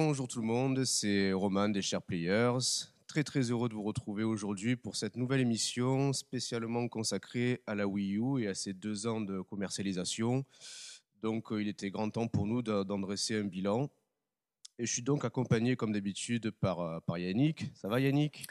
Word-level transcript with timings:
Bonjour 0.00 0.28
tout 0.28 0.40
le 0.40 0.46
monde, 0.46 0.84
c'est 0.84 1.32
Roman 1.32 1.68
des 1.68 1.82
Chers 1.82 2.02
Players. 2.02 2.86
Très 3.08 3.24
très 3.24 3.40
heureux 3.50 3.68
de 3.68 3.74
vous 3.74 3.82
retrouver 3.82 4.22
aujourd'hui 4.22 4.76
pour 4.76 4.94
cette 4.94 5.16
nouvelle 5.16 5.40
émission 5.40 6.12
spécialement 6.12 6.86
consacrée 6.86 7.62
à 7.66 7.74
la 7.74 7.88
Wii 7.88 8.16
U 8.16 8.40
et 8.40 8.46
à 8.46 8.54
ses 8.54 8.74
deux 8.74 9.08
ans 9.08 9.20
de 9.20 9.40
commercialisation. 9.40 10.44
Donc 11.20 11.50
euh, 11.50 11.60
il 11.60 11.66
était 11.66 11.90
grand 11.90 12.10
temps 12.10 12.28
pour 12.28 12.46
nous 12.46 12.62
d'en 12.62 12.98
dresser 13.00 13.40
un 13.40 13.44
bilan. 13.44 13.90
Et 14.78 14.86
je 14.86 14.92
suis 14.92 15.02
donc 15.02 15.24
accompagné 15.24 15.74
comme 15.74 15.90
d'habitude 15.90 16.52
par, 16.52 16.78
euh, 16.78 17.00
par 17.00 17.18
Yannick. 17.18 17.72
Ça 17.74 17.88
va 17.88 17.98
Yannick? 17.98 18.46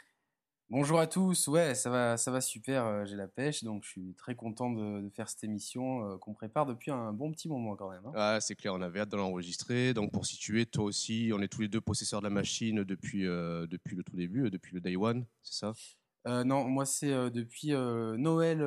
Bonjour 0.70 0.98
à 1.00 1.06
tous, 1.06 1.48
ouais, 1.48 1.74
ça 1.74 1.88
va, 1.88 2.18
ça 2.18 2.30
va 2.30 2.42
super, 2.42 2.84
euh, 2.84 3.04
j'ai 3.06 3.16
la 3.16 3.26
pêche, 3.26 3.64
donc 3.64 3.84
je 3.84 3.88
suis 3.88 4.14
très 4.18 4.34
content 4.34 4.70
de, 4.70 5.00
de 5.00 5.08
faire 5.08 5.26
cette 5.30 5.42
émission 5.44 6.04
euh, 6.04 6.18
qu'on 6.18 6.34
prépare 6.34 6.66
depuis 6.66 6.90
un 6.90 7.10
bon 7.14 7.32
petit 7.32 7.48
moment 7.48 7.74
quand 7.74 7.88
même. 7.90 8.04
hein. 8.04 8.12
Ah, 8.14 8.38
c'est 8.42 8.54
clair, 8.54 8.74
on 8.74 8.82
avait 8.82 9.00
hâte 9.00 9.08
de 9.08 9.16
l'enregistrer. 9.16 9.94
Donc, 9.94 10.12
pour 10.12 10.26
situer, 10.26 10.66
toi 10.66 10.84
aussi, 10.84 11.30
on 11.34 11.40
est 11.40 11.48
tous 11.48 11.62
les 11.62 11.68
deux 11.68 11.80
possesseurs 11.80 12.20
de 12.20 12.26
la 12.26 12.30
machine 12.30 12.84
depuis, 12.84 13.26
euh, 13.26 13.66
depuis 13.66 13.96
le 13.96 14.02
tout 14.04 14.14
début, 14.14 14.50
depuis 14.50 14.74
le 14.74 14.80
day 14.82 14.94
one, 14.96 15.24
c'est 15.42 15.54
ça? 15.54 15.72
Non, 16.44 16.64
moi 16.68 16.84
c'est 16.84 17.08
depuis 17.30 17.68
Noël, 17.70 18.60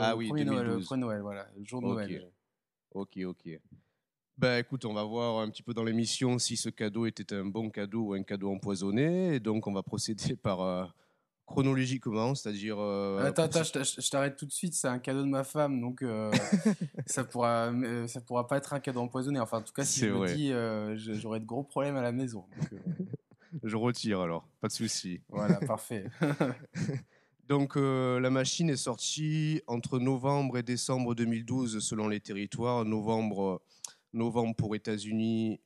Ah 0.00 0.14
oui, 0.14 0.28
premier 0.28 0.44
Noël, 0.44 0.62
le 0.62 0.70
2012. 0.74 0.86
premier 0.86 1.00
Noël, 1.00 1.20
voilà, 1.22 1.48
le 1.58 1.64
jour 1.64 1.80
de 1.82 1.86
Ok. 1.88 1.94
Noël. 1.94 2.30
Ok, 2.92 3.18
ok. 3.26 3.60
Ben 4.38 4.58
écoute, 4.58 4.84
on 4.84 4.92
va 4.94 5.02
voir 5.02 5.40
un 5.40 5.50
petit 5.50 5.64
peu 5.64 5.74
dans 5.74 5.82
l'émission 5.82 6.38
si 6.38 6.56
ce 6.56 6.68
cadeau 6.68 7.06
était 7.06 7.34
un 7.34 7.44
bon 7.44 7.70
cadeau 7.70 8.02
ou 8.08 8.12
un 8.12 8.22
cadeau 8.22 8.52
empoisonné. 8.52 9.34
Et 9.34 9.40
donc, 9.40 9.66
on 9.66 9.72
va 9.72 9.82
procéder 9.82 10.36
par 10.42 10.94
chronologiquement, 11.52 12.34
c'est-à-dire. 12.34 12.76
euh, 12.78 13.24
attends, 13.26 13.42
attends, 13.44 13.62
je 13.62 13.72
t'a- 13.72 13.82
je 13.82 14.10
t'arrête 14.10 14.36
tout 14.36 14.46
de 14.46 14.52
suite, 14.52 14.74
c'est 14.74 14.88
un 14.88 14.98
cadeau 14.98 15.22
de 15.22 15.28
ma 15.28 15.44
femme, 15.44 15.80
donc 15.80 16.02
euh, 16.02 16.30
ça 17.06 17.24
pourra, 17.24 17.68
euh, 17.72 18.06
ça 18.08 18.20
pourra 18.20 18.46
pas 18.46 18.56
être 18.56 18.72
un 18.72 18.80
cadeau 18.80 19.00
empoisonné. 19.00 19.38
Enfin, 19.40 19.58
en 19.58 19.62
tout 19.62 19.72
cas, 19.72 19.84
si 19.84 20.00
je 20.00 20.06
le 20.06 20.12
vrai. 20.12 20.34
dis, 20.34 20.52
euh, 20.52 20.96
je- 20.96 21.12
j'aurai 21.14 21.40
de 21.40 21.44
gros 21.44 21.62
problèmes 21.62 21.96
à 21.96 22.02
la 22.02 22.12
maison. 22.12 22.44
Donc, 22.58 22.70
Je 23.62 23.76
retire 23.76 24.20
alors, 24.20 24.48
pas 24.62 24.68
de 24.68 24.72
souci. 24.72 25.20
voilà, 25.28 25.56
parfait. 25.60 26.06
Donc, 27.48 27.76
la 27.76 28.30
machine 28.30 28.70
est 28.70 28.76
sortie 28.76 29.60
entre 29.66 29.98
novembre 29.98 30.56
et 30.56 30.62
décembre 30.62 31.14
2012 31.14 31.80
selon 31.80 32.08
les 32.08 32.20
territoires. 32.20 32.84
Novembre, 32.86 33.60
novembre 34.14 34.54
pour 34.56 34.74
États-Unis 34.74 35.60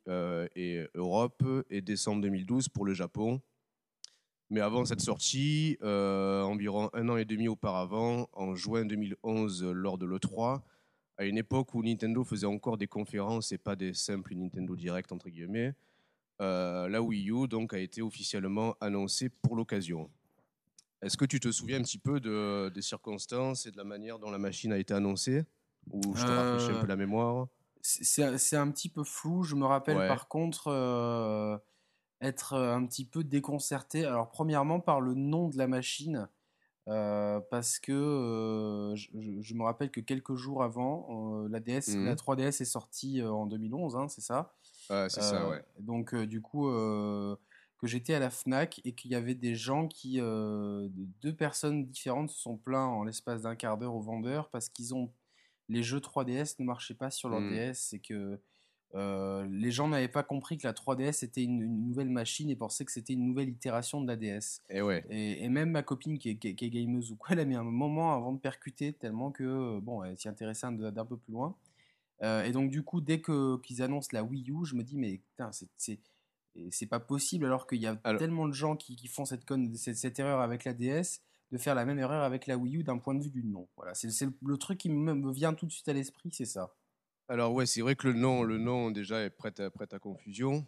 et 0.56 0.84
Europe 0.96 1.44
et 1.70 1.80
décembre 1.82 2.22
2012 2.22 2.68
pour 2.68 2.84
le 2.86 2.92
Japon. 2.94 3.40
Mais 4.50 4.60
avant 4.60 4.84
cette 4.84 5.00
sortie, 5.00 5.76
euh, 5.82 6.42
environ 6.42 6.88
un 6.92 7.08
an 7.08 7.16
et 7.16 7.24
demi 7.24 7.48
auparavant, 7.48 8.28
en 8.32 8.54
juin 8.54 8.84
2011, 8.84 9.64
lors 9.64 9.98
de 9.98 10.06
l'E3, 10.06 10.62
à 11.18 11.24
une 11.24 11.36
époque 11.38 11.74
où 11.74 11.82
Nintendo 11.82 12.22
faisait 12.22 12.46
encore 12.46 12.76
des 12.76 12.86
conférences 12.86 13.50
et 13.50 13.58
pas 13.58 13.74
des 13.74 13.92
simples 13.92 14.34
Nintendo 14.34 14.76
Direct, 14.76 15.10
entre 15.10 15.30
guillemets, 15.30 15.74
euh, 16.40 16.88
la 16.88 17.02
Wii 17.02 17.30
U 17.30 17.48
donc, 17.48 17.74
a 17.74 17.78
été 17.78 18.02
officiellement 18.02 18.76
annoncée 18.80 19.30
pour 19.30 19.56
l'occasion. 19.56 20.10
Est-ce 21.02 21.16
que 21.16 21.24
tu 21.24 21.40
te 21.40 21.50
souviens 21.50 21.78
un 21.80 21.82
petit 21.82 21.98
peu 21.98 22.20
de- 22.20 22.68
des 22.72 22.82
circonstances 22.82 23.66
et 23.66 23.70
de 23.72 23.76
la 23.76 23.84
manière 23.84 24.18
dont 24.18 24.30
la 24.30 24.38
machine 24.38 24.72
a 24.72 24.78
été 24.78 24.94
annoncée? 24.94 25.44
Ou 25.90 26.14
je 26.14 26.24
te 26.24 26.30
rafraîchis 26.32 26.70
un 26.72 26.76
Euh, 26.76 26.80
peu 26.82 26.86
la 26.86 26.96
mémoire? 26.96 27.48
C'est- 27.80 28.56
un 28.56 28.70
petit 28.70 28.88
peu 28.88 29.04
flou. 29.04 29.42
Je 29.44 29.54
me 29.54 29.64
rappelle 29.64 29.96
Ouais. 29.98 30.08
par 30.08 30.26
contre 30.28 30.68
euh, 30.68 31.56
être 32.20 32.54
euh, 32.54 32.74
un 32.74 32.86
petit 32.86 33.04
peu 33.04 33.24
déconcerté. 33.24 34.04
Alors 34.04 34.30
premièrement 34.30 34.80
par 34.80 35.00
le 35.00 35.14
nom 35.14 35.48
de 35.48 35.58
la 35.58 35.66
machine, 35.66 36.28
euh, 36.88 37.40
parce 37.50 37.80
que 37.80 37.92
euh, 37.92 38.94
je, 38.94 39.54
me 39.54 39.64
rappelle 39.64 39.90
que 39.90 40.00
quelques 40.00 40.36
jours 40.36 40.62
avant, 40.62 41.42
euh, 41.44 41.48
la 41.48 41.58
DS, 41.58 41.96
Mhm. 41.96 42.04
la 42.04 42.14
3DS 42.14 42.60
est 42.60 42.64
sortie 42.64 43.22
en 43.22 43.46
2011, 43.46 43.96
hein, 43.96 44.08
c'est 44.08 44.20
ça. 44.20 44.54
Ah, 44.88 45.08
C'est 45.08 45.20
ça, 45.20 45.48
ouais. 45.48 45.64
Donc 45.80 46.14
du 46.14 46.40
coup 46.40 46.68
que 46.68 47.86
j'étais 47.86 48.14
à 48.14 48.20
la 48.20 48.30
Fnac 48.30 48.80
et 48.84 48.94
qu'il 48.94 49.10
y 49.10 49.14
avait 49.14 49.34
des 49.34 49.54
gens 49.54 49.88
qui, 49.88 50.18
deux 50.18 51.34
personnes 51.36 51.86
différentes 51.86 52.30
se 52.30 52.40
sont 52.40 52.56
plaints 52.56 52.86
en 52.86 53.02
l'espace 53.02 53.42
d'un 53.42 53.56
quart 53.56 53.78
d'heure 53.78 53.94
au 53.94 54.00
vendeur 54.00 54.48
parce 54.50 54.68
qu'ils 54.68 54.94
ont 54.94 55.12
les 55.68 55.82
jeux 55.82 56.00
3DS 56.00 56.60
ne 56.60 56.64
marchaient 56.64 56.94
pas 56.94 57.10
sur 57.10 57.28
leur 57.28 57.40
Mm. 57.40 57.50
DS 57.50 57.92
et 57.94 57.98
que 57.98 58.40
euh, 58.96 59.46
les 59.50 59.70
gens 59.70 59.86
n'avaient 59.88 60.08
pas 60.08 60.22
compris 60.22 60.56
que 60.58 60.66
la 60.66 60.72
3DS 60.72 61.24
était 61.24 61.42
une, 61.44 61.60
une 61.62 61.86
nouvelle 61.86 62.08
machine 62.08 62.48
et 62.50 62.56
pensaient 62.56 62.84
que 62.84 62.90
c'était 62.92 63.12
une 63.12 63.26
nouvelle 63.26 63.48
itération 63.50 64.00
de 64.00 64.06
la 64.08 64.16
DS. 64.16 64.62
Et 64.70 64.80
ouais. 64.82 65.04
Et, 65.10 65.44
et 65.44 65.48
même 65.48 65.70
ma 65.70 65.82
copine 65.82 66.18
qui 66.18 66.30
est, 66.30 66.36
qui 66.36 66.48
est- 66.48 66.54
qui 66.54 66.64
est 66.64 66.70
gameuse 66.70 67.12
ou 67.12 67.16
quoi, 67.16 67.28
elle 67.32 67.40
a 67.40 67.44
mis 67.44 67.54
un 67.56 67.62
moment 67.62 68.14
avant 68.14 68.32
de 68.32 68.38
percuter 68.38 68.92
tellement 68.94 69.30
que 69.30 69.44
euh, 69.44 69.80
bon, 69.80 70.02
elle 70.02 70.18
s'y 70.18 70.28
intéressait 70.28 70.66
un- 70.66 70.72
d'un 70.72 71.04
peu 71.04 71.16
plus 71.16 71.32
loin. 71.32 71.54
Euh, 72.22 72.42
et 72.44 72.52
donc 72.52 72.70
du 72.70 72.82
coup, 72.82 73.00
dès 73.02 73.20
que 73.20 73.58
qu'ils 73.60 73.82
annoncent 73.82 74.08
la 74.12 74.24
Wii 74.24 74.50
U, 74.50 74.64
je 74.64 74.74
me 74.74 74.82
dis 74.82 74.96
mais 74.96 75.18
putain, 75.18 75.50
c'est 75.52 75.98
c'est 76.70 76.86
pas 76.86 77.00
possible 77.00 77.44
alors 77.44 77.66
qu'il 77.66 77.82
y 77.82 77.86
a 77.86 78.00
Alors- 78.02 78.18
tellement 78.18 78.48
de 78.48 78.54
gens 78.54 78.76
qui, 78.76 78.96
qui 78.96 79.08
font 79.08 79.26
cette, 79.26 79.44
conne, 79.44 79.74
cette, 79.76 79.96
cette 79.96 80.18
erreur 80.18 80.40
avec 80.40 80.64
la 80.64 80.72
DS 80.72 81.20
de 81.52 81.58
faire 81.58 81.74
la 81.74 81.84
même 81.84 81.98
erreur 81.98 82.22
avec 82.24 82.46
la 82.46 82.56
Wii 82.56 82.78
U 82.78 82.82
d'un 82.82 82.96
point 82.96 83.14
de 83.14 83.22
vue 83.22 83.28
du 83.30 83.44
nom. 83.44 83.68
Voilà, 83.76 83.92
c'est 83.92 84.10
c'est 84.10 84.24
le, 84.24 84.32
le 84.46 84.56
truc 84.56 84.78
qui 84.78 84.88
me, 84.88 85.12
me 85.14 85.32
vient 85.32 85.52
tout 85.52 85.66
de 85.66 85.70
suite 85.70 85.86
à 85.88 85.92
l'esprit, 85.92 86.30
c'est 86.32 86.46
ça. 86.46 86.72
Alors 87.28 87.52
ouais, 87.52 87.66
c'est 87.66 87.80
vrai 87.80 87.96
que 87.96 88.06
le 88.06 88.14
nom, 88.14 88.42
le 88.42 88.58
nom 88.58 88.90
déjà 88.90 89.22
est 89.22 89.30
prêt 89.30 89.52
à, 89.60 89.70
prêt 89.70 89.88
à 89.92 89.98
confusion. 89.98 90.64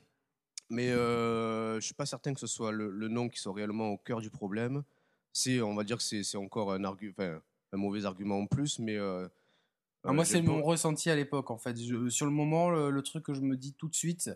Mais 0.70 0.91
euh, 0.91 1.76
je 1.80 1.86
suis 1.86 1.94
pas 1.94 2.06
certain 2.06 2.34
que 2.34 2.41
ce 2.41 2.46
soit 2.46 2.72
le, 2.72 2.91
le 2.91 3.08
nom 3.08 3.28
qui 3.28 3.38
soit 3.38 3.54
réellement 3.54 3.91
au 3.91 3.98
cœur 3.98 4.20
du 4.20 4.30
problème. 4.30 4.82
C'est, 5.32 5.60
on 5.62 5.74
va 5.74 5.84
dire 5.84 5.98
que 5.98 6.02
c'est 6.02 6.36
encore 6.36 6.72
un, 6.72 6.80
argu- 6.84 7.10
enfin, 7.16 7.41
un 7.72 7.76
mauvais 7.76 8.04
argument 8.04 8.38
en 8.41 8.46
plus, 8.46 8.78
mais... 8.78 8.96
euh, 8.96 9.28
Ah, 10.04 10.10
euh, 10.10 10.12
moi, 10.12 10.24
j'ai 10.24 10.34
c'est 10.34 10.42
mon 10.42 10.62
ressenti 10.62 11.10
à 11.10 11.16
l'époque, 11.16 11.50
en 11.50 11.58
fait. 11.58 11.76
Je- 11.80 12.08
sur 12.08 12.26
le 12.26 12.32
moment, 12.32 12.70
le, 12.70 12.90
le 12.90 13.02
truc 13.02 13.25
que 13.25 13.34
je 13.34 13.40
me 13.40 13.56
dis 13.56 13.75
tout 13.75 13.88
de 13.88 13.94
suite, 13.94 14.30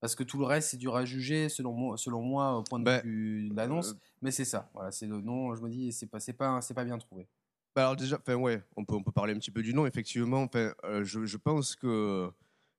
parce 0.00 0.14
que 0.14 0.22
tout 0.24 0.38
le 0.38 0.44
reste, 0.44 0.70
c'est 0.70 0.76
dur 0.76 0.94
à 0.96 1.04
juger, 1.04 1.48
selon 1.48 1.72
moi, 1.72 1.96
selon 1.96 2.22
moi 2.22 2.58
au 2.58 2.62
point 2.62 2.78
de 2.80 2.84
Ben, 2.84 3.02
vue 3.02 3.48
de 3.48 3.54
l'annonce. 3.56 3.92
euh, 3.92 3.98
mais 4.20 4.30
c'est 4.30 4.44
ça. 4.44 4.70
Voilà, 4.74 4.92
c'est 4.92 5.06
le 5.06 5.20
nom. 5.20 5.54
Je 5.54 5.62
me 5.62 5.68
dis, 5.70 5.92
c'est 5.92 6.06
pas, 6.06 6.20
c'est 6.20 6.32
pas, 6.34 6.60
c'est 6.60 6.74
pas 6.74 6.84
bien 6.84 6.98
trouvé. 6.98 7.26
Bah 7.74 7.82
alors 7.82 7.96
déjà, 7.96 8.18
enfin 8.18 8.34
ouais, 8.34 8.62
on 8.76 8.84
peut, 8.84 8.94
on 8.94 9.02
peut 9.02 9.12
parler 9.12 9.32
un 9.32 9.38
petit 9.38 9.50
peu 9.50 9.62
du 9.62 9.72
nom, 9.72 9.86
effectivement. 9.86 10.42
Enfin, 10.42 10.74
euh, 10.84 11.04
je, 11.04 11.36
pense 11.38 11.74
que 11.74 12.30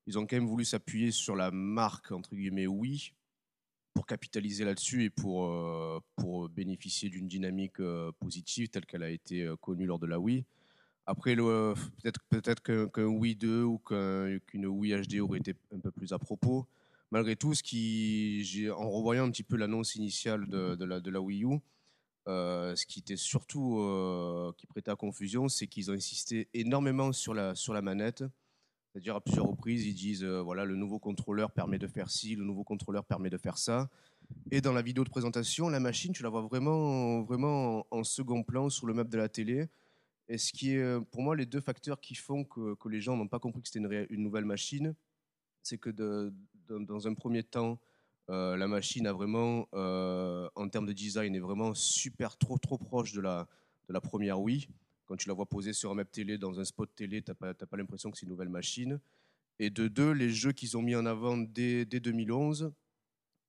ils 0.05 0.19
ont 0.19 0.27
quand 0.27 0.35
même 0.35 0.45
voulu 0.47 0.65
s'appuyer 0.65 1.11
sur 1.11 1.35
la 1.35 1.49
marque, 1.49 2.11
entre 2.11 2.35
guillemets, 2.35 2.67
Wii, 2.67 3.13
pour 3.95 4.05
capitaliser 4.05 4.65
là-dessus 4.65 5.05
et 5.05 5.09
pour, 5.09 5.47
euh, 5.47 5.99
pour 6.15 6.47
bénéficier 6.49 7.09
d'une 7.09 7.27
dynamique 7.27 7.79
euh, 7.79 8.11
positive 8.19 8.69
telle 8.69 8.85
qu'elle 8.85 9.01
a 9.03 9.09
été 9.09 9.43
euh, 9.43 9.55
connue 9.55 9.87
lors 9.87 9.97
de 9.99 10.05
la 10.05 10.19
Wii. 10.19 10.45
Après, 11.07 11.35
peut-être 11.35 12.21
peut-être 12.29 12.61
qu'un 12.61 13.05
Wii 13.05 13.35
2 13.35 13.63
ou 13.63 13.79
qu'un- 13.79 14.37
qu'une 14.45 14.67
Wii 14.67 14.93
HD 15.01 15.19
aurait 15.21 15.39
été 15.39 15.55
un 15.75 15.79
peu 15.79 15.91
plus 15.91 16.13
à 16.13 16.19
propos. 16.19 16.67
Malgré 17.11 17.35
tout, 17.35 17.53
en 17.53 18.89
revoyant 18.89 19.25
un 19.25 19.31
petit 19.31 19.43
peu 19.43 19.57
l'annonce 19.57 19.95
initiale 19.95 20.47
de 20.47 21.09
la 21.09 21.21
Wii 21.21 21.43
U, 21.45 21.59
euh, 22.28 22.73
ce 22.75 22.85
qui 22.85 23.00
était 23.00 23.17
surtout 23.17 23.79
euh, 23.79 24.53
qui 24.57 24.66
prêtait 24.66 24.91
à 24.91 24.95
confusion, 24.95 25.50
c'est 25.50 25.67
qu'ils 25.67 25.91
ont 25.91 25.94
insisté 25.94 26.47
énormément 26.53 27.11
sur 27.11 27.34
la, 27.34 27.53
sur 27.53 27.73
la 27.73 27.81
manette. 27.81 28.23
C'est-à-dire 28.91 29.16
à 29.16 29.22
plusieurs 29.22 29.47
reprises, 29.47 29.85
ils 29.85 29.94
disent 29.94 30.23
euh, 30.23 30.41
voilà, 30.41 30.63
le 30.63 30.75
nouveau 30.75 31.00
contrôleur 31.00 31.51
permet 31.51 31.79
de 31.79 31.88
faire 31.88 32.09
ci, 32.09 32.35
le 32.35 32.45
nouveau 32.45 32.63
contrôleur 32.63 33.03
permet 33.03 33.29
de 33.29 33.38
faire 33.38 33.57
ça. 33.57 33.89
Et 34.51 34.61
dans 34.61 34.72
la 34.72 34.81
vidéo 34.81 35.03
de 35.03 35.09
présentation, 35.09 35.67
la 35.67 35.81
machine, 35.81 36.13
tu 36.13 36.23
la 36.23 36.29
vois 36.29 36.41
vraiment, 36.41 37.23
vraiment 37.23 37.85
en, 37.91 38.03
second 38.03 38.44
plan 38.44 38.69
sur 38.69 38.88
le 38.88 38.94
meuble 38.94 39.09
de 39.09 39.17
la 39.17 39.28
télé. 39.28 39.67
Et 40.29 40.38
ce 40.38 40.53
qui 40.53 40.75
est, 40.75 41.01
pour 41.11 41.23
moi, 41.23 41.35
les 41.35 41.46
deux 41.46 41.59
facteurs 41.59 41.99
qui 41.99 42.16
font 42.16 42.46
que, 42.46 42.75
que 42.75 42.87
les 42.87 43.02
gens 43.02 43.17
n'ont 43.17 43.28
pas 43.28 43.40
compris 43.40 43.61
que 43.61 43.67
c'était 43.67 44.05
une, 44.09 44.23
nouvelle 44.23 44.46
machine, 44.46 44.96
c'est 45.61 45.78
que 45.78 45.90
dans 46.70 47.08
un 47.08 47.14
premier 47.14 47.43
temps, 47.43 47.79
euh, 48.29 48.55
la 48.55 48.67
machine 48.67 49.08
a 49.08 49.14
vraiment, 49.14 49.67
euh, 49.73 50.49
en 50.55 50.70
termes 50.70 50.85
de 50.85 50.93
design, 50.93 51.35
est 51.35 51.40
vraiment 51.40 51.73
super 51.73 52.37
trop 52.37 52.58
trop 52.58 52.78
proche 52.78 53.14
de 53.14 53.22
la, 53.22 53.47
première 54.02 54.40
Wii. 54.41 54.67
Quand 55.05 55.16
tu 55.16 55.28
la 55.28 55.34
vois 55.34 55.46
posée 55.46 55.73
sur 55.73 55.91
un 55.91 55.96
map 55.96 56.05
télé, 56.05 56.37
dans 56.37 56.59
un 56.59 56.64
spot 56.64 56.90
télé, 56.96 57.22
tu 57.22 57.31
n'as 57.31 57.53
pas, 57.53 57.78
l'impression 57.78 58.11
que 58.11 58.17
c'est 58.17 58.25
une 58.25 58.31
nouvelle 58.31 58.49
machine. 58.49 58.99
Et 59.59 59.70
de 59.70 59.87
deux, 59.87 60.11
les 60.11 60.29
jeux 60.29 60.52
qu'ils 60.52 60.78
ont 60.78 60.81
mis 60.81 60.96
en 60.96 61.05
avant 61.05 61.37
dès, 61.37 61.85
dès 61.85 61.99
2011, 61.99 62.72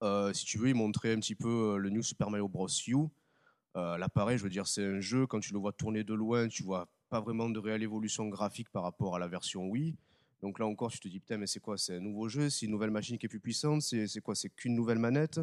euh, 0.02 0.32
si 0.32 0.44
tu 0.44 0.58
veux, 0.58 0.68
ils 0.68 0.74
montraient 0.74 1.12
un 1.12 1.20
petit 1.20 1.34
peu 1.34 1.78
le 1.78 1.90
New 1.90 2.02
Super 2.02 2.30
Mario 2.30 2.48
Bros. 2.48 2.68
U. 2.88 3.08
Euh, 3.76 3.98
là, 3.98 4.08
pareil, 4.08 4.38
je 4.38 4.44
veux 4.44 4.50
dire, 4.50 4.66
c'est 4.66 4.84
un 4.84 5.00
jeu, 5.00 5.26
quand 5.26 5.40
tu 5.40 5.52
le 5.52 5.58
vois 5.58 5.72
tourner 5.72 6.04
de 6.04 6.14
loin, 6.14 6.48
tu 6.48 6.62
vois 6.62 6.88
pas 7.08 7.20
vraiment 7.20 7.48
de 7.48 7.58
réelle 7.58 7.82
évolution 7.82 8.28
graphique 8.28 8.70
par 8.70 8.82
rapport 8.82 9.16
à 9.16 9.18
la 9.18 9.28
version 9.28 9.66
Wii. 9.66 9.96
Donc 10.44 10.58
là 10.58 10.66
encore, 10.66 10.92
tu 10.92 11.00
te 11.00 11.08
dis, 11.08 11.20
putain, 11.20 11.38
mais 11.38 11.46
c'est 11.46 11.58
quoi 11.58 11.78
C'est 11.78 11.96
un 11.96 12.00
nouveau 12.00 12.28
jeu 12.28 12.50
C'est 12.50 12.66
une 12.66 12.72
nouvelle 12.72 12.90
machine 12.90 13.16
qui 13.16 13.24
est 13.24 13.30
plus 13.30 13.40
puissante 13.40 13.80
C'est 13.80 14.20
quoi 14.20 14.34
C'est 14.34 14.50
qu'une 14.50 14.74
nouvelle 14.74 14.98
manette? 14.98 15.40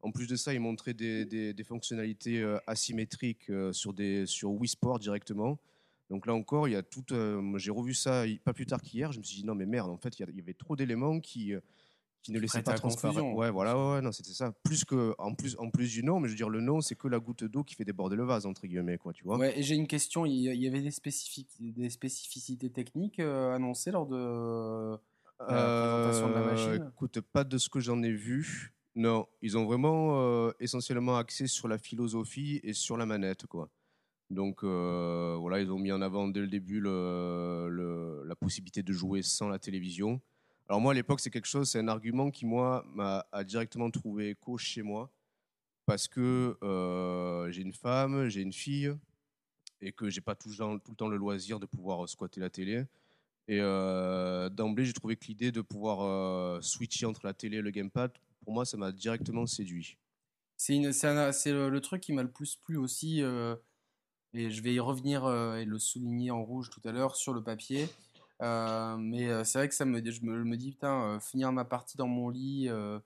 En 0.00 0.12
plus 0.12 0.28
de 0.28 0.36
ça, 0.36 0.54
ils 0.54 0.60
montraient 0.60 0.94
des, 0.94 1.64
fonctionnalités 1.66 2.40
euh, 2.40 2.58
asymétriques 2.68 3.50
euh, 3.50 3.72
sur, 3.72 3.92
Wii 3.92 4.68
Sport 4.68 5.00
directement. 5.00 5.58
Donc 6.08 6.26
là 6.26 6.34
encore, 6.34 6.68
il 6.68 6.70
y 6.70 6.76
a 6.76 6.84
tout. 6.84 7.04
euh, 7.10 7.58
J'ai 7.58 7.72
revu 7.72 7.94
ça 7.94 8.22
pas 8.44 8.52
plus 8.52 8.64
tard 8.64 8.80
qu'hier. 8.80 9.10
Je 9.10 9.18
me 9.18 9.24
suis 9.24 9.38
dit, 9.38 9.44
non, 9.44 9.56
mais 9.56 9.66
merde, 9.66 9.90
en 9.90 9.96
fait, 9.96 10.20
il 10.20 10.22
y 10.36 10.40
avait 10.40 10.54
trop 10.54 10.76
d'éléments 10.76 11.18
qui, 11.18 11.52
qui 12.24 12.32
ne 12.32 12.40
prêtent 12.40 12.64
pas 12.64 12.78
confusion. 12.78 13.36
Ouais, 13.36 13.50
voilà, 13.50 13.76
ouais, 13.76 14.00
non, 14.00 14.10
c'était 14.10 14.32
ça. 14.32 14.50
Plus 14.64 14.84
que, 14.84 15.14
en 15.18 15.34
plus, 15.34 15.56
en 15.58 15.70
plus 15.70 15.92
du 15.92 16.02
nom, 16.02 16.18
mais 16.18 16.28
je 16.28 16.32
veux 16.32 16.36
dire, 16.36 16.48
le 16.48 16.62
nom, 16.62 16.80
c'est 16.80 16.96
que 16.96 17.06
la 17.06 17.20
goutte 17.20 17.44
d'eau 17.44 17.62
qui 17.62 17.74
fait 17.74 17.84
déborder 17.84 18.16
le 18.16 18.24
vase, 18.24 18.46
entre 18.46 18.66
guillemets, 18.66 18.96
quoi, 18.96 19.12
tu 19.12 19.24
vois. 19.24 19.36
Ouais, 19.36 19.56
et 19.58 19.62
j'ai 19.62 19.74
une 19.74 19.86
question. 19.86 20.24
Il 20.24 20.34
y 20.34 20.66
avait 20.66 20.80
des, 20.80 20.90
spécificités 20.90 22.70
techniques 22.70 23.20
euh, 23.20 23.54
annoncées 23.54 23.90
lors 23.90 24.06
de, 24.06 24.96
présentation 25.38 26.30
de 26.30 26.34
la 26.34 26.40
Euh, 26.40 26.44
machine? 26.44 26.88
Écoute, 26.92 27.20
pas 27.20 27.44
de 27.44 27.58
ce 27.58 27.68
que 27.68 27.78
j'en 27.78 28.02
ai 28.02 28.12
vu. 28.12 28.72
Non, 28.96 29.26
ils 29.42 29.58
ont 29.58 29.66
vraiment 29.66 30.20
euh, 30.20 30.52
essentiellement 30.60 31.18
axé 31.18 31.46
sur 31.46 31.68
la 31.68 31.78
philosophie 31.78 32.60
et 32.62 32.72
sur 32.72 32.96
la 32.96 33.06
manette, 33.06 33.46
quoi. 33.46 33.68
Donc 34.30 34.64
euh, 34.64 35.36
voilà, 35.38 35.60
ils 35.60 35.70
ont 35.70 35.78
mis 35.78 35.92
en 35.92 36.00
avant 36.00 36.28
dès 36.28 36.40
le 36.40 36.46
début 36.46 36.80
le- 36.80 37.68
le- 37.68 38.24
la 38.24 38.34
possibilité 38.34 38.82
de 38.82 38.92
jouer 38.92 39.22
sans 39.22 39.48
la 39.48 39.58
télévision. 39.58 40.20
Alors 40.68 40.80
moi, 40.80 40.92
à 40.92 40.94
l'époque, 40.94 41.20
c'est 41.20 41.30
quelque 41.30 41.48
chose, 41.48 41.70
c'est 41.70 41.78
un 41.78 41.88
argument 41.88 42.30
qui 42.30 42.46
moi 42.46 42.84
m'a 42.94 43.26
a 43.32 43.44
directement 43.44 43.90
trouvé 43.90 44.30
écho 44.30 44.56
chez 44.56 44.82
moi 44.82 45.10
parce 45.86 46.08
que 46.08 46.56
euh, 46.62 47.50
j'ai 47.50 47.62
une 47.62 47.74
femme, 47.74 48.28
j'ai 48.28 48.40
une 48.40 48.52
fille 48.52 48.94
et 49.80 49.92
que 49.92 50.08
j'ai 50.08 50.22
pas 50.22 50.34
tout 50.34 50.48
le, 50.48 50.56
temps, 50.56 50.78
tout 50.78 50.92
le 50.92 50.96
temps 50.96 51.08
le 51.08 51.18
loisir 51.18 51.60
de 51.60 51.66
pouvoir 51.66 52.08
squatter 52.08 52.40
la 52.40 52.48
télé. 52.48 52.84
Et 53.46 53.60
euh, 53.60 54.48
d'emblée, 54.48 54.86
j'ai 54.86 54.94
trouvé 54.94 55.16
que 55.16 55.26
l'idée 55.26 55.52
de 55.52 55.60
pouvoir 55.60 56.00
euh, 56.00 56.60
switcher 56.62 57.04
entre 57.04 57.26
la 57.26 57.34
télé 57.34 57.58
et 57.58 57.62
le 57.62 57.70
gamepad, 57.70 58.10
pour 58.42 58.54
moi, 58.54 58.64
ça 58.64 58.78
m'a 58.78 58.92
directement 58.92 59.46
séduit. 59.46 59.98
C'est 60.56 60.78
le, 60.78 61.68
le 61.68 61.80
truc 61.80 62.00
qui 62.00 62.12
m'a 62.12 62.22
le 62.22 62.30
plus 62.30 62.56
plu 62.56 62.78
aussi, 62.78 63.22
euh, 63.22 63.56
et 64.32 64.50
je 64.50 64.62
vais 64.62 64.74
y 64.74 64.80
revenir 64.80 65.24
euh, 65.24 65.56
et 65.56 65.64
le 65.64 65.78
souligner 65.78 66.30
en 66.30 66.42
rouge 66.42 66.70
tout 66.70 66.80
à 66.84 66.92
l'heure 66.92 67.16
sur 67.16 67.32
le 67.32 67.42
papier. 67.42 67.88
Euh, 68.42 68.96
mais 68.98 69.28
euh, 69.28 69.44
c'est 69.44 69.58
vrai 69.58 69.68
que 69.68 69.74
ça 69.74 69.84
me, 69.84 69.98
je 70.10 70.22
me, 70.22 70.44
me 70.44 70.56
dis, 70.56 70.72
putain, 70.72 71.14
euh, 71.16 71.20
finir 71.20 71.52
ma 71.52 71.64
partie 71.64 71.96
dans 71.96 72.08
mon 72.08 72.28
lit 72.30 72.68
euh, 72.68 72.98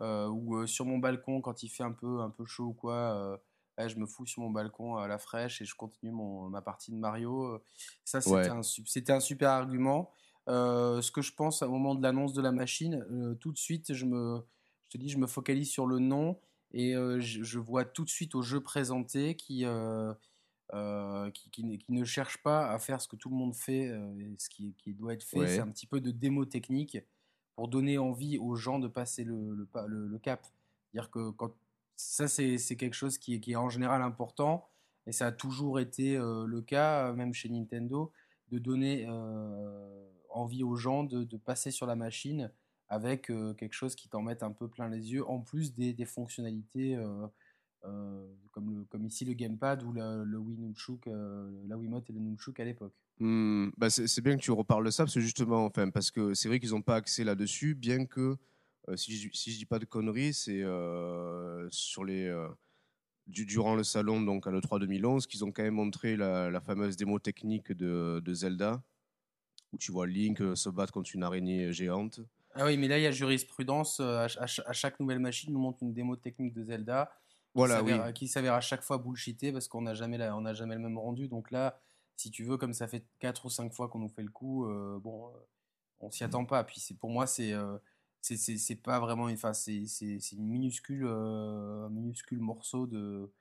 euh, 0.00 0.28
ou 0.28 0.66
sur 0.66 0.84
mon 0.86 0.98
balcon 0.98 1.40
quand 1.40 1.62
il 1.62 1.68
fait 1.68 1.82
un 1.84 1.92
peu, 1.92 2.20
un 2.20 2.30
peu 2.30 2.44
chaud 2.44 2.66
ou 2.66 2.72
quoi. 2.74 3.40
ouais, 3.78 3.88
je 3.88 3.98
me 3.98 4.06
fous 4.06 4.26
sur 4.26 4.42
mon 4.42 4.50
balcon 4.50 4.96
à 4.96 5.08
la 5.08 5.18
fraîche 5.18 5.60
et 5.62 5.64
je 5.64 5.74
continue 5.74 6.12
mon, 6.12 6.48
ma 6.48 6.62
partie 6.62 6.90
de 6.92 6.96
Mario. 6.96 7.62
Ça, 8.04 8.20
c'était 8.20 8.50
Ouais. 8.50 8.50
un, 8.50 8.60
un 8.60 9.20
super 9.20 9.50
argument. 9.50 10.12
Ce 10.48 11.10
que 11.10 11.22
je 11.22 11.32
pense 11.34 11.62
au 11.62 11.70
moment 11.70 11.94
de 11.94 12.02
l'annonce 12.02 12.34
de 12.34 12.42
la 12.42 12.52
machine, 12.52 13.36
tout 13.40 13.52
de 13.52 13.58
suite, 13.58 13.92
je 13.94 14.04
me, 14.04 14.42
je 14.84 14.90
te 14.90 14.98
dis, 14.98 15.08
je 15.08 15.18
me 15.18 15.26
focalise 15.26 15.70
sur 15.70 15.86
le 15.86 15.98
nom 15.98 16.40
et 16.72 16.92
je, 16.94 17.42
je 17.42 17.58
vois 17.58 17.84
tout 17.84 18.04
de 18.04 18.10
suite 18.10 18.34
au 18.34 18.42
jeu 18.42 18.60
présenté 18.60 19.34
qui, 19.36 19.64
euh, 20.74 21.30
qui, 21.30 21.48
qui 21.50 21.64
ne- 21.64 21.76
qui 21.76 21.92
ne 21.92 22.04
cherche 22.04 22.42
pas 22.42 22.70
à 22.70 22.78
faire 22.78 23.00
ce 23.00 23.08
que 23.08 23.16
tout 23.16 23.30
le 23.30 23.36
monde 23.36 23.54
fait, 23.54 23.88
euh, 23.88 24.12
ce 24.38 24.48
qui, 24.50 24.74
qui 24.76 24.92
doit 24.92 25.14
être 25.14 25.22
fait. 25.22 25.38
Ouais. 25.38 25.48
C'est 25.48 25.60
un 25.60 25.68
petit 25.68 25.86
peu 25.86 26.00
de 26.00 26.10
démo 26.10 26.44
technique 26.44 26.98
pour 27.54 27.68
donner 27.68 27.96
envie 27.96 28.36
aux 28.38 28.56
gens 28.56 28.78
de 28.80 28.88
passer 28.88 29.22
le, 29.24 29.54
le, 29.54 29.68
le- 29.86 30.08
le 30.08 30.18
cap. 30.18 30.44
C'est-à-dire 30.92 31.10
que 31.10 31.30
quand, 31.30 31.52
ça, 31.96 32.26
c'est 32.26 32.58
quelque 32.76 32.94
chose 32.94 33.16
qui 33.18 33.34
est, 33.34 33.56
en 33.56 33.68
général 33.70 34.02
important, 34.02 34.68
et 35.06 35.12
ça 35.12 35.26
a 35.28 35.32
toujours 35.32 35.78
été 35.78 36.16
euh, 36.16 36.44
le 36.46 36.60
cas, 36.60 37.12
même 37.12 37.32
chez 37.32 37.48
Nintendo, 37.48 38.10
de 38.50 38.58
donner 38.58 39.06
euh, 39.08 40.08
envie 40.30 40.64
aux 40.64 40.76
gens 40.76 41.04
de, 41.04 41.22
de 41.24 41.36
passer 41.36 41.70
sur 41.70 41.86
la 41.86 41.94
machine 41.94 42.50
avec 42.88 43.26
quelque 43.56 43.72
chose 43.72 43.94
qui 43.94 44.08
t'en 44.08 44.22
mette 44.22 44.42
un 44.42 44.52
peu 44.52 44.68
plein 44.68 44.88
les 44.88 45.12
yeux, 45.12 45.26
en 45.28 45.40
plus 45.40 45.72
des, 45.74 45.92
des 45.94 46.04
fonctionnalités 46.04 46.96
comme, 48.50 48.70
le, 48.78 48.84
comme 48.84 49.04
ici 49.06 49.24
le 49.24 49.32
gamepad 49.34 49.82
ou 49.82 49.92
le, 49.92 50.24
le 50.24 50.38
Wii 50.38 50.58
Nunchuk, 50.58 51.06
euh, 51.06 51.50
la 51.66 51.76
Wiimote 51.76 52.08
et 52.10 52.12
le 52.12 52.20
Nunchuk 52.20 52.58
à 52.60 52.64
l'époque. 52.64 52.94
Hmm, 53.20 53.68
bah 53.76 53.90
c'est 53.90 54.20
bien 54.22 54.36
que 54.36 54.42
tu 54.42 54.50
reparles 54.50 54.84
de 54.84 54.90
ça, 54.90 55.04
parce 55.04 55.14
que 55.14 55.20
justement, 55.20 55.64
enfin, 55.66 55.90
parce 55.90 56.10
que 56.10 56.34
c'est 56.34 56.48
vrai 56.48 56.58
qu'ils 56.58 56.70
n'ont 56.70 56.82
pas 56.82 56.96
axé 56.96 57.22
là-dessus, 57.24 57.74
bien 57.74 58.06
que, 58.06 58.36
euh, 58.88 58.96
si, 58.96 59.16
je, 59.16 59.28
si 59.32 59.52
je 59.52 59.58
dis 59.58 59.66
pas 59.66 59.78
de 59.78 59.84
conneries, 59.84 60.34
c'est 60.34 60.62
euh, 60.62 61.68
sur 61.70 62.04
les, 62.04 62.26
euh, 62.26 62.48
du- 63.26 63.46
durant 63.46 63.76
le 63.76 63.84
salon, 63.84 64.20
donc 64.20 64.46
à 64.46 64.50
l'E3 64.50 64.78
2011, 64.80 65.26
qu'ils 65.26 65.44
ont 65.44 65.52
quand 65.52 65.62
même 65.62 65.74
montré 65.74 66.16
la, 66.16 66.50
la 66.50 66.60
fameuse 66.60 66.96
démo 66.96 67.18
technique 67.20 67.70
de, 67.72 68.20
de 68.24 68.34
Zelda, 68.34 68.82
où 69.72 69.78
tu 69.78 69.92
vois 69.92 70.06
Link 70.06 70.40
euh, 70.40 70.54
se 70.54 70.68
battre 70.68 70.92
contre 70.92 71.10
une 71.14 71.22
araignée 71.22 71.72
géante. 71.72 72.20
Ah 72.56 72.66
oui, 72.66 72.76
mais 72.76 72.88
là 72.88 72.98
il 72.98 73.02
y 73.02 73.06
a 73.06 73.10
jurisprudence, 73.10 74.00
euh, 74.00 74.18
à, 74.18 74.24
à 74.24 74.28
ch- 74.28 74.62
à 74.66 74.72
chaque 74.72 74.98
nouvelle 75.00 75.18
machine, 75.20 75.50
on 75.50 75.54
nous 75.54 75.60
montre 75.60 75.82
une 75.82 75.92
démo 75.92 76.16
technique 76.16 76.52
de 76.54 76.62
Zelda 76.64 77.12
qui 77.54 77.58
Voilà, 77.58 77.82
oui. 77.82 78.12
qui 78.14 78.28
s'avère 78.28 78.54
à 78.54 78.60
chaque 78.60 78.82
fois 78.82 78.98
bullshité 78.98 79.52
parce 79.52 79.68
qu'on 79.68 79.82
n'a 79.82 79.94
jamais, 79.94 80.18
la- 80.18 80.36
on 80.36 80.40
n'a 80.42 80.54
jamais 80.54 80.74
le 80.74 80.80
même 80.80 80.98
rendu. 80.98 81.28
Donc 81.28 81.50
là, 81.50 81.80
si 82.16 82.30
tu 82.30 82.44
veux, 82.44 82.56
comme 82.56 82.74
ça 82.74 82.88
fait 82.88 83.04
4 83.20 83.46
ou 83.46 83.50
5 83.50 83.72
fois 83.72 83.88
qu'on 83.88 84.00
nous 84.00 84.08
fait 84.08 84.22
le 84.22 84.30
coup, 84.30 84.66
euh, 84.66 84.98
bon, 85.00 85.28
euh, 85.28 85.30
on 86.00 86.10
s'y 86.10 86.24
attend 86.24 86.44
pas. 86.44 86.64
Puis 86.64 86.80
c'est, 86.80 86.94
pour 86.98 87.10
moi, 87.10 87.26
c'est, 87.26 87.52
euh, 87.52 87.78
c'est, 88.20 88.76
pas 88.82 88.98
vraiment 89.00 89.28
une, 89.28 89.36
enfin, 89.36 89.52
c'est, 89.52 89.86
c'est, 89.86 90.18
c'est 90.20 90.36
une 90.36 90.48
minuscule, 90.48 91.04
euh, 91.06 91.86
un 91.86 91.90
minuscule 91.90 92.40
morceau 92.40 92.86
de, 92.86 93.32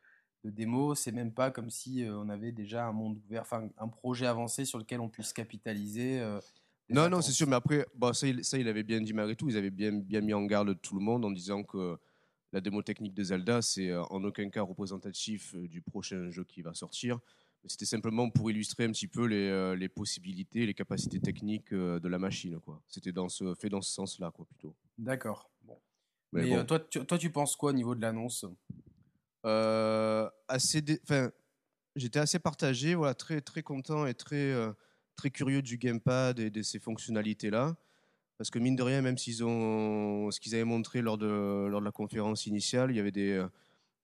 de 0.44 0.50
démo. 0.52 0.94
C'est 0.96 1.12
même 1.12 1.34
pas 1.34 1.50
comme 1.52 1.70
si 1.72 2.04
euh, 2.04 2.16
on 2.18 2.30
avait 2.30 2.52
déjà 2.52 2.86
un 2.86 2.92
monde 2.92 3.18
ouvert, 3.26 3.42
enfin, 3.42 3.70
un 3.78 3.88
projet 3.88 4.28
avancé 4.28 4.66
sur 4.66 4.78
lequel 4.78 5.00
on 5.00 5.10
puisse 5.10 5.34
capitaliser. 5.34 6.22
Non, 6.90 7.10
non, 7.10 7.22
c'est 7.22 7.32
sûr, 7.32 7.48
mais 7.48 7.56
après, 7.56 7.88
bon, 7.96 8.14
ça, 8.14 8.28
il, 8.28 8.44
ça, 8.44 8.58
il 8.60 8.68
avait 8.68 8.84
bien 8.84 9.02
dit 9.02 9.14
malgré 9.14 9.36
tout. 9.36 9.50
Ils 9.50 9.58
avaient 9.58 9.72
bien, 9.72 9.92
bien 9.94 10.22
mis 10.22 10.34
en 10.34 10.44
garde 10.44 10.80
tout 10.82 10.96
le 10.96 11.02
monde 11.02 11.26
en 11.26 11.32
disant 11.32 11.64
que 11.64 11.98
la 12.54 12.62
démo 12.62 12.84
technique 12.84 13.16
de 13.16 13.24
Zelda, 13.24 13.62
c'est 13.62 13.90
euh, 13.90 14.04
en 14.04 14.24
aucun 14.24 14.48
cas 14.50 14.62
représentatif 14.62 15.56
euh, 15.56 15.68
du 15.68 15.82
prochain 15.82 16.30
jeu 16.30 16.44
qui 16.44 16.62
va 16.62 16.74
sortir. 16.74 17.20
C'était 17.66 17.86
simplement 17.86 18.30
pour 18.30 18.52
illustrer 18.52 18.84
un 18.84 18.92
petit 18.92 19.08
peu 19.08 19.26
les, 19.26 19.48
euh, 19.48 19.76
les 19.76 19.90
possibilités, 19.90 20.66
les 20.66 20.74
capacités 20.74 21.20
techniques 21.20 21.74
de 21.74 22.08
la 22.08 22.20
machine. 22.20 22.60
quoi. 22.60 22.82
C'était 22.88 23.12
dans 23.14 23.30
ce, 23.30 23.56
fait 23.56 23.70
dans 23.70 23.82
ce 23.82 23.92
sens-là, 23.92 24.32
quoi, 24.32 24.46
plutôt. 24.46 24.76
D'accord. 24.98 25.50
Bon. 25.64 25.80
Mais 26.34 26.46
bon. 26.46 26.66
toi, 26.66 26.80
tu, 26.80 27.04
toi, 27.06 27.18
tu 27.18 27.32
penses 27.32 27.56
quoi 27.56 27.72
au 27.72 27.74
niveau 27.74 27.96
de 27.96 28.02
l'annonce? 28.02 28.46
Euh, 29.46 30.30
assez 30.50 30.82
dé- 30.82 31.00
enfin, 31.04 31.32
j'étais 31.96 32.20
assez 32.20 32.38
partagé, 32.38 32.96
voilà, 32.96 33.14
très, 33.14 33.40
très 33.40 33.64
content 33.64 34.06
et 34.06 34.14
très, 34.14 34.54
très 35.16 35.32
curieux 35.32 35.62
du 35.62 35.78
gamepad 35.78 36.40
et 36.40 36.50
de 36.50 36.62
ces 36.62 36.80
fonctionnalités-là. 36.80 37.78
Parce 38.44 38.52
que 38.52 38.60
mine 38.60 38.76
de 38.76 38.84
rien, 38.84 39.02
même 39.02 39.18
s'ils 39.18 39.42
ont 39.46 40.30
ce 40.30 40.38
qu'ils 40.42 40.54
avaient 40.54 40.66
montré 40.66 41.02
lors 41.02 41.18
de, 41.18 41.66
lors 41.66 41.80
de 41.80 41.86
la 41.86 41.94
conférence 41.94 42.46
initiale, 42.46 42.92
il 42.92 42.98
y 42.98 43.00
avait 43.00 43.10
des, 43.10 43.32
euh, 43.32 43.48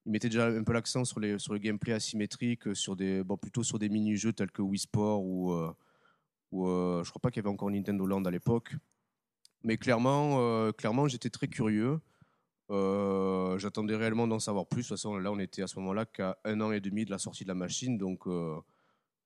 ils 0.05 0.13
mettaient 0.13 0.29
déjà 0.29 0.47
un 0.47 0.63
peu 0.63 0.71
l'accent 0.71 1.03
sur, 1.03 1.19
les, 1.19 1.37
sur 1.39 1.51
le 1.51 1.59
gameplay 1.59 1.91
asymétrique, 1.91 2.67
euh, 2.67 2.73
sur 2.73 2.95
des, 2.95 3.21
bon, 3.21 3.35
plutôt 3.35 3.63
sur 3.63 3.79
des 3.79 3.89
mini-jeux 3.89 4.31
tels 4.31 4.49
que 4.49 4.61
Wii 4.61 4.79
Sport 4.79 5.21
ou, 5.25 5.51
euh, 5.51 5.73
ou 6.53 6.69
euh, 6.69 7.03
je 7.03 7.09
crois 7.09 7.19
pas 7.19 7.31
qu'il 7.31 7.43
y 7.43 7.45
avait 7.45 7.53
encore 7.53 7.69
Nintendo 7.69 8.05
Land 8.05 8.23
à 8.23 8.31
l'époque. 8.31 8.77
Mais 9.65 9.75
clairement, 9.75 10.37
euh, 10.39 10.71
clairement 10.71 11.09
j'étais 11.09 11.29
très 11.29 11.49
curieux. 11.49 11.99
J'attendais 12.69 13.97
réellement 13.97 14.25
d'en 14.25 14.39
savoir 14.39 14.67
plus. 14.67 14.83
De 14.83 14.87
toute 14.87 14.95
façon, 14.95 15.17
là, 15.17 15.33
on 15.33 15.39
était 15.39 15.63
à 15.63 15.67
ce 15.67 15.77
moment-là 15.79 16.05
qu'à 16.05 16.37
un 16.45 16.61
an 16.61 16.71
et 16.71 16.79
demi 16.79 17.03
de 17.03 17.11
la 17.11 17.17
sortie 17.17 17.43
de 17.43 17.49
la 17.49 17.55
machine, 17.55 17.97
donc 17.97 18.25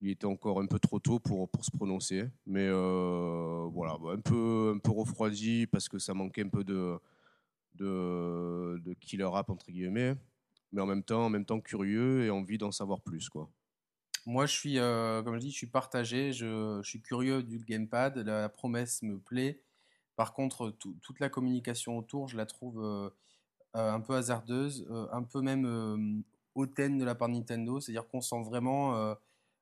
il 0.03 0.09
était 0.09 0.25
encore 0.25 0.59
un 0.59 0.65
peu 0.65 0.79
trop 0.79 0.99
tôt 0.99 1.19
pour, 1.19 1.49
pour 1.49 1.63
se 1.63 1.71
prononcer. 1.71 2.25
Mais 2.45 2.67
euh, 2.67 3.65
voilà, 3.71 3.97
bon, 3.97 4.09
un 4.09 4.19
peu, 4.19 4.73
un 4.75 4.79
peu 4.79 4.91
refroidi 4.91 5.65
parce 5.65 5.87
que 5.87 5.97
ça 5.97 6.13
manquait 6.13 6.43
un 6.43 6.49
peu 6.49 6.65
de, 6.65 6.99
de, 7.75 8.93
killer 8.99 9.29
app, 9.33 9.49
entre 9.49 9.71
guillemets. 9.71 10.15
Mais 10.73 10.81
en 10.81 10.85
même 10.85 11.03
temps, 11.03 11.25
en 11.25 11.29
même 11.29 11.45
temps 11.45 11.61
curieux 11.61 12.25
et 12.25 12.29
envie 12.29 12.57
d'en 12.57 12.73
savoir 12.73 12.99
plus. 12.99 13.29
Quoi. 13.29 13.49
Moi, 14.25 14.45
je 14.45 14.51
suis, 14.51 14.77
euh, 14.77 15.23
comme 15.23 15.35
je 15.35 15.39
dis, 15.39 15.51
je 15.51 15.55
suis 15.55 15.67
partagé. 15.67 16.33
Je, 16.33 16.81
suis 16.83 17.01
curieux 17.01 17.41
du 17.41 17.59
gamepad. 17.59 18.17
La, 18.17 18.49
promesse 18.49 19.03
me 19.03 19.17
plaît. 19.17 19.61
Par 20.17 20.33
contre, 20.33 20.71
tout- 20.71 20.97
toute 21.01 21.21
la 21.21 21.29
communication 21.29 21.97
autour, 21.97 22.27
je 22.27 22.35
la 22.35 22.45
trouve 22.45 22.83
euh, 22.83 23.09
un 23.73 24.01
peu 24.01 24.15
hasardeuse, 24.15 24.85
un 25.13 25.23
peu 25.23 25.39
même 25.39 26.23
hautaine 26.55 26.97
de 26.97 27.05
la 27.05 27.15
part 27.15 27.29
de 27.29 27.35
Nintendo. 27.35 27.79
C'est-à-dire 27.79 28.05
qu'on 28.05 28.21
sent 28.21 28.43
vraiment 28.43 29.15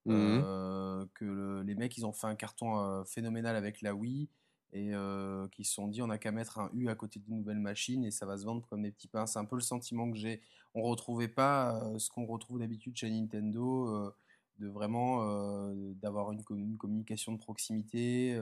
Mhm. 0.05 0.41
euh, 0.43 1.05
que 1.13 1.25
le- 1.25 1.61
les 1.63 1.75
mecs, 1.75 1.95
ils 1.97 2.05
ont 2.05 2.13
fait 2.13 2.27
un 2.27 2.35
carton 2.35 2.77
euh, 2.79 3.03
phénoménal 3.03 3.55
avec 3.55 3.81
la 3.81 3.93
Wii 3.95 4.29
et 4.73 4.93
euh, 4.93 5.47
qu'ils 5.49 5.65
se 5.65 5.73
sont 5.73 5.87
dit, 5.87 6.01
on 6.01 6.07
n'a 6.07 6.17
qu'à 6.17 6.31
mettre 6.31 6.59
un 6.59 6.69
U 6.73 6.89
à 6.89 6.95
côté 6.95 7.19
d'une 7.19 7.37
nouvelle 7.37 7.59
machine 7.59 8.03
et 8.05 8.11
ça 8.11 8.25
va 8.25 8.37
se 8.37 8.45
vendre 8.45 8.65
comme 8.67 8.81
des 8.83 8.91
petits 8.91 9.07
pains. 9.09 9.27
C'est 9.27 9.39
un 9.39 9.45
peu 9.45 9.55
le 9.55 9.61
sentiment 9.61 10.09
que 10.11 10.17
j'ai. 10.17 10.41
On 10.73 10.81
retrouvait 10.83 11.27
pas 11.27 11.83
euh, 11.83 11.99
ce 11.99 12.09
qu'on 12.09 12.25
retrouve 12.25 12.59
d'habitude 12.59 12.95
chez 12.95 13.09
Nintendo. 13.09 14.11
de 14.59 14.67
vraiment 14.67 15.25
d'avoir 15.95 16.31
une, 16.31 16.43
com- 16.43 16.59
une 16.59 16.77
communication 16.77 17.31
de 17.33 17.39
proximité, 17.39 18.39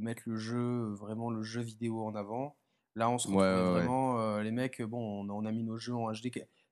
mettre 0.00 0.22
le 0.26 0.36
jeu, 0.36 0.92
vraiment 0.92 1.30
le 1.30 1.42
jeu 1.42 1.60
vidéo 1.60 2.04
en 2.04 2.14
avant. 2.14 2.56
Là, 2.94 3.10
on 3.10 3.18
se 3.18 3.28
ouais, 3.28 3.34
ouais. 3.36 3.70
vraiment, 3.70 4.38
les 4.38 4.50
mecs, 4.52 4.80
bon, 4.82 5.24
on 5.24 5.28
a, 5.28 5.32
on 5.32 5.44
a 5.44 5.52
mis 5.52 5.64
nos 5.64 5.76
jeux 5.76 5.94
en 5.94 6.12
HD. 6.12 6.30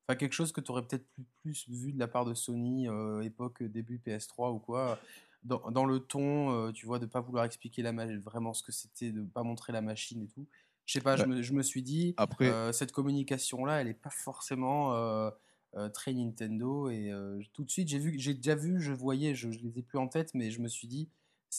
Enfin, 0.09 0.17
quelque 0.17 0.33
chose 0.35 0.53
que 0.53 0.61
tu 0.61 0.71
aurais 0.71 0.87
peut-être 0.87 1.05
plus, 1.43 1.65
plus 1.65 1.69
vu 1.69 1.93
de 1.93 1.99
la 1.99 2.07
part 2.07 2.25
de 2.25 2.35
Sony, 2.35 2.89
euh, 2.89 3.23
époque 3.23 3.63
début 3.63 3.99
PS3 3.99 4.53
ou 4.53 4.59
quoi. 4.59 4.99
Dans, 5.43 5.71
dans 5.71 5.85
le 5.85 6.01
ton, 6.01 6.51
euh, 6.53 6.73
tu 6.73 6.87
vois, 6.87 6.99
de 6.99 7.07
pas 7.07 7.21
vouloir 7.21 7.45
expliquer 7.45 7.83
la 7.83 7.93
vraiment 8.19 8.53
ce 8.55 8.63
que 8.63 8.73
c'était, 8.73 9.11
de 9.13 9.23
pas 9.23 9.43
montrer 9.43 9.73
la 9.73 9.81
machine 9.81 10.23
et 10.23 10.29
tout. 10.29 10.47
Je 10.87 10.93
sais 10.93 11.01
pas, 11.01 11.17
je, 11.17 11.23
Ouais. 11.23 11.29
me, 11.29 11.43
je 11.43 11.53
me 11.53 11.63
suis 11.63 11.83
dit, 11.83 12.15
Après, 12.17 12.49
euh, 12.49 12.73
cette 12.73 12.93
communication-là, 12.93 13.81
elle 13.81 13.89
est 13.89 13.95
pas 13.95 14.11
forcément 14.11 14.95
euh, 14.95 15.31
euh, 15.77 15.89
très 15.89 16.13
Nintendo. 16.13 16.89
Et 16.89 17.11
euh, 17.11 17.41
tout 17.53 17.65
de 17.65 17.71
suite, 17.71 17.89
j'ai 17.89 17.99
vu, 17.99 18.15
j'ai 18.19 18.35
déjà 18.35 18.55
vu, 18.55 18.81
je 18.81 18.93
voyais, 18.93 19.35
je, 19.35 19.51
je 19.51 19.59
les 19.59 19.79
ai 19.79 19.83
plus 19.83 19.99
en 19.99 20.07
tête, 20.07 20.35
mais 20.35 20.53
je 20.53 20.61
me 20.61 20.69
suis 20.69 20.87
dit, 20.87 21.09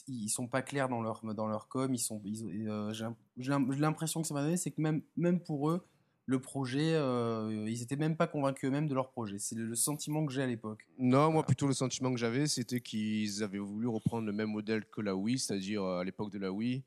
ils 0.07 0.29
sont 0.29 0.47
pas 0.47 0.61
clairs 0.61 0.87
dans 0.89 1.01
leur 1.01 1.21
dans 1.33 1.47
leur 1.47 1.67
com. 1.67 1.93
Ils 1.93 1.99
sont, 1.99 2.21
ils- 2.23 2.69
euh, 2.69 2.93
j'ai 2.93 3.51
l'impression 3.51 4.21
que 4.21 4.27
ça 4.27 4.33
m'a 4.33 4.41
donné, 4.43 4.55
c'est 4.57 4.71
que 4.71 4.81
même 4.81 5.01
même 5.17 5.41
pour 5.41 5.69
eux, 5.69 5.85
le 6.27 6.39
projet, 6.39 6.93
euh, 6.93 7.65
ils 7.67 7.81
étaient 7.81 7.95
même 7.95 8.17
pas 8.17 8.27
convaincus 8.27 8.67
eux-mêmes 8.67 8.87
de 8.87 8.93
leur 8.93 9.09
projet. 9.09 9.39
C'est 9.39 9.55
le, 9.55 9.73
sentiment 9.75 10.25
que 10.25 10.33
j'ai 10.33 10.43
à 10.43 10.47
l'époque. 10.47 10.85
Non, 10.99 11.31
moi 11.31 11.43
plutôt 11.43 11.67
le 11.67 11.73
sentiment 11.73 12.11
que 12.11 12.19
j'avais, 12.19 12.47
c'était 12.47 12.81
qu'ils 12.81 13.43
avaient 13.43 13.57
voulu 13.57 13.87
reprendre 13.87 14.27
le 14.27 14.33
même 14.33 14.51
modèle 14.51 14.85
que 14.85 14.99
la 14.99 15.15
Wii, 15.15 15.39
c'est-à-dire 15.39 15.83
euh, 15.83 16.01
à 16.01 16.03
l'époque 16.03 16.29
de 16.31 16.37
la 16.37 16.51
Wii, 16.51 16.83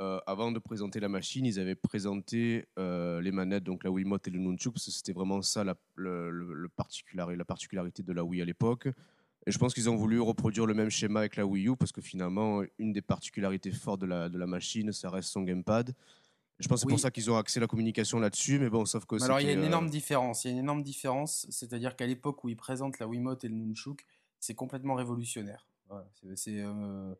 euh, 0.00 0.18
avant 0.26 0.50
de 0.50 0.58
présenter 0.58 0.98
la 0.98 1.08
machine, 1.08 1.46
ils 1.46 1.60
avaient 1.60 1.76
présenté 1.76 2.66
euh, 2.76 3.20
les 3.20 3.30
manettes, 3.30 3.62
donc 3.62 3.84
la 3.84 3.90
Wiimote 3.90 4.26
et 4.26 4.32
le 4.32 4.40
Nunchuk, 4.40 4.72
parce 4.74 4.86
que 4.86 4.90
c'était 4.90 5.12
vraiment 5.12 5.42
ça 5.42 5.62
la, 5.62 5.76
le, 5.94 6.30
le 6.30 6.68
particularité, 6.68 7.36
la 7.36 7.44
particularité 7.44 8.02
de 8.02 8.12
la 8.12 8.24
Wii 8.24 8.42
à 8.42 8.44
l'époque. 8.44 8.88
Et 9.46 9.52
je 9.52 9.58
pense 9.58 9.74
qu'ils 9.74 9.88
ont 9.88 9.96
voulu 9.96 10.20
reproduire 10.20 10.66
le 10.66 10.74
même 10.74 10.90
schéma 10.90 11.20
avec 11.20 11.36
la 11.36 11.46
Wii 11.46 11.68
U, 11.68 11.76
parce 11.76 11.92
que 11.92 12.00
finalement, 12.00 12.62
une 12.80 12.92
des 12.92 13.02
particularités 13.02 13.70
fortes 13.70 14.00
de 14.00 14.06
la, 14.06 14.28
de 14.28 14.38
la 14.38 14.46
machine, 14.48 14.90
ça 14.90 15.08
reste 15.08 15.28
son 15.28 15.42
gamepad. 15.42 15.94
Je 16.58 16.68
pense 16.68 16.80
que 16.80 16.88
c'est 16.88 16.92
pour 16.92 17.00
ça 17.00 17.10
qu'ils 17.10 17.30
ont 17.30 17.36
axé 17.36 17.58
la 17.60 17.66
communication 17.66 18.20
là-dessus, 18.20 18.58
mais 18.58 18.70
bon, 18.70 18.84
sauf 18.84 19.04
que. 19.04 19.22
alors, 19.22 19.40
il 19.40 19.46
y 19.46 19.50
a 19.50 19.52
une 19.52 19.64
énorme 19.64 19.90
différence. 19.90 20.44
Il 20.44 20.48
y 20.48 20.50
a 20.50 20.52
une 20.54 20.60
énorme 20.60 20.82
différence, 20.82 21.46
c'est-à-dire 21.50 21.96
qu'à 21.96 22.06
l'époque 22.06 22.44
où 22.44 22.48
ils 22.48 22.56
présentent 22.56 22.98
la 22.98 23.08
Wiimote 23.08 23.44
et 23.44 23.48
le 23.48 23.54
Nunchuk, 23.54 24.06
c'est 24.42 24.54
complètement 24.54 24.94
révolutionnaire. 24.94 25.66
c'est 26.34 26.60
euh, 26.60 27.14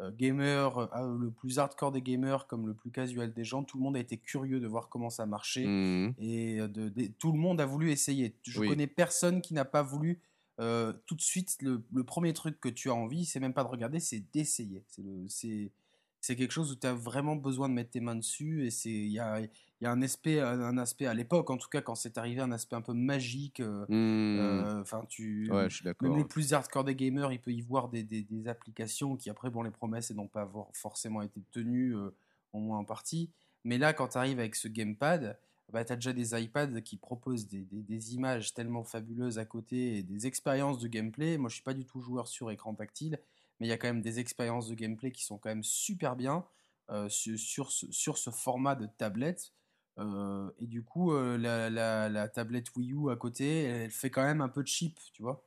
euh, 0.00 0.10
gamer, 0.12 0.78
euh, 0.78 1.16
le 1.18 1.30
plus 1.30 1.58
hardcore 1.58 1.92
des 1.92 2.02
gamers 2.02 2.46
comme 2.46 2.66
le 2.66 2.74
plus 2.74 2.90
casual 2.90 3.32
des 3.32 3.44
gens, 3.44 3.64
tout 3.64 3.78
le 3.78 3.82
monde 3.82 3.96
a 3.96 4.00
été 4.00 4.16
curieux 4.16 4.60
de 4.60 4.66
voir 4.66 4.88
comment 4.88 5.10
ça 5.10 5.26
marchait 5.26 5.66
mmh. 5.66 6.14
et 6.18 6.58
de, 6.68 6.90
tout 7.18 7.32
le 7.32 7.38
monde 7.38 7.60
a 7.60 7.66
voulu 7.66 7.90
essayer. 7.90 8.36
Je 8.44 8.60
connais 8.60 8.86
personne 8.86 9.42
qui 9.42 9.54
n'a 9.54 9.64
pas 9.64 9.82
voulu 9.82 10.20
tout 10.56 11.14
de 11.14 11.20
suite. 11.20 11.56
Le, 11.60 11.84
le, 11.92 12.04
premier 12.04 12.32
truc 12.32 12.60
que 12.60 12.68
tu 12.68 12.90
as 12.90 12.94
envie, 12.94 13.26
c'est 13.26 13.40
même 13.40 13.54
pas 13.54 13.64
de 13.64 13.68
regarder, 13.68 14.00
c'est 14.00 14.24
d'essayer. 14.32 14.84
C'est 14.88 15.02
c'est 15.28 15.72
quelque 16.20 16.52
chose 16.52 16.72
où 16.72 16.76
tu 16.76 16.86
as 16.86 16.94
vraiment 16.94 17.36
besoin 17.36 17.68
de 17.68 17.74
mettre 17.74 17.90
tes 17.90 18.00
mains 18.00 18.16
dessus 18.16 18.66
et 18.66 18.70
c'est 18.70 18.90
il 18.90 19.12
y 19.12 19.20
a, 19.20 19.40
y 19.40 19.86
a 19.86 19.90
un 19.90 20.02
aspect 20.02 20.40
un 20.40 20.76
aspect 20.78 21.06
à 21.06 21.14
l'époque 21.14 21.50
en 21.50 21.56
tout 21.56 21.68
cas 21.68 21.80
quand 21.80 21.94
c'est 21.94 22.18
arrivé 22.18 22.40
un 22.40 22.52
aspect 22.52 22.76
un 22.76 22.82
peu 22.82 22.92
magique 22.92 23.60
euh, 23.60 23.84
mmh. 23.88 24.38
euh, 24.38 24.80
enfin 24.80 25.04
tu 25.08 25.50
ouais, 25.50 25.70
je 25.70 25.76
suis 25.76 25.84
d'accord 25.84 26.08
même 26.08 26.18
les 26.18 26.24
plus 26.24 26.52
hardcore 26.52 26.84
des 26.84 26.94
gamers 26.94 27.32
il 27.32 27.40
peut 27.40 27.52
y 27.52 27.60
voir 27.60 27.88
des, 27.88 28.02
des, 28.02 28.22
des 28.22 28.48
applications 28.48 29.16
qui 29.16 29.30
après 29.30 29.50
bon 29.50 29.62
les 29.62 29.70
promesses 29.70 30.10
n'ont 30.10 30.28
pas 30.28 30.50
forcément 30.72 31.22
été 31.22 31.40
tenues 31.52 31.96
euh, 31.96 32.14
au 32.52 32.58
moins 32.58 32.78
en 32.78 32.84
partie 32.84 33.30
mais 33.64 33.78
là 33.78 33.92
quand 33.92 34.08
tu 34.08 34.18
arrives 34.18 34.40
avec 34.40 34.54
ce 34.54 34.68
gamepad 34.68 35.38
bah, 35.70 35.84
tu 35.84 35.92
as 35.92 35.96
déjà 35.96 36.12
des 36.12 36.40
iPads 36.40 36.80
qui 36.80 36.96
proposent 36.96 37.46
des, 37.46 37.66
des, 37.70 38.14
images 38.14 38.54
tellement 38.54 38.84
fabuleuses 38.84 39.38
à 39.38 39.44
côté 39.44 39.98
et 39.98 40.02
des 40.02 40.26
expériences 40.26 40.78
de 40.78 40.88
gameplay. 40.88 41.36
Moi, 41.36 41.50
je 41.50 41.56
suis 41.56 41.62
pas 41.62 41.74
du 41.74 41.84
tout 41.84 42.00
joueur 42.00 42.26
sur 42.26 42.50
écran 42.50 42.72
tactile 42.72 43.18
mais 43.60 43.66
il 43.66 43.70
y 43.70 43.72
a 43.72 43.76
quand 43.76 43.88
même 43.88 44.02
des 44.02 44.20
expériences 44.20 44.68
de 44.68 44.74
gameplay 44.74 45.10
qui 45.10 45.24
sont 45.24 45.38
quand 45.38 45.48
même 45.48 45.64
super 45.64 46.16
bien 46.16 46.44
euh, 46.90 47.08
sur, 47.10 47.70
ce, 47.70 47.86
sur 47.90 48.16
ce 48.16 48.30
format 48.30 48.74
de 48.74 48.86
tablette. 48.86 49.52
Euh, 49.98 50.48
et 50.58 50.66
du 50.66 50.82
coup, 50.82 51.12
euh, 51.12 51.36
la, 51.36 51.68
la, 52.08 52.28
tablette 52.28 52.74
Wii 52.76 52.92
U 52.92 53.10
à 53.10 53.16
côté, 53.16 53.64
elle 53.64 53.90
fait 53.90 54.10
quand 54.10 54.22
même 54.22 54.40
un 54.40 54.48
peu 54.48 54.64
cheap, 54.64 54.98
tu 55.12 55.22
vois. 55.22 55.44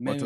Même, 0.00 0.16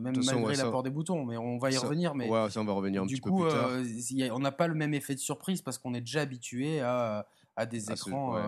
même 0.00 0.14
malgré 0.24 0.54
l'apport 0.54 0.84
des 0.84 0.90
boutons, 0.90 1.24
mais 1.24 1.36
on 1.36 1.58
va 1.58 1.70
y 1.70 1.76
revenir. 1.76 2.14
Mais 2.14 2.30
ouais, 2.30 2.48
ça 2.48 2.60
on 2.60 2.64
va 2.64 2.72
revenir 2.72 3.02
un 3.02 3.06
du 3.06 3.16
petit 3.16 3.20
coup, 3.20 3.42
peu 3.42 3.48
plus 3.48 4.18
tard. 4.18 4.36
on 4.36 4.38
n'a 4.38 4.52
pas 4.52 4.68
le 4.68 4.74
même 4.74 4.94
effet 4.94 5.16
de 5.16 5.20
surprise 5.20 5.60
parce 5.60 5.78
qu'on 5.78 5.94
est 5.94 6.00
déjà 6.00 6.20
habitué 6.20 6.80
à, 6.80 7.26
à 7.56 7.66
des 7.66 7.90
écrans, 7.90 8.38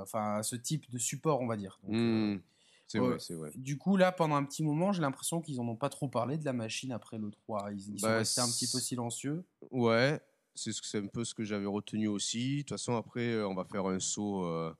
enfin 0.00 0.36
à 0.36 0.42
ce 0.44 0.54
type 0.54 0.88
de 0.90 0.98
support, 0.98 1.40
on 1.40 1.48
va 1.48 1.56
dire. 1.56 1.80
Donc, 1.82 1.96
mmh. 1.96 2.40
C'est 2.88 2.98
vrai, 2.98 3.18
c'est 3.18 3.34
vrai. 3.34 3.50
Du 3.54 3.76
coup, 3.76 3.96
là, 3.96 4.12
pendant 4.12 4.34
un 4.34 4.44
petit 4.44 4.64
moment, 4.64 4.92
j'ai 4.92 5.02
l'impression 5.02 5.42
qu'ils 5.42 5.60
en 5.60 5.68
ont 5.68 5.76
pas 5.76 5.90
trop 5.90 6.08
parlé 6.08 6.38
de 6.38 6.44
la 6.46 6.54
machine 6.54 6.90
après 6.90 7.18
le 7.18 7.30
3. 7.30 7.70
Ils, 7.72 7.94
ils 7.94 8.00
sont 8.00 8.06
bah, 8.06 8.16
restés 8.16 8.40
un 8.40 8.48
petit 8.48 8.66
peu 8.66 8.80
silencieux. 8.80 9.44
Ouais, 9.70 10.18
c'est 10.58 10.98
un 10.98 11.06
peu 11.06 11.24
ce 11.24 11.34
que 11.34 11.44
j'avais 11.44 11.66
retenu 11.66 12.08
aussi. 12.08 12.56
De 12.56 12.60
toute 12.62 12.70
façon, 12.70 12.96
après, 12.96 13.32
euh, 13.32 13.48
on 13.48 13.54
va 13.54 13.64
faire 13.64 13.86
un 13.86 14.00
saut, 14.00 14.44
euh, 14.44 14.74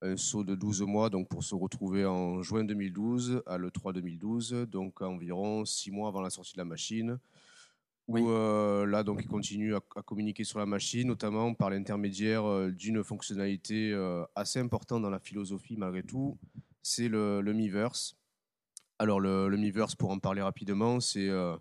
un 0.00 0.16
saut 0.16 0.44
de 0.44 0.54
12 0.54 0.82
mois 0.82 1.10
donc 1.10 1.28
pour 1.28 1.44
se 1.44 1.54
retrouver 1.54 2.06
en 2.06 2.42
juin 2.42 2.64
2012 2.64 3.42
à 3.46 3.58
l'E3 3.58 3.92
2012, 3.92 4.66
donc 4.70 5.02
environ 5.02 5.64
6 5.64 5.90
mois 5.90 6.08
avant 6.08 6.20
la 6.20 6.30
sortie 6.30 6.54
de 6.54 6.58
la 6.58 6.64
machine. 6.64 7.18
Où 8.06 8.28
euh, 8.28 8.84
là, 8.84 9.02
donc, 9.02 9.20
ils 9.22 9.28
continuent 9.28 9.74
à, 9.74 9.80
à, 9.96 10.02
communiquer 10.02 10.44
sur 10.44 10.58
la 10.58 10.66
machine, 10.66 11.08
notamment 11.08 11.54
par 11.54 11.70
l'intermédiaire 11.70 12.70
d'une 12.70 13.02
fonctionnalité 13.02 13.94
assez 14.34 14.60
importante 14.60 15.02
dans 15.02 15.10
la 15.10 15.20
philosophie, 15.20 15.76
malgré 15.78 16.02
tout, 16.02 16.36
c'est 16.84 17.08
le, 17.08 17.40
le 17.40 17.52
Miiverse. 17.54 18.14
Alors 18.98 19.18
le, 19.18 19.48
le, 19.48 19.56
Miiverse, 19.56 19.96
pour 19.96 20.10
en 20.10 20.18
parler 20.18 20.42
rapidement, 20.42 21.00
c'est 21.00 21.28
euh, 21.28 21.56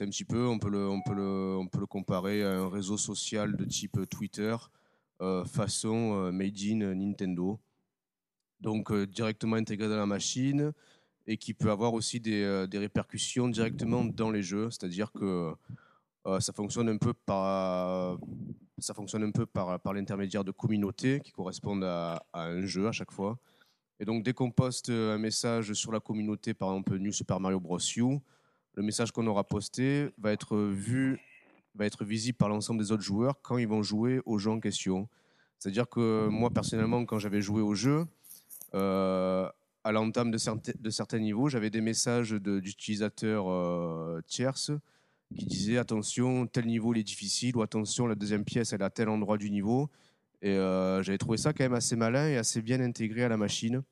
un 0.00 0.06
petit 0.06 0.24
peu, 0.24 0.46
on 0.48 0.58
peut, 0.58 0.70
le, 0.70 1.86
comparer 1.86 2.42
à 2.42 2.52
un 2.52 2.68
réseau 2.68 2.96
social 2.96 3.54
de 3.54 3.64
type 3.64 4.08
Twitter, 4.08 4.56
euh, 5.20 5.44
façon 5.44 6.14
euh, 6.16 6.32
made 6.32 6.58
in 6.58 6.94
Nintendo. 6.94 7.60
Donc 8.60 8.92
directement 8.92 9.56
intégré 9.56 9.88
dans 9.88 9.96
la 9.96 10.06
machine 10.06 10.72
et 11.26 11.36
qui 11.36 11.52
peut 11.52 11.70
avoir 11.70 11.92
aussi 11.92 12.18
des, 12.18 12.66
répercussions 12.72 13.48
directement 13.48 14.04
dans 14.04 14.30
les 14.30 14.42
jeux. 14.42 14.70
C'est-à-dire 14.70 15.12
que 15.12 15.52
ça 16.38 16.52
fonctionne 16.52 16.88
un 16.88 16.96
peu 16.96 17.12
par, 17.12 18.18
ça 18.78 18.94
fonctionne 18.94 19.24
un 19.24 19.32
peu 19.32 19.44
par, 19.44 19.78
l'intermédiaire 19.92 20.44
de 20.44 20.52
communautés 20.52 21.20
qui 21.20 21.32
correspondent 21.32 21.84
à, 21.84 22.24
un 22.32 22.64
jeu 22.64 22.86
à 22.86 22.92
chaque 22.92 23.10
fois. 23.10 23.36
Et 24.00 24.04
donc, 24.04 24.22
dès 24.24 24.32
qu'on 24.32 24.50
poste 24.50 24.88
euh, 24.88 25.14
un 25.14 25.18
message 25.18 25.72
sur 25.74 25.92
la 25.92 26.00
communauté, 26.00 26.54
par 26.54 26.70
exemple 26.70 26.98
New 26.98 27.12
Super 27.12 27.40
Mario 27.40 27.60
Bros. 27.60 27.78
U, 27.96 28.18
le 28.74 28.82
message 28.82 29.12
qu'on 29.12 29.26
aura 29.26 29.44
posté 29.44 30.08
va 30.18 30.32
être 30.32 30.56
vu, 30.56 31.20
va 31.74 31.86
être 31.86 32.04
visible 32.04 32.36
par 32.36 32.48
l'ensemble 32.48 32.80
des 32.80 32.90
autres 32.90 33.02
joueurs 33.02 33.40
quand 33.42 33.58
ils 33.58 33.68
vont 33.68 33.82
jouer 33.82 34.20
au 34.24 34.38
jeu 34.38 34.50
en 34.50 34.60
question. 34.60 35.08
C'est-à-dire 35.58 35.88
que 35.88 36.26
moi, 36.28 36.50
personnellement, 36.50 37.04
quand 37.04 37.18
j'avais 37.18 37.40
joué 37.40 37.62
au 37.62 37.74
jeu, 37.74 38.06
euh, 38.74 39.48
à 39.84 39.92
l'entame 39.92 40.30
de, 40.30 40.38
de, 40.80 40.90
certains 40.90 41.18
niveaux, 41.18 41.48
j'avais 41.48 41.70
des 41.70 41.80
messages 41.80 42.32
d'utilisateurs 42.32 43.50
euh, 43.50 44.20
tierces 44.26 44.72
qui 45.36 45.46
disaient 45.46 45.78
attention, 45.78 46.46
tel 46.46 46.66
niveau 46.66 46.94
il 46.94 47.00
est 47.00 47.04
difficile, 47.04 47.56
ou 47.56 47.62
attention, 47.62 48.06
la 48.06 48.14
deuxième 48.14 48.44
pièce 48.44 48.72
elle 48.72 48.82
est 48.82 48.84
à 48.84 48.90
tel 48.90 49.08
endroit 49.08 49.38
du 49.38 49.50
niveau. 49.50 49.88
Et 50.42 50.56
euh, 50.56 51.02
j'avais 51.02 51.18
trouvé 51.18 51.38
ça 51.38 51.52
quand 51.52 51.62
même 51.62 51.72
assez 51.72 51.94
malin 51.94 52.28
et 52.28 52.36
assez 52.36 52.62
bien 52.62 52.80
intégré 52.80 53.22
à 53.22 53.28
la 53.28 53.36
machine. 53.36 53.82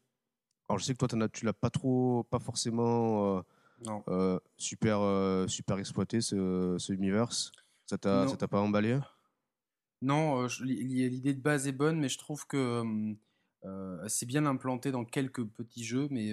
Alors 0.69 0.78
je 0.78 0.85
sais 0.85 0.95
que 0.95 1.07
toi, 1.07 1.23
as, 1.23 1.28
tu 1.28 1.45
l'as 1.45 1.52
pas 1.52 1.71
trop, 1.71 2.25
pas 2.25 2.40
forcément 2.40 3.38
euh, 3.38 4.00
euh, 4.09 4.40
super, 4.57 5.49
super 5.49 5.78
exploité 5.78 6.21
ce, 6.21 6.76
ce 6.78 6.92
universe. 6.92 7.52
Ça 7.87 7.99
t'a, 7.99 8.26
ça 8.26 8.37
t'a 8.37 8.49
pas 8.49 8.61
emballé 8.61 8.99
Non, 10.02 10.47
l'idée 10.61 11.35
de 11.35 11.40
base 11.40 11.69
est 11.69 11.73
bonne, 11.73 12.00
mais 12.00 12.09
je 12.09 12.19
trouve 12.19 12.47
que 12.47 12.83
c'est 14.09 14.26
bien 14.26 14.45
implanté 14.45 14.90
dans 14.90 15.04
quelques 15.04 15.45
petits 15.45 15.85
jeux, 15.85 16.09
mais 16.11 16.33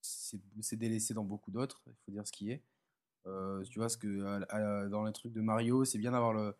c'est 0.00 0.76
délaissé 0.76 1.14
dans 1.14 1.24
beaucoup 1.24 1.50
d'autres. 1.50 1.82
Il 1.88 1.94
faut 2.04 2.12
dire 2.12 2.26
ce 2.26 2.32
qui 2.32 2.52
est. 2.52 2.62
tu 3.24 3.78
vois, 3.80 3.88
ce 3.88 3.96
que 3.96 4.88
dans 4.88 5.02
les 5.04 5.12
trucs 5.12 5.32
de 5.32 5.40
Mario, 5.40 5.84
c'est 5.84 5.98
bien 5.98 6.12
d'avoir 6.12 6.32
le 6.32 6.54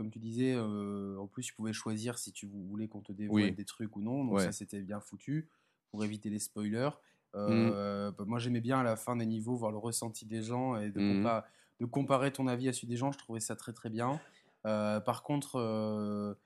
comme 0.00 0.10
tu 0.10 0.18
disais, 0.18 0.54
euh, 0.56 1.18
en 1.18 1.26
plus, 1.26 1.42
tu 1.42 1.52
pouvais 1.52 1.74
choisir 1.74 2.16
si 2.16 2.32
tu 2.32 2.46
voulais 2.46 2.88
qu'on 2.88 3.02
te 3.02 3.12
dévoile 3.12 3.54
des 3.54 3.66
trucs 3.66 3.94
ou 3.96 4.00
non. 4.00 4.24
Donc 4.24 4.40
ça, 4.40 4.50
c'était 4.50 4.80
bien 4.80 4.98
foutu 4.98 5.46
pour 5.90 6.02
éviter 6.02 6.30
les 6.30 6.38
spoilers. 6.38 6.88
Euh, 7.36 8.08
mmh. 8.08 8.14
bah, 8.16 8.24
moi, 8.26 8.38
j'aimais 8.38 8.62
bien 8.62 8.80
à 8.80 8.82
la 8.82 8.96
fin 8.96 9.14
des 9.14 9.26
niveaux 9.26 9.56
voir 9.56 9.72
le 9.72 9.76
ressenti 9.76 10.24
des 10.24 10.40
gens 10.40 10.80
et 10.80 10.88
de, 10.88 11.00
mmh. 11.00 11.42
de, 11.80 11.84
comparer 11.84 12.32
ton 12.32 12.46
avis 12.46 12.70
à 12.70 12.72
celui 12.72 12.88
des 12.88 12.96
gens. 12.96 13.12
Je 13.12 13.18
trouvais 13.18 13.40
ça 13.40 13.56
très 13.56 13.74
très 13.74 13.90
bien. 13.90 14.18
Euh, 14.64 15.00
par 15.00 15.22
contre, 15.22 16.38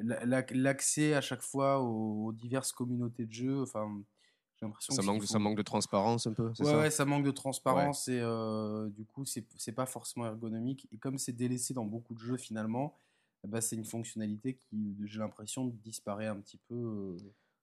l'accès 0.00 1.12
à 1.12 1.20
chaque 1.20 1.42
fois 1.42 1.82
aux, 1.82 2.28
aux, 2.28 2.32
diverses 2.32 2.72
communautés 2.72 3.26
de 3.26 3.32
jeux, 3.32 3.60
enfin, 3.60 3.94
ça 4.78 5.02
manque, 5.02 5.24
ça 5.24 5.38
manque 5.38 5.56
de 5.56 5.62
transparence 5.62 6.26
un 6.26 6.32
peu. 6.32 6.48
Ouais, 6.48 6.54
ça, 6.54 6.78
ouais, 6.78 6.90
ça 6.90 7.04
manque 7.04 7.24
de 7.24 7.30
transparence 7.30 8.08
et 8.08 8.20
euh, 8.20 8.88
du 8.88 9.04
coup, 9.04 9.24
c'est 9.24 9.72
pas 9.72 9.86
forcément 9.86 10.26
ergonomique. 10.26 10.88
Et 10.92 10.98
comme 10.98 11.18
c'est 11.18 11.32
délaissé 11.32 11.74
dans 11.74 11.84
beaucoup 11.84 12.14
de 12.14 12.20
jeux 12.20 12.36
finalement, 12.36 12.96
bah, 13.46 13.60
c'est 13.60 13.76
une 13.76 13.84
fonctionnalité 13.84 14.54
qui, 14.54 14.96
j'ai 15.04 15.18
l'impression, 15.18 15.66
disparaît 15.84 16.26
un 16.26 16.36
petit 16.36 16.58
peu 16.68 16.74
euh, 16.74 17.16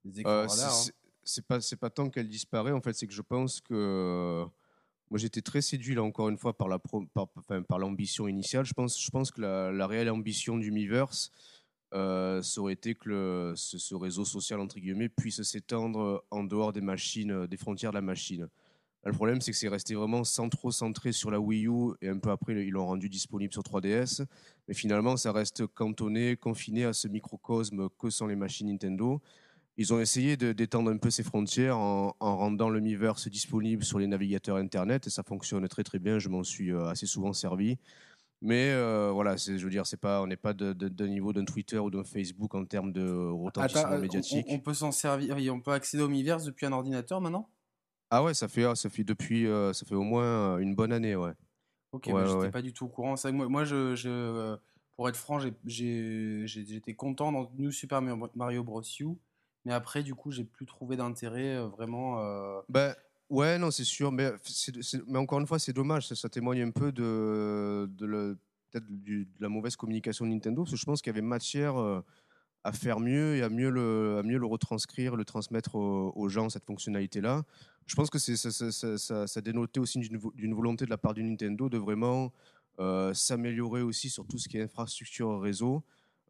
des 0.05 0.21
écrans 0.21 0.31
euh, 0.31 0.47
radars. 0.47 0.71
Hein. 0.71 0.91
C'est 1.25 1.45
pas, 1.45 1.59
pas 1.79 1.89
tant 1.89 2.09
qu'elle 2.09 2.27
disparaît, 2.27 2.71
en 2.73 2.81
fait, 2.81 2.93
c'est 2.93 3.07
que 3.07 3.13
je 3.13 3.21
pense 3.21 3.61
que. 3.61 4.45
Moi, 5.09 5.19
j'étais 5.19 5.41
très 5.41 5.61
séduit, 5.61 5.93
là, 5.93 6.01
encore 6.01 6.29
une 6.29 6.37
fois, 6.37 6.57
par 6.57 6.67
l'ambition 6.67 7.05
la 7.05 7.09
par, 7.13 8.27
par 8.27 8.29
initiale. 8.29 8.65
Je 8.65 8.73
pense, 8.73 8.99
je 8.99 9.11
pense 9.11 9.29
que 9.29 9.41
la, 9.41 9.71
la 9.71 9.85
réelle 9.85 10.09
ambition 10.09 10.57
du 10.57 10.71
Miiverse, 10.71 11.31
euh, 11.93 12.41
ça 12.41 12.61
aurait 12.61 12.73
été 12.73 12.95
que 12.95 13.53
ce, 13.55 13.95
réseau 13.95 14.25
social, 14.25 14.59
entre 14.59 14.79
guillemets, 14.79 15.09
puisse 15.09 15.41
s'étendre 15.43 16.25
en 16.31 16.43
dehors 16.43 16.73
des 16.73 16.81
machines, 16.81 17.31
euh, 17.31 17.47
des 17.47 17.57
frontières 17.57 17.91
de 17.91 17.97
la 17.97 18.01
machine. 18.01 18.47
le 19.05 19.11
problème, 19.11 19.41
c'est 19.41 19.51
que 19.51 19.57
c'est 19.57 19.67
resté 19.67 19.93
vraiment 19.95 20.23
sans 20.23 20.49
trop 20.49 20.71
centré 20.71 21.11
sur 21.11 21.29
la 21.29 21.39
Wii 21.39 21.67
U, 21.67 21.93
et 22.01 22.09
un 22.09 22.17
peu 22.17 22.31
après, 22.31 22.53
ils 22.65 22.71
l'ont 22.71 22.87
rendu 22.87 23.09
disponible 23.09 23.53
sur 23.53 23.61
3DS. 23.61 24.25
Mais 24.67 24.73
finalement, 24.73 25.17
ça 25.17 25.31
reste 25.31 25.67
cantonné, 25.67 26.37
confiné 26.37 26.85
à 26.85 26.93
ce 26.93 27.07
microcosme 27.07 27.89
que 27.99 28.09
sont 28.09 28.27
les 28.27 28.35
machines 28.35 28.67
Nintendo. 28.67 29.21
Ils 29.77 29.93
ont 29.93 29.99
essayé 29.99 30.37
d'étendre 30.37 30.91
un 30.91 30.97
peu 30.97 31.09
ces 31.09 31.23
frontières 31.23 31.77
en, 31.77 32.15
en, 32.19 32.37
rendant 32.37 32.69
le 32.69 32.79
Miiverse 32.79 33.27
disponible 33.27 33.83
sur 33.83 33.99
les 33.99 34.07
navigateurs 34.07 34.57
Internet, 34.57 35.07
et 35.07 35.09
ça 35.09 35.23
fonctionne 35.23 35.67
très 35.67 35.83
très 35.83 35.99
bien, 35.99 36.19
je 36.19 36.29
m'en 36.29 36.43
suis 36.43 36.71
euh, 36.71 36.85
assez 36.87 37.07
souvent 37.07 37.33
servi. 37.33 37.77
Mais 38.43 38.71
euh, 38.71 39.09
voilà, 39.11 39.37
je 39.37 39.53
veux 39.53 39.69
dire, 39.69 39.87
c'est 39.87 39.99
pas, 39.99 40.21
on 40.21 40.27
n'est 40.27 40.37
pas 40.37 40.53
de, 40.53 40.73
de, 40.73 41.07
niveau 41.07 41.33
d'un 41.33 41.45
Twitter 41.45 41.79
ou 41.79 41.89
d'un 41.89 42.03
Facebook 42.03 42.53
en 42.53 42.65
termes 42.65 42.91
de 42.91 43.29
retentissement 43.31 43.93
euh, 43.93 44.01
médiatique. 44.01 44.45
On, 44.49 44.59
peut 44.59 44.73
s'en 44.73 44.91
servir, 44.91 45.35
on 45.53 45.61
peut 45.61 45.71
accéder 45.71 46.03
au 46.03 46.09
Miiverse 46.09 46.43
depuis 46.43 46.65
un 46.65 46.73
ordinateur 46.73 47.21
maintenant? 47.21 47.49
Ah 48.09 48.21
ouais, 48.21 48.33
ça 48.33 48.47
fait, 48.47 48.75
ça 48.75 48.89
fait 48.89 49.03
depuis, 49.03 49.47
euh, 49.47 49.73
ça 49.73 49.85
fait 49.85 49.95
au 49.95 50.03
moins 50.03 50.57
une 50.59 50.75
bonne 50.75 50.91
année, 50.91 51.15
ouais. 51.15 51.31
Ok, 51.93 52.09
ouais, 52.11 52.25
j'étais 52.25 52.51
pas 52.51 52.61
du 52.61 52.73
tout 52.73 52.85
au 52.85 52.89
courant. 52.89 53.15
Ça, 53.15 53.31
moi, 53.31 53.47
moi 53.47 53.63
je, 53.63 53.95
je 53.95 54.57
pour 54.95 55.09
être 55.09 55.15
franc, 55.15 55.39
j'étais 55.65 56.93
content 56.95 57.31
dans 57.31 57.51
New 57.57 57.71
Super 57.71 58.01
Mario 58.01 58.63
Bros. 58.63 58.83
U, 58.99 59.17
mais 59.65 59.73
après, 59.73 60.03
du 60.03 60.13
coup, 60.13 60.31
j'ai 60.31 60.43
plus 60.43 60.65
trouvé 60.65 60.97
d'intérêt 60.97 61.55
euh, 61.55 61.67
vraiment. 61.67 62.19
euh, 62.19 62.61
Ben, 62.69 62.95
ouais, 63.33 63.57
non, 63.57 63.71
c'est 63.71 63.83
sûr. 63.83 64.11
Mais, 64.11 64.31
encore 65.15 65.39
une 65.39 65.47
fois, 65.47 65.59
c'est 65.59 65.73
dommage. 65.73 66.07
Ça, 66.07 66.29
témoigne 66.29 66.61
un 66.61 66.71
peu 66.71 66.91
de, 66.91 68.37
la 69.39 69.49
mauvaise 69.49 69.75
communication 69.75 70.25
de 70.25 70.31
Nintendo. 70.31 70.63
Parce 70.63 70.71
que 70.71 70.77
je 70.77 70.85
pense 70.85 71.01
qu'il 71.01 71.11
y 71.11 71.15
avait 71.15 71.21
matière 71.21 71.77
euh, 71.77 72.01
à 72.63 72.71
faire 72.71 72.99
mieux 72.99 73.35
et 73.35 73.43
à 73.43 73.49
mieux 73.49 73.69
le, 73.69 74.45
retranscrire, 74.45 75.15
le 75.15 75.25
transmettre 75.25 75.75
aux, 75.75 76.29
gens, 76.29 76.49
cette 76.49 76.65
fonctionnalité-là. 76.65 77.43
Je 77.85 77.95
pense 77.95 78.09
que 78.09 78.19
ça, 78.19 79.27
ça, 79.27 79.41
dénotait 79.41 79.79
aussi 79.79 79.99
d'une, 79.99 80.17
vo- 80.17 80.31
d'une 80.35 80.53
volonté 80.53 80.85
de 80.85 80.89
la 80.89 80.97
part 80.97 81.13
du 81.13 81.23
Nintendo 81.23 81.67
de 81.67 81.77
vraiment 81.77 82.31
euh, 82.79 83.13
s'améliorer 83.13 83.81
aussi 83.81 84.09
sur 84.09 84.25
tout 84.25 84.37
ce 84.37 84.47
qui 84.47 84.57
est 84.57 84.63
infrastructure 84.63 85.41
réseau. 85.41 85.83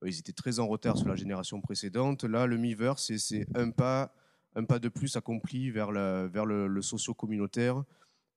Ils 0.06 0.20
étaient 0.20 0.34
très 0.34 0.60
en 0.60 0.68
retard 0.68 0.98
sur 0.98 1.08
la 1.08 1.16
génération 1.16 1.62
précédente. 1.62 2.24
Là, 2.24 2.48
le 2.48 2.58
Miiverse, 2.58 3.16
c'est 3.18 3.46
un 3.56 3.70
pas 3.70 4.14
un 4.56 4.64
pas 4.66 4.80
de 4.80 4.90
plus 4.90 5.16
accompli 5.16 5.72
vers, 5.72 5.92
la, 5.92 6.28
vers 6.28 6.46
le, 6.46 6.68
le 6.68 6.82
socio-communautaire. 6.82 7.84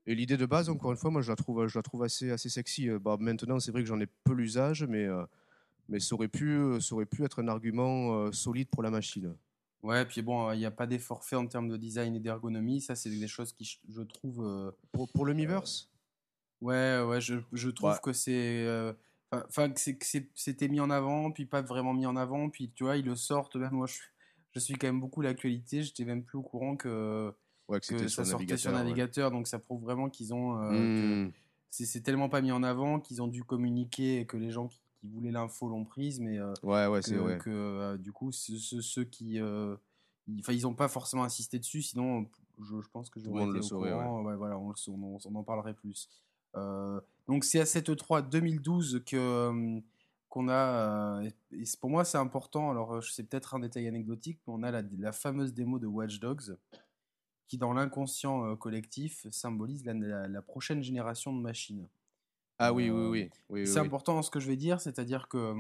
Et 0.07 0.15
l'idée 0.15 0.37
de 0.37 0.47
base, 0.47 0.69
encore 0.69 0.93
une 0.93 0.97
fois, 0.97 1.11
moi, 1.11 1.21
je 1.21 1.29
la 1.31 1.37
trouve, 1.37 1.67
je 1.67 1.77
la 1.79 1.83
trouve 1.83 2.03
assez, 2.05 2.31
assez 2.31 2.49
sexy. 2.49 2.89
Euh, 2.89 2.99
Bah, 2.99 3.17
maintenant, 3.19 3.59
c'est 3.59 3.73
vrai 3.73 3.83
que 3.83 3.89
j'en 3.89 4.01
ai 4.01 4.07
peu 4.25 4.33
l'usage, 4.35 4.85
mais, 4.85 5.05
euh, 5.05 5.25
mais 5.89 5.99
ça, 6.01 6.15
aurait 6.15 6.29
pu, 6.29 6.51
euh, 6.51 6.81
ça 6.81 6.95
aurait 6.95 7.07
pu 7.07 7.25
être 7.25 7.43
un 7.43 7.49
argument 7.49 8.15
euh, 8.15 8.33
solide 8.33 8.69
pour 8.69 8.83
la 8.83 8.91
machine. 8.91 9.35
Ouais, 9.83 10.05
puis 10.07 10.23
bon, 10.23 10.53
il 10.53 10.59
n'y 10.59 10.65
a 10.65 10.71
pas 10.71 10.87
d'effort 10.87 11.25
fait 11.25 11.37
en 11.37 11.47
termes 11.47 11.69
de 11.69 11.77
design 11.77 12.15
et 12.17 12.21
d'ergonomie. 12.21 12.81
Ça, 12.81 12.95
c'est 12.95 13.11
des 13.11 13.29
choses 13.29 13.53
qui, 13.53 13.79
je- 13.89 14.03
trouve. 14.03 14.45
euh, 14.45 14.71
Pour, 14.93 15.11
pour 15.13 15.25
le 15.27 15.35
Miiverse? 15.35 15.91
Ouais, 16.61 17.03
ouais, 17.07 17.21
je, 17.21 17.35
je 17.53 17.69
trouve 17.69 17.91
Ouais. 17.91 17.97
que 18.03 18.13
c'est. 18.13 18.67
Enfin, 19.31 19.71
que 19.71 19.79
c'est- 19.81 19.97
que 19.97 20.07
c'est- 20.07 20.31
c'était 20.35 20.69
mis 20.69 20.81
en 20.81 20.89
avant, 20.89 21.31
puis 21.31 21.45
pas 21.47 21.61
vraiment 21.63 21.93
mis 21.93 22.07
en 22.07 22.17
avant. 22.17 22.49
Puis 22.49 22.71
tu 22.75 22.85
vois, 22.85 22.97
ils 22.97 23.05
le 23.05 23.17
sortent. 23.17 23.57
Même 23.57 23.73
moi, 23.73 23.87
je, 23.87 23.99
je 24.57 24.61
suis 24.65 24.75
quand 24.75 24.87
même 24.87 25.01
beaucoup 25.01 25.21
l'actualité. 25.21 25.83
J'étais 25.83 26.07
même 26.07 26.23
plus 26.25 26.39
au 26.39 26.43
courant 26.43 26.77
que, 26.77 27.31
ouais, 27.69 27.79
que 27.79 27.87
que 27.87 27.99
c'était 27.99 28.09
ça 28.09 28.25
sortait 28.25 28.57
sur 28.57 28.73
navigateur. 28.73 29.31
ouais. 29.31 29.37
Donc 29.37 29.47
ça 29.47 29.59
prouve 29.59 29.83
vraiment 29.83 30.09
qu'ils 30.09 30.33
ont. 30.33 30.59
euh, 30.59 31.27
Mmh. 31.27 31.33
c'est 31.71 32.01
tellement 32.01 32.31
pas 32.31 32.41
mis 32.41 32.53
en 32.53 32.63
avant 32.63 32.99
qu'ils 33.01 33.21
ont 33.21 33.29
dû 33.29 33.45
communiquer 33.45 34.21
et 34.21 34.25
que 34.27 34.39
les 34.39 34.51
gens 34.51 34.67
qui, 34.69 34.81
qui 34.99 35.09
voulaient 35.09 35.31
l'info 35.31 35.69
l'ont 35.69 35.85
prise. 35.85 36.21
Mais 36.21 36.39
euh, 36.39 36.55
Ouais, 36.63 36.87
ouais, 36.87 37.01
que, 37.01 37.07
c'est 37.07 37.19
ouais. 37.19 37.37
que, 37.39 37.51
euh, 37.51 37.97
du 37.99 38.13
coup, 38.13 38.33
ceux, 38.33 38.57
ceux- 38.57 38.81
ceux 38.81 39.05
qui. 39.05 39.39
euh, 39.41 39.77
ils, 40.27 40.41
enfin, 40.41 40.55
ils 40.55 40.63
n'ont 40.63 40.75
pas 40.75 40.89
forcément 40.89 41.23
insisté 41.25 41.59
dessus, 41.59 41.83
sinon 41.83 42.27
je, 42.59 42.81
je 42.81 42.89
pense 42.91 43.11
que 43.11 43.21
été 43.21 43.53
le 43.53 43.59
au 43.59 43.63
saurait, 43.63 43.91
courant. 43.93 44.23
Ouais, 44.23 44.37
voilà, 44.37 44.57
on, 44.59 44.73
on 44.89 44.93
en- 45.17 45.19
on 45.27 45.35
en 45.35 45.43
parlerait 45.45 45.75
plus. 45.75 46.09
Donc 47.29 47.45
c'est 47.45 47.61
à 47.61 47.67
cette 47.67 47.91
E3 47.91 48.23
2012 48.23 49.03
que 49.05 49.81
qu'on 50.37 50.49
a. 50.49 51.21
euh, 51.23 51.31
et 51.53 51.65
pour 51.81 51.89
moi, 51.89 52.05
c'est 52.05 52.19
important. 52.19 52.71
Alors, 52.71 52.97
euh, 52.97 53.01
c'est 53.01 53.23
peut-être 53.23 53.55
un 53.55 53.61
détail 53.61 53.89
anecdotique, 53.89 54.39
mais 54.47 54.53
on 54.55 54.63
a 54.63 54.71
la, 54.71 54.83
la 54.99 55.13
fameuse 55.13 55.55
démo 55.55 55.79
de 55.79 55.87
Watch 55.87 56.21
Dogs 56.21 56.57
qui, 57.49 57.57
dans 57.57 57.73
l'inconscient 57.73 58.45
euh, 58.45 58.55
collectif, 58.57 59.27
symbolise 59.31 59.85
la, 59.87 59.95
la- 59.95 60.29
la 60.29 60.43
prochaine 60.43 60.83
génération 60.83 61.33
de 61.35 61.41
machines. 61.41 61.89
Ah 62.59 62.73
oui, 62.75 62.91
oui, 62.91 63.31
oui. 63.49 63.67
C'est 63.67 63.81
oui. 63.81 63.87
important 63.87 64.21
ce 64.23 64.31
que 64.31 64.41
je 64.41 64.47
vais 64.49 64.57
dire, 64.57 64.81
c'est-à-dire 64.81 65.29
que 65.29 65.55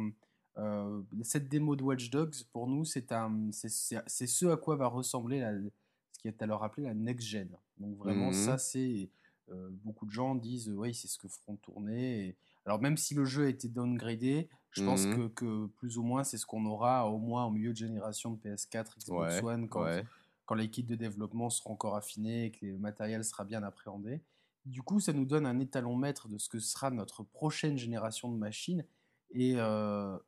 euh, 0.58 1.02
cette 1.22 1.48
démo 1.48 1.74
de 1.76 1.82
Watch 1.82 2.10
Dogs, 2.10 2.34
pour 2.52 2.66
nous, 2.66 2.84
c'est 2.84 3.06
ce 3.10 4.46
à 4.46 4.56
quoi 4.58 4.76
va 4.76 4.88
ressembler 4.88 5.40
la, 5.40 5.52
ce 5.54 6.18
qui 6.20 6.28
est 6.28 6.42
alors 6.42 6.64
appelé 6.64 6.86
la 6.86 6.94
next 6.94 7.26
gen. 7.26 7.48
Donc 7.78 7.96
vraiment, 7.96 8.26
Mhm. 8.28 8.32
ça, 8.34 8.58
c'est 8.58 9.08
euh, 9.52 9.68
beaucoup 9.84 10.06
de 10.06 10.10
gens 10.10 10.34
disent, 10.34 10.68
oui, 10.70 10.92
c'est 10.92 11.06
ce 11.08 11.18
que 11.18 11.28
feront 11.28 11.56
tourner. 11.56 12.28
Et- 12.28 12.36
alors 12.64 12.80
même 12.80 12.96
si 12.96 13.14
le 13.14 13.24
jeu 13.24 13.44
a 13.44 13.48
été 13.48 13.68
downgradé, 13.68 14.48
je 14.76 14.84
pense 14.84 15.06
Mhm. 15.06 15.16
que, 15.16 15.28
que 15.28 15.66
plus 15.78 15.96
ou 15.98 16.02
moins 16.02 16.22
c'est 16.24 16.36
ce 16.38 16.44
qu'on 16.46 16.64
aura 16.66 17.08
au 17.10 17.18
moins 17.18 17.44
au 17.46 17.50
milieu 17.50 17.72
de 17.72 17.76
génération 17.76 18.32
de 18.32 18.36
PS4, 18.38 18.98
Xbox 18.98 19.36
Ouais, 19.36 19.44
One, 19.44 19.68
quand, 19.68 19.84
ouais. 19.84 20.04
quand 20.44 20.54
les 20.54 20.68
kits 20.70 20.82
de 20.84 20.94
développement 20.96 21.48
seront 21.50 21.72
encore 21.72 21.96
affinés 21.96 22.46
et 22.46 22.50
que 22.50 22.66
le 22.66 22.78
matériel 22.78 23.24
sera 23.24 23.44
bien 23.44 23.62
appréhendé. 23.62 24.20
Du 24.66 24.82
coup, 24.82 25.00
ça 25.00 25.12
nous 25.12 25.24
donne 25.24 25.46
un 25.46 25.58
étalon 25.60 25.96
maître 25.96 26.28
de 26.28 26.38
ce 26.38 26.48
que 26.48 26.58
sera 26.58 26.90
notre 26.90 27.22
prochaine 27.22 27.78
génération 27.78 28.30
de 28.30 28.36
machines. 28.36 28.84
Et 29.30 29.54
euh, 29.56 30.18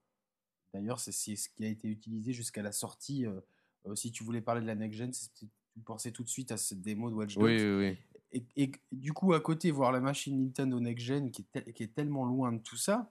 d'ailleurs, 0.72 1.00
c'est 1.00 1.12
ce 1.12 1.48
qui 1.48 1.64
a 1.64 1.68
été 1.68 1.88
utilisé 1.88 2.32
jusqu'à 2.32 2.62
la 2.62 2.72
sortie. 2.72 3.26
euh, 3.26 3.40
euh, 3.86 3.94
si 3.94 4.10
tu 4.12 4.24
voulais 4.24 4.40
parler 4.40 4.60
de 4.60 4.66
la 4.66 4.74
next-gen, 4.74 5.10
tu 5.34 5.46
pensais 5.84 6.10
tout 6.12 6.22
de 6.24 6.28
suite 6.28 6.52
à 6.52 6.56
cette 6.56 6.80
démo 6.82 7.10
de 7.10 7.14
Watch 7.14 7.34
Dogs. 7.34 7.44
Oui, 7.44 7.56
oui, 7.62 7.76
oui. 7.90 7.98
Et, 8.32 8.44
et 8.64 8.72
du 8.92 9.12
coup, 9.12 9.32
à 9.32 9.40
côté, 9.40 9.70
voir 9.70 9.90
la 9.92 10.00
machine 10.00 10.40
Nintendo 10.42 10.78
next-gen 10.80 11.30
qui, 11.30 11.42
est 11.42 11.46
tel- 11.52 11.72
qui 11.72 11.82
est 11.82 11.94
tellement 11.94 12.24
loin 12.24 12.52
de 12.52 12.58
tout 12.58 12.76
ça, 12.76 13.10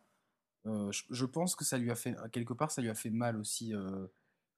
euh, 0.68 0.92
je, 0.92 1.04
je 1.10 1.26
pense 1.26 1.56
que 1.56 1.64
ça 1.66 1.78
lui 1.78 1.90
a 1.92 1.96
fait, 1.96 2.16
quelque 2.32 2.54
part, 2.54 2.70
ça 2.72 2.82
lui 2.82 2.90
a 2.90 2.94
fait 2.96 3.10
mal 3.10 3.38
aussi 3.38 3.74
euh, 3.74 4.06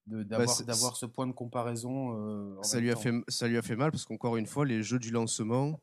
de- 0.07 0.23
d'avoir 0.23 0.95
ce 0.95 1.05
point 1.05 1.27
de 1.27 1.31
comparaison. 1.31 2.15
euh, 2.17 2.57
en 2.57 2.63
ça 2.63 2.79
lui, 2.79 2.89
a 2.89 2.95
temps. 2.95 2.99
fait, 3.01 3.13
ça 3.27 3.47
lui 3.47 3.57
a 3.57 3.61
fait 3.61 3.75
mal 3.75 3.91
parce 3.91 4.05
qu'encore 4.05 4.37
une 4.37 4.47
fois, 4.47 4.65
les 4.65 4.81
jeux 4.83 4.99
du 4.99 5.11
lancement, 5.11 5.79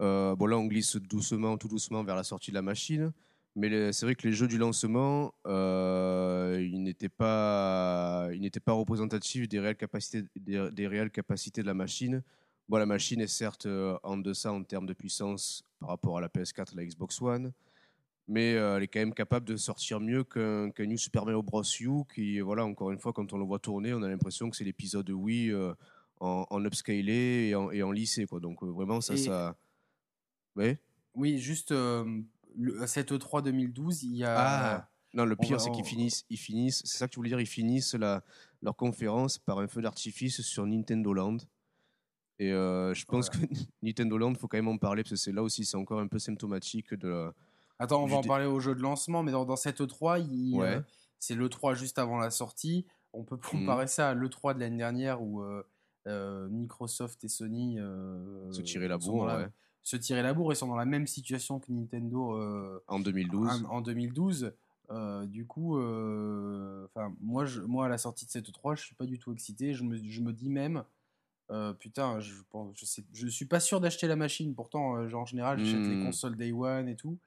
bon 0.00 0.46
là 0.46 0.56
on 0.58 0.66
glisse 0.66 0.96
doucement, 0.96 1.56
tout 1.58 1.68
doucement 1.68 2.04
vers 2.04 2.16
la 2.16 2.24
sortie 2.24 2.50
de 2.50 2.56
la 2.56 2.62
machine, 2.62 3.12
mais 3.54 3.92
c'est 3.92 4.06
vrai 4.06 4.14
que 4.14 4.26
les 4.28 4.34
jeux 4.34 4.48
du 4.48 4.58
lancement, 4.58 5.32
ils 5.46 6.82
n'étaient 6.82 7.08
pas, 7.08 8.28
ils 8.32 8.40
n'étaient 8.40 8.60
pas 8.60 8.72
représentatifs 8.72 9.48
des 9.48 9.58
réelles 9.60 9.76
capacités, 9.76 10.24
des, 10.36 10.70
des 10.70 10.86
réelles 10.86 11.10
capacités 11.10 11.62
de 11.62 11.66
la 11.66 11.74
machine. 11.74 12.22
Bon, 12.68 12.78
la 12.78 12.86
machine 12.86 13.20
est 13.20 13.26
certes 13.28 13.66
en 14.02 14.16
deçà 14.16 14.52
en 14.52 14.62
termes 14.64 14.86
de 14.86 14.92
puissance 14.92 15.62
par 15.78 15.90
rapport 15.90 16.18
à 16.18 16.20
la 16.20 16.28
PS4 16.28 16.72
et 16.72 16.76
la 16.76 16.84
Xbox 16.84 17.20
One, 17.22 17.52
mais 18.28 18.54
euh, 18.54 18.76
elle 18.76 18.82
est 18.84 18.88
quand 18.88 18.98
même 19.00 19.14
capable 19.14 19.46
de 19.46 19.56
sortir 19.56 20.00
mieux 20.00 20.24
qu'un 20.24 20.70
New 20.80 20.96
Super 20.96 21.24
Mario 21.24 21.42
Bros. 21.42 21.62
U, 21.80 22.04
qui, 22.12 22.40
voilà, 22.40 22.64
encore 22.64 22.90
une 22.90 22.98
fois, 22.98 23.12
quand 23.12 23.32
on 23.32 23.38
le 23.38 23.44
voit 23.44 23.58
tourner, 23.58 23.94
on 23.94 24.02
a 24.02 24.08
l'impression 24.08 24.50
que 24.50 24.56
c'est 24.56 24.64
l'épisode 24.64 25.08
Wii 25.10 25.50
euh, 25.52 25.74
en, 26.20 26.46
en 26.50 26.64
upscalé 26.64 27.48
et 27.50 27.54
en, 27.54 27.70
et 27.70 27.82
en 27.82 27.92
lissé, 27.92 28.26
quoi. 28.26 28.40
Donc 28.40 28.62
euh, 28.62 28.66
vraiment, 28.66 29.00
ça, 29.00 29.14
Et- 29.14 29.18
ça. 29.18 29.56
Ouais. 30.56 30.78
Oui, 31.14 31.38
juste 31.38 31.72
euh, 31.72 32.20
le, 32.56 32.86
cette 32.86 33.12
E3 33.12 33.42
2012, 33.42 34.02
il 34.04 34.16
y 34.16 34.24
a. 34.24 34.34
Ah. 34.38 34.88
Non, 35.14 35.24
le 35.24 35.34
pire, 35.36 35.60
c'est 35.60 35.70
qu'ils 35.70 35.84
finissent, 35.84 36.26
ils 36.28 36.36
finissent. 36.36 36.82
C'est 36.84 36.98
ça 36.98 37.06
que 37.06 37.12
tu 37.12 37.16
voulais 37.16 37.30
dire 37.30 37.40
Ils 37.40 37.46
finissent 37.46 37.94
la, 37.94 38.22
leur 38.60 38.76
conférence 38.76 39.38
par 39.38 39.60
un 39.60 39.66
feu 39.68 39.80
d'artifice 39.80 40.42
sur 40.42 40.66
Nintendo 40.66 41.12
Land. 41.14 41.38
Et 42.38 42.50
je 42.50 43.04
pense 43.06 43.30
que 43.30 43.38
Nintendo 43.82 44.18
Land, 44.18 44.34
faut 44.34 44.46
quand 44.46 44.58
même 44.58 44.68
en 44.68 44.76
parler 44.76 45.02
parce 45.04 45.12
que 45.12 45.16
c'est 45.16 45.32
là 45.32 45.42
aussi, 45.42 45.64
c'est 45.64 45.78
encore 45.78 46.00
un 46.00 46.08
peu 46.08 46.18
symptomatique 46.18 46.92
de. 46.92 47.08
la- 47.08 47.34
Attends, 47.78 48.02
on 48.02 48.06
va 48.06 48.16
en 48.16 48.20
dé- 48.22 48.28
parler 48.28 48.46
au 48.46 48.58
jeu 48.60 48.74
de 48.74 48.80
lancement, 48.80 49.22
mais 49.22 49.32
dans, 49.32 49.44
dans 49.44 49.56
cette 49.56 49.80
E3, 49.80 50.18
il, 50.20 50.56
Ouais. 50.58 50.76
euh, 50.76 50.80
c'est 51.18 51.34
l'E3 51.34 51.74
juste 51.74 51.98
avant 51.98 52.18
la 52.18 52.30
sortie. 52.30 52.86
On 53.12 53.24
peut 53.24 53.36
Mhm. 53.36 53.42
comparer 53.60 53.86
ça 53.86 54.10
à 54.10 54.14
l'E3 54.14 54.54
de 54.54 54.60
l'année 54.60 54.76
dernière 54.78 55.22
où 55.22 55.42
euh, 55.42 55.62
euh, 56.06 56.48
Microsoft 56.48 57.22
et 57.24 57.28
Sony 57.28 57.78
Se 58.52 58.60
tirer 58.62 58.88
la 58.88 58.98
bourre, 58.98 59.24
ouais. 59.26 59.48
se 59.82 59.96
tirer 59.96 60.22
la 60.22 60.34
bourre 60.34 60.52
et 60.52 60.54
sont 60.54 60.68
dans 60.68 60.76
la 60.76 60.84
même 60.84 61.06
situation 61.06 61.58
que 61.60 61.70
Nintendo 61.72 62.80
En 62.88 63.00
2012. 63.00 63.64
en, 63.68 63.76
en 63.76 63.80
2012. 63.80 64.52
Euh, 64.90 65.26
du 65.26 65.46
coup, 65.46 65.76
moi, 67.20 67.44
je, 67.44 67.60
moi, 67.62 67.86
à 67.86 67.88
la 67.88 67.98
sortie 67.98 68.24
de 68.26 68.30
cette 68.30 68.48
E3, 68.48 68.76
je 68.76 68.82
suis 68.84 68.94
pas 68.94 69.06
du 69.06 69.18
tout 69.18 69.32
excité. 69.32 69.74
Je 69.74 69.82
me, 69.84 69.96
je 69.96 70.20
me 70.20 70.32
dis 70.32 70.48
même, 70.48 70.84
euh, 71.50 71.72
putain, 71.72 72.20
je, 72.20 72.34
je, 72.74 72.84
sais, 72.84 73.04
je 73.12 73.26
suis 73.28 73.46
pas 73.46 73.60
sûr 73.60 73.80
d'acheter 73.80 74.06
la 74.06 74.16
machine. 74.16 74.54
Pourtant, 74.54 74.96
euh, 74.96 75.08
genre, 75.08 75.22
en 75.22 75.26
général, 75.26 75.58
j'achète 75.58 75.86
les 75.86 75.96
Hmm. 75.96 76.04
consoles 76.04 76.36
Day 76.36 76.52
One 76.52 76.88
et 76.88 76.96
tout. 76.96 77.18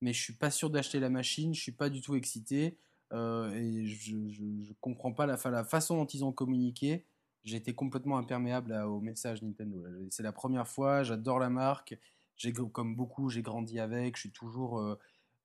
Mais 0.00 0.12
je 0.12 0.20
suis 0.22 0.32
pas 0.34 0.50
sûr 0.50 0.70
d'acheter 0.70 1.00
la 1.00 1.10
machine. 1.10 1.54
Je 1.54 1.60
suis 1.60 1.72
pas 1.72 1.90
du 1.90 2.00
tout 2.00 2.14
excité. 2.14 2.76
euh, 3.12 3.50
et 3.54 3.86
je, 3.86 4.16
je, 4.28 4.44
je 4.62 4.72
comprends 4.80 5.12
pas 5.12 5.26
la, 5.26 5.36
fa- 5.38 5.50
la 5.50 5.64
façon 5.64 5.96
dont 5.96 6.06
ils 6.06 6.24
ont 6.24 6.32
communiqué. 6.32 7.04
Été 7.44 7.74
complètement 7.74 8.18
imperméable 8.18 8.72
à- 8.74 8.86
au 8.88 9.00
message 9.00 9.40
Nintendo. 9.42 9.82
C'est 10.10 10.22
la 10.22 10.32
première 10.32 10.68
fois. 10.68 11.02
J'adore 11.02 11.38
la 11.38 11.48
marque. 11.48 11.96
J'ai 12.36 12.52
comme 12.52 12.94
beaucoup, 12.94 13.30
j'ai 13.30 13.40
grandi 13.42 13.80
avec. 13.80 14.16
Je 14.16 14.20
suis 14.20 14.30
toujours. 14.32 14.78
euh, 14.78 14.98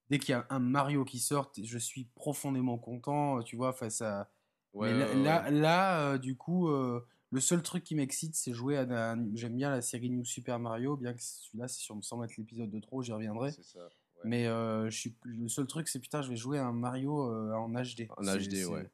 dès 0.10 0.20
qu'il 0.20 0.32
y 0.32 0.34
a 0.34 0.46
un 0.50 0.60
Mario 0.60 1.06
qui 1.06 1.20
sort, 1.20 1.52
je 1.62 1.78
suis 1.78 2.04
profondément 2.16 2.78
content. 2.78 3.42
Tu 3.44 3.56
vois, 3.56 3.72
face 3.72 4.02
à. 4.02 4.30
Ouais, 4.74 4.92
Mais 4.92 5.00
là, 5.00 5.06
ouais, 5.08 5.16
ouais. 5.16 5.24
là, 5.24 5.50
là, 5.52 6.00
euh, 6.02 6.18
du 6.18 6.36
coup, 6.36 6.68
euh, 6.68 7.06
le 7.32 7.40
seul 7.40 7.62
truc 7.64 7.84
qui 7.86 7.96
m'excite, 7.96 8.36
c'est 8.36 8.52
jouer 8.54 8.76
à. 8.78 9.16
J'aime 9.36 9.56
bien 9.56 9.70
la 9.70 9.82
série 9.82 10.10
New 10.10 10.26
Super 10.26 10.60
Mario, 10.60 10.98
bien 10.98 11.14
que 11.14 11.22
celui-là, 11.22 11.70
c'est 11.70 11.80
sur, 11.80 11.98
sans 12.04 12.18
mettre 12.18 12.34
l'épisode 12.38 12.70
de 12.70 12.80
trop, 12.82 13.02
j'y 13.02 13.14
reviendrai. 13.14 13.52
C'est 13.54 13.64
ça. 13.64 13.88
Mais 14.24 14.48
euh, 14.48 14.90
je 14.90 14.98
suis, 14.98 15.16
le 15.24 15.48
seul 15.48 15.68
truc, 15.68 15.88
c'est 15.88 16.00
putain, 16.00 16.22
je 16.22 16.30
vais 16.30 16.36
jouer 16.36 16.60
à 16.60 16.66
un 16.66 16.74
Mario 16.74 17.30
euh, 17.30 17.54
en 17.54 17.70
HD. 17.70 18.08
En 18.18 18.24
HD, 18.24 18.66
ouais. 18.66 18.90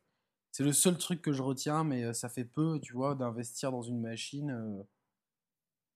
C'est 0.52 0.64
le 0.64 0.74
seul 0.74 0.98
truc 0.98 1.22
que 1.22 1.32
je 1.32 1.42
retiens, 1.42 1.84
mais 1.84 2.04
euh, 2.04 2.14
ça 2.14 2.28
fait 2.28 2.46
peu, 2.46 2.80
tu 2.82 2.94
vois, 2.94 3.16
d'investir 3.16 3.72
dans 3.72 3.84
une 3.84 4.02
machine. 4.02 4.50
euh, 4.50 4.84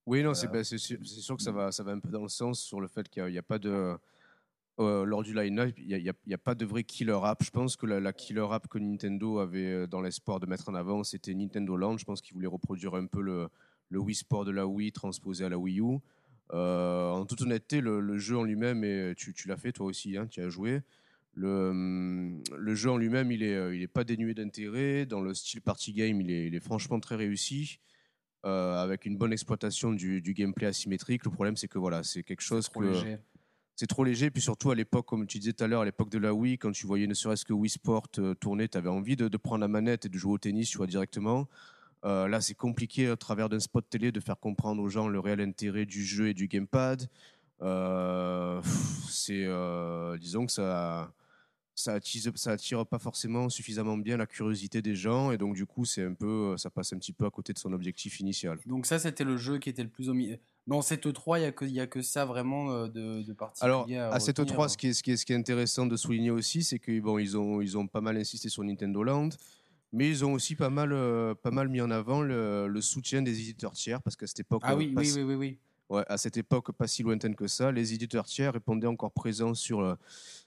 Oui, 0.06 0.22
non, 0.22 0.34
c'est 0.34 0.78
sûr, 0.78 1.36
que 1.36 1.42
ça 1.42 1.52
va, 1.52 1.72
ça 1.72 1.82
va 1.82 1.92
un 1.92 1.98
peu 1.98 2.10
dans 2.10 2.22
le 2.22 2.28
sens 2.28 2.60
sur 2.60 2.80
le 2.80 2.86
fait 2.86 3.08
qu'il 3.08 3.26
n'y 3.26 3.38
a, 3.38 3.42
pas 3.42 3.58
de. 3.58 3.96
lors 4.78 5.22
du 5.22 5.34
line-up, 5.34 5.74
il 5.78 6.14
n'y 6.26 6.34
a, 6.34 6.38
pas 6.38 6.54
de 6.54 6.64
vrai 6.64 6.84
killer 6.84 7.18
app. 7.24 7.42
Je 7.42 7.50
pense 7.50 7.76
que 7.76 7.86
la, 7.86 7.98
la 7.98 8.12
killer 8.12 8.46
app 8.50 8.68
que 8.68 8.78
Nintendo 8.78 9.40
avait 9.40 9.88
dans 9.88 10.00
l'espoir 10.00 10.38
de 10.38 10.46
mettre 10.46 10.68
en 10.68 10.74
avant, 10.74 11.02
c'était 11.02 11.34
Nintendo 11.34 11.76
Land. 11.76 11.98
Je 11.98 12.04
pense 12.04 12.20
qu'ils 12.20 12.34
voulaient 12.34 12.46
reproduire 12.46 12.94
un 12.94 13.06
peu 13.06 13.20
le, 13.20 13.48
le 13.90 13.98
Wii 13.98 14.14
Sport 14.14 14.44
de 14.44 14.52
la 14.52 14.66
Wii 14.66 14.92
transposé 14.92 15.44
à 15.44 15.48
la 15.48 15.58
Wii 15.58 15.80
U. 15.80 15.98
Euh, 16.52 17.10
en 17.10 17.24
toute 17.24 17.40
honnêteté, 17.40 17.80
le, 17.80 18.00
le 18.00 18.18
jeu 18.18 18.36
en 18.36 18.44
lui-même, 18.44 18.84
et 18.84 19.14
tu, 19.16 19.32
tu 19.32 19.48
l'as 19.48 19.56
fait 19.56 19.72
toi 19.72 19.86
aussi, 19.86 20.16
hein, 20.16 20.26
tu 20.26 20.40
as 20.42 20.48
joué. 20.50 20.82
le, 21.34 21.70
hum, 21.70 22.42
le 22.56 22.74
jeu 22.74 22.90
en 22.90 22.96
lui-même, 22.98 23.32
il 23.32 23.42
est, 23.42 23.54
euh, 23.56 23.74
il 23.74 23.82
est 23.82 23.88
pas 23.88 24.04
dénué 24.04 24.34
d'intérêt. 24.34 25.06
Dans 25.06 25.20
le 25.22 25.34
style 25.34 25.62
party 25.62 25.92
game, 25.94 26.20
il 26.20 26.30
est, 26.30 26.46
il 26.46 26.54
est 26.54 26.60
franchement 26.60 27.00
très 27.00 27.16
réussi. 27.16 27.80
euh, 28.44 28.76
avec 28.82 29.06
une 29.06 29.16
bonne 29.16 29.32
exploitation 29.32 29.92
du, 29.94 30.20
du 30.20 30.34
gameplay 30.34 30.66
asymétrique. 30.66 31.24
Le 31.24 31.30
problème, 31.30 31.56
c'est 31.56 31.66
que 31.68 31.78
voilà, 31.78 32.02
c'est 32.02 32.22
quelque 32.22 32.42
chose 32.42 32.68
Trop 32.68 32.80
que 32.80 32.86
léger. 32.88 33.18
c'est 33.74 33.86
trop 33.86 34.04
léger. 34.04 34.30
Puis 34.30 34.42
surtout 34.42 34.70
à 34.70 34.74
l'époque, 34.74 35.06
comme 35.06 35.26
tu 35.26 35.38
disais 35.38 35.54
tout 35.54 35.64
à 35.64 35.66
l'heure, 35.66 35.80
à 35.80 35.86
l'époque 35.86 36.10
de 36.10 36.18
la 36.18 36.34
Wii, 36.34 36.58
quand 36.58 36.70
tu 36.72 36.86
voyais 36.86 37.06
ne 37.06 37.14
serait-ce 37.14 37.46
que 37.46 37.54
Wii 37.54 37.70
Sport 37.70 38.08
tourner, 38.38 38.68
tu 38.68 38.76
avais 38.76 38.90
envie 38.90 39.16
de, 39.16 39.28
de 39.28 39.36
prendre 39.38 39.62
la 39.62 39.68
manette 39.68 40.04
et 40.04 40.08
de 40.10 40.18
jouer 40.18 40.32
au 40.34 40.38
tennis, 40.38 40.68
tu 40.68 40.76
vois 40.76 40.86
directement. 40.86 41.48
Euh, 42.04 42.28
là, 42.28 42.40
c'est 42.40 42.54
compliqué 42.54 43.08
à 43.08 43.16
travers 43.16 43.48
d'un 43.48 43.60
spot 43.60 43.84
télé 43.88 44.12
de 44.12 44.20
faire 44.20 44.38
comprendre 44.38 44.82
aux 44.82 44.88
gens 44.88 45.08
le 45.08 45.18
réel 45.20 45.40
intérêt 45.40 45.86
du 45.86 46.04
jeu 46.04 46.28
et 46.28 46.34
du 46.34 46.48
gamepad. 46.48 47.08
Euh, 47.62 48.60
c'est, 49.08 49.44
euh, 49.46 50.18
disons 50.18 50.44
que 50.44 50.52
ça, 50.52 51.12
ça 51.74 51.94
attise, 51.94 52.30
ça 52.34 52.52
attire 52.52 52.84
pas 52.86 52.98
forcément 52.98 53.48
suffisamment 53.48 53.96
bien 53.96 54.16
la 54.18 54.26
curiosité 54.26 54.82
des 54.82 54.94
gens, 54.94 55.30
et 55.32 55.38
donc 55.38 55.54
du 55.54 55.64
coup, 55.64 55.84
c'est 55.84 56.04
un 56.04 56.12
peu, 56.14 56.56
ça 56.58 56.68
passe 56.68 56.92
un 56.92 56.98
petit 56.98 57.12
peu 57.12 57.24
à 57.24 57.30
côté 57.30 57.52
de 57.52 57.58
son 57.58 57.72
objectif 57.72 58.20
initial. 58.20 58.58
Donc 58.66 58.84
ça, 58.86 58.98
c'était 58.98 59.24
le 59.24 59.36
jeu 59.38 59.58
qui 59.58 59.70
était 59.70 59.82
le 59.82 59.88
plus 59.88 60.08
au 60.10 60.14
milieu. 60.14 60.36
Dans 60.66 60.82
cette 60.82 61.06
E3, 61.06 61.38
il 61.38 61.40
n'y 61.40 61.46
a, 61.46 61.52
que- 61.52 61.64
y 61.64 61.80
a 61.80 61.86
que 61.86 62.02
ça 62.02 62.24
vraiment 62.24 62.86
de, 62.86 63.22
de 63.22 63.32
particulier 63.32 63.96
Alors, 63.96 64.12
à 64.12 64.16
à 64.16 64.20
cette 64.20 64.38
retenir. 64.38 64.58
E3, 64.60 64.68
ce 64.68 64.76
qui, 64.78 64.88
est, 64.88 64.92
ce, 64.94 65.02
qui 65.02 65.12
est, 65.12 65.16
ce 65.16 65.24
qui 65.26 65.32
est 65.32 65.36
intéressant 65.36 65.86
de 65.86 65.96
souligner 65.96 66.30
aussi, 66.30 66.62
c'est 66.64 66.78
qu'ils 66.78 67.00
bon, 67.02 67.18
ils 67.18 67.36
ont, 67.36 67.60
ils 67.62 67.76
ont 67.78 67.86
pas 67.86 68.00
mal 68.00 68.16
insisté 68.16 68.48
sur 68.48 68.62
Nintendo 68.64 69.02
Land, 69.02 69.30
mais 69.94 70.08
ils 70.10 70.24
ont 70.24 70.32
aussi 70.34 70.54
pas 70.56 70.70
mal, 70.70 70.92
euh, 70.92 71.34
pas 71.34 71.50
mal 71.50 71.68
mis 71.68 71.80
en 71.80 71.90
avant 71.90 72.20
le, 72.20 72.66
le 72.68 72.80
soutien 72.80 73.22
des 73.22 73.40
éditeurs 73.40 73.72
tiers, 73.72 74.02
parce 74.02 74.16
qu'à 74.16 74.26
cette 74.26 74.40
époque, 74.40 74.62
Ah 74.64 74.76
oui, 74.76 74.88
pas 74.92 75.00
oui, 75.00 75.06
si- 75.06 75.14
oui, 75.18 75.22
oui, 75.22 75.34
oui. 75.36 75.58
ouais, 75.88 76.04
à 76.08 76.18
cette 76.18 76.36
époque 76.36 76.72
pas 76.72 76.86
si 76.86 77.02
lointaine 77.02 77.34
que 77.34 77.46
ça, 77.46 77.70
les 77.72 77.94
éditeurs 77.94 78.26
tiers 78.26 78.52
répondaient 78.52 78.86
encore 78.88 79.12
présents 79.12 79.54
sur, 79.54 79.80
euh, 79.80 79.94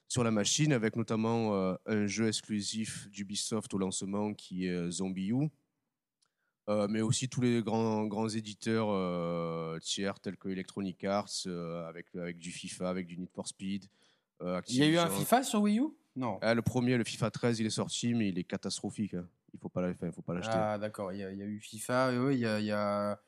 sur 0.07 0.23
la 0.23 0.31
machine, 0.31 0.73
avec 0.73 0.95
notamment 0.95 1.55
euh, 1.55 1.75
un 1.85 2.05
jeu 2.07 2.27
exclusif 2.27 3.09
d'Ubisoft 3.09 3.73
au 3.73 3.77
lancement 3.77 4.33
qui 4.33 4.67
est 4.67 4.91
Zombie 4.91 5.29
U. 5.29 5.49
Euh, 6.69 6.85
mais 6.89 6.99
aussi 6.99 7.29
tous 7.29 7.39
les 7.39 7.61
grands, 7.63 8.05
grands 8.07 8.27
éditeurs 8.27 8.89
euh, 8.89 9.79
tiers 9.79 10.19
tels 10.19 10.35
que 10.35 10.49
Electronic 10.49 11.01
Arts, 11.05 11.29
avec, 11.87 12.07
avec 12.15 12.37
du 12.37 12.51
FIFA, 12.51 12.89
avec 12.89 13.07
du 13.07 13.17
Need 13.17 13.29
for 13.33 13.47
Speed. 13.47 13.85
Il 14.67 14.75
y 14.75 14.83
a 14.83 14.87
eu 14.87 14.97
un. 14.97 15.09
FIFA 15.09 15.43
sur 15.43 15.61
Wii 15.61 15.79
U? 15.79 15.83
Non. 16.17 16.39
Ah, 16.41 16.53
le 16.53 16.61
premier, 16.61 16.97
le 16.97 17.03
FIFA 17.05 17.31
13, 17.31 17.59
il 17.59 17.65
est 17.67 17.69
sorti, 17.69 18.13
mais 18.13 18.29
il 18.29 18.37
est 18.37 18.43
catastrophique. 18.43 19.13
hein. 19.13 19.27
Il 19.57 20.11
faut 20.11 20.21
pas 20.21 20.33
l'acheter. 20.33 20.53
Ah 20.55 20.77
d'accord, 20.77 21.11
il 21.13 21.19
y, 21.19 21.23
a- 21.23 21.31
il 21.31 21.37
y 21.37 21.41
a 21.41 21.45
eu 21.45 21.59
FIFA, 21.59 22.11
oui, 22.19 22.35
il 22.35 22.39
y 22.41 22.45
a... 22.45 22.59
Il 22.59 22.65
y 22.65 22.71
a... 22.71 23.19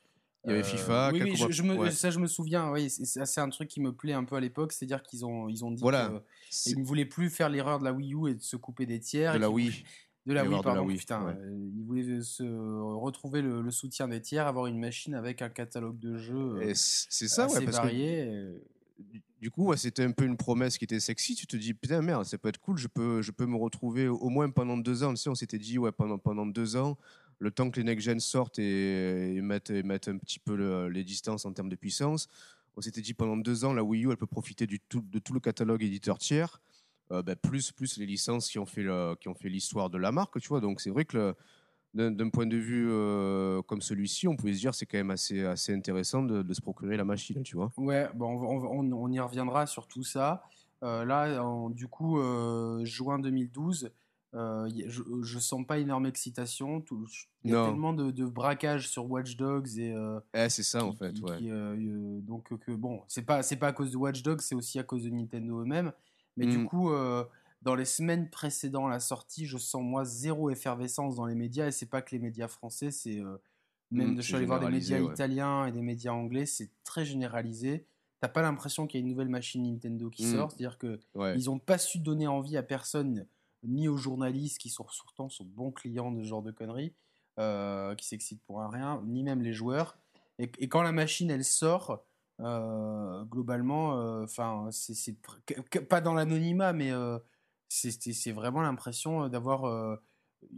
Il 0.44 0.48
y 0.48 0.52
avait 0.54 0.62
euh, 0.62 0.64
FIFA, 0.64 1.10
Oui, 1.12 1.20
oui, 1.22 1.36
je, 1.36 1.42
mois- 1.42 1.50
je 1.50 1.62
me, 1.62 1.76
ouais. 1.76 1.90
ça 1.90 2.10
je 2.10 2.18
me 2.18 2.26
souviens, 2.26 2.70
oui, 2.70 2.88
c'est 2.88 3.40
un 3.42 3.48
truc 3.50 3.68
qui 3.68 3.78
me 3.82 3.92
plaît 3.92 4.14
un 4.14 4.24
peu 4.24 4.36
à 4.36 4.40
l'époque, 4.40 4.72
c'est-à-dire 4.72 5.02
qu'ils 5.02 5.26
ont, 5.26 5.50
ils 5.50 5.66
ont 5.66 5.70
dit 5.70 5.82
Voilà. 5.82 6.22
qu'ils 6.50 6.78
ne 6.78 6.84
voulaient 6.84 7.04
plus 7.04 7.28
faire 7.28 7.50
l'erreur 7.50 7.78
de 7.78 7.84
la 7.84 7.92
Wii 7.92 8.14
U 8.14 8.30
et 8.30 8.34
de 8.34 8.40
se 8.40 8.56
couper 8.56 8.86
des 8.86 9.00
tiers. 9.00 9.34
de 9.34 9.38
la 9.38 9.50
Wii. 9.50 9.68
voulaient- 9.68 9.84
De 10.24 10.32
la 10.32 10.40
Wii, 10.42 10.46
avoir 10.46 10.62
de 10.62 10.66
la 10.68 10.74
pardon, 10.74 10.88
Wii, 10.88 10.96
putain. 10.96 11.24
ouais. 11.26 11.34
euh, 11.34 11.70
ils 11.76 11.84
voulaient 11.84 12.22
se 12.22 12.42
retrouver 12.42 13.42
le, 13.42 13.60
le 13.60 13.70
soutien 13.70 14.08
des 14.08 14.22
tiers, 14.22 14.46
avoir 14.46 14.64
une 14.66 14.78
machine 14.78 15.14
avec 15.14 15.42
un 15.42 15.50
catalogue 15.50 15.98
de 15.98 16.16
jeux 16.16 16.56
euh, 16.56 16.72
C'est 16.74 17.28
ça, 17.28 17.44
assez 17.44 17.58
ouais, 17.58 17.64
parce 17.66 17.76
varié. 17.76 18.30
Du 19.40 19.50
coup, 19.50 19.66
ouais, 19.66 19.76
c'était 19.76 20.04
un 20.04 20.12
peu 20.12 20.24
une 20.24 20.36
promesse 20.36 20.78
qui 20.78 20.84
était 20.84 21.00
sexy. 21.00 21.34
Tu 21.34 21.46
te 21.46 21.56
dis, 21.56 21.74
putain, 21.74 22.02
merde, 22.02 22.24
ça 22.24 22.38
peut 22.38 22.48
être 22.48 22.60
cool. 22.60 22.78
Je 22.78 22.88
peux, 22.88 23.22
je 23.22 23.30
peux 23.30 23.46
me 23.46 23.56
retrouver 23.56 24.08
au, 24.08 24.28
moins 24.28 24.50
pendant 24.50 24.76
deux 24.76 25.02
ans. 25.02 25.14
Tu 25.14 25.28
on 25.28 25.34
s'était 25.34 25.58
dit, 25.58 25.78
ouais, 25.78 25.92
pendant, 25.92 26.18
pendant 26.18 26.46
deux 26.46 26.76
ans, 26.76 26.98
le 27.38 27.50
temps 27.50 27.70
que 27.70 27.78
les 27.80 27.84
next-gen 27.84 28.20
sortent 28.20 28.58
et, 28.58 29.36
et 29.36 29.40
mettent, 29.40 29.70
et 29.70 29.82
mettent 29.82 30.08
un 30.08 30.18
petit 30.18 30.38
peu 30.38 30.54
le- 30.56 30.88
les 30.88 31.04
distances 31.04 31.46
en 31.46 31.52
termes 31.52 31.70
de 31.70 31.76
puissance, 31.76 32.28
on 32.76 32.80
s'était 32.82 33.00
dit, 33.00 33.14
pendant 33.14 33.36
deux 33.36 33.64
ans, 33.64 33.72
la 33.72 33.82
Wii 33.82 34.04
U, 34.04 34.10
elle 34.10 34.16
peut 34.16 34.26
profiter 34.26 34.66
du 34.66 34.78
tout, 34.78 35.02
de 35.10 35.18
tout 35.18 35.32
le 35.32 35.40
catalogue 35.40 35.82
éditeur 35.82 36.18
tiers, 36.18 36.60
euh, 37.12 37.22
bah, 37.22 37.34
plus, 37.34 37.72
plus 37.72 37.96
les 37.96 38.06
licences 38.06 38.48
qui 38.48 38.58
ont 38.58 38.66
fait 38.66 38.84
l'histoire 39.44 39.90
de 39.90 39.98
la 39.98 40.12
marque, 40.12 40.38
tu 40.40 40.48
vois. 40.48 40.60
Donc, 40.60 40.80
c'est 40.80 40.90
vrai 40.90 41.04
que 41.04 41.34
d'un 41.94 42.28
point 42.30 42.46
de 42.46 42.56
vue 42.56 42.86
euh, 42.88 43.62
comme 43.62 43.80
celui-ci, 43.82 44.28
on 44.28 44.36
pouvait 44.36 44.52
se 44.54 44.60
dire 44.60 44.74
c'est 44.74 44.86
quand 44.86 44.98
même 44.98 45.10
assez, 45.10 45.44
assez 45.44 45.74
intéressant 45.74 46.22
de, 46.22 46.42
de 46.42 46.54
se 46.54 46.60
procurer 46.60 46.96
la 46.96 47.04
machine, 47.04 47.42
tu 47.42 47.56
vois. 47.56 47.72
Ouais, 47.76 48.08
bon, 48.14 48.40
on, 48.40 48.92
on 48.92 49.10
y 49.10 49.18
reviendra 49.20 49.66
sur 49.66 49.86
tout 49.88 50.04
ça. 50.04 50.44
Euh, 50.82 51.04
là, 51.04 51.44
en- 51.44 51.68
du 51.68 51.88
coup, 51.88 52.18
euh, 52.20 52.84
juin 52.84 53.18
2012, 53.18 53.90
euh, 54.34 54.68
y- 54.72 54.84
je, 54.86 55.02
je 55.22 55.38
sens 55.40 55.66
pas 55.66 55.78
énorme 55.78 56.06
excitation. 56.06 56.82
Il 57.44 57.50
y 57.50 57.54
a 57.54 57.64
tellement 57.64 57.92
de, 57.92 58.12
de 58.12 58.24
braquage 58.24 58.88
sur 58.88 59.10
Watch 59.10 59.36
Dogs 59.36 59.76
et 59.78 59.92
Eh, 60.34 60.48
c'est 60.48 60.62
ça, 60.62 60.84
en 60.84 60.92
fait, 60.92 61.12
qui- 61.12 61.22
ouais. 61.24 61.38
qui, 61.38 61.50
donc 62.22 62.56
que 62.60 62.70
bon, 62.72 63.02
c'est 63.08 63.22
pas 63.26 63.42
c'est 63.42 63.56
pas 63.56 63.66
à 63.68 63.72
cause 63.72 63.90
de 63.90 63.96
Watch 63.96 64.22
Dogs, 64.22 64.40
c'est 64.40 64.54
aussi 64.54 64.78
à 64.78 64.84
cause 64.84 65.02
de 65.02 65.10
Nintendo 65.10 65.60
eux-mêmes. 65.62 65.92
Mais 66.36 66.46
du 66.46 66.58
Mm. 66.58 66.66
coup, 66.66 66.90
dans 67.62 67.74
les 67.74 67.84
semaines 67.84 68.30
précédant 68.30 68.88
la 68.88 69.00
sortie, 69.00 69.46
je 69.46 69.58
sens 69.58 69.82
moi 69.82 70.04
zéro 70.04 70.50
effervescence 70.50 71.16
dans 71.16 71.26
les 71.26 71.34
médias 71.34 71.66
et 71.66 71.72
c'est 71.72 71.90
pas 71.90 72.02
que 72.02 72.14
les 72.14 72.18
médias 72.18 72.48
français, 72.48 72.90
c'est 72.90 73.20
euh, 73.20 73.36
même 73.90 74.12
Mm, 74.12 74.16
de 74.16 74.22
je 74.22 74.26
suis 74.26 74.36
allé 74.36 74.46
voir 74.46 74.60
des 74.60 74.70
médias 74.70 75.00
ouais. 75.00 75.12
italiens 75.12 75.66
et 75.66 75.72
des 75.72 75.82
médias 75.82 76.12
anglais, 76.12 76.46
c'est 76.46 76.70
très 76.84 77.04
généralisé. 77.04 77.86
T'as 78.20 78.28
pas 78.28 78.42
l'impression 78.42 78.86
qu'il 78.86 79.00
y 79.00 79.02
a 79.02 79.04
une 79.04 79.10
nouvelle 79.10 79.28
machine 79.28 79.62
Nintendo 79.62 80.08
qui 80.10 80.24
Mm. 80.24 80.32
sort, 80.36 80.50
c'est-à-dire 80.50 80.78
que 80.78 80.98
ouais. 81.14 81.34
ils 81.36 81.50
ont 81.50 81.58
pas 81.58 81.78
su 81.78 81.98
donner 81.98 82.26
envie 82.26 82.56
à 82.56 82.62
personne, 82.62 83.26
ni 83.62 83.88
aux 83.88 83.96
journalistes 83.96 84.58
qui 84.58 84.70
sont 84.70 84.84
pourtant 85.00 85.28
sont 85.28 85.44
bons 85.44 85.70
clients 85.70 86.12
de 86.12 86.22
ce 86.22 86.28
genre 86.28 86.42
de 86.42 86.50
conneries, 86.52 86.94
euh, 87.38 87.94
qui 87.94 88.06
s'excitent 88.06 88.42
pour 88.44 88.62
un 88.62 88.70
rien, 88.70 89.02
ni 89.06 89.22
même 89.22 89.42
les 89.42 89.52
joueurs. 89.52 89.98
Et, 90.38 90.50
et 90.58 90.68
quand 90.68 90.82
la 90.82 90.92
machine 90.92 91.30
elle 91.30 91.44
sort, 91.44 92.04
euh, 92.40 93.22
globalement, 93.24 94.22
enfin 94.22 94.68
c'est 94.70 95.16
pas 95.88 96.00
dans 96.00 96.14
l'anonymat, 96.14 96.72
mais 96.72 96.90
euh, 96.90 97.18
c'est 97.70 98.32
vraiment 98.32 98.60
l'impression 98.62 99.28
d'avoir 99.28 99.64
euh, 99.64 99.96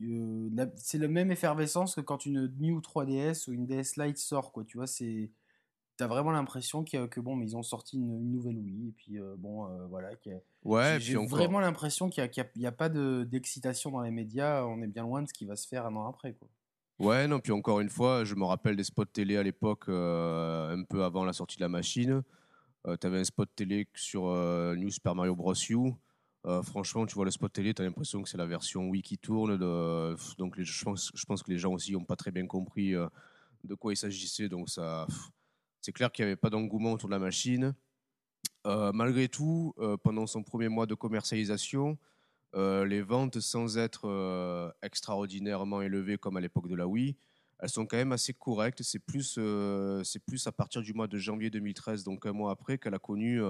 euh, 0.03 0.49
la- 0.55 0.71
c'est 0.77 0.99
la 0.99 1.09
même 1.09 1.31
effervescence 1.31 1.95
que 1.97 2.01
quand 2.01 2.25
une 2.27 2.47
New 2.59 2.81
3DS 2.81 3.49
ou 3.49 3.53
une 3.53 3.67
DS 3.67 3.97
Lite 3.99 4.17
sort, 4.19 4.51
quoi. 4.53 4.65
Tu 4.65 4.77
vois, 4.79 4.87
c'est 4.87 5.31
T'as 5.99 6.07
vraiment 6.07 6.31
l'impression 6.33 6.83
a- 6.97 7.07
que 7.07 7.21
bon, 7.21 7.37
mais 7.37 7.45
ils 7.45 7.55
ont 7.57 7.63
sorti 7.63 7.99
une, 7.99 8.11
une 8.19 8.33
nouvelle 8.33 8.59
Wii 8.59 8.89
et 8.89 8.93
puis 8.93 9.19
euh, 9.21 9.35
bon, 9.37 9.67
euh, 9.67 9.87
voilà. 9.89 10.09
a- 10.35 10.41
Ouais, 10.65 10.97
j'ai- 10.99 11.17
vraiment 11.27 11.61
l'impression 11.61 12.09
qu'il 12.09 12.29
n'y 12.57 12.67
a, 12.67 12.73
pas 12.73 12.89
de- 12.89 13.25
d'excitation 13.31 13.91
dans 13.91 14.01
les 14.01 14.11
médias. 14.11 14.65
On 14.65 14.81
est 14.83 14.87
bien 14.87 15.03
loin 15.03 15.23
de 15.23 15.29
ce 15.29 15.35
qui 15.35 15.45
va 15.45 15.55
se 15.55 15.69
faire 15.69 15.85
un 15.87 15.95
an 15.95 16.09
après. 16.09 16.33
Quoi. 16.33 16.49
Ouais, 16.99 17.29
non, 17.29 17.41
puis 17.41 17.53
encore 17.53 17.79
une 17.81 17.91
fois, 17.91 18.25
je 18.25 18.35
me 18.35 18.45
rappelle 18.45 18.75
des 18.75 18.85
spots 18.85 19.05
télé 19.05 19.37
à 19.37 19.43
l'époque, 19.43 19.85
euh, 19.91 20.75
un 20.75 20.83
peu 20.83 21.05
avant 21.05 21.27
la 21.27 21.35
sortie 21.35 21.57
de 21.59 21.63
la 21.63 21.69
machine. 21.69 22.23
tu 22.99 23.07
avais 23.07 23.19
un 23.19 23.25
spot 23.25 23.51
télé 23.55 23.87
sur 23.95 24.29
euh, 24.29 24.75
New 24.75 24.91
Super 24.91 25.15
Mario 25.15 25.37
Bros. 25.37 25.55
U. 25.71 25.93
Euh, 26.45 26.63
franchement, 26.63 27.07
tu 27.07 27.15
vois 27.15 27.25
le 27.25 27.31
spot 27.31 27.53
télé, 27.53 27.73
tu 27.73 27.83
as 27.83 27.85
l'impression 27.85 28.23
que 28.23 28.29
c'est 28.29 28.39
la 28.39 28.47
version 28.47 28.89
Wii 28.89 29.03
qui 29.03 29.19
tourne. 29.19 29.57
Donc, 30.39 30.61
je, 30.61 30.85
pense, 30.85 31.43
que 31.43 31.51
les 31.51 31.59
gens 31.59 31.73
aussi 31.73 31.93
n'ont 31.93 32.05
pas 32.05 32.17
très 32.17 32.33
bien 32.33 32.47
compris 32.47 32.95
euh, 32.95 33.07
de 33.65 33.75
quoi 33.75 33.93
il 33.93 33.97
s'agissait. 33.97 34.49
Donc, 34.49 34.69
c'est 35.81 35.93
clair 35.93 36.11
qu'il 36.11 36.25
n'y 36.25 36.31
avait 36.31 36.37
pas 36.37 36.51
d'engouement 36.51 36.93
autour 36.93 37.09
de 37.09 37.15
la 37.15 37.21
machine. 37.21 37.75
Euh, 38.67 38.93
malgré 38.93 39.29
tout, 39.29 39.75
pendant 40.03 40.27
son 40.27 40.43
premier 40.43 40.69
mois 40.69 40.87
de 40.87 40.95
commercialisation, 40.95 41.97
les 42.55 43.03
ventes, 43.03 43.39
sans 43.39 43.79
être 43.79 44.75
extraordinairement 44.83 45.81
élevées 45.81 46.19
comme 46.19 46.37
à 46.37 46.41
l'époque 46.41 46.69
de 46.69 46.75
la 46.75 46.89
Wii, 46.89 47.17
elles 47.61 47.69
sont 47.69 47.87
quand 47.87 47.97
même 47.97 48.11
assez 48.11 48.35
correctes. 48.35 48.83
C'est 48.83 48.99
plus, 48.99 49.39
c'est 50.03 50.19
plus 50.25 50.45
à 50.49 50.53
partir 50.53 50.83
du 50.83 50.93
mois 50.93 51.07
de 51.07 51.19
janvier 51.19 51.51
2013, 51.51 52.03
donc 52.03 52.27
un 52.27 52.33
mois 52.33 52.51
après, 52.51 52.79
qu'elle 52.79 52.95
a 52.95 52.99
connu 52.99 53.41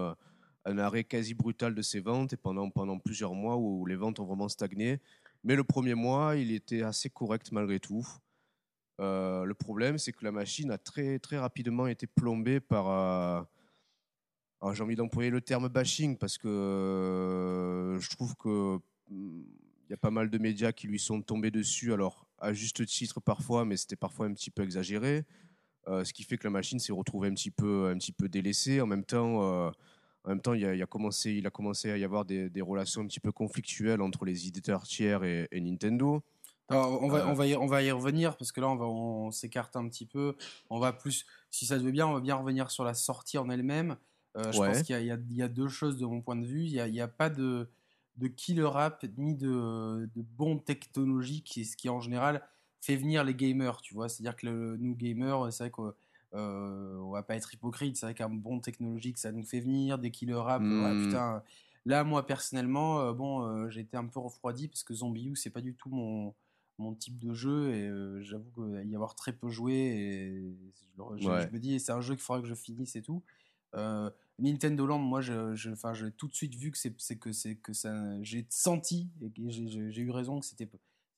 un 0.65 0.79
arrêt 0.79 1.05
quasi 1.05 1.35
brutal 1.35 1.75
de 1.75 1.83
ses 1.83 2.01
ventes 2.01 2.33
et 2.33 2.37
pendant, 2.37 2.99
plusieurs 2.99 3.35
mois 3.35 3.57
où 3.57 3.85
les 3.87 3.97
ventes 3.97 4.21
ont 4.21 4.25
vraiment 4.25 4.49
stagné. 4.49 5.01
Mais 5.45 5.57
le 5.57 5.65
premier 5.65 5.95
mois, 5.95 6.37
il 6.37 6.53
était 6.53 6.83
assez 6.83 7.11
correct 7.11 7.51
malgré 7.53 7.81
tout. 7.81 8.07
Euh, 9.01 9.45
le 9.45 9.55
problème, 9.55 9.99
c'est 9.99 10.13
que 10.13 10.25
la 10.25 10.33
machine 10.33 10.71
a 10.71 10.79
très, 10.79 11.19
très 11.19 11.39
rapidement 11.39 11.87
été 11.87 12.07
plombée 12.07 12.61
par. 12.61 12.89
euh, 14.63 14.73
J'ai 14.73 14.83
envie 14.83 14.95
d'employer 14.95 15.31
le 15.31 15.41
terme 15.41 15.69
bashing 15.69 16.17
parce 16.17 16.39
que 16.39 16.47
euh, 16.47 17.99
je 17.99 18.11
trouve 18.11 18.37
que 18.37 18.79
hum, 19.11 19.45
il 19.89 19.91
y 19.91 19.95
a 19.95 19.97
pas 19.97 20.11
mal 20.11 20.31
de 20.31 20.39
médias 20.39 20.73
qui 20.73 20.87
lui 20.87 21.01
sont 21.01 21.21
tombés 21.21 21.51
dessus, 21.51 21.93
alors 21.93 22.27
à 22.39 22.53
juste 22.53 22.87
titre 22.87 23.21
parfois, 23.21 23.65
mais 23.65 23.77
c'était 23.77 23.97
parfois 23.97 24.27
un 24.27 24.33
petit 24.33 24.51
peu 24.51 24.63
exagéré. 24.63 25.25
Euh, 25.89 26.05
ce 26.05 26.13
qui 26.13 26.23
fait 26.23 26.39
que 26.39 26.45
la 26.45 26.51
machine 26.51 26.79
s'est 26.79 26.93
retrouvée 26.93 27.29
un 27.29 27.35
petit 27.35 27.51
peu, 27.51 27.89
un 27.89 27.99
petit 27.99 28.13
peu 28.13 28.29
délaissée. 28.29 28.81
En 28.81 28.87
même 28.87 29.05
temps, 29.05 29.73
en 30.25 30.31
même 30.31 30.41
temps, 30.41 30.55
il, 30.55 30.65
a, 30.65 30.75
il 30.75 30.79
y 30.79 30.83
a 30.83 30.87
commencé, 30.87 31.33
il 31.33 31.47
a 31.47 31.51
commencé 31.51 31.91
à 31.91 31.97
y 31.99 32.05
avoir 32.05 32.25
des, 32.25 32.49
des 32.51 32.61
relations 32.63 33.03
un 33.03 33.07
petit 33.07 33.21
peu 33.21 33.33
conflictuelles 33.33 34.01
entre 34.03 34.25
les 34.25 34.47
éditeurs 34.47 34.85
tiers 34.85 35.25
et, 35.25 35.49
et 35.51 35.61
Nintendo. 35.61 36.23
Alors, 36.69 37.03
on, 37.03 37.09
va, 37.09 37.19
Euh. 37.19 37.27
on, 37.27 37.35
va 37.35 37.47
y, 37.47 37.55
on 37.57 37.67
va 37.67 37.83
y 37.83 37.91
revenir 37.91 38.37
parce 38.37 38.53
que 38.53 38.61
là, 38.61 38.69
on, 38.69 38.77
va, 38.77 38.87
on, 38.87 39.31
s'écarte 39.31 39.77
un 39.77 39.89
petit 39.89 40.07
peu. 40.07 40.37
On 40.71 40.79
va 40.79 40.93
plus, 40.93 41.27
si 41.51 41.67
ça 41.67 41.77
te 41.79 41.83
veut 41.83 41.91
bien, 41.91 42.07
on 42.07 42.13
va 42.15 42.21
bien 42.21 42.37
revenir 42.37 42.71
sur 42.71 42.85
la 42.85 42.95
sortie 42.95 43.37
en 43.37 43.51
elle-même. 43.51 43.97
Euh, 44.37 44.51
je 44.53 44.59
Ouais. 44.59 44.69
pense 44.69 44.83
qu'il 44.85 44.95
y 44.97 45.11
a, 45.11 45.17
y 45.17 45.43
y 45.43 45.49
deux 45.51 45.69
choses 45.69 45.99
de 45.99 46.07
mon 46.07 46.23
point 46.23 46.37
de 46.37 46.47
vue. 46.47 46.65
Il 46.65 46.93
n'y 46.93 47.01
a, 47.01 47.09
pas 47.09 47.29
de, 47.29 47.69
de 48.17 48.29
killer 48.29 48.71
app 48.75 49.05
ni 49.19 49.35
de, 49.35 50.09
de 50.15 50.23
bon 50.23 50.59
technologie 50.59 51.43
qui, 51.43 51.65
ce 51.67 51.77
qui 51.77 51.89
en 51.89 52.01
général 52.01 52.43
fait 52.81 52.97
venir 52.97 53.25
les 53.25 53.35
gamers. 53.35 53.81
Tu 53.83 53.93
vois, 53.93 54.09
c'est-à-dire 54.09 54.37
que 54.37 54.47
le, 54.47 54.77
nous 54.79 54.95
gamers, 54.95 55.53
c'est 55.53 55.65
vrai 55.65 55.71
qu'on 55.71 55.93
euh, 56.35 56.97
on 56.99 57.11
va 57.11 57.23
pas 57.23 57.37
être 57.37 57.53
hypocrite. 57.53 57.97
C'est 57.97 58.07
vrai 58.07 58.15
qu'un 58.15 58.29
bon 58.29 58.61
technologique, 58.61 59.19
ça 59.19 59.33
nous 59.33 59.45
fait 59.45 59.61
venir 59.61 59.99
des 59.99 60.11
killer 60.11 60.41
apps. 60.47 60.65
Mm. 60.65 60.85
ouais, 60.85 61.07
putain, 61.07 61.43
là, 61.85 62.05
moi 62.05 62.27
personnellement, 62.27 63.13
bon, 63.13 63.69
j'ai 63.71 63.81
été 63.81 63.97
un 63.97 64.07
peu 64.07 64.21
refroidi 64.21 64.69
parce 64.69 64.83
que 64.83 64.95
Zombie 64.95 65.29
U, 65.29 65.37
c'est 65.37 65.51
pas 65.51 65.61
du 65.61 65.75
tout 65.75 65.91
mon, 65.91 66.35
mon 66.79 66.95
type 66.95 67.19
de 67.19 67.33
jeu 67.33 67.71
et 67.75 68.23
j'avoue 68.25 68.51
qu'il 68.51 68.91
y 68.91 68.95
avoir 68.95 69.15
très 69.15 69.33
peu 69.33 69.49
joué 69.49 69.75
et 69.75 70.57
je, 71.17 71.29
me 71.53 71.59
dis 71.59 71.79
c'est 71.81 71.93
un 71.93 72.01
jeu 72.01 72.15
qu'il 72.15 72.23
faudra 72.23 72.41
que 72.43 72.49
je 72.49 72.55
finisse 72.55 72.97
et 72.97 73.03
tout. 73.03 73.23
Nintendo 74.39 74.87
Land, 74.87 74.99
moi, 74.99 75.21
je, 75.21 75.55
j'ai 75.55 75.73
tout 76.13 76.29
de 76.29 76.35
suite 76.35 76.55
vu 76.55 76.71
que 76.71 76.79
c'est 76.79 77.17
que 77.17 77.33
c'est 77.33 77.57
que 77.57 77.73
ça, 77.73 78.23
j'ai 78.23 78.47
senti 78.49 79.09
et 79.21 79.31
j'ai 79.51 80.03
eu 80.03 80.11
raison 80.11 80.41
que 80.41 80.47
c'était 80.47 80.69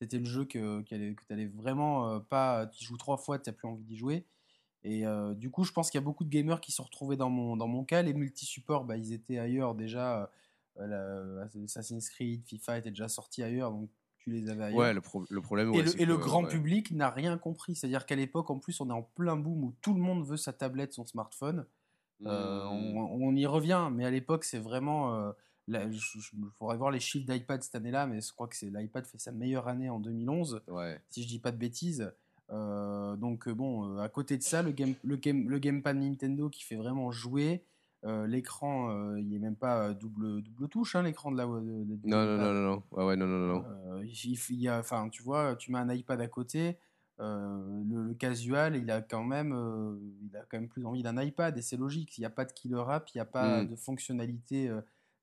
c'était 0.00 0.18
le 0.18 0.24
jeu 0.24 0.44
que, 0.44 0.82
que 0.82 0.88
tu 1.26 1.32
allais 1.32 1.46
vraiment 1.46 2.20
pas, 2.20 2.66
tu 2.66 2.84
joues 2.84 2.96
trois 2.96 3.16
fois, 3.16 3.38
tu 3.38 3.48
n'as 3.48 3.54
plus 3.54 3.68
envie 3.68 3.84
d'y 3.84 3.96
jouer. 3.96 4.26
Et 4.84 5.04
du 5.36 5.50
coup, 5.50 5.64
je 5.64 5.72
pense 5.72 5.90
qu'il 5.90 5.98
y 5.98 6.02
a 6.02 6.04
beaucoup 6.04 6.24
de 6.24 6.28
gamers 6.28 6.60
qui 6.60 6.70
se 6.70 6.76
sont 6.76 6.84
retrouvés 6.84 7.16
dans 7.16 7.30
mon, 7.30 7.56
dans 7.56 7.68
mon 7.68 7.84
cas. 7.84 8.02
Les 8.02 8.12
multi-supports, 8.12 8.84
bah, 8.84 8.96
ils 8.96 9.12
étaient 9.12 9.38
ailleurs 9.38 9.74
déjà. 9.74 10.30
Assassin's 11.64 12.10
Creed, 12.10 12.44
FIFA 12.44 12.78
étaient 12.78 12.90
déjà 12.90 13.08
sortis 13.08 13.42
ailleurs, 13.42 13.70
donc 13.70 13.88
tu 14.18 14.30
les 14.30 14.50
avais 14.50 14.64
ailleurs. 14.64 14.78
Ouais, 14.78 14.92
le, 14.92 15.00
le 15.30 15.40
problème. 15.40 15.72
et 15.72 15.82
le, 15.82 16.00
et 16.02 16.04
le 16.04 16.16
grand 16.18 16.44
public 16.44 16.90
n'a 16.90 17.08
rien 17.10 17.38
compris. 17.38 17.74
C'est-à-dire 17.74 18.04
qu'à 18.04 18.16
l'époque, 18.16 18.50
en 18.50 18.58
plus, 18.58 18.80
on 18.80 18.90
est 18.90 18.94
en 18.94 19.02
plein 19.02 19.36
boom 19.36 19.64
où 19.64 19.74
tout 19.80 19.94
le 19.94 20.00
monde 20.00 20.26
veut 20.26 20.36
sa 20.36 20.52
tablette, 20.52 20.92
son 20.92 21.06
smartphone. 21.06 21.66
Mmh. 22.20 22.28
on, 22.28 23.34
y 23.34 23.44
revient, 23.44 23.88
mais 23.92 24.04
à 24.04 24.10
l'époque, 24.10 24.44
c'est 24.44 24.60
vraiment 24.60 25.32
il 25.68 26.00
faudrait 26.58 26.76
voir 26.76 26.90
les 26.90 27.00
chiffres 27.00 27.30
d'iPad 27.30 27.62
cette 27.62 27.74
année-là, 27.74 28.06
mais 28.06 28.20
je 28.20 28.32
crois 28.32 28.48
que 28.48 28.56
c'est 28.56 28.70
l'iPad 28.70 29.06
fait 29.06 29.18
sa 29.18 29.32
meilleure 29.32 29.68
année 29.68 29.88
en 29.88 29.98
2011, 29.98 30.62
si 31.08 31.22
je 31.22 31.28
dis 31.28 31.38
pas 31.38 31.52
de 31.52 31.56
bêtises. 31.56 32.12
Euh, 32.50 33.16
donc 33.16 33.48
euh, 33.48 33.54
bon, 33.54 33.96
euh, 33.96 34.00
à 34.00 34.08
côté 34.08 34.36
de 34.36 34.42
ça, 34.42 34.62
le, 34.62 34.72
game, 34.72 34.94
le, 35.02 35.16
game, 35.16 35.48
le 35.48 35.58
gamepad 35.58 35.96
Nintendo 35.96 36.48
qui 36.48 36.62
fait 36.62 36.76
vraiment 36.76 37.10
jouer. 37.10 37.64
l'écran, 38.26 39.14
il 39.16 39.30
n'est 39.30 39.38
même 39.38 39.56
pas 39.56 39.94
double, 39.94 40.42
double 40.42 40.68
touche, 40.68 40.94
hein, 40.94 41.02
l'écran 41.02 41.32
de 41.32 41.38
la. 41.38 41.46
non, 41.46 41.64
non, 42.04 42.36
non, 42.36 42.52
non, 42.52 42.82
ouais, 42.92 43.04
ouais, 43.04 43.16
non, 43.16 43.26
non, 43.26 43.46
non. 43.46 44.02
il, 44.02 44.60
y 44.60 44.68
a, 44.68 44.78
enfin, 44.78 45.08
tu 45.08 45.22
vois, 45.22 45.56
tu 45.56 45.72
mets 45.72 45.78
un 45.78 45.90
iPad 45.90 46.20
à 46.20 46.28
côté. 46.28 46.76
le, 47.18 48.12
casual, 48.12 48.76
il 48.76 48.90
a 48.90 49.00
quand 49.00 49.24
même, 49.24 49.54
il 50.22 50.36
a 50.36 50.44
quand 50.50 50.58
même 50.58 50.68
plus 50.68 50.84
envie 50.84 51.02
d'un 51.02 51.20
iPad 51.20 51.56
et 51.56 51.62
c'est 51.62 51.78
logique. 51.78 52.18
Il 52.18 52.20
n'y 52.20 52.26
a 52.26 52.30
pas 52.30 52.44
de 52.44 52.52
killer 52.52 52.84
app, 52.88 53.08
il 53.14 53.16
n'y 53.16 53.22
a 53.22 53.26
pas 53.26 53.62
hmm. 53.62 53.68
de 53.68 53.76
fonctionnalité 53.76 54.70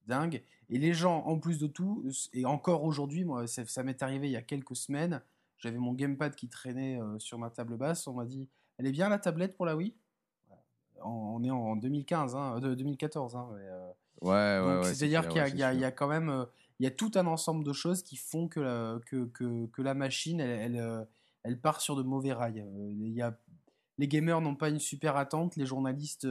dingue. 0.07 0.41
Et 0.69 0.77
les 0.77 0.93
gens, 0.93 1.23
en 1.25 1.37
plus 1.37 1.59
de 1.59 1.67
tout, 1.67 2.03
et 2.33 2.45
encore 2.45 2.83
aujourd'hui, 2.83 3.25
moi, 3.25 3.45
ça, 3.45 3.83
m'est 3.83 4.01
arrivé 4.01 4.27
il 4.27 4.31
y 4.31 4.37
a 4.37 4.41
quelques 4.41 4.75
semaines, 4.75 5.21
j'avais 5.61 5.77
mon 5.77 5.93
gamepad 5.93 6.35
qui 6.35 6.49
traînait 6.49 6.99
euh, 6.99 7.17
sur 7.19 7.37
ma 7.37 7.49
table 7.49 7.77
basse. 7.77 8.07
On 8.07 8.13
m'a 8.13 8.25
dit, 8.25 8.49
elle 8.77 8.87
est 8.87 8.91
bien 8.91 9.09
la 9.09 9.19
tablette 9.19 9.55
pour 9.55 9.65
la 9.65 9.75
Wii? 9.75 9.95
On, 11.03 11.43
est 11.43 11.49
en 11.49 11.75
2015, 11.75 12.35
hein, 12.35 12.59
2014. 12.59 13.35
Hein, 13.35 13.49
euh, 13.53 13.91
ouais, 14.21 14.79
ouais, 14.79 14.93
C'est-à-dire 14.93 15.27
qu'il 15.27 15.57
y, 15.57 15.63
a 15.63 15.91
quand 15.91 16.07
même 16.07 16.29
euh, 16.29 16.45
il 16.79 16.83
y 16.83 16.87
a 16.87 16.91
tout 16.91 17.11
un 17.15 17.25
ensemble 17.25 17.63
de 17.63 17.73
choses 17.73 18.03
qui 18.03 18.17
font 18.17 18.47
que 18.47 18.59
la, 18.59 18.99
que, 19.07 19.25
que, 19.25 19.65
que 19.67 19.81
la 19.81 19.93
machine, 19.95 20.39
elle, 20.39 20.75
elle, 20.75 21.07
elle, 21.43 21.59
part 21.59 21.81
sur 21.81 21.95
de 21.95 22.03
mauvais 22.03 22.33
rails. 22.33 22.63
Il 22.91 23.13
y 23.13 23.21
a, 23.21 23.35
les 23.97 24.07
gamers 24.07 24.41
n'ont 24.41 24.55
pas 24.55 24.69
une 24.69 24.79
super 24.79 25.15
attente, 25.17 25.55
les 25.55 25.65
journalistes 25.65 26.27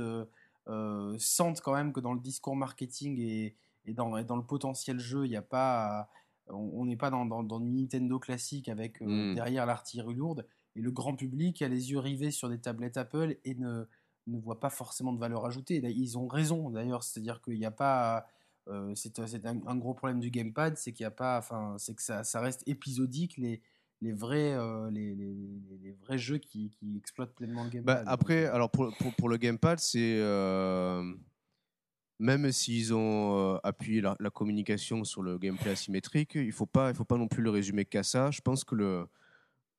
euh, 0.69 1.17
sentent 1.19 1.61
quand 1.63 1.75
même 1.75 1.93
que 1.93 2.01
dans 2.01 2.13
le 2.13 2.21
discours 2.21 2.55
marketing 2.55 3.19
et, 3.19 3.57
et, 3.87 3.95
dans, 3.95 4.23
dans, 4.23 4.37
le 4.37 4.45
potentiel 4.45 5.01
jeu, 5.01 5.25
il 5.25 5.31
n'y 5.31 5.37
a 5.37 5.43
pas, 5.43 6.09
on 6.53 6.85
n'est 6.85 6.97
pas 6.97 7.11
dans, 7.11 7.25
dans, 7.25 7.43
dans, 7.43 7.61
Nintendo 7.61 8.19
classique 8.19 8.69
avec 8.69 9.01
euh, 9.03 9.07
hmm. 9.07 9.35
derrière 9.35 9.67
l'artillerie 9.67 10.15
lourde. 10.15 10.47
Et 10.77 10.81
le 10.81 10.91
grand 10.91 11.15
public 11.15 11.63
a 11.63 11.69
les 11.69 11.91
yeux 11.91 11.99
rivés 11.99 12.31
sur 12.31 12.49
des 12.49 12.59
tablettes 12.59 12.97
Apple 12.97 13.37
et 13.45 13.55
ne, 13.55 13.85
ne 14.27 14.39
voit 14.39 14.61
pas 14.61 14.71
forcément 14.71 15.13
de 15.13 15.19
valeur 15.19 15.45
ajoutée. 15.47 15.77
Ils 15.77 16.19
ont 16.19 16.29
raison 16.29 16.71
d'ailleurs, 16.71 17.03
c'est-à-dire 17.03 17.41
qu'il 17.43 17.59
n'y 17.59 17.67
a 17.67 17.71
pas. 17.71 18.27
Euh, 18.69 18.93
c'est 18.95 19.19
un, 19.19 19.77
gros 19.77 19.95
problème 19.95 20.21
du 20.21 20.31
gamepad, 20.31 20.77
c'est 20.77 20.93
qu'il 20.93 21.05
n'y 21.05 21.09
a 21.09 21.13
pas. 21.13 21.39
Enfin, 21.39 21.75
c'est 21.79 21.95
que 21.95 22.03
ça, 22.03 22.23
ça, 22.25 22.41
reste 22.41 22.63
épisodique. 22.67 23.37
Les, 23.37 23.63
les 24.03 24.13
vrais, 24.13 24.53
euh, 24.55 24.91
les, 24.91 25.15
les, 25.15 25.35
les, 25.83 25.93
vrais 25.93 26.19
jeux 26.19 26.39
qui, 26.39 26.71
qui, 26.71 26.97
exploitent 26.97 27.35
pleinement 27.35 27.65
le 27.65 27.71
gamepad. 27.71 28.05
Bah, 28.05 28.11
après, 28.11 28.45
euh, 28.45 28.55
alors 28.55 28.71
pour, 28.71 28.95
pour, 28.97 29.15
pour, 29.15 29.29
le 29.29 29.37
gamepad, 29.37 29.79
c'est 29.79 30.19
euh, 30.19 31.03
même 32.21 32.53
s'ils 32.53 32.95
ont 32.95 33.57
appuyé 33.65 34.01
la, 34.01 34.31
communication 34.33 35.05
sur 35.05 35.23
le 35.23 35.39
gameplay 35.39 35.71
asymétrique, 35.71 36.35
il 36.35 36.53
faut 36.53 36.67
pas, 36.67 36.95
faut 36.95 37.05
pas 37.05 37.17
non 37.17 37.27
plus 37.27 37.43
le 37.43 37.51
résumer 37.51 37.85
qu'à 37.85 38.03
ça. 38.03 38.31
Je 38.31 38.41
pense 38.41 38.63
que 38.63 38.75
le 38.75 39.07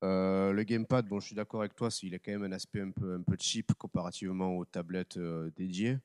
le 0.02 0.62
gamepad, 0.64 1.06
bon, 1.06 1.20
je 1.20 1.26
suis 1.26 1.36
d'accord 1.36 1.60
avec 1.60 1.76
toi, 1.76 1.88
il 2.02 2.14
a 2.14 2.18
quand 2.18 2.32
même 2.32 2.42
un 2.42 2.52
aspect 2.52 2.80
un 2.80 2.90
peu, 2.90 3.14
un 3.14 3.22
peu 3.22 3.36
cheap 3.38 3.72
comparativement 3.74 4.56
aux 4.56 4.64
tablettes 4.64 5.16
dédiées 5.56 5.96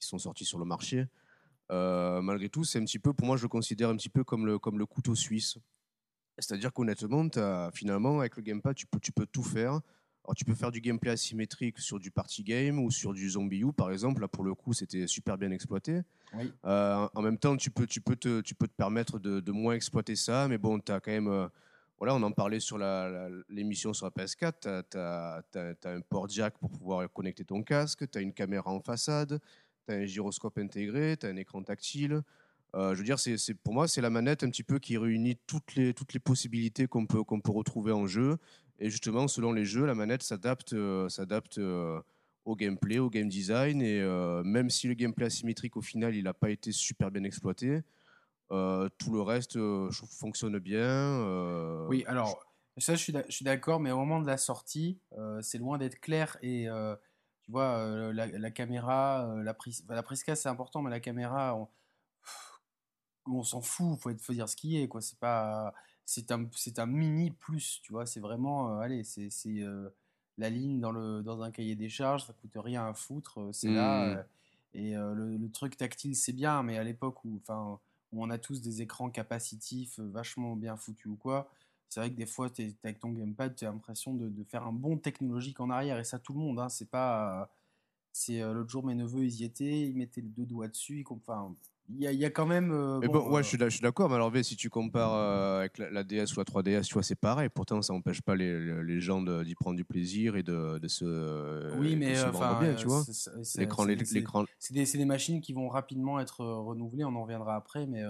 qui 0.00 0.08
sont 0.08 0.18
sorties 0.18 0.44
sur 0.44 0.58
le 0.58 0.64
marché. 0.64 1.06
malgré 1.70 2.48
tout, 2.48 2.64
c'est 2.64 2.80
un 2.80 2.84
petit 2.84 2.98
peu, 2.98 3.12
pour 3.12 3.26
moi, 3.26 3.36
je 3.36 3.42
le 3.42 3.48
considère 3.48 3.88
un 3.88 3.96
petit 3.96 4.08
peu 4.08 4.24
comme 4.24 4.46
le, 4.46 4.58
comme 4.58 4.78
le 4.78 4.86
couteau 4.86 5.14
suisse. 5.14 5.58
C'est-à-dire 6.38 6.72
qu'honnêtement, 6.72 7.28
finalement, 7.72 8.18
avec 8.18 8.36
le 8.36 8.42
gamepad, 8.42 8.74
tu 8.74 8.86
peux 9.12 9.26
tout 9.26 9.44
faire. 9.44 9.80
Alors, 10.26 10.34
tu 10.34 10.44
peux 10.44 10.54
faire 10.54 10.72
du 10.72 10.80
gameplay 10.80 11.12
asymétrique 11.12 11.78
sur 11.78 12.00
du 12.00 12.10
party 12.10 12.42
game 12.42 12.80
ou 12.80 12.90
sur 12.90 13.14
du 13.14 13.30
zombie 13.30 13.60
U, 13.60 13.72
par 13.72 13.92
exemple. 13.92 14.22
Là, 14.22 14.26
pour 14.26 14.42
le 14.42 14.54
coup, 14.54 14.72
c'était 14.72 15.06
super 15.06 15.38
bien 15.38 15.52
exploité. 15.52 16.02
Euh, 16.64 17.08
en 17.14 17.22
même 17.22 17.38
temps, 17.38 17.56
tu 17.56 17.70
peux, 17.70 17.86
tu 17.86 18.00
peux, 18.00 18.16
te, 18.16 18.40
tu 18.40 18.56
peux 18.56 18.66
te 18.66 18.74
permettre 18.74 19.20
de, 19.20 19.38
de 19.38 19.52
moins 19.52 19.74
exploiter 19.74 20.16
ça, 20.16 20.48
mais 20.48 20.58
bon, 20.58 20.80
tu 20.80 20.90
as 20.90 20.98
quand 20.98 21.12
même. 21.12 21.28
Euh, 21.28 21.46
voilà, 21.98 22.16
on 22.16 22.22
en 22.24 22.32
parlait 22.32 22.58
sur 22.58 22.76
l'émission 23.48 23.92
sur 23.92 24.06
la 24.06 24.10
PS4. 24.10 24.82
Tu 24.90 24.98
as, 24.98 25.42
un 25.84 26.00
port 26.00 26.28
jack 26.28 26.58
pour 26.58 26.70
pouvoir 26.70 27.10
connecter 27.12 27.44
ton 27.44 27.62
casque, 27.62 28.10
tu 28.10 28.18
as 28.18 28.20
une 28.20 28.32
caméra 28.32 28.72
en 28.72 28.80
façade, 28.80 29.38
tu 29.86 29.94
as 29.94 29.98
un 29.98 30.06
gyroscope 30.06 30.58
intégré, 30.58 31.16
tu 31.16 31.26
as 31.26 31.28
un 31.28 31.36
écran 31.36 31.62
tactile. 31.62 32.22
Euh, 32.74 32.92
je 32.92 32.98
veux 32.98 33.04
dire, 33.04 33.18
c'est, 33.18 33.54
pour 33.54 33.72
moi, 33.72 33.88
c'est 33.88 34.00
la 34.00 34.10
manette 34.10 34.42
un 34.42 34.50
petit 34.50 34.62
peu 34.62 34.78
qui 34.78 34.98
réunit 34.98 35.38
toutes 35.46 35.74
les, 35.74 35.94
toutes 35.94 36.12
les 36.12 36.20
possibilités 36.20 36.86
qu'on 36.86 37.06
peut, 37.06 37.24
qu'on 37.24 37.40
peut 37.40 37.52
retrouver 37.52 37.92
en 37.92 38.06
jeu. 38.06 38.36
Et 38.78 38.90
justement, 38.90 39.28
selon 39.28 39.52
les 39.52 39.64
jeux, 39.64 39.86
la 39.86 39.94
manette 39.94 40.22
s'adapte, 40.22 40.74
euh, 40.74 41.08
s'adapte 41.08 41.58
euh, 41.58 42.00
au 42.44 42.54
gameplay, 42.54 42.98
au 42.98 43.08
game 43.08 43.28
design. 43.28 43.80
Et 43.80 44.02
même 44.44 44.70
si 44.70 44.88
le 44.88 44.94
gameplay 44.94 45.26
asymétrique, 45.26 45.76
au 45.76 45.82
final, 45.82 46.14
il 46.14 46.24
n'a 46.24 46.34
pas 46.34 46.50
été 46.50 46.70
super 46.70 47.10
bien 47.10 47.24
exploité, 47.24 47.82
tout 48.50 49.12
le 49.12 49.20
reste 49.20 49.58
fonctionne 50.20 50.58
bien. 50.58 51.86
oui, 51.88 52.04
alors, 52.06 52.38
ça, 52.76 52.94
je 52.94 53.02
suis, 53.28 53.44
d'accord, 53.44 53.80
mais 53.80 53.90
au 53.90 53.96
moment 53.96 54.20
de 54.20 54.26
la 54.28 54.36
sortie, 54.36 55.00
c'est 55.40 55.58
loin 55.58 55.76
d'être 55.78 55.98
clair. 55.98 56.36
Et 56.40 56.68
tu 57.42 57.50
vois, 57.50 58.12
la, 58.12 58.50
caméra, 58.52 59.34
la 59.42 59.54
prise, 59.54 59.84
la 59.88 60.04
prise 60.04 60.22
casse, 60.22 60.42
c'est 60.42 60.48
important, 60.48 60.82
mais 60.82 60.90
la 60.90 61.00
caméra, 61.00 61.56
on 61.56 61.66
s'en 63.42 63.60
fout, 63.60 63.98
faut, 63.98 64.10
faut 64.18 64.32
dire 64.32 64.48
ce 64.48 64.56
qui 64.56 64.78
est, 64.78 64.88
quoi. 64.88 65.00
C'est 65.00 65.18
pas, 65.18 65.74
c'est 66.06 66.30
un, 66.30 66.48
c'est 66.54 66.78
un 66.78 66.86
mini 66.86 67.32
plus, 67.32 67.80
tu 67.82 67.92
vois. 67.92 68.06
C'est 68.06 68.20
vraiment, 68.20 68.70
euh, 68.70 68.80
allez, 68.80 69.04
c'est, 69.04 69.28
c'est 69.28 69.60
euh, 69.60 69.88
la 70.38 70.48
ligne 70.48 70.80
dans 70.80 70.92
le, 70.92 71.22
dans 71.22 71.42
un 71.42 71.50
cahier 71.50 71.74
des 71.74 71.88
charges, 71.88 72.24
ça 72.26 72.32
coûte 72.32 72.52
rien 72.54 72.86
à 72.86 72.94
foutre, 72.94 73.40
euh, 73.40 73.52
c'est 73.52 73.70
là. 73.70 74.14
Mmh. 74.14 74.24
et 74.74 74.94
le, 74.94 75.50
truc 75.52 75.76
tactile, 75.76 76.14
c'est 76.16 76.32
bien, 76.32 76.62
mais 76.62 76.78
à 76.78 76.84
l'époque 76.84 77.24
où, 77.24 77.40
enfin, 77.42 77.78
on 78.12 78.30
a 78.30 78.38
tous 78.38 78.60
des 78.60 78.82
écrans 78.82 79.10
capacitifs 79.10 79.98
vachement 79.98 80.56
bien 80.56 80.76
foutus 80.76 81.06
ou 81.12 81.16
quoi. 81.16 81.50
C'est 81.88 82.00
vrai 82.00 82.10
que 82.10 82.16
des 82.16 82.26
fois, 82.26 82.48
es, 82.58 82.74
avec 82.84 82.98
ton 82.98 83.10
gamepad, 83.10 83.54
tu 83.56 83.64
as 83.64 83.70
l'impression 83.70 84.14
de, 84.14 84.28
de, 84.28 84.44
faire 84.44 84.66
un 84.66 84.72
bon 84.72 84.98
technologique 84.98 85.60
en 85.60 85.70
arrière, 85.70 85.98
et 85.98 86.04
ça, 86.04 86.18
tout 86.18 86.32
le 86.32 86.40
monde, 86.40 86.60
hein, 86.60 86.68
c'est 86.68 86.90
pas. 86.90 87.50
c'est 88.12 88.40
l'autre 88.40 88.70
jour, 88.70 88.84
mes 88.84 88.94
neveux, 88.94 89.24
ils 89.24 89.40
y 89.40 89.44
étaient, 89.44 89.88
ils 89.88 89.96
mettaient 89.96 90.20
les 90.20 90.28
deux 90.28 90.46
doigts 90.46 90.68
dessus, 90.68 91.00
ils, 91.00 91.06
enfin, 91.12 91.54
il 91.88 92.02
y, 92.02 92.24
a 92.24 92.30
quand 92.30 92.46
même. 92.46 92.72
Euh, 92.72 92.98
bon, 93.00 93.30
ouais, 93.30 93.42
je 93.44 93.48
suis 93.48 93.80
d'accord, 93.80 94.08
mais 94.08 94.16
alors, 94.16 94.32
si 94.42 94.56
tu 94.56 94.68
compares 94.70 95.14
euh, 95.14 95.60
avec 95.60 95.78
la, 95.78 96.02
DS 96.02 96.34
ou 96.34 96.40
la 96.40 96.44
3DS, 96.44 96.82
tu 96.82 96.94
vois, 96.94 97.04
c'est 97.04 97.14
pareil. 97.14 97.48
Pourtant, 97.48 97.80
ça 97.80 97.92
n'empêche 97.92 98.22
pas 98.22 98.34
les, 98.34 98.82
les 98.82 99.00
gens 99.00 99.22
d'y 99.22 99.54
prendre 99.54 99.76
du 99.76 99.84
plaisir 99.84 100.36
et 100.36 100.42
de, 100.42 100.78
de 100.78 100.88
se. 100.88 101.76
Oui, 101.78 101.94
mais 101.94 102.20
enfin, 102.24 102.58
bien, 102.60 102.74
tu 102.74 102.86
vois. 102.86 103.04
L'écran, 103.56 104.44
c'est 104.58 104.74
des, 104.74 104.84
des, 104.84 105.04
machines 105.04 105.40
qui 105.40 105.52
vont 105.52 105.68
rapidement 105.68 106.18
être 106.18 106.44
renouvelées. 106.44 107.04
On 107.04 107.14
en 107.14 107.22
reviendra 107.22 107.54
après, 107.54 107.86
mais 107.86 108.02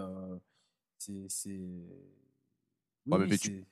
c'est. 0.98 1.50
Oui, 3.06 3.38
tu, 3.38 3.64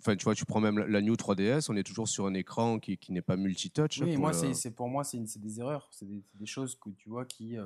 enfin, 0.00 0.16
tu 0.16 0.24
vois, 0.24 0.34
tu 0.34 0.44
prends 0.44 0.60
même 0.60 0.78
la 0.78 1.00
New 1.00 1.14
3DS, 1.14 1.66
on 1.68 1.76
est 1.76 1.84
toujours 1.84 2.08
sur 2.08 2.26
un 2.26 2.34
écran 2.34 2.80
qui, 2.80 2.98
qui 2.98 3.12
n'est 3.12 3.22
pas 3.22 3.36
multitouch. 3.36 4.00
Oui, 4.00 4.16
moi, 4.16 4.32
c'est 4.32 4.70
pour 4.70 4.88
moi, 4.88 5.04
c'est 5.04 5.22
des 5.36 5.60
erreurs. 5.60 5.88
C'est 5.92 6.06
des, 6.06 6.24
des, 6.34 6.46
choses 6.46 6.76
que 6.76 6.90
tu 6.90 7.10
vois 7.10 7.26
qui 7.26 7.56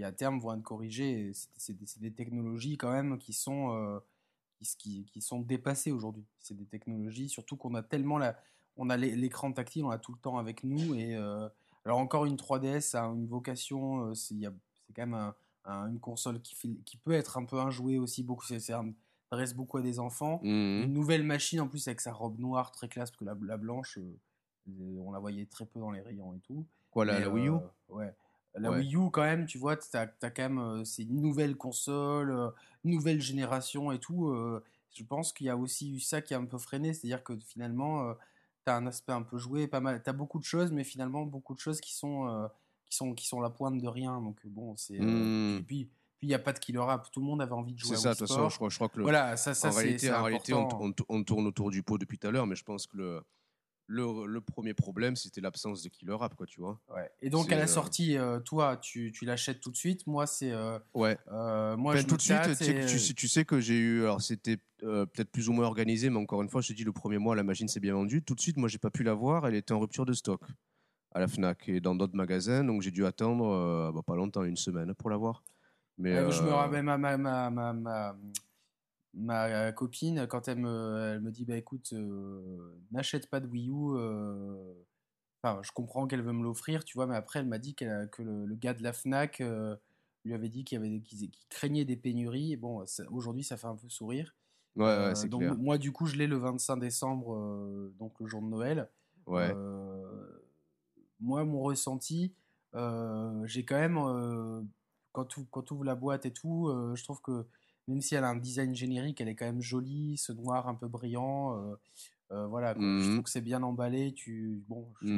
qui 0.00 0.04
à 0.04 0.12
terme 0.12 0.40
vont 0.40 0.54
être 0.54 0.62
corrigées. 0.62 1.32
C'est 1.56 1.76
des, 2.00 2.10
technologies 2.10 2.78
quand 2.78 2.90
même 2.90 3.18
qui 3.18 3.32
sont, 3.32 3.74
euh, 3.74 3.98
qui, 4.78 5.04
qui, 5.04 5.20
sont 5.20 5.40
dépassées 5.40 5.92
aujourd'hui. 5.92 6.24
C'est 6.38 6.56
des 6.56 6.64
technologies, 6.64 7.28
surtout 7.28 7.56
qu'on 7.56 7.74
a 7.74 7.82
tellement 7.82 8.18
la, 8.18 8.36
on 8.76 8.88
a 8.88 8.96
l'écran 8.96 9.52
tactile, 9.52 9.84
on 9.84 9.90
a 9.90 9.98
tout 9.98 10.12
le 10.12 10.18
temps 10.18 10.38
avec 10.38 10.64
nous. 10.64 10.94
Et 10.94 11.14
euh, 11.14 11.48
alors 11.84 11.98
encore 11.98 12.24
une 12.24 12.36
3DS 12.36 12.96
a 12.96 13.04
une 13.04 13.26
vocation, 13.26 14.06
euh, 14.06 14.14
c'est 14.14 14.36
quand 14.96 15.06
même 15.06 15.32
une 15.66 16.00
console 16.00 16.40
qui, 16.40 16.54
fait, 16.54 16.70
qui 16.86 16.96
peut 16.96 17.12
être 17.12 17.36
un 17.36 17.44
peu 17.44 17.58
un 17.58 17.70
jouet 17.70 17.98
aussi. 17.98 18.22
Beaucoup, 18.22 18.46
ça 18.46 18.82
reste 19.30 19.54
beaucoup 19.54 19.76
à 19.76 19.82
des 19.82 19.98
enfants. 19.98 20.40
Mmh 20.42 20.84
une 20.84 20.94
nouvelle 20.94 21.24
machine 21.24 21.60
en 21.60 21.68
plus 21.68 21.86
avec 21.88 22.00
sa 22.00 22.12
robe 22.12 22.38
noire 22.38 22.72
très 22.72 22.88
classe 22.88 23.10
parce 23.10 23.20
que 23.20 23.24
la, 23.26 23.36
la 23.42 23.58
blanche, 23.58 23.98
on 24.66 25.12
la 25.12 25.18
voyait 25.18 25.44
très 25.44 25.66
peu 25.66 25.78
dans 25.78 25.90
les 25.90 26.00
rayons 26.00 26.32
et 26.32 26.40
tout. 26.40 26.66
Quoi 26.90 27.04
la, 27.04 27.20
la 27.20 27.28
Wii 27.28 27.48
U? 27.48 27.52
Ouais. 27.90 28.12
La 28.54 28.70
Ouais. 28.70 28.78
Wii 28.78 28.96
U, 28.96 29.10
quand 29.10 29.22
même, 29.22 29.46
tu 29.46 29.58
vois, 29.58 29.76
tu 29.76 29.86
as, 29.96 30.06
quand 30.06 30.38
même. 30.38 30.58
euh, 30.58 30.84
c'est 30.84 31.02
une 31.02 31.20
nouvelle 31.20 31.56
console, 31.56 32.30
euh, 32.32 32.50
nouvelle 32.84 33.20
génération 33.20 33.92
et 33.92 33.98
tout. 33.98 34.28
euh, 34.28 34.62
je 34.92 35.04
pense 35.04 35.32
qu'il 35.32 35.46
y 35.46 35.50
a 35.50 35.56
aussi 35.56 35.94
eu 35.94 36.00
ça 36.00 36.20
qui 36.20 36.34
a 36.34 36.38
un 36.38 36.44
peu 36.46 36.58
freiné. 36.58 36.92
C'est-à-dire 36.92 37.22
que 37.22 37.36
finalement, 37.38 38.12
tu 38.66 38.72
as 38.72 38.76
un 38.76 38.86
aspect 38.88 39.12
un 39.12 39.22
peu 39.22 39.38
joué, 39.38 39.68
pas 39.68 39.78
mal. 39.80 40.02
Tu 40.02 40.10
as 40.10 40.12
beaucoup 40.12 40.40
de 40.40 40.44
choses, 40.44 40.72
mais 40.72 40.82
finalement, 40.82 41.22
beaucoup 41.24 41.54
de 41.54 41.60
choses 41.60 41.80
qui 41.80 41.94
sont, 41.94 42.50
qui 42.86 42.96
sont, 42.96 43.14
qui 43.14 43.26
sont 43.26 43.40
la 43.40 43.50
pointe 43.50 43.78
de 43.80 43.86
rien. 43.86 44.20
Donc, 44.20 44.44
bon, 44.46 44.76
c'est. 44.76 45.00
euh. 45.00 45.58
Et 45.58 45.62
puis, 45.62 45.88
il 46.22 46.28
n'y 46.28 46.34
a 46.34 46.40
pas 46.40 46.52
de 46.52 46.58
killer 46.58 46.82
app. 46.88 47.08
Tout 47.12 47.20
le 47.20 47.26
monde 47.26 47.40
avait 47.40 47.52
envie 47.52 47.72
de 47.72 47.78
jouer 47.78 47.94
C'est 47.96 48.02
ça, 48.02 48.10
de 48.14 48.18
toute 48.18 48.26
façon, 48.26 48.34
Sport. 48.34 48.50
je 48.50 48.56
crois, 48.56 48.68
je 48.68 48.74
crois 48.74 48.88
que 48.88 48.98
le, 48.98 49.04
Voilà, 49.04 49.36
ça, 49.36 49.54
ça 49.54 49.68
en 49.68 49.72
c'est 49.72 49.78
réalité, 49.80 50.12
en 50.12 50.24
réalité 50.24 50.52
on- 50.54 50.92
on 51.08 51.22
tourne 51.24 51.46
autour 51.46 51.70
du 51.70 51.82
pot 51.84 51.96
depuis 51.96 52.18
tout 52.18 52.26
à 52.26 52.30
l'heure, 52.32 52.46
mais 52.48 52.56
je 52.56 52.64
pense 52.64 52.86
que 52.88 52.96
le, 52.98 53.22
le, 53.92 54.24
le 54.26 54.40
premier 54.40 54.72
problème, 54.72 55.16
c'était 55.16 55.40
l'absence 55.40 55.82
de 55.82 55.88
killer 55.88 56.16
app, 56.20 56.34
quoi, 56.36 56.46
tu 56.46 56.60
vois. 56.60 56.80
Ouais. 56.94 57.10
Et 57.22 57.28
donc 57.28 57.50
à 57.50 57.56
la 57.56 57.64
euh, 57.64 57.66
sortie, 57.66 58.16
euh, 58.16 58.38
toi, 58.38 58.76
tu, 58.76 59.10
tu 59.10 59.24
l'achètes 59.24 59.60
tout 59.60 59.70
de 59.72 59.76
suite. 59.76 60.06
Moi, 60.06 60.28
c'est 60.28 60.52
euh, 60.52 60.78
Ouais. 60.94 61.18
euh, 61.32 61.76
moi 61.76 61.96
je 61.96 62.06
tout 62.06 62.16
de 62.16 62.22
suite, 62.22 62.40
tu 62.44 62.54
sais, 62.54 62.70
et- 62.70 62.74
que- 62.74 62.88
tu, 62.88 62.98
sais- 63.00 63.14
tu 63.14 63.26
sais 63.26 63.44
que 63.44 63.58
j'ai 63.60 63.76
eu. 63.76 64.02
Alors, 64.02 64.22
c'était 64.22 64.58
peut-être 64.78 65.30
plus 65.32 65.48
ou 65.48 65.52
moins 65.52 65.66
organisé, 65.66 66.08
mais 66.08 66.18
encore 66.18 66.40
une 66.40 66.48
fois, 66.48 66.60
je 66.62 66.68
te 66.68 66.72
dis, 66.72 66.84
le 66.84 66.92
premier 66.92 67.18
mois, 67.18 67.34
la 67.34 67.42
machine 67.42 67.66
s'est 67.68 67.80
bien 67.80 67.94
vendue. 67.94 68.22
Tout 68.22 68.34
de 68.36 68.40
suite, 68.40 68.56
moi, 68.56 68.68
j'ai 68.68 68.78
pas 68.78 68.90
pu 68.90 69.02
la 69.02 69.12
voir. 69.12 69.46
Elle 69.46 69.56
était 69.56 69.72
en 69.72 69.80
rupture 69.80 70.06
de 70.06 70.12
stock 70.12 70.40
à 71.12 71.18
la 71.18 71.26
Fnac 71.26 71.68
et 71.68 71.80
dans 71.80 71.96
d'autres 71.96 72.14
magasins. 72.16 72.62
Donc, 72.62 72.82
j'ai 72.82 72.92
dû 72.92 73.04
attendre 73.04 73.90
bah, 73.92 74.02
pas 74.06 74.14
longtemps, 74.14 74.44
une 74.44 74.56
semaine 74.56 74.94
pour 74.94 75.10
la 75.10 75.16
voir. 75.16 75.42
Mais 75.98 76.12
Euh, 76.14 76.30
Je 76.30 76.42
me 76.44 76.50
rappelle 76.52 76.84
ma, 76.84 76.96
ma, 76.96 77.18
ma, 77.18 77.50
ma, 77.50 78.16
ma, 79.14 79.48
ma 79.48 79.72
copine, 79.72 80.26
quand 80.26 80.48
elle 80.48 80.58
me, 80.58 81.14
elle 81.14 81.20
me 81.20 81.30
dit 81.30 81.44
bah 81.44 81.56
écoute, 81.56 81.92
euh, 81.92 82.78
n'achète 82.92 83.28
pas 83.30 83.40
de 83.40 83.46
Wii 83.46 83.68
U. 83.70 83.72
euh, 83.96 84.74
Enfin, 85.42 85.60
je 85.62 85.72
comprends 85.72 86.06
qu'elle 86.06 86.22
veut 86.22 86.32
me 86.32 86.42
l'offrir, 86.42 86.84
tu 86.84 86.98
vois, 86.98 87.06
mais 87.06 87.16
après, 87.16 87.38
elle 87.40 87.46
m'a 87.46 87.58
dit 87.58 87.74
que 87.74 87.84
le, 88.22 88.44
le 88.46 88.54
gars 88.56 88.74
de 88.74 88.82
la 88.82 88.92
Fnac 88.92 89.40
euh, 89.40 89.76
lui 90.24 90.34
avait 90.34 90.50
dit 90.50 90.64
qu'il 90.64 90.76
avait, 90.78 91.00
qu'il 91.00 91.30
qu'il 91.30 91.48
craignait 91.48 91.86
des 91.86 91.96
pénuries. 91.96 92.52
Et 92.52 92.56
bon, 92.56 92.84
aujourd'hui, 93.10 93.42
ça 93.44 93.56
fait 93.56 93.66
un 93.66 93.76
peu 93.76 93.88
sourire. 93.88 94.34
Ouais, 94.76 94.84
ouais, 94.84 95.14
Euh, 95.14 95.14
c'est 95.14 95.28
clair. 95.30 95.56
moi, 95.58 95.78
du 95.78 95.92
coup, 95.92 96.06
je 96.06 96.16
l'ai 96.16 96.26
le 96.26 96.36
25 96.38 96.78
décembre, 96.78 97.34
euh, 97.34 97.94
donc 97.98 98.20
le 98.20 98.26
jour 98.26 98.42
de 98.42 98.48
Noël. 98.48 98.90
Ouais. 99.26 99.54
Euh, 99.54 100.40
moi, 101.20 101.44
mon 101.44 101.60
ressenti, 101.62 102.34
euh, 102.74 103.42
j'ai 103.46 103.64
quand 103.64 103.78
même, 103.78 103.98
euh, 103.98 104.62
quand 105.12 105.24
tu 105.26 105.44
quand 105.46 105.70
ouvres 105.70 105.84
la 105.84 105.94
boîte 105.94 106.26
et 106.26 106.32
tout, 106.32 106.68
euh, 106.68 106.94
je 106.96 107.04
trouve 107.04 107.20
que 107.22 107.46
même 107.90 108.00
si 108.00 108.14
elle 108.14 108.24
a 108.24 108.28
un 108.28 108.36
design 108.36 108.74
générique, 108.74 109.20
elle 109.20 109.28
est 109.28 109.34
quand 109.34 109.44
même 109.46 109.60
jolie, 109.60 110.16
ce 110.16 110.32
noir 110.32 110.68
un 110.68 110.74
peu 110.74 110.88
brillant. 110.88 111.56
euh, 111.56 111.74
euh, 112.32 112.46
voilà, 112.46 112.74
quoi. 112.74 112.82
je 112.82 112.86
Mhm. 112.88 113.10
trouve 113.14 113.22
que 113.24 113.30
c'est 113.30 113.40
bien 113.40 113.62
emballé. 113.62 114.12
Tu, 114.14 114.62
bon, 114.68 114.86
je- 115.02 115.08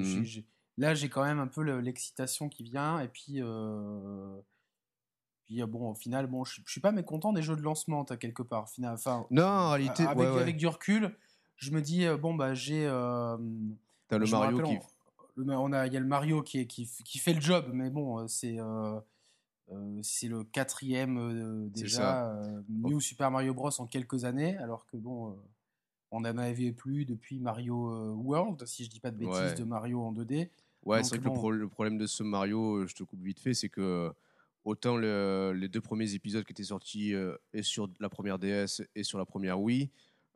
Mhm. 0.40 0.44
là, 0.78 0.94
j'ai 0.94 1.10
quand 1.10 1.22
même 1.24 1.38
un 1.40 1.46
peu 1.46 1.62
le- 1.62 1.80
l'excitation 1.80 2.48
qui 2.48 2.62
vient. 2.62 3.00
Et 3.00 3.08
puis, 3.08 3.34
euh, 3.42 4.38
puis 5.44 5.62
bon, 5.64 5.90
au 5.90 5.94
final, 5.94 6.26
bon, 6.26 6.44
je, 6.44 6.62
suis 6.66 6.80
pas 6.80 6.92
mécontent 6.92 7.32
des 7.34 7.42
jeux 7.42 7.56
de 7.56 7.60
lancement, 7.62 8.04
quelque 8.04 8.42
part. 8.42 8.70
Final, 8.70 8.94
enfin, 8.94 9.26
Non, 9.30 9.44
en 9.44 9.70
réalité, 9.72 10.04
avec, 10.04 10.18
ouais, 10.18 10.30
ouais. 10.34 10.40
avec 10.40 10.56
du 10.56 10.66
recul, 10.66 11.14
je 11.56 11.70
me 11.72 11.82
dis, 11.82 12.06
bon, 12.20 12.34
bah, 12.34 12.54
j'ai. 12.54 12.86
euh, 12.86 13.36
T'as 14.08 14.16
le 14.18 14.26
Mario 14.26 14.56
rappelle, 14.58 14.78
qui. 14.78 14.84
on- 14.84 15.42
le- 15.42 15.52
on 15.58 15.72
a, 15.72 15.86
il 15.86 15.92
y 15.92 15.96
a 15.98 16.00
le 16.00 16.06
Mario 16.06 16.42
qui, 16.42 16.60
est- 16.60 16.66
qui, 16.66 16.86
fait 17.18 17.34
le 17.34 17.40
job, 17.42 17.70
mais 17.74 17.90
bon, 17.90 18.26
c'est 18.28 18.56
c'est 20.02 20.28
le 20.28 20.44
quatrième 20.44 21.18
euh, 21.18 21.68
déjà. 21.70 22.30
euh, 22.30 22.62
New 22.68 23.00
Super 23.00 23.30
Mario 23.30 23.54
Bros 23.54 23.70
en 23.80 23.86
quelques 23.86 24.24
années, 24.24 24.56
alors 24.58 24.86
que 24.86 24.96
bon, 24.96 25.30
euh, 25.30 25.34
on 26.10 26.20
n'en 26.20 26.36
avait 26.38 26.72
plus 26.72 27.04
depuis 27.04 27.38
Mario 27.38 27.88
euh, 27.90 28.12
World, 28.12 28.66
si 28.66 28.84
je 28.84 28.90
dis 28.90 29.00
pas 29.00 29.10
de 29.10 29.16
bêtises, 29.16 29.34
Ouais. 29.34 29.54
de 29.54 29.64
Mario 29.64 30.02
en 30.02 30.12
2D. 30.12 30.50
Ouais, 30.84 31.02
c'est 31.04 31.10
vrai 31.10 31.18
que 31.18 31.24
bon. 31.24 31.30
le, 31.34 31.38
pro- 31.38 31.50
le 31.52 31.68
problème 31.68 31.96
de 31.98 32.06
ce 32.06 32.22
Mario, 32.22 32.76
euh, 32.78 32.86
je 32.86 32.94
te 32.94 33.02
coupe 33.04 33.22
vite 33.22 33.38
fait, 33.40 33.54
c'est 33.54 33.68
que 33.68 34.10
autant 34.64 34.96
le- 34.96 35.52
les 35.56 35.68
deux 35.68 35.80
premiers 35.80 36.12
épisodes 36.14 36.44
qui 36.44 36.52
étaient 36.52 36.64
sortis 36.64 37.14
euh, 37.14 37.36
et 37.52 37.62
sur 37.62 37.88
la 38.00 38.08
première 38.08 38.38
DS 38.38 38.82
et 38.94 39.04
sur 39.04 39.18
la 39.18 39.24
première 39.24 39.60
Wii, 39.60 39.90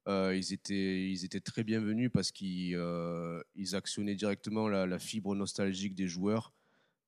euh, 0.08 0.36
ils, 0.36 0.52
étaient, 0.52 1.10
ils 1.10 1.24
étaient 1.24 1.40
très 1.40 1.64
bienvenus 1.64 2.10
parce 2.12 2.30
qu'ils 2.30 2.76
euh, 2.76 3.42
ils 3.56 3.74
actionnaient 3.74 4.14
directement 4.14 4.68
la, 4.68 4.86
la 4.86 4.98
fibre 5.00 5.34
nostalgique 5.34 5.94
des 5.96 6.06
joueurs. 6.06 6.52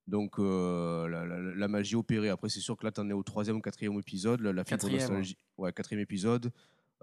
Donc 0.09 0.39
euh, 0.39 1.07
la, 1.07 1.25
la- 1.25 1.39
la 1.55 1.67
magie 1.67 1.95
opérée. 1.95 2.29
Après, 2.29 2.49
c'est 2.49 2.59
sûr 2.59 2.75
que 2.77 2.85
là, 2.85 2.91
tu 2.91 2.99
en 2.99 3.09
es 3.09 3.13
au 3.13 3.23
troisième 3.23 3.57
ou 3.57 3.61
quatrième 3.61 3.97
épisode. 3.99 4.41
La, 4.41 4.51
la 4.53 4.63
fibre 4.63 4.77
Quatrième, 4.81 4.99
nostalgique. 5.01 5.39
Ouais, 5.57 5.71
quatrième 5.71 6.01
épisode. 6.01 6.51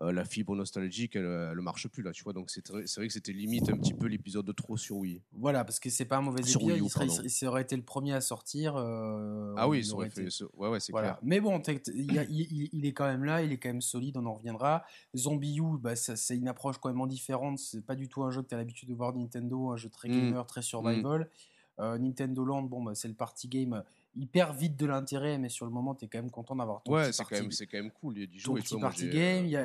euh, 0.03 0.13
la 0.13 0.27
fibre 0.27 0.55
nostalgique, 0.55 1.17
elle, 1.17 1.25
elle 1.25 1.61
marche 1.63 1.89
plus 1.89 2.03
là, 2.03 2.13
tu 2.13 2.23
vois. 2.23 2.35
Donc 2.35 2.51
c'est 2.51 2.69
vrai, 2.69 2.83
que 2.85 3.13
c'était 3.15 3.33
limite 3.33 3.71
un 3.71 3.79
petit 3.79 3.95
peu 3.95 4.09
l'épisode 4.09 4.45
de 4.45 4.53
trop 4.53 4.77
sur 4.77 4.97
Wii. 4.99 5.23
Voilà, 5.33 5.65
parce 5.65 5.81
que 5.81 5.89
c'est 5.89 6.05
pas 6.05 6.19
un 6.19 6.21
mauvais 6.21 6.43
Sur 6.43 6.61
épisode, 6.61 6.77
Wii 6.81 6.85
il, 6.87 6.91
serait, 6.91 7.07
il 7.25 7.31
serait- 7.31 7.63
été 7.63 7.77
le 7.77 7.83
premier 7.83 8.13
à 8.13 8.21
sortir. 8.21 8.77
euh, 8.77 9.55
Ah 9.57 9.67
oui, 9.67 9.81
il 9.83 9.93
aurait 9.95 10.07
aurait 10.07 10.11
fait. 10.11 10.25
été- 10.25 10.45
Ouais, 10.55 10.69
ouais, 10.69 10.81
c'est 10.81 10.93
Voilà. 10.93 11.13
clair. 11.13 11.19
Mais 11.23 11.41
bon, 11.41 11.63
il, 11.95 12.19
a- 12.19 12.25
il- 12.25 12.69
il- 12.75 12.85
est 12.85 12.93
quand 12.93 13.07
même 13.07 13.25
là, 13.25 13.41
il 13.43 13.53
est 13.53 13.57
quand 13.59 13.71
même 13.71 13.81
solide, 13.81 14.19
on 14.19 14.27
en 14.27 14.35
reviendra. 14.35 14.85
Zombie 15.17 15.57
U, 15.61 15.79
bah, 15.81 15.97
c'est 15.97 16.37
une 16.37 16.49
approche 16.49 16.77
complètement 16.77 17.07
différente. 17.07 17.59
C'est 17.59 17.81
pas 17.87 17.95
du 17.95 18.09
tout 18.11 18.23
un 18.23 18.31
jeu 18.31 18.43
que 18.43 18.49
tu 18.49 18.55
as 18.55 18.59
l'habitude 18.59 18.91
de 18.91 18.95
voir 18.95 19.15
de 19.15 19.19
Nintendo, 19.19 19.71
un 19.71 19.77
jeu 19.79 19.89
très 19.89 20.09
Mm. 20.09 20.13
gamer, 20.13 20.47
très 20.47 20.61
survival. 20.61 21.31
Euh, 21.79 21.99
Nintendo 21.99 22.45
Land, 22.45 22.63
bon, 22.63 22.83
bah, 22.83 22.95
c'est 22.95 23.09
le 23.09 23.15
party 23.15 23.49
game. 23.49 23.83
Il 24.15 24.27
perd 24.29 24.57
vite 24.57 24.77
de 24.77 24.87
l'intérêt, 24.87 25.37
mais 25.37 25.51
sur 25.51 25.67
le 25.67 25.73
moment, 25.73 25.95
tu 25.95 26.07
es 26.07 26.09
quand 26.09 26.19
même 26.19 26.31
content 26.31 26.57
d'avoir 26.57 26.83
ton 26.83 26.93
Ouais, 26.95 27.13
c'est 27.13 27.23
quand, 27.25 27.37
même, 27.39 27.53
c'est 27.53 27.67
quand 27.67 27.77
même 27.77 27.91
cool. 27.91 28.15
Il 28.17 28.21
y 28.21 28.25
a 28.25 28.27
du 28.27 28.39
jeu 28.39 28.51
et 28.53 28.63
petit 28.63 28.81
party 28.81 29.11
game. 29.11 29.45
euh, 29.45 29.45
Il 29.45 29.51
y 29.51 29.57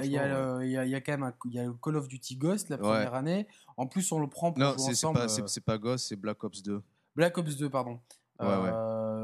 a, 0.77 0.83
il 0.85 0.89
y 0.91 0.95
a 0.95 0.99
quand 1.01 1.13
même 1.13 1.23
un, 1.23 1.33
il 1.45 1.53
y 1.53 1.59
a 1.59 1.63
le 1.63 1.73
Call 1.73 1.95
of 1.95 2.07
Duty 2.09 2.35
Ghost 2.35 2.67
la 2.69 2.75
Ouais. 2.75 2.81
première 2.81 3.13
année. 3.13 3.47
En 3.77 3.87
plus, 3.87 4.11
on 4.11 4.19
le 4.19 4.27
prend 4.27 4.51
pour 4.51 4.61
Non, 4.61 4.73
jouer 4.77 4.89
ensemble. 4.89 5.19
pas, 5.19 5.27
c'est- 5.29 5.43
euh, 5.43 5.47
c'est 5.47 5.63
pas 5.63 5.77
Ghost, 5.77 6.07
c'est 6.09 6.17
Black 6.17 6.43
Ops 6.43 6.61
2. 6.63 6.81
Black 7.15 7.37
Ops 7.37 7.55
2, 7.55 7.69
pardon. 7.69 7.99
Ouais, 8.41 8.47
ouais. 8.47 8.71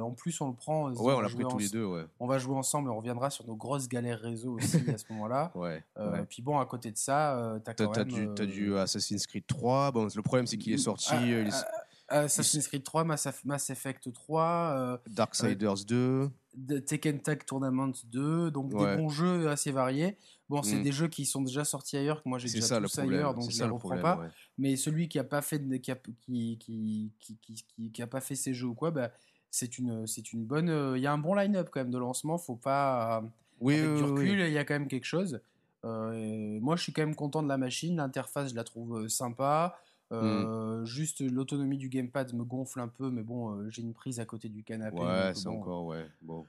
En 0.02 0.12
plus, 0.12 0.39
on 0.41 0.47
le 0.50 0.54
prend. 0.56 0.89
Ouais, 0.91 1.13
on 1.13 1.19
l'a 1.19 1.28
pris 1.28 1.43
tous 1.43 1.58
les 1.58 1.69
deux, 1.69 1.84
ouais. 1.84 2.06
On 2.19 2.28
va 2.28 2.38
jouer 2.38 2.56
ensemble, 2.56 2.89
on 2.91 2.97
reviendra 2.97 3.30
sur 3.32 3.45
nos 3.47 3.56
grosses 3.56 3.89
galères 3.89 4.19
réseau 4.21 4.54
aussi 4.54 4.78
à 4.89 4.97
ce 4.97 5.04
moment-là. 5.12 5.52
Ouais. 5.56 5.84
Euh. 5.97 6.23
Puis 6.30 6.41
bon, 6.43 6.60
à 6.60 6.65
côté 6.67 6.91
de 6.91 6.97
ça, 6.97 7.36
euh, 7.38 7.60
t'as 7.60 7.73
quand 7.73 7.91
t'as 7.91 8.06
même. 8.06 8.13
du, 8.13 8.30
t'as 8.36 8.45
du 8.45 8.78
Assassin's 8.78 9.26
Creed 9.28 9.45
3. 9.47 9.91
Bon, 9.91 10.08
le 10.15 10.21
problème, 10.21 10.45
c'est 10.47 10.58
qu'il 10.58 10.71
est 10.71 10.78
sorti. 10.78 11.10
ah, 11.12 11.21
il 11.26 11.32
est- 11.34 11.50
ah, 11.52 11.76
Assassin's 12.10 12.67
Creed 12.67 12.84
3, 12.84 13.04
Mass, 13.04 13.26
Eff- 13.26 13.43
Mass 13.46 13.70
Effect 13.70 14.12
3, 14.13 14.43
euh, 14.78 14.98
Darksiders 15.10 15.86
2. 15.86 16.30
de- 16.56 16.80
Tekken 16.80 17.20
Tag 17.22 17.46
Tournament 17.46 17.91
2, 18.06 18.50
donc 18.50 18.74
Ouais. 18.74 18.96
des 18.96 19.02
bons 19.02 19.10
jeux 19.10 19.50
assez 19.50 19.72
variés. 19.72 20.17
Bon, 20.50 20.63
c'est 20.63 20.78
Mm. 20.80 20.84
des 20.84 20.91
jeux 20.91 21.08
qui 21.08 21.26
sont 21.26 21.41
déjà 21.41 21.63
sortis 21.65 21.98
ailleurs, 21.98 22.24
que 22.24 22.30
moi 22.30 22.39
j'ai 22.39 22.50
déjà 22.50 22.65
ça 22.65 22.82
tous 22.82 22.98
ailleurs, 23.00 23.34
donc 23.36 23.50
je 23.52 23.56
ça 23.58 23.63
les 23.65 23.67
le 23.67 23.74
reprends 23.74 23.89
problème, 23.89 24.02
pas. 24.04 24.20
ouais. 24.22 24.28
Mais 24.58 24.76
celui 24.78 25.08
qui 25.10 25.20
a 25.20 25.24
pas 25.24 25.41
fait, 25.41 25.60
qui, 25.82 25.91
a, 25.91 25.96
qui, 25.96 26.58
qui, 26.58 27.12
qui, 27.20 27.38
qui, 27.41 27.65
qui- 27.76 27.91
qui 27.91 28.02
a 28.02 28.08
pas 28.08 28.22
fait 28.22 28.36
ces 28.36 28.54
jeux 28.54 28.67
ou 28.67 28.74
quoi, 28.74 28.89
bah, 28.91 29.12
c'est 29.52 29.78
une, 29.78 30.08
c'est 30.08 30.32
une 30.34 30.46
bonne. 30.46 30.70
euh, 30.70 30.98
Il 30.98 31.02
y 31.04 31.08
a 31.08 31.12
un 31.12 31.17
bon 31.17 31.36
line-up 31.36 31.70
quand 31.72 31.82
même 31.82 31.91
de 31.91 31.98
lancement. 31.98 32.38
Faut 32.38 32.56
pas. 32.56 33.20
euh, 33.20 33.28
Oui, 33.60 33.76
avec 33.76 33.89
oui, 33.91 33.98
du 33.98 34.04
recul, 34.04 34.39
il 34.39 34.54
y 34.54 34.58
a 34.58 34.63
quand 34.65 34.74
même 34.76 34.88
quelque 34.88 35.06
chose. 35.06 35.39
Euh, 35.86 36.60
moi, 36.62 36.76
je 36.76 36.84
suis 36.84 36.93
quand 36.93 37.02
même 37.04 37.15
content 37.15 37.43
de 37.43 37.48
la 37.48 37.58
machine. 37.58 37.96
L'interface, 37.98 38.50
je 38.52 38.56
la 38.56 38.63
trouve 38.63 38.98
euh, 39.04 39.10
sympa. 39.10 39.78
Euh, 40.13 40.86
Juste 40.86 41.20
l'autonomie 41.22 41.78
du 41.78 41.89
gamepad 41.89 42.34
me 42.34 42.43
gonfle 42.46 42.80
un 42.80 42.88
peu, 42.88 43.10
mais 43.12 43.24
bon, 43.24 43.52
euh, 43.52 43.70
j'ai 43.70 43.82
une 43.82 43.93
prise 43.93 44.20
à 44.20 44.26
côté 44.26 44.48
du 44.50 44.63
canapé. 44.63 44.98
Ouais, 45.00 45.34
c'est 45.36 45.46
bon, 45.50 45.60
encore, 45.60 45.86
ouais. 45.86 46.06
Bon. 46.22 46.46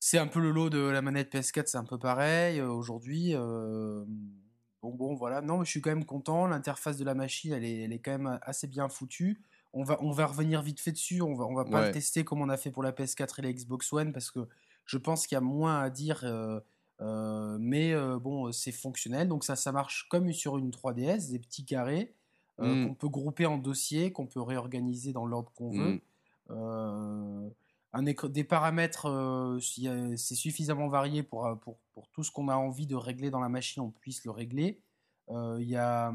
C'est 0.00 0.18
un 0.18 0.26
peu 0.26 0.40
le 0.40 0.50
lot 0.50 0.70
de 0.70 0.78
la 0.80 1.02
manette 1.02 1.32
PS4, 1.32 1.66
c'est 1.66 1.78
un 1.78 1.84
peu 1.84 1.98
pareil 1.98 2.58
euh, 2.60 2.68
aujourd'hui. 2.68 3.32
bon, 3.34 4.06
bon, 4.94 5.14
voilà. 5.14 5.40
Non, 5.40 5.58
mais 5.58 5.64
je 5.64 5.70
suis 5.70 5.80
quand 5.80 5.90
même 5.90 6.04
content. 6.04 6.46
L'interface 6.46 6.96
de 6.98 7.04
la 7.04 7.14
machine, 7.14 7.52
elle 7.52 7.64
est, 7.64 7.82
elle 7.82 7.92
est 7.92 7.98
quand 8.00 8.12
même 8.18 8.38
assez 8.42 8.66
bien 8.66 8.88
foutue. 8.88 9.40
On 9.72 9.84
va, 9.84 9.98
on 10.02 10.10
va 10.10 10.26
revenir 10.26 10.62
vite 10.62 10.80
fait 10.80 10.92
dessus. 10.92 11.22
On 11.22 11.34
va, 11.34 11.44
on 11.44 11.54
va 11.54 11.64
pas 11.64 11.80
Ouais. 11.80 11.86
le 11.88 11.92
tester 11.92 12.24
comme 12.24 12.40
on 12.40 12.48
a 12.48 12.56
fait 12.56 12.70
pour 12.70 12.82
la 12.82 12.92
PS4 12.92 13.38
et 13.38 13.42
la 13.42 13.52
Xbox 13.52 13.92
One 13.92 14.12
parce 14.12 14.30
que 14.30 14.48
je 14.84 14.98
pense 14.98 15.26
qu'il 15.26 15.36
y 15.36 15.38
a 15.38 15.40
moins 15.42 15.80
à 15.80 15.90
dire. 15.90 16.24
mais 17.00 17.94
bon, 18.20 18.50
c'est 18.52 18.72
fonctionnel. 18.72 19.28
Donc 19.28 19.44
ça, 19.44 19.54
ça 19.54 19.70
marche 19.72 20.08
comme 20.10 20.32
sur 20.32 20.58
une 20.58 20.70
3DS, 20.70 21.30
des 21.30 21.38
petits 21.38 21.64
carrés 21.64 22.15
euh, 22.60 22.74
Mm. 22.74 22.88
qu'on 22.88 22.94
peut 22.94 23.08
grouper 23.08 23.46
en 23.46 23.58
dossiers, 23.58 24.12
qu'on 24.12 24.26
peut 24.26 24.40
réorganiser 24.40 25.12
dans 25.12 25.26
l'ordre 25.26 25.52
qu'on 25.54 25.70
veut. 25.70 25.94
Mm. 25.94 26.00
Euh, 26.50 27.48
un 27.92 28.02
des 28.02 28.44
paramètres, 28.44 29.06
euh, 29.06 29.58
si, 29.60 29.88
c'est 30.16 30.34
suffisamment 30.34 30.88
varié 30.88 31.22
pour, 31.22 31.58
pour, 31.60 31.78
pour 31.92 32.08
tout 32.08 32.22
ce 32.22 32.30
qu'on 32.30 32.48
a 32.48 32.56
envie 32.56 32.86
de 32.86 32.94
régler 32.94 33.30
dans 33.30 33.40
la 33.40 33.48
machine, 33.48 33.82
on 33.82 33.90
puisse 33.90 34.24
le 34.24 34.30
régler. 34.30 34.80
Il 35.28 35.68
y 35.68 35.76
a, 35.76 36.14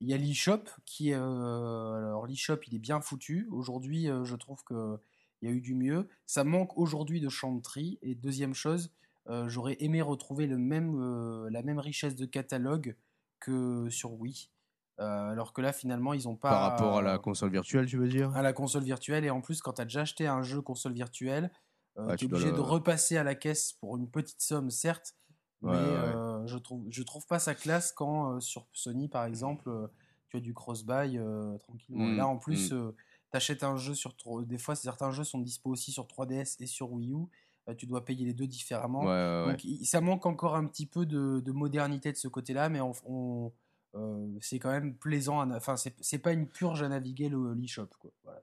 y 0.00 0.12
a 0.12 0.16
l'eShop 0.16 0.64
qui 0.84 1.10
est. 1.10 1.14
alors, 1.14 2.26
l'eShop, 2.26 2.58
il 2.66 2.74
est 2.74 2.80
bien 2.80 3.00
foutu. 3.00 3.46
Aujourd'hui, 3.52 4.06
je 4.24 4.34
trouve 4.34 4.64
qu'il 4.64 4.98
y 5.42 5.46
a 5.46 5.50
eu 5.50 5.60
du 5.60 5.74
mieux. 5.74 6.08
Ça 6.24 6.42
manque 6.42 6.76
aujourd'hui 6.76 7.20
de 7.20 7.28
champ 7.28 7.54
de 7.54 7.60
tri. 7.60 7.98
Et 8.02 8.14
deuxième 8.14 8.54
chose, 8.54 8.90
j'aurais 9.46 9.76
aimé 9.78 10.02
retrouver 10.02 10.46
le 10.46 10.58
même, 10.58 11.48
la 11.48 11.62
même 11.62 11.78
richesse 11.78 12.16
de 12.16 12.24
catalogue 12.24 12.96
que 13.38 13.88
sur 13.90 14.14
Wii. 14.14 14.48
Euh, 14.98 15.30
alors 15.30 15.52
que 15.52 15.60
là, 15.60 15.72
finalement, 15.72 16.14
ils 16.14 16.28
ont 16.28 16.36
pas. 16.36 16.50
Par 16.50 16.60
rapport 16.62 16.98
à 16.98 17.02
la 17.02 17.18
console 17.18 17.50
virtuelle, 17.50 17.86
tu 17.86 17.98
veux 17.98 18.08
dire 18.08 18.34
à 18.34 18.42
la 18.42 18.52
console 18.52 18.82
virtuelle. 18.82 19.24
Et 19.24 19.30
en 19.30 19.40
plus, 19.40 19.60
quand 19.60 19.74
tu 19.74 19.82
as 19.82 19.84
déjà 19.84 20.02
acheté 20.02 20.26
un 20.26 20.42
jeu 20.42 20.62
console 20.62 20.94
virtuelle, 20.94 21.50
euh, 21.98 22.14
tu 22.16 22.24
es 22.24 22.28
obligé 22.28 22.50
le- 22.50 22.56
de 22.56 22.60
repasser 22.60 23.16
à 23.16 23.22
la 23.22 23.34
caisse 23.34 23.72
pour 23.74 23.96
une 23.96 24.08
petite 24.10 24.40
somme, 24.40 24.70
certes. 24.70 25.14
Ouais, 25.62 25.72
mais 25.72 25.78
ouais, 25.78 25.96
euh, 25.96 26.46
je 26.46 26.58
trouve 26.58 26.84
je 26.90 27.02
trouve 27.02 27.26
pas 27.26 27.38
ça 27.38 27.54
classe 27.54 27.92
quand 27.92 28.34
euh, 28.34 28.40
sur 28.40 28.66
Sony, 28.72 29.08
par 29.08 29.24
exemple, 29.24 29.70
tu 30.28 30.36
as 30.38 30.40
du 30.40 30.54
cross-buy 30.54 31.18
tranquillement. 31.62 32.06
Mm, 32.06 32.16
là, 32.16 32.26
en 32.26 32.38
plus, 32.38 32.68
tu 32.68 32.74
achètes 33.36 33.64
un 33.64 33.76
jeu 33.76 33.94
sur. 33.94 34.14
Des 34.46 34.58
fois, 34.58 34.74
certains 34.74 35.10
jeux 35.10 35.24
sont 35.24 35.40
dispo 35.40 35.70
aussi 35.70 35.92
sur 35.92 36.06
3DS 36.06 36.56
et 36.60 36.66
sur 36.66 36.92
Wii 36.92 37.12
U. 37.12 37.26
Tu 37.76 37.86
dois 37.86 38.04
payer 38.04 38.24
les 38.24 38.32
deux 38.32 38.46
différemment. 38.46 39.02
Donc, 39.46 39.60
ça 39.82 40.00
manque 40.00 40.24
encore 40.24 40.54
un 40.56 40.66
petit 40.66 40.86
peu 40.86 41.04
de, 41.04 41.50
modernité 41.50 42.12
de 42.12 42.16
ce 42.16 42.28
côté-là, 42.28 42.68
mais 42.68 42.80
on, 42.80 43.52
c'est 44.40 44.58
quand 44.58 44.70
même 44.70 44.94
plaisant. 44.94 45.50
Enfin, 45.52 45.76
c'est 45.76 46.18
pas 46.18 46.32
une 46.32 46.46
purge 46.46 46.82
à 46.82 46.88
naviguer 46.88 47.30
l'eShop. 47.30 47.88
Voilà, 48.24 48.40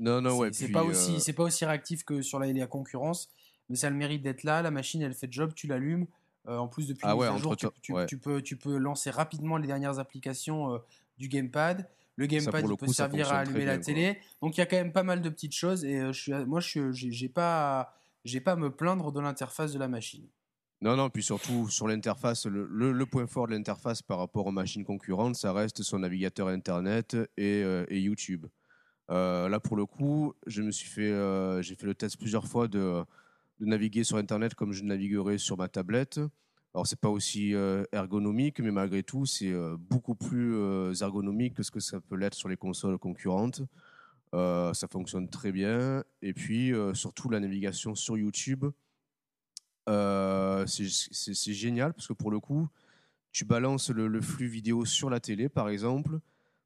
non, 0.00 0.22
non, 0.22 0.36
ouais. 0.38 0.50
C'est 0.52 0.70
pas, 0.70 0.82
aussi, 0.82 1.20
c'est 1.20 1.34
pas 1.34 1.42
aussi 1.42 1.64
réactif 1.64 2.04
que 2.04 2.22
sur 2.22 2.38
la, 2.38 2.50
la 2.52 2.66
concurrence, 2.66 3.28
mais 3.68 3.76
ça 3.76 3.88
a 3.88 3.90
le 3.90 3.96
mérite 3.96 4.22
d'être 4.22 4.44
là. 4.44 4.62
La 4.62 4.70
machine, 4.70 5.02
elle 5.02 5.14
fait 5.14 5.26
le 5.26 5.32
job, 5.32 5.52
tu 5.54 5.66
l'allumes. 5.66 6.06
Euh, 6.48 6.56
en 6.56 6.68
plus, 6.68 6.88
depuis 6.88 7.02
ah 7.04 7.14
ouais, 7.14 7.26
jour, 7.38 7.54
tu, 7.54 7.66
tu, 8.08 8.18
peux, 8.18 8.40
tu 8.40 8.56
peux 8.56 8.78
lancer 8.78 9.10
rapidement 9.10 9.58
les 9.58 9.66
dernières 9.66 9.98
applications 9.98 10.74
euh, 10.74 10.78
du 11.18 11.28
gamepad. 11.28 11.86
Le 12.16 12.26
gamepad 12.26 12.66
il 12.68 12.76
peut 12.76 12.86
servir 12.86 13.30
à 13.30 13.40
allumer 13.40 13.66
la 13.66 13.78
télé. 13.78 14.18
Donc 14.40 14.56
il 14.56 14.60
y 14.60 14.62
a 14.62 14.66
quand 14.66 14.76
même 14.76 14.92
pas 14.92 15.02
mal 15.02 15.20
de 15.20 15.28
petites 15.28 15.54
choses. 15.54 15.84
Et 15.84 16.00
euh, 16.00 16.12
je 16.12 16.20
suis, 16.20 16.32
moi, 16.46 16.60
je 16.60 16.92
j'ai 16.92 17.28
pas, 17.28 17.94
j'ai 18.24 18.40
pas 18.40 18.52
à 18.52 18.56
me 18.56 18.70
plaindre 18.70 19.12
de 19.12 19.20
l'interface 19.20 19.72
de 19.72 19.78
la 19.78 19.88
machine. 19.88 20.26
Non, 20.82 20.96
non, 20.96 21.10
puis 21.10 21.22
surtout 21.22 21.68
sur 21.68 21.86
l'interface, 21.86 22.46
le, 22.46 23.04
point 23.04 23.26
fort 23.26 23.46
de 23.46 23.52
l'interface 23.52 24.00
par 24.00 24.18
rapport 24.18 24.46
aux 24.46 24.52
machines 24.52 24.84
concurrentes, 24.84 25.36
ça 25.36 25.52
reste 25.52 25.82
son 25.82 25.98
navigateur 25.98 26.48
Internet 26.48 27.16
et, 27.36 27.60
et 27.88 28.00
YouTube. 28.00 28.46
là, 29.08 29.60
pour 29.60 29.76
le 29.76 29.84
coup, 29.84 30.32
je 30.46 30.62
me 30.62 30.70
suis 30.70 30.88
fait, 30.88 31.62
j'ai 31.62 31.74
fait 31.74 31.86
le 31.86 31.94
test 31.94 32.16
plusieurs 32.16 32.46
fois 32.46 32.66
de 32.66 33.04
naviguer 33.60 34.04
sur 34.04 34.16
Internet 34.16 34.54
comme 34.54 34.72
je 34.72 34.82
naviguerais 34.82 35.36
sur 35.36 35.58
ma 35.58 35.68
tablette. 35.68 36.18
Alors, 36.74 36.86
c'est 36.86 37.00
pas 37.00 37.08
aussi 37.08 37.54
euh, 37.54 37.84
ergonomique, 37.92 38.60
mais 38.60 38.70
malgré 38.70 39.02
tout, 39.02 39.26
c'est 39.26 39.50
euh, 39.50 39.76
beaucoup 39.76 40.14
plus 40.14 40.54
euh, 40.54 40.94
ergonomique 41.00 41.54
que 41.54 41.64
ce 41.64 41.70
que 41.72 41.80
ça 41.80 42.00
peut 42.00 42.14
l'être 42.14 42.34
sur 42.34 42.48
les 42.48 42.56
consoles 42.56 42.98
concurrentes. 42.98 43.62
ça 44.32 44.86
fonctionne 44.88 45.28
très 45.28 45.50
bien. 45.50 46.04
Et 46.22 46.32
puis, 46.32 46.72
surtout, 46.94 47.28
la 47.30 47.40
navigation 47.40 47.94
sur 47.96 48.16
YouTube, 48.16 48.64
c'est 50.66 51.52
génial 51.52 51.92
parce 51.92 52.06
que 52.06 52.12
pour 52.12 52.30
le 52.30 52.40
coup, 52.40 52.68
tu 53.32 53.44
balances 53.44 53.90
le, 53.90 54.20
flux 54.20 54.48
vidéo 54.48 54.84
sur 54.84 55.10
la 55.10 55.20
télé, 55.20 55.48
par 55.48 55.68
exemple, 55.68 56.18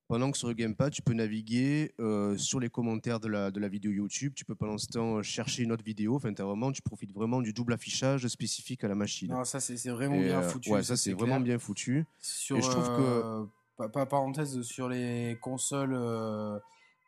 pendant 0.09 0.31
que 0.31 0.39
sur 0.39 0.49
le 0.49 0.55
gamepad, 0.55 0.93
tu 0.93 1.03
peux 1.03 1.13
naviguer 1.15 1.95
euh, 2.01 2.37
sur 2.37 2.61
les 2.61 2.69
commentaires 2.69 3.21
de 3.21 3.29
la, 3.29 3.51
de 3.51 3.61
la 3.61 3.69
vidéo 3.69 3.91
YouTube. 3.91 4.33
Tu 4.35 4.45
peux 4.45 4.55
pendant 4.55 4.79
ce 4.79 4.87
temps 4.87 5.23
chercher 5.23 5.63
une 5.63 5.73
autre 5.73 5.85
vidéo. 5.85 6.17
Enfin, 6.17 6.33
vraiment, 6.33 6.73
tu 6.73 6.83
profites 6.83 7.13
vraiment 7.13 7.41
du 7.41 7.53
double 7.53 7.73
affichage 7.73 8.27
spécifique 8.29 8.85
à 8.85 8.89
la 8.89 8.95
machine. 8.95 9.31
Non, 9.31 9.45
ça, 9.45 9.61
c'est 9.61 9.77
vraiment 9.91 10.19
bien 10.19 10.41
euh, 10.41 10.49
foutu. 10.49 10.71
Ouais, 10.71 10.83
ça, 10.83 10.97
c'est 10.97 11.13
vraiment 11.13 11.41
bien 11.41 11.59
foutu. 11.59 12.05
Sur, 12.21 12.61
je 12.61 12.69
trouve 12.69 12.89
que. 12.89 13.03
Euh, 13.03 13.45
pas 13.77 14.07
parenthèse, 14.07 14.63
sur 14.63 14.89
les 14.89 15.37
consoles 15.41 15.95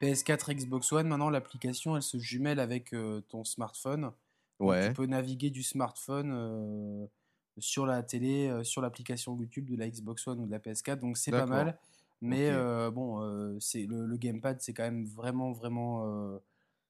PS4, 0.02 0.52
Xbox 0.52 0.90
One, 0.90 1.06
maintenant, 1.06 1.30
l'application, 1.30 1.96
elle 1.96 2.02
se 2.02 2.18
jumelle 2.18 2.58
avec 2.58 2.94
ton 3.28 3.44
smartphone. 3.44 4.10
Ouais. 4.58 4.88
tu 4.88 4.94
peux 4.94 5.06
naviguer 5.06 5.50
du 5.50 5.62
smartphone 5.62 7.08
sur 7.58 7.86
la 7.86 8.02
télé, 8.02 8.64
sur 8.64 8.82
l'application 8.82 9.36
YouTube 9.36 9.68
de 9.68 9.76
la 9.76 9.88
Xbox 9.88 10.26
One 10.26 10.40
ou 10.40 10.46
de 10.46 10.50
la 10.50 10.58
PS4. 10.58 10.98
Donc, 10.98 11.16
c'est 11.16 11.30
pas 11.30 11.46
mal. 11.46 11.78
Mais 12.22 12.48
euh, 12.50 12.90
bon, 12.90 13.20
euh, 13.20 13.56
c'est 13.60 13.86
le, 13.86 14.16
gamepad, 14.16 14.60
c'est 14.60 14.72
quand 14.72 14.84
même 14.84 15.04
vraiment, 15.04 15.52
vraiment. 15.52 16.06
Euh, 16.06 16.38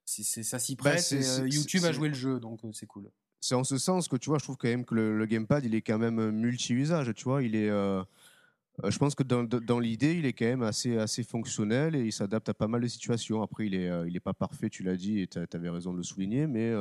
c'est, 0.04 0.42
ça 0.42 0.58
s'y 0.58 0.76
bah, 0.76 0.92
prête. 0.92 1.14
YouTube 1.46 1.84
a 1.84 1.92
joué 1.92 2.08
le 2.08 2.14
jeu, 2.14 2.38
donc 2.38 2.60
c'est 2.72 2.86
cool. 2.86 3.10
C'est 3.40 3.54
en 3.54 3.64
ce 3.64 3.76
sens 3.76 4.08
que 4.08 4.16
tu 4.16 4.30
vois, 4.30 4.38
je 4.38 4.44
trouve 4.44 4.56
quand 4.56 4.68
même 4.68 4.84
que 4.84 4.94
le, 4.94 5.26
gamepad, 5.26 5.64
il 5.64 5.74
est 5.74 5.82
quand 5.82 5.98
même 5.98 6.30
multi-usage. 6.30 7.12
Tu 7.14 7.24
vois, 7.24 7.42
il 7.42 7.56
est. 7.56 7.68
je 7.68 8.98
pense 8.98 9.14
que 9.14 9.24
dans, 9.24 9.42
dans, 9.44 9.80
l'idée, 9.80 10.14
il 10.14 10.26
est 10.26 10.32
quand 10.32 10.46
même 10.46 10.62
assez, 10.62 10.96
assez 10.96 11.24
fonctionnel 11.24 11.96
et 11.96 12.04
il 12.04 12.12
s'adapte 12.12 12.48
à 12.48 12.54
pas 12.54 12.68
mal 12.68 12.80
de 12.80 12.88
situations. 12.88 13.42
Après, 13.42 13.66
il 13.66 13.74
est, 13.74 13.90
il 14.06 14.16
est 14.16 14.20
pas 14.20 14.34
parfait, 14.34 14.70
tu 14.70 14.84
l'as 14.84 14.96
dit, 14.96 15.20
et 15.20 15.26
tu 15.26 15.38
avais 15.52 15.70
raison 15.70 15.92
de 15.92 15.98
le 15.98 16.04
souligner, 16.04 16.46
mais 16.46 16.72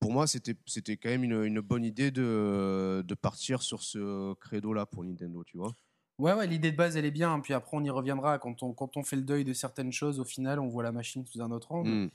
pour 0.00 0.10
moi, 0.10 0.26
c'était, 0.26 0.54
quand 0.96 1.10
même 1.10 1.24
une, 1.24 1.44
une 1.44 1.60
bonne 1.60 1.84
idée 1.84 2.10
de, 2.10 3.04
de 3.06 3.14
partir 3.14 3.62
sur 3.62 3.82
ce 3.82 4.34
credo-là 4.34 4.86
pour 4.86 5.04
Nintendo, 5.04 5.44
tu 5.44 5.58
vois. 5.58 5.74
Ouais, 6.20 6.34
ouais, 6.34 6.46
l'idée 6.46 6.70
de 6.70 6.76
base, 6.76 6.96
elle 6.98 7.06
est 7.06 7.10
bien. 7.10 7.40
Puis 7.40 7.54
après, 7.54 7.76
on 7.78 7.82
y 7.82 7.88
reviendra. 7.88 8.38
Quand 8.38 8.62
on, 8.62 8.74
quand 8.74 8.98
on 8.98 9.02
fait 9.02 9.16
le 9.16 9.22
deuil 9.22 9.42
de 9.42 9.54
certaines 9.54 9.90
choses, 9.90 10.20
au 10.20 10.24
final, 10.24 10.60
on 10.60 10.68
voit 10.68 10.82
la 10.82 10.92
machine 10.92 11.24
sous 11.24 11.40
un 11.40 11.50
autre 11.50 11.72
angle. 11.72 11.90
Hmm. 11.90 12.10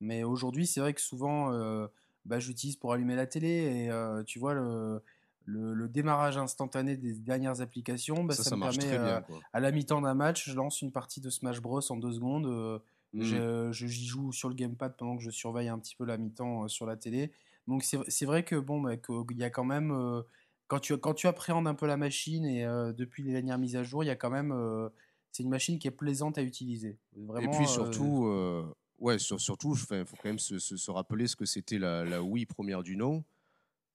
Mais 0.00 0.24
aujourd'hui, 0.24 0.66
c'est 0.66 0.80
vrai 0.80 0.94
que 0.94 1.00
souvent, 1.00 1.52
euh, 1.52 1.86
bah, 2.24 2.38
j'utilise 2.38 2.76
pour 2.76 2.94
allumer 2.94 3.16
la 3.16 3.26
télé. 3.26 3.48
Et 3.48 3.90
euh, 3.90 4.22
tu 4.22 4.38
vois, 4.38 4.54
le, 4.54 5.02
le, 5.44 5.88
démarrage 5.88 6.38
instantané 6.38 6.96
des 6.96 7.12
dernières 7.12 7.60
applications, 7.60 8.24
bah, 8.24 8.32
ça, 8.32 8.56
me 8.56 8.62
permet, 8.62 8.92
euh, 8.92 9.20
à 9.52 9.60
la 9.60 9.72
mi-temps 9.72 10.00
d'un 10.00 10.14
match, 10.14 10.48
je 10.48 10.54
lance 10.54 10.80
une 10.80 10.90
partie 10.90 11.20
de 11.20 11.28
Smash 11.28 11.60
Bros 11.60 11.82
en 11.90 11.96
deux 11.96 12.12
secondes. 12.12 12.80
Hmm. 13.12 13.22
Je, 13.22 13.72
j'y 13.72 14.06
joue 14.06 14.32
sur 14.32 14.48
le 14.48 14.54
gamepad 14.54 14.96
pendant 14.96 15.16
que 15.16 15.22
je 15.22 15.30
surveille 15.30 15.68
un 15.68 15.78
petit 15.78 15.96
peu 15.96 16.04
la 16.04 16.16
mi-temps 16.16 16.68
sur 16.68 16.86
la 16.86 16.96
télé. 16.96 17.32
Donc 17.66 17.84
c'est, 17.84 18.24
vrai 18.24 18.44
que 18.44 18.56
bon, 18.56 18.80
bah, 18.80 18.96
qu'il 18.96 19.36
y 19.36 19.44
a 19.44 19.50
quand 19.50 19.64
même 19.64 20.22
quand 20.70 20.78
tu, 20.78 20.96
quand 20.96 21.14
tu 21.14 21.26
appréhendes 21.26 21.66
un 21.66 21.74
peu 21.74 21.86
la 21.86 21.96
machine 21.96 22.46
et 22.46 22.64
euh, 22.64 22.92
depuis 22.92 23.24
les 23.24 23.32
dernières 23.32 23.58
mises 23.58 23.74
à 23.74 23.82
jour, 23.82 24.04
il 24.04 24.06
y 24.06 24.10
a 24.10 24.16
quand 24.16 24.30
même. 24.30 24.52
Euh, 24.52 24.88
c'est 25.32 25.42
une 25.42 25.48
machine 25.48 25.80
qui 25.80 25.88
est 25.88 25.92
plaisante 25.92 26.38
à 26.38 26.42
utiliser. 26.42 26.96
Vraiment, 27.16 27.52
et 27.52 27.56
puis 27.56 27.66
surtout, 27.66 28.26
euh, 28.26 28.64
ouais, 29.00 29.18
surtout, 29.18 29.74
il 29.90 30.04
faut 30.06 30.16
quand 30.16 30.28
même 30.28 30.38
se, 30.38 30.58
se, 30.60 30.90
rappeler 30.90 31.26
ce 31.26 31.34
que 31.34 31.44
c'était 31.44 31.78
la, 31.78 32.04
la, 32.04 32.22
Wii 32.22 32.46
première 32.46 32.84
du 32.84 32.96
nom. 32.96 33.24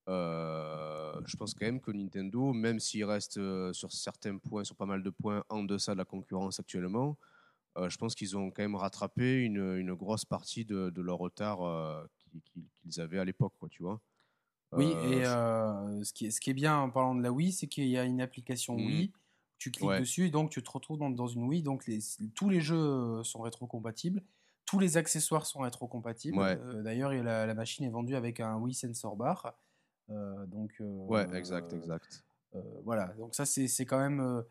je 0.07 1.35
pense 1.37 1.53
quand 1.53 1.65
même 1.65 1.79
que 1.79 1.91
Nintendo, 1.91 2.51
même 2.51 2.81
s'il 2.81 3.05
reste 3.05 3.39
sur 3.71 3.91
certains 3.93 4.37
points, 4.37 4.65
sur 4.65 4.75
pas 4.75 4.85
mal 4.85 5.01
de 5.01 5.09
points 5.09 5.43
en 5.49 5.63
deçà 5.63 5.93
de 5.93 5.97
la 5.97 6.05
concurrence 6.05 6.59
actuellement, 6.59 7.17
je 7.77 7.97
pense 7.97 8.15
qu'ils 8.15 8.37
ont 8.37 8.51
quand 8.51 8.63
même 8.63 8.75
rattrapé 8.75 9.41
une, 9.43 9.77
une 9.77 9.93
grosse 9.93 10.25
partie 10.25 10.65
de, 10.65 10.89
de 10.89 11.01
leur 11.01 11.17
retard 11.17 12.07
qu'ils 12.43 13.01
avaient 13.01 13.19
à 13.19 13.25
l'époque, 13.25 13.53
tu 13.69 13.83
vois. 13.83 14.01
Oui, 14.71 14.91
et 14.91 15.25
euh, 15.25 16.03
ce, 16.03 16.13
qui 16.13 16.27
est, 16.27 16.31
ce 16.31 16.41
qui 16.41 16.49
est 16.49 16.53
bien 16.53 16.77
en 16.77 16.89
parlant 16.89 17.15
de 17.15 17.21
la 17.21 17.31
Wii, 17.31 17.51
c'est 17.51 17.67
qu'il 17.67 17.87
y 17.87 17.97
a 17.97 18.03
une 18.03 18.21
application 18.21 18.75
mmh. 18.75 18.85
Wii. 18.85 19.11
Tu 19.57 19.71
cliques 19.71 19.99
dessus 19.99 20.25
et 20.25 20.29
donc 20.29 20.51
tu 20.51 20.61
te 20.61 20.69
retrouves 20.69 20.97
dans, 20.97 21.09
dans 21.09 21.27
une 21.27 21.45
Wii. 21.45 21.63
Donc 21.63 21.87
les, 21.87 21.99
tous 22.35 22.49
les 22.49 22.59
jeux 22.59 22.75
euh, 22.75 23.23
sont 23.23 23.41
rétrocompatibles. 23.41 24.21
Tous 24.65 24.79
les 24.79 24.97
accessoires 24.97 25.45
sont 25.45 25.59
rétrocompatibles. 25.59 26.37
Euh, 26.39 26.81
d'ailleurs, 26.83 27.11
la, 27.11 27.45
la, 27.45 27.53
machine 27.53 27.85
est 27.85 27.89
vendue 27.89 28.15
avec 28.15 28.39
un 28.39 28.57
Wii 28.57 28.73
Sensor 28.73 29.15
Bar. 29.15 29.53
donc, 30.09 30.73
ouais, 30.79 31.25
exact, 31.35 31.71
exact. 31.73 32.25
Voilà, 32.83 33.07
donc 33.17 33.35
ça 33.35 33.45
c'est 33.45 33.85
quand 33.85 33.99
même. 33.99 34.43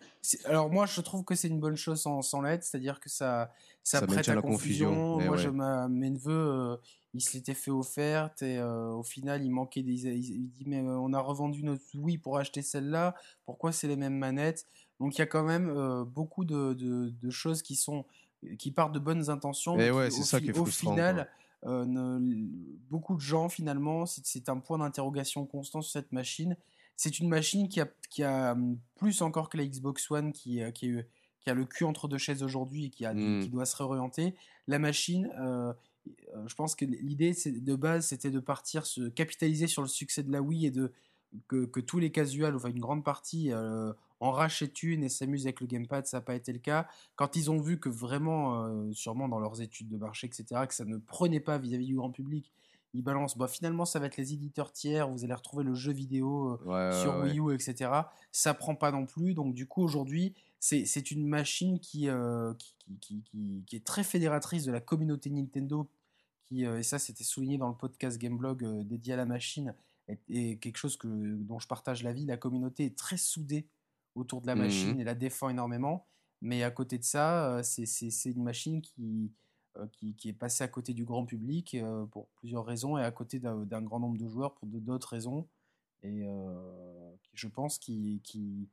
alors 0.45 0.71
moi 0.71 0.87
je 0.87 1.01
trouve 1.01 1.25
que 1.25 1.35
c'est 1.35 1.49
une 1.49 1.61
bonne 1.61 1.77
chose 1.77 2.01
sans, 2.01 2.23
sans 2.23 2.43
l'aide, 2.43 2.63
c'est-à-dire 2.63 3.01
que 3.01 3.09
ça, 3.09 3.53
ça, 3.83 4.07
prête 4.07 4.29
à 4.29 4.35
la 4.35 4.43
confusion. 4.43 5.21
Eh 5.21 5.25
moi 5.25 5.37
je 5.37 5.49
mes 5.49 6.11
neveux 6.11 6.79
il 7.15 7.21
se 7.21 7.35
l'était 7.35 7.55
fait 7.55 7.71
offerte 7.71 8.43
et 8.43 8.59
euh, 8.59 8.91
au 8.91 9.05
final 9.05 9.43
il 9.43 9.51
manquait 9.51 9.83
des 9.83 10.07
il 10.09 10.51
dit 10.51 10.65
mais 10.67 10.81
euh, 10.81 10.99
on 10.99 11.13
a 11.13 11.21
revendu 11.21 11.63
notre 11.63 11.85
Wii 11.95 12.19
pour 12.19 12.39
acheter 12.39 12.61
celle-là 12.61 13.15
pourquoi 13.47 13.73
c'est 13.73 13.87
les 13.87 13.97
mêmes 13.97 14.19
manettes? 14.19 14.67
Donc 15.01 15.17
il 15.17 15.21
y 15.21 15.23
a 15.23 15.27
quand 15.27 15.45
même 15.45 15.71
euh, 15.71 16.05
beaucoup 16.05 16.45
de, 16.45 16.75
de, 16.75 17.31
choses 17.31 17.63
qui 17.63 17.77
sont 17.77 18.05
qui 18.59 18.73
partent 18.73 18.93
de 18.93 18.99
bonnes 18.99 19.31
intentions 19.31 19.79
et 19.79 19.87
eh 19.87 19.91
ouais, 19.91 20.11
c'est 20.11 20.25
ça 20.25 20.41
qui 20.41 20.49
est 20.51 20.59
au 20.59 20.67
final 20.67 21.29
beaucoup 22.91 23.15
de 23.15 23.21
gens 23.21 23.49
finalement 23.49 24.05
c'est 24.07 24.49
un 24.49 24.59
point 24.59 24.79
d'interrogation 24.79 25.47
constant 25.47 25.81
sur 25.81 25.93
cette 25.93 26.13
machine 26.13 26.57
c'est 26.97 27.19
une 27.19 27.29
machine 27.29 27.69
qui 27.69 27.81
a, 27.81 27.89
qui 28.11 28.23
a 28.23 28.53
hum, 28.53 28.79
plus 28.97 29.23
encore 29.23 29.49
que 29.49 29.57
la 29.57 29.67
Xbox 29.67 30.11
One 30.11 30.33
qui, 30.33 30.61
qui, 30.75 30.93
qui 31.41 31.51
a 31.51 31.55
le 31.55 31.65
cul 31.65 31.85
entre 31.85 32.09
deux 32.09 32.19
chaises 32.19 32.43
aujourd'hui 32.43 32.87
et 32.87 32.91
qui, 32.91 33.05
a, 33.05 33.15
qui 33.15 33.49
doit 33.49 33.67
se 33.67 33.77
réorienter 33.77 34.35
la 34.67 34.79
machine 34.79 35.31
euh, 36.07 36.49
je 36.49 36.55
pense 36.55 36.75
que 36.75 36.85
l'idée 36.85 37.35
de 37.47 37.75
base, 37.75 38.07
c'était 38.07 38.31
de 38.31 38.41
partir, 38.41 38.87
se 38.87 39.09
capitaliser 39.09 39.67
sur 39.67 39.83
le 39.83 39.89
succès 39.89 40.23
de 40.23 40.33
la 40.33 40.43
Wii 40.43 40.67
et 40.67 40.71
de 40.71 40.93
que, 41.49 41.81
tous 41.81 41.99
les 41.99 42.13
casuals, 42.13 42.55
enfin 42.55 42.69
une 42.69 42.79
grande 42.79 43.05
partie, 43.05 43.53
euh, 43.53 43.93
en 44.21 44.31
rachètent 44.31 44.83
une 44.83 45.03
et 45.03 45.09
s'amusent 45.09 45.47
avec 45.47 45.61
le 45.61 45.67
gamepad. 45.67 46.07
Ça 46.07 46.19
n'a 46.19 46.21
pas 46.21 46.35
été 46.35 46.53
le 46.53 46.61
cas. 46.61 46.87
Quand 47.17 47.37
ils 47.37 47.51
ont 47.51 47.61
vu 47.61 47.81
que 47.81 47.89
vraiment, 47.89 48.65
euh, 48.67 48.93
sûrement 48.93 49.29
dans 49.29 49.41
leurs 49.41 49.61
études 49.61 49.89
de 49.89 49.97
marché, 49.97 50.29
etc., 50.29 50.67
que 50.69 50.75
ça 50.75 50.85
ne 50.85 50.97
prenait 50.99 51.41
pas 51.41 51.59
vis-à-vis 51.59 51.87
du 51.87 51.97
grand 51.97 52.11
public, 52.11 52.53
ils 52.95 53.03
balancent, 53.03 53.37
bah, 53.37 53.49
finalement, 53.49 53.85
ça 53.85 53.99
va 53.99 54.07
être 54.07 54.17
les 54.17 54.33
éditeurs 54.33 54.73
tiers, 54.73 55.09
vous 55.09 55.25
allez 55.25 55.35
retrouver 55.35 55.65
le 55.65 55.75
jeu 55.75 55.93
vidéo 55.93 56.59
sur 57.03 57.19
Wii 57.23 57.41
U, 57.41 57.53
etc. 57.53 57.91
Ça 58.33 58.55
prend 58.55 58.75
pas 58.75 58.91
non 58.91 59.05
plus. 59.05 59.35
Donc, 59.35 59.55
du 59.55 59.67
coup, 59.67 59.83
aujourd'hui, 59.83 60.35
c'est 60.61 61.11
une 61.11 61.27
machine 61.27 61.79
qui, 61.81 62.09
qui, 62.59 63.23
qui, 63.25 63.65
qui, 63.67 63.77
est 63.77 63.85
très 63.85 64.05
fédératrice 64.05 64.65
de 64.65 64.73
la 64.73 64.81
communauté 64.81 65.29
Nintendo 65.29 65.89
euh, 66.63 66.79
et 66.79 66.83
ça 66.83 66.99
c'était 66.99 67.25
souligné 67.25 67.59
dans 67.59 67.69
le 67.69 67.75
podcast 67.75 68.19
Gameblog 68.19 68.65
euh, 68.65 68.85
dédié 68.85 69.15
à 69.15 69.17
la 69.17 69.27
machine, 69.27 69.75
et, 70.29 70.59
quelque 70.59 70.77
chose 70.77 70.97
que, 70.97 71.09
dont 71.09 71.59
je 71.59 71.67
partage 71.67 72.03
l'avis, 72.03 72.27
la 72.27 72.37
communauté 72.37 72.85
est 72.85 72.97
très 72.97 73.17
soudée 73.17 73.67
autour 74.15 74.43
de 74.43 74.47
la 74.47 74.55
mmh 74.55 74.59
machine 74.59 75.01
et 75.01 75.05
la 75.05 75.15
défend 75.15 75.49
énormément. 75.49 76.07
Mais 76.43 76.63
à 76.63 76.71
côté 76.71 76.99
de 76.99 77.05
ça, 77.05 77.57
euh, 77.57 77.63
c'est 77.63 78.31
une 78.31 78.43
machine 78.43 78.83
qui, 78.83 79.33
qui, 79.93 80.15
est 80.29 80.33
passée 80.33 80.65
à 80.65 80.69
côté 80.69 80.93
du 80.95 81.05
grand 81.05 81.25
public 81.25 81.77
pour 82.11 82.29
plusieurs 82.37 82.65
raisons 82.65 82.97
et 82.99 83.03
à 83.05 83.11
côté 83.11 83.39
d'un 83.41 83.83
grand 83.83 84.01
nombre 84.01 84.19
de 84.19 84.29
joueurs 84.29 84.55
pour 84.55 84.67
d'autres 84.69 85.09
raisons. 85.09 85.47
Et 86.03 86.25
je 87.33 87.49
pense 87.49 87.79
qui, 87.79 88.21
qui, 88.25 88.69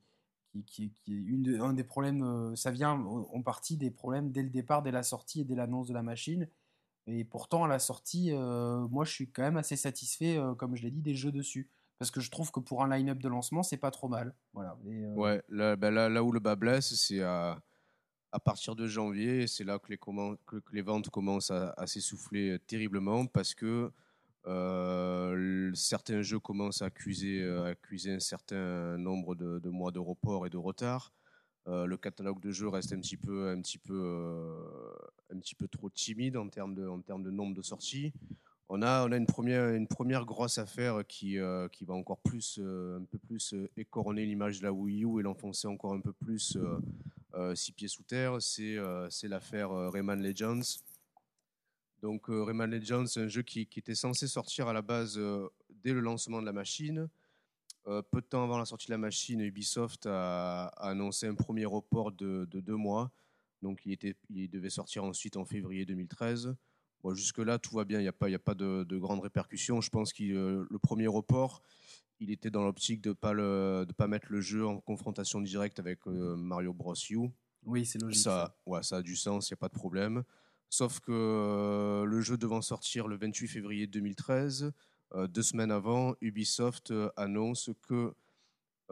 qui, 0.66 0.92
qui, 0.92 1.14
est 1.14 1.16
une 1.16 1.44
de- 1.44 1.60
un 1.60 1.74
des 1.74 1.84
problèmes. 1.84 2.24
euh, 2.24 2.56
ça 2.56 2.72
vient 2.72 2.92
en 2.94 3.42
partie 3.42 3.78
des 3.78 3.92
problèmes 3.92 4.32
dès 4.32 4.44
le 4.44 4.50
départ, 4.50 4.82
dès 4.84 4.92
la 4.92 5.04
sortie 5.04 5.42
et 5.42 5.44
dès 5.46 5.56
l'annonce 5.56 5.88
de 5.88 5.94
la 5.94 6.04
machine. 6.04 6.48
Et 7.08 7.24
pourtant, 7.24 7.64
à 7.64 7.68
la 7.68 7.80
sortie, 7.80 8.32
euh, 8.32 8.88
moi, 8.90 9.06
je 9.06 9.12
suis 9.12 9.30
quand 9.32 9.42
même 9.42 9.58
assez 9.58 9.76
satisfait, 9.76 10.38
euh, 10.38 10.54
comme 10.54 10.76
je 10.76 10.84
l'ai 10.84 10.92
dit, 10.92 11.02
des 11.02 11.16
jeux 11.16 11.32
dessus. 11.32 11.70
Parce 11.98 12.12
que 12.12 12.20
je 12.20 12.30
trouve 12.32 12.52
que 12.52 12.60
pour 12.60 12.84
un 12.84 12.90
line-up 12.90 13.20
de 13.20 13.28
lancement, 13.30 13.64
c'est 13.64 13.78
pas 13.78 13.92
trop 13.92 14.08
mal. 14.08 14.36
Voilà. 14.54 14.78
Euh, 14.88 15.14
Ouais, 15.16 15.42
là, 15.50 15.76
ben 15.76 15.92
là, 15.94 16.10
là 16.10 16.24
où 16.24 16.32
le 16.32 16.40
bas 16.40 16.56
blesse, 16.56 16.96
c'est 16.96 17.22
à, 17.22 17.62
à 18.32 18.40
partir 18.40 18.76
de 18.76 18.88
janvier. 18.88 19.48
C'est 19.48 19.64
là 19.64 19.80
que 19.80 19.92
les, 20.72 20.82
ventes 20.82 21.10
commencent 21.10 21.52
à, 21.52 21.88
s'essouffler 21.88 22.58
terriblement 22.68 23.26
parce 23.26 23.54
que 23.54 23.92
euh, 24.48 25.72
certains 25.74 26.22
jeux 26.22 26.40
commencent 26.40 26.82
à 26.82 26.86
accuser, 26.86 27.42
euh, 27.42 27.66
à 27.66 27.68
accuser 27.70 28.14
un 28.14 28.20
certain 28.20 28.98
nombre 28.98 29.36
de, 29.36 29.70
mois 29.70 29.92
de 29.92 30.00
report 30.00 30.48
et 30.48 30.50
de 30.50 30.58
retard. 30.58 31.14
Euh, 31.68 31.86
le 31.86 31.96
catalogue 31.96 32.40
de 32.40 32.52
jeux 32.52 32.70
reste 32.70 32.92
un 32.94 33.00
petit 33.00 33.18
peu, 33.18 33.50
un 33.50 33.62
petit 33.62 33.78
peu, 33.78 33.94
euh, 33.94 34.94
un 35.32 35.38
petit 35.40 35.54
peu 35.54 35.68
trop 35.68 35.92
timide 35.92 36.38
en 36.38 36.50
termes 36.50 36.74
de, 36.74 36.88
en 36.88 37.02
termes 37.02 37.22
de 37.22 37.30
nombre 37.30 37.54
de 37.54 37.62
sorties. 37.62 38.14
On 38.74 38.82
a, 38.84 39.06
on 39.06 39.12
a 39.12 39.18
une, 39.18 39.26
première, 39.26 39.68
une 39.74 39.86
première 39.86 40.26
grosse 40.26 40.58
affaire 40.58 41.06
qui, 41.06 41.38
euh, 41.38 41.68
qui 41.68 41.84
va 41.84 41.94
encore 41.94 42.20
plus, 42.20 42.58
euh, 42.58 43.00
un 43.00 43.04
peu 43.04 43.18
plus 43.18 43.54
euh, 43.54 43.70
écorner 43.76 44.26
l'image 44.26 44.60
de 44.60 44.64
la 44.64 44.72
Wii 44.72 45.04
U 45.04 45.20
et 45.20 45.24
l'enfoncer 45.24 45.68
encore 45.68 45.94
un 45.94 46.00
peu 46.00 46.14
plus 46.14 46.56
euh, 46.56 46.62
euh, 46.62 46.80
six 47.56 47.72
pieds 47.72 47.88
sous 47.88 48.04
terre. 48.04 48.42
C'est 48.42 48.78
euh, 48.78 49.08
l'affaire 49.24 49.72
euh, 49.72 49.90
Rayman 49.90 50.22
Legends. 50.22 50.62
Donc 52.02 52.30
euh, 52.30 52.44
Rayman 52.44 52.70
Legends, 52.70 53.06
c'est 53.06 53.22
un 53.22 53.28
jeu 53.28 53.44
qui, 53.44 53.68
qui 53.68 53.80
était 53.80 53.96
censé 53.96 54.28
sortir 54.28 54.68
à 54.68 54.74
la 54.74 54.82
base 54.82 55.18
euh, 55.18 55.48
dès 55.84 55.94
le 55.94 56.00
lancement 56.00 56.42
de 56.42 56.46
la 56.46 56.54
machine. 56.54 57.08
Euh, 57.88 58.02
peu 58.02 58.22
de 58.22 58.26
temps 58.26 58.44
avant 58.44 58.58
la 58.58 58.66
sortie 58.66 58.88
de 58.88 58.92
la 58.92 58.98
machine, 58.98 59.40
Ubisoft 59.40 60.06
a, 60.08 60.68
annoncé 60.78 61.28
un 61.28 61.36
premier 61.36 61.66
report 61.66 62.12
de, 62.12 62.48
de 62.50 62.60
deux 62.60 62.76
mois. 62.76 63.12
Donc 63.62 63.86
il, 63.86 63.92
était, 63.92 64.16
il 64.30 64.50
devait 64.50 64.72
sortir 64.72 65.04
ensuite 65.04 65.38
en 65.38 65.46
février 65.46 65.86
2013. 65.86 66.56
Bon, 67.04 67.14
Jusque-là, 67.14 67.60
tout 67.60 67.76
va 67.76 67.86
bien, 67.86 68.00
il 68.00 68.04
n'y 68.04 68.08
a 68.08 68.14
pas, 68.14 68.30
y 68.30 68.36
a 68.36 68.40
pas 68.40 68.56
de 68.56 68.98
grandes 68.98 69.22
répercussions. 69.22 69.82
Je 69.82 69.90
pense 69.90 70.14
que 70.14 70.24
le 70.24 70.80
premier 70.80 71.08
report, 71.08 71.62
il 72.22 72.32
était 72.32 72.52
dans 72.52 72.64
l'optique 72.64 73.02
de 73.02 73.10
ne 73.10 73.14
pas, 73.14 73.34
le- 73.34 73.84
de 73.88 73.94
pas 73.94 74.08
mettre 74.08 74.28
le 74.30 74.40
jeu 74.42 74.66
en 74.66 74.80
confrontation 74.80 75.42
directe 75.42 75.80
avec 75.80 76.00
euh, 76.08 76.36
Mario 76.38 76.72
Bros. 76.72 76.94
U. 77.10 77.30
Oui, 77.66 77.86
c'est 77.86 78.00
logique. 78.02 78.22
Ça, 78.22 78.56
ouais, 78.66 78.82
ça 78.84 78.98
a 78.98 79.02
du 79.02 79.16
sens, 79.16 79.50
il 79.50 79.54
n'y 79.54 79.56
a 79.56 79.58
pas 79.58 79.68
de 79.70 79.74
problème. 79.74 80.24
Sauf 80.70 81.00
que 81.00 81.12
euh, 81.12 82.06
le 82.06 82.22
jeu 82.22 82.38
devant 82.38 82.62
sortir 82.62 83.08
le 83.08 83.18
28 83.18 83.48
février 83.48 83.88
2013, 83.88 84.72
euh, 85.16 85.28
deux 85.28 85.42
semaines 85.42 85.72
avant, 85.72 86.16
Ubisoft 86.22 86.94
annonce 87.18 87.70
que 87.88 88.14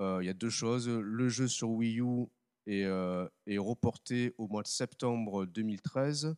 il 0.01 0.25
y 0.25 0.29
a 0.29 0.33
deux 0.33 0.49
choses. 0.49 0.87
Le 0.87 1.27
jeu 1.27 1.47
sur 1.49 1.69
Wii 1.71 1.99
U 1.99 2.27
est, 2.67 2.83
est 3.47 3.57
reporté 3.57 4.33
au 4.37 4.47
mois 4.47 4.63
de 4.63 4.67
septembre 4.69 5.45
2013 5.45 6.35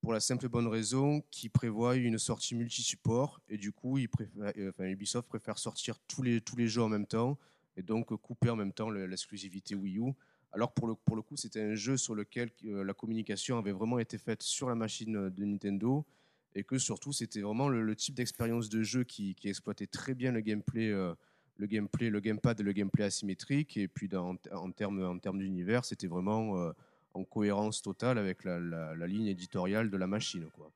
pour 0.00 0.12
la 0.12 0.20
simple 0.20 0.46
et 0.46 0.48
bonne 0.48 0.68
raison 0.68 1.22
qu'il 1.30 1.50
prévoit 1.50 1.96
une 1.96 2.18
sortie 2.18 2.54
multi-support 2.54 3.40
et 3.48 3.58
du 3.58 3.72
coup, 3.72 3.98
il 3.98 4.08
préfère, 4.08 4.52
euh, 4.56 4.72
Ubisoft 4.90 5.28
préfère 5.28 5.58
sortir 5.58 5.98
tous 6.06 6.22
les, 6.22 6.40
tous 6.40 6.56
les 6.56 6.68
jeux 6.68 6.82
en 6.82 6.88
même 6.88 7.06
temps 7.06 7.38
et 7.76 7.82
donc 7.82 8.14
couper 8.16 8.50
en 8.50 8.56
même 8.56 8.72
temps 8.72 8.90
le- 8.90 9.06
l'exclusivité 9.06 9.74
Wii 9.74 9.98
U. 9.98 10.12
Alors 10.52 10.72
pour 10.72 10.86
le, 10.88 10.94
pour 10.94 11.16
le 11.16 11.22
coup, 11.22 11.36
c'était 11.36 11.60
un 11.60 11.74
jeu 11.74 11.96
sur 11.96 12.14
lequel 12.14 12.50
euh, 12.64 12.84
la 12.84 12.94
communication 12.94 13.58
avait 13.58 13.72
vraiment 13.72 13.98
été 13.98 14.18
faite 14.18 14.42
sur 14.42 14.68
la 14.68 14.74
machine 14.74 15.30
de 15.30 15.44
Nintendo 15.44 16.06
et 16.54 16.64
que 16.64 16.78
surtout 16.78 17.12
c'était 17.12 17.40
vraiment 17.40 17.68
le, 17.68 17.94
type 17.94 18.14
d'expérience 18.14 18.68
de 18.68 18.82
jeu 18.82 19.04
qui, 19.04 19.36
exploitait 19.44 19.86
très 19.86 20.14
bien 20.14 20.32
le 20.32 20.40
gameplay, 20.40 20.90
euh, 20.90 21.14
le 21.56 21.66
gameplay, 21.66 22.08
le 22.08 22.20
gamepad 22.20 22.60
le 22.60 22.72
gameplay 22.72 23.04
asymétrique 23.04 23.76
et 23.76 23.88
puis 23.88 24.08
en 24.16 24.36
termes 24.72 25.04
en 25.04 25.18
termes 25.18 25.38
d'univers, 25.38 25.84
c'était 25.84 26.06
vraiment 26.06 26.58
euh, 26.58 26.72
en 27.14 27.24
cohérence 27.24 27.82
totale 27.82 28.18
avec 28.18 28.44
la, 28.44 28.58
la- 28.60 28.94
la 28.94 29.06
ligne 29.06 29.26
éditoriale 29.26 29.90
de 29.90 29.96
la 29.96 30.06
machine 30.06 30.48
quoi. 30.52 30.70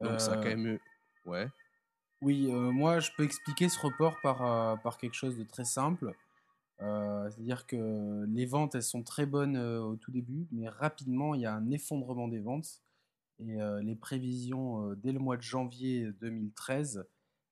Donc 0.00 0.20
ça 0.20 0.32
a 0.32 0.36
Euh, 0.38 0.42
quand 0.42 0.48
même 0.48 0.66
eu- 0.66 0.80
ouais. 1.26 1.48
Oui, 2.20 2.48
euh, 2.50 2.70
moi 2.70 3.00
je 3.00 3.10
peux 3.16 3.24
expliquer 3.24 3.68
ce 3.68 3.78
report 3.80 4.16
par, 4.22 4.42
euh, 4.44 4.76
par 4.76 4.98
quelque 4.98 5.14
chose 5.14 5.36
de 5.36 5.44
très 5.44 5.64
simple. 5.64 6.14
Euh, 6.80 7.30
C'est-à-dire 7.30 7.66
que 7.66 8.24
les 8.28 8.46
ventes, 8.46 8.74
elles 8.74 8.82
sont 8.82 9.02
très 9.02 9.26
bonnes 9.26 9.56
euh, 9.56 9.80
au 9.80 9.96
tout 9.96 10.10
début, 10.10 10.46
mais 10.50 10.68
rapidement, 10.68 11.34
il 11.34 11.42
y 11.42 11.46
a 11.46 11.54
un 11.54 11.70
effondrement 11.70 12.28
des 12.28 12.40
ventes. 12.40 12.82
Et 13.38 13.60
euh, 13.60 13.80
les 13.82 13.96
prévisions, 13.96 14.90
euh, 14.90 14.96
dès 14.96 15.12
le 15.12 15.18
mois 15.18 15.36
de 15.36 15.42
janvier 15.42 16.12
2013, 16.20 17.04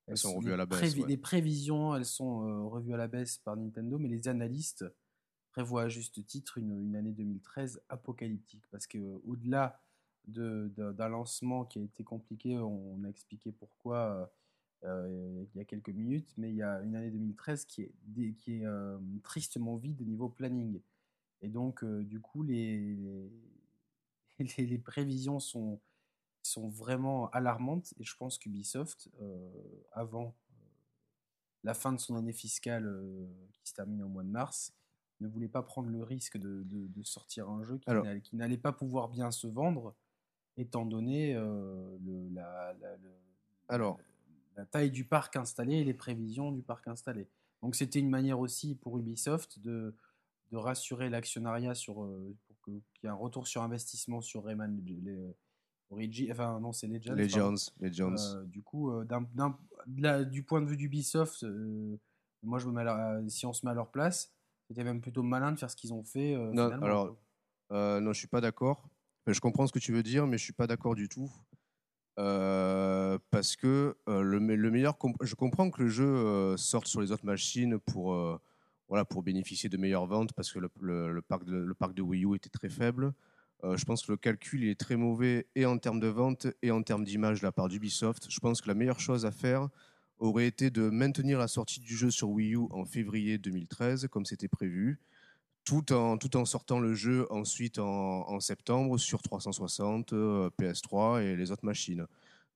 Elles 0.07 0.17
sont 0.17 0.35
revues 0.37 0.53
à 0.53 0.57
la 0.57 0.67
baisse, 0.67 0.97
ouais. 0.97 1.07
Les 1.09 1.17
prévisions, 1.17 1.95
elles 1.95 2.05
sont 2.05 2.47
euh, 2.47 2.63
revues 2.69 2.95
à 2.95 2.97
la 2.97 3.07
baisse 3.09 3.39
par 3.39 3.57
Nintendo, 3.57 3.99
mais 3.99 4.09
les 4.09 4.27
analystes 4.29 4.85
prévoient 5.51 5.83
à 5.83 5.89
juste 5.89 6.25
titre 6.27 6.59
une, 6.59 6.95
année 6.97 7.13
2013 7.13 7.83
apocalyptique. 7.89 8.65
Parce 8.71 8.87
que 8.87 8.99
euh, 10.39 10.69
d'un 10.69 11.09
lancement 11.09 11.65
qui 11.65 11.81
a 11.81 11.83
été 11.83 12.05
compliqué, 12.05 12.57
on 12.57 13.03
a 13.05 13.09
expliqué 13.09 13.53
pourquoi 13.53 14.31
euh, 14.85 14.89
euh, 14.89 15.45
il 15.55 15.59
y 15.59 15.61
a 15.61 15.65
quelques 15.65 15.91
minutes, 15.91 16.33
mais 16.37 16.51
il 16.51 16.57
y 16.57 16.63
a 16.63 16.81
une 16.83 16.95
année 16.95 17.11
2013 17.11 17.65
qui 17.65 17.83
est, 17.83 19.23
tristement 19.23 19.77
vide 19.77 20.01
au 20.01 20.05
niveau 20.05 20.29
planning. 20.29 20.81
Et 21.43 21.49
donc, 21.49 21.85
du 21.85 22.21
coup, 22.21 22.43
les, 22.45 22.97
les, 24.39 24.79
prévisions 24.79 25.41
sont, 25.41 25.81
sont 26.43 26.69
vraiment 26.69 27.29
alarmantes. 27.31 27.93
Et 27.99 28.05
je 28.05 28.17
pense 28.17 28.39
qu'Ubisoft, 28.39 29.11
avant 29.93 30.37
la 31.65 31.75
fin 31.75 31.93
de 31.93 31.99
son 31.99 32.17
année 32.17 32.33
fiscale 32.33 32.89
qui 33.53 33.69
se 33.69 33.75
termine 33.75 34.03
au 34.03 34.09
mois 34.09 34.23
de 34.23 34.29
mars, 34.29 34.73
ne 35.21 35.29
voulait 35.29 35.49
pas 35.49 35.63
prendre 35.63 35.89
le 35.91 36.03
risque 36.03 36.37
de, 36.39 36.63
de- 36.65 36.87
de 36.89 37.03
sortir 37.03 37.49
un 37.49 37.63
jeu 37.65 37.79
qui 37.79 37.89
Alors- 37.91 38.05
n'allait- 38.05 38.21
qui 38.21 38.37
n'allait 38.37 38.57
pas 38.59 38.73
pouvoir 38.73 39.09
bien 39.09 39.31
se 39.31 39.47
vendre, 39.47 39.95
étant 40.57 40.85
donné 40.87 41.35
euh, 41.35 41.97
le, 42.05 42.29
la, 42.31 42.75
la- 42.81 42.97
le- 42.97 43.11
Alors. 43.69 43.99
la 44.57 44.65
taille 44.67 44.91
du 44.91 45.05
parc 45.05 45.37
installé 45.37 45.77
et 45.77 45.85
les 45.85 45.95
prévisions 45.95 46.53
du 46.53 46.63
parc 46.63 46.89
installé. 46.89 47.29
Donc 47.63 47.75
c'était 47.77 47.99
une 48.01 48.11
manière 48.11 48.41
aussi 48.41 48.75
pour 48.75 48.99
Ubisoft 48.99 49.59
de, 49.61 49.95
de 50.51 50.57
rassurer 50.57 51.11
l'actionnariat 51.11 51.75
sur 51.75 52.03
euh, 52.03 52.35
pour 52.47 52.61
que- 52.63 52.71
qu'il 52.95 53.05
y 53.05 53.07
ait 53.07 53.11
un 53.11 53.15
retour 53.15 53.47
sur 53.47 53.63
investissement 53.63 54.21
sur 54.21 54.45
Rayman 54.45 54.81
les, 54.85 55.35
Origi- 55.91 56.31
enfin 56.31 56.61
non 56.61 56.73
c'est 56.73 56.87
Legends. 56.87 57.15
Legends, 57.15 57.55
Legends. 57.81 58.15
Euh, 58.37 58.45
du 58.45 58.63
coup, 58.63 58.91
euh, 58.93 59.05
d'un- 59.05 59.27
d'un- 59.35 59.59
de 59.87 60.03
la- 60.03 60.25
du 60.25 60.43
point 60.45 60.61
de 60.63 60.67
vue 60.67 60.77
d'Ubisoft, 60.77 61.43
euh, 61.43 61.97
moi 62.43 62.59
je 62.59 62.67
me 62.69 62.73
mets 62.73 62.83
à 62.83 62.85
leur- 62.85 63.31
si 63.31 63.45
on 63.47 63.53
se 63.53 63.67
met 63.67 63.73
à 63.73 63.75
leur 63.75 63.91
place, 63.91 64.33
c'était 64.71 64.85
même 64.85 65.01
plutôt 65.01 65.25
malin 65.25 65.51
de 65.51 65.59
faire 65.59 65.69
ce 65.69 65.75
qu'ils 65.75 65.93
ont 65.93 66.05
fait. 66.05 66.33
euh, 66.33 66.53
Non, 66.53 66.67
finalement, 66.67 66.87
alors. 66.87 67.17
Euh, 67.73 67.99
non, 67.99 68.13
je 68.13 68.19
suis 68.21 68.29
pas 68.29 68.41
d'accord. 68.41 68.89
Je 69.27 69.41
comprends 69.41 69.67
ce 69.67 69.73
que 69.73 69.81
tu 69.81 69.91
veux 69.93 70.05
dire, 70.05 70.29
mais 70.29 70.39
je 70.39 70.45
suis 70.45 70.53
pas 70.53 70.69
d'accord 70.69 70.95
du 70.95 71.09
tout. 71.09 71.29
Euh, 72.21 73.19
parce 73.33 73.57
que 73.57 73.97
euh, 74.09 74.23
le, 74.23 74.39
me- 74.39 74.55
le 74.55 74.71
meilleur, 74.71 74.97
comp- 74.97 75.17
je 75.23 75.35
comprends 75.35 75.71
que 75.71 75.83
le 75.83 75.89
jeu 75.89 76.57
sorte 76.57 76.87
sur 76.87 77.01
les 77.01 77.11
autres 77.11 77.27
machines 77.27 77.79
pour, 77.81 78.17
voilà, 78.89 79.05
pour 79.05 79.23
bénéficier 79.25 79.69
de 79.69 79.77
meilleures 79.77 80.07
ventes, 80.07 80.33
parce 80.35 80.53
que 80.53 80.61
le, 80.61 80.71
le- 80.81 81.13
le 81.13 81.23
parc, 81.23 81.45
de, 81.45 81.57
le 81.57 81.75
parc 81.75 81.93
de 81.95 82.03
Wii 82.03 82.25
U 82.25 82.37
était 82.37 82.49
très 82.51 82.69
faible. 82.69 83.13
Je 83.65 83.85
pense 83.85 84.07
que 84.07 84.13
le 84.13 84.17
calcul 84.19 84.65
est 84.65 84.79
très 84.79 84.95
mauvais 84.97 85.47
et 85.57 85.67
en 85.67 85.79
termes 85.79 85.99
de 86.01 86.07
vente 86.07 86.47
et 86.63 86.71
en 86.71 86.83
termes 86.83 87.05
d'image 87.05 87.41
de 87.41 87.47
la 87.47 87.53
part 87.53 87.69
d'Ubisoft. 87.69 88.27
Je 88.31 88.39
pense 88.41 88.61
que 88.63 88.69
la 88.69 88.75
meilleure 88.75 89.01
chose 89.01 89.27
à 89.27 89.33
faire 89.33 89.69
aurait 90.21 90.47
été 90.47 90.71
de 90.71 90.89
maintenir 90.91 91.39
la 91.39 91.49
sortie 91.49 91.81
du 91.81 91.97
jeu 91.97 92.11
sur 92.11 92.29
Wii 92.29 92.55
U 92.55 92.67
en 92.71 92.85
février 92.85 93.39
2013, 93.39 94.07
comme 94.09 94.27
c'était 94.27 94.49
prévu, 94.49 95.01
tout 95.65 95.93
en, 95.93 96.19
tout 96.19 96.37
en 96.37 96.45
sortant 96.45 96.79
le 96.79 96.95
jeu 96.95 97.27
ensuite 97.31 97.79
en, 97.79 98.39
septembre 98.39 98.99
sur 98.99 99.23
360, 99.23 100.13
euh, 100.13 100.51
PS3 100.61 101.23
et 101.23 101.37
les 101.37 101.51
autres 101.51 101.65
machines. 101.65 102.07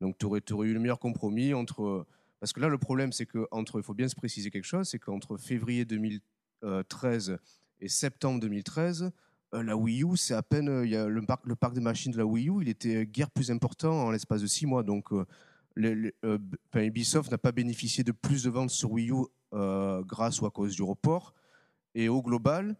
Donc 0.01 0.19
tu 0.19 0.27
aurais, 0.27 0.43
eu 0.69 0.75
le 0.75 0.81
meilleur 0.81 1.01
compromis 1.01 1.55
entre... 1.55 2.07
Parce 2.39 2.53
que 2.53 2.61
là, 2.61 2.69
le 2.69 2.77
problème, 2.77 3.13
c'est 3.13 3.25
que 3.25 3.47
entre, 3.51 3.79
il 3.79 3.83
faut 3.83 3.95
bien 3.95 4.09
se 4.09 4.15
préciser 4.15 4.51
quelque 4.51 4.65
chose, 4.65 4.89
c'est 4.89 4.99
qu'entre 4.99 5.39
février 5.39 5.87
2013 5.87 7.39
et 7.81 7.89
septembre 7.89 8.41
2013, 8.41 9.11
euh, 9.55 9.63
la 9.63 9.77
Wii 9.77 10.05
U, 10.05 10.17
c'est 10.17 10.35
à 10.35 10.43
peine... 10.43 10.69
euh, 10.69 10.87
y 10.87 10.97
a 10.97 11.07
le, 11.07 11.23
parc, 11.23 11.47
le 11.47 11.57
parc 11.57 11.75
de 11.75 11.81
machines 11.81 12.13
de 12.13 12.19
la 12.19 12.27
Wii 12.27 12.51
U, 12.51 12.61
il 12.61 12.69
était 12.69 13.07
guère 13.07 13.31
plus 13.31 13.51
important 13.51 14.05
en 14.05 14.11
l'espace 14.11 14.43
de 14.43 14.47
six 14.47 14.67
mois. 14.67 14.83
Donc 14.83 15.11
euh, 15.79 16.11
euh, 16.25 16.39
Ubisoft 16.75 17.31
n'a 17.31 17.39
pas 17.39 17.53
bénéficié 17.53 18.05
de 18.05 18.13
plus 18.13 18.45
de 18.45 18.51
ventes 18.51 18.71
sur 18.71 18.93
Wii 18.93 19.11
U 19.11 19.27
euh, 19.53 20.03
grâce 20.03 20.41
ou 20.41 20.47
à 20.47 20.51
cause 20.51 20.75
du 20.75 20.83
report. 20.83 21.35
Et 21.95 22.09
au 22.09 22.23
global, 22.23 22.77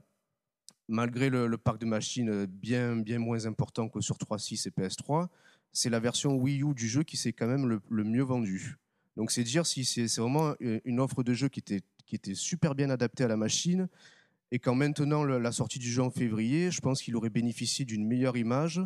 malgré 0.89 1.31
le, 1.31 1.57
parc 1.57 1.79
de 1.79 1.87
machines 1.87 2.47
bien, 2.47 2.97
bien 2.97 3.19
moins 3.19 3.47
important 3.47 3.89
que 3.89 4.01
sur 4.01 4.17
3.6 4.17 4.69
et 4.69 4.71
PS3, 4.71 5.29
c'est 5.73 5.91
la 5.91 6.01
version 6.01 6.37
Wii 6.37 6.63
U 6.63 6.75
du 6.75 6.89
jeu 6.89 7.03
qui 7.03 7.17
s'est 7.17 7.33
quand 7.33 7.47
même 7.47 7.81
le, 7.89 8.05
mieux 8.05 8.23
vendue. 8.23 8.77
Donc 9.17 9.31
c'est 9.31 9.45
dire 9.45 9.67
si 9.67 9.85
c'est 9.85 10.21
vraiment 10.21 10.55
une 10.61 10.99
offre 10.99 11.23
de 11.23 11.33
jeu 11.33 11.49
qui 11.49 11.61
était, 11.61 11.83
qui 12.07 12.17
était 12.17 12.35
super 12.35 12.75
bien 12.75 12.91
adaptée 12.91 13.23
à 13.23 13.29
la 13.29 13.37
machine 13.37 13.89
et 14.51 14.59
qu'en 14.59 14.75
maintenant 14.75 15.25
la 15.25 15.53
sortie 15.53 15.79
du 15.79 15.89
jeu 15.89 16.03
en 16.03 16.11
février, 16.11 16.73
je 16.73 16.81
pense 16.81 17.01
qu'il 17.01 17.15
aurait 17.15 17.31
bénéficié 17.31 17.85
d'une 17.85 18.05
meilleure 18.05 18.37
image. 18.37 18.81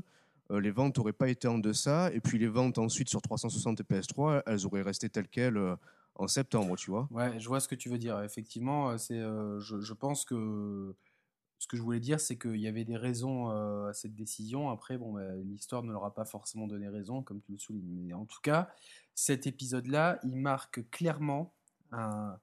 Euh, 0.50 0.60
les 0.60 0.70
ventes 0.70 0.96
n'auraient 0.96 1.12
pas 1.12 1.28
été 1.28 1.46
en 1.48 1.58
deçà 1.58 2.10
et 2.12 2.20
puis 2.20 2.38
les 2.38 2.48
ventes 2.48 2.78
ensuite 2.78 3.08
sur 3.08 3.20
360 3.20 3.80
et 3.80 3.82
PS3, 3.84 4.42
elles 4.46 4.64
auraient 4.66 4.82
resté 4.82 5.08
telles 5.10 5.28
quelles 5.28 5.58
euh, 5.58 5.76
en 6.14 6.26
septembre, 6.26 6.76
tu 6.76 6.90
vois. 6.90 7.06
Ouais, 7.10 7.38
je 7.38 7.46
vois 7.48 7.60
ce 7.60 7.68
que 7.68 7.74
tu 7.74 7.88
veux 7.88 7.98
dire. 7.98 8.20
Effectivement, 8.22 8.90
euh, 8.90 8.98
c'est, 8.98 9.18
euh, 9.18 9.60
je, 9.60 9.80
je 9.80 9.92
pense 9.92 10.24
que 10.24 10.94
ce 11.58 11.66
que 11.66 11.76
je 11.76 11.82
voulais 11.82 12.00
dire, 12.00 12.18
c'est 12.20 12.38
qu'il 12.38 12.56
y 12.56 12.66
avait 12.68 12.84
des 12.84 12.96
raisons 12.96 13.48
à 13.48 13.92
cette 13.92 14.14
décision. 14.14 14.70
Après, 14.70 14.96
bon, 14.96 15.12
bah, 15.14 15.34
l'histoire 15.44 15.82
ne 15.82 15.90
leur 15.90 16.04
a 16.04 16.14
pas 16.14 16.24
forcément 16.24 16.68
donné 16.68 16.88
raison, 16.88 17.22
comme 17.24 17.40
tu 17.40 17.50
le 17.50 17.58
soulignes. 17.58 17.90
Mais 17.90 18.12
en 18.14 18.26
tout 18.26 18.40
cas, 18.40 18.70
cet 19.16 19.48
épisode-là, 19.48 20.20
il 20.22 20.36
marque 20.36 20.88
clairement 20.90 21.52
un, 21.90 22.38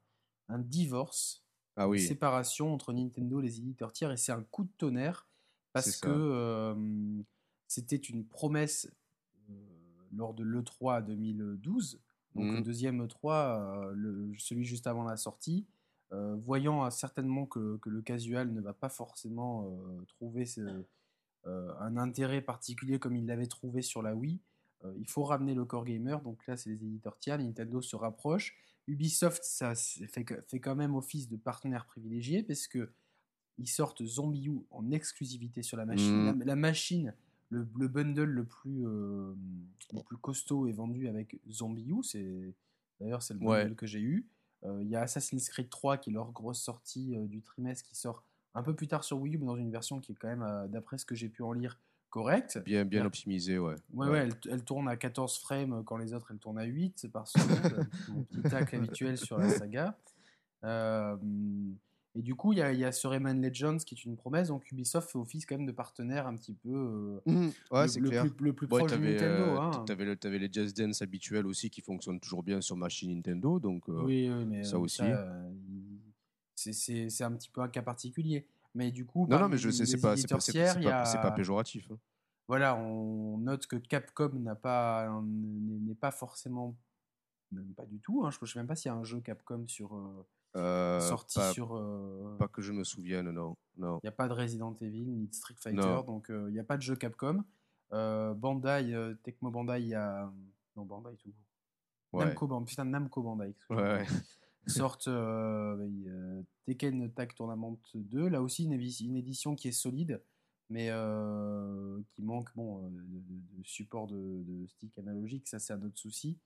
un 0.50 0.60
divorce, 0.60 1.46
Ah 1.78 1.88
oui. 1.88 2.02
une 2.02 2.08
séparation 2.08 2.74
entre 2.74 2.92
Nintendo 2.92 3.40
et 3.40 3.44
les 3.44 3.58
éditeurs 3.58 3.94
tiers. 3.94 4.12
Et 4.12 4.18
c'est 4.18 4.34
un 4.34 4.44
coup 4.44 4.66
de 4.66 4.72
tonnerre 4.78 5.30
parce 5.72 5.96
que 5.96 6.76
c'était 7.68 7.96
une 7.96 8.26
promesse 8.26 8.90
euh, 9.50 9.54
lors 10.12 10.34
de 10.34 10.44
l'E3 10.44 11.02
2012. 11.06 12.00
Donc 12.36 12.46
Mhm. 12.46 12.56
le 12.58 12.62
deuxième 12.62 13.02
E3, 13.06 13.60
euh, 13.60 13.92
le- 13.96 14.34
celui 14.38 14.66
juste 14.66 14.88
avant 14.88 15.04
la 15.04 15.18
sortie, 15.18 15.66
euh, 16.12 16.36
voyant 16.36 16.90
certainement 16.92 17.46
que, 17.46 17.78
que 17.78 17.90
le 17.90 18.02
casual 18.02 18.52
ne 18.54 18.62
va 18.62 18.74
pas 18.74 18.90
forcément 18.90 19.66
euh, 19.70 20.04
trouver 20.08 20.46
ce- 20.46 20.84
euh, 21.48 21.74
un 21.80 21.96
intérêt 21.98 22.42
particulier 22.42 23.00
comme 23.00 23.16
il 23.16 23.26
l'avait 23.26 23.46
trouvé 23.48 23.82
sur 23.82 24.02
la 24.02 24.16
Wii, 24.16 24.40
il 24.98 25.10
faut 25.10 25.24
ramener 25.24 25.56
le 25.56 25.66
core 25.66 25.84
gamer. 25.86 26.22
Donc 26.22 26.46
là, 26.46 26.58
c'est 26.58 26.70
les 26.70 26.84
éditeurs 26.84 27.18
tiers. 27.18 27.40
Nintendo 27.40 27.82
se 27.82 27.96
rapproche. 27.96 28.56
Ubisoft, 28.88 29.44
ça 29.44 29.74
fait, 29.74 30.24
fait 30.48 30.60
quand 30.60 30.76
même 30.76 30.94
office 30.94 31.28
de 31.28 31.38
partenaire 31.38 31.88
privilégié 31.88 32.44
parce 32.44 32.68
que 32.68 32.92
ils 33.58 33.68
sortent 33.68 34.04
Zombie 34.06 34.46
U 34.48 34.60
en 34.70 34.92
exclusivité 34.92 35.64
sur 35.64 35.76
la 35.78 35.86
machine. 35.88 36.14
Mhm. 36.34 36.40
La, 36.40 36.46
la 36.46 36.56
machine, 36.56 37.16
le, 37.50 37.68
le 37.78 37.88
bundle 37.88 38.24
le 38.24 38.44
plus, 38.46 38.86
euh, 38.88 39.34
le 39.94 40.02
plus 40.04 40.18
costaud 40.18 40.68
est 40.68 40.72
vendu 40.74 41.08
avec 41.08 41.40
Zombie 41.50 41.86
U. 41.88 42.54
D'ailleurs 43.00 43.22
c'est 43.24 43.34
le 43.34 43.40
bundle 43.40 43.70
Ouais. 43.70 43.76
que 43.76 43.86
j'ai 43.86 44.00
eu. 44.02 44.26
Euh, 44.64 44.80
Il 44.82 44.90
y 44.90 44.96
a 44.96 45.02
Assassin's 45.02 45.48
Creed 45.50 45.70
3 45.70 45.98
qui 45.98 46.10
est 46.10 46.14
leur 46.14 46.32
grosse 46.32 46.62
sortie 46.62 47.16
euh, 47.16 47.26
du 47.28 47.42
trimestre 47.42 47.88
qui 47.88 47.96
sort 47.96 48.24
un 48.56 48.64
peu 48.64 48.74
plus 48.74 48.88
tard 48.88 49.04
sur 49.04 49.20
Wii 49.20 49.36
U, 49.36 49.38
mais 49.38 49.46
dans 49.46 49.58
une 49.58 49.70
version 49.72 50.00
qui 50.00 50.14
est 50.14 50.16
quand 50.16 50.30
même, 50.30 50.68
d'après 50.70 50.98
ce 50.98 51.06
que 51.06 51.14
j'ai 51.14 51.28
pu 51.30 51.44
en 51.44 51.52
lire, 51.52 51.78
correcte. 52.10 52.58
Bien, 52.64 52.86
bien 52.86 53.02
Ouais. 53.02 53.08
optimisé, 53.08 53.60
ouais. 53.60 53.76
Ouais, 53.94 54.08
ouais, 54.08 54.20
elle, 54.20 54.34
elle 54.50 54.64
tourne 54.64 54.88
à 54.88 54.96
14 54.96 55.38
frames 55.40 55.84
quand 55.84 55.98
les 55.98 56.14
autres 56.14 56.32
elles 56.32 56.38
tournent 56.40 56.58
à 56.60 56.64
8 56.64 57.10
par 57.12 57.28
seconde. 57.28 57.86
Mon 58.10 58.24
petit 58.24 58.42
tacle 58.44 58.78
habituel 58.78 59.18
sur 59.18 59.38
la 59.38 59.50
saga. 59.50 59.98
Et 62.16 62.22
du 62.22 62.36
coup, 62.36 62.54
il 62.54 62.60
y, 62.60 62.62
a- 62.62 62.72
y 62.74 62.86
a 62.86 62.92
ce 62.92 63.08
Rayman 63.08 63.42
Legends 63.42 63.78
qui 63.78 63.96
est 63.96 64.06
une 64.06 64.16
promesse. 64.18 64.48
Donc 64.50 64.72
Ubisoft 64.72 65.10
fait 65.12 65.18
office 65.18 65.46
quand 65.46 65.58
même 65.58 65.66
de 65.68 65.72
partenaire 65.72 66.28
un 66.28 66.36
petit 66.36 66.54
peu 66.54 66.70
euh, 66.70 67.20
Mhm. 67.26 67.54
Ouais, 67.72 67.88
le, 67.88 67.88
c'est 67.88 68.02
le 68.02 68.10
clair. 68.10 68.24
plus, 68.32 68.32
le 68.40 68.54
plus 68.54 68.68
Ouais, 68.70 68.84
proche 68.84 68.94
de 68.94 68.98
Nintendo. 69.00 69.44
euh, 69.56 69.60
hein. 69.60 69.86
t'avais 69.86 70.06
le- 70.06 70.16
t'avais 70.16 70.40
les 70.40 70.52
Just 70.52 70.76
Dance 70.78 71.02
habituels 71.02 71.46
aussi 71.46 71.70
qui 71.70 71.82
fonctionnent 71.82 72.20
toujours 72.20 72.44
bien 72.44 72.62
sur 72.62 72.76
machine 72.78 73.14
Nintendo, 73.14 73.60
donc 73.60 73.88
euh, 73.90 74.08
Oui, 74.08 74.30
oui, 74.30 74.46
mais 74.46 74.62
ça 74.62 74.78
euh, 74.78 74.80
aussi. 74.80 75.04
euh, 75.04 75.50
c'est- 76.56 76.74
c'est 76.74 77.10
c'est 77.10 77.24
un 77.24 77.32
petit 77.36 77.50
peu 77.50 77.62
un 77.62 77.68
cas 77.70 77.82
particulier. 77.82 78.48
Mais 78.74 78.92
du 78.92 79.06
coup, 79.06 79.26
Non, 79.30 79.40
non, 79.40 79.50
mais 79.50 79.58
je 79.58 79.70
sais, 79.70 79.86
c'est 79.86 79.98
pas, 79.98 80.16
c'est 80.18 80.28
c'est 81.06 81.20
péjoratif. 81.32 81.92
hein. 81.92 82.00
Voilà, 82.48 82.76
on 82.78 83.38
note 83.40 83.66
que 83.68 83.76
Capcom 83.76 84.30
n'a 84.40 84.56
pas 84.56 85.10
n'est 85.24 85.80
n'est 85.80 85.96
pas 85.96 86.12
forcément 86.12 86.78
même 87.52 87.74
pas 87.76 87.86
du 87.86 88.00
tout. 88.02 88.26
hein, 88.26 88.32
je 88.32 88.40
ne 88.42 88.48
sais 88.48 88.60
même 88.60 88.68
pas 88.68 88.76
s'il 88.76 88.90
y 88.90 88.94
a 88.94 88.98
un 88.98 89.04
jeu 89.06 89.22
Capcom 89.22 89.68
sur 89.68 89.96
euh, 90.56 91.00
sorti 91.02 91.40
pas, 91.40 91.52
sur. 91.52 91.76
euh, 91.76 92.36
pas 92.40 92.48
que 92.48 92.62
je 92.62 92.72
me 92.72 92.84
souvienne, 92.84 93.30
non. 93.32 93.56
non. 93.78 93.98
Il 94.04 94.06
n'y 94.06 94.10
a 94.10 94.14
pas 94.14 94.28
de 94.28 94.34
Resident 94.34 94.76
Evil 94.82 95.06
ni 95.06 95.28
de 95.28 95.34
Street 95.34 95.56
Fighter, 95.58 95.82
Non. 95.82 96.02
donc 96.04 96.30
euh, 96.30 96.46
il 96.50 96.54
n'y 96.54 96.60
a 96.60 96.64
pas 96.64 96.78
de 96.78 96.82
jeu 96.82 96.96
Capcom. 96.96 97.44
Bandai, 97.92 98.94
Tecmo 99.24 99.52
Bandai, 99.52 99.82
il 99.84 99.88
y 99.90 99.94
a 99.96 100.32
non 100.76 100.86
Bandai 100.86 101.16
tout. 101.18 101.34
Ouais. 102.14 102.26
Namco 102.26 102.48
Bandai, 102.48 102.66
putain 102.66 102.86
Namco 102.86 103.22
Bandai. 103.22 103.54
Ouais, 103.70 104.06
sortent 104.68 105.10
Tekken 106.66 107.12
Tag 107.14 107.34
Tournament 107.36 107.78
2. 107.94 108.28
Là 108.30 108.42
aussi, 108.42 108.66
une, 108.66 108.74
édition 109.16 109.56
qui 109.56 109.68
est 109.70 109.72
solide, 109.72 110.22
mais 110.70 110.90
qui 112.12 112.22
manque 112.24 112.50
bon, 112.56 112.90
de, 112.90 113.00
de- 113.00 113.58
de 113.60 113.64
support 113.64 114.08
de, 114.08 114.44
de 114.44 114.66
stick 114.68 114.98
analogique. 114.98 115.48
Ça, 115.48 115.60
c'est 115.60 115.74
un 115.74 115.82
autre 115.84 115.98
souci. 115.98 116.38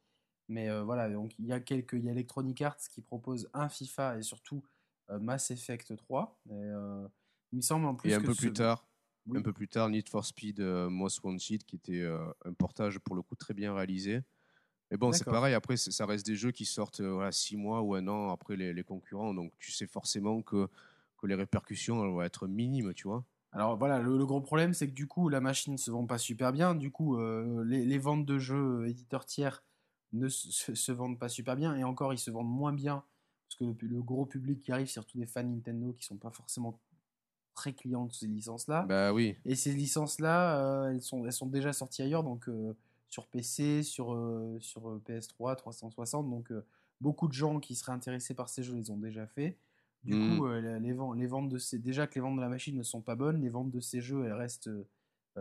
Mais 0.49 0.69
euh, 0.69 0.83
voilà, 0.83 1.09
donc 1.09 1.33
il 1.39 1.45
y 1.45 1.53
a 1.53 1.59
quelques, 1.59 1.93
il 1.93 2.05
y 2.05 2.09
a 2.09 2.11
Electronic 2.13 2.61
Arts 2.61 2.77
qui 2.91 3.01
propose 3.01 3.49
un 3.53 3.69
FIFA 3.69 4.17
et 4.17 4.23
surtout 4.23 4.63
euh, 5.11 5.19
Mass 5.19 5.51
Effect 5.51 5.95
3. 5.97 6.39
Et, 6.49 6.53
euh, 6.53 7.07
il 7.51 7.57
me 7.57 7.61
semble 7.61 7.85
en 7.87 7.95
plus 7.95 8.09
Et 8.09 8.13
un 8.13 8.21
que 8.21 8.27
peu 8.27 8.29
ce- 8.29 8.49
plus 8.49 8.51
tard, 8.53 8.87
Oui. 9.27 9.39
un 9.39 9.41
peu 9.41 9.53
plus 9.53 9.67
tard, 9.67 9.89
Need 9.89 10.09
for 10.09 10.25
Speed 10.25 10.59
Most 10.59 11.23
Wanted, 11.23 11.63
qui 11.65 11.75
était 11.75 12.03
un 12.45 12.53
portage 12.53 12.99
pour 12.99 13.15
le 13.15 13.21
coup 13.21 13.35
très 13.35 13.53
bien 13.53 13.73
réalisé. 13.73 14.21
Mais 14.91 14.97
bon, 14.97 15.13
c'est 15.13 15.25
pareil. 15.25 15.53
Après, 15.55 15.77
ça 15.77 16.05
reste 16.07 16.25
des 16.25 16.35
jeux 16.37 16.51
qui 16.51 16.65
sortent 16.65 17.01
voilà, 17.01 17.31
six 17.31 17.57
mois 17.57 17.81
ou 17.83 17.95
un 17.95 18.07
an 18.07 18.31
après 18.31 18.57
les, 18.57 18.73
les 18.73 18.83
concurrents, 18.83 19.33
donc 19.35 19.53
tu 19.59 19.71
sais 19.73 19.87
forcément 19.87 20.41
que 20.43 20.67
que 21.17 21.27
les 21.27 21.35
répercussions 21.35 22.03
elles 22.05 22.11
vont 22.11 22.21
être 22.23 22.47
minimes, 22.47 22.93
tu 22.93 23.07
vois. 23.07 23.25
Alors 23.51 23.77
voilà, 23.77 23.99
le, 23.99 24.17
le 24.17 24.25
gros 24.25 24.41
problème, 24.41 24.73
c'est 24.73 24.87
que 24.87 24.93
du 24.93 25.07
coup, 25.07 25.27
la 25.29 25.41
machine 25.41 25.77
se 25.77 25.89
vend 25.91 26.05
pas 26.05 26.17
super 26.19 26.51
bien. 26.53 26.75
Du 26.75 26.91
coup, 26.91 27.17
les, 27.63 27.85
les 27.85 27.97
ventes 27.97 28.25
de 28.25 28.37
jeux 28.39 28.87
éditeurs 28.87 29.25
tiers 29.25 29.63
ne 30.13 30.27
se, 30.27 30.73
se 30.75 30.91
vendent 30.91 31.19
pas 31.19 31.29
super 31.29 31.55
bien. 31.55 31.75
Et 31.75 31.83
encore, 31.83 32.13
ils 32.13 32.17
se 32.19 32.31
vendent 32.31 32.49
moins 32.49 32.73
bien. 32.73 33.03
Parce 33.47 33.55
que 33.59 33.63
le, 33.65 33.75
le 33.87 34.01
gros 34.01 34.25
public 34.25 34.61
qui 34.61 34.71
arrive, 34.71 34.87
c'est 34.87 34.93
surtout 34.93 35.17
des 35.17 35.25
fans 35.25 35.43
Nintendo 35.43 35.93
qui 35.93 36.05
sont 36.05 36.17
pas 36.17 36.31
forcément 36.31 36.79
très 37.55 37.73
clients 37.73 38.05
de 38.05 38.13
ces 38.13 38.27
licences-là. 38.27 38.83
Bah 38.83 39.11
oui. 39.11 39.35
Et 39.45 39.55
ces 39.55 39.73
licences-là, 39.73 40.59
euh, 40.59 40.91
elles, 40.91 41.01
sont, 41.01 41.25
elles 41.25 41.33
sont 41.33 41.47
déjà 41.47 41.73
sorties 41.73 42.01
ailleurs, 42.03 42.23
donc 42.23 42.47
euh, 42.47 42.75
sur 43.09 43.27
PC, 43.27 43.83
sur, 43.83 44.13
euh, 44.13 44.57
sur 44.61 44.89
euh, 44.89 45.01
PS3, 45.05 45.55
360. 45.57 46.29
Donc 46.29 46.53
beaucoup 47.01 47.27
de 47.27 47.33
gens 47.33 47.59
qui 47.59 47.75
seraient 47.75 47.91
intéressés 47.91 48.33
par 48.33 48.49
ces 48.49 48.63
jeux 48.63 48.75
les 48.75 48.91
ont 48.91 48.97
déjà 48.97 49.25
fait. 49.27 49.57
Du 50.03 50.15
Mm. 50.15 50.37
coup, 50.37 50.47
les, 50.47 50.79
les 50.79 50.93
ventes, 50.93 51.17
les 51.17 51.27
ventes 51.27 51.49
de 51.49 51.57
ces, 51.57 51.79
déjà 51.79 52.07
que 52.07 52.15
les 52.15 52.21
ventes 52.21 52.37
de 52.37 52.41
la 52.41 52.47
machine 52.49 52.77
ne 52.77 52.83
sont 52.83 53.01
pas 53.01 53.15
bonnes, 53.15 53.41
les 53.41 53.49
ventes 53.49 53.71
de 53.71 53.81
ces 53.81 53.99
jeux 53.99 54.23
elles 54.25 54.31
restent 54.33 54.69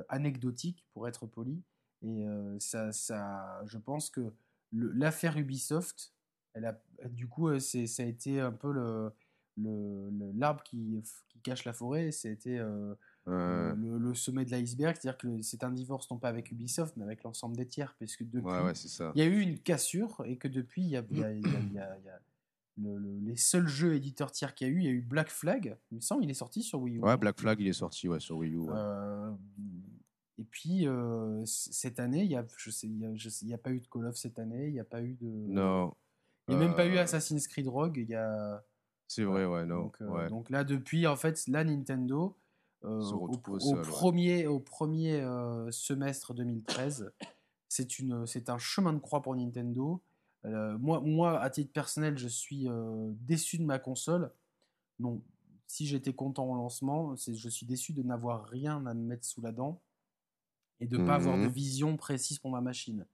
anecdotiques 0.09 0.85
pour 0.93 1.07
être 1.09 1.27
poli. 1.27 1.63
Et 2.03 2.25
ça, 2.59 2.91
ça, 2.93 3.63
je 3.67 3.79
pense 3.79 4.11
que 4.11 4.33
l'affaire 4.73 5.37
Ubisoft, 5.39 6.13
elle 6.55 6.65
a, 6.67 6.81
du 7.09 7.29
coup, 7.29 7.49
euh, 7.49 7.59
ça 7.61 8.03
a 8.03 8.07
été 8.07 8.41
un 8.41 8.53
peu 8.53 8.73
le, 8.73 9.11
le- 9.57 10.11
le- 10.11 10.33
l'arbre 10.37 10.63
qui, 10.63 11.03
qui 11.29 11.39
cache 11.41 11.65
la 11.65 11.73
forêt. 11.73 12.11
C'était 12.13 12.59
euh, 12.59 12.95
Euh, 13.29 13.75
le, 13.75 13.99
le 13.99 14.15
sommet 14.15 14.47
de 14.47 14.51
l'iceberg, 14.51 14.97
c'est-à-dire 14.97 15.19
que 15.19 15.43
c'est 15.43 15.63
un 15.63 15.71
divorce 15.71 16.11
non 16.11 16.19
pas 16.19 16.29
avec 16.31 16.51
Ubisoft, 16.51 16.97
mais 16.97 17.05
avec 17.05 17.23
l'ensemble 17.25 17.57
des 17.59 17.67
tiers, 17.67 17.95
depuis, 18.01 18.41
ouais, 18.41 18.63
ouais, 18.63 18.75
c'est 18.75 18.89
ça. 18.89 19.13
il 19.15 19.19
y 19.19 19.23
a 19.23 19.27
eu 19.29 19.41
une 19.41 19.59
cassure 19.59 20.23
et 20.25 20.39
que 20.39 20.49
depuis, 20.49 20.81
il 20.83 20.89
y 20.89 20.97
a, 20.97 21.05
il 21.11 21.19
y 21.19 21.23
a- 21.25 21.33
il 21.35 21.43
y 21.43 21.47
a- 21.47 21.61
il 21.61 21.73
y 21.75 21.79
a- 21.79 21.99
il 21.99 22.05
y 22.07 22.09
a 22.09 22.21
le- 22.79 22.97
le- 22.97 23.19
les 23.27 23.37
seuls 23.37 23.67
jeux 23.69 23.95
éditeurs 23.95 24.33
tiers 24.33 24.55
qu'il 24.55 24.69
y 24.69 24.71
a 24.71 24.73
eu, 24.73 24.79
il 24.79 24.85
y 24.85 24.89
a 24.89 24.93
eu 24.93 25.03
Black 25.03 25.29
Flag, 25.29 25.77
il 25.91 25.97
me 25.97 26.01
semble, 26.01 26.25
il 26.25 26.31
est 26.31 26.35
sorti 26.35 26.63
sur 26.63 26.81
Wii 26.81 26.97
U. 26.97 27.01
Ouais, 27.03 27.17
Black 27.19 27.39
Flag, 27.39 27.61
il 27.61 27.67
est 27.69 27.73
sorti 27.75 28.09
ouais, 28.09 28.21
sur 28.21 28.39
Wii 28.39 28.55
U. 28.55 28.59
ouais. 28.61 28.73
Euh, 28.73 29.31
et 30.39 30.45
puis 30.45 30.87
euh, 30.87 31.43
cette 31.45 31.99
année, 32.01 32.23
il 32.25 32.31
y 32.31 32.37
a, 32.37 32.47
je 32.57 32.71
sais, 32.71 32.87
il 32.87 32.99
y 32.99 33.05
a, 33.07 33.15
je 33.15 33.29
sais- 33.29 33.45
il 33.45 33.49
y 33.51 33.55
a 33.55 33.59
pas 33.59 33.71
eu 33.71 33.81
de 33.81 33.87
Call 33.89 34.07
of 34.07 34.17
cette 34.17 34.39
année, 34.39 34.69
il 34.69 34.73
n'y 34.73 34.81
a 34.81 34.85
pas 34.85 35.03
eu 35.03 35.15
de, 35.15 35.27
non. 35.27 35.93
il 36.49 36.57
n'y 36.57 36.63
a 36.63 36.67
même 36.67 36.77
pas 36.77 36.87
eu 36.87 36.97
euh, 36.97 37.03
Assassin's 37.03 37.47
Creed 37.49 37.67
Rogue, 37.67 37.97
il 37.97 38.09
y 38.09 38.15
a 38.15 38.65
C'est 39.09 39.25
vrai, 39.25 39.45
ouais, 39.47 39.67
non. 39.67 39.83
donc, 39.85 40.01
euh, 40.01 40.07
ouais. 40.09 40.29
donc 40.29 40.51
là, 40.51 40.63
depuis, 40.65 41.07
en 41.07 41.17
fait, 41.17 41.47
là, 41.49 41.65
Nintendo, 41.65 42.37
euh, 42.85 43.01
au, 43.03 43.31
au 43.49 43.59
seul, 43.59 43.79
ouais. 43.79 43.83
premier, 43.83 44.47
au 44.47 44.61
premier 44.61 45.21
semestre 45.71 46.33
2013, 46.35 47.13
c'est 47.69 48.49
un 48.49 48.59
chemin 48.59 48.93
de 48.93 48.99
croix 49.01 49.21
pour 49.23 49.35
Nintendo. 49.35 50.01
Moi, 50.45 51.01
moi, 51.01 51.41
à 51.41 51.51
titre 51.51 51.73
personnel, 51.73 52.17
je 52.17 52.29
suis 52.29 52.69
déçu 53.27 53.59
de 53.59 53.65
ma 53.65 53.79
console. 53.81 54.31
Non, 55.01 55.21
si 55.67 55.87
j'étais 55.87 56.13
content 56.15 56.45
au 56.49 56.55
lancement, 56.55 57.15
je 57.17 57.49
suis 57.49 57.67
déçu 57.67 57.93
de 57.93 58.03
n'avoir 58.05 58.47
rien 58.47 58.87
à 58.87 58.95
me 58.95 59.03
mettre 59.03 59.25
sous 59.27 59.41
la 59.43 59.51
dent 59.53 59.81
et 60.81 60.87
de 60.87 60.97
ne 60.97 61.05
pas 61.07 61.15
avoir 61.17 61.37
de 61.37 61.43
Mhm. 61.43 61.49
vision 61.49 61.97
précise 61.97 62.39
pour 62.39 62.51
ma 62.51 62.61
machine. 62.61 63.07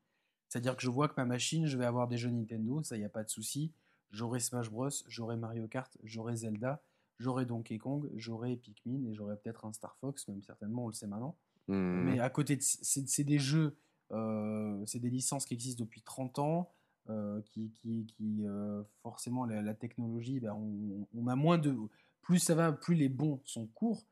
C'est-à-dire 0.49 0.77
que 0.77 0.83
je 0.83 0.91
vois 0.91 1.09
que 1.09 1.15
ma 1.17 1.25
machine, 1.25 1.67
je 1.67 1.77
vais 1.77 1.85
avoir 1.87 2.07
des 2.09 2.17
jeux 2.19 2.31
Nintendo, 2.31 2.83
ça, 2.83 2.97
il 2.97 3.01
n'y 3.01 3.05
a 3.05 3.09
pas 3.11 3.25
de 3.25 3.31
souci. 3.31 3.73
J'aurai 4.11 4.39
Smash 4.41 4.71
Bros, 4.71 4.89
j'aurai 5.09 5.37
Mario 5.37 5.67
Kart, 5.67 5.97
j'aurai 6.05 6.37
Zelda, 6.37 6.83
j'aurai 7.19 7.47
Donkey 7.47 7.79
Kong, 7.79 8.09
j'aurai 8.15 8.57
Pikmin 8.57 9.05
et 9.07 9.15
j'aurai 9.15 9.37
peut-être 9.37 9.65
un 9.65 9.73
Star 9.73 9.97
Fox, 9.97 10.29
même 10.29 10.43
certainement, 10.43 10.85
on 10.85 10.89
le 10.89 10.93
sait 10.93 11.07
maintenant. 11.09 11.37
Mhm. 11.69 12.05
Mais 12.05 12.21
à 12.21 12.31
côté 12.31 12.55
de 12.57 12.63
c'est 12.63 13.09
c'est 13.09 13.25
des 13.25 13.39
jeux, 13.39 13.77
euh, 14.13 14.81
c'est 14.87 15.01
des 15.01 15.11
licences 15.11 15.47
qui 15.47 15.55
existent 15.55 15.83
depuis 15.83 16.03
30 16.03 16.39
ans, 16.39 16.71
euh, 17.11 17.41
qui, 17.43 17.71
qui, 17.73 18.07
qui, 18.07 18.47
euh, 18.47 18.83
forcément 19.03 19.45
la, 19.47 19.61
la 19.63 19.75
technologie, 19.75 20.39
ben, 20.41 20.53
on, 20.55 21.07
on 21.15 21.27
a 21.27 21.35
moins 21.37 21.59
de, 21.59 21.75
plus 22.23 22.39
ça 22.39 22.55
va, 22.55 22.73
plus 22.73 22.95
les 22.95 23.09
bons 23.09 23.41
sont 23.45 23.67
courts, 23.67 24.07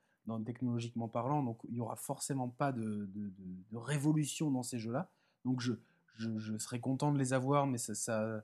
technologiquement 0.44 1.08
parlant, 1.08 1.42
donc 1.42 1.58
il 1.68 1.76
y 1.76 1.80
aura 1.80 1.96
forcément 1.96 2.48
pas 2.48 2.72
de, 2.72 3.08
révolution 3.74 4.50
dans 4.50 4.62
ces 4.62 4.78
jeux-là. 4.78 5.10
Donc 5.44 5.60
je, 5.60 5.74
serais 6.58 6.80
content 6.80 7.12
de 7.12 7.18
les 7.18 7.32
avoir, 7.32 7.66
mais 7.66 7.78
ça, 7.78 8.42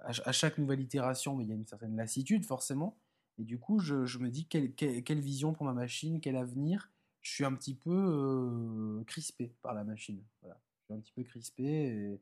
à, 0.00 0.12
ch- 0.12 0.22
à 0.24 0.32
chaque 0.32 0.58
nouvelle 0.58 0.80
itération, 0.80 1.40
il 1.40 1.48
y 1.48 1.52
a 1.52 1.54
une 1.54 1.66
certaine 1.66 1.96
lassitude 1.96 2.44
forcément. 2.44 2.96
Et 3.38 3.44
du 3.44 3.58
coup, 3.58 3.78
je, 3.78 4.18
me 4.18 4.28
dis 4.28 4.46
quelle, 4.46 5.20
vision 5.20 5.52
pour 5.52 5.66
ma 5.66 5.72
machine, 5.72 6.20
quel 6.20 6.36
avenir. 6.36 6.90
Je 7.20 7.30
suis 7.30 7.44
un 7.44 7.54
petit 7.54 7.74
peu 7.74 7.90
euh, 7.90 9.04
crispé 9.04 9.54
par 9.62 9.74
la 9.74 9.84
machine. 9.84 10.20
Je 10.42 10.48
suis 10.84 10.94
un 10.94 10.98
petit 10.98 11.12
peu 11.12 11.22
crispé. 11.22 12.18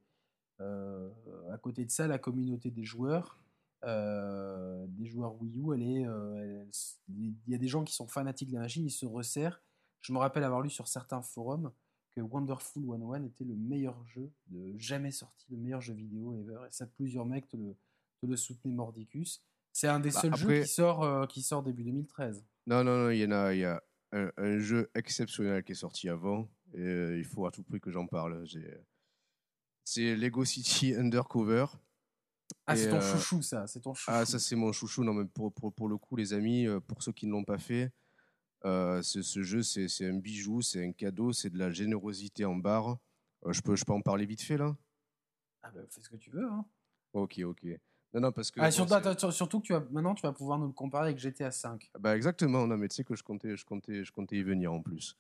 Euh, 0.61 1.09
à 1.51 1.59
côté 1.59 1.85
de 1.85 1.91
ça, 1.91 2.07
la 2.07 2.19
communauté 2.19 2.71
des 2.71 2.85
joueurs 2.85 3.39
euh, 3.85 4.87
des 4.89 5.07
joueurs 5.07 5.41
Wii 5.41 5.59
U, 5.59 5.75
elle 5.75 5.83
est, 5.83 6.07
euh, 6.07 6.65
il 7.09 7.35
y 7.49 7.55
a 7.55 7.59
des 7.59 7.69
gens 7.69 7.85
qui 7.85 7.95
sont 7.95 8.07
fanatiques 8.07 8.49
de 8.51 8.55
la 8.55 8.61
machine, 8.61 8.85
ils 8.85 8.91
se 8.91 9.07
resserrent. 9.07 9.63
Je 10.01 10.13
me 10.13 10.19
rappelle 10.19 10.45
avoir 10.45 10.61
lu 10.63 10.71
sur 10.71 10.89
certains 10.89 11.23
forums 11.23 11.73
que 12.13 12.21
Wonderful 12.21 12.83
101 12.85 13.25
était 13.25 13.45
le 13.45 13.55
meilleur 13.55 14.05
jeu 14.07 14.33
de 14.49 14.77
jamais 14.77 15.13
sorti, 15.13 15.47
le 15.51 15.59
meilleur 15.59 15.81
jeu 15.81 15.95
vidéo 15.95 16.35
ever. 16.35 16.67
Et 16.69 16.73
ça, 16.73 16.87
plusieurs 16.87 17.25
mecs 17.27 17.49
te 17.49 17.57
le, 17.57 17.77
te 18.21 18.27
le 18.27 18.37
soutenaient 18.37 18.75
mordicus. 18.75 19.43
C'est 19.73 19.87
un 19.89 20.01
des 20.01 20.11
Bah, 20.11 20.21
seuls 20.21 20.37
jeux 20.37 20.63
qui 20.63 20.69
sort, 20.69 21.05
euh, 21.05 21.27
qui 21.27 21.43
sort 21.43 21.63
début 21.63 21.85
2013. 21.85 22.45
Non, 22.67 22.83
non, 22.83 23.05
non, 23.05 23.11
il 23.11 23.19
y 23.19 23.25
en 23.27 23.31
a, 23.31 23.55
il 23.55 23.61
y 23.61 23.65
a 23.65 23.83
un, 24.13 24.31
un 24.37 24.59
jeu 24.59 24.91
exceptionnel 24.95 25.63
qui 25.63 25.73
est 25.73 25.77
sorti 25.77 26.09
avant, 26.09 26.49
et 26.75 26.81
euh, 26.81 27.19
il 27.19 27.25
faut 27.25 27.47
à 27.47 27.53
tout 27.53 27.63
prix 27.63 27.81
que 27.81 27.91
j'en 27.93 28.07
parle. 28.07 28.45
C'est 29.85 30.17
Lego 30.17 30.45
City 30.45 30.95
Undercover. 30.97 31.67
Ah, 32.67 32.77
c'est 32.77 32.91
ton 32.91 32.97
euh, 32.97 33.01
chouchou, 33.01 33.43
ça. 33.43 33.67
C'est 33.67 33.81
ton 33.81 33.95
chouchou. 33.95 34.11
Ah, 34.13 34.25
ça 34.25 34.39
c'est 34.39 34.57
mon 34.57 34.73
chouchou. 34.73 35.05
Non, 35.05 35.13
mais 35.15 35.25
pour, 35.25 35.53
pour, 35.53 35.73
pour 35.73 35.89
le 35.89 35.97
coup, 35.97 36.17
les 36.17 36.33
amis, 36.33 36.67
euh, 36.67 36.81
pour 36.81 37.03
ceux 37.03 37.13
qui 37.13 37.27
ne 37.27 37.33
l'ont 37.33 37.45
pas 37.45 37.59
fait, 37.59 37.93
euh, 38.65 39.03
ce, 39.03 39.23
ce 39.23 39.43
jeu, 39.43 39.63
c'est 39.63 40.07
un 40.07 40.19
bijou, 40.19 40.63
c'est 40.63 40.85
un 40.85 40.93
cadeau, 40.93 41.33
c'est 41.33 41.51
de 41.51 41.59
la 41.59 41.71
générosité 41.71 42.45
en 42.45 42.57
barre. 42.57 42.99
Euh, 43.47 43.53
je, 43.53 43.63
peux, 43.63 43.77
je 43.77 43.85
peux 43.85 43.93
en 43.93 44.03
parler 44.03 44.27
vite 44.27 44.43
fait 44.43 44.57
là? 44.57 44.77
Ah, 45.63 45.71
bah, 45.71 45.81
fais 45.89 46.01
ce 46.01 46.09
que 46.09 46.17
tu 46.17 46.31
veux. 46.31 46.47
Hein. 46.47 46.65
Ok, 47.13 47.41
ok. 47.45 47.65
Non, 48.13 48.21
non, 48.21 48.33
parce 48.33 48.51
que. 48.51 48.61
Ah, 48.61 48.71
surtout, 48.71 48.95
attends, 48.95 49.15
que 49.15 49.67
tu 49.67 49.73
vas, 49.73 49.81
maintenant, 49.91 50.15
tu 50.15 50.23
vas 50.23 50.33
pouvoir 50.33 50.59
nous 50.59 50.67
le 50.67 50.73
comparer 50.73 51.09
avec 51.09 51.19
GTA 51.19 51.51
V. 51.51 51.79
Bah 51.99 52.17
exactement, 52.17 52.67
non 52.67 52.77
mais 52.77 52.89
tu 52.89 52.97
sais 52.97 53.05
que 53.05 53.15
je 53.15 53.23
comptais, 53.23 53.57
je 53.57 53.65
comptais, 53.65 54.05
je 54.05 54.13
comptais 54.13 54.37
y 54.37 54.43
venir 54.43 54.73
en 54.73 54.83
plus. 54.83 55.17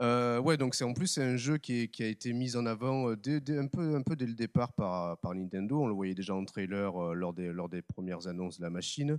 Euh, 0.00 0.40
ouais, 0.40 0.56
donc 0.56 0.74
c'est 0.74 0.84
en 0.84 0.94
plus 0.94 1.06
c'est 1.06 1.22
un 1.22 1.36
jeu 1.36 1.58
qui, 1.58 1.82
est- 1.82 1.88
qui 1.88 2.02
a 2.02 2.06
été 2.08 2.32
mis 2.32 2.56
en 2.56 2.66
avant 2.66 3.10
euh, 3.10 3.16
dès, 3.16 3.40
dès- 3.40 3.58
un, 3.58 3.66
peu, 3.68 3.94
un 3.94 4.02
peu 4.02 4.16
dès 4.16 4.26
le 4.26 4.34
départ 4.34 4.72
par, 4.72 5.18
par 5.18 5.34
Nintendo. 5.34 5.82
On 5.82 5.86
le 5.86 5.92
voyait 5.92 6.14
déjà 6.14 6.34
en 6.34 6.44
trailer 6.44 6.96
euh, 7.00 7.14
lors, 7.14 7.32
des, 7.32 7.52
lors 7.52 7.68
des 7.68 7.82
premières 7.82 8.26
annonces 8.26 8.58
de 8.58 8.62
la 8.64 8.70
machine. 8.70 9.18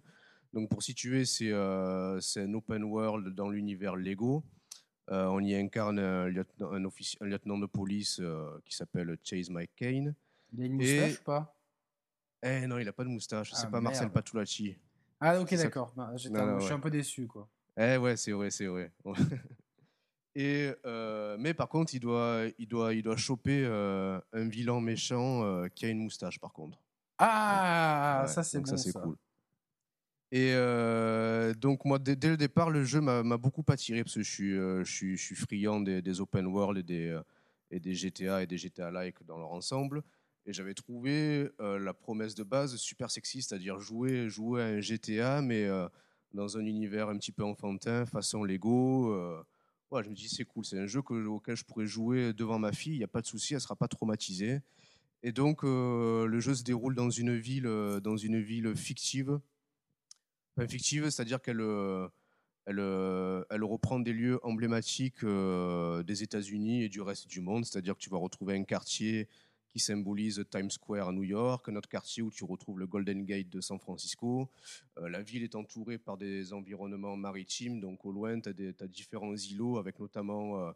Donc 0.52 0.70
pour 0.70 0.84
situer, 0.84 1.26
c'est 1.26 1.52
euh, 1.52 2.20
c'est 2.20 2.42
un 2.42 2.54
open 2.54 2.84
world 2.84 3.34
dans 3.34 3.50
l'univers 3.50 3.96
Lego. 3.96 4.44
On 5.10 5.42
y 5.44 5.54
incarne 5.54 6.00
un 6.00 6.28
lieutenant, 6.28 6.72
un 6.72 7.26
lieutenant 7.26 7.58
de 7.58 7.66
police 7.66 8.22
qui 8.66 8.76
s'appelle 8.76 9.18
Chase 9.24 9.50
Kane. 9.76 10.16
Il 10.54 10.62
a 10.62 10.66
une 10.66 10.74
moustache 10.74 11.14
Et- 11.16 11.20
ou 11.20 11.24
pas? 11.24 11.56
Eh 12.42 12.68
non, 12.68 12.78
il 12.78 12.88
a 12.88 12.94
pas 12.94 13.04
de 13.04 13.10
moustache, 13.10 13.52
Ah, 13.54 13.58
c'est 13.58 13.70
pas 13.70 13.80
Marcel. 13.82 14.10
Patulacci. 14.10 14.78
Ah, 15.20 15.40
ok, 15.40 15.54
d'accord. 15.56 15.94
Non, 15.98 16.16
Je 16.16 16.30
suis 16.66 16.74
un 16.74 16.80
peu 16.80 16.90
déçu, 16.90 17.26
quoi. 17.28 17.48
Eh 17.78 17.98
ouais, 17.98 18.16
c'est 18.18 18.32
vrai, 18.32 18.50
c'est 18.52 18.68
vrai. 18.68 18.92
Et, 20.36 20.72
euh, 20.86 21.38
mais 21.40 21.54
par 21.54 21.70
contre, 21.70 21.94
il 21.94 22.00
doit, 22.00 22.44
il 22.58 22.68
doit, 22.68 22.94
il 22.94 23.04
doit 23.04 23.18
choper 23.18 23.64
euh, 23.66 24.20
un 24.32 24.48
vilain 24.48 24.82
méchant 24.82 25.44
euh, 25.44 25.68
qui 25.68 25.86
a 25.86 25.90
une 25.90 26.00
moustache, 26.00 26.40
par 26.40 26.54
contre. 26.54 26.80
Ah, 27.20 28.24
Ouais, 28.24 28.28
ça, 28.28 28.44
c'est 28.44 28.58
donc 28.58 28.66
bon. 28.66 28.72
ça, 28.72 28.78
c'est 28.78 28.92
ça. 28.92 29.02
cool. 29.02 29.16
Et 30.32 30.56
donc, 31.60 31.86
moi, 31.86 32.00
dès, 32.00 32.16
dès 32.16 32.30
le 32.30 32.38
départ, 32.38 32.72
le 32.72 32.84
jeu 32.84 33.02
m'a 33.02 33.38
beaucoup 33.38 33.64
attiré 33.68 34.04
parce 34.04 34.16
que 34.16 34.24
je 34.24 34.32
suis, 34.32 34.52
je 34.56 34.84
suis, 34.84 35.16
je 35.16 35.24
suis 35.24 35.36
friand 35.36 35.80
des, 35.80 36.02
des 36.02 36.22
open 36.22 36.48
world 36.48 36.80
et 36.80 36.84
des, 36.84 37.20
et 37.70 37.80
des 37.80 37.94
GTA 37.94 38.42
et 38.42 38.48
des 38.48 38.58
GTA-like 38.58 39.24
dans 39.26 39.38
leur 39.38 39.52
ensemble. 39.52 40.02
Et 40.48 40.52
j'avais 40.54 40.74
trouvé 40.74 41.52
la 41.60 41.94
promesse 41.94 42.34
de 42.34 42.42
base 42.42 42.76
super 42.78 43.12
sexy, 43.12 43.44
c'est-à-dire 43.44 43.80
jouer, 43.80 44.28
jouer 44.28 44.64
à 44.64 44.66
un 44.66 44.80
GTA, 44.80 45.44
mais 45.44 45.70
dans 46.34 46.58
un 46.58 46.66
univers 46.66 47.10
un 47.10 47.18
petit 47.20 47.32
peu 47.32 47.44
enfantin, 47.44 48.08
façon 48.08 48.44
Lego. 48.44 49.16
Je 50.02 50.10
me 50.10 50.16
dis, 50.16 50.30
c'est 50.30 50.46
cool, 50.46 50.66
c'est 50.66 50.80
un 50.80 50.88
jeu 50.88 51.02
que- 51.02 51.26
auquel 51.26 51.56
je 51.56 51.64
pourrais 51.64 51.86
jouer 51.86 52.34
devant 52.34 52.58
ma 52.58 52.72
fille, 52.72 52.94
il 52.94 52.98
n'y 53.00 53.04
a 53.04 53.08
pas 53.08 53.22
de 53.22 53.28
souci, 53.28 53.54
elle 53.54 53.58
ne 53.58 53.62
sera 53.62 53.76
pas 53.76 53.88
traumatisée. 53.88 54.62
Et 55.24 55.32
donc, 55.32 55.64
euh, 55.64 56.26
le 56.26 56.40
jeu 56.42 56.54
se 56.54 56.64
déroule 56.64 56.96
dans 56.96 57.10
une 57.10 57.38
ville, 57.38 57.66
euh, 57.66 58.02
dans 58.02 58.18
une 58.18 58.42
ville 58.42 58.76
fictive. 58.76 59.40
Enfin, 60.58 60.68
fictive, 60.68 61.10
c'est-à-dire 61.10 61.42
qu'elle 61.42 61.62
euh, 61.62 62.08
elle, 62.66 63.64
reprend 63.64 64.00
des 64.00 64.14
lieux 64.14 64.40
emblématiques 64.44 65.26
des 65.26 66.24
États-Unis 66.24 66.84
et 66.84 66.90
du 66.90 67.02
reste 67.02 67.28
du 67.28 67.42
monde. 67.42 67.66
C'est-à-dire 67.66 67.96
que 67.96 68.00
tu 68.00 68.10
vas 68.10 68.18
retrouver 68.18 68.56
un 68.56 68.64
quartier 68.64 69.28
qui 69.74 69.80
symbolise 69.80 70.46
Times 70.52 70.70
Square 70.70 71.10
à 71.10 71.12
New 71.12 71.24
York, 71.24 71.68
un 71.68 71.76
autre 71.76 71.90
quartier 71.90 72.22
où 72.22 72.30
tu 72.30 72.44
retrouves 72.44 72.78
le 72.78 72.86
Golden 72.86 73.26
Gate 73.26 73.50
de 73.50 73.60
San 73.60 73.80
Francisco. 73.80 74.52
Euh, 75.00 75.10
la 75.10 75.24
ville 75.24 75.42
est 75.42 75.56
entourée 75.56 75.98
par 75.98 76.16
des 76.16 76.54
environnements 76.54 77.18
maritimes, 77.18 77.80
donc 77.80 78.06
au 78.06 78.12
loin, 78.12 78.40
tu 78.40 78.50
as, 78.50 78.88
différents 78.88 79.36
îlots 79.36 79.80
avec 79.80 80.00
notamment 80.00 80.60
euh, 80.60 80.72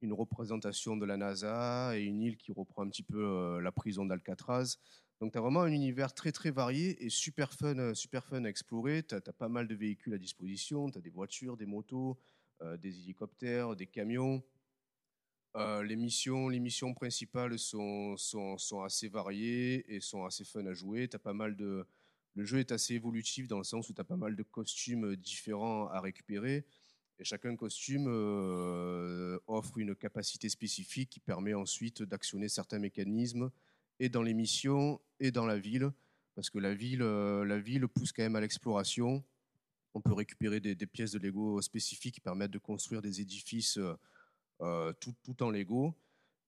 une 0.00 0.12
représentation 0.12 0.96
de 0.96 1.04
la 1.04 1.16
NASA 1.16 1.98
et 1.98 2.04
une 2.04 2.22
île 2.22 2.36
qui 2.36 2.52
reprend 2.52 2.84
un 2.84 2.88
petit 2.88 3.02
peu 3.02 3.18
euh, 3.18 3.60
la 3.60 3.72
prison 3.72 4.06
d'Alcatraz. 4.06 4.76
Donc 5.20 5.32
tu 5.32 5.38
as 5.38 5.40
vraiment 5.40 5.62
un 5.62 5.72
univers 5.72 6.14
très 6.14 6.30
très 6.30 6.52
varié 6.52 7.04
et 7.04 7.08
super 7.08 7.52
fun, 7.52 7.94
super 7.94 8.24
fun 8.24 8.44
à 8.44 8.48
explorer. 8.48 9.02
Tu 9.02 9.16
as, 9.16 9.20
pas 9.20 9.48
mal 9.48 9.66
de 9.66 9.74
véhicules 9.74 10.14
à 10.14 10.18
disposition, 10.18 10.88
tu 10.88 10.98
as 10.98 11.00
des 11.00 11.10
voitures, 11.10 11.56
des 11.56 11.66
motos, 11.66 12.16
des 12.78 13.00
hélicoptères, 13.00 13.74
des 13.74 13.86
camions. 13.86 14.42
Euh, 15.56 15.82
les, 15.82 15.96
missions, 15.96 16.48
les 16.48 16.60
missions 16.60 16.92
principales 16.92 17.58
sont, 17.58 18.16
sont, 18.18 18.58
sont 18.58 18.82
assez 18.82 19.08
variées 19.08 19.84
et 19.94 20.00
sont 20.00 20.24
assez 20.24 20.44
fun 20.44 20.66
à 20.66 20.74
jouer. 20.74 21.08
T'as 21.08 21.18
pas 21.18 21.32
mal 21.32 21.56
de... 21.56 21.86
Le 22.34 22.44
jeu 22.44 22.58
est 22.58 22.72
assez 22.72 22.94
évolutif 22.94 23.48
dans 23.48 23.56
le 23.56 23.64
sens 23.64 23.88
où 23.88 23.94
tu 23.94 24.00
as 24.00 24.04
pas 24.04 24.16
mal 24.16 24.36
de 24.36 24.42
costumes 24.42 25.16
différents 25.16 25.88
à 25.88 26.00
récupérer. 26.00 26.66
Et 27.18 27.24
chacun 27.24 27.56
costume 27.56 28.06
euh, 28.08 29.38
offre 29.46 29.78
une 29.78 29.94
capacité 29.94 30.50
spécifique 30.50 31.08
qui 31.08 31.20
permet 31.20 31.54
ensuite 31.54 32.02
d'actionner 32.02 32.50
certains 32.50 32.78
mécanismes 32.78 33.50
et 33.98 34.10
dans 34.10 34.20
les 34.20 34.34
missions 34.34 35.00
et 35.20 35.30
dans 35.30 35.46
la 35.46 35.58
ville. 35.58 35.90
Parce 36.34 36.50
que 36.50 36.58
la 36.58 36.74
ville, 36.74 37.00
euh, 37.00 37.46
la 37.46 37.58
ville 37.58 37.88
pousse 37.88 38.12
quand 38.12 38.22
même 38.22 38.36
à 38.36 38.42
l'exploration. 38.42 39.24
On 39.94 40.02
peut 40.02 40.12
récupérer 40.12 40.60
des, 40.60 40.74
des, 40.74 40.86
pièces 40.86 41.12
de 41.12 41.18
Lego 41.18 41.62
spécifiques 41.62 42.16
qui 42.16 42.20
permettent 42.20 42.50
de 42.50 42.58
construire 42.58 43.00
des 43.00 43.22
édifices 43.22 43.78
tout, 44.58 45.14
tout, 45.22 45.42
en 45.42 45.50
Lego. 45.50 45.94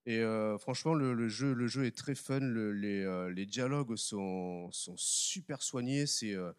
Et 0.06 0.20
euh, 0.20 0.56
franchement, 0.58 0.94
le, 0.94 1.28
jeu, 1.28 1.52
le 1.52 1.66
jeu 1.66 1.84
est 1.84 1.96
très 1.96 2.14
fun. 2.14 2.40
Euh, 2.40 3.30
les, 3.30 3.46
dialogues 3.46 3.96
sont, 3.96 4.70
sont 4.72 4.96
super 4.96 5.62
soignés. 5.62 6.06
C'est 6.06 6.34
euh, 6.34 6.52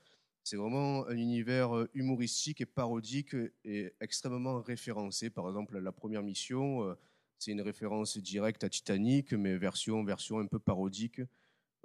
c'est 0.50 0.58
vraiment 0.58 1.08
un 1.08 1.16
univers 1.16 1.76
euh, 1.76 1.90
humoristique 1.94 2.60
et 2.62 2.66
parodique 2.66 3.36
et 3.64 3.94
extrêmement 4.02 4.62
référencé. 4.62 5.30
Par 5.30 5.48
exemple, 5.48 5.78
la 5.78 5.92
première 5.92 6.24
mission, 6.24 6.84
euh, 6.84 6.96
c'est 7.38 7.52
une 7.52 7.62
référence 7.62 8.18
directe 8.18 8.64
à 8.64 8.70
Titanic, 8.70 9.34
mais 9.34 9.58
version, 9.58 10.04
version 10.04 10.40
un 10.40 10.48
peu 10.48 10.58
parodique. 10.58 11.22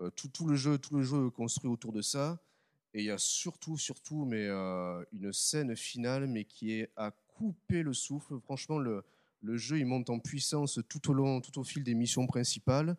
Euh, 0.00 0.08
tout, 0.10 0.28
tout, 0.28 0.46
le 0.46 0.56
jeu, 0.56 0.78
tout 0.78 0.96
le 0.96 1.02
jeu 1.02 1.28
construit 1.28 1.70
autour 1.70 1.92
de 1.92 2.00
ça. 2.00 2.38
Et 2.94 3.00
il 3.00 3.04
y 3.04 3.10
a 3.10 3.18
surtout, 3.18 3.76
surtout, 3.76 4.24
mais 4.24 4.46
euh, 4.46 5.04
une 5.12 5.32
scène 5.34 5.76
finale, 5.76 6.26
mais 6.26 6.44
qui 6.44 6.72
est 6.72 6.90
à 6.96 7.10
couper 7.10 7.82
le 7.82 7.92
souffle. 7.92 8.38
Franchement, 8.40 8.78
le, 8.78 9.04
le 9.44 9.56
jeu 9.56 9.78
il 9.78 9.86
monte 9.86 10.10
en 10.10 10.18
puissance 10.18 10.80
tout 10.88 11.10
au 11.10 11.14
long, 11.14 11.40
tout 11.40 11.58
au 11.58 11.64
fil 11.64 11.84
des 11.84 11.94
missions 11.94 12.26
principales. 12.26 12.96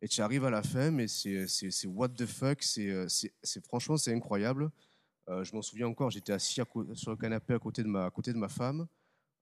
Et 0.00 0.08
tu 0.08 0.20
arrives 0.20 0.44
à 0.44 0.50
la 0.50 0.62
fin, 0.62 0.90
mais 0.90 1.08
c'est 1.08 1.46
what 1.86 2.10
the 2.10 2.26
fuck. 2.26 2.62
C'est 2.62 3.64
franchement, 3.64 3.96
c'est 3.96 4.14
incroyable. 4.14 4.70
Euh, 5.28 5.44
je 5.44 5.54
m'en 5.54 5.62
souviens 5.62 5.88
encore, 5.88 6.10
j'étais 6.10 6.32
assis 6.32 6.60
sur 6.94 7.10
le 7.10 7.16
canapé 7.16 7.52
à 7.52 7.58
côté 7.58 7.82
de 7.82 7.88
ma, 7.88 8.06
à 8.06 8.10
côté 8.10 8.32
de 8.32 8.38
ma 8.38 8.48
femme. 8.48 8.86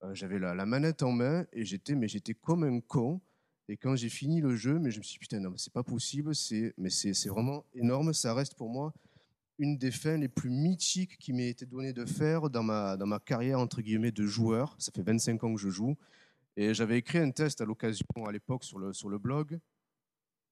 Euh, 0.03 0.15
J'avais 0.15 0.39
la, 0.39 0.55
la, 0.55 0.67
manette 0.67 1.03
en 1.03 1.13
main 1.13 1.47
et 1.53 1.65
j'étais, 1.65 1.95
mais 1.95 2.09
j'étais 2.09 2.35
comme 2.35 2.65
un 2.65 2.81
con. 2.81 3.21
Et 3.69 3.77
quand 3.77 3.95
j'ai 3.97 4.09
fini 4.09 4.41
le 4.41 4.57
jeu, 4.57 4.79
mais 4.79 4.91
je 4.91 4.99
me 4.99 5.03
suis 5.03 5.15
dit, 5.15 5.19
putain, 5.19 5.41
non, 5.41 5.53
c'est 5.57 5.73
pas 5.73 5.83
possible. 5.83 6.33
Mais 6.79 6.91
c'est 6.91 7.29
vraiment 7.29 7.65
énorme. 7.75 8.13
Ça 8.13 8.33
reste 8.35 8.55
pour 8.55 8.71
moi 8.71 8.93
une 9.59 9.79
des 9.79 9.91
fins 9.91 10.17
les 10.17 10.29
plus 10.29 10.51
mythiques 10.51 11.19
qui 11.19 11.33
m'ait 11.33 11.49
été 11.49 11.67
donné 11.67 11.93
de 11.93 12.05
faire 12.05 12.51
dans 12.51 12.63
ma, 12.63 12.97
dans 12.97 13.07
ma 13.07 13.19
carrière, 13.19 13.59
entre 13.59 13.81
guillemets, 13.81 14.13
de 14.13 14.27
joueur. 14.27 14.77
Ça 14.79 14.93
fait 14.93 15.03
25 15.03 15.43
ans 15.45 15.55
que 15.55 15.61
je 15.61 15.71
joue. 15.71 15.97
Et 16.57 16.73
j'avais 16.73 16.99
écrit 16.99 17.19
un 17.19 17.31
test 17.31 17.61
à 17.61 17.65
l'occasion, 17.65 18.07
à 18.27 18.33
l'époque, 18.33 18.65
sur 18.65 18.79
le, 18.79 18.93
sur 18.93 19.09
le 19.09 19.19
blog. 19.19 19.59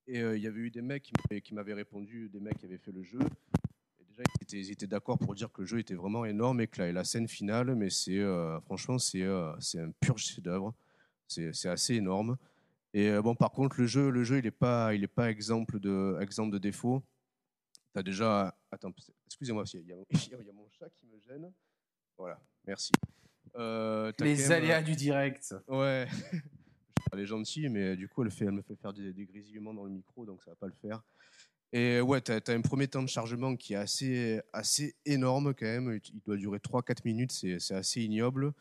Et 0.07 0.21
euh, 0.21 0.37
il 0.37 0.43
y 0.43 0.47
avait 0.47 0.61
eu 0.61 0.71
des 0.71 0.83
mecs 0.83 1.11
qui 1.43 1.55
m'avaient 1.55 1.73
répondu, 1.75 2.29
des 2.29 2.41
mecs 2.41 2.59
qui 2.59 2.67
avaient 2.67 2.79
fait 2.79 2.93
le 2.93 3.03
jeu. 3.03 3.21
Et 3.99 4.05
déjà, 4.05 4.23
ils 4.53 4.71
étaient, 4.71 4.87
d'accord 4.87 5.19
pour 5.19 5.35
dire 5.35 5.51
que 5.51 5.63
le 5.63 5.67
jeu 5.67 5.79
était 5.79 5.95
vraiment 5.95 6.27
énorme 6.27 6.61
et 6.61 6.67
que 6.67 6.83
la, 6.83 6.93
la 6.93 7.05
scène 7.05 7.27
finale, 7.27 7.75
mais 7.75 7.89
c'est 7.89 8.19
euh, 8.19 8.61
franchement, 8.61 8.99
c'est 8.99 9.23
euh, 9.23 9.55
un 9.77 9.91
pur 10.01 10.19
chef-d'œuvre. 10.19 10.75
C'est 11.27 11.69
assez 11.69 11.95
énorme. 11.95 12.37
Et 12.93 13.09
euh, 13.09 13.23
bon, 13.23 13.35
par 13.35 13.51
contre, 13.51 13.81
le 13.81 13.87
jeu, 13.87 14.11
le 14.11 14.23
jeu, 14.23 14.39
il 14.39 14.45
n'est 14.45 14.51
pas, 14.51 14.95
il 14.95 15.03
est 15.03 15.09
pas 15.09 15.31
exemple 15.31 15.81
de, 15.81 16.17
exemple 16.21 16.53
de 16.53 16.59
défaut. 16.59 17.03
Tu 17.93 17.99
as 17.99 18.03
déjà. 18.03 18.57
Attends, 18.71 18.93
excusez-moi, 19.27 19.65
il 19.73 19.81
y, 19.81 19.95
il 20.11 20.47
y 20.47 20.51
a 20.51 20.53
mon 20.53 20.69
chat 20.69 20.89
qui 20.91 21.07
me 21.07 21.19
gêne. 21.19 21.51
Voilà, 22.17 22.41
merci. 22.67 22.93
Euh, 23.57 24.13
Les 24.21 24.51
aléas 24.51 24.77
même, 24.77 24.85
du 24.85 24.97
direct. 24.97 25.55
Ouais. 25.69 26.07
elle 27.13 27.21
est 27.21 27.27
gentille, 27.27 27.69
mais 27.69 27.97
du 27.97 28.09
coup, 28.09 28.23
elle, 28.25 28.31
fait, 28.31 28.47
elle 28.47 28.53
me 28.53 28.63
fait 28.63 28.77
faire 28.77 28.93
des, 28.93 29.13
des, 29.13 29.25
grésillements 29.27 29.75
dans 29.75 29.85
le 29.85 29.91
micro, 29.91 30.25
donc 30.25 30.43
ça 30.43 30.51
va 30.51 30.57
pas 30.57 30.67
le 30.67 30.73
faire. 30.73 31.03
Et 31.73 32.01
ouais, 32.01 32.21
tu 32.21 32.33
as, 32.33 32.41
as, 32.47 32.53
un 32.53 32.61
premier 32.61 32.89
temps 32.89 33.03
de 33.03 33.09
chargement 33.09 33.57
qui 33.57 33.75
est 33.75 33.77
assez, 33.77 34.41
assez 34.53 34.95
énorme 35.05 35.55
quand 35.55 35.67
même. 35.67 35.99
Il 36.13 36.21
doit 36.21 36.37
durer 36.37 36.59
3-4 36.59 36.99
minutes, 37.05 37.33
c'est 37.33 37.75
assez 37.75 38.03
ignoble. 38.03 38.53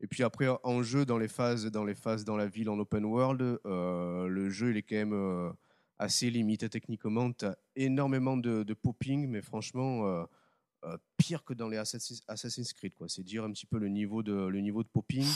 Et 0.00 0.06
puis 0.06 0.22
après, 0.22 0.48
en 0.62 0.82
jeu, 0.82 1.06
dans 1.06 1.18
les 1.18 1.28
phases, 1.28 1.66
dans 1.66 1.84
les 1.84 1.94
phases 1.94 2.24
dans 2.24 2.36
la 2.36 2.46
ville 2.46 2.68
en 2.68 2.78
open 2.78 3.04
world, 3.04 3.60
euh, 3.64 4.26
le 4.28 4.50
jeu 4.50 4.70
il 4.70 4.76
est 4.76 4.82
quand 4.82 4.96
même 4.96 5.14
euh, 5.14 5.50
assez 5.98 6.30
limité 6.30 6.68
techniquement. 6.68 7.32
Tu 7.32 7.46
as 7.46 7.56
énormément 7.76 8.36
de, 8.36 8.64
de 8.64 8.74
popping, 8.74 9.28
mais 9.28 9.40
franchement, 9.40 10.26
euh, 10.84 10.96
pire 11.16 11.44
que 11.44 11.54
dans 11.54 11.68
les 11.68 11.78
Assassin's, 11.78 12.72
Creed. 12.72 12.94
quoi. 12.94 13.08
C'est 13.08 13.22
dire 13.22 13.44
un 13.44 13.50
petit 13.50 13.66
peu 13.66 13.78
le 13.78 13.88
niveau 13.88 14.22
de, 14.22 14.46
le 14.46 14.60
niveau 14.60 14.82
de 14.82 14.88
popping. 14.88 15.26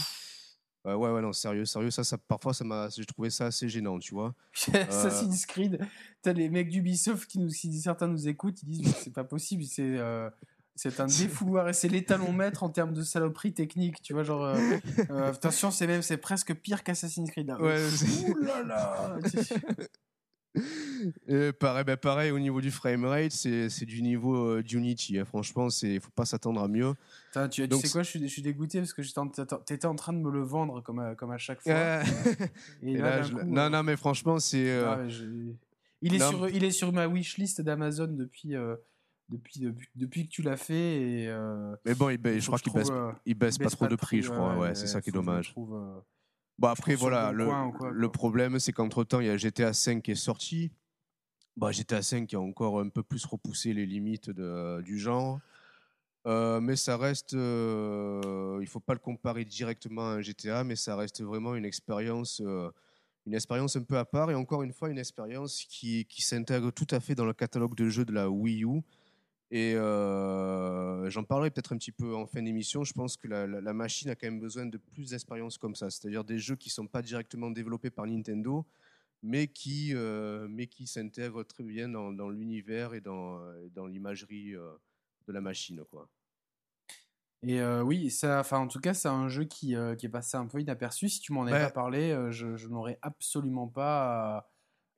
Euh, 0.87 0.95
ouais, 0.95 1.11
ouais, 1.11 1.21
non, 1.21 1.33
sérieux, 1.33 1.65
sérieux, 1.65 1.91
ça, 1.91 2.05
ça 2.05 2.17
parfois, 2.19 2.55
ça 2.55 2.65
m'a, 2.65 2.89
j'ai 2.89 3.05
trouvé 3.05 3.31
ça 3.31 3.47
assez 3.47 3.69
gênant, 3.69 3.99
tu 3.99 4.15
vois. 4.15 4.35
Assassin's 4.73 5.45
Creed, 5.45 5.79
t'as 6.23 6.33
les 6.33 6.49
mecs 6.49 6.69
d'Ubisoft 6.69 7.29
qui 7.29 7.39
nous, 7.41 7.51
si 7.51 7.81
certains 7.81 8.07
nous 8.07 8.29
écoutent, 8.29 8.63
ils 8.63 8.67
disent 8.67 8.87
mais 8.87 8.93
c'est 8.93 9.13
pas 9.13 9.25
possible, 9.25 9.65
c'est 9.65 9.99
euh, 9.99 10.31
c'est 10.77 11.01
un 11.01 11.07
défouloir 11.07 11.69
et 11.69 11.73
c'est 11.73 11.89
l'étalon 11.89 12.33
maître 12.33 12.63
en 12.63 12.71
termes 12.71 12.95
de 12.95 13.03
saloperie 13.03 13.53
technique, 13.53 14.01
tu 14.01 14.13
vois, 14.13 14.23
genre 14.23 14.45
euh, 14.45 14.57
euh, 15.11 15.33
attention, 15.33 15.73
c'est 15.73 15.89
même 15.89 16.03
c'est 16.03 16.19
presque 16.19 16.55
pire 16.55 16.85
qu'Assassin's 16.85 17.31
Creed. 17.31 17.49
là. 17.49 17.61
Ouais, 17.61 17.85
Ouh 18.29 18.39
là 18.39 18.63
là. 18.63 19.19
Et 21.29 21.53
pareil, 21.53 21.85
bah, 21.85 21.97
pareil, 21.97 22.31
au 22.31 22.39
niveau 22.39 22.61
du 22.61 22.71
framerate, 22.71 23.33
c'est, 23.33 23.69
c'est 23.71 23.87
du 23.87 24.03
niveau 24.03 24.35
euh, 24.37 24.63
d'Unity. 24.63 25.19
hein. 25.19 25.25
Franchement, 25.25 25.69
il 25.83 26.01
faut 26.01 26.11
pas 26.11 26.25
s'attendre 26.25 26.61
à 26.63 26.69
mieux. 26.69 26.95
Putain, 27.27 27.49
tu, 27.49 27.63
tu 27.63 27.69
Donc, 27.69 27.81
sais 27.83 27.91
quoi, 27.91 28.03
je 28.03 28.11
suis, 28.11 28.21
je 28.21 28.27
suis 28.27 28.43
dégoûté 28.43 28.79
parce 28.79 28.93
que 28.93 29.03
j'étais 29.03 29.19
en- 29.19 29.29
t'étais 29.29 29.87
en 29.87 29.95
train 29.95 30.13
de 30.13 30.19
me 30.19 30.31
le 30.31 30.43
vendre 30.43 30.83
comme 30.83 30.99
à, 30.99 31.15
comme 31.15 31.31
à 31.31 31.39
chaque 31.39 31.61
fois. 31.61 31.73
Euh, 31.73 32.03
Et 32.83 32.93
et 32.93 32.97
là, 32.97 33.03
là, 33.03 33.17
d'un 33.23 33.29
je- 33.29 33.33
coup, 33.35 33.39
non, 33.47 33.63
euh, 33.63 33.69
non, 33.69 33.83
mais 33.83 33.97
franchement, 33.97 34.39
c'est. 34.39 34.71
euh, 34.71 34.97
ah 34.97 35.09
je- 35.09 35.25
il, 36.01 36.15
est 36.15 36.19
non, 36.19 36.31
sur, 36.31 36.49
il 36.49 36.65
est 36.65 36.71
sur 36.71 36.93
ma 36.93 37.07
wishlist 37.07 37.61
d'Amazon 37.61 38.07
depuis, 38.09 38.57
euh, 38.57 38.77
depuis, 39.29 39.61
depuis, 39.61 39.89
depuis 39.95 40.27
que 40.27 40.33
tu 40.33 40.43
l'as 40.43 40.57
fait. 40.57 41.01
Et, 41.03 41.29
euh, 41.29 41.77
Mais 41.85 41.95
bon, 41.95 42.09
il 42.11 42.19
je 42.41 42.47
crois 42.47 42.59
qu'il 42.59 42.73
baisse, 42.73 42.91
euh, 42.91 43.13
il 43.27 43.35
baisse 43.35 43.59
pas 43.59 43.69
trop 43.71 43.87
de 43.87 43.97
prix, 43.97 44.23
je 44.23 44.31
crois. 44.31 44.55
Ouais, 44.55 44.61
ouais, 44.69 44.75
c'est 44.75 44.87
ça 44.87 45.01
qui 45.03 45.11
est 45.11 45.13
dommage. 45.13 45.51
trouve, 45.51 45.75
euh, 45.75 46.01
Bon, 46.59 46.69
après, 46.69 46.95
voilà, 46.95 47.31
le 47.31 47.39
le, 47.39 47.45
bon 47.45 47.51
coin 47.51 47.67
ou 47.67 47.73
quoi, 47.73 47.91
le 47.91 48.09
quoi. 48.09 48.13
problème, 48.13 48.59
c'est 48.59 48.73
qu'entre 48.73 49.05
temps, 49.05 49.21
il 49.21 49.27
y 49.27 49.31
a 49.31 49.37
GTA 49.37 49.71
V 49.71 50.01
qui 50.03 50.11
est 50.13 50.15
sorti. 50.15 50.73
Bah, 51.57 51.73
GTA 51.73 52.01
V 52.01 52.27
qui 52.27 52.37
a 52.37 52.41
encore 52.41 52.81
un 52.81 52.89
peu 52.89 53.03
plus 53.03 53.25
repoussé 53.27 53.73
les 53.75 53.87
limites 53.87 54.31
de- 54.31 54.81
du 54.83 54.99
genre. 54.99 55.41
Euh, 56.27 56.61
mais 56.61 56.77
ça 56.77 56.97
reste. 56.97 57.35
euh, 57.35 58.59
il 58.61 58.67
faut 58.69 58.81
pas 58.81 58.93
le 58.95 58.99
comparer 59.01 59.45
directement 59.45 60.03
à 60.11 60.15
un 60.17 60.21
GTA, 60.23 60.65
mais 60.65 60.77
ça 60.77 60.97
reste 60.97 61.23
vraiment 61.23 61.55
une 61.55 61.65
expérience. 61.65 62.43
euh, 62.45 62.71
une 63.27 63.35
expérience 63.35 63.77
un 63.77 63.83
peu 63.83 63.99
à 63.99 64.05
part 64.07 64.31
et 64.31 64.35
encore 64.35 64.63
une 64.63 64.73
fois 64.73 64.89
une 64.91 64.99
expérience 64.99 65.63
qui, 65.69 66.07
qui 66.07 66.23
s'intègre 66.23 66.71
tout 66.73 66.87
à 66.91 67.01
fait 67.01 67.15
dans 67.15 67.27
le 67.27 67.35
catalogue 67.35 67.75
de 67.77 67.89
jeux 67.91 68.07
de 68.07 68.13
la 68.13 68.31
Wii 68.31 68.65
U. 68.65 68.83
Et 69.51 69.75
euh, 69.77 71.09
j'en 71.09 71.25
parlerai 71.25 71.51
peut-être 71.51 71.73
un 71.73 71.79
petit 71.79 71.93
peu 71.93 72.15
en 72.15 72.27
fin 72.27 72.43
d'émission. 72.43 72.85
Je 72.85 72.93
pense 72.93 73.17
que 73.17 73.29
la, 73.29 73.47
la- 73.47 73.61
la 73.63 73.73
machine 73.73 74.11
a 74.11 74.15
quand 74.15 74.27
même 74.27 74.41
besoin 74.41 74.67
de 74.67 74.77
plus 74.77 75.11
d'expériences 75.11 75.57
comme 75.57 75.75
ça, 75.75 75.89
c'est-à-dire 75.89 76.23
des 76.25 76.39
jeux 76.39 76.57
qui 76.57 76.69
ne 76.69 76.73
sont 76.73 76.87
pas 76.87 77.01
directement 77.01 77.51
développés 77.51 77.89
par 77.91 78.07
Nintendo, 78.07 78.67
mais 79.23 79.47
qui, 79.49 79.95
euh, 79.95 80.47
mais 80.51 80.67
qui 80.67 80.87
s'intègrent 80.87 81.45
très 81.45 81.65
bien 81.65 81.89
dans, 81.89 82.13
dans 82.13 82.29
l'univers 82.29 82.93
et 82.93 83.01
dans, 83.01 83.41
dans 83.75 83.87
l'imagerie 83.87 84.55
euh, 84.55 84.71
de 85.27 85.33
la 85.33 85.41
machine. 85.41 85.83
Quoi. 85.91 86.09
Et 87.43 87.61
euh, 87.61 87.83
oui, 87.83 88.11
ça, 88.11 88.41
enfin, 88.41 88.59
en 88.59 88.69
tout 88.69 88.81
cas, 88.81 88.93
c'est 88.93 89.09
un 89.09 89.29
jeu 89.29 89.45
qui, 89.45 89.75
qui 89.97 90.07
est 90.07 90.11
passé 90.11 90.37
un 90.37 90.47
peu 90.47 90.61
inaperçu. 90.61 91.09
Si 91.09 91.21
tu 91.21 91.33
m'en 91.33 91.43
avais 91.45 91.53
Ouais. 91.53 91.65
pas 91.65 91.71
parlé, 91.71 92.15
je, 92.31 92.55
je 92.57 92.69
n'aurais 92.69 92.99
absolument 93.01 93.67
pas. 93.69 94.51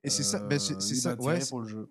Et 0.03 0.09
c'est 0.09 0.23
ça, 0.23 0.39
ben, 0.39 0.59
c'est- 0.59 0.81
ça, 0.81 1.15
ouais, 1.15 1.39
pour 1.47 1.61
le 1.61 1.67
jeu. 1.67 1.89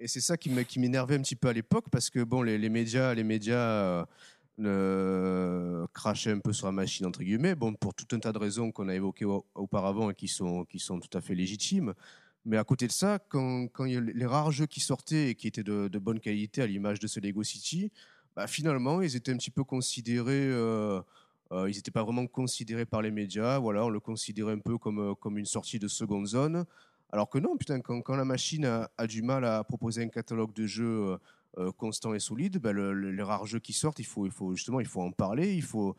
Et 0.00 0.08
c'est 0.08 0.20
ça 0.20 0.36
qui 0.36 0.50
m'énervait 0.78 1.16
un 1.16 1.22
petit 1.22 1.36
peu 1.36 1.48
à 1.48 1.52
l'époque 1.52 1.86
parce 1.90 2.10
que 2.10 2.22
bon, 2.22 2.42
les, 2.42 2.68
médias, 2.68 3.14
les 3.14 3.24
médias 3.24 4.06
euh, 4.60 5.86
crachaient 5.92 6.32
un 6.32 6.40
peu 6.40 6.52
sur 6.52 6.66
la 6.66 6.72
machine 6.72 7.06
entre 7.06 7.22
guillemets. 7.22 7.54
Bon, 7.54 7.74
pour 7.74 7.94
tout 7.94 8.14
un 8.14 8.18
tas 8.18 8.32
de 8.32 8.38
raisons 8.38 8.72
qu'on 8.72 8.88
a 8.88 8.94
évoquées 8.94 9.24
au- 9.24 9.46
auparavant 9.54 10.10
et 10.10 10.14
qui 10.14 10.28
sont 10.28 10.66
tout 10.66 11.16
à 11.16 11.20
fait 11.20 11.34
légitimes. 11.34 11.94
Mais 12.44 12.58
à 12.58 12.64
côté 12.64 12.86
de 12.86 12.92
ça, 12.92 13.18
quand, 13.28 13.68
les 13.84 14.26
rares 14.26 14.52
jeux 14.52 14.66
qui 14.66 14.80
sortaient 14.80 15.30
et 15.30 15.34
qui 15.34 15.46
étaient 15.46 15.62
de, 15.62 15.98
bonne 15.98 16.20
qualité, 16.20 16.60
à 16.60 16.66
l'image 16.66 17.00
de 17.00 17.06
ce 17.06 17.18
Lego 17.20 17.42
City, 17.42 17.90
bah, 18.36 18.46
finalement, 18.46 19.00
ils 19.00 19.16
étaient 19.16 19.32
un 19.32 19.36
petit 19.36 19.50
peu 19.50 19.64
considérés. 19.64 20.48
euh, 20.50 21.00
euh, 21.52 21.70
ils 21.70 21.76
n'étaient 21.76 21.90
pas 21.90 22.02
vraiment 22.02 22.26
considérés 22.26 22.84
par 22.84 23.00
les 23.00 23.10
médias. 23.10 23.58
Voilà, 23.58 23.84
on 23.84 23.88
le 23.88 24.00
considérait 24.00 24.52
un 24.52 24.58
peu 24.58 24.76
comme, 24.76 24.98
euh, 24.98 25.14
comme 25.14 25.38
une 25.38 25.46
sortie 25.46 25.78
de 25.78 25.88
seconde 25.88 26.26
zone. 26.26 26.64
Alors 27.14 27.30
que 27.30 27.38
non, 27.38 27.56
putain, 27.56 27.78
quand, 27.80 28.16
la 28.16 28.24
machine 28.24 28.64
a, 28.64 29.06
du 29.06 29.22
mal 29.22 29.44
à 29.44 29.62
proposer 29.62 30.02
un 30.02 30.08
catalogue 30.08 30.52
de 30.52 30.66
jeux 30.66 31.12
euh, 31.12 31.16
euh, 31.58 31.70
constant 31.70 32.12
et 32.12 32.18
solide, 32.18 32.58
ben, 32.58 32.72
le- 32.72 32.92
le- 32.92 33.12
les 33.12 33.22
rares 33.22 33.46
jeux 33.46 33.60
qui 33.60 33.72
sortent, 33.72 34.00
il 34.00 34.04
faut, 34.04 34.28
justement 34.56 34.80
il 34.80 34.86
faut 34.88 35.00
en 35.00 35.12
parler, 35.12 35.54
il 35.54 35.62
faut, 35.62 35.96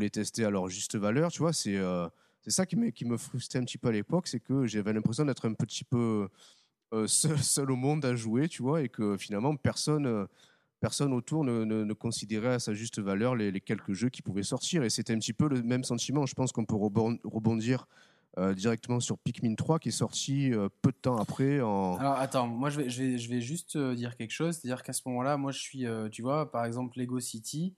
les 0.00 0.08
tester 0.08 0.46
à 0.46 0.50
leur 0.50 0.70
juste 0.70 0.96
valeur. 0.96 1.30
Tu 1.30 1.40
vois, 1.40 1.52
c'est 1.52 1.76
euh, 1.76 2.08
ça 2.46 2.64
qui 2.64 2.74
me, 2.74 3.18
frustrait 3.18 3.58
un 3.58 3.64
petit 3.64 3.76
peu 3.76 3.88
à 3.88 3.92
l'époque, 3.92 4.28
c'est 4.28 4.40
que 4.40 4.66
j'avais 4.66 4.94
l'impression 4.94 5.26
d'être 5.26 5.46
un 5.46 5.52
petit 5.52 5.84
peu 5.84 6.26
seul, 7.06 7.38
seul 7.38 7.70
au 7.70 7.76
monde 7.76 8.06
à 8.06 8.16
jouer, 8.16 8.48
tu 8.48 8.62
vois, 8.62 8.80
et 8.80 8.88
que 8.88 9.18
finalement 9.18 9.56
personne, 9.56 10.06
autour 11.12 11.44
ne, 11.44 11.64
ne- 11.64 11.92
considérait 11.92 12.54
à 12.54 12.58
sa 12.60 12.72
juste 12.72 12.98
valeur 12.98 13.36
les, 13.36 13.50
les 13.50 13.60
quelques 13.60 13.92
jeux 13.92 14.08
qui 14.08 14.22
pouvaient 14.22 14.42
sortir. 14.42 14.84
Et 14.84 14.88
c'était 14.88 15.12
un 15.12 15.18
petit 15.18 15.34
peu 15.34 15.50
le 15.50 15.62
même 15.62 15.84
sentiment. 15.84 16.24
Je 16.24 16.34
pense 16.34 16.50
qu'on 16.50 16.64
peut 16.64 16.76
rebon- 16.76 17.20
rebondir 17.24 17.86
euh, 18.38 18.54
directement 18.54 19.00
sur 19.00 19.18
Pikmin 19.18 19.54
3 19.54 19.78
qui 19.78 19.88
est 19.88 19.92
sorti 19.92 20.52
euh, 20.52 20.68
peu 20.82 20.90
de 20.92 20.96
temps 20.96 21.16
après 21.16 21.60
en. 21.60 21.96
Alors 21.98 22.14
attends, 22.14 22.46
moi 22.46 22.70
je 22.70 22.80
vais, 22.82 22.90
je 22.90 23.02
vais, 23.02 23.18
je 23.18 23.28
vais 23.30 23.40
juste 23.40 23.76
euh, 23.76 23.94
dire 23.94 24.16
quelque 24.16 24.32
chose, 24.32 24.56
c'est-à-dire 24.56 24.82
qu'à 24.82 24.92
ce 24.92 25.02
moment-là, 25.06 25.36
moi 25.36 25.52
je 25.52 25.58
suis, 25.58 25.84
tu 26.12 26.22
vois, 26.22 26.50
par 26.50 26.64
exemple 26.64 26.98
Lego 26.98 27.20
City, 27.20 27.74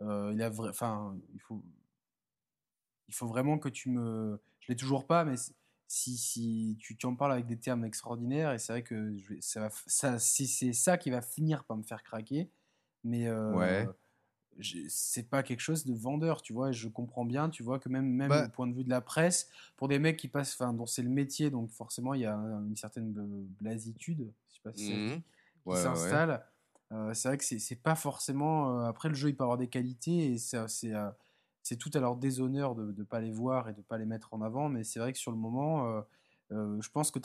il 0.00 0.42
a 0.42 0.50
enfin, 0.60 1.16
il 1.34 1.40
faut, 1.40 1.62
il 3.08 3.14
faut 3.14 3.26
vraiment 3.26 3.58
que 3.58 3.68
tu 3.68 3.90
me, 3.90 4.40
je 4.60 4.68
l'ai 4.72 4.76
toujours 4.76 5.06
pas, 5.06 5.24
mais 5.24 5.34
si, 5.86 6.16
si 6.16 6.76
tu, 6.80 6.96
tu 6.96 7.06
en 7.06 7.14
parles 7.16 7.32
avec 7.32 7.46
des 7.46 7.58
termes 7.58 7.84
extraordinaires, 7.84 8.52
et 8.52 8.58
c'est 8.58 8.72
vrai 8.72 8.82
que 8.82 9.16
je 9.16 9.34
vais- 9.34 9.40
ça 9.40 9.60
va, 9.60 9.70
ça, 9.86 10.18
si 10.18 10.46
c'est 10.46 10.72
ça 10.72 10.98
qui 10.98 11.10
va 11.10 11.22
finir 11.22 11.64
par 11.64 11.76
me 11.76 11.82
faire 11.82 12.02
craquer, 12.02 12.50
mais 13.04 13.30
Ouais. 13.30 13.86
C'est 14.88 15.28
pas 15.30 15.42
quelque 15.42 15.60
chose 15.60 15.84
de 15.86 15.94
vendeur, 15.94 16.42
tu 16.42 16.52
vois, 16.52 16.70
et 16.70 16.72
je 16.72 16.88
comprends 16.88 17.24
bien, 17.24 17.48
tu 17.50 17.62
vois, 17.62 17.78
que 17.78 17.88
même, 17.88 18.06
même 18.06 18.30
Bah- 18.30 18.46
au 18.46 18.48
point 18.48 18.66
de 18.66 18.74
vue 18.74 18.84
de 18.84 18.90
la 18.90 19.00
presse, 19.00 19.48
pour 19.76 19.88
des 19.88 19.98
mecs 19.98 20.16
qui 20.16 20.28
passent, 20.28 20.54
enfin, 20.54 20.72
dont 20.72 20.86
c'est 20.86 21.02
le 21.02 21.10
métier, 21.10 21.50
donc 21.50 21.70
forcément 21.70 22.14
il 22.14 22.22
y 22.22 22.26
a 22.26 22.34
un- 22.36 22.66
une 22.66 22.76
certaine 22.76 23.12
bl- 23.12 23.46
blasitude, 23.60 24.32
je 24.48 24.54
sais 24.54 24.60
pas 24.62 24.72
si 24.74 24.94
Mhm. 24.94 25.22
qui 25.68 25.76
Ouais, 25.76 25.90
ouais. 25.92 26.18
s'installe. 26.18 26.44
Euh, 26.92 27.12
c'est 27.14 27.28
vrai 27.28 27.36
que 27.38 27.44
c'est 27.44 27.76
pas 27.82 27.94
forcément. 27.96 28.80
euh, 28.80 28.84
après, 28.88 29.08
le 29.10 29.14
jeu, 29.14 29.28
il 29.28 29.36
peut 29.36 29.44
avoir 29.44 29.58
des 29.58 29.68
qualités 29.68 30.32
et 30.32 30.38
c'est 30.38 30.56
euh, 30.94 31.10
tout 31.78 31.90
à 31.94 32.00
leur 32.00 32.16
déshonneur 32.16 32.74
de 32.74 32.92
ne 32.92 33.02
pas 33.04 33.20
les 33.20 33.30
voir 33.30 33.68
et 33.68 33.74
de 33.74 33.82
pas 33.82 33.98
les 33.98 34.06
mettre 34.06 34.32
en 34.34 34.40
avant. 34.42 34.68
Mais 34.68 34.84
c'est 34.84 35.00
vrai 35.00 35.12
que 35.12 35.18
sur 35.18 35.30
le 35.32 35.36
moment, 35.38 36.02
euh, 36.50 36.80
je 36.80 36.88
pense 36.90 37.10
que 37.10 37.18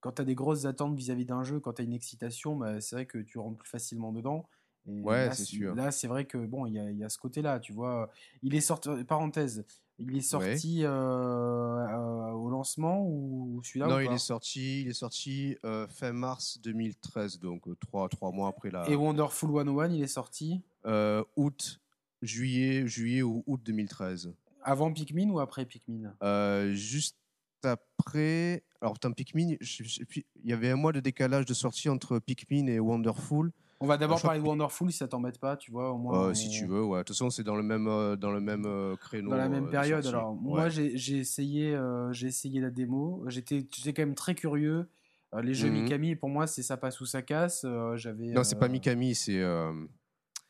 quand 0.00 0.12
tu 0.12 0.22
as 0.22 0.24
des 0.24 0.34
grosses 0.34 0.64
attentes 0.64 0.96
vis-à-vis 0.96 1.24
d'un 1.26 1.42
jeu, 1.44 1.60
quand 1.60 1.74
tu 1.74 1.82
as 1.82 1.84
une 1.84 1.92
excitation, 1.92 2.56
bah, 2.56 2.80
c'est 2.80 2.96
vrai 2.96 3.06
que 3.06 3.18
tu 3.18 3.38
rentres 3.38 3.58
plus 3.58 3.68
facilement 3.70 4.12
dedans. 4.12 4.48
Et 4.88 5.00
Ouais, 5.00 5.26
là, 5.26 5.34
c'est 5.34 5.44
sûr. 5.44 5.74
Là, 5.74 5.90
c'est 5.92 6.08
vrai 6.08 6.24
que 6.24 6.38
bon, 6.38 6.66
il 6.66 6.74
y 6.74 6.78
a, 6.78 6.90
il 6.90 6.98
y 6.98 7.04
a 7.04 7.08
ce 7.08 7.18
côté-là, 7.18 7.60
tu 7.60 7.72
vois. 7.72 8.10
Il 8.42 8.54
est 8.54 8.60
sorti, 8.60 8.88
parenthèse, 9.06 9.64
il 9.98 10.16
est 10.16 10.20
sorti 10.22 10.84
euh, 10.84 10.88
euh, 10.90 12.30
au 12.32 12.50
lancement 12.50 13.06
ou 13.06 13.60
celui-là 13.62 13.86
non, 13.86 13.96
ou 13.96 14.00
il 14.00 14.12
est 14.12 14.18
sorti, 14.18 14.82
il 14.82 14.88
est 14.88 14.92
sorti 14.94 15.56
euh, 15.64 15.86
fin 15.86 16.12
mars 16.12 16.58
2013, 16.62 17.38
donc 17.38 17.68
euh, 17.68 17.76
trois, 17.76 18.08
trois 18.08 18.32
mois 18.32 18.48
après 18.48 18.70
la. 18.70 18.88
Et 18.88 18.96
Wonderful 18.96 19.50
101, 19.50 19.90
il 19.92 20.02
est 20.02 20.06
sorti? 20.08 20.62
Euh, 20.86 21.22
août, 21.36 21.80
juillet, 22.20 22.86
juillet 22.88 23.22
ou 23.22 23.44
août 23.46 23.60
2013. 23.64 24.32
avant 24.64 24.92
Pikmin 24.92 25.28
ou 25.30 25.38
après 25.40 25.64
Pikmin? 25.64 26.14
Euh, 26.22 26.72
juste 26.72 27.16
après. 27.62 28.62
Alors, 28.80 28.94
putain, 28.94 29.12
Pikmin, 29.12 29.54
je- 29.60 29.84
je- 29.84 30.02
puis- 30.04 30.24
il 30.42 30.50
y 30.50 30.52
avait 30.52 30.70
un 30.70 30.76
mois 30.76 30.92
de 30.92 31.00
décalage 31.00 31.44
de 31.46 31.54
sortie 31.54 31.88
entre 31.88 32.18
Pikmin 32.18 32.66
et 32.66 32.80
Wonderful. 32.80 33.52
On 33.82 33.86
va 33.86 33.96
d'abord 33.96 34.22
parler 34.22 34.38
de 34.40 34.46
Wonderful 34.46 34.92
si 34.92 34.98
ça 34.98 35.08
t'embête 35.08 35.40
pas, 35.40 35.56
tu 35.56 35.72
vois, 35.72 35.90
au 35.90 35.98
moins. 35.98 36.28
Euh, 36.28 36.34
Si 36.34 36.48
tu 36.48 36.66
veux, 36.66 36.84
ouais. 36.84 37.00
De 37.00 37.02
toute 37.02 37.16
façon, 37.16 37.30
c'est 37.30 37.42
dans 37.42 37.56
le 37.56 37.64
même, 37.64 37.88
euh, 37.88 38.14
dans 38.14 38.30
le 38.30 38.40
même 38.40 38.64
euh, 38.64 38.94
créneau. 38.94 39.30
Dans 39.30 39.36
la 39.36 39.46
euh, 39.46 39.48
même 39.48 39.64
de 39.66 39.70
période. 39.70 40.06
Alors, 40.06 40.32
Ouais. 40.34 40.38
moi, 40.40 40.68
j'ai 40.68 41.18
essayé, 41.18 41.74
euh, 41.74 42.12
j'ai 42.12 42.28
essayé 42.28 42.60
la 42.60 42.70
démo. 42.70 43.24
J'étais 43.26 43.66
quand 43.92 44.02
même 44.02 44.14
très 44.14 44.36
curieux. 44.36 44.88
Euh, 45.34 45.42
les 45.42 45.52
jeux 45.54 45.68
Mhm. 45.68 45.82
Mikami, 45.82 46.14
pour 46.14 46.28
moi, 46.28 46.46
c'est 46.46 46.62
ça 46.62 46.76
passe 46.76 47.00
ou 47.00 47.06
ça 47.06 47.22
casse. 47.22 47.62
Euh, 47.64 47.96
J'avais. 47.96 48.26
Non, 48.28 48.44
c'est 48.44 48.54
pas 48.58 48.66
euh, 48.66 48.68
Mikami, 48.68 49.16
c'est. 49.16 49.40
euh, 49.40 49.72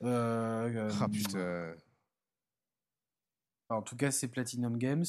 euh, 0.03 0.69
euh, 0.75 0.91
Ah 1.01 1.09
putain. 1.09 1.75
En 3.71 3.81
tout 3.81 3.97
cas, 3.97 4.11
c'est 4.11 4.29
Platinum 4.29 4.77
Games. 4.77 5.05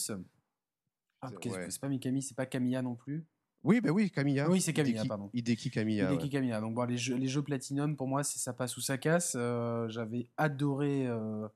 Ah, 1.21 1.29
C'est- 1.41 1.49
ouais. 1.49 1.67
pas 1.81 1.89
Mikami, 1.89 2.21
c'est 2.21 2.35
pas 2.37 2.45
Kamiya 2.45 2.81
non 2.81 2.95
plus. 2.95 3.25
Oui, 3.63 3.79
ben 3.81 3.91
oui, 3.91 4.11
Kamiya. 4.11 4.49
Oui, 4.49 4.59
c'est 4.61 4.73
Hideki- 4.77 5.07
pardon. 5.07 5.29
Hideki 5.33 5.71
Kamiya. 5.71 6.09
Hideki 6.11 6.23
ouais. 6.25 6.29
Kamiya. 6.29 6.59
Donc 6.61 6.73
bon, 6.73 6.83
les 6.83 6.97
jeux, 6.97 7.15
les 7.15 7.27
jeux 7.27 7.41
Platinum, 7.41 7.95
pour 7.95 8.07
moi, 8.07 8.23
c'est 8.23 8.39
ça 8.39 8.51
passe 8.53 8.75
ou 8.77 8.81
ça 8.81 8.97
casse. 8.97 9.33
Euh, 9.37 9.87
J'avais 9.89 10.27
adoré 10.37 11.07
euh, 11.07 11.47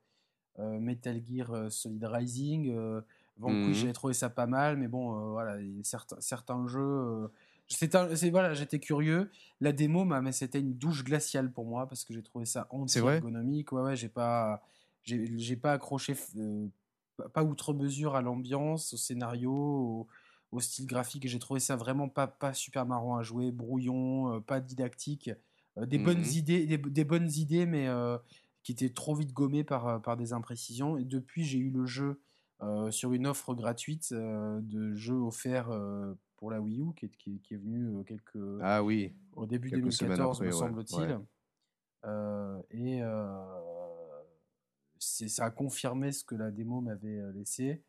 euh, 0.60 0.80
Metal 0.80 1.22
Gear 1.26 1.72
Solid 1.72 2.04
Rising. 2.04 2.72
Euh, 2.76 3.02
Vanquish, 3.40 3.68
Mhm. 3.68 3.74
j'avais 3.74 3.94
trouvé 3.94 4.14
ça 4.14 4.30
pas 4.32 4.48
mal, 4.48 4.78
mais 4.78 4.88
bon, 4.88 5.32
voilà, 5.34 5.58
certains, 5.84 6.16
certains 6.22 6.66
jeux. 6.68 7.30
c'est 7.68 8.30
voilà, 8.32 8.54
j'étais 8.56 8.80
curieux. 8.80 9.30
La 9.62 9.72
démo, 9.74 10.06
mais 10.06 10.32
c'était 10.32 10.60
une 10.60 10.74
douche 10.74 11.04
glaciale 11.04 11.52
pour 11.52 11.66
moi 11.66 11.88
parce 11.88 12.04
que 12.04 12.14
j'ai 12.16 12.24
trouvé 12.24 12.46
ça 12.46 12.68
anti-ergonomique. 12.72 13.72
Ouais, 13.74 13.82
ouais, 13.84 13.96
j'ai 13.96 14.10
pas, 14.10 14.64
j'ai 15.04 15.56
pas 15.56 15.74
accroché, 15.74 16.16
pas- 17.18 17.30
pas 17.30 17.44
outre 17.44 17.74
mesure 17.76 18.16
à 18.16 18.22
l'ambiance, 18.24 18.94
au 18.94 18.98
scénario, 18.98 19.52
au, 19.54 20.08
au 20.52 20.60
style 20.60 20.86
graphique. 20.88 21.26
Et 21.26 21.28
j'ai 21.28 21.40
trouvé 21.40 21.60
ça 21.60 21.76
vraiment 21.76 22.10
pas, 22.10 22.28
pas 22.28 22.54
super 22.54 22.86
marrant 22.86 23.18
à 23.18 23.24
jouer, 23.24 23.52
brouillon, 23.52 24.42
pas 24.42 24.60
didactique. 24.62 25.30
des, 25.78 26.00
bonnes 26.00 26.20
Mhm. 26.22 26.32
idées, 26.34 26.66
des, 26.66 26.78
des 26.78 27.04
bonnes 27.04 27.30
idées, 27.32 27.66
mais 27.66 27.88
qui 28.64 28.72
étaient 28.72 28.90
trop 28.90 29.16
vite 29.16 29.32
gommées 29.34 29.64
par, 29.64 30.02
par 30.02 30.18
des 30.18 30.34
imprécisions. 30.34 30.98
Et 30.98 31.06
depuis, 31.06 31.44
j'ai 31.44 31.60
eu 31.60 31.70
le 31.70 31.86
jeu 31.86 32.20
euh, 32.64 32.90
sur 32.90 33.14
une 33.14 33.28
offre 33.28 33.54
gratuite 33.54 34.10
euh, 34.14 34.60
de 34.64 34.96
jeux 34.96 35.14
offerts 35.22 35.70
euh, 35.70 36.16
pour 36.38 36.50
la 36.50 36.60
Wii 36.60 36.82
U 36.82 36.94
qui 36.96 37.06
est, 37.06 37.10
qui, 37.18 37.40
qui 37.42 37.54
est 37.54 37.58
venu 37.58 38.04
quelques, 38.06 38.38
Ah 38.62 38.84
oui. 38.84 39.14
au 39.36 39.46
début 39.46 39.70
quelques 39.70 39.94
semaines 39.94 40.18
2014, 40.18 40.38
après, 40.38 40.46
me 40.48 40.52
semble-t-il. 40.52 41.00
ouais. 41.02 41.18
Euh, 42.06 42.62
et 42.72 43.02
c'est- 45.00 45.28
ça 45.28 45.46
a 45.46 45.52
confirmé 45.52 46.12
ce 46.12 46.24
que 46.24 46.36
la 46.36 46.52
démo 46.52 46.82
m'avait 46.82 47.20
euh, 47.20 47.32
laissé. 47.34 47.84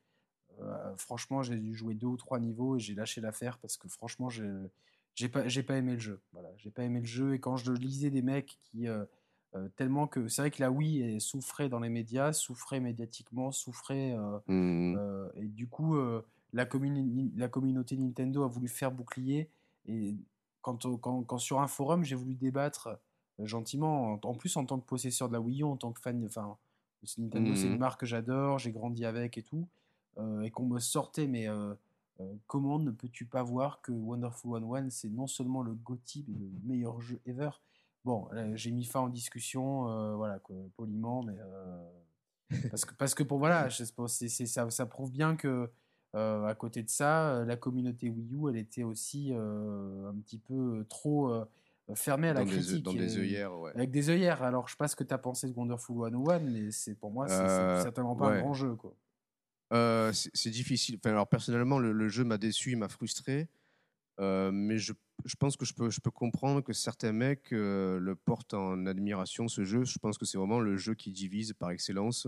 Euh, 0.61 0.96
franchement, 0.96 1.42
j'ai 1.42 1.56
dû 1.56 1.74
jouer 1.74 1.94
deux 1.94 2.06
ou 2.09 2.16
trois 2.16 2.40
niveaux 2.40 2.76
et 2.76 2.80
j'ai 2.80 2.94
lâché 2.94 3.20
l'affaire 3.20 3.59
parce 3.59 3.76
que 3.76 3.88
franchement, 3.88 4.28
j'ai 4.28 4.50
j'ai 5.14 5.28
pas, 5.28 5.48
j'ai 5.48 5.62
pas 5.62 5.76
aimé 5.76 5.94
le 5.94 5.98
jeu. 6.00 6.20
Voilà, 6.32 6.48
j'ai 6.59 6.70
pas 6.70 6.82
aimé 6.84 7.00
le 7.00 7.06
jeu 7.06 7.34
et 7.34 7.40
quand 7.40 7.56
je 7.56 7.72
lisais 7.72 8.11
des 8.11 8.22
mecs 8.22 8.59
qui 8.62 8.86
euh, 8.88 9.04
euh, 9.54 9.68
tellement 9.76 10.06
que 10.06 10.28
c'est 10.28 10.42
vrai 10.42 10.50
que 10.50 10.61
la 10.62 10.70
Wii 10.70 11.20
souffrait 11.20 11.68
dans 11.68 11.80
les 11.80 11.88
médias, 11.88 12.32
souffrait 12.32 12.80
médiatiquement, 12.80 13.50
souffrait 13.50 14.16
euh, 14.16 15.28
et 15.34 15.46
du 15.46 15.68
coup 15.68 15.96
la, 16.52 16.64
communi- 16.64 17.32
la 17.36 17.48
communauté 17.48 17.96
Nintendo 17.96 18.42
a 18.44 18.48
voulu 18.48 18.68
faire 18.68 18.90
bouclier 18.92 19.48
et 19.86 20.16
quand, 20.62 20.84
on- 20.86 20.96
quand, 20.96 21.22
quand 21.24 21.38
sur 21.38 21.61
un 21.61 21.66
forum 21.68 22.04
j'ai 22.04 22.14
voulu 22.16 22.34
débattre 22.34 22.88
gentiment, 23.38 24.12
en, 24.14 24.20
en 24.22 24.34
plus 24.34 24.56
en 24.56 24.64
tant 24.66 24.78
que 24.80 24.86
possesseur 24.86 25.28
de 25.28 25.34
la 25.34 25.40
Wii 25.40 25.61
U, 25.62 25.64
en 25.64 25.76
tant 25.76 25.92
que 25.92 26.00
fan, 26.00 26.24
enfin 26.26 26.56
Nintendo 27.18 27.54
c'est 27.54 27.66
une 27.68 27.72
Mhm. 27.74 27.78
marque 27.78 28.00
que 28.00 28.06
j'adore, 28.06 28.59
j'ai 28.59 28.72
grandi 28.72 29.04
avec 29.04 29.36
et 29.38 29.42
tout, 29.42 29.66
et 30.42 30.50
qu'on 30.50 30.66
me 30.66 30.78
sortait 30.80 31.26
mais 31.26 31.48
euh, 31.48 31.74
euh, 32.20 32.34
comment 32.46 32.78
ne 32.78 32.90
peux-tu 32.90 33.24
pas 33.24 33.42
voir 33.42 33.80
que 33.80 33.92
Wonderful 33.92 34.60
101 34.60 34.90
c'est 34.90 35.08
non 35.10 35.26
seulement 35.26 35.62
le 35.62 35.74
GOTY 35.74 36.24
mais 36.28 36.38
le 36.38 36.50
meilleur 36.66 37.00
jeu 37.00 37.20
ever? 37.26 37.50
Bon, 38.04 38.28
euh, 38.32 38.52
j'ai 38.54 38.70
mis 38.70 38.84
fin 38.84 39.00
en 39.00 39.08
discussion, 39.08 39.88
euh, 39.90 40.14
voilà, 40.14 40.38
quoi, 40.38 40.56
poliment, 40.76 41.22
mais 41.22 41.36
euh, 41.38 41.90
parce 42.70 42.84
que 42.84 42.94
parce 42.94 43.14
que 43.14 43.22
pour 43.22 43.38
voilà, 43.38 43.68
je 43.68 43.84
sais 43.84 43.92
pas, 43.92 44.08
ça, 44.08 44.70
ça 44.70 44.86
prouve 44.86 45.10
bien 45.12 45.36
que 45.36 45.68
euh, 46.14 46.44
à 46.46 46.54
côté 46.54 46.82
de 46.82 46.88
ça, 46.88 47.30
euh, 47.34 47.44
la 47.44 47.56
communauté 47.56 48.08
Wii 48.08 48.34
U, 48.34 48.48
elle 48.48 48.56
était 48.56 48.84
aussi 48.84 49.28
euh, 49.32 50.08
un 50.08 50.14
petit 50.20 50.38
peu 50.38 50.86
trop 50.88 51.28
euh, 51.28 51.44
fermée 51.94 52.28
à 52.28 52.32
la 52.34 52.40
Dans 52.40 52.46
des, 52.46 52.52
critique, 52.56 52.82
dans 52.84 52.94
des 52.94 53.18
euh, 53.18 53.20
œillères, 53.20 53.58
ouais. 53.58 53.72
avec 53.74 53.90
des 53.90 54.08
œillères. 54.08 54.42
Alors, 54.42 54.68
je 54.68 54.72
sais 54.72 54.78
pas 54.78 54.88
ce 54.88 54.96
que 54.96 55.04
tu 55.04 55.12
as 55.12 55.18
pensé 55.18 55.46
de 55.48 55.52
Wonderful 55.54 56.10
101, 56.10 56.38
mais 56.38 56.70
c'est 56.70 56.94
pour 56.94 57.10
moi, 57.10 57.28
c'est, 57.28 57.34
Euh, 57.34 57.82
certainement 57.82 58.16
pas 58.16 58.30
un 58.30 58.40
grand 58.40 58.54
jeu, 58.54 58.74
quoi. 58.74 58.94
Euh, 59.72 60.12
c'est 60.12 60.50
difficile. 60.50 60.98
Alors 61.04 61.28
personnellement, 61.28 61.78
le, 61.78 62.08
jeu 62.08 62.24
m'a 62.24 62.38
déçu, 62.38 62.72
il 62.72 62.78
m'a 62.78 62.88
frustré. 62.88 63.48
Euh, 64.20 64.50
mais 64.50 64.78
je, 64.78 64.92
pense 65.38 65.56
que 65.56 65.64
je 65.64 65.74
peux, 65.74 66.10
comprendre 66.10 66.60
que 66.60 66.72
certains 66.72 67.12
mecs 67.12 67.52
euh, 67.52 68.00
le 68.00 68.16
portent 68.16 68.54
en 68.54 68.86
admiration, 68.86 69.48
ce 69.48 69.64
jeu. 69.64 69.84
Je 69.84 69.98
pense 69.98 70.18
que 70.18 70.24
c'est 70.24 70.38
vraiment 70.38 70.60
le 70.60 70.76
jeu 70.76 70.94
qui 70.94 71.12
divise 71.12 71.52
par 71.52 71.70
excellence. 71.70 72.26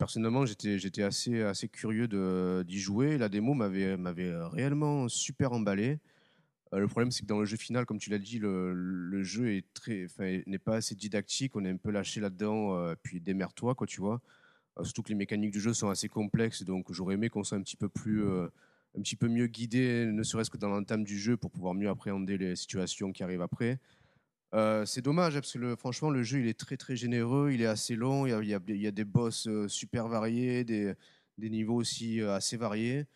Personnellement, 0.00 0.44
j'étais 0.46 1.04
assez, 1.04 1.68
curieux 1.68 2.08
d'y 2.64 2.80
jouer. 2.80 3.18
La 3.18 3.28
démo 3.28 3.54
m'avait 3.54 3.94
réellement 4.48 5.08
super 5.08 5.52
emballé. 5.52 6.00
Le 6.72 6.86
problème, 6.88 7.12
c'est 7.12 7.22
que 7.22 7.26
dans 7.26 7.38
le 7.38 7.44
jeu 7.44 7.56
final, 7.56 7.86
comme 7.86 7.98
tu 7.98 8.10
l'as 8.10 8.18
dit, 8.18 8.40
le, 8.40 9.22
jeu 9.22 9.54
est 9.54 9.72
très, 9.72 10.08
n'est 10.18 10.58
pas 10.58 10.76
assez 10.76 10.96
didactique. 10.96 11.54
On 11.54 11.64
est 11.64 11.70
un 11.70 11.76
peu 11.76 11.92
lâché 11.92 12.20
là-dedans. 12.20 12.94
puis 13.04 13.20
démerde-toi, 13.20 13.76
quoi, 13.76 13.86
tu 13.86 14.00
vois. 14.00 14.20
Euh, 14.80 14.84
surtout 14.84 15.02
que 15.02 15.08
les 15.08 15.14
mécaniques 15.14 15.52
du 15.52 15.60
jeu 15.60 15.72
sont 15.72 15.88
assez 15.88 16.08
complexes, 16.08 16.62
donc 16.62 16.92
j'aurais 16.92 17.14
aimé 17.14 17.28
qu'on 17.28 17.44
soit 17.44 17.58
un 17.58 17.62
petit 17.62 17.76
peu 17.76 17.88
plus, 17.88 18.24
euh, 18.24 18.48
un 18.96 19.02
petit 19.02 19.16
peu 19.16 19.28
mieux 19.28 19.46
guidé, 19.46 20.06
ne 20.06 20.22
serait-ce 20.22 20.50
que 20.50 20.58
dans 20.58 20.68
l'entame 20.68 21.04
du 21.04 21.18
jeu, 21.18 21.36
pour 21.36 21.50
pouvoir 21.50 21.74
mieux 21.74 21.88
appréhender 21.88 22.38
les 22.38 22.56
situations 22.56 23.12
qui 23.12 23.22
arrivent 23.22 23.42
après. 23.42 23.78
Euh, 24.52 24.84
c'est 24.84 25.02
dommage 25.02 25.34
parce 25.34 25.52
que 25.52 25.76
franchement 25.76 26.10
le 26.10 26.24
jeu 26.24 26.40
il 26.40 26.48
est 26.48 26.58
très 26.58 26.76
très 26.76 26.96
généreux, 26.96 27.52
il 27.52 27.62
est 27.62 27.66
assez 27.66 27.94
long, 27.94 28.26
il 28.26 28.48
y 28.48 28.54
a, 28.86 28.90
des 28.90 29.04
boss 29.04 29.48
super 29.68 30.08
variés, 30.08 30.64
des, 30.64 30.96
niveaux 31.38 31.76
aussi 31.76 32.20
assez 32.20 32.56
variés. 32.56 33.06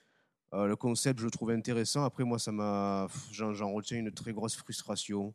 Le 0.52 0.76
concept 0.76 1.18
je 1.18 1.24
le 1.24 1.32
trouve 1.32 1.50
intéressant. 1.50 2.04
Après 2.04 2.22
moi 2.22 2.38
ça 2.38 2.52
m'a, 2.52 3.08
j'en, 3.32 3.72
retiens 3.72 3.98
une 3.98 4.12
très 4.12 4.32
grosse 4.32 4.54
frustration. 4.54 5.34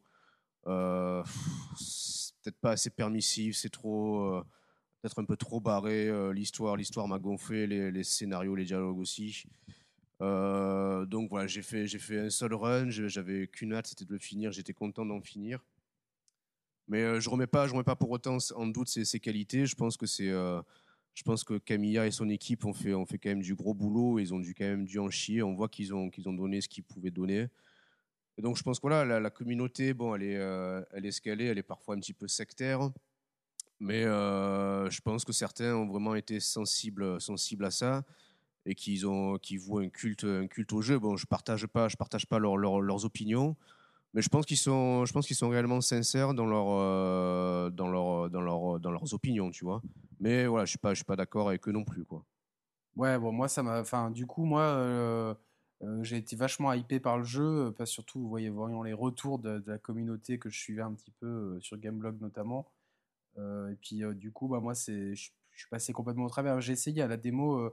C'est 0.65 2.33
peut-être 2.43 2.59
pas 2.61 2.71
assez 2.71 2.89
permissif, 2.89 3.57
c'est 3.57 3.69
trop, 3.69 4.41
peut-être 5.01 5.19
un 5.19 5.25
peu 5.25 5.37
trop 5.37 5.59
barré. 5.59 6.07
euh, 6.07 6.31
l'histoire, 6.31 6.75
l'histoire 6.75 7.07
m'a 7.07 7.19
gonflé, 7.19 7.67
les, 7.67 8.03
scénarios, 8.03 8.55
les 8.55 8.65
dialogues 8.65 8.99
aussi. 8.99 9.43
Euh, 10.21 11.05
donc 11.05 11.29
voilà, 11.29 11.47
j'ai 11.47 11.61
fait, 11.61 11.87
j'ai 11.87 11.99
fait 11.99 12.19
un 12.19 12.29
seul 12.29 12.53
run, 12.53 12.89
j'avais 12.89 13.47
qu'une 13.47 13.73
hâte, 13.73 13.87
c'était 13.87 14.05
de 14.05 14.13
le 14.13 14.19
finir, 14.19 14.51
j'étais 14.51 14.73
content 14.73 15.05
d'en 15.05 15.21
finir. 15.21 15.63
Mais 16.87 17.03
euh, 17.03 17.19
je 17.19 17.29
remets 17.29 17.47
pas, 17.47 17.67
je 17.67 17.73
remets 17.73 17.83
pas 17.83 17.95
pour 17.95 18.09
autant 18.09 18.37
en 18.55 18.67
doute 18.67 18.89
ses, 18.89 19.19
qualités. 19.19 19.65
Je 19.65 19.75
pense 19.75 19.95
que 19.95 20.05
c'est, 20.05 20.29
je 20.29 21.23
pense 21.23 21.43
que 21.43 21.57
Camilla 21.57 22.07
et 22.07 22.11
son 22.11 22.29
équipe 22.29 22.65
ont 22.65 22.73
fait, 22.73 22.93
ont 22.93 23.05
fait 23.05 23.17
quand 23.17 23.29
même 23.29 23.41
du 23.41 23.55
gros 23.55 23.73
boulot. 23.73 24.19
Ils 24.19 24.33
ont 24.33 24.39
dû 24.39 24.53
quand 24.55 24.65
même 24.65 24.85
dû 24.85 24.99
en 24.99 25.09
chier. 25.09 25.43
On 25.43 25.53
voit 25.53 25.69
qu'ils 25.69 25.93
ont, 25.93 26.09
qu'ils 26.09 26.27
ont 26.27 26.33
donné 26.33 26.61
ce 26.61 26.67
qu'ils 26.67 26.83
pouvaient 26.83 27.11
donner. 27.11 27.47
Et 28.39 28.41
donc 28.41 28.55
je 28.55 28.63
pense 28.63 28.79
que 28.79 28.87
la 28.87 29.29
communauté, 29.29 29.93
bon, 29.93 30.15
elle 30.15 30.23
est, 30.23 30.37
euh, 30.37 30.81
elle 30.93 31.05
est 31.05 31.09
escalée, 31.09 31.47
elle 31.47 31.57
est 31.57 31.63
parfois 31.63 31.95
un 31.95 31.99
petit 31.99 32.13
peu 32.13 32.29
sectaire. 32.29 32.89
Mais 33.79 34.03
euh, 34.03 34.89
je 34.89 35.01
pense 35.01 35.23
que 35.23 35.31
certains 35.31 35.73
ont 35.75 35.87
vraiment 35.87 36.15
été 36.15 36.39
sensibles, 36.39 37.19
sensibles 37.21 37.65
à 37.65 37.71
ça 37.71 38.03
et 38.65 38.75
qu'ils 38.75 39.07
ont, 39.07 39.35
un 39.35 39.89
culte, 39.89 40.25
un 40.25 40.47
culte 40.47 40.73
au 40.73 40.81
jeu. 40.81 40.99
Bon, 40.99 41.15
je 41.15 41.25
partage 41.25 41.65
pas, 41.67 41.87
je 41.87 41.95
partage 41.95 42.25
pas 42.25 42.39
leur- 42.39 42.57
leur- 42.57 42.81
leurs 42.81 43.05
opinions, 43.05 43.55
mais 44.13 44.21
je 44.21 44.29
pense 44.29 44.45
qu'ils 44.45 44.57
sont, 44.57 45.05
je 45.05 45.33
sont 45.33 45.49
réellement 45.49 45.81
sincères 45.81 46.33
dans 46.33 46.45
leur, 46.45 46.67
euh, 46.69 47.69
dans 47.69 47.89
leur, 47.89 48.29
dans 48.29 48.41
leur, 48.41 48.79
dans 48.79 48.91
leurs 48.91 49.13
opinions, 49.13 49.49
tu 49.49 49.63
vois. 49.63 49.81
Mais 50.19 50.45
voilà, 50.45 50.65
je 50.65 50.71
suis 50.71 50.79
pas, 50.79 50.93
suis 50.93 51.05
pas 51.05 51.15
d'accord 51.15 51.47
avec 51.47 51.67
eux 51.67 51.71
non 51.71 51.85
plus, 51.85 52.03
quoi. 52.03 52.25
Ouais, 52.97 53.17
bon, 53.17 53.31
moi, 53.31 53.47
ça 53.47 53.63
m'a. 53.63 53.83
Du 54.09 54.27
coup, 54.27 54.43
moi, 54.43 54.61
euh, 54.61 55.33
j'ai 56.01 56.17
été 56.17 56.35
vachement 56.35 56.73
hypé 56.73 56.99
par 56.99 57.17
le 57.17 57.23
jeu, 57.23 57.73
parce 57.77 57.89
surtout, 57.91 58.19
vous 58.19 58.27
voyez, 58.27 58.49
voyons 58.49 58.83
les 58.83 58.93
retours 58.93 59.39
de, 59.39 59.63
la 59.65 59.77
communauté 59.77 60.37
que 60.37 60.49
je 60.49 60.59
suivais 60.59 60.81
un 60.81 60.93
petit 60.93 61.11
peu 61.11 61.57
sur 61.61 61.77
Gameblog 61.77 62.19
notamment. 62.19 62.67
Euh, 63.37 63.71
et 63.71 63.75
puis, 63.75 64.03
euh, 64.03 64.13
du 64.13 64.31
coup, 64.31 64.47
bah, 64.47 64.59
moi, 64.59 64.75
c'est, 64.75 65.15
je, 65.15 65.31
suis 65.55 65.69
passé 65.69 65.93
complètement 65.93 66.25
au 66.25 66.29
travers. 66.29 66.59
J'ai 66.61 66.73
essayé 66.73 67.01
à 67.01 67.07
la 67.07 67.17
démo, 67.17 67.71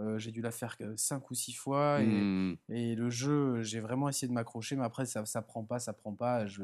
euh, 0.00 0.18
j'ai 0.18 0.32
dû 0.32 0.40
la 0.42 0.50
faire 0.50 0.76
5 0.96 1.30
ou 1.30 1.34
6 1.34 1.52
fois, 1.52 2.02
et, 2.02 2.06
Hmm. 2.06 2.56
et 2.68 2.94
le 2.94 3.10
jeu, 3.10 3.62
j'ai 3.62 3.80
vraiment 3.80 4.08
essayé 4.08 4.28
de 4.28 4.32
m'accrocher, 4.32 4.76
mais 4.76 4.84
après, 4.84 5.06
ça, 5.06 5.24
ça 5.24 5.42
prend 5.42 5.64
pas, 5.64 5.78
ça 5.78 5.92
prend 5.92 6.14
pas. 6.14 6.46
Je, 6.46 6.62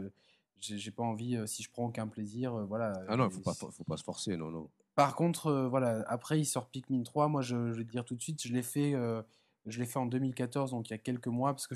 j'ai, 0.61 0.91
pas 0.91 1.03
envie, 1.03 1.37
euh, 1.37 1.47
si 1.47 1.63
je 1.63 1.71
prends 1.71 1.87
aucun 1.87 2.07
plaisir, 2.09 2.55
euh, 2.55 2.65
voilà. 2.65 2.93
Ah 3.09 3.17
non, 3.17 3.29
faut 3.31 3.41
pas, 3.41 3.55
faut, 3.55 3.85
pas 3.85 3.97
se 3.97 4.05
forcer, 4.05 4.37
non, 4.37 4.51
non. 4.51 4.71
par 4.95 5.15
contre, 5.15 5.53
voilà, 5.71 6.05
après 6.09 6.41
il 6.41 6.45
sort 6.45 6.69
Pikmin 6.71 7.03
3. 7.03 7.29
Moi, 7.29 7.43
je, 7.43 7.73
je 7.73 7.79
vais 7.79 7.85
te 7.85 7.91
dire 7.91 8.05
tout 8.05 8.15
de 8.15 8.23
suite, 8.23 8.43
je 8.43 8.53
l'ai 8.53 8.63
fait, 8.63 8.95
je 9.67 9.79
l'ai 9.79 9.87
fait 9.87 9.99
en 9.99 10.07
2014, 10.07 10.71
donc 10.71 10.89
il 10.89 10.93
y 10.93 10.95
a 10.95 10.99
quelques 10.99 11.29
mois, 11.29 11.53
parce 11.53 11.67
que 11.67 11.75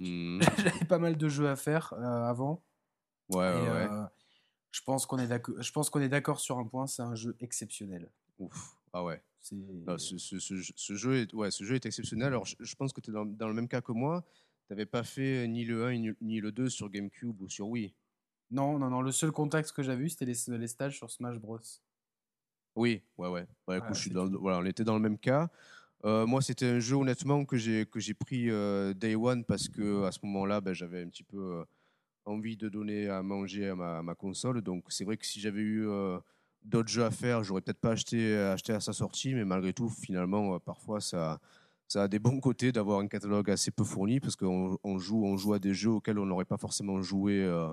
Hmm. 0.00 0.40
j'avais 0.58 0.84
pas 0.86 0.98
mal 0.98 1.16
de 1.16 1.28
jeux 1.28 1.48
à 1.48 1.56
faire 1.56 1.92
avant. 1.94 2.62
Ouais, 3.28 3.38
ouais, 3.38 3.64
Et, 3.64 3.70
ouais. 3.70 3.88
Euh, 4.66 4.72
je 4.72 4.82
pense 4.82 5.06
qu'on 5.06 5.18
est 5.18 5.26
d'accord. 5.28 5.60
Je 5.62 5.72
pense 5.72 5.90
qu'on 5.90 6.00
est 6.00 6.08
d'accord 6.08 6.40
sur 6.40 6.58
un 6.58 6.66
point, 6.66 6.86
c'est 6.86 7.02
un 7.02 7.14
jeu 7.14 7.36
exceptionnel. 7.40 8.10
Ouf. 8.38 8.76
Ah 8.92 9.04
ouais. 9.04 9.22
Non, 9.52 9.96
ce, 9.98 10.18
ce- 10.18 10.38
ce 10.40 10.56
jeu- 10.56 10.72
ce 10.76 10.94
jeu 10.96 11.16
est, 11.18 11.32
ouais, 11.34 11.50
ce 11.50 11.62
jeu 11.64 11.76
est 11.76 11.86
exceptionnel. 11.86 12.28
Alors, 12.28 12.44
je, 12.46 12.56
je 12.58 12.74
pense 12.74 12.92
que 12.92 13.00
tu 13.00 13.10
es 13.10 13.12
dans, 13.12 13.24
dans 13.24 13.48
le 13.48 13.54
même 13.54 13.68
cas 13.68 13.80
que 13.80 13.92
moi. 13.92 14.24
Tu 14.66 14.72
n'avais 14.72 14.86
pas 14.86 15.04
fait 15.04 15.46
ni 15.46 15.64
le 15.64 15.86
1 15.86 16.14
ni, 16.20 16.40
le 16.40 16.50
2 16.52 16.68
sur 16.68 16.90
GameCube 16.90 17.40
ou 17.40 17.48
sur 17.48 17.68
Wii. 17.68 17.94
non, 18.50 18.78
non, 18.78 18.90
non. 18.90 19.00
Le 19.02 19.12
seul 19.12 19.30
contact 19.30 19.70
que 19.72 19.82
j'avais 19.84 20.04
eu, 20.04 20.08
c'était 20.08 20.24
les, 20.24 20.58
les 20.58 20.66
stages 20.68 20.96
sur 20.96 21.10
Smash 21.10 21.38
Bros. 21.38 21.60
Oui, 22.74 23.02
ouais, 23.16 23.28
ouais. 23.28 23.46
Bah, 23.66 23.76
écoute, 23.76 23.86
Voilà, 23.88 23.92
je 23.94 24.00
suis 24.00 24.10
dans, 24.10 24.28
voilà, 24.28 24.58
on 24.58 24.64
était 24.64 24.84
dans 24.84 24.94
le 24.94 25.00
même 25.00 25.18
cas. 25.18 25.48
Euh, 26.04 26.26
moi, 26.26 26.42
c'était 26.42 26.66
un 26.66 26.78
jeu, 26.80 26.96
honnêtement, 26.96 27.44
que 27.44 27.56
j'ai 27.56 27.86
que 27.86 28.00
j'ai 28.00 28.12
pris 28.14 28.50
euh, 28.50 28.92
Day 28.92 29.14
One 29.14 29.44
parce 29.44 29.68
que 29.68 30.04
à 30.04 30.12
ce 30.12 30.18
moment-là, 30.24 30.60
ben, 30.60 30.74
j'avais 30.74 31.02
un 31.02 31.08
petit 31.08 31.22
peu 31.24 31.38
euh, 31.38 31.64
envie 32.26 32.56
de 32.56 32.68
donner 32.68 33.08
à 33.08 33.22
manger 33.22 33.68
à 33.68 33.74
ma, 33.74 34.14
console. 34.14 34.60
Donc, 34.60 34.84
c'est 34.88 35.04
vrai 35.04 35.16
que 35.16 35.24
si 35.24 35.40
j'avais 35.40 35.60
eu 35.60 35.88
euh, 35.88 36.18
d'autres 36.62 36.88
jeux 36.88 37.04
à 37.04 37.10
faire, 37.10 37.42
j'aurais 37.44 37.60
peut-être 37.62 37.80
pas 37.80 37.92
acheté, 37.92 38.36
à 38.36 38.80
sa 38.80 38.92
sortie. 38.92 39.34
Mais 39.34 39.44
malgré 39.44 39.72
tout, 39.72 39.88
finalement, 39.88 40.56
euh, 40.56 40.58
parfois, 40.58 41.00
ça, 41.00 41.40
a 41.94 42.08
des 42.08 42.18
bons 42.18 42.40
côtés 42.40 42.72
d'avoir 42.72 42.98
un 42.98 43.06
catalogue 43.06 43.50
assez 43.50 43.70
peu 43.70 43.84
fourni 43.84 44.20
parce 44.20 44.36
qu'on 44.36 44.78
on 44.82 44.98
joue, 44.98 45.24
on 45.24 45.36
joue 45.36 45.54
à 45.54 45.58
des 45.58 45.72
jeux 45.72 45.92
auxquels 45.92 46.18
on 46.18 46.26
n'aurait 46.26 46.44
pas 46.44 46.58
forcément 46.58 47.00
joué 47.00 47.42
euh, 47.42 47.68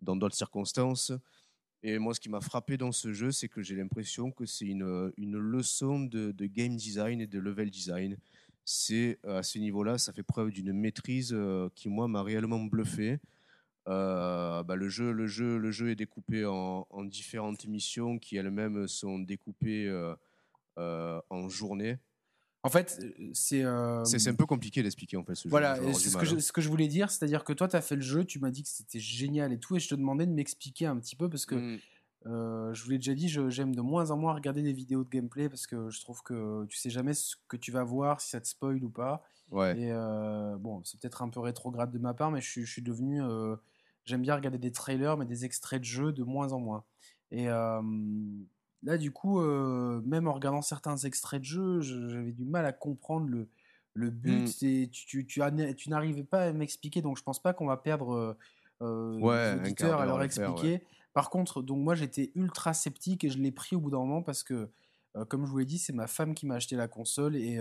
dans 0.00 0.16
d'autres 0.16 0.36
circonstances. 0.36 1.12
Et 1.82 1.98
moi, 1.98 2.14
ce 2.14 2.20
qui 2.20 2.28
m'a 2.28 2.40
frappé 2.40 2.76
dans 2.76 2.92
ce 2.92 3.12
jeu, 3.12 3.30
c'est 3.30 3.48
que 3.48 3.62
j'ai 3.62 3.76
l'impression 3.76 4.30
que 4.30 4.46
c'est 4.46 4.66
une, 4.66 5.12
une 5.16 5.38
leçon 5.38 6.00
de, 6.00 6.32
game 6.46 6.76
design 6.76 7.20
et 7.20 7.26
de 7.26 7.38
level 7.38 7.70
design. 7.70 8.16
C'est 8.64 9.18
à 9.24 9.42
ce 9.42 9.58
niveau-là, 9.58 9.96
ça 9.96 10.12
fait 10.12 10.24
preuve 10.24 10.50
d'une 10.50 10.72
maîtrise 10.72 11.36
qui, 11.76 11.88
moi, 11.88 12.08
m'a 12.08 12.22
réellement 12.22 12.58
bluffé. 12.64 13.20
Euh, 13.88 14.62
bah, 14.62 14.76
le, 14.76 14.88
jeu, 14.88 15.12
le, 15.12 15.26
jeu, 15.26 15.56
le 15.56 15.70
jeu 15.70 15.90
est 15.90 15.94
découpé 15.96 16.44
en, 16.44 16.86
en 16.90 17.04
différentes 17.04 17.66
missions 17.66 18.18
qui 18.18 18.36
elles-mêmes 18.36 18.86
sont 18.86 19.18
découpées 19.18 19.86
euh, 19.88 20.14
euh, 20.78 21.20
en 21.30 21.48
journées. 21.48 21.98
En 22.64 22.68
fait, 22.70 23.00
c'est. 23.32 23.64
euh, 23.64 24.04
C'est 24.04 24.18
c'est 24.18 24.30
un 24.30 24.34
peu 24.34 24.44
compliqué 24.44 24.82
d'expliquer 24.82 25.16
en 25.16 25.24
fait 25.24 25.34
ce 25.36 25.44
jeu. 25.44 25.50
Voilà, 25.50 25.76
c'est 25.76 25.86
du 25.86 25.94
ce 25.94 26.10
mal, 26.16 26.20
que, 26.20 26.26
je, 26.28 26.36
hein. 26.36 26.40
ce 26.40 26.52
que 26.52 26.60
je 26.60 26.68
voulais 26.68 26.88
dire, 26.88 27.10
c'est-à-dire 27.10 27.44
que 27.44 27.52
toi, 27.52 27.66
tu 27.68 27.76
as 27.76 27.80
fait 27.80 27.94
le 27.94 28.02
jeu, 28.02 28.24
tu 28.24 28.38
m'as 28.40 28.50
dit 28.50 28.62
que 28.62 28.68
c'était 28.68 28.98
génial 29.00 29.52
et 29.52 29.58
tout, 29.58 29.76
et 29.76 29.80
je 29.80 29.88
te 29.88 29.94
demandais 29.94 30.26
de 30.26 30.32
m'expliquer 30.32 30.86
un 30.86 30.98
petit 30.98 31.16
peu 31.16 31.30
parce 31.30 31.46
que 31.46 31.54
Mm. 31.54 31.78
euh, 32.26 32.74
je 32.74 32.82
vous 32.84 32.90
l'ai 32.90 32.98
déjà 32.98 33.14
dit, 33.14 33.28
je- 33.28 33.48
j'aime 33.48 33.74
de 33.74 33.80
moins 33.80 34.10
en 34.10 34.16
moins 34.18 34.34
regarder 34.34 34.60
des 34.62 34.72
vidéos 34.72 35.04
de 35.04 35.08
gameplay 35.08 35.48
parce 35.48 35.66
que 35.68 35.88
je 35.88 36.00
trouve 36.00 36.22
que 36.24 36.66
tu 36.66 36.76
sais 36.76 36.90
jamais 36.90 37.14
ce 37.14 37.36
que 37.46 37.56
tu 37.56 37.70
vas 37.70 37.84
voir, 37.84 38.20
si 38.20 38.30
ça 38.30 38.40
te 38.40 38.48
spoil 38.48 38.82
ou 38.84 38.90
pas. 38.90 39.22
Ouais. 39.50 39.78
Et 39.80 39.92
euh, 39.92 40.56
bon, 40.58 40.82
c'est 40.84 41.00
peut-être 41.00 41.22
un 41.22 41.30
peu 41.30 41.40
rétrograde 41.40 41.90
de 41.92 41.98
ma 41.98 42.12
part, 42.12 42.30
mais 42.32 42.40
je 42.42 42.64
suis 42.64 42.82
devenu. 42.82 43.22
J'aime 44.08 44.22
bien 44.22 44.34
regarder 44.34 44.58
des 44.58 44.72
trailers, 44.72 45.16
mais 45.16 45.26
des 45.26 45.44
extraits 45.44 45.80
de 45.80 45.84
jeux 45.84 46.12
de 46.12 46.24
moins 46.24 46.52
en 46.52 46.60
moins. 46.60 46.84
Et 47.30 47.48
euh, 47.48 47.82
là, 48.82 48.96
du 48.98 49.10
coup, 49.12 49.40
euh, 49.40 50.00
même 50.04 50.28
en 50.28 50.32
regardant 50.32 50.62
certains 50.62 50.96
extraits 50.96 51.40
de 51.40 51.44
jeux, 51.46 51.80
je- 51.80 52.08
j'avais 52.08 52.32
du 52.32 52.44
mal 52.44 52.64
à 52.66 52.72
comprendre 52.72 53.28
le, 53.28 53.48
le 53.94 54.10
but. 54.10 54.48
Mm. 54.62 54.66
Et 54.66 54.88
tu, 54.90 55.06
tu, 55.06 55.26
tu, 55.26 55.42
tu 55.76 55.90
n'arrivais 55.90 56.24
pas 56.24 56.44
à 56.44 56.52
m'expliquer, 56.52 57.02
donc 57.02 57.18
je 57.18 57.22
pense 57.22 57.40
pas 57.42 57.52
qu'on 57.52 57.66
va 57.66 57.76
perdre 57.76 58.12
euh, 58.14 58.34
euh, 58.82 59.18
Ouais, 59.20 59.54
les 59.54 59.60
auditeurs 59.60 60.00
à 60.00 60.06
leur 60.06 60.22
expliquer. 60.22 60.82
Par 61.12 61.30
contre, 61.30 61.62
donc 61.62 61.78
moi, 61.78 61.94
j'étais 61.94 62.30
ultra 62.34 62.72
sceptique 62.74 63.24
et 63.24 63.30
je 63.30 63.38
l'ai 63.38 63.50
pris 63.52 63.76
au 63.76 63.80
bout 63.80 63.90
d'un 63.90 63.98
moment 63.98 64.22
parce 64.22 64.42
que, 64.44 64.68
comme 65.28 65.44
je 65.46 65.50
vous 65.50 65.58
l'ai 65.58 65.64
dit, 65.66 65.78
c'est 65.78 65.92
ma 65.92 66.06
femme 66.06 66.32
qui 66.34 66.46
m'a 66.46 66.54
acheté 66.56 66.76
la 66.76 66.86
console 66.88 67.34
et. 67.36 67.58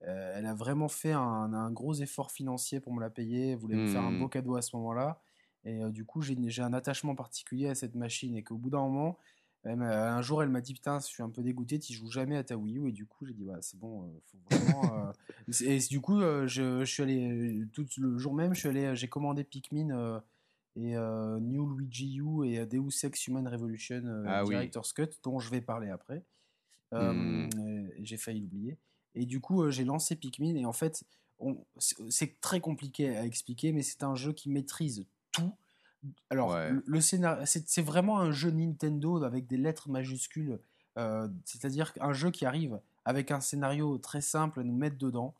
elle 0.00 0.46
a 0.46 0.54
vraiment 0.54 0.88
fait 0.88 1.12
un, 1.12 1.52
un 1.52 1.70
gros 1.72 1.94
effort 1.94 2.30
financier 2.30 2.80
pour 2.80 2.92
me 2.94 3.00
la 3.00 3.10
payer. 3.10 3.52
Elle 3.52 3.58
voulait 3.58 3.76
me 3.76 3.86
faire 3.86 4.02
un 4.02 4.10
Mhm. 4.12 4.20
beau 4.20 4.28
cadeau 4.28 4.56
à 4.56 4.62
ce 4.62 4.74
moment-là. 4.76 5.20
Et 5.64 5.82
euh, 5.82 5.90
du 5.90 6.04
coup, 6.04 6.22
j'ai 6.22 6.62
un 6.62 6.72
attachement 6.72 7.14
particulier 7.14 7.68
à 7.68 7.74
cette 7.74 7.94
machine. 7.94 8.34
Et 8.36 8.42
qu'au 8.42 8.56
bout 8.56 8.70
d'un 8.70 8.80
moment, 8.80 9.18
elle 9.64 9.82
un 9.82 10.22
jour, 10.22 10.42
elle 10.42 10.48
m'a 10.48 10.60
dit 10.60 10.72
Putain, 10.74 11.00
je 11.00 11.06
suis 11.06 11.22
un 11.22 11.30
peu 11.30 11.42
dégoûté, 11.42 11.78
tu 11.78 11.92
joues 11.92 12.10
jamais 12.10 12.36
à 12.36 12.44
ta 12.44 12.56
Wii 12.56 12.78
U. 12.78 12.88
Et 12.88 12.92
du 12.92 13.06
coup, 13.06 13.26
j'ai 13.26 13.34
dit 13.34 13.44
Ouais, 13.44 13.58
c'est 13.60 13.78
bon, 13.78 14.04
euh, 14.04 14.20
faut 14.26 14.38
vraiment. 14.50 15.08
euh, 15.08 15.52
Et 15.64 15.78
du 15.78 16.00
coup, 16.00 16.20
euh, 16.20 16.46
je, 16.46 16.84
je 16.84 16.90
suis 16.90 17.02
allé, 17.02 17.64
tout 17.72 17.86
le 17.98 18.18
jour 18.18 18.34
même, 18.34 18.54
j'ai 18.54 19.08
commandé 19.08 19.44
Pikmin 19.44 20.20
et 20.76 20.94
New 21.40 21.76
Luigi 21.76 22.18
U 22.18 22.46
et 22.46 22.64
Deus 22.66 23.04
Ex 23.04 23.26
Human 23.26 23.46
Revolution 23.48 24.24
Ah 24.26 24.44
oui. 24.44 24.50
Director's 24.50 24.92
Cut, 24.92 25.08
dont 25.24 25.38
je 25.40 25.50
vais 25.50 25.60
parler 25.60 25.90
après. 25.90 26.22
Euh, 26.94 27.48
j'ai 28.00 28.16
failli 28.16 28.40
l'oublier. 28.40 28.78
Et 29.14 29.26
du 29.26 29.40
coup, 29.40 29.68
j'ai 29.70 29.84
lancé 29.84 30.14
Pikmin 30.14 30.54
et 30.54 30.64
en 30.64 30.72
fait, 30.72 31.04
c'est 32.08 32.40
très 32.40 32.60
compliqué 32.60 33.16
à 33.16 33.24
expliquer, 33.26 33.72
mais 33.72 33.82
c'est 33.82 34.02
un 34.04 34.14
jeu 34.14 34.32
qui 34.32 34.48
maîtrise 34.50 35.04
tout. 35.38 35.52
Alors, 36.30 36.50
Ouais. 36.50 36.70
le, 36.86 37.00
scénario, 37.00 37.44
c'est 37.46 37.82
vraiment 37.82 38.20
un 38.20 38.30
jeu 38.30 38.50
Nintendo 38.50 39.22
avec 39.24 39.46
des 39.46 39.56
lettres 39.56 39.88
majuscules, 39.90 40.60
euh, 40.96 41.28
c'est-à-dire 41.44 41.92
un 42.00 42.12
jeu 42.12 42.30
qui 42.30 42.46
arrive 42.46 42.78
avec 43.04 43.30
un 43.30 43.40
scénario 43.40 43.98
très 43.98 44.20
simple 44.20 44.60
à 44.60 44.62
nous 44.62 44.76
mettre 44.76 44.96
dedans. 44.98 45.34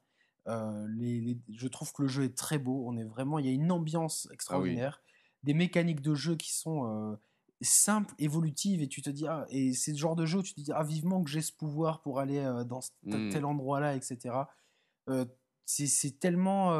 Euh, 0.49 0.87
les- 0.97 1.21
les- 1.21 1.39
je 1.55 1.69
trouve 1.69 1.93
que 1.93 2.03
le 2.03 2.09
jeu 2.09 2.25
est 2.25 2.37
très 2.37 2.59
beau. 2.59 2.85
On 2.87 2.97
est 2.97 3.05
vraiment, 3.05 3.39
il 3.39 3.47
y 3.47 3.49
a 3.49 3.53
une 3.53 3.71
ambiance 3.71 4.29
extraordinaire, 4.33 5.01
des 5.45 5.55
mécaniques 5.55 6.01
de 6.01 6.15
jeu 6.15 6.35
qui 6.37 6.53
sont 6.55 6.87
euh, 6.87 7.17
simples, 7.61 8.15
évolutives, 8.19 8.81
et 8.83 8.89
tu 8.89 9.03
te 9.03 9.11
dis 9.11 9.27
ah, 9.29 9.45
et 9.51 9.73
c'est 9.75 9.91
le 9.93 9.97
genre 9.99 10.17
de 10.17 10.27
jeu 10.27 10.39
où 10.39 10.43
tu 10.43 10.55
te 10.55 10.61
dis 10.61 10.73
ah 10.73 10.83
vivement 10.85 11.23
que 11.23 11.31
j'ai 11.31 11.43
ce 11.43 11.53
pouvoir 11.53 12.01
pour 12.01 12.19
aller 12.21 12.41
dans 12.67 12.81
ce- 12.81 12.91
Mm. 13.05 13.31
tel 13.31 13.45
endroit-là, 13.45 13.95
etc. 13.97 14.49
Euh, 15.09 15.25
c'est 15.67 16.19
tellement 16.19 16.73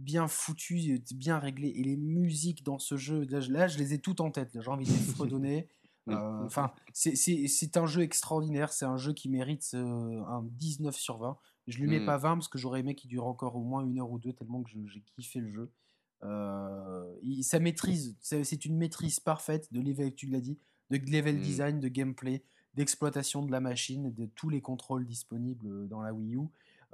bien 0.00 0.26
foutu, 0.28 1.00
bien 1.14 1.38
réglé, 1.38 1.68
et 1.68 1.82
les 1.84 1.96
musiques 1.96 2.64
dans 2.64 2.78
ce 2.78 2.96
jeu, 2.96 3.24
là, 3.30 3.40
je- 3.40 3.52
là, 3.52 3.68
je 3.68 3.78
les 3.78 3.94
ai 3.94 3.98
toutes 4.00 4.20
en 4.20 4.30
tête. 4.30 4.50
J'ai 4.60 4.68
envie 4.70 4.86
de 4.86 4.90
les 4.90 4.96
fredonner. 5.38 5.68
Mm. 6.06 6.12
Euh, 6.12 6.44
Enfin, 6.46 6.72
c'est- 6.92 7.14
un 7.76 7.86
jeu 7.86 8.02
extraordinaire. 8.02 8.72
C'est 8.72 8.86
un 8.86 8.96
jeu 8.96 9.12
qui 9.12 9.28
mérite 9.28 9.70
euh, 9.74 10.22
un 10.26 10.42
19 10.58 10.96
sur 10.96 11.18
20. 11.18 11.36
Je 11.68 11.78
lui 11.78 11.86
mets 11.88 12.00
Mm. 12.00 12.06
pas 12.06 12.16
20 12.16 12.34
parce 12.36 12.48
que 12.48 12.58
j'aurais 12.58 12.80
aimé 12.80 12.94
qu'il 12.94 13.08
dure 13.10 13.26
encore 13.26 13.54
au 13.56 13.62
moins 13.62 13.84
une 13.84 13.98
heure 14.00 14.10
ou 14.10 14.18
deux 14.18 14.32
tellement 14.32 14.62
que 14.62 14.70
j'ai 14.70 15.02
kiffé 15.16 15.40
le 15.40 15.52
jeu. 15.52 15.70
Euh, 16.22 17.14
il- 17.22 17.42
ça 17.44 17.58
maîtrise, 17.60 18.16
c'est 18.20 18.44
c'est 18.44 18.64
une 18.64 18.76
maîtrise 18.76 19.20
parfaite 19.20 19.72
de 19.72 19.80
level, 19.80 20.14
tu 20.14 20.26
l'as 20.26 20.40
dit, 20.40 20.58
de 20.90 20.96
level 20.96 21.36
Mm. 21.36 21.40
design, 21.42 21.80
de 21.80 21.88
gameplay, 21.88 22.42
d'exploitation 22.74 23.42
de 23.44 23.50
la 23.50 23.60
machine, 23.60 24.12
de 24.12 24.26
tous 24.26 24.48
les 24.48 24.60
contrôles 24.60 25.06
disponibles 25.06 25.88
dans 25.88 26.02
la 26.02 26.12
Wii 26.12 26.36
U, 26.36 26.40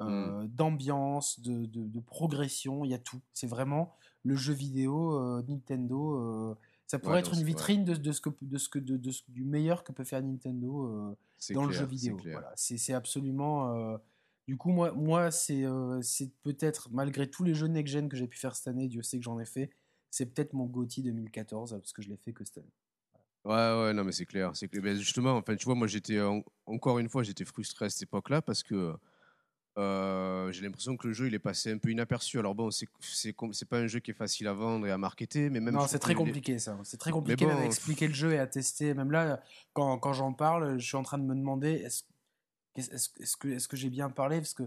euh, 0.01 0.47
d'ambiance, 0.49 1.40
de, 1.40 1.64
de- 1.66 1.86
de 1.88 2.01
progression, 2.01 2.84
il 2.84 2.90
y 2.90 2.94
a 2.94 2.99
tout. 2.99 3.20
C'est 3.32 3.47
vraiment 3.47 3.94
le 4.24 4.34
jeu 4.36 4.53
vidéo 4.53 5.16
euh, 5.18 5.42
Nintendo. 5.49 6.16
euh, 6.16 6.55
ça 6.86 6.99
pourrait 6.99 7.14
Ouais, 7.14 7.20
être 7.20 7.32
une 7.32 7.40
ouais. 7.40 7.44
vitrine 7.44 7.84
de, 7.84 7.94
de 7.94 8.12
ce 8.12 8.20
que, 8.20 8.30
de 8.42 8.59
ce 8.59 8.68
que, 8.68 8.78
de, 8.78 8.97
de 8.97 9.11
ce- 9.11 9.22
du 9.28 9.44
meilleur 9.44 9.82
que 9.84 9.92
peut 9.92 10.05
faire 10.05 10.22
Nintendo 10.22 11.16
dans 11.53 11.64
le 11.64 11.72
jeu 11.72 11.86
vidéo. 11.86 12.16
Voilà, 12.24 12.53
c'est 12.57 12.92
absolument. 12.92 13.99
du 14.47 14.57
coup, 14.57 14.70
moi, 14.70 14.92
moi 14.92 15.30
c'est 15.32 15.64
euh, 15.64 16.01
peut-être, 16.42 16.88
malgré 16.92 17.28
tous 17.28 17.42
les 17.42 17.55
jeux 17.55 17.66
next-gen 17.66 18.09
que 18.09 18.16
j'ai 18.16 18.28
pu 18.28 18.38
faire 18.38 18.55
cette 18.55 18.68
année, 18.68 18.86
Dieu 18.88 19.03
sait 19.03 19.18
que 19.18 19.24
j'en 19.24 19.40
ai 19.40 19.47
fait, 19.47 19.70
c'est 20.11 20.26
peut-être 20.26 20.53
mon 20.53 20.66
GOTY 20.66 21.03
2014, 21.03 21.72
parce 21.72 21.92
que 21.92 22.03
je 22.03 22.09
l'ai 22.09 22.16
fait 22.16 22.32
que 22.32 22.44
cette 22.44 22.59
année. 22.59 22.72
Ouais, 23.44 23.53
ouais, 23.53 23.92
non, 23.92 24.03
mais 24.05 24.12
c'est 24.12 24.26
clair. 24.26 24.53
Clair. 24.53 24.82
Ben, 24.82 24.97
justement, 24.97 25.36
enfin, 25.36 25.55
tu 25.57 25.64
vois, 25.66 25.74
moi, 25.74 25.86
j'étais 25.86 26.20
en- 26.20 26.42
encore 26.66 26.99
une 26.99 27.09
fois, 27.09 27.22
j'étais 27.22 27.44
frustré 27.44 27.84
à 27.86 27.90
cette 27.90 28.03
époque-là 28.03 28.42
parce 28.42 28.62
que 28.62 28.94
euh, 29.79 30.51
j'ai 30.53 30.62
l'impression 30.62 30.97
que 30.97 31.07
le 31.07 31.12
jeu, 31.12 31.27
il 31.27 31.35
est 31.35 31.39
passé 31.39 31.70
un 31.70 31.79
peu 31.79 31.91
inaperçu. 31.91 32.39
Alors 32.39 32.55
bon, 32.55 32.70
c'est 32.70 32.87
pas 33.68 33.79
un 33.79 33.87
jeu 33.87 34.01
qui 34.01 34.11
est 34.11 34.14
facile 34.14 34.49
à 34.49 34.53
vendre 34.55 34.87
et 34.87 34.91
à 34.91 34.99
marketer, 34.99 35.51
mais 35.51 35.61
même. 35.61 35.74
non, 35.74 35.87
c'est 35.87 35.99
très 35.99 36.12
les- 36.12 36.16
compliqué 36.18 36.59
ça. 36.59 36.79
C'est 36.85 36.97
très 36.97 37.11
compliqué 37.11 37.45
bon, 37.45 37.53
même 37.53 37.62
à 37.62 37.66
expliquer 37.66 38.09
le 38.09 38.14
jeu 38.14 38.33
et 38.33 38.39
à 38.39 38.47
tester. 38.47 38.95
Même 38.95 39.11
là, 39.11 39.43
quand, 39.74 39.99
quand 39.99 40.12
j'en 40.14 40.33
parle, 40.33 40.79
je 40.79 40.87
suis 40.87 40.97
en 40.97 41.03
train 41.03 41.18
de 41.18 41.24
me 41.24 41.35
demander 41.35 41.72
est-ce 41.72 42.05
est-ce 42.77 43.11
est-ce 43.20 43.37
que, 43.37 43.49
est 43.49 43.66
que 43.66 43.77
j'ai 43.77 43.89
bien 43.91 44.11
parlé? 44.11 44.37
Parce 44.39 44.55
que 44.55 44.64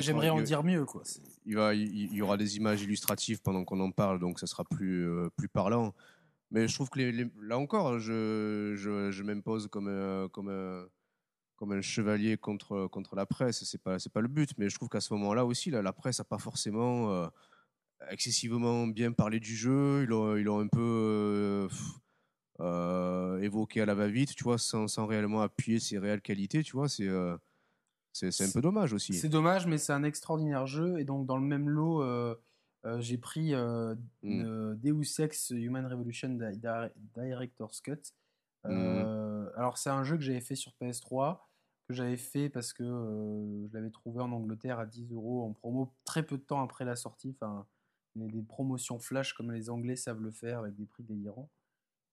j'aimerais 0.00 0.30
en 0.30 0.40
dire 0.40 0.62
mieux. 0.62 0.84
Quoi. 0.84 1.02
Il, 1.44 2.14
y 2.14 2.22
aura 2.22 2.36
des 2.36 2.56
images 2.56 2.82
illustratives 2.82 3.40
pendant 3.42 3.64
qu'on 3.64 3.80
en 3.80 3.90
parle, 3.90 4.18
donc 4.20 4.38
ça 4.38 4.46
sera 4.46 4.64
plus, 4.64 5.08
euh, 5.08 5.28
plus 5.36 5.48
parlant. 5.48 5.94
Mais 6.52 6.68
je 6.68 6.74
trouve 6.74 6.88
que 6.88 6.98
les- 7.00 7.10
les- 7.12 7.30
là 7.42 7.58
encore, 7.58 7.98
je, 7.98 8.74
je, 8.76 9.10
je 9.10 9.22
m'impose 9.24 9.66
comme 9.68 9.88
un, 9.88 10.28
comme, 10.28 10.48
un, 10.48 10.86
comme 11.56 11.72
un 11.72 11.80
chevalier 11.80 12.36
contre, 12.36 12.86
contre 12.86 13.16
la 13.16 13.26
presse. 13.26 13.64
C'est 13.64 13.82
pas, 13.82 13.98
c'est 13.98 14.12
pas 14.12 14.20
le 14.20 14.28
but, 14.28 14.50
mais 14.58 14.68
je 14.68 14.74
trouve 14.76 14.88
qu'à 14.88 15.00
ce 15.00 15.12
moment-là 15.14 15.44
aussi, 15.44 15.70
là, 15.70 15.82
la 15.82 15.92
presse 15.92 16.18
n'a 16.18 16.24
pas 16.24 16.38
forcément 16.38 17.10
euh, 17.12 17.26
excessivement 18.10 18.86
bien 18.86 19.12
parlé 19.12 19.40
du 19.40 19.56
jeu. 19.56 20.02
Ils 20.02 20.08
l'ont, 20.08 20.36
ils 20.36 20.44
l'ont 20.44 20.60
un 20.60 20.68
peu 20.68 20.80
euh, 20.80 21.68
euh, 22.60 23.40
évoqué 23.40 23.80
à 23.82 23.86
la 23.86 23.94
va-vite, 23.94 24.34
tu 24.34 24.44
vois, 24.44 24.58
sans, 24.58 24.88
sans 24.88 25.06
réellement 25.06 25.42
appuyer 25.42 25.78
ses 25.80 25.98
réelles 25.98 26.22
qualités, 26.22 26.62
tu 26.62 26.72
vois. 26.72 26.88
C'est, 26.88 27.08
euh, 27.08 27.36
c'est, 28.12 28.30
c'est 28.30 28.44
un 28.44 28.52
peu 28.52 28.60
dommage 28.62 28.92
aussi. 28.92 29.12
C'est 29.14 29.28
dommage, 29.28 29.66
mais 29.66 29.78
c'est 29.78 29.92
un 29.92 30.04
extraordinaire 30.04 30.66
jeu. 30.66 30.98
Et 30.98 31.04
donc, 31.04 31.26
dans 31.26 31.36
le 31.36 31.46
même 31.46 31.68
lot, 31.68 32.02
euh, 32.02 32.34
j'ai 32.98 33.18
pris 33.18 33.52
euh, 33.54 33.94
Mm. 34.22 34.74
Deus 34.76 35.20
Ex 35.20 35.50
Human 35.50 35.86
Revolution 35.86 36.28
Di- 36.30 36.56
Di- 36.58 36.92
Director's 37.14 37.80
Cut. 37.80 38.12
Mm. 38.64 38.68
Euh, 39.46 39.50
Alors, 39.56 39.78
c'est 39.78 39.90
un 39.90 40.04
jeu 40.04 40.16
que 40.16 40.22
j'avais 40.22 40.40
fait 40.40 40.54
sur 40.54 40.72
PS3, 40.80 41.38
que 41.88 41.94
j'avais 41.94 42.16
fait 42.16 42.48
parce 42.48 42.72
que 42.72 42.82
euh, 42.82 43.68
je 43.68 43.74
l'avais 43.74 43.90
trouvé 43.90 44.20
en 44.20 44.32
Angleterre 44.32 44.78
à 44.78 44.86
10 44.86 45.12
euros 45.12 45.44
en 45.44 45.52
promo 45.52 45.94
très 46.04 46.24
peu 46.24 46.36
de 46.36 46.42
temps 46.42 46.62
après 46.62 46.84
la 46.84 46.96
sortie. 46.96 47.36
Enfin, 47.40 47.66
des 48.14 48.28
des 48.28 48.42
promotions 48.42 48.98
flash 48.98 49.34
comme 49.34 49.52
les 49.52 49.70
Anglais 49.70 49.96
savent 49.96 50.22
le 50.22 50.32
faire 50.32 50.60
avec 50.60 50.74
des 50.74 50.86
prix 50.86 51.02
délirants. 51.02 51.50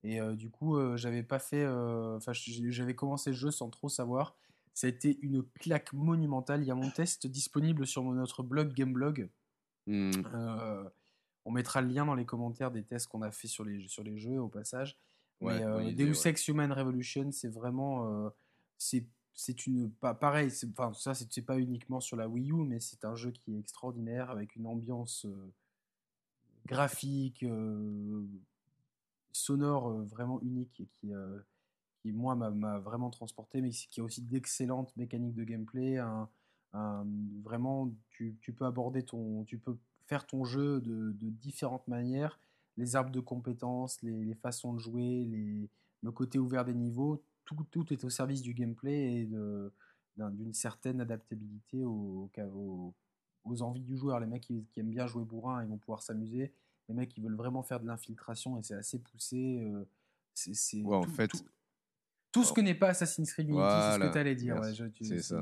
Et 0.03 0.19
euh, 0.19 0.35
du 0.35 0.49
coup, 0.49 0.77
euh, 0.77 0.97
j'avais 0.97 1.23
pas 1.23 1.39
fait. 1.39 1.65
Enfin, 1.65 2.33
j'avais 2.33 2.95
commencé 2.95 3.31
le 3.31 3.35
jeu 3.35 3.51
sans 3.51 3.69
trop 3.69 3.89
savoir. 3.89 4.35
Ça 4.73 4.87
a 4.87 4.89
été 4.89 5.19
une 5.21 5.43
claque 5.43 5.93
monumentale. 5.93 6.61
Il 6.61 6.67
y 6.67 6.71
a 6.71 6.75
mon 6.75 6.89
test 6.89 7.27
disponible 7.27 7.85
sur 7.87 8.03
notre 8.03 8.43
blog 8.43 8.73
Gameblog. 8.73 9.29
Mm. 9.87 10.11
Euh, 10.33 10.89
on 11.45 11.51
mettra 11.51 11.81
le 11.81 11.89
lien 11.89 12.05
dans 12.05 12.15
les 12.15 12.25
commentaires 12.25 12.71
des 12.71 12.83
tests 12.83 13.07
qu'on 13.07 13.21
a 13.21 13.31
fait 13.31 13.47
sur 13.47 13.65
les, 13.65 13.87
sur 13.87 14.03
les 14.03 14.17
jeux 14.17 14.39
au 14.39 14.49
passage. 14.49 14.97
Ouais, 15.41 15.57
Mais 15.59 15.65
euh, 15.65 15.83
idée, 15.83 16.05
Deus 16.05 16.11
ouais. 16.23 16.29
Ex 16.29 16.47
Human 16.47 16.71
Revolution, 16.71 17.31
c'est 17.31 17.49
vraiment. 17.49 18.25
euh, 18.25 18.29
c'est 18.77 19.65
une. 19.67 19.91
Pas, 19.91 20.13
pareil, 20.13 20.51
enfin, 20.71 20.93
ça, 20.93 21.13
c'est 21.13 21.41
pas 21.41 21.57
uniquement 21.59 21.99
sur 21.99 22.15
la 22.17 22.27
Wii 22.29 22.51
U, 22.51 22.63
mais 22.65 22.79
c'est 22.79 23.03
un 23.05 23.15
jeu 23.15 23.31
qui 23.31 23.55
est 23.55 23.59
extraordinaire 23.59 24.29
avec 24.29 24.55
une 24.55 24.67
ambiance 24.67 25.25
euh, 25.25 25.51
graphique, 26.65 27.43
euh, 27.43 28.23
sonore 29.31 29.91
vraiment 30.03 30.39
unique 30.41 30.79
et 30.79 30.87
qui, 30.99 31.11
qui 32.01 32.11
moi, 32.11 32.35
m'a- 32.35 32.51
m'a 32.51 32.79
vraiment 32.79 33.09
transporté, 33.09 33.61
mais 33.61 33.71
qui 33.71 33.99
a 33.99 34.03
aussi 34.03 34.21
d'excellentes 34.21 34.95
mécaniques 34.97 35.35
de 35.35 35.43
gameplay. 35.43 35.97
un- 35.97 36.29
un- 36.73 37.05
vraiment, 37.43 37.91
tu, 38.09 38.35
tu 38.41 38.53
peux 38.53 38.65
aborder 38.65 39.03
ton. 39.03 39.43
Tu 39.45 39.57
peux 39.57 39.77
faire 40.07 40.25
ton 40.25 40.43
jeu 40.43 40.81
de, 40.81 41.11
de 41.11 41.29
différentes 41.29 41.87
manières. 41.87 42.39
Les 42.77 42.95
arbres 42.95 43.11
de 43.11 43.19
compétences, 43.19 44.01
les, 44.01 44.25
les 44.25 44.33
façons 44.35 44.73
de 44.73 44.79
jouer, 44.79 45.25
les, 45.25 45.69
le 46.01 46.11
côté 46.11 46.39
ouvert 46.39 46.65
des 46.65 46.73
niveaux, 46.73 47.23
tout, 47.45 47.55
tout 47.69 47.91
est 47.93 48.03
au 48.03 48.09
service 48.09 48.41
du 48.41 48.53
gameplay 48.53 49.21
et 49.21 49.25
d'une 50.17 50.53
certaine 50.53 51.01
adaptabilité 51.01 51.83
au- 51.83 52.29
au- 52.37 52.41
aux, 52.55 52.93
aux 53.45 53.61
envies 53.61 53.83
du 53.83 53.95
joueur. 53.97 54.19
Les 54.19 54.25
mecs 54.27 54.43
qui, 54.43 54.65
qui 54.71 54.79
aiment 54.79 54.89
bien 54.89 55.07
jouer 55.07 55.23
bourrin, 55.23 55.63
ils 55.63 55.69
vont 55.69 55.77
pouvoir 55.77 56.01
s'amuser. 56.01 56.53
Les 56.89 56.95
mecs 56.95 57.09
qui 57.09 57.21
veulent 57.21 57.35
vraiment 57.35 57.63
faire 57.63 57.79
de 57.79 57.85
l'infiltration 57.87 58.57
et 58.57 58.63
c'est 58.63 58.73
assez 58.75 58.99
poussé. 58.99 59.59
euh, 59.61 59.85
c'est 60.33 60.81
Ouais, 60.81 60.95
en 60.95 61.03
fait- 61.03 61.27
tout- 61.27 61.45
tout 62.31 62.43
ce 62.43 62.51
que 62.53 62.61
n'est 62.61 62.73
pas 62.75 62.89
Assassin's 62.89 63.31
Creed 63.31 63.47
Unity, 63.49 63.61
c'est 63.61 63.93
ce 63.93 63.99
que 64.07 64.13
tu 64.13 64.17
allais 64.17 64.35
dire. 64.35 64.55
ouais, 64.61 64.73
c'est 65.05 65.15
ça. 65.21 65.35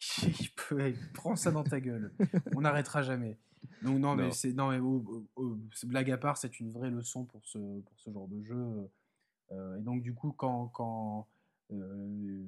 il 0.22 0.50
peut, 0.52 0.94
ça 1.36 1.50
dans 1.50 1.64
ta 1.64 1.80
gueule. 1.80 2.12
On 2.54 2.60
n'arrêtera 2.60 3.02
jamais. 3.02 3.38
Donc 3.82 3.98
non, 3.98 4.14
mais 4.14 4.30
c'est 4.32 4.52
non 4.52 4.70
mais 4.70 4.80
blague 5.86 6.10
à 6.10 6.18
part, 6.18 6.36
c'est 6.36 6.60
une 6.60 6.70
vraie 6.70 6.90
leçon 6.90 7.24
pour 7.24 7.44
ce 7.46 7.58
pour 7.58 7.98
ce 7.98 8.10
genre 8.10 8.28
de 8.28 8.42
jeu. 8.42 8.88
Euh, 9.52 9.78
et 9.78 9.80
donc 9.80 10.02
du 10.02 10.14
coup, 10.14 10.32
quand 10.32 10.68
quand 10.68 11.26
euh, 11.72 12.44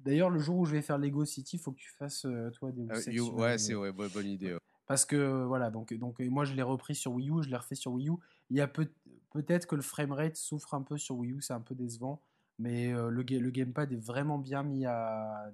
D'ailleurs, 0.00 0.30
le 0.30 0.38
jour 0.38 0.56
où 0.56 0.64
je 0.64 0.72
vais 0.72 0.80
faire 0.80 0.96
Lego 0.96 1.26
City, 1.26 1.56
il 1.56 1.58
faut 1.58 1.70
que 1.70 1.78
tu 1.78 1.90
fasses 1.90 2.24
euh, 2.24 2.50
toi 2.52 2.72
des. 2.72 2.86
ouais, 2.86 3.58
c'est 3.58 3.74
ouais, 3.74 3.92
bonne 3.92 4.26
idée. 4.26 4.56
Parce 4.86 5.04
que 5.04 5.44
voilà, 5.44 5.70
donc 5.70 5.92
donc 5.94 6.20
moi 6.20 6.44
je 6.44 6.54
l'ai 6.54 6.62
repris 6.62 6.94
sur 6.94 7.12
Wii 7.12 7.30
U, 7.30 7.42
je 7.42 7.50
l'ai 7.50 7.56
refait 7.56 7.74
sur 7.74 7.92
Wii 7.92 8.08
U. 8.08 8.14
Il 8.50 8.56
y 8.56 8.60
a 8.60 8.68
peut 8.68 8.88
peut-être 9.32 9.66
que 9.66 9.74
le 9.74 9.82
framerate 9.82 10.36
souffre 10.36 10.72
un 10.74 10.82
peu 10.82 10.96
sur 10.96 11.16
Wii 11.16 11.32
U, 11.32 11.42
c'est 11.42 11.52
un 11.52 11.60
peu 11.60 11.74
décevant, 11.74 12.22
mais 12.58 12.92
le, 12.92 13.10
le 13.10 13.50
gamepad 13.50 13.92
est 13.92 14.02
vraiment 14.02 14.38
bien 14.38 14.62
mis 14.62 14.86
à, 14.86 15.52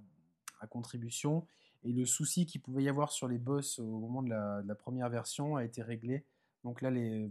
à 0.62 0.66
contribution. 0.66 1.46
Et 1.84 1.92
le 1.92 2.06
souci 2.06 2.46
qu'il 2.46 2.60
pouvait 2.60 2.84
y 2.84 2.88
avoir 2.88 3.10
sur 3.10 3.28
les 3.28 3.38
boss 3.38 3.78
au 3.78 3.98
moment 3.98 4.22
de 4.22 4.30
la, 4.30 4.74
première 4.74 5.08
version 5.08 5.56
a 5.56 5.64
été 5.64 5.82
réglé. 5.82 6.24
Donc 6.64 6.80
là, 6.80 6.90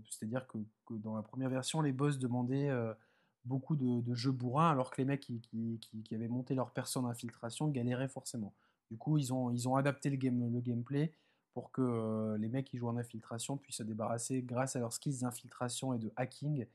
c'est-à-dire 0.09 0.45
que, 0.47 0.57
dans 0.89 1.15
la 1.15 1.21
première 1.21 1.49
version, 1.49 1.81
les 1.81 1.93
boss 1.93 2.19
demandaient 2.19 2.69
euh, 2.69 2.93
beaucoup 3.45 3.77
de, 3.77 4.13
jeux 4.13 4.31
bourrins, 4.31 4.69
alors 4.69 4.91
que 4.91 5.01
les 5.01 5.05
mecs 5.05 5.21
qui, 5.21 5.79
avaient 6.11 6.27
monté 6.27 6.53
leur 6.53 6.71
perso 6.71 7.01
d'infiltration 7.01 7.69
galéraient 7.69 8.09
forcément. 8.09 8.53
Du 8.89 8.97
coup, 8.97 9.17
ils 9.17 9.33
ont, 9.33 9.51
ils 9.51 9.69
ont 9.69 9.77
adapté 9.77 10.09
le, 10.09 10.17
game, 10.17 10.53
le 10.53 10.59
gameplay 10.59 11.13
pour 11.53 11.71
que 11.71 11.81
euh, 11.81 12.37
les 12.37 12.49
mecs 12.49 12.65
qui 12.65 12.77
jouent 12.77 12.89
en 12.89 12.97
infiltration 12.97 13.55
puissent 13.57 13.77
se 13.77 13.83
débarrasser, 13.83 14.41
grâce 14.41 14.75
à 14.75 14.79
leurs 14.79 14.93
skills 14.93 15.19
d'infiltration 15.19 15.93
et 15.93 15.99
de 15.99 16.11
hacking, 16.17 16.65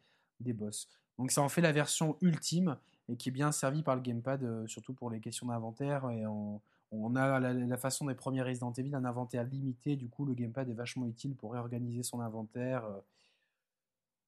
des 0.40 0.52
boss. 0.52 0.88
Donc 1.18 1.30
ça 1.30 1.42
en 1.42 1.48
fait 1.48 1.62
la 1.62 1.72
version 1.72 2.16
ultime 2.20 2.76
et 3.08 3.16
qui 3.16 3.28
est 3.28 3.32
bien 3.32 3.52
servie 3.52 3.82
par 3.82 3.94
le 3.94 4.02
gamepad, 4.02 4.42
euh, 4.42 4.66
surtout 4.66 4.94
pour 4.94 5.10
les 5.10 5.20
questions 5.20 5.46
d'inventaire 5.46 6.10
et 6.10 6.26
on 6.26 7.16
a 7.16 7.40
la, 7.40 7.76
façon 7.76 8.06
des 8.06 8.14
premiers 8.14 8.42
Resident 8.42 8.72
Evil, 8.72 8.94
un 8.94 9.04
inventaire 9.04 9.44
limité, 9.44 9.96
du 9.96 10.08
coup 10.08 10.24
le 10.24 10.34
gamepad 10.34 10.68
est 10.68 10.74
vachement 10.74 11.06
utile 11.06 11.34
pour 11.34 11.52
réorganiser 11.52 12.02
son 12.02 12.20
inventaire. 12.20 12.84
Euh. 12.84 13.00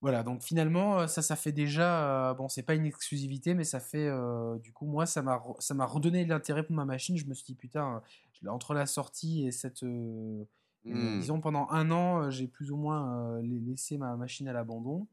Voilà, 0.01 0.23
donc 0.23 0.43
finalement, 0.43 1.01
euh, 1.01 1.07
ça, 1.09 1.23
ça 1.23 1.35
fait 1.35 1.51
déjà, 1.51 2.31
euh, 2.31 2.35
bon, 2.35 2.49
c'est 2.49 2.63
pas 2.63 2.75
une 2.75 2.87
exclusivité, 2.87 3.55
mais 3.55 3.65
ça 3.65 3.81
fait, 3.81 4.09
du 4.63 4.73
coup, 4.73 4.87
moi, 4.87 5.07
ça 5.07 5.23
m'a, 5.23 5.43
ça 5.59 5.75
m'a 5.75 5.87
redonné 5.87 6.25
l'intérêt 6.25 6.63
pour 6.63 6.77
ma 6.77 6.85
machine. 6.85 7.17
Je 7.17 7.27
me 7.27 7.35
suis 7.35 7.47
dit, 7.47 7.55
putain, 7.55 8.01
entre 8.47 8.75
la 8.75 8.87
sortie 8.87 9.45
et 9.47 9.51
cette, 9.51 9.83
mmh. 9.83 10.45
disons, 11.19 11.41
pendant 11.41 11.69
un 11.71 11.91
an, 11.91 12.31
j'ai 12.31 12.47
plus 12.47 12.71
ou 12.71 12.77
moins 12.77 13.41
laissé 13.43 13.99
ma 13.99 14.15
machine 14.17 14.47
à 14.47 14.53
l'abandon. 14.53 15.09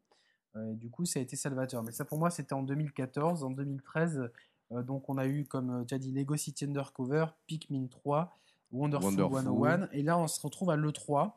Du 0.56 0.90
coup, 0.90 1.06
ça 1.06 1.20
a 1.20 1.22
été 1.22 1.36
salvateur. 1.36 1.84
Mais 1.84 1.92
ça, 1.92 2.06
pour 2.06 2.18
moi, 2.18 2.30
c'était 2.30 2.54
en 2.54 2.64
2014. 2.64 3.44
En 3.44 3.52
2013, 3.52 4.30
euh, 4.72 4.84
donc 4.84 5.10
on 5.10 5.18
a 5.18 5.28
eu, 5.28 5.46
comme 5.46 5.82
euh, 5.82 5.86
tu 5.86 5.94
as 5.94 6.00
dit, 6.00 6.12
Lego 6.12 6.36
City 6.36 6.66
Undercover, 6.66 7.26
Pikmin 7.48 7.88
3, 7.88 8.38
Wonderful, 8.72 9.14
101. 9.14 9.90
Et 9.92 10.04
là, 10.04 10.18
on 10.18 10.28
se 10.28 10.42
retrouve 10.42 10.70
à 10.70 10.76
l'E3. 10.76 11.32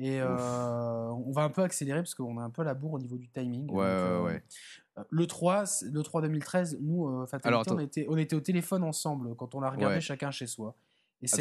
Et 0.00 0.20
euh, 0.20 1.08
on 1.08 1.32
va 1.32 1.42
un 1.42 1.50
peu 1.50 1.62
accélérer 1.62 1.98
parce 1.98 2.14
qu'on 2.14 2.38
a 2.38 2.42
un 2.42 2.50
peu 2.50 2.62
la 2.62 2.74
bourre 2.74 2.94
au 2.94 2.98
niveau 3.00 3.16
du 3.16 3.28
timing. 3.28 3.68
Ouais, 3.68 4.20
ouais, 4.20 4.42
Le 5.10 5.26
3, 5.26 5.64
le 5.90 6.02
3 6.02 6.22
2013, 6.22 6.78
nous, 6.80 7.08
euh, 7.08 7.26
on, 7.66 7.78
était, 7.80 8.06
on 8.08 8.16
était 8.16 8.36
au 8.36 8.40
téléphone 8.40 8.84
ensemble 8.84 9.34
quand 9.34 9.56
on 9.56 9.60
l'a 9.60 9.70
regardé 9.70 10.00
chacun 10.00 10.30
chez 10.30 10.46
soi. 10.46 10.76
Et 11.20 11.26
ah, 11.32 11.36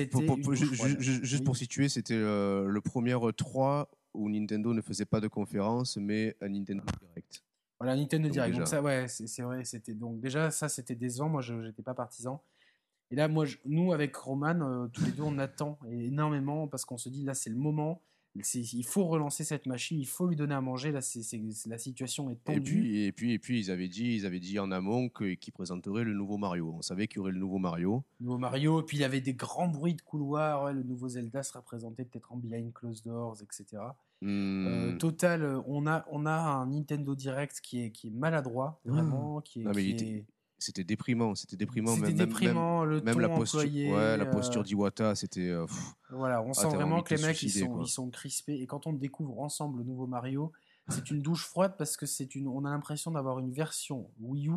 juste 0.99 1.44
pour 1.44 1.56
situer, 1.56 1.88
c'était 1.88 2.18
le 2.18 2.80
premier 2.84 3.16
3 3.38 3.91
où 4.13 4.29
Nintendo 4.29 4.73
ne 4.73 4.81
faisait 4.81 5.05
pas 5.05 5.19
de 5.19 5.27
conférence, 5.27 5.97
mais 5.97 6.35
un 6.41 6.49
Nintendo 6.49 6.84
Direct. 6.99 7.43
Voilà, 7.79 7.95
Nintendo 7.95 8.29
Direct. 8.29 8.57
Donc 8.57 8.67
ça, 8.67 8.81
ouais, 8.81 9.07
c'est 9.07 9.41
vrai, 9.41 9.63
c'était 9.63 9.93
donc 9.93 10.19
déjà 10.19 10.49
ça, 10.51 10.67
c'était 10.69 10.95
décevant. 10.95 11.29
Moi, 11.29 11.41
je 11.41 11.53
n'étais 11.53 11.84
pas 11.84 11.93
partisan. 11.93 12.41
Et 13.11 13.15
là, 13.15 13.27
moi, 13.27 13.45
nous, 13.65 13.93
avec 13.93 14.15
Roman, 14.15 14.59
euh, 14.61 14.88
tous 14.88 15.05
les 15.05 15.11
deux, 15.11 15.23
on 15.23 15.38
attend 15.38 15.79
énormément 15.89 16.67
parce 16.67 16.84
qu'on 16.84 16.97
se 16.97 17.09
dit 17.09 17.23
là, 17.23 17.34
c'est 17.34 17.49
le 17.49 17.55
moment. 17.55 18.01
Il 18.53 18.85
faut 18.85 19.05
relancer 19.05 19.43
cette 19.43 19.65
machine, 19.65 19.99
il 19.99 20.07
faut 20.07 20.27
lui 20.27 20.35
donner 20.35 20.55
à 20.55 20.61
manger. 20.61 20.91
Là, 20.91 21.01
c'est 21.01 21.41
la 21.68 21.77
situation 21.77 22.30
est 22.30 22.43
tendue. 22.43 22.57
Et 22.57 22.61
puis, 22.61 23.03
et 23.03 23.11
puis, 23.11 23.34
et 23.34 23.39
puis, 23.39 23.59
ils 23.59 23.72
avaient 23.72 23.88
dit, 23.88 24.15
ils 24.15 24.26
avaient 24.26 24.39
dit 24.39 24.59
en 24.59 24.72
amont 24.72 25.09
qu'ils 25.09 25.53
présenteraient 25.53 26.03
le 26.03 26.14
nouveau 26.14 26.38
Mario. 26.38 26.73
On 26.77 26.81
savait 26.81 27.07
qu'il 27.07 27.18
y 27.18 27.19
aurait 27.19 27.31
le 27.31 27.39
nouveau 27.39 27.57
Mario. 27.57 28.03
Le 28.19 28.26
nouveau 28.26 28.38
Mario. 28.38 28.81
Et 28.81 28.84
puis, 28.84 28.97
il 28.97 29.01
y 29.01 29.05
avait 29.05 29.22
des 29.22 29.34
grands 29.34 29.68
bruits 29.68 29.95
de 29.95 30.01
couloirs. 30.01 30.73
le 30.73 30.84
nouveau 30.84 31.09
Zelda 31.09 31.43
sera 31.43 31.61
présenté 31.61 32.05
peut-être 32.05 32.31
en 32.31 32.38
behind 32.38 32.73
closed 32.73 33.05
doors, 33.05 33.41
etc. 33.41 33.81
Euh, 34.23 34.93
hmm. 34.93 34.97
total, 34.97 35.43
euh, 35.43 35.61
on 35.68 35.85
a, 35.85 36.05
on 36.09 36.26
a 36.26 36.31
un 36.31 36.68
Nintendo 36.68 37.14
Direct 37.14 37.61
qui 37.61 37.84
est, 37.84 37.91
qui 37.91 38.07
est 38.07 38.11
maladroit, 38.11 38.80
hmm. 38.85 38.91
vraiment. 38.91 39.41
Qui 39.41 39.61
est, 39.61 40.26
C'était 40.59 40.84
déprimant, 40.84 41.35
c'était 41.35 41.55
déprimant. 41.55 41.95
C'était 41.95 42.13
déprimant, 42.13 42.81
même, 42.81 42.89
le 42.89 43.01
même 43.01 43.19
la 43.19 43.29
posture, 43.29 43.59
ouais, 43.59 44.17
la 44.17 44.25
posture 44.25 44.61
euh, 44.61 44.63
d'Iwata, 44.63 45.13
c'était. 45.13 45.53
voilà, 46.09 46.41
on 46.41 46.51
ah, 46.51 46.53
sent 46.53 46.67
vraiment 46.67 47.03
que 47.03 47.13
les 47.13 47.21
mecs 47.21 47.41
ils 47.43 47.51
sont, 47.51 47.81
ils 47.81 47.88
sont 47.88 48.09
crispés. 48.09 48.55
Et 48.55 48.65
quand 48.65 48.88
on 48.88 48.93
découvre 48.93 49.39
ensemble 49.39 49.79
le 49.79 49.84
nouveau 49.84 50.07
Mario, 50.07 50.51
c'est 50.89 51.11
une 51.11 51.21
douche 51.21 51.45
froide 51.45 51.75
parce 51.77 51.97
que 51.97 52.05
c'est 52.05 52.34
une, 52.34 52.47
on 52.47 52.65
a 52.65 52.69
l'impression 52.69 53.11
d'avoir 53.11 53.39
une 53.39 53.51
version 53.51 54.09
Wii 54.19 54.47
U 54.47 54.53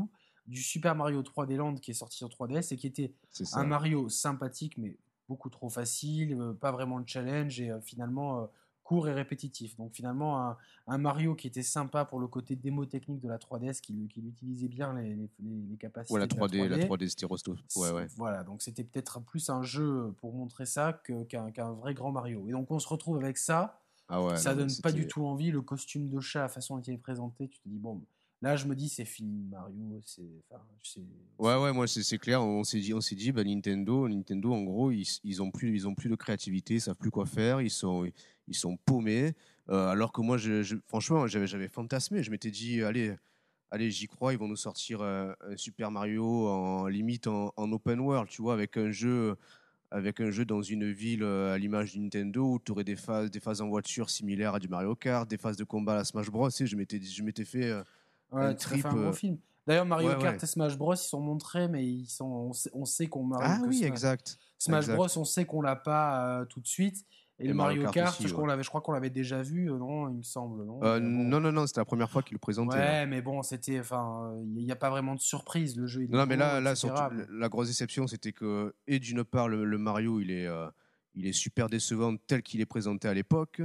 du 0.46 0.62
Super 0.62 0.94
Mario 0.94 1.22
3D 1.22 1.56
Land 1.56 1.76
qui 1.76 1.90
est 1.90 1.94
sorti 1.94 2.16
sur 2.16 2.28
3DS 2.28 2.72
et 2.72 2.76
qui 2.76 2.86
était 2.86 3.12
un 3.52 3.64
Mario 3.64 4.08
sympathique 4.08 4.78
mais 4.78 4.96
beaucoup 5.28 5.50
trop 5.50 5.68
facile, 5.68 6.54
pas 6.60 6.72
vraiment 6.72 7.00
de 7.00 7.08
challenge 7.08 7.60
et 7.60 7.72
finalement 7.82 8.48
court 8.90 9.06
et 9.06 9.12
répétitif. 9.12 9.76
Donc 9.76 9.92
finalement, 9.94 10.56
un, 10.88 10.98
Mario 10.98 11.36
qui 11.36 11.46
était 11.46 11.62
sympa 11.62 12.04
pour 12.04 12.18
le 12.18 12.26
côté 12.26 12.56
démo 12.56 12.86
technique 12.86 13.20
de 13.20 13.28
la 13.28 13.38
3DS, 13.38 13.80
qui, 13.80 14.08
qui 14.08 14.20
utilisait 14.20 14.66
bien 14.66 14.92
les, 14.94 15.16
les, 15.38 15.76
capacités. 15.76 16.12
Ouais, 16.12 16.18
la 16.18 16.26
3D, 16.26 16.66
la 16.66 16.78
3D, 16.78 17.08
c'était 17.08 17.26
Ouais, 17.76 17.92
ouais. 17.92 18.08
Voilà, 18.16 18.42
donc 18.42 18.62
c'était 18.62 18.82
peut-être 18.82 19.20
plus 19.20 19.48
un 19.48 19.62
jeu 19.62 20.12
pour 20.18 20.34
montrer 20.34 20.66
ça 20.66 21.00
qu'un 21.04 21.70
vrai 21.70 21.94
grand 21.94 22.10
Mario. 22.10 22.48
Et 22.48 22.50
donc 22.50 22.68
on 22.72 22.80
se 22.80 22.88
retrouve 22.88 23.18
avec 23.18 23.38
ça. 23.38 23.78
Ah 24.08 24.20
ouais, 24.20 24.36
ça 24.36 24.56
donne 24.56 24.72
pas 24.82 24.90
du 24.90 25.06
tout 25.06 25.24
envie. 25.24 25.52
Le 25.52 25.62
costume 25.62 26.08
de 26.08 26.18
chat, 26.18 26.40
la 26.40 26.48
façon 26.48 26.74
dont 26.76 26.82
il 26.82 26.94
est 26.94 26.98
présenté, 26.98 27.46
tu 27.46 27.60
te 27.60 27.68
dis, 27.68 27.78
bon, 27.78 28.00
Là, 28.42 28.56
je 28.56 28.66
me 28.66 28.74
dis, 28.74 28.88
c'est 28.88 29.04
fini, 29.04 29.46
Mario. 29.50 30.00
C'est, 30.02 30.22
ouais, 31.38 31.56
ouais, 31.56 31.72
moi, 31.72 31.86
c'est, 31.86 32.18
clair. 32.18 32.42
On 32.42 32.64
s'est 32.64 32.80
dit, 32.80 32.94
on 32.94 33.00
s'est 33.02 33.14
dit, 33.14 33.32
bah, 33.32 33.44
Nintendo, 33.44 34.08
Nintendo, 34.08 34.54
en 34.54 34.62
gros, 34.62 34.90
ils, 34.90 35.06
ils 35.24 35.42
ont 35.42 35.50
plus, 35.50 35.74
ils 35.74 35.86
ont 35.86 35.94
plus 35.94 36.08
de 36.08 36.14
créativité, 36.14 36.74
ils 36.74 36.80
savent 36.80 36.96
plus 36.96 37.10
quoi 37.10 37.26
faire, 37.26 37.60
ils 37.60 37.70
sont, 37.70 38.10
ils 38.48 38.56
sont 38.56 38.78
paumés. 38.78 39.34
Euh, 39.68 39.88
alors 39.88 40.10
que 40.12 40.22
moi, 40.22 40.38
je, 40.38 40.76
franchement, 40.86 41.26
j'avais, 41.26 41.46
j'avais 41.46 41.68
fantasmé. 41.68 42.22
Je 42.22 42.30
m'étais 42.30 42.50
dit, 42.50 42.82
allez, 42.82 43.14
allez, 43.70 43.90
j'y 43.90 44.06
crois, 44.08 44.32
ils 44.32 44.38
vont 44.38 44.48
nous 44.48 44.56
sortir 44.56 45.02
un, 45.02 45.34
Super 45.56 45.90
Mario 45.90 46.48
en 46.48 46.86
limite 46.86 47.26
en, 47.26 47.52
open 47.56 48.00
world, 48.00 48.30
tu 48.30 48.40
vois, 48.40 48.54
avec 48.54 48.78
un 48.78 48.90
jeu, 48.90 49.36
avec 49.90 50.18
un 50.20 50.30
jeu 50.30 50.46
dans 50.46 50.62
une 50.62 50.90
ville 50.90 51.24
euh, 51.24 51.52
à 51.52 51.58
l'image 51.58 51.94
de 51.94 52.00
Nintendo 52.00 52.54
où 52.54 52.58
tu 52.58 52.72
aurais 52.72 52.84
des 52.84 52.96
phases, 52.96 53.30
des 53.30 53.40
phases 53.40 53.60
en 53.60 53.68
voiture 53.68 54.08
similaires 54.08 54.54
à 54.54 54.58
du 54.60 54.68
Mario 54.68 54.94
Kart, 54.94 55.28
des 55.28 55.36
phases 55.36 55.58
de 55.58 55.64
combat 55.64 55.92
à 55.92 55.96
la 55.96 56.04
Smash 56.04 56.30
Bros. 56.30 56.48
Et 56.48 56.66
je 56.66 56.76
m'étais, 56.76 57.02
je 57.02 57.22
m'étais 57.22 57.44
fait 57.44 57.70
euh, 58.32 58.48
Ouais, 58.48 58.54
trip, 58.54 58.84
un 58.86 58.92
bon 58.92 59.12
film. 59.12 59.38
D'ailleurs, 59.66 59.86
Mario 59.86 60.16
Kart 60.18 60.42
et 60.42 60.46
Smash 60.46 60.76
Bros, 60.76 60.94
ils 60.94 60.98
sont 60.98 61.20
montrés, 61.20 61.68
mais 61.68 61.86
ils 61.86 62.06
sont, 62.06 62.50
on 62.72 62.84
sait, 62.84 63.06
qu'on 63.06 63.24
Mario 63.24 63.46
Ah 63.48 63.62
oui, 63.66 63.84
exact. 63.84 64.38
Smash 64.58 64.88
Bros, 64.88 65.06
on 65.16 65.24
sait 65.24 65.44
qu'on 65.44 65.62
l'a 65.62 65.76
pas 65.76 66.40
euh, 66.40 66.44
tout 66.44 66.60
de 66.60 66.66
suite. 66.66 67.04
Et, 67.38 67.48
le 67.48 67.54
Mario, 67.54 67.88
Kart, 67.90 68.20
je, 68.20 68.28
crois 68.68 68.82
qu'on 68.82 68.92
l'avait 68.92 69.08
déjà 69.10 69.42
vu, 69.42 69.70
euh, 69.70 69.78
non 69.78 70.10
Il 70.10 70.16
me 70.16 70.22
semble, 70.22 70.64
non 70.64 70.82
euh, 70.82 70.98
Non, 70.98 71.40
non, 71.40 71.52
non, 71.52 71.66
c'était 71.66 71.80
la 71.80 71.86
première 71.86 72.10
fois 72.10 72.22
qu'il 72.22 72.34
le 72.34 72.38
présentait. 72.38 72.76
Ouais, 72.76 73.06
mais 73.06 73.22
bon, 73.22 73.42
c'était, 73.42 73.80
enfin, 73.80 74.34
il 74.56 74.64
n'y 74.64 74.72
a 74.72 74.76
pas 74.76 74.90
vraiment 74.90 75.14
de 75.14 75.20
surprise. 75.20 75.76
Le 75.76 75.86
jeu. 75.86 76.02
Il 76.02 76.10
non, 76.10 76.26
mais 76.26 76.36
là, 76.36 76.60
là, 76.60 76.74
surtout, 76.74 77.02
la 77.30 77.48
grosse 77.48 77.68
déception, 77.68 78.06
c'était 78.06 78.32
que, 78.32 78.74
et 78.86 78.98
d'une 78.98 79.24
part, 79.24 79.48
le, 79.48 79.78
Mario, 79.78 80.20
il 80.20 80.30
est, 80.30 80.48
il 81.14 81.26
est 81.26 81.32
super 81.32 81.68
décevant 81.68 82.16
tel 82.26 82.42
qu'il 82.42 82.60
est 82.60 82.66
présenté 82.66 83.08
à 83.08 83.14
l'époque. 83.14 83.62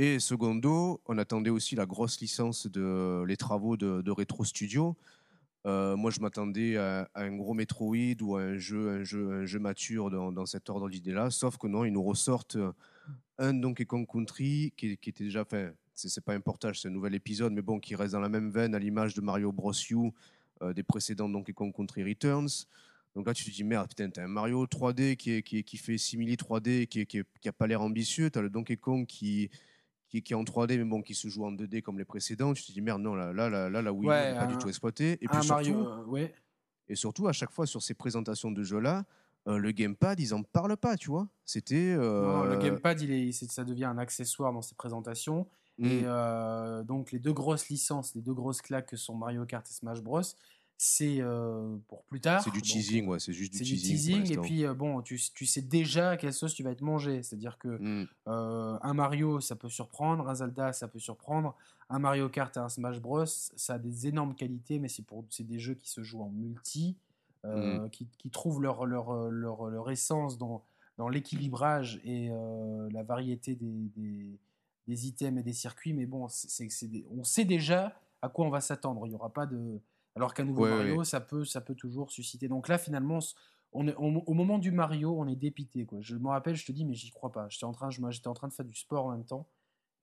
Et 0.00 0.20
secondo, 0.20 1.00
on 1.06 1.18
attendait 1.18 1.50
aussi 1.50 1.74
la 1.74 1.84
grosse 1.84 2.20
licence 2.20 2.68
de 2.68 3.24
les 3.26 3.36
travaux 3.36 3.76
de, 3.76 4.10
Retro 4.12 4.44
Studio. 4.44 4.96
Euh, 5.66 5.96
moi, 5.96 6.12
je 6.12 6.20
m'attendais 6.20 6.76
à, 6.76 7.10
un 7.16 7.34
gros 7.34 7.52
Metroid 7.52 8.14
ou 8.20 8.36
à 8.36 8.42
un 8.42 8.58
jeu, 8.58 8.90
un 8.90 9.02
jeu, 9.02 9.58
mature 9.58 10.08
dans, 10.08 10.30
dans 10.30 10.46
cet 10.46 10.70
ordre 10.70 10.88
d'idée-là. 10.88 11.30
Sauf 11.30 11.58
que 11.58 11.66
non, 11.66 11.84
ils 11.84 11.92
nous 11.92 12.04
ressortent 12.04 12.56
un 13.38 13.52
Donkey 13.52 13.86
Kong 13.86 14.06
Country 14.06 14.72
qui, 14.76 14.92
était 14.92 15.24
déjà 15.24 15.44
fait. 15.44 15.74
C'est 15.96 16.24
pas 16.24 16.34
un 16.34 16.40
portage, 16.40 16.80
c'est 16.80 16.86
un 16.86 16.92
nouvel 16.92 17.16
épisode, 17.16 17.52
mais 17.52 17.62
bon, 17.62 17.80
qui 17.80 17.96
reste 17.96 18.12
dans 18.12 18.20
la 18.20 18.28
même 18.28 18.50
veine 18.50 18.76
à 18.76 18.78
l'image 18.78 19.14
de 19.14 19.20
Mario 19.20 19.50
Bros. 19.50 19.72
U 19.90 20.12
euh, 20.62 20.72
des 20.72 20.84
précédents 20.84 21.28
Donkey 21.28 21.54
Kong 21.54 21.74
Country 21.74 22.04
Returns. 22.04 22.68
Donc 23.16 23.26
là, 23.26 23.34
tu 23.34 23.44
te 23.44 23.50
dis, 23.50 23.64
merde, 23.64 23.88
putain, 23.88 24.08
t'as 24.10 24.22
un 24.22 24.28
Mario 24.28 24.64
3D 24.64 25.16
qui, 25.16 25.76
fait 25.76 25.98
simili 25.98 26.36
3D, 26.36 26.86
qui, 26.86 27.04
qui, 27.04 27.22
qui 27.40 27.50
pas 27.50 27.66
l'air 27.66 27.82
ambitieux. 27.82 28.30
T'as 28.30 28.42
le 28.42 28.48
Donkey 28.48 28.76
Kong 28.76 29.04
qui, 29.04 29.50
qui, 30.08 30.22
qui, 30.22 30.32
est 30.32 30.36
en 30.36 30.44
3D, 30.44 30.78
mais 30.78 30.84
bon, 30.84 31.02
qui 31.02 31.14
se 31.14 31.28
joue 31.28 31.44
en 31.44 31.52
2D 31.52 31.82
comme 31.82 31.98
les 31.98 32.04
précédents, 32.04 32.52
tu 32.54 32.64
te 32.64 32.72
dis 32.72 32.80
merde, 32.80 33.02
non, 33.02 33.14
là, 33.14 33.32
là, 33.32 33.48
là, 33.48 33.68
là 33.68 33.82
la 33.82 33.92
Wii 33.92 34.08
n'est 34.08 34.34
pas 34.34 34.46
du 34.46 34.56
tout 34.58 34.68
exploité. 34.68 35.18
Et 35.20 35.28
puis 35.28 35.42
surtout, 35.42 35.74
euh, 35.74 36.04
ouais. 36.06 36.34
et 36.88 36.94
surtout, 36.94 37.28
à 37.28 37.32
chaque 37.32 37.52
fois 37.52 37.66
sur 37.66 37.82
ces 37.82 37.94
présentations 37.94 38.50
de 38.50 38.62
jeux-là, 38.62 39.04
euh, 39.46 39.58
le 39.58 39.70
gamepad, 39.70 40.18
ils 40.20 40.34
en 40.34 40.42
parlent 40.42 40.76
pas, 40.76 40.96
tu 40.96 41.10
vois. 41.10 41.28
C'était. 41.44 41.94
Euh, 41.96 42.56
le 42.56 42.58
gamepad, 42.58 43.00
il 43.00 43.10
est, 43.10 43.32
ça 43.32 43.64
devient 43.64 43.84
un 43.84 43.98
accessoire 43.98 44.52
dans 44.52 44.62
ces 44.62 44.74
présentations. 44.74 45.46
Et 45.80 46.02
mm. 46.02 46.82
donc, 46.84 47.12
les 47.12 47.20
deux 47.20 47.32
grosses 47.32 47.68
licences, 47.68 48.14
les 48.16 48.20
deux 48.20 48.34
grosses 48.34 48.62
claques 48.62 48.88
que 48.88 48.96
sont 48.96 49.14
Mario 49.14 49.44
Kart 49.46 49.64
et 49.68 49.72
Smash 49.72 50.02
Bros., 50.02 50.22
c'est 50.80 51.18
pour 51.88 52.04
plus 52.04 52.20
tard. 52.20 52.40
C'est 52.42 52.52
du 52.52 52.62
teasing, 52.62 53.06
ouais, 53.08 53.18
c'est 53.18 53.32
juste 53.32 53.52
du 53.52 53.58
teasing. 53.58 53.76
du 53.76 53.82
pour 53.82 54.22
teasing, 54.22 54.38
et 54.38 54.40
puis 54.40 54.64
euh, 54.64 54.74
bon, 54.74 55.02
tu, 55.02 55.18
tu 55.34 55.44
sais 55.44 55.60
déjà 55.60 56.10
à 56.10 56.16
quelle 56.16 56.32
sauce 56.32 56.54
tu 56.54 56.62
vas 56.62 56.70
être 56.70 56.82
mangé. 56.82 57.22
C'est-à-dire 57.24 57.58
que 57.58 57.68
Mm. 57.68 58.06
euh, 58.28 58.78
un 58.80 58.94
Mario, 58.94 59.40
ça 59.40 59.56
peut 59.56 59.68
surprendre, 59.68 60.28
un 60.28 60.34
Zelda, 60.36 60.72
ça 60.72 60.86
peut 60.86 61.00
surprendre, 61.00 61.56
un 61.90 61.98
Mario 61.98 62.28
Kart 62.28 62.56
et 62.56 62.60
un 62.60 62.68
Smash 62.68 63.00
Bros, 63.00 63.26
ça 63.26 63.74
a 63.74 63.78
des 63.78 64.06
énormes 64.06 64.34
qualités, 64.36 64.78
mais 64.78 64.88
c'est 64.88 65.02
pour 65.04 65.24
c'est 65.30 65.42
des 65.46 65.58
jeux 65.58 65.74
qui 65.74 65.90
se 65.90 66.02
jouent 66.04 66.22
en 66.22 66.30
multi, 66.30 66.96
euh, 67.44 67.84
Mm. 67.86 67.90
qui, 67.90 68.06
qui 68.16 68.30
trouvent 68.30 68.62
leur, 68.62 68.86
leur, 68.86 69.12
leur, 69.30 69.66
leur 69.66 69.90
essence 69.90 70.38
dans, 70.38 70.62
dans 70.96 71.08
l'équilibrage 71.08 72.00
et 72.04 72.28
la 72.92 73.02
variété 73.02 73.56
des, 73.56 73.90
des, 73.96 74.38
des 74.86 75.06
items 75.08 75.40
et 75.40 75.42
des 75.42 75.52
circuits. 75.52 75.92
Mais 75.92 76.06
bon, 76.06 76.28
c'est, 76.28 76.68
c'est 76.70 76.86
des- 76.88 77.04
on 77.10 77.24
sait 77.24 77.44
déjà 77.44 78.00
à 78.22 78.28
quoi 78.28 78.46
on 78.46 78.50
va 78.50 78.60
s'attendre. 78.60 79.06
Il 79.06 79.10
n'y 79.10 79.14
aura 79.16 79.32
pas 79.32 79.46
de. 79.46 79.80
Alors 80.18 80.34
qu'un 80.34 80.44
nouveau 80.44 80.64
Ouais, 80.64 80.70
Mario, 80.70 80.96
ouais. 80.98 81.04
ça 81.04 81.20
peut, 81.20 81.44
ça 81.44 81.60
peut 81.60 81.74
toujours 81.74 82.10
susciter. 82.10 82.48
Donc 82.48 82.68
là, 82.68 82.76
finalement, 82.78 83.18
on 83.72 83.86
est, 83.86 83.94
au, 83.94 84.04
au 84.26 84.34
moment 84.34 84.58
du 84.58 84.70
Mario, 84.72 85.14
on 85.18 85.26
est 85.28 85.36
dépité. 85.36 85.84
Quoi. 85.86 85.98
Je 86.00 86.16
me 86.16 86.28
rappelle, 86.28 86.56
je 86.56 86.66
te 86.66 86.72
dis, 86.72 86.84
mais 86.84 86.94
j'y 86.94 87.10
crois 87.10 87.30
pas. 87.32 87.48
J'étais 87.48 87.64
en, 87.64 87.72
train, 87.72 87.90
j'étais 87.90 88.28
en 88.28 88.34
train 88.34 88.48
de 88.48 88.52
faire 88.52 88.64
du 88.66 88.74
sport 88.74 89.06
en 89.06 89.12
même 89.12 89.24
temps. 89.24 89.46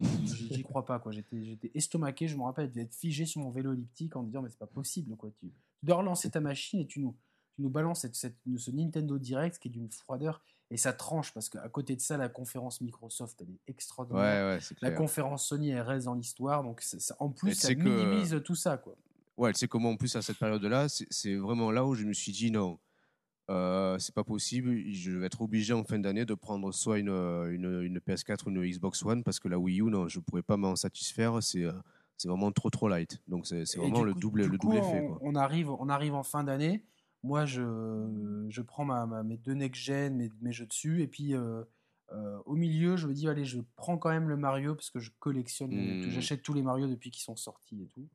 J'y 0.01 0.63
crois 0.63 0.85
pas. 0.85 0.99
Quoi. 0.99 1.11
J'étais, 1.11 1.43
j'étais 1.43 1.71
estomaqué. 1.73 2.27
Je 2.27 2.35
me 2.37 2.43
rappelle 2.43 2.71
d'être 2.71 2.93
figé 2.93 3.25
sur 3.25 3.41
mon 3.41 3.49
vélo 3.49 3.73
elliptique 3.73 4.15
en 4.15 4.23
disant, 4.23 4.41
mais 4.41 4.49
c'est 4.49 4.59
pas 4.59 4.67
possible. 4.67 5.15
Quoi. 5.15 5.31
Tu, 5.39 5.47
tu 5.49 5.85
dois 5.85 5.97
relancer 5.97 6.29
ta 6.29 6.39
machine 6.41 6.79
et 6.79 6.87
tu 6.87 6.99
nous, 6.99 7.15
tu 7.55 7.61
nous 7.61 7.69
balances 7.69 8.01
cette, 8.01 8.15
cette- 8.15 8.37
ce 8.57 8.71
Nintendo 8.71 9.17
Direct 9.17 9.57
qui 9.59 9.69
est 9.69 9.71
d'une 9.71 9.89
froideur. 9.89 10.41
Et 10.71 10.77
ça 10.77 10.93
tranche 10.93 11.31
parce 11.33 11.47
qu'à 11.47 11.69
côté 11.69 11.95
de 11.95 12.01
ça, 12.01 12.17
la 12.17 12.27
conférence 12.27 12.81
Microsoft, 12.81 13.39
elle 13.41 13.51
est 13.51 13.59
extraordinaire. 13.67 14.21
Ouais, 14.49 14.55
ouais, 14.55 14.59
c'est 14.61 14.81
La 14.81 14.89
conférence 14.91 15.47
Sony, 15.47 15.69
elle 15.69 15.81
reste 15.81 16.05
dans 16.05 16.15
l'histoire. 16.15 16.63
Donc 16.63 16.81
ça- 16.81 16.99
ça- 16.99 17.15
en 17.19 17.29
plus, 17.29 17.53
ça 17.53 17.73
que- 17.75 17.79
minimise 17.81 18.41
tout 18.43 18.55
ça. 18.55 18.77
Quoi. 18.77 18.95
Ouais, 19.37 19.51
tu 19.53 19.59
sais 19.59 19.67
comment 19.67 19.89
en 19.91 19.95
plus 19.97 20.15
à 20.15 20.21
cette 20.21 20.37
période-là, 20.37 20.87
c'est 20.89 21.35
vraiment 21.35 21.71
là 21.71 21.85
où 21.85 21.93
je 21.95 22.05
me 22.05 22.13
suis 22.13 22.31
dit 22.31 22.51
non, 22.51 22.79
euh, 23.49 23.99
c'est 23.99 24.15
pas 24.15 24.23
possible, 24.23 24.75
je 24.91 25.11
vais 25.11 25.25
être 25.27 25.41
obligé 25.41 25.73
en 25.73 25.83
fin 25.83 25.99
d'année 25.99 26.25
de 26.25 26.33
prendre 26.33 26.71
soit 26.71 26.99
une, 26.99 27.09
une, 27.09 27.81
une 27.83 27.99
PS4 27.99 28.45
ou 28.47 28.49
une 28.49 28.65
Xbox 28.65 29.03
One 29.03 29.23
parce 29.23 29.39
que 29.39 29.47
la 29.49 29.59
Wii 29.59 29.81
U, 29.81 29.83
non, 29.89 30.07
je 30.07 30.19
pourrais 30.19 30.41
pas 30.43 30.57
m'en 30.57 30.75
satisfaire, 30.75 31.43
c'est 31.43 31.65
c'est 32.17 32.29
vraiment 32.29 32.49
trop 32.53 32.69
trop 32.69 32.87
light. 32.87 33.21
Donc 33.27 33.45
c'est 33.45 33.65
vraiment 33.75 34.03
le 34.03 34.13
coup- 34.13 34.19
double, 34.21 34.45
le 34.45 34.57
coup, 34.57 34.67
double 34.67 34.77
effet. 34.77 35.01
on, 35.01 35.07
Quoi. 35.09 35.17
on 35.21 35.35
arrive, 35.35 35.69
on 35.69 35.89
arrive 35.89 36.13
en 36.13 36.23
fin 36.23 36.45
d'année. 36.45 36.85
Moi, 37.23 37.45
je, 37.45 38.45
je 38.49 38.61
prends 38.61 38.85
ma, 38.85 39.05
ma- 39.05 39.23
mes 39.23 39.35
deux 39.37 39.53
next-gen, 39.53 40.15
mes, 40.15 40.31
mes 40.41 40.53
jeux 40.53 40.67
dessus. 40.67 41.01
Et 41.01 41.07
puis, 41.07 41.33
euh, 41.35 41.63
euh, 42.13 42.37
au 42.45 42.55
milieu, 42.55 42.95
je 42.97 43.07
me 43.07 43.13
dis, 43.13 43.27
allez, 43.27 43.43
je 43.45 43.59
prends 43.75 43.97
quand 43.97 44.11
même 44.11 44.29
le 44.29 44.37
Mario 44.37 44.75
parce 44.75 44.91
que 44.91 44.99
je 44.99 45.09
collectionne. 45.19 45.71
Hmm. 45.71 46.09
J'achète 46.09 46.41
tous 46.43 46.53
les 46.53 46.61
Mario 46.61 46.87
depuis 46.87 47.09
qu'ils 47.11 47.23
sont 47.23 47.35
sortis 47.35 47.81
et 47.83 47.87
tout. 47.87 48.07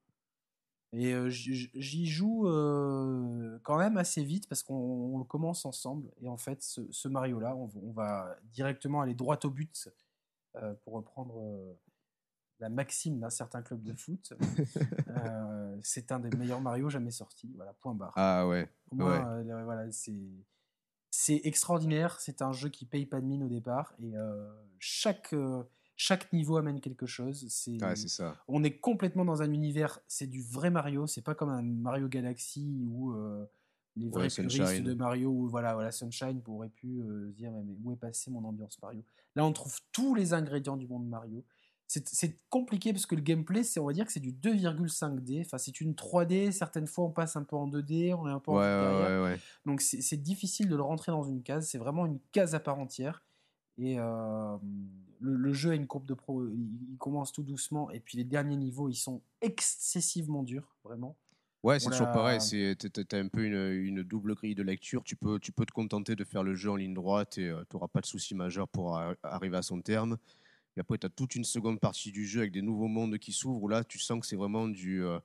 Et 0.92 1.12
euh, 1.14 1.28
j'y 1.28 2.06
joue 2.06 2.48
euh, 2.48 3.58
quand 3.62 3.78
même 3.78 3.96
assez 3.96 4.24
vite 4.24 4.48
parce 4.48 4.62
qu'on 4.64 5.18
le 5.18 5.24
commence 5.24 5.64
ensemble. 5.64 6.10
Et 6.20 6.28
en 6.28 6.36
fait, 6.36 6.62
ce, 6.62 6.80
ce 6.90 7.06
Mario-là, 7.06 7.54
on, 7.54 7.66
va- 7.66 7.80
on 7.82 7.92
va 7.92 8.36
directement 8.52 9.00
aller 9.00 9.14
droit 9.14 9.38
au 9.44 9.50
but 9.50 9.88
euh, 10.56 10.74
pour 10.82 10.94
reprendre 10.94 11.76
la 12.58 12.68
maxime 12.68 13.20
d'un 13.20 13.30
certain 13.30 13.62
club 13.62 13.82
de 13.84 13.94
foot. 13.94 14.32
C'est 15.82 16.12
un 16.12 16.18
des 16.18 16.36
meilleurs 16.36 16.60
Mario 16.60 16.88
jamais 16.90 17.10
sortis. 17.12 17.52
Voilà, 17.56 17.72
point 17.74 17.94
barre. 17.94 18.12
Ah 18.16 18.46
ouais, 18.48 18.68
Pour 18.86 18.96
moi, 18.98 19.36
ouais. 19.42 19.62
voilà, 19.64 19.90
c'est 19.92 20.18
c'est 21.12 21.40
extraordinaire. 21.44 22.20
C'est 22.20 22.42
un 22.42 22.52
jeu 22.52 22.68
qui 22.68 22.84
paye 22.84 23.06
pas 23.06 23.20
de 23.20 23.26
mine 23.26 23.42
au 23.44 23.48
départ 23.48 23.94
et 24.00 24.12
chaque 24.78 25.34
chaque 26.00 26.32
niveau 26.32 26.56
amène 26.56 26.80
quelque 26.80 27.04
chose. 27.04 27.44
C'est 27.50 27.76
c'est 27.94 28.08
ça. 28.08 28.34
on 28.48 28.64
est 28.64 28.78
complètement 28.78 29.26
dans 29.26 29.42
un 29.42 29.52
univers. 29.52 30.00
C'est 30.08 30.26
du 30.26 30.40
vrai 30.40 30.70
Mario. 30.70 31.06
C'est 31.06 31.20
pas 31.20 31.34
comme 31.34 31.50
un 31.50 31.60
Mario 31.60 32.08
Galaxy 32.08 32.74
où 32.88 33.12
euh, 33.12 33.44
les 33.96 34.08
vrais 34.08 34.22
Ouais, 34.22 34.28
puristes 34.28 34.82
de 34.82 34.94
Mario 34.94 35.28
ou 35.28 35.46
voilà 35.46 35.74
voilà 35.74 35.92
Sunshine 35.92 36.40
pourraient 36.40 36.70
pu 36.70 37.02
euh, 37.02 37.28
se 37.28 37.36
dire 37.36 37.52
mais, 37.52 37.76
où 37.84 37.92
est 37.92 37.96
passé 37.96 38.30
mon 38.30 38.42
ambiance 38.44 38.80
Mario? 38.80 39.04
Là, 39.36 39.44
on 39.44 39.52
trouve 39.52 39.78
tous 39.92 40.14
les 40.14 40.32
ingrédients 40.32 40.78
du 40.78 40.88
monde 40.88 41.06
Mario. 41.06 41.44
C'est 41.86 42.38
compliqué 42.48 42.92
parce 42.92 43.04
que 43.04 43.16
le 43.16 43.20
gameplay, 43.20 43.62
c'est 43.62 43.78
on 43.78 43.86
va 43.86 43.92
dire 43.92 44.06
que 44.06 44.12
c'est 44.12 44.20
du 44.20 44.32
2,5D. 44.32 45.42
Enfin, 45.44 45.58
c'est 45.58 45.82
une 45.82 45.92
3D. 45.92 46.52
Certaines 46.52 46.86
fois, 46.86 47.04
on 47.04 47.10
passe 47.10 47.36
un 47.36 47.42
peu 47.42 47.56
en 47.56 47.68
2D, 47.68 48.14
on 48.14 48.26
est 48.26 48.30
un 48.30 48.38
peu 48.38 48.52
Ouais, 48.52 48.64
en 48.64 49.00
derrière. 49.00 49.38
Donc 49.66 49.82
c'est 49.82 50.22
difficile 50.22 50.70
de 50.70 50.76
le 50.76 50.82
rentrer 50.82 51.12
dans 51.12 51.24
une 51.24 51.42
case. 51.42 51.68
C'est 51.68 51.78
vraiment 51.78 52.06
une 52.06 52.20
case 52.32 52.54
à 52.54 52.60
part 52.60 52.78
entière. 52.78 53.22
Et 53.80 53.98
euh, 53.98 54.56
le, 55.20 55.36
le 55.36 55.52
jeu 55.52 55.70
a 55.70 55.74
une 55.74 55.86
courbe 55.86 56.06
de 56.06 56.14
pro. 56.14 56.46
Il, 56.48 56.68
il 56.92 56.96
commence 56.98 57.32
tout 57.32 57.42
doucement. 57.42 57.90
Et 57.90 58.00
puis 58.00 58.18
les 58.18 58.24
derniers 58.24 58.56
niveaux, 58.56 58.88
ils 58.88 58.94
sont 58.94 59.22
excessivement 59.40 60.42
durs, 60.42 60.76
vraiment. 60.84 61.16
Ouais, 61.62 61.78
c'est 61.78 61.90
toujours 61.90 62.06
pareil. 62.12 62.40
C'est 62.40 62.74
t'as- 62.90 63.04
t'as 63.04 63.18
un 63.18 63.28
peu 63.28 63.44
une, 63.44 63.54
une 63.86 64.02
double 64.02 64.34
grille 64.34 64.54
de 64.54 64.62
lecture. 64.62 65.02
Tu 65.04 65.14
peux, 65.16 65.38
tu 65.38 65.52
peux 65.52 65.66
te 65.66 65.72
contenter 65.72 66.16
de 66.16 66.24
faire 66.24 66.42
le 66.42 66.54
jeu 66.54 66.70
en 66.70 66.76
ligne 66.76 66.94
droite 66.94 67.36
et 67.38 67.52
tu 67.68 67.76
n'auras 67.76 67.88
pas 67.88 68.00
de 68.00 68.06
souci 68.06 68.34
majeur 68.34 68.66
pour 68.68 68.96
arri- 68.96 69.16
arriver 69.22 69.56
à 69.58 69.62
son 69.62 69.80
terme. 69.82 70.16
Et 70.76 70.80
après, 70.80 70.96
tu 70.98 71.06
as 71.06 71.10
toute 71.10 71.34
une 71.34 71.44
seconde 71.44 71.80
partie 71.80 72.12
du 72.12 72.26
jeu 72.26 72.40
avec 72.40 72.52
des 72.52 72.62
nouveaux 72.62 72.88
mondes 72.88 73.18
qui 73.18 73.32
s'ouvrent 73.32 73.62
où 73.62 73.68
là, 73.68 73.84
tu 73.84 73.98
sens 73.98 74.20
que 74.20 74.26
c'est 74.26 74.36
vraiment 74.36 74.68
du. 74.68 75.02
euh, 75.04 75.18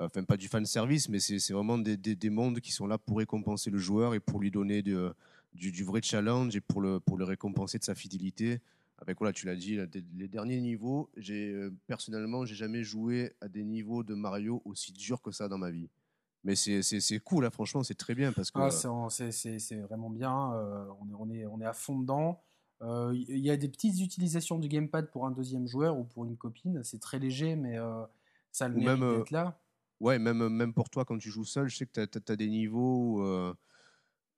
Enfin, 0.00 0.22
pas 0.22 0.36
du 0.36 0.46
fan 0.46 0.64
service, 0.64 1.08
mais 1.08 1.18
c'est 1.18 1.40
c'est 1.40 1.52
vraiment 1.52 1.76
des, 1.76 1.96
des- 1.96 2.14
des 2.14 2.30
mondes 2.30 2.60
qui 2.60 2.70
sont 2.70 2.86
là 2.86 2.98
pour 2.98 3.18
récompenser 3.18 3.68
le 3.68 3.78
joueur 3.78 4.14
et 4.14 4.20
pour 4.20 4.38
lui 4.40 4.50
donner 4.52 4.80
de- 4.80 5.12
du, 5.58 5.72
du 5.72 5.84
vrai 5.84 6.00
challenge 6.02 6.54
et 6.56 6.60
pour 6.60 6.80
le, 6.80 7.00
pour 7.00 7.18
le 7.18 7.24
récompenser 7.24 7.78
de 7.78 7.84
sa 7.84 7.94
fidélité. 7.94 8.60
Avec, 9.00 9.18
voilà, 9.18 9.32
tu 9.32 9.46
l'as 9.46 9.54
dit, 9.54 9.78
les, 10.16 10.28
derniers 10.28 10.60
niveaux, 10.60 11.08
j'ai 11.16 11.52
euh, 11.52 11.72
personnellement, 11.86 12.44
j'ai 12.44 12.56
jamais 12.56 12.82
joué 12.82 13.32
à 13.40 13.48
des 13.48 13.62
niveaux 13.62 14.02
de 14.02 14.14
Mario 14.14 14.60
aussi 14.64 14.92
durs 14.92 15.22
que 15.22 15.30
ça 15.30 15.48
dans 15.48 15.58
ma 15.58 15.70
vie. 15.70 15.88
Mais 16.44 16.56
c'est 16.56 16.82
c'est- 16.82 17.00
c'est 17.00 17.18
cool, 17.18 17.44
là, 17.44 17.50
franchement, 17.50 17.82
c'est 17.82 17.94
très 17.94 18.14
bien 18.14 18.32
parce 18.32 18.50
que. 18.50 18.58
Ah, 18.58 18.70
c'est- 18.70 18.88
c'est 19.10 19.32
c'est- 19.32 19.58
c'est 19.58 19.80
vraiment 19.80 20.10
bien. 20.10 20.52
euh, 20.54 20.86
on, 21.00 21.08
est, 21.10 21.14
on, 21.14 21.30
est, 21.30 21.46
on 21.46 21.60
est 21.60 21.66
à 21.66 21.72
fond 21.72 21.98
dedans. 21.98 22.40
Euh, 22.82 23.12
Il 23.14 23.38
y 23.44 23.50
a 23.50 23.56
des 23.56 23.68
petites 23.68 24.00
utilisations 24.00 24.58
du 24.58 24.68
gamepad 24.68 25.10
pour 25.10 25.26
un 25.26 25.30
deuxième 25.32 25.66
joueur 25.66 25.96
ou 25.98 26.04
pour 26.04 26.24
une 26.24 26.36
copine. 26.36 26.82
C'est 26.84 27.00
très 27.00 27.18
léger, 27.18 27.56
mais 27.56 27.78
euh, 27.78 28.04
ça 28.52 28.66
a 28.66 28.68
le 28.68 28.74
Ou 28.74 28.80
mérite 28.80 29.00
même, 29.00 29.18
d'être 29.18 29.30
là. 29.30 29.60
Ouais, 30.00 30.18
même, 30.18 30.48
même 30.48 30.72
pour 30.72 30.90
toi, 30.90 31.04
quand 31.04 31.18
tu 31.18 31.30
joues 31.30 31.44
seul, 31.44 31.68
je 31.68 31.76
sais 31.76 31.86
que 31.86 32.04
tu 32.04 32.32
as, 32.32 32.36
des 32.36 32.48
niveaux 32.48 33.18
où, 33.18 33.54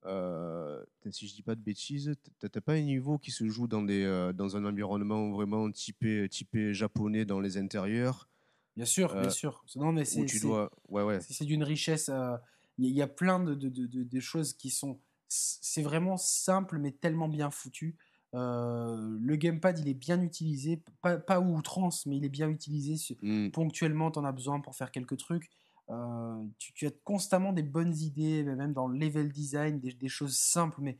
euh, 0.06 0.82
euh, 1.06 1.10
si 1.10 1.28
je 1.28 1.34
dis 1.34 1.42
pas 1.42 1.54
de 1.54 1.60
bêtises, 1.60 2.12
tu 2.38 2.46
n'as 2.52 2.60
pas 2.60 2.72
un 2.74 2.80
niveau 2.82 3.18
qui 3.18 3.30
se 3.30 3.46
joue 3.48 3.66
dans, 3.68 3.82
des, 3.82 4.04
euh, 4.04 4.32
dans 4.32 4.56
un 4.56 4.64
environnement 4.64 5.30
vraiment 5.30 5.70
typé, 5.70 6.28
typé 6.28 6.72
japonais 6.74 7.24
dans 7.24 7.40
les 7.40 7.56
intérieurs. 7.58 8.28
Bien 8.76 8.84
sûr, 8.86 9.14
euh, 9.14 9.20
bien 9.20 9.30
sûr. 9.30 9.64
Non, 9.76 9.92
mais 9.92 10.04
c'est 10.04 10.24
dois. 10.40 10.70
Ouais, 10.88 11.02
d'une 11.44 11.64
richesse. 11.64 12.08
euh, 12.08 12.36
Il 12.78 12.84
y, 12.84 12.88
a- 12.88 12.90
il 12.90 12.96
y 12.96 13.02
a 13.02 13.08
plein 13.08 13.40
de, 13.40 13.54
de, 13.54 13.68
de- 13.68 13.86
choses 14.20 14.54
qui 14.54 14.70
sont. 14.70 14.98
C'est 15.28 15.82
vraiment 15.82 16.16
simple, 16.16 16.78
mais 16.78 16.92
tellement 16.92 17.28
bien 17.28 17.50
foutu. 17.50 17.96
Euh, 18.34 19.18
le 19.20 19.36
gamepad, 19.36 19.78
il 19.78 19.88
est 19.88 19.94
bien 19.94 20.22
utilisé. 20.22 20.82
Pas, 21.02 21.18
pas 21.18 21.40
outrance, 21.40 22.06
mais 22.06 22.16
il 22.16 22.24
est 22.24 22.28
bien 22.30 22.48
utilisé. 22.48 22.96
sur- 22.96 23.16
Mm. 23.22 23.50
ponctuellement, 23.50 24.10
tu 24.10 24.18
en 24.18 24.24
as 24.24 24.32
besoin 24.32 24.60
pour 24.60 24.74
faire 24.76 24.90
quelques 24.92 25.16
trucs. 25.18 25.50
Euh, 25.90 26.44
tu, 26.58 26.72
tu 26.72 26.86
as 26.86 26.90
constamment 27.04 27.52
des 27.52 27.62
bonnes 27.64 27.96
idées, 27.96 28.44
même 28.44 28.72
dans 28.72 28.86
le 28.86 28.96
level 28.98 29.30
design, 29.32 29.80
des, 29.80 29.92
des 29.92 30.08
choses 30.08 30.36
simples, 30.36 30.80
mais 30.80 30.98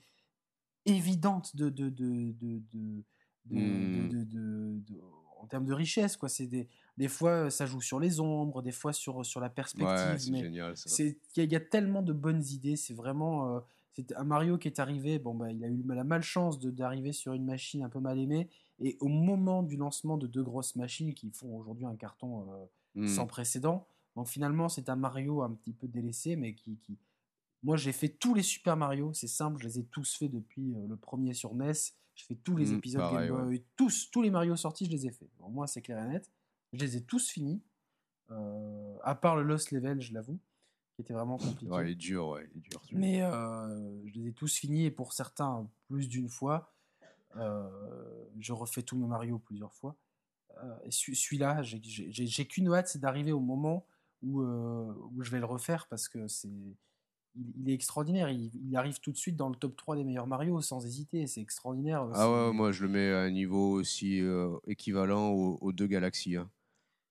évidentes 0.86 1.54
de, 1.56 1.68
de, 1.68 1.88
de, 1.90 2.32
de, 2.40 3.02
Mm. 3.46 4.82
en 5.40 5.46
termes 5.46 5.64
de 5.64 5.72
richesse. 5.72 6.16
Quoi. 6.16 6.28
C'est 6.28 6.46
des, 6.46 6.68
des 6.98 7.08
fois, 7.08 7.50
ça 7.50 7.64
joue 7.66 7.80
sur 7.80 7.98
les 7.98 8.20
ombres, 8.20 8.62
des 8.62 8.70
fois 8.72 8.92
sur, 8.92 9.24
sur 9.24 9.40
la 9.40 9.48
perspective. 9.48 9.88
Ouais, 9.88 10.18
c'est 10.18 10.28
Il 11.36 11.38
y, 11.38 11.40
a- 11.40 11.44
il 11.44 11.52
y 11.52 11.56
a 11.56 11.60
tellement 11.60 12.02
de 12.02 12.12
bonnes 12.12 12.44
idées. 12.44 12.76
C'est 12.76 12.94
vraiment. 12.94 13.56
euh, 13.56 13.60
c'est 13.94 14.12
un 14.14 14.24
Mario 14.24 14.56
qui 14.58 14.68
est 14.68 14.78
arrivé. 14.78 15.18
Bon, 15.18 15.34
bah, 15.34 15.50
il 15.50 15.64
a 15.64 15.68
eu 15.68 15.82
la 15.86 16.04
malchance 16.04 16.60
d'arriver 16.60 17.12
sur 17.12 17.32
une 17.32 17.44
machine 17.44 17.82
un 17.82 17.88
peu 17.88 17.98
mal 17.98 18.18
aimée. 18.18 18.48
Et 18.78 18.96
au 19.00 19.08
moment 19.08 19.62
du 19.62 19.76
lancement 19.76 20.16
de 20.18 20.26
deux 20.26 20.42
grosses 20.44 20.76
machines 20.76 21.12
qui 21.14 21.30
font 21.32 21.56
aujourd'hui 21.56 21.86
un 21.86 21.96
carton 21.96 22.42
euh, 22.50 22.66
Mm. 22.96 23.06
sans 23.06 23.26
précédent, 23.26 23.86
donc 24.16 24.28
finalement 24.28 24.68
c'est 24.68 24.88
un 24.88 24.96
Mario 24.96 25.42
un 25.42 25.52
petit 25.52 25.72
peu 25.72 25.88
délaissé, 25.88 26.36
mais 26.36 26.54
qui. 26.54 26.78
qui... 26.78 26.98
Moi 27.62 27.76
j'ai 27.76 27.92
fait 27.92 28.08
tous 28.08 28.34
les 28.34 28.42
Super 28.42 28.76
Mario, 28.76 29.12
c'est 29.12 29.28
simple, 29.28 29.60
je 29.60 29.68
les 29.68 29.78
ai 29.80 29.84
tous 29.84 30.16
faits 30.16 30.30
depuis 30.30 30.74
euh, 30.74 30.86
le 30.88 30.96
premier 30.96 31.34
sur 31.34 31.54
NES. 31.54 31.72
J'ai 32.14 32.26
fait 32.26 32.34
tous 32.36 32.56
les 32.56 32.72
Mm, 32.72 32.76
épisodes 32.76 33.00
pareil, 33.00 33.28
Game 33.28 33.44
Boy, 33.46 33.64
tous, 33.76 34.10
tous 34.10 34.22
les 34.22 34.30
Mario 34.30 34.56
sortis, 34.56 34.86
je 34.86 34.90
les 34.90 35.06
ai 35.06 35.10
faits. 35.10 35.30
Moins 35.40 35.66
c'est 35.66 35.82
clair 35.82 36.02
et 36.04 36.08
net. 36.08 36.30
Je 36.72 36.78
les 36.80 36.96
ai 36.96 37.02
tous 37.02 37.30
finis. 37.30 37.62
Euh, 38.30 38.96
à 39.02 39.14
part 39.14 39.36
le 39.36 39.42
Lost 39.42 39.72
Level, 39.72 40.00
je 40.00 40.12
l'avoue, 40.14 40.38
qui 40.94 41.02
était 41.02 41.12
vraiment 41.14 41.36
compliqué. 41.36 41.70
Ouais, 41.72 41.88
il 41.88 41.92
est 41.92 41.94
dur, 41.96 42.28
ouais, 42.28 42.48
il 42.54 42.58
est 42.58 42.60
dur. 42.60 42.82
Mais 42.92 43.22
euh, 43.22 44.06
je 44.06 44.20
les 44.20 44.28
ai 44.28 44.32
tous 44.32 44.54
finis 44.56 44.84
et 44.86 44.90
pour 44.90 45.12
certains 45.12 45.68
plus 45.88 46.08
d'une 46.08 46.28
fois. 46.28 46.72
Euh, 47.36 47.68
je 48.38 48.52
refais 48.52 48.82
tous 48.82 48.96
mes 48.96 49.06
Mario 49.06 49.38
plusieurs 49.38 49.74
fois. 49.74 49.96
Euh, 50.62 50.76
celui-là, 50.90 51.62
j'ai 51.62 52.46
qu'une 52.46 52.72
hâte, 52.72 52.88
c'est 52.88 52.98
d'arriver 53.00 53.32
au 53.32 53.40
moment 53.40 53.86
où, 54.22 54.40
euh, 54.42 54.92
où 55.14 55.22
je 55.22 55.30
vais 55.30 55.38
le 55.38 55.46
refaire 55.46 55.86
parce 55.88 56.08
que 56.08 56.28
c'est. 56.28 56.48
Il, 57.36 57.70
est 57.70 57.74
extraordinaire, 57.74 58.28
il, 58.28 58.76
arrive 58.76 58.98
tout 58.98 59.12
de 59.12 59.16
suite 59.16 59.36
dans 59.36 59.48
le 59.48 59.54
top 59.54 59.76
3 59.76 59.94
des 59.94 60.02
meilleurs 60.02 60.26
Mario 60.26 60.60
sans 60.60 60.84
hésiter, 60.84 61.28
c'est 61.28 61.40
extraordinaire. 61.40 62.08
Ah 62.14 62.28
ouais, 62.28 62.52
moi 62.52 62.72
je 62.72 62.82
le 62.82 62.88
mets 62.88 63.12
à 63.12 63.20
un 63.20 63.30
niveau 63.30 63.70
aussi 63.70 64.20
euh, 64.20 64.50
équivalent 64.66 65.28
aux, 65.28 65.56
aux 65.60 65.70
deux 65.72 65.86
galaxies. 65.86 66.34
hein. 66.34 66.50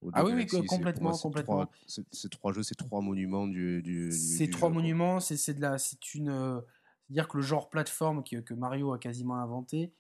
aux 0.02 0.10
Ah 0.12 0.24
deux 0.24 0.32
oui, 0.34 0.46
Galaxies. 0.46 0.66
Complètement, 0.66 1.12
moi, 1.12 1.20
complètement. 1.22 1.70
Ces 1.88 2.30
trois 2.30 2.52
jeux, 2.52 2.64
c'est 2.64 2.76
trois 2.76 3.02
monuments 3.02 3.48
du. 3.48 4.12
Ces 4.12 4.50
trois 4.50 4.68
jeu, 4.68 4.76
monuments, 4.76 5.22
c'est 5.22 5.54
de 5.54 5.62
la, 5.62 5.78
c'est 5.78 6.14
une, 6.14 6.28
euh, 6.30 6.60
c'est-à-dire 7.08 7.30
que 7.30 7.38
le 7.38 7.44
genre 7.44 7.70
plateforme 7.70 8.22
que 8.24 8.54
Mario 8.54 8.92
a 8.92 9.00
quasiment 9.00 9.36
inventé 9.36 9.94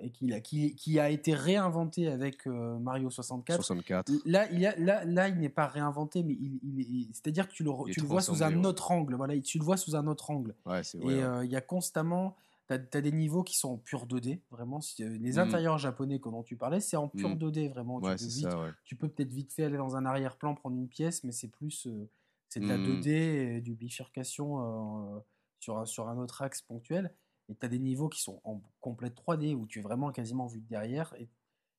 et 0.00 0.10
qu'il 0.10 0.32
a, 0.32 0.40
qui, 0.40 0.74
qui 0.76 0.98
a 0.98 1.10
été 1.10 1.34
réinventé 1.34 2.08
avec 2.08 2.46
euh, 2.46 2.78
Mario 2.78 3.10
64. 3.10 3.56
64. 3.56 4.10
Là, 4.24 4.50
il 4.52 4.60
y 4.60 4.66
a, 4.66 4.74
là, 4.76 5.04
là, 5.04 5.28
il 5.28 5.38
n'est 5.38 5.48
pas 5.48 5.66
réinventé, 5.66 6.22
mais 6.22 6.34
il, 6.34 6.58
il 6.62 6.80
est- 6.80 7.08
c'est-à-dire 7.12 7.48
que 7.48 7.52
tu 7.54 7.62
le, 7.64 7.70
tu 7.92 8.00
vois 8.00 8.20
sous 8.22 8.42
un 8.42 8.54
ouais. 8.56 8.66
autre 8.66 8.90
angle. 8.90 9.14
Voilà, 9.16 9.38
tu 9.40 9.58
le 9.58 9.64
vois 9.64 9.76
sous 9.76 9.96
un 9.96 10.06
autre 10.06 10.30
angle. 10.30 10.54
Ouais, 10.64 10.80
Et 10.94 10.98
ouais. 11.04 11.22
euh, 11.22 11.44
il 11.44 11.50
y 11.50 11.56
a 11.56 11.60
constamment, 11.60 12.36
tu 12.68 12.74
as, 12.74 12.78
des 13.00 13.12
niveaux 13.12 13.42
qui 13.42 13.56
sont 13.58 13.72
en 13.72 13.76
pur 13.76 14.06
2D, 14.06 14.40
vraiment. 14.50 14.80
euh, 15.00 15.18
Les 15.18 15.32
Mhm. 15.32 15.38
intérieurs 15.38 15.78
japonais 15.78 16.18
dont 16.18 16.42
tu 16.42 16.56
parlais, 16.56 16.80
c'est 16.80 16.96
en 16.96 17.08
pur 17.08 17.30
Mhm. 17.30 17.38
2D, 17.38 17.68
vraiment. 17.68 18.00
Tu 18.00 18.10
peux 18.10 18.16
c'est 18.16 18.26
vite- 18.26 18.50
ça, 18.50 18.60
ouais. 18.60 18.70
tu 18.84 18.96
peux 18.96 19.08
peut-être 19.08 19.32
vite 19.32 19.52
fait 19.52 19.64
aller 19.64 19.76
dans 19.76 19.96
un 19.96 20.06
arrière-plan, 20.06 20.54
prendre 20.54 20.76
une 20.76 20.88
pièce, 20.88 21.24
mais 21.24 21.32
c'est 21.32 21.48
plus 21.48 21.86
euh, 21.86 22.08
c'est 22.48 22.60
de 22.60 22.68
la 22.68 22.78
Mhm. 22.78 22.84
2D 23.00 23.10
et 23.10 23.60
du 23.60 23.74
bifurcation 23.74 25.16
euh, 25.16 25.18
sur, 25.58 25.78
un, 25.78 25.84
sur 25.86 26.08
un 26.08 26.16
autre 26.18 26.40
axe 26.42 26.62
ponctuel. 26.62 27.12
Et 27.48 27.54
tu 27.54 27.66
as 27.66 27.68
des 27.68 27.78
niveaux 27.78 28.08
qui 28.08 28.22
sont 28.22 28.40
en 28.44 28.62
complète 28.80 29.14
3D 29.16 29.54
où 29.54 29.66
tu 29.66 29.78
es 29.80 29.82
vraiment 29.82 30.10
quasiment 30.12 30.46
vu 30.46 30.60
de 30.60 30.68
derrière. 30.68 31.14
Et, 31.18 31.28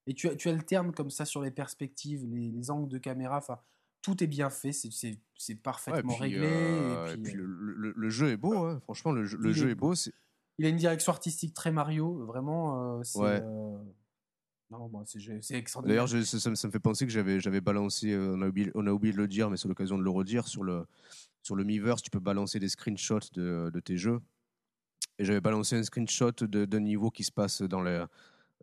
et 0.08 0.14
tu, 0.14 0.30
tu 0.38 0.50
alternes 0.50 0.92
comme 0.94 1.10
ça 1.10 1.26
sur 1.26 1.42
les 1.42 1.52
perspectives, 1.52 2.26
les, 2.26 2.52
les 2.52 2.70
angles 2.72 2.90
de 2.90 2.98
caméra. 3.00 3.38
Enfin, 3.38 3.60
tout 4.02 4.24
est 4.24 4.28
bien 4.28 4.52
fait, 4.52 4.72
c'est- 4.72 4.90
Ouais, 5.50 5.56
parfaitement 5.64 6.14
puis, 6.14 6.22
réglé. 6.22 6.46
euh, 6.46 7.08
et 7.08 7.14
et 7.14 7.18
puis, 7.18 7.34
euh, 7.36 7.38
le, 7.38 7.74
le- 7.74 7.94
le 7.98 8.10
jeu 8.10 8.30
est 8.30 8.38
beau, 8.38 8.56
hein. 8.58 8.80
franchement, 8.84 9.12
le 9.12 9.26
jeu, 9.26 9.38
le 9.40 9.50
Il 9.50 9.54
jeu 9.56 9.68
est- 9.70 9.72
est 9.72 9.76
beau. 9.76 9.94
il 10.60 10.66
a 10.66 10.70
une 10.70 10.78
direction 10.78 11.12
artistique 11.12 11.54
très 11.56 11.72
Mario, 11.72 12.24
vraiment. 12.26 13.00
euh, 13.00 13.04
c'est 13.04 13.18
Ouais. 13.20 13.42
euh, 13.44 13.78
bon, 14.70 15.04
extraordinaire. 15.56 16.06
D'ailleurs, 16.06 16.26
ça, 16.26 16.40
ça 16.40 16.68
me- 16.68 16.72
fait 16.72 16.80
penser 16.80 17.06
que 17.08 17.12
j'avais 17.12 17.62
balancé, 17.62 18.12
euh, 18.12 18.36
on 18.38 18.42
a, 18.44 18.48
oublié, 18.48 18.72
on 18.76 18.86
a 18.86 18.92
oublié 18.92 19.12
de 19.14 19.18
le 19.18 19.28
dire, 19.28 19.50
mais 19.50 19.58
c'est 19.58 19.68
l'occasion 19.68 19.98
de 19.98 20.04
le 20.04 20.10
redire, 20.12 20.48
sur 20.48 20.64
le, 20.64 20.86
sur 21.42 21.56
le 21.56 21.64
Miiverse, 21.64 22.04
tu 22.04 22.12
peux 22.12 22.20
balancer 22.20 22.60
des 22.60 22.70
screenshots 22.70 23.32
de, 23.34 23.72
de 23.74 23.80
tes 23.80 23.98
jeux. 23.98 24.22
Et 25.20 25.26
j'avais 25.26 25.42
balancé 25.42 25.76
un 25.78 25.84
screenshot 25.84 26.32
d'un 26.32 26.80
niveau 26.80 27.10
qui 27.10 27.24
se 27.24 27.32
passe 27.32 27.62
dans, 27.62 27.82
les, 27.82 28.04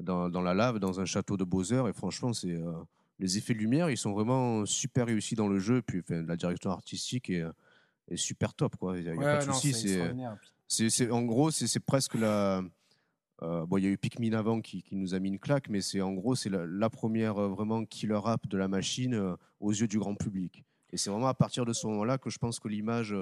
dans, 0.00 0.28
dans 0.28 0.42
la 0.42 0.54
lave, 0.54 0.78
dans 0.78 1.00
un 1.00 1.04
château 1.04 1.36
de 1.36 1.44
Bowser, 1.44 1.82
et 1.88 1.92
franchement, 1.92 2.32
c'est 2.32 2.52
euh, 2.52 2.72
les 3.18 3.38
effets 3.38 3.54
de 3.54 3.58
lumière, 3.58 3.88
ils 3.90 3.96
sont 3.96 4.12
vraiment 4.12 4.66
super 4.66 5.06
réussis 5.06 5.34
dans 5.34 5.48
le 5.48 5.58
jeu, 5.58 5.80
puis 5.82 6.00
enfin, 6.00 6.22
la 6.22 6.36
direction 6.36 6.70
artistique 6.70 7.30
est, 7.30 7.44
est 8.08 8.16
super 8.16 8.52
top, 8.54 8.76
quoi. 8.76 8.98
Il 8.98 9.04
n'y 9.04 9.10
a, 9.10 9.14
Ouais, 9.14 9.24
pas 9.24 9.46
de 9.46 9.52
souci. 9.52 9.72
c'est 10.90 11.10
en 11.10 11.22
gros, 11.22 11.50
c'est, 11.50 11.80
presque 11.80 12.14
la. 12.14 12.62
euh, 13.42 13.64
bon, 13.66 13.76
il 13.78 13.84
y 13.84 13.86
a 13.86 13.90
eu 13.90 13.98
Pikmin 13.98 14.32
avant 14.32 14.60
qui, 14.60 14.82
qui 14.82 14.96
nous 14.96 15.14
a 15.14 15.18
mis 15.18 15.28
une 15.28 15.38
claque, 15.38 15.68
mais 15.68 15.80
c'est 15.80 16.00
en 16.00 16.12
gros, 16.12 16.34
c'est 16.34 16.50
la, 16.50 16.66
la 16.66 16.90
première 16.90 17.38
euh, 17.38 17.48
vraiment 17.48 17.84
killer 17.84 18.20
app 18.24 18.46
de 18.46 18.58
la 18.58 18.68
machine 18.68 19.14
euh, 19.14 19.36
aux 19.60 19.70
yeux 19.72 19.88
du 19.88 19.98
grand 19.98 20.14
public. 20.14 20.64
Et 20.92 20.96
c'est 20.98 21.10
vraiment 21.10 21.28
à 21.28 21.34
partir 21.34 21.64
de 21.64 21.72
ce 21.72 21.86
moment-là 21.86 22.18
que 22.18 22.28
je 22.28 22.38
pense 22.38 22.60
que 22.60 22.68
l'image, 22.68 23.14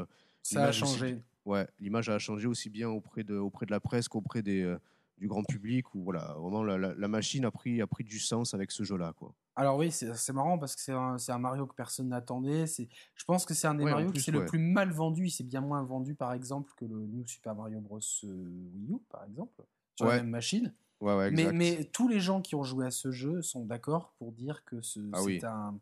Ça 0.42 0.64
a 0.64 0.72
changé. 0.72 1.22
Ouais, 1.50 1.68
l'image 1.80 2.08
a 2.08 2.18
changé 2.18 2.46
aussi 2.46 2.70
bien 2.70 2.88
auprès 2.88 3.24
de, 3.24 3.36
auprès 3.36 3.66
de 3.66 3.70
la 3.70 3.80
presse 3.80 4.08
qu'auprès 4.08 4.42
des, 4.42 4.62
euh, 4.62 4.78
du 5.18 5.28
grand 5.28 5.42
public. 5.44 5.94
Où 5.94 6.02
voilà, 6.02 6.34
vraiment 6.38 6.62
la, 6.62 6.78
la- 6.78 6.94
la 6.94 7.08
machine 7.08 7.44
a 7.44 7.50
pris, 7.50 7.82
a 7.82 7.86
pris 7.86 8.04
du 8.04 8.18
sens 8.18 8.54
avec 8.54 8.70
ce 8.70 8.82
jeu-là, 8.84 9.12
quoi. 9.18 9.34
Alors 9.56 9.76
oui, 9.76 9.90
c'est 9.90 10.14
c'est 10.16 10.32
marrant 10.32 10.58
parce 10.58 10.74
que 10.74 10.80
c'est 10.80 10.92
un, 10.92 11.18
c'est 11.18 11.32
un 11.32 11.38
Mario 11.38 11.66
que 11.66 11.74
personne 11.74 12.08
n'attendait. 12.08 12.66
C'est- 12.66 12.88
Je 13.14 13.24
pense 13.24 13.44
que 13.44 13.52
c'est 13.52 13.66
un 13.66 13.74
des 13.74 13.84
Ouais, 13.84 13.90
Mario 13.90 14.10
qui 14.10 14.20
c'est 14.20 14.32
ouais. 14.32 14.38
le 14.40 14.46
plus 14.46 14.58
mal 14.58 14.90
vendu. 14.90 15.26
Il 15.26 15.30
s'est 15.30 15.44
bien 15.44 15.60
moins 15.60 15.82
vendu, 15.82 16.14
par 16.14 16.32
exemple, 16.32 16.72
que 16.76 16.86
le 16.86 16.94
New 17.06 17.26
Super 17.26 17.54
Mario 17.54 17.80
Bros. 17.80 17.98
euh, 18.24 18.28
Wii 18.74 18.92
U, 18.92 18.98
par 19.10 19.24
exemple, 19.24 19.62
sur 19.96 20.06
Ouais. 20.06 20.16
la 20.16 20.22
même 20.22 20.30
machine. 20.30 20.72
Ouais, 21.02 21.14
ouais, 21.16 21.30
Mais, 21.52 21.84
tous 21.84 22.08
les 22.08 22.20
gens 22.20 22.40
qui 22.42 22.54
ont 22.54 22.62
joué 22.62 22.84
à 22.86 22.90
ce 22.90 23.10
jeu 23.10 23.40
sont 23.42 23.64
d'accord 23.64 24.12
pour 24.18 24.32
dire 24.32 24.64
que 24.66 24.80
ce- 24.82 25.00
Ah 25.12 25.18
c'est 25.18 25.24
oui. 25.24 25.40
un, 25.42 25.74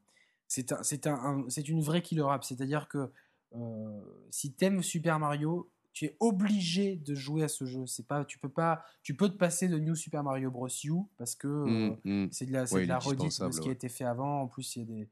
c'est 0.47 0.73
un, 0.73 0.82
c'est 0.82 1.07
un, 1.09 1.15
un- 1.15 1.45
c'est 1.49 1.69
une 1.69 1.81
vraie 1.81 2.03
killer 2.03 2.24
app. 2.31 2.43
C'est-à-dire 2.45 2.86
que 2.89 3.11
si 4.31 4.53
t'aimes 4.53 4.83
Super 4.83 5.19
Mario, 5.19 5.70
tu 5.93 6.05
es 6.05 6.16
obligé 6.20 6.97
de 6.97 7.15
jouer 7.15 7.43
à 7.43 7.49
ce 7.49 7.65
jeu. 7.65 7.85
C'est 7.87 8.07
pas, 8.07 8.25
tu 8.25 8.39
peux 8.39 8.49
pas, 8.49 8.85
tu 9.03 9.16
peux 9.16 9.29
te 9.29 9.37
passer 9.37 9.66
de 9.69 9.79
New 9.79 9.97
Super 9.97 10.23
Mario 10.23 10.51
Bros. 10.51 10.69
U 10.85 10.93
parce 11.16 11.35
que 11.35 11.49
euh, 11.49 11.97
Mm, 12.05 12.25
mm. 12.25 12.29
c'est 12.31 12.47
de 12.47 12.53
la, 12.53 12.73
Ouais, 12.73 12.83
de 12.83 12.89
la 12.89 12.99
redite 12.99 13.43
de 13.43 13.51
ce 13.51 13.61
qui 13.61 13.69
a 13.69 13.73
été 13.73 13.89
fait 13.89 14.05
avant. 14.05 14.43
En 14.43 14.47
plus, 14.47 14.77
il 14.77 14.79
y 14.79 14.83
a 14.83 14.87
des. 14.87 15.09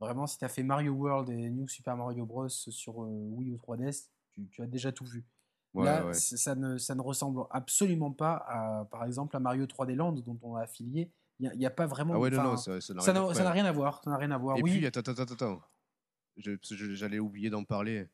Vraiment, 0.00 0.26
si 0.26 0.38
tu 0.38 0.44
as 0.46 0.48
fait 0.48 0.62
Mario 0.62 0.92
World 0.92 1.28
et 1.28 1.50
New 1.50 1.68
Super 1.68 1.94
Mario 1.94 2.24
Bros. 2.24 2.48
sur 2.48 3.02
euh, 3.02 3.06
Wii 3.06 3.52
ou 3.52 3.56
3DS, 3.58 4.06
tu, 4.30 4.48
tu 4.48 4.62
as 4.62 4.66
déjà 4.66 4.92
tout 4.92 5.04
vu. 5.04 5.26
Ouais, 5.74 5.84
Là, 5.84 6.12
ça, 6.14 6.54
ne, 6.54 6.78
ça 6.78 6.94
ne 6.94 7.02
ressemble 7.02 7.42
absolument 7.50 8.10
pas, 8.10 8.42
à, 8.48 8.86
par 8.90 9.04
exemple, 9.04 9.36
à 9.36 9.40
Mario 9.40 9.66
3D 9.66 9.94
Land, 9.94 10.12
dont 10.12 10.38
on 10.42 10.56
a 10.56 10.62
affilié. 10.62 11.10
Il 11.38 11.50
n'y 11.56 11.66
a, 11.66 11.68
a 11.68 11.70
pas 11.70 11.86
vraiment. 11.86 12.14
Ah 12.14 12.18
ouais, 12.18 12.30
non, 12.30 12.42
non, 12.42 12.56
ça, 12.56 12.72
rien 12.72 13.44
n'a 13.44 13.50
rien 13.50 13.64
à 13.66 13.72
voir. 13.72 14.00
Ça 14.02 14.10
n'a 14.10 14.16
rien 14.16 14.30
à 14.30 14.38
voir. 14.38 14.56
Et 14.56 14.62
oui, 14.62 14.78
puis, 14.78 14.86
attends, 14.86 15.00
attends, 15.00 15.22
attends, 15.22 15.60
J'allais 16.36 17.18
oublier 17.18 17.50
d'en 17.50 17.64
parler. 17.64 18.06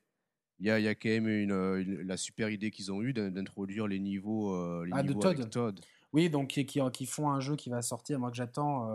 Il 0.59 0.67
y 0.67 0.71
a, 0.71 0.79
il 0.79 0.85
y 0.85 0.89
a 0.89 0.95
quand 0.95 1.09
même 1.11 1.29
une, 1.29 1.53
euh, 1.53 1.83
une- 1.83 2.03
la 2.03 2.17
super 2.17 2.49
idée 2.49 2.71
qu'ils 2.71 2.91
ont 2.91 3.03
eue 3.03 3.13
d'in- 3.13 3.31
d'introduire 3.31 3.87
les 3.87 3.99
niveaux, 3.99 4.55
euh, 4.55 4.85
les 4.87 4.93
Ah, 4.95 5.03
de 5.03 5.13
Todd. 5.13 5.27
avec 5.39 5.51
Todd. 5.51 5.81
oui, 6.13 6.31
donc 6.31 6.49
qui, 6.49 6.65
qui, 6.65 6.81
qui 6.93 7.05
font 7.07 7.31
un 7.31 7.41
jeu 7.41 7.57
qui 7.57 7.69
va 7.69 7.83
sortir. 7.83 8.19
Moi, 8.19 8.31
que 8.31 8.37
j'attends. 8.37 8.93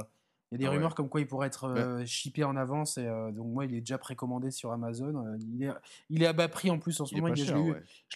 Il 0.52 0.56
y 0.56 0.58
a 0.58 0.58
des 0.58 0.66
Ah 0.66 0.70
ouais. 0.72 0.76
rumeurs 0.76 0.96
comme 0.96 1.08
quoi 1.08 1.22
il 1.22 1.28
pourrait 1.28 1.48
être 1.48 1.64
euh, 1.64 2.06
shippé 2.06 2.44
en 2.44 2.58
avance. 2.58 2.98
Et, 2.98 3.06
euh, 3.06 3.32
donc, 3.32 3.48
moi, 3.48 3.64
il 3.66 3.74
est 3.74 3.80
déjà 3.80 3.98
précommandé 3.98 4.52
sur 4.52 4.74
Amazon. 4.74 5.26
Euh, 5.26 5.38
il, 5.54 5.64
est, 5.64 5.70
il 6.10 6.24
est 6.24 6.26
à 6.26 6.34
bas 6.34 6.50
prix 6.50 6.70
en 6.70 6.78
plus 6.78 7.00
en 7.00 7.06
ce 7.06 7.16
Il 7.16 7.22
moment. 7.22 7.34
pas 7.34 7.40
Il 7.40 7.44
est- 7.44 7.46
je 7.46 7.54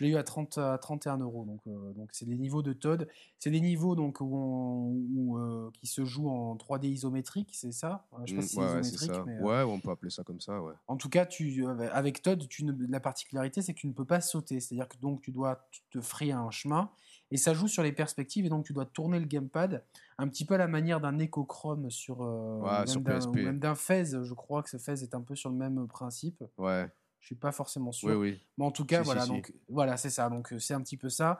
l'ai 0.04 0.10
eu- 0.10 0.14
ouais. 0.16 0.20
À, 0.20 0.24
30, 0.24 0.58
à 0.58 0.78
31 0.78 1.18
euros. 1.20 1.46
Donc, 1.46 1.62
euh, 1.68 1.94
donc 1.94 2.10
c'est 2.12 2.26
les 2.26 2.36
niveaux 2.38 2.62
de 2.62 2.74
Todd. 2.74 3.08
C'est 3.40 3.52
des 3.52 3.62
niveaux 3.62 3.96
donc, 3.96 4.20
où 4.20 4.36
on- 4.36 4.90
où, 5.16 5.72
qui 5.72 5.88
se 5.88 6.04
jouent 6.04 6.30
en 6.30 6.58
3D 6.58 6.90
isométrique, 6.90 7.52
c'est 7.54 7.72
ça? 7.72 8.06
Je 8.26 8.32
sais 8.32 8.36
pas 8.36 8.42
Mm, 8.42 8.46
si 8.46 8.58
ouais, 8.60 8.66
isométrique, 8.66 9.14
ça. 9.14 9.24
mais. 9.26 9.40
Ouais, 9.40 9.62
on 9.64 9.80
peut 9.80 9.92
appeler 9.92 10.10
ça 10.12 10.24
comme 10.26 10.42
ça, 10.42 10.62
ouais. 10.62 10.74
En 10.88 10.98
tout 10.98 11.10
cas, 11.10 11.26
tu, 11.26 11.66
avec 11.94 12.22
Todd, 12.22 12.46
tu 12.50 12.66
ne- 12.66 12.74
la 12.90 13.00
particularité, 13.00 13.62
c'est 13.62 13.74
que 13.74 13.80
tu 13.80 13.88
ne 13.88 13.94
peux 13.94 14.04
pas 14.06 14.20
sauter. 14.20 14.60
C'est-à-dire 14.60 14.90
que 14.90 14.98
donc 14.98 15.22
tu 15.22 15.32
dois 15.32 15.66
te 15.90 16.02
frayer 16.02 16.34
un 16.34 16.52
chemin 16.52 16.90
et 17.32 17.38
ça 17.38 17.54
joue 17.54 17.68
sur 17.68 17.84
les 17.84 17.92
perspectives 17.92 18.46
et 18.46 18.50
donc 18.50 18.66
tu 18.66 18.74
dois 18.74 18.86
tourner 18.86 19.20
le 19.20 19.26
gamepad 19.26 19.84
un 20.18 20.28
petit 20.28 20.46
peu 20.46 20.54
à 20.54 20.58
la 20.58 20.68
manière 20.68 21.02
d'un 21.02 21.18
échochrome 21.20 21.90
sur, 21.90 22.22
euh, 22.22 22.60
Ouais, 22.62 22.88
sur 22.88 23.02
d'un- 23.02 23.14
PSP. 23.16 23.30
ou 23.30 23.34
même 23.44 23.60
d'un 23.60 23.76
Fez. 23.76 24.06
Je 24.24 24.34
crois 24.34 24.62
que 24.64 24.70
ce 24.70 24.78
Fez 24.78 25.04
est 25.04 25.16
un 25.16 25.22
peu 25.22 25.36
sur 25.36 25.50
le 25.50 25.56
même 25.56 25.88
principe. 25.88 26.44
Ouais, 26.58 26.88
Je 27.20 27.26
suis 27.26 27.36
pas 27.36 27.52
forcément 27.52 27.92
sûr. 27.92 28.10
oui, 28.10 28.16
oui. 28.16 28.42
Mais 28.58 28.66
en 28.66 28.72
tout 28.72 28.86
cas, 28.86 29.00
Si, 29.00 29.06
voilà, 29.06 29.22
si. 29.22 29.30
donc 29.30 29.54
voilà, 29.70 29.98
c'est 29.98 30.10
ça. 30.12 30.30
Donc 30.30 30.54
euh, 30.54 30.60
c'est 30.60 30.74
un 30.76 30.82
petit 30.82 30.98
peu 30.98 31.10
ça. 31.10 31.40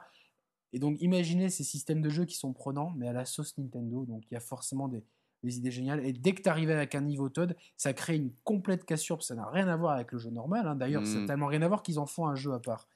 Et 0.72 0.78
donc 0.80 1.00
imaginez 1.00 1.48
ces 1.48 1.62
systèmes 1.64 2.02
de 2.02 2.10
jeu 2.10 2.24
qui 2.24 2.34
sont 2.34 2.52
prenants, 2.52 2.92
mais 2.96 3.08
à 3.08 3.12
la 3.12 3.24
sauce 3.24 3.56
Nintendo. 3.56 4.04
Donc 4.04 4.24
il 4.30 4.34
y 4.34 4.36
a 4.36 4.40
forcément 4.40 4.88
des, 4.88 5.04
des 5.44 5.56
idées 5.58 5.70
géniales. 5.70 6.04
Et 6.04 6.12
dès 6.12 6.34
que 6.34 6.42
tu 6.42 6.48
arrives 6.48 6.70
avec 6.70 6.94
un 6.96 7.00
niveau 7.02 7.28
Todd, 7.28 7.56
ça 7.76 7.92
crée 7.92 8.16
une 8.16 8.32
complète 8.42 8.84
cassure. 8.84 9.22
Ça 9.22 9.36
n'a 9.36 9.48
rien 9.48 9.68
à 9.68 9.76
voir 9.76 9.92
avec 9.92 10.10
le 10.12 10.18
jeu 10.18 10.30
normal. 10.30 10.66
hein. 10.66 10.74
D'ailleurs, 10.74 11.06
ça 11.06 11.14
Mm. 11.16 11.20
n'a 11.20 11.26
tellement 11.28 11.46
rien 11.46 11.62
à 11.62 11.68
voir 11.68 11.82
qu'ils 11.84 12.00
en 12.00 12.06
font 12.06 12.26
un 12.26 12.34
jeu 12.34 12.52
à 12.52 12.58
part. 12.58 12.88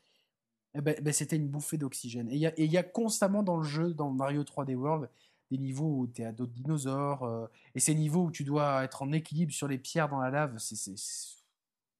Eh 0.74 0.80
ben, 0.80 0.94
ben, 1.02 1.12
c'était 1.12 1.36
une 1.36 1.48
bouffée 1.48 1.78
d'oxygène. 1.78 2.28
Et 2.30 2.34
il 2.34 2.40
y 2.40 2.47
a- 2.47 2.52
y, 2.80 2.92
constamment 2.92 3.42
dans 3.42 3.56
le 3.56 3.64
jeu, 3.64 3.92
dans 3.92 4.10
Mario 4.10 4.44
3D 4.44 4.74
World, 4.76 5.10
des 5.51 5.59
niveaux 5.59 5.98
où 6.01 6.06
tu 6.06 6.22
es 6.22 6.24
à 6.26 6.32
d'autres 6.32 6.52
dinosaures. 6.52 7.24
euh, 7.24 7.47
et 7.74 7.80
ces 7.80 7.94
niveaux 7.94 8.24
où 8.26 8.30
tu 8.30 8.44
dois 8.44 8.84
être 8.84 9.02
en 9.02 9.10
équilibre 9.12 9.52
sur 9.52 9.66
les 9.66 9.78
pierres 9.78 10.09
dans 10.09 10.20
la 10.20 10.30
lave. 10.30 10.56
c'est 10.59 10.94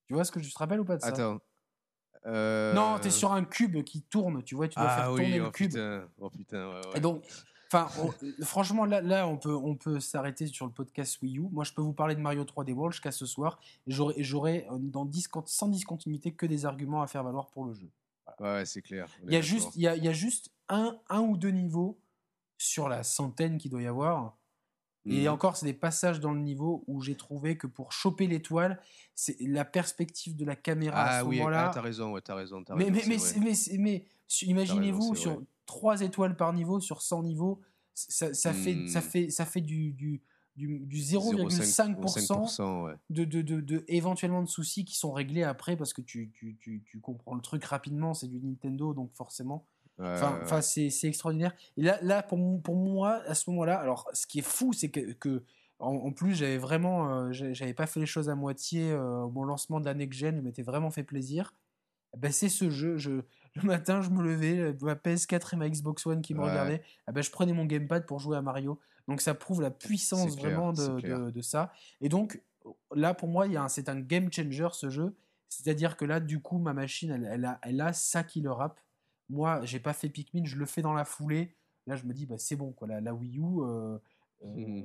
Tu 0.06 0.14
vois 0.14 0.24
ce 0.24 0.30
que 0.30 0.40
je 0.40 0.52
te 0.52 0.59
rappelle 0.59 0.80
ou 0.80 0.84
pas 0.84 0.97
de 0.97 1.02
ça? 1.02 1.09
Attends. 1.09 1.38
Euh, 2.26 2.74
non, 2.74 2.98
t'es 3.01 3.10
sur 3.10 3.32
un 3.32 3.44
cube 3.44 3.82
qui 3.82 4.02
tourne, 4.02 4.42
tu 4.42 4.55
vois, 4.55 4.68
tu 4.68 4.78
dois 4.78 4.88
Ah 4.88 4.97
faire 4.97 5.06
tourner 5.09 5.24
oui, 5.32 5.38
le 5.38 5.47
oh 5.47 5.51
cube. 5.51 5.70
putain, 5.70 6.09
oh 6.20 6.28
putain, 6.30 6.68
ouais, 6.68 6.74
ouais. 6.74 6.97
Et 6.97 7.01
donc, 7.01 7.24
enfin, 7.72 7.88
on- 7.98 8.44
franchement, 8.44 8.84
là, 8.84 9.01
là, 9.01 9.26
on 9.26 9.38
peut, 9.38 9.55
on 9.55 9.74
peut 9.74 10.01
s'arrêter 10.01 10.47
sur 10.47 10.66
le 10.66 10.72
podcast 10.72 11.20
Wii 11.22 11.38
U. 11.38 11.48
Moi, 11.51 11.64
je 11.64 11.72
peux 11.72 11.80
vous 11.80 11.94
parler 11.94 12.14
de 12.14 12.20
Mario 12.20 12.44
3D 12.44 12.72
World 12.72 12.92
jusqu'à 12.92 13.10
ce 13.10 13.24
soir, 13.24 13.59
et 13.86 14.22
j'aurai, 14.22 14.66
euh, 14.70 14.76
dans 14.78 15.06
discon- 15.06 15.47
sans 15.47 15.68
discontinuité 15.68 16.32
que 16.32 16.44
des 16.47 16.66
arguments 16.66 17.01
à 17.01 17.06
faire 17.06 17.24
valoir 17.24 17.48
pour 17.48 17.64
le 17.64 17.72
jeu. 17.72 17.88
Ouais, 18.41 18.65
c'est 18.67 18.83
clair. 18.83 19.07
Il 19.27 19.33
y 19.33 19.37
a 19.37 19.41
juste, 19.41 19.77
il 19.77 19.83
y 19.83 19.87
a, 19.89 19.97
il 19.97 20.05
y 20.05 20.09
a 20.09 20.12
juste 20.12 20.51
un, 20.69 20.99
un 21.09 21.21
ou 21.21 21.37
deux 21.37 21.51
niveaux 21.51 22.01
sur 22.59 22.89
la 22.89 23.03
centaine 23.03 23.59
qu'il 23.59 23.71
doit 23.71 23.83
y 23.83 23.87
avoir. 23.87 24.39
Et 25.09 25.23
Mhm. 25.23 25.29
encore, 25.29 25.57
c'est 25.57 25.67
des 25.67 25.75
passages 25.75 26.21
dans 26.21 26.33
le 26.33 26.41
niveau 26.41 26.85
où 26.87 27.01
j'ai 27.03 27.17
trouvé 27.17 27.57
que 27.59 27.67
pour 27.67 27.93
choper 27.93 28.27
l'étoile, 28.27 28.81
c'est 29.15 29.37
la 29.41 29.65
perspective 29.65 30.37
de 30.37 30.45
la 30.45 30.57
caméra 30.57 31.05
à 31.05 31.07
Ah 31.07 31.21
ce 31.21 31.25
oui, 31.27 31.39
moment-là. 31.39 31.67
ah, 31.67 31.71
t'as 31.75 31.81
raison, 31.81 32.12
ouais, 32.12 32.21
t'as 32.21 32.35
raison. 32.35 32.62
t'as 32.65 32.75
Mais, 32.77 32.91
raison, 32.91 33.09
mais, 33.09 33.17
mais, 33.41 33.53
mais, 33.79 33.79
mais 33.79 34.07
imaginez-vous 34.43 35.15
sur 35.15 35.35
vrai. 35.37 35.45
3 35.67 36.03
étoiles 36.03 36.37
par 36.37 36.53
niveau, 36.53 36.81
sur 36.81 37.03
100 37.03 37.23
niveaux, 37.23 37.61
ça, 37.95 38.33
ça 38.35 38.53
fait, 38.53 38.75
Hmm. 38.75 38.87
ça, 38.87 39.01
fait, 39.01 39.31
ça 39.31 39.47
fait 39.47 39.61
du, 39.61 39.93
du, 39.93 40.23
du, 40.56 40.81
du 40.81 40.97
0,5%, 40.98 41.94
0,5% 42.01 42.85
ouais. 42.85 42.94
de, 43.10 43.24
de, 43.24 43.43
de, 43.43 43.60
de- 43.60 43.85
éventuellement 43.89 44.43
de 44.43 44.48
soucis 44.48 44.85
qui 44.85 44.97
sont 44.97 45.12
réglés 45.12 45.43
après 45.43 45.77
parce 45.77 45.93
que 45.93 46.02
tu, 46.02 46.31
tu, 46.35 46.56
tu, 46.60 46.82
tu 46.85 47.01
comprends 47.01 47.35
le 47.35 47.40
truc 47.40 47.64
rapidement, 47.64 48.14
c'est 48.14 48.28
du 48.28 48.40
Nintendo, 48.40 48.93
donc 48.94 49.12
forcément. 49.14 49.66
Enfin, 50.02 50.40
ouais, 50.51 50.62
c'est 50.62 50.89
c'est 50.89 51.09
extraordinaire. 51.09 51.52
Et 51.77 51.82
là, 51.82 51.98
là 52.01 52.22
pour, 52.22 52.39
mon- 52.39 52.59
pour 52.59 52.74
moi, 52.74 53.20
à 53.27 53.35
ce 53.35 53.51
moment-là, 53.51 53.78
alors 53.78 54.09
ce 54.14 54.27
qui 54.27 54.39
est 54.39 54.43
fou, 54.47 54.72
c'est 54.72 54.89
que, 54.90 55.12
que 55.12 55.43
en, 55.78 55.93
en 55.94 56.12
plus, 56.12 56.35
j'avais 56.35 56.56
vraiment, 56.59 57.14
euh, 57.27 57.32
j'avais 57.32 57.74
pas 57.74 57.86
fait 57.86 58.01
les 58.01 58.06
choses 58.06 58.28
à 58.31 58.35
moitié 58.35 58.90
euh, 58.93 59.22
au 59.22 59.28
bon 59.28 59.44
lancement 59.44 59.78
de 59.78 59.85
la 59.85 59.93
Next 59.94 60.18
Gen, 60.18 60.36
je 60.36 60.40
m'étais 60.40 60.62
vraiment 60.62 60.90
fait 60.90 61.02
plaisir. 61.05 61.55
Eh 62.14 62.18
Ben, 62.18 62.32
c'est 62.32 62.48
ce 62.48 62.70
jeu. 62.70 62.97
Je, 62.97 63.10
le 63.56 63.62
matin, 63.62 64.01
je 64.01 64.09
me 64.10 64.22
levais, 64.22 64.74
ma 64.81 64.94
PS4 64.94 65.52
et 65.55 65.56
ma 65.56 65.68
Xbox 65.68 66.06
One 66.06 66.22
qui 66.22 66.32
me 66.35 66.40
Ouais. 66.40 66.48
regardaient. 66.51 66.82
Eh 67.09 67.12
ben, 67.12 67.22
je 67.22 67.31
prenais 67.31 67.52
mon 67.52 67.66
gamepad 67.66 68.06
pour 68.06 68.20
jouer 68.20 68.36
à 68.39 68.43
Mario. 68.43 68.78
Donc 69.11 69.20
ça 69.20 69.35
prouve 69.35 69.61
la 69.61 69.70
puissance 69.73 70.37
clair, 70.37 70.53
vraiment 70.53 70.73
de, 70.73 71.01
clair. 71.01 71.19
de, 71.19 71.31
de 71.31 71.41
ça. 71.43 71.73
Et 72.01 72.09
donc, 72.09 72.41
là 72.95 73.12
pour 73.12 73.28
moi, 73.28 73.47
c'est 73.69 73.89
un 73.89 74.01
game 74.01 74.32
changer 74.32 74.69
ce 74.73 74.89
jeu. 74.89 75.16
C'est-à-dire 75.49 75.97
que 75.97 76.05
là, 76.05 76.20
du 76.20 76.41
coup, 76.41 76.59
ma 76.59 76.73
machine, 76.73 77.11
elle, 77.11 77.28
elle 77.31 77.45
a, 77.45 77.59
elle 77.62 77.81
a 77.81 77.93
ça 77.93 78.23
qui 78.23 78.41
le 78.41 78.53
rap. 78.53 78.81
Moi, 79.28 79.61
j'ai 79.65 79.81
pas 79.81 79.93
fait 79.93 80.09
Pikmin, 80.09 80.45
je 80.45 80.57
le 80.57 80.65
fais 80.65 80.81
dans 80.81 80.93
la 80.93 81.05
foulée. 81.05 81.57
Là, 81.89 81.97
je 81.97 82.05
me 82.05 82.15
dis, 82.15 82.24
bah, 82.24 82.37
c'est 82.39 82.55
bon, 82.55 82.70
quoi. 82.70 82.87
La, 82.87 83.01
la 83.01 83.12
Wii 83.12 83.39
U. 83.39 83.43
euh, 83.62 83.99
euh. 84.45 84.82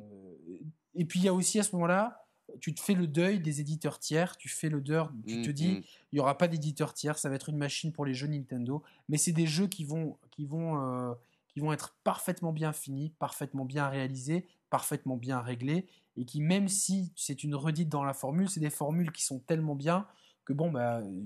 Et 0.95 1.06
puis, 1.06 1.19
il 1.19 1.26
y 1.26 1.27
a 1.27 1.34
aussi 1.35 1.60
à 1.60 1.64
ce 1.64 1.76
moment-là, 1.76 2.26
tu 2.61 2.73
te 2.73 2.81
fais 2.81 2.95
le 2.95 3.06
deuil 3.06 3.39
des 3.39 3.61
éditeurs 3.61 3.99
tiers. 3.99 4.38
Tu 4.38 4.49
fais 4.49 4.69
le 4.69 4.81
deuil, 4.81 5.06
tu 5.27 5.41
te 5.43 5.49
Mm, 5.49 5.53
dis, 5.53 5.72
mm. 5.72 5.84
il 6.11 6.15
n'y 6.15 6.19
aura 6.19 6.35
pas 6.38 6.47
d'éditeur 6.47 6.95
tiers, 6.95 7.19
ça 7.19 7.30
va 7.30 7.35
être 7.35 7.49
une 7.49 7.57
machine 7.57 7.91
pour 7.91 8.06
les 8.06 8.15
jeux 8.15 8.27
Nintendo. 8.27 8.81
Mais 9.07 9.18
c'est 9.18 9.34
des 9.34 9.45
jeux 9.45 9.68
qui 9.68 9.84
vont, 9.84 10.18
qui 10.31 10.45
vont, 10.45 10.81
euh, 10.81 11.14
qui 11.56 11.61
vont 11.61 11.72
être 11.72 11.95
parfaitement 12.03 12.52
bien 12.52 12.73
finis, 12.73 13.11
parfaitement 13.18 13.64
bien 13.64 13.88
réalisés, 13.88 14.45
parfaitement 14.69 15.15
bien 15.15 15.40
réglés, 15.40 15.88
et 16.18 16.26
qui, 16.26 16.41
même 16.41 16.68
si 16.68 17.14
c'est 17.15 17.45
une 17.45 17.56
redite 17.56 17.88
dans 17.88 18.03
la 18.03 18.14
formule, 18.14 18.49
c'est 18.49 18.60
des 18.60 18.69
formules 18.69 19.14
qui 19.14 19.23
sont 19.23 19.40
tellement 19.40 19.73
bien 19.76 20.06
que 20.44 20.52
bon, 20.52 20.69
bah, 20.69 20.98
euh, 20.99 21.23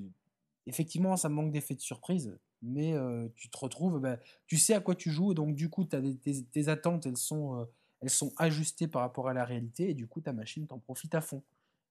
effectivement, 0.68 1.18
ça 1.18 1.30
manque 1.30 1.52
d'effet 1.52 1.74
de 1.74 1.82
surprise. 1.82 2.38
Mais 2.62 2.94
euh, 2.94 3.28
tu 3.38 3.50
te 3.50 3.58
retrouves, 3.58 4.00
bah, 4.00 4.20
tu 4.46 4.60
sais 4.60 4.76
à 4.76 4.82
quoi 4.82 4.94
tu 4.94 5.10
joues, 5.10 5.32
et 5.32 5.36
donc 5.36 5.56
du 5.56 5.68
coup, 5.68 5.84
t'as 5.84 6.00
des- 6.00 6.16
tes, 6.18 6.44
tes 6.46 6.68
attentes, 6.68 7.08
elles 7.08 7.18
sont, 7.18 7.60
euh, 7.62 7.66
elles 8.02 8.12
sont 8.12 8.32
ajustées 8.38 8.88
par 8.88 9.02
rapport 9.02 9.30
à 9.30 9.34
la 9.34 9.46
réalité, 9.46 9.90
et 9.90 9.94
du 9.96 10.06
coup, 10.08 10.22
ta 10.22 10.32
machine 10.32 10.68
t'en 10.68 10.78
profite 10.78 11.16
à 11.16 11.22
fond. 11.22 11.42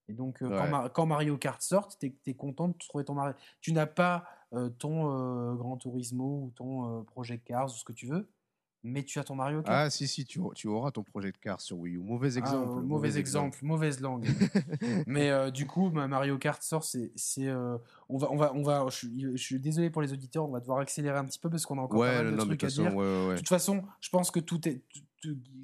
Et 0.09 0.15
donc, 0.15 0.43
euh, 0.43 0.49
quand, 0.49 0.65
Ouais. 0.65 0.71
Ma- 0.71 0.89
quand 0.89 1.07
Mario 1.07 1.37
Kart 1.39 1.61
sort, 1.61 1.89
tu 1.99 2.15
es, 2.27 2.35
content 2.35 2.69
de 2.69 2.75
trouver 2.79 3.05
ton 3.05 3.15
Mario. 3.15 3.35
Tu 3.61 3.73
n'as 3.73 3.87
pas 3.87 4.25
euh, 4.55 4.69
ton 4.71 5.11
euh, 5.13 5.55
Gran 5.55 5.77
Turismo 5.77 6.45
ou 6.45 6.53
ton 6.55 7.01
euh, 7.01 7.03
Project 7.03 7.47
Cars 7.47 7.67
ou 7.67 7.77
ce 7.77 7.85
que 7.85 7.93
tu 7.93 8.07
veux, 8.07 8.29
mais 8.83 9.03
tu 9.05 9.19
as 9.19 9.25
ton 9.25 9.35
Mario 9.35 9.63
Kart. 9.63 9.75
Ah, 9.87 9.91
si, 9.91 10.07
si, 10.09 10.25
tu, 10.25 10.41
tu 10.55 10.69
auras 10.69 10.91
ton 10.91 11.03
projet 11.03 11.33
de 11.33 11.37
car 11.37 11.61
sur 11.61 11.79
Wii 11.79 11.97
U. 11.97 11.99
Mauvais 11.99 12.37
Ah, 12.37 12.39
exemple. 12.39 12.79
euh, 12.79 12.83
mauvais 12.83 13.19
exemple, 13.19 13.59
mauvaise 13.63 14.01
langue. 14.01 14.25
mais 15.07 15.51
du 15.51 15.67
coup, 15.67 15.91
ma 15.91 16.07
Mario 16.09 16.39
Kart 16.39 16.63
sort, 16.63 16.85
c'est, 16.85 17.13
c'est, 17.17 17.51
on 18.09 18.17
va, 18.19 18.31
on 18.31 18.37
va, 18.37 18.53
on 18.55 18.63
va. 18.63 18.87
Je 18.89 18.97
suis, 18.97 19.21
je 19.37 19.43
suis 19.43 19.61
désolé 19.61 19.91
pour 19.91 20.01
les 20.03 20.13
auditeurs, 20.13 20.45
on 20.47 20.53
va 20.53 20.61
devoir 20.61 20.79
accélérer 20.79 21.19
un 21.19 21.25
petit 21.25 21.39
peu 21.41 21.51
parce 21.51 21.67
qu'on 21.67 21.79
a 21.79 21.83
encore 21.83 21.99
pas 22.01 22.07
Ouais, 22.07 22.17
mal 22.23 22.27
de 22.27 22.37
non, 22.37 22.45
trucs 22.45 22.65
à 22.65 22.69
dire. 22.69 22.95
ouais, 22.95 23.27
ouais, 23.29 23.33
De 23.35 23.39
toute 23.39 23.49
façon, 23.49 23.83
je 24.01 24.09
pense 24.11 24.31
que 24.31 24.41
tout 24.41 24.67
est, 24.69 24.83
tout- 24.93 25.01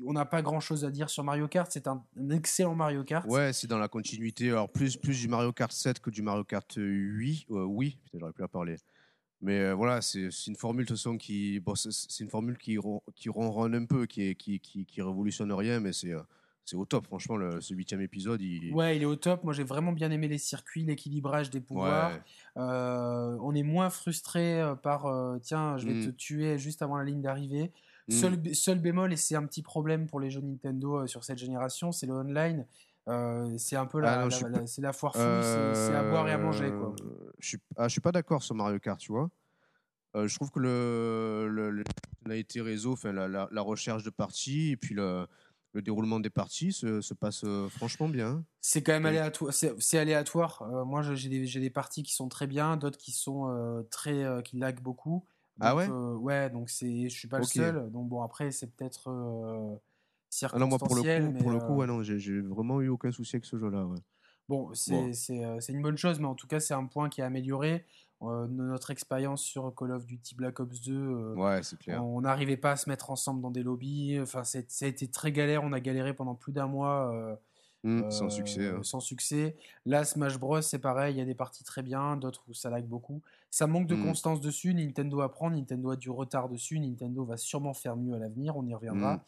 on 0.04 0.12
n'a 0.12 0.24
pas 0.24 0.42
grand 0.42 0.60
chose 0.60 0.84
à 0.84 0.90
dire 0.90 1.08
sur 1.10 1.24
Mario 1.24 1.48
Kart. 1.48 1.70
C'est 1.70 1.86
un, 1.86 2.02
un 2.18 2.30
excellent 2.30 2.74
Mario 2.74 3.04
Kart. 3.04 3.26
Ouais, 3.28 3.52
c'est 3.52 3.66
dans 3.66 3.78
la 3.78 3.88
continuité. 3.88 4.50
Alors, 4.50 4.70
plus, 4.70 4.96
plus 4.96 5.20
du 5.20 5.28
Mario 5.28 5.52
Kart 5.52 5.72
7 5.72 6.00
que 6.00 6.10
du 6.10 6.22
Mario 6.22 6.44
Kart 6.44 6.70
8. 6.76 7.46
Euh, 7.50 7.64
oui, 7.64 7.98
putain, 8.04 8.18
j'aurais 8.20 8.32
pu 8.32 8.42
en 8.42 8.48
parler. 8.48 8.76
Mais 9.40 9.60
euh, 9.60 9.74
voilà, 9.74 10.00
c'est 10.00 10.28
une 10.46 10.56
formule 10.56 10.84
de 10.84 10.88
toute 10.88 10.96
façon 10.96 11.16
qui. 11.18 11.60
Bon, 11.60 11.74
c'est- 11.74 12.20
une 12.20 12.30
formule 12.30 12.56
qui, 12.58 12.78
ron- 12.78 13.02
qui 13.14 13.28
ronronne 13.28 13.74
un 13.74 13.84
peu, 13.84 14.06
qui, 14.06 14.34
qui, 14.36 14.58
qui, 14.60 14.86
qui 14.86 15.02
révolutionne 15.02 15.52
rien, 15.52 15.80
mais 15.80 15.92
c'est 15.92 16.12
euh, 16.12 16.20
c'est 16.64 16.76
au 16.76 16.86
top. 16.86 17.06
Franchement, 17.06 17.36
le, 17.36 17.60
ce 17.60 17.74
huitième 17.74 18.00
épisode, 18.00 18.40
il. 18.40 18.72
Ouais, 18.72 18.96
il 18.96 19.02
est 19.02 19.06
au 19.06 19.16
top. 19.16 19.44
Moi, 19.44 19.52
j'ai 19.52 19.64
vraiment 19.64 19.92
bien 19.92 20.10
aimé 20.10 20.28
les 20.28 20.38
circuits, 20.38 20.84
l'équilibrage 20.84 21.50
des 21.50 21.60
pouvoirs. 21.60 22.12
Ouais. 22.12 22.22
Euh, 22.56 23.36
on 23.42 23.54
est 23.54 23.62
moins 23.62 23.90
frustré 23.90 24.62
par 24.82 25.06
euh, 25.06 25.38
tiens, 25.42 25.76
je 25.76 25.86
vais 25.88 25.94
Mm. 25.94 26.06
te 26.06 26.10
tuer 26.12 26.58
juste 26.58 26.80
avant 26.80 26.96
la 26.96 27.04
ligne 27.04 27.20
d'arrivée. 27.20 27.70
Mm. 28.08 28.12
Seul, 28.12 28.36
bé- 28.36 28.54
seul 28.54 28.78
bémol, 28.80 29.12
et 29.12 29.16
c'est 29.16 29.34
un 29.34 29.46
petit 29.46 29.62
problème 29.62 30.06
pour 30.06 30.20
les 30.20 30.30
jeux 30.30 30.40
Nintendo 30.42 30.98
euh, 31.02 31.06
sur 31.06 31.24
cette 31.24 31.38
génération, 31.38 31.90
c'est 31.92 32.06
le 32.06 32.12
online. 32.14 32.66
Euh, 33.08 33.56
c'est 33.58 33.76
un 33.76 33.86
peu 33.86 34.00
la, 34.00 34.12
Ah 34.12 34.16
non, 34.24 34.28
la- 34.48 34.60
pas- 34.60 34.92
foire 34.92 35.12
fouille, 35.14 35.22
c'est- 35.42 35.74
c'est 35.86 35.94
à 35.94 36.08
boire 36.10 36.26
et 36.28 36.32
à 36.32 36.38
manger. 36.38 36.68
Quoi. 36.70 36.94
Euh, 37.02 37.30
Je 37.38 37.48
suis, 37.48 37.58
ah, 37.76 37.88
je 37.88 37.92
suis 37.92 38.00
pas 38.00 38.12
d'accord 38.12 38.42
sur 38.42 38.54
Mario 38.54 38.78
Kart, 38.78 38.98
tu 38.98 39.12
vois. 39.12 39.30
Euh, 40.16 40.26
je 40.28 40.34
trouve 40.36 40.50
que 40.50 40.60
le, 40.60 41.48
le, 41.50 41.70
le- 41.70 41.78
la 41.82 41.84
fonctionnalité 42.08 42.60
réseau, 42.60 42.96
la, 43.04 43.60
recherche 43.62 44.04
de 44.04 44.10
parties 44.10 44.70
et 44.70 44.76
puis 44.76 44.94
le, 44.94 45.26
le 45.72 45.82
déroulement 45.82 46.20
des 46.20 46.30
parties 46.30 46.72
se, 46.72 47.00
se 47.00 47.14
passe 47.14 47.42
euh, 47.44 47.68
franchement 47.68 48.08
bien. 48.08 48.44
C'est 48.60 48.82
quand 48.82 48.92
même 48.92 49.06
aléatoire. 49.06 49.52
C'est 49.52 49.98
aléatoire. 49.98 50.62
Euh, 50.62 50.84
moi, 50.84 51.02
j'ai 51.02 51.28
des, 51.28 51.44
des 51.46 51.70
parties 51.70 52.02
qui 52.04 52.14
sont 52.14 52.28
très 52.28 52.46
bien, 52.46 52.76
d'autres 52.76 52.98
qui 52.98 53.12
sont 53.12 53.50
euh, 53.50 53.82
très, 53.90 54.22
euh, 54.24 54.40
qui 54.40 54.56
laguent 54.56 54.80
beaucoup. 54.82 55.24
Ah 55.60 55.74
ouais? 55.76 55.88
euh, 55.88 56.14
Ouais, 56.16 56.50
donc 56.50 56.70
c'est, 56.70 57.08
je 57.08 57.14
suis 57.14 57.28
pas 57.28 57.38
le 57.38 57.44
seul. 57.44 57.90
Donc 57.90 58.08
bon, 58.08 58.22
après, 58.22 58.50
c'est 58.50 58.74
peut-être 58.74 59.08
euh, 59.08 59.74
Ah 60.52 60.58
non, 60.58 60.66
moi 60.66 60.78
pour 60.78 60.94
le 60.94 61.02
circonstanciel, 61.02 61.22
coup, 61.26 61.32
mais, 61.32 61.40
pour 61.40 61.50
le 61.50 61.58
coup 61.60 61.74
ouais, 61.76 61.86
non, 61.86 62.02
j'ai 62.02 62.40
vraiment 62.40 62.80
eu 62.80 62.88
aucun 62.88 63.12
souci 63.12 63.36
avec 63.36 63.44
ce 63.44 63.56
jeu-là. 63.58 63.84
ouais. 63.86 63.98
Bon, 64.48 64.74
c'est 64.74 65.72
une 65.72 65.82
bonne 65.82 65.96
chose, 65.96 66.20
mais 66.20 66.26
en 66.26 66.34
tout 66.34 66.46
cas, 66.46 66.60
c'est 66.60 66.74
un 66.74 66.86
point 66.86 67.08
qui 67.08 67.20
est 67.20 67.24
amélioré. 67.24 67.84
Euh, 68.22 68.46
notre 68.48 68.90
expérience 68.90 69.42
sur 69.42 69.74
Call 69.74 69.90
of 69.92 70.06
Duty 70.06 70.34
Black 70.34 70.58
Ops 70.60 70.80
2, 70.80 70.94
euh, 70.96 71.34
Ouais, 71.34 71.62
c'est 71.62 71.78
clair. 71.78 72.02
on 72.02 72.22
n'arrivait 72.22 72.56
pas 72.56 72.72
à 72.72 72.76
se 72.76 72.88
mettre 72.88 73.10
ensemble 73.10 73.42
dans 73.42 73.50
des 73.50 73.62
lobbies. 73.62 74.18
Enfin, 74.20 74.44
ça 74.44 74.58
a 74.58 74.86
été 74.86 75.08
très 75.08 75.30
galère. 75.32 75.62
On 75.64 75.72
a 75.72 75.80
galéré 75.80 76.14
pendant 76.14 76.34
plus 76.34 76.52
d'un 76.52 76.66
mois. 76.66 77.12
euh, 77.14 77.36
Mm, 77.84 78.10
sans 78.10 78.26
euh, 78.26 78.28
succès. 78.30 78.68
hein. 78.68 78.80
Sans 78.82 79.00
succès. 79.00 79.56
Là, 79.86 80.04
Smash 80.04 80.38
Bros, 80.38 80.60
c'est 80.62 80.78
pareil. 80.78 81.14
Il 81.14 81.18
y 81.18 81.20
a 81.20 81.24
des 81.24 81.34
parties 81.34 81.62
très 81.64 81.82
bien, 81.82 82.16
d'autres 82.16 82.42
où 82.48 82.54
ça 82.54 82.70
lag 82.70 82.84
beaucoup. 82.86 83.20
Ça 83.50 83.66
manque 83.66 83.86
de 83.86 83.94
Mm. 83.94 84.04
constance 84.04 84.40
dessus. 84.40 84.74
Nintendo 84.74 85.20
apprend. 85.20 85.50
Nintendo 85.50 85.90
a 85.90 85.96
du 85.96 86.10
retard 86.10 86.48
dessus. 86.48 86.80
Nintendo 86.80 87.24
va 87.24 87.36
sûrement 87.36 87.74
faire 87.74 87.94
mieux 87.96 88.14
à 88.14 88.18
l'avenir. 88.18 88.56
On 88.56 88.66
y 88.66 88.74
reviendra. 88.74 89.16
Mm. 89.16 89.20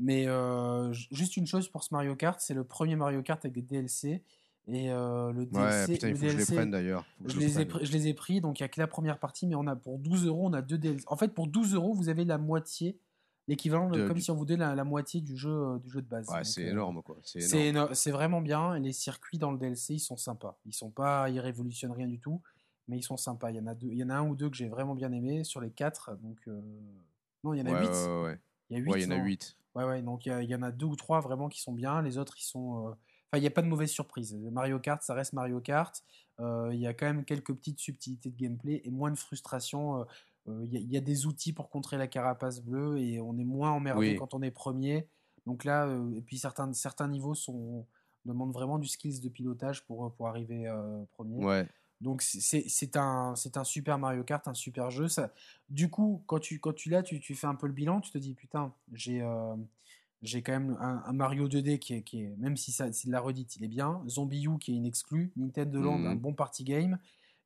Mais 0.00 0.26
euh, 0.28 0.92
juste 1.12 1.36
une 1.36 1.46
chose 1.46 1.68
pour 1.68 1.84
ce 1.84 1.92
Mario 1.92 2.16
Kart, 2.16 2.40
c'est 2.40 2.54
le 2.54 2.64
premier 2.64 2.96
Mario 2.96 3.22
Kart 3.22 3.44
avec 3.44 3.52
des 3.54 3.62
DLC. 3.62 4.22
Et 4.66 4.90
euh, 4.90 5.30
le 5.32 5.40
Ouais, 5.42 5.46
DLC, 5.86 5.92
putain, 5.94 6.08
il 6.08 6.10
le 6.12 6.16
faut 6.16 6.24
que 6.26 6.30
je 6.32 6.36
les 6.38 6.44
prenne 6.56 6.70
d'ailleurs. 6.70 7.04
Faut 7.18 7.24
que 7.24 7.30
je 7.30 7.34
je 7.34 7.40
le 7.40 7.46
les, 7.46 7.60
ai, 7.60 7.64
prenne. 7.66 7.82
pr- 7.82 7.84
je 7.86 7.92
les 7.92 8.08
ai 8.08 8.14
pris, 8.14 8.40
donc 8.40 8.60
il 8.60 8.62
n'y 8.62 8.66
a 8.66 8.68
que 8.68 8.80
la 8.80 8.86
première 8.86 9.18
partie, 9.18 9.46
mais 9.46 9.56
on 9.56 9.66
a 9.66 9.74
pour 9.76 9.98
12 9.98 10.26
euros, 10.26 10.46
on 10.46 10.52
a 10.52 10.62
deux 10.62 10.78
DLC. 10.78 11.04
En 11.08 11.16
fait, 11.16 11.28
pour 11.28 11.48
12 11.48 11.74
euros, 11.74 11.92
vous 11.92 12.08
avez 12.08 12.24
la 12.24 12.38
moitié, 12.38 12.96
l'équivalent 13.48 13.88
de, 13.90 14.06
comme 14.06 14.16
du- 14.16 14.22
si 14.22 14.30
on 14.30 14.36
vous 14.36 14.44
donnait 14.44 14.64
la, 14.64 14.74
la 14.74 14.84
moitié 14.84 15.20
du 15.20 15.36
jeu, 15.36 15.50
euh, 15.50 15.78
du 15.78 15.90
jeu 15.90 16.02
de 16.02 16.08
base. 16.08 16.28
Ouais, 16.28 16.44
c'est 16.44 16.66
euh, 16.66 16.70
énorme 16.70 17.02
quoi. 17.02 17.16
C'est 17.22 17.40
éno- 17.40 18.10
vraiment 18.12 18.40
bien, 18.40 18.74
et 18.74 18.80
les 18.80 18.92
circuits 18.92 19.38
dans 19.38 19.50
le 19.52 19.58
DLC, 19.58 19.94
ils 19.94 19.98
sont 20.00 20.16
sympas. 20.16 20.58
Ils 20.66 20.72
sont 20.74 20.90
pas, 20.90 21.28
ils 21.30 21.40
révolutionnent 21.40 21.92
rien 21.92 22.06
du 22.08 22.18
tout, 22.20 22.40
mais 22.88 22.98
ils 22.98 23.02
sont 23.02 23.16
sympas. 23.16 23.50
Il 23.50 23.56
y 23.56 23.60
en 23.60 23.66
a, 23.66 23.74
deux, 23.74 23.88
il 23.88 23.98
y 23.98 24.04
en 24.04 24.10
a 24.10 24.14
un 24.14 24.26
ou 24.28 24.34
deux 24.36 24.50
que 24.50 24.56
j'ai 24.56 24.68
vraiment 24.68 24.94
bien 24.94 25.12
aimé 25.12 25.44
sur 25.44 25.60
les 25.60 25.70
quatre, 25.70 26.16
donc... 26.22 26.38
euh, 26.48 26.60
Non, 27.44 27.54
il 27.54 27.58
y 27.58 27.62
en 27.62 27.66
a 27.66 27.70
Ouais, 27.72 27.80
huit. 27.80 28.24
ouais. 28.24 28.38
Il 28.70 28.76
y 28.78 28.80
a 28.80 28.82
huit, 28.84 28.92
il 28.96 29.02
y 29.02 29.06
en 29.06 29.10
a 29.10 29.24
8. 29.24 29.56
Ouais, 29.74 29.84
ouais, 29.84 30.02
donc 30.02 30.26
il 30.26 30.32
y, 30.50 30.54
en 30.54 30.62
a 30.62 30.70
deux 30.72 30.86
ou 30.86 30.96
trois 30.96 31.20
vraiment 31.20 31.48
qui 31.48 31.60
sont 31.60 31.72
bien. 31.72 32.02
Les 32.02 32.18
autres, 32.18 32.34
ils 32.38 32.44
sont. 32.44 32.88
euh, 32.88 32.90
Enfin, 33.32 33.38
il 33.38 33.42
n'y 33.42 33.46
a 33.46 33.50
pas 33.52 33.62
de 33.62 33.68
mauvaise 33.68 33.90
surprise. 33.90 34.34
Mario 34.50 34.80
Kart, 34.80 35.00
ça 35.04 35.14
reste 35.14 35.32
Mario 35.34 35.60
Kart. 35.60 36.02
Il 36.40 36.74
y 36.78 36.86
a 36.88 36.94
quand 36.94 37.06
même 37.06 37.24
quelques 37.24 37.54
petites 37.54 37.78
subtilités 37.78 38.30
de 38.30 38.36
gameplay 38.36 38.80
et 38.84 38.90
moins 38.90 39.10
de 39.12 39.16
frustration. 39.16 40.04
Euh, 40.50 40.64
Il 40.66 40.72
y, 40.72 40.76
a- 40.76 40.80
il 40.80 40.90
y 40.92 40.96
a 40.96 41.00
des 41.00 41.26
outils 41.26 41.52
pour 41.52 41.70
contrer 41.70 41.96
la 41.96 42.06
carapace 42.06 42.60
bleue 42.60 42.98
et 42.98 43.20
on 43.20 43.38
est 43.38 43.44
moins 43.44 43.70
emmerdé 43.70 44.10
Oui. 44.12 44.16
quand 44.16 44.34
on 44.34 44.42
est 44.42 44.50
premier. 44.50 45.06
Donc 45.46 45.64
là, 45.64 45.86
euh, 45.86 46.14
et 46.16 46.20
puis 46.22 46.38
certains, 46.38 46.72
certains 46.72 47.08
niveaux 47.08 47.34
sont, 47.34 47.86
demandent 48.26 48.52
vraiment 48.52 48.78
du 48.78 48.86
skills 48.88 49.20
de 49.20 49.28
pilotage 49.28 49.84
pour, 49.86 50.12
pour 50.14 50.28
arriver 50.28 50.66
euh, 50.68 51.02
premier. 51.12 51.44
Ouais. 51.44 51.66
Donc 52.00 52.22
c'est- 52.22 52.96
un, 52.96 53.34
un 53.54 53.64
super 53.64 53.98
Mario 53.98 54.24
Kart, 54.24 54.46
un 54.48 54.54
super 54.54 54.90
jeu. 54.90 55.08
Ça, 55.08 55.32
du 55.68 55.88
coup, 55.90 56.22
quand 56.26 56.38
tu, 56.38 56.58
quand 56.58 56.74
tu 56.74 56.88
l'as, 56.90 57.02
tu, 57.02 57.20
tu 57.20 57.34
fais 57.34 57.46
un 57.46 57.54
peu 57.54 57.66
le 57.66 57.72
bilan, 57.74 58.00
tu 58.00 58.10
te 58.10 58.18
dis 58.18 58.34
putain, 58.34 58.72
j'ai 58.92 59.20
euh, 59.22 59.54
j'ai 60.22 60.42
quand 60.42 60.52
même 60.52 60.76
un, 60.80 61.02
un 61.06 61.12
Mario 61.14 61.48
2D 61.48 61.78
qui 61.78 61.94
est, 61.94 62.02
qui 62.02 62.22
est 62.22 62.34
même 62.38 62.56
si 62.56 62.72
c'est 62.72 62.90
de 63.06 63.12
la 63.12 63.20
redite, 63.20 63.56
il 63.56 63.64
est 63.64 63.68
bien. 63.68 64.02
Zombie 64.08 64.44
U 64.46 64.58
qui 64.58 64.72
est 64.72 64.76
une 64.76 64.84
exclue, 64.86 65.32
Nintendo 65.36 65.80
Land 65.80 65.98
Mhm. 65.98 66.06
un 66.06 66.14
bon 66.14 66.34
party 66.34 66.64
game. 66.64 66.98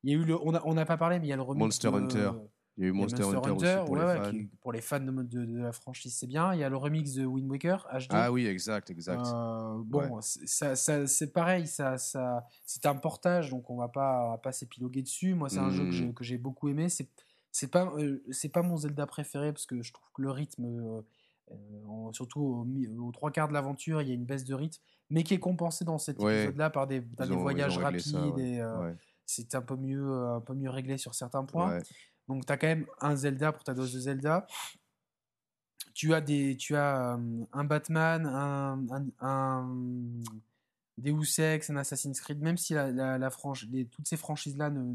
Il 0.03 0.11
y 0.11 0.13
a 0.13 0.17
eu 0.17 0.23
le, 0.25 0.37
on 0.45 0.53
a- 0.53 0.61
on 0.65 0.73
n'a 0.73 0.85
pas 0.85 0.97
parlé, 0.97 1.19
mais 1.19 1.27
il 1.27 1.29
y 1.29 1.33
a 1.33 1.37
le 1.37 1.41
remix 1.41 1.59
Monster 1.63 1.91
de- 1.91 1.95
Hunter. 1.95 2.31
Il 2.77 2.83
y 2.83 2.87
a 2.87 2.89
eu 2.89 2.91
Monster, 2.91 3.23
Hunter, 3.23 3.51
aussi 3.51 3.65
pour 3.85 3.91
ouais, 3.91 4.13
les 4.17 4.21
fans. 4.25 4.31
qui- 4.31 4.49
pour 4.61 4.71
les 4.73 4.81
fans 4.81 4.99
de, 4.99 5.11
de- 5.23 5.45
de 5.45 5.57
la 5.59 5.71
franchise, 5.71 6.13
c'est 6.17 6.27
bien. 6.27 6.53
Il 6.53 6.59
y 6.59 6.63
a 6.63 6.67
le 6.69 6.75
remix 6.75 7.13
de 7.13 7.25
Wind 7.25 7.49
Waker 7.49 7.87
HD. 7.93 8.07
Ah 8.09 8.31
oui, 8.33 8.45
exact, 8.47 8.89
exact. 8.89 9.25
Euh, 9.27 9.81
bon, 9.85 9.99
Ouais. 10.15 10.19
c'est- 10.21 10.45
ça, 10.45 10.75
ça- 10.75 11.07
c'est 11.07 11.31
pareil, 11.31 11.67
ça, 11.67 11.97
ça, 11.97 12.45
c'est 12.65 12.85
un 12.85 12.95
portage, 12.95 13.49
donc 13.49 13.69
on 13.69 13.77
va 13.77 13.87
pas, 13.87 14.25
on 14.27 14.31
va 14.31 14.37
pas 14.39 14.51
s'épiloguer 14.51 15.03
dessus. 15.03 15.35
Moi, 15.35 15.47
c'est 15.49 15.59
un 15.59 15.69
jeu 15.69 15.85
que 15.85 15.91
j'ai- 15.91 16.13
que 16.13 16.23
j'ai 16.25 16.37
beaucoup 16.37 16.67
aimé. 16.67 16.89
C'est 16.89 17.09
c'est 17.51 17.71
pas, 17.71 17.85
euh, 17.97 18.21
c'est 18.31 18.49
pas 18.49 18.61
mon 18.61 18.75
Zelda 18.75 19.05
préféré 19.07 19.53
parce 19.53 19.65
que 19.65 19.81
je 19.81 19.93
trouve 19.93 20.09
que 20.13 20.21
le 20.21 20.29
rythme, 20.31 20.65
euh, 20.65 21.01
en- 21.87 22.11
surtout 22.11 22.41
au 22.41 22.67
aux, 23.07 23.11
trois 23.13 23.31
quarts 23.31 23.47
de 23.47 23.53
l'aventure, 23.53 24.01
il 24.01 24.09
y 24.09 24.11
a 24.11 24.13
une 24.13 24.25
baisse 24.25 24.43
de 24.43 24.53
rythme, 24.53 24.81
mais 25.09 25.23
qui 25.23 25.33
est 25.35 25.39
compensée 25.39 25.85
dans 25.85 25.97
cet 25.97 26.19
Ouais. 26.19 26.35
épisode-là 26.39 26.69
par 26.69 26.87
des, 26.87 26.99
par 26.99 27.31
ont- 27.31 27.37
voyages 27.37 27.77
rapides 27.77 28.37
et 28.39 28.61
c'est 29.25 29.55
un 29.55 29.61
peu 29.61 29.77
mieux, 29.77 30.11
un 30.11 30.41
peu 30.41 30.53
mieux 30.53 30.69
réglé 30.69 30.97
sur 30.97 31.15
certains 31.15 31.45
points. 31.45 31.79
Donc, 32.27 32.45
tu 32.45 32.51
as 32.53 32.57
quand 32.57 32.67
même 32.67 32.85
un 33.01 33.15
Zelda 33.15 33.51
pour 33.51 33.63
ta 33.63 33.73
dose 33.73 33.93
de 33.93 33.99
Zelda. 33.99 34.47
Tu 35.93 36.13
as, 36.13 36.21
des, 36.21 36.57
tu 36.57 36.75
as 36.75 37.15
euh, 37.15 37.45
un 37.53 37.63
Batman, 37.63 38.25
un, 38.25 38.85
un, 38.91 39.05
un 39.21 39.69
Deus 40.97 41.39
Ex, 41.39 41.69
un 41.69 41.77
Assassin's 41.77 42.19
Creed, 42.19 42.41
même 42.41 42.57
si 42.57 42.73
la, 42.73 42.91
la, 42.91 43.17
la 43.17 43.29
franchi- 43.29 43.67
les- 43.71 43.85
toutes 43.85 44.07
ces 44.07 44.17
franchises-là 44.17 44.71
euh, 44.71 44.93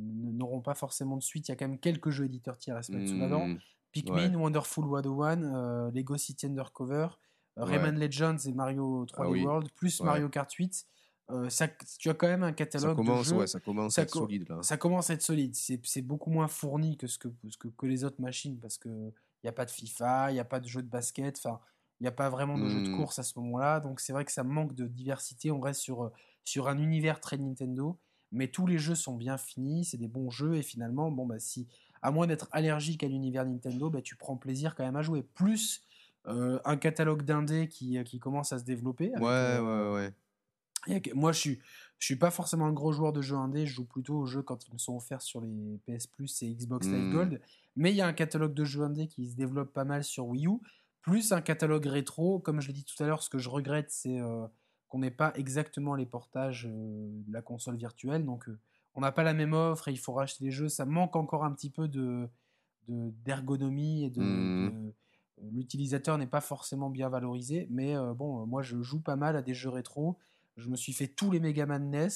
n'auront 0.00 0.60
pas 0.62 0.74
forcément 0.74 1.16
de 1.16 1.22
suite, 1.22 1.48
il 1.48 1.50
y 1.50 1.52
a 1.52 1.56
quand 1.56 1.68
même 1.68 1.78
quelques 1.78 2.10
jeux 2.10 2.24
éditeurs 2.24 2.56
tiers 2.56 2.76
à 2.76 2.82
se 2.82 2.92
mettre 2.92 3.10
sous 3.10 3.18
la 3.18 3.28
dent. 3.28 3.46
Pikmin, 3.92 4.30
Ouais. 4.30 4.36
Wonderful 4.36 4.84
101, 4.84 5.42
euh, 5.42 5.90
Lego 5.90 6.16
City 6.16 6.46
Undercover, 6.46 7.08
Ouais. 7.56 7.64
Rayman 7.64 7.98
Legends 7.98 8.36
et 8.46 8.52
Mario 8.52 9.04
3D 9.06 9.14
Ah 9.18 9.28
oui. 9.30 9.42
World, 9.44 9.70
plus 9.74 10.00
Ouais. 10.00 10.06
Mario 10.06 10.28
Kart 10.28 10.50
8. 10.52 10.86
Euh, 11.30 11.48
ça, 11.50 11.68
tu 11.98 12.08
as 12.10 12.14
quand 12.14 12.28
même 12.28 12.42
un 12.44 12.52
Ça 12.52 12.54
catalogue 12.54 12.90
commence, 12.90 13.26
de 13.26 13.34
jeux 13.34 13.34
ouais, 13.38 13.46
ça 13.48 13.58
commence 13.60 13.94
ça 13.94 14.02
à 14.02 14.04
être 14.04 14.10
co- 14.10 14.20
solide 14.20 14.48
là. 14.48 14.60
ça 14.60 14.76
commence 14.76 15.10
à 15.10 15.14
être 15.14 15.22
solide. 15.22 15.54
C'est 15.56 16.02
beaucoup 16.02 16.30
moins 16.30 16.48
fourni 16.48 16.96
que, 16.96 17.06
ce 17.06 17.18
que, 17.18 17.28
que, 17.58 17.68
que 17.68 17.86
les 17.86 18.04
autres 18.04 18.20
machines 18.20 18.58
parce 18.60 18.78
qu'il 18.78 19.12
n'y 19.44 19.48
a 19.48 19.52
pas 19.52 19.64
de 19.64 19.70
FIFA, 19.70 20.30
il 20.30 20.34
n'y 20.34 20.40
a 20.40 20.44
pas 20.44 20.60
de 20.60 20.68
jeu 20.68 20.82
de 20.82 20.88
basket. 20.88 21.36
Enfin, 21.38 21.60
Il 22.00 22.04
n'y 22.04 22.08
a 22.08 22.12
pas 22.12 22.28
vraiment 22.30 22.58
de 22.58 22.68
jeu 22.68 22.80
de 22.80 22.88
Hmm. 22.88 22.92
course 22.94 23.18
à 23.18 23.22
ce 23.24 23.38
moment-là, 23.38 23.80
donc 23.80 24.00
c'est 24.00 24.12
vrai 24.12 24.24
que 24.24 24.32
ça 24.32 24.44
manque 24.44 24.74
de 24.74 24.86
diversité. 24.86 25.50
On 25.50 25.60
reste 25.60 25.80
sur, 25.80 26.04
euh, 26.04 26.12
sur 26.44 26.68
un 26.68 26.78
univers 26.78 27.20
très 27.20 27.38
Nintendo, 27.38 27.98
mais 28.32 28.48
tous 28.48 28.66
les 28.66 28.78
jeux 28.78 28.94
sont 28.94 29.16
bien 29.16 29.38
finis, 29.38 29.84
c'est 29.84 29.96
des 29.98 30.08
bons 30.08 30.30
jeux, 30.30 30.56
et 30.56 30.62
finalement, 30.62 31.10
bon, 31.10 31.26
bah, 31.26 31.38
si, 31.38 31.66
à 32.02 32.10
moins 32.10 32.26
d'être 32.26 32.48
allergique 32.52 33.02
à 33.02 33.08
l'univers 33.08 33.46
Nintendo, 33.46 33.88
bah, 33.90 34.02
tu 34.02 34.14
prends 34.16 34.36
plaisir 34.36 34.74
quand 34.74 34.84
même 34.84 34.96
à 34.96 35.02
jouer. 35.02 35.22
Plus 35.22 35.82
euh, 36.28 36.58
un 36.64 36.76
catalogue 36.76 37.22
d'indés 37.22 37.68
qui, 37.68 37.98
euh, 37.98 38.02
qui 38.04 38.18
commence 38.18 38.52
à 38.52 38.58
se 38.58 38.64
développer. 38.64 39.14
avec, 39.14 39.22
Ouais, 39.22 39.28
euh, 39.42 39.60
ouais, 39.60 39.94
ouais. 39.94 40.14
Moi, 41.14 41.32
je 41.32 41.38
suis, 41.40 41.58
je 41.98 42.06
suis 42.06 42.16
pas 42.16 42.30
forcément 42.30 42.66
un 42.66 42.72
gros 42.72 42.92
joueur 42.92 43.12
de 43.12 43.22
jeux 43.22 43.36
indés. 43.36 43.66
Je 43.66 43.74
joue 43.74 43.84
plutôt 43.84 44.16
aux 44.18 44.26
jeux 44.26 44.42
quand 44.42 44.66
ils 44.68 44.72
me 44.72 44.78
sont 44.78 44.96
offerts 44.96 45.22
sur 45.22 45.40
les 45.40 45.78
PS 45.86 46.06
Plus 46.06 46.42
et 46.42 46.54
Xbox 46.54 46.86
Live 46.86 47.04
Mm. 47.04 47.12
Gold. 47.12 47.40
Mais 47.76 47.90
il 47.92 47.96
y 47.96 48.00
a 48.00 48.06
un 48.06 48.12
catalogue 48.12 48.54
de 48.54 48.64
jeux 48.64 48.82
indés 48.82 49.06
qui 49.06 49.26
se 49.28 49.36
développe 49.36 49.72
pas 49.72 49.84
mal 49.84 50.02
sur 50.04 50.26
Wii 50.26 50.46
U, 50.46 50.58
plus 51.02 51.32
un 51.32 51.40
catalogue 51.40 51.86
rétro. 51.86 52.38
Comme 52.38 52.60
je 52.60 52.68
l'ai 52.68 52.72
dit 52.74 52.84
tout 52.84 53.00
à 53.02 53.06
l'heure, 53.06 53.22
ce 53.22 53.30
que 53.30 53.38
je 53.38 53.48
regrette, 53.48 53.90
c'est 53.90 54.18
euh, 54.20 54.46
qu'on 54.88 54.98
n'ait 55.00 55.10
pas 55.10 55.32
exactement 55.36 55.94
les 55.94 56.06
portages 56.06 56.66
euh, 56.70 57.08
de 57.26 57.32
la 57.32 57.42
console 57.42 57.76
virtuelle. 57.76 58.24
Donc, 58.24 58.48
euh, 58.48 58.58
on 58.94 59.00
n'a 59.00 59.12
pas 59.12 59.22
la 59.22 59.34
même 59.34 59.52
offre 59.52 59.88
et 59.88 59.92
il 59.92 59.98
faut 59.98 60.12
racheter 60.14 60.44
les 60.44 60.50
jeux. 60.50 60.68
Ça 60.68 60.84
manque 60.86 61.16
encore 61.16 61.44
un 61.44 61.52
petit 61.52 61.70
peu 61.70 61.86
de 61.88 62.28
de- 62.88 63.10
d'ergonomie 63.24 64.04
et 64.04 64.10
de, 64.10 64.20
de- 64.22 64.24
euh, 64.24 64.90
l'utilisateur 65.52 66.16
n'est 66.18 66.26
pas 66.28 66.40
forcément 66.40 66.88
bien 66.88 67.08
valorisé 67.08 67.66
mais 67.68 67.96
euh, 67.96 68.14
bon 68.14 68.46
moi 68.46 68.62
je 68.62 68.80
joue 68.80 69.00
pas 69.00 69.16
mal 69.16 69.36
à 69.36 69.42
des 69.42 69.54
jeux 69.54 69.68
rétro 69.70 70.16
je 70.56 70.68
me 70.68 70.76
suis 70.76 70.92
fait 70.92 71.08
tous 71.08 71.30
les 71.30 71.40
Mega 71.40 71.66
Man 71.66 71.90
NES 71.90 72.08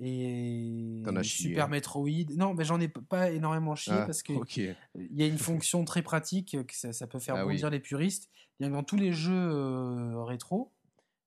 et 0.00 1.02
as 1.06 1.22
Super. 1.22 1.68
Metroid. 1.68 2.08
Non 2.36 2.54
mais 2.54 2.64
j'en 2.64 2.80
ai 2.80 2.88
pas 2.88 3.30
énormément 3.30 3.74
chié 3.74 3.92
Ah, 3.96 4.04
parce 4.06 4.22
que 4.22 4.32
il 4.94 5.14
y 5.16 5.22
a 5.22 5.26
une 5.26 5.38
fonction 5.38 5.84
très 5.84 6.02
pratique 6.02 6.56
que 6.66 6.74
ça, 6.74 6.92
ça 6.92 7.06
peut 7.06 7.18
faire 7.18 7.36
Ah 7.36 7.46
oui. 7.46 7.54
bondir 7.54 7.70
les 7.70 7.80
puristes. 7.80 8.30
Bien 8.60 8.70
dans 8.70 8.82
tous 8.82 8.96
les 8.96 9.12
jeux 9.12 9.32
euh, 9.34 10.22
rétro 10.24 10.72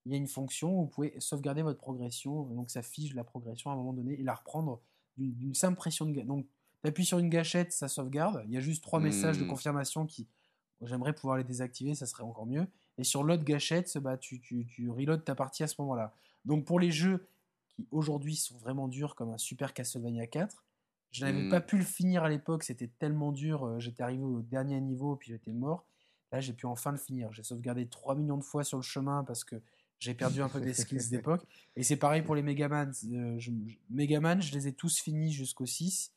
il 0.04 0.10
y 0.10 0.14
a 0.16 0.18
une 0.18 0.26
fonction 0.26 0.72
où 0.76 0.80
vous 0.82 0.86
pouvez 0.88 1.14
sauvegarder 1.20 1.62
votre 1.62 1.78
progression. 1.78 2.42
Donc 2.46 2.70
ça 2.70 2.82
fige 2.82 3.14
la 3.14 3.22
progression 3.24 3.70
à 3.70 3.74
un 3.74 3.76
moment 3.76 3.92
donné 3.92 4.18
et 4.18 4.22
la 4.24 4.34
reprendre 4.34 4.80
d'une 5.16 5.54
simple 5.54 5.76
pression 5.76 6.06
de 6.06 6.20
donc 6.22 6.46
tu 6.82 6.88
appuies 6.88 7.04
sur 7.04 7.18
une 7.18 7.28
gâchette 7.28 7.72
ça 7.72 7.86
sauvegarde. 7.88 8.42
Il 8.48 8.52
y 8.52 8.56
a 8.56 8.60
juste 8.60 8.82
trois 8.82 8.98
messages 9.00 9.38
de 9.38 9.44
Hmm. 9.44 9.48
confirmation 9.48 10.06
qui 10.06 10.26
j'aimerais 10.80 11.12
pouvoir 11.12 11.36
les 11.36 11.44
désactiver 11.44 11.94
ça 11.94 12.06
serait 12.06 12.24
encore 12.24 12.46
mieux. 12.46 12.66
Et 12.98 13.04
sur 13.04 13.22
l'autre 13.22 13.44
gâchette 13.44 13.96
bah, 13.98 14.16
tu, 14.16 14.40
tu, 14.40 14.66
tu 14.66 14.90
reloads 14.90 15.18
ta 15.22 15.34
partie 15.34 15.62
à 15.62 15.66
ce 15.68 15.74
moment 15.78 15.94
là 15.94 16.14
donc 16.44 16.64
pour 16.64 16.80
les 16.80 16.90
jeux 16.90 17.26
qui 17.68 17.86
aujourd'hui 17.90 18.36
sont 18.36 18.56
vraiment 18.58 18.88
durs 18.88 19.14
comme 19.14 19.30
un 19.30 19.38
Super 19.38 19.72
Castlevania 19.74 20.26
4 20.26 20.64
je 21.10 21.24
n'avais 21.24 21.42
Hmm. 21.46 21.50
pas 21.50 21.60
pu 21.60 21.76
le 21.78 21.84
finir 21.84 22.24
à 22.24 22.28
l'époque 22.28 22.62
c'était 22.64 22.88
tellement 22.98 23.32
dur 23.32 23.64
euh, 23.64 23.78
j'étais 23.78 24.02
arrivé 24.02 24.22
au 24.22 24.42
dernier 24.42 24.80
niveau 24.80 25.16
puis 25.16 25.30
j'étais 25.32 25.52
mort 25.52 25.84
Là, 26.32 26.40
j'ai 26.40 26.54
pu 26.54 26.64
enfin 26.64 26.92
le 26.92 26.96
finir. 26.96 27.30
J'ai 27.34 27.42
sauvegardé 27.42 27.86
3 27.86 28.14
millions 28.14 28.38
de 28.38 28.42
fois 28.42 28.64
sur 28.64 28.78
le 28.78 28.82
chemin 28.82 29.22
parce 29.22 29.44
que 29.44 29.56
j'ai 29.98 30.14
perdu 30.14 30.40
un 30.40 30.48
peu 30.48 30.62
des 30.62 30.72
skills 30.72 31.06
d'époque. 31.10 31.46
Et 31.76 31.82
c'est 31.82 31.98
pareil 31.98 32.22
pour 32.22 32.34
les 32.34 32.40
Megaman. 32.42 32.88
Euh, 32.88 33.38
je, 33.38 33.50
je- 33.66 33.76
Megaman, 33.90 34.40
je 34.40 34.54
les 34.54 34.66
ai 34.66 34.72
tous 34.72 34.98
finis 34.98 35.30
jusqu'au 35.30 35.66
6, 35.66 36.10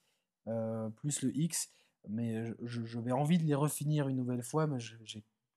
euh, 0.48 0.88
plus 0.88 1.22
le 1.22 1.36
X. 1.38 1.70
Mais 2.08 2.46
je, 2.64 2.86
je 2.86 2.98
vais 3.02 3.12
envie 3.12 3.38
de 3.40 3.44
les 3.44 3.56
refinir 3.56 4.08
une 4.08 4.16
nouvelle 4.16 4.42
fois, 4.42 4.68
mais 4.68 4.80
je 4.80 4.96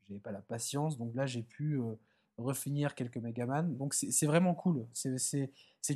n'avais 0.09 0.19
pas 0.21 0.33
la 0.33 0.43
patience. 0.43 0.99
Donc 0.99 1.15
là, 1.15 1.25
j'ai 1.25 1.45
pu 1.45 1.79
euh, 1.81 1.95
refinir 2.39 2.95
quelques 2.95 3.19
Megaman. 3.19 3.77
Donc 3.77 3.95
c'est 3.95 4.27
vraiment 4.27 4.55
cool. 4.55 4.87
C'est- 4.93 5.51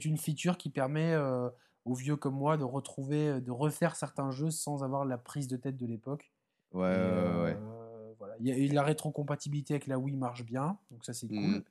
une 0.04 0.16
feature 0.18 0.56
qui 0.58 0.70
permet 0.70 1.12
euh, 1.12 1.48
aux 1.84 1.94
vieux 1.94 2.16
comme 2.16 2.34
moi 2.34 2.56
de 2.56 2.64
retrouver, 2.64 3.40
de 3.40 3.50
refaire 3.50 3.96
certains 3.96 4.30
jeux 4.30 4.50
sans 4.50 4.82
avoir 4.84 5.04
la 5.04 5.18
prise 5.18 5.48
de 5.48 5.56
tête 5.56 5.76
de 5.76 5.86
l'époque. 5.86 6.32
Ouais, 6.72 6.80
Et, 6.80 6.90
ouais, 6.90 6.96
euh, 6.96 7.44
ouais. 7.44 8.14
voilà. 8.18 8.34
Il 8.40 8.46
y 8.48 8.70
a- 8.70 8.72
la 8.72 8.82
rétrocompatibilité 8.82 9.74
avec 9.74 9.86
la 9.86 9.98
Wii 9.98 10.16
marche 10.16 10.44
bien, 10.44 10.78
donc 10.90 11.04
ça 11.04 11.12
c'est 11.12 11.28
cool. 11.28 11.36
Mhm. 11.38 11.62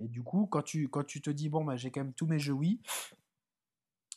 Et 0.00 0.08
du 0.08 0.22
coup, 0.22 0.46
quand 0.46 0.62
tu, 0.62 0.88
quand 0.88 1.04
tu 1.04 1.20
te 1.20 1.30
dis, 1.30 1.48
bon, 1.48 1.64
bah, 1.64 1.76
j'ai 1.76 1.90
quand 1.90 2.00
même 2.04 2.12
tous 2.12 2.26
mes 2.26 2.38
jeux 2.38 2.52
Wii, 2.52 2.80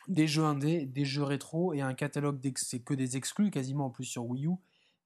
des 0.07 0.27
jeux 0.27 0.43
indés, 0.43 0.85
des 0.85 1.05
jeux 1.05 1.23
rétro 1.23 1.73
et 1.73 1.81
un 1.81 1.93
catalogue, 1.93 2.39
c'est 2.57 2.79
que 2.79 2.93
des 2.93 3.17
exclus 3.17 3.51
quasiment 3.51 3.85
en 3.85 3.89
plus 3.89 4.05
sur 4.05 4.25
Wii 4.25 4.45
U, 4.47 4.51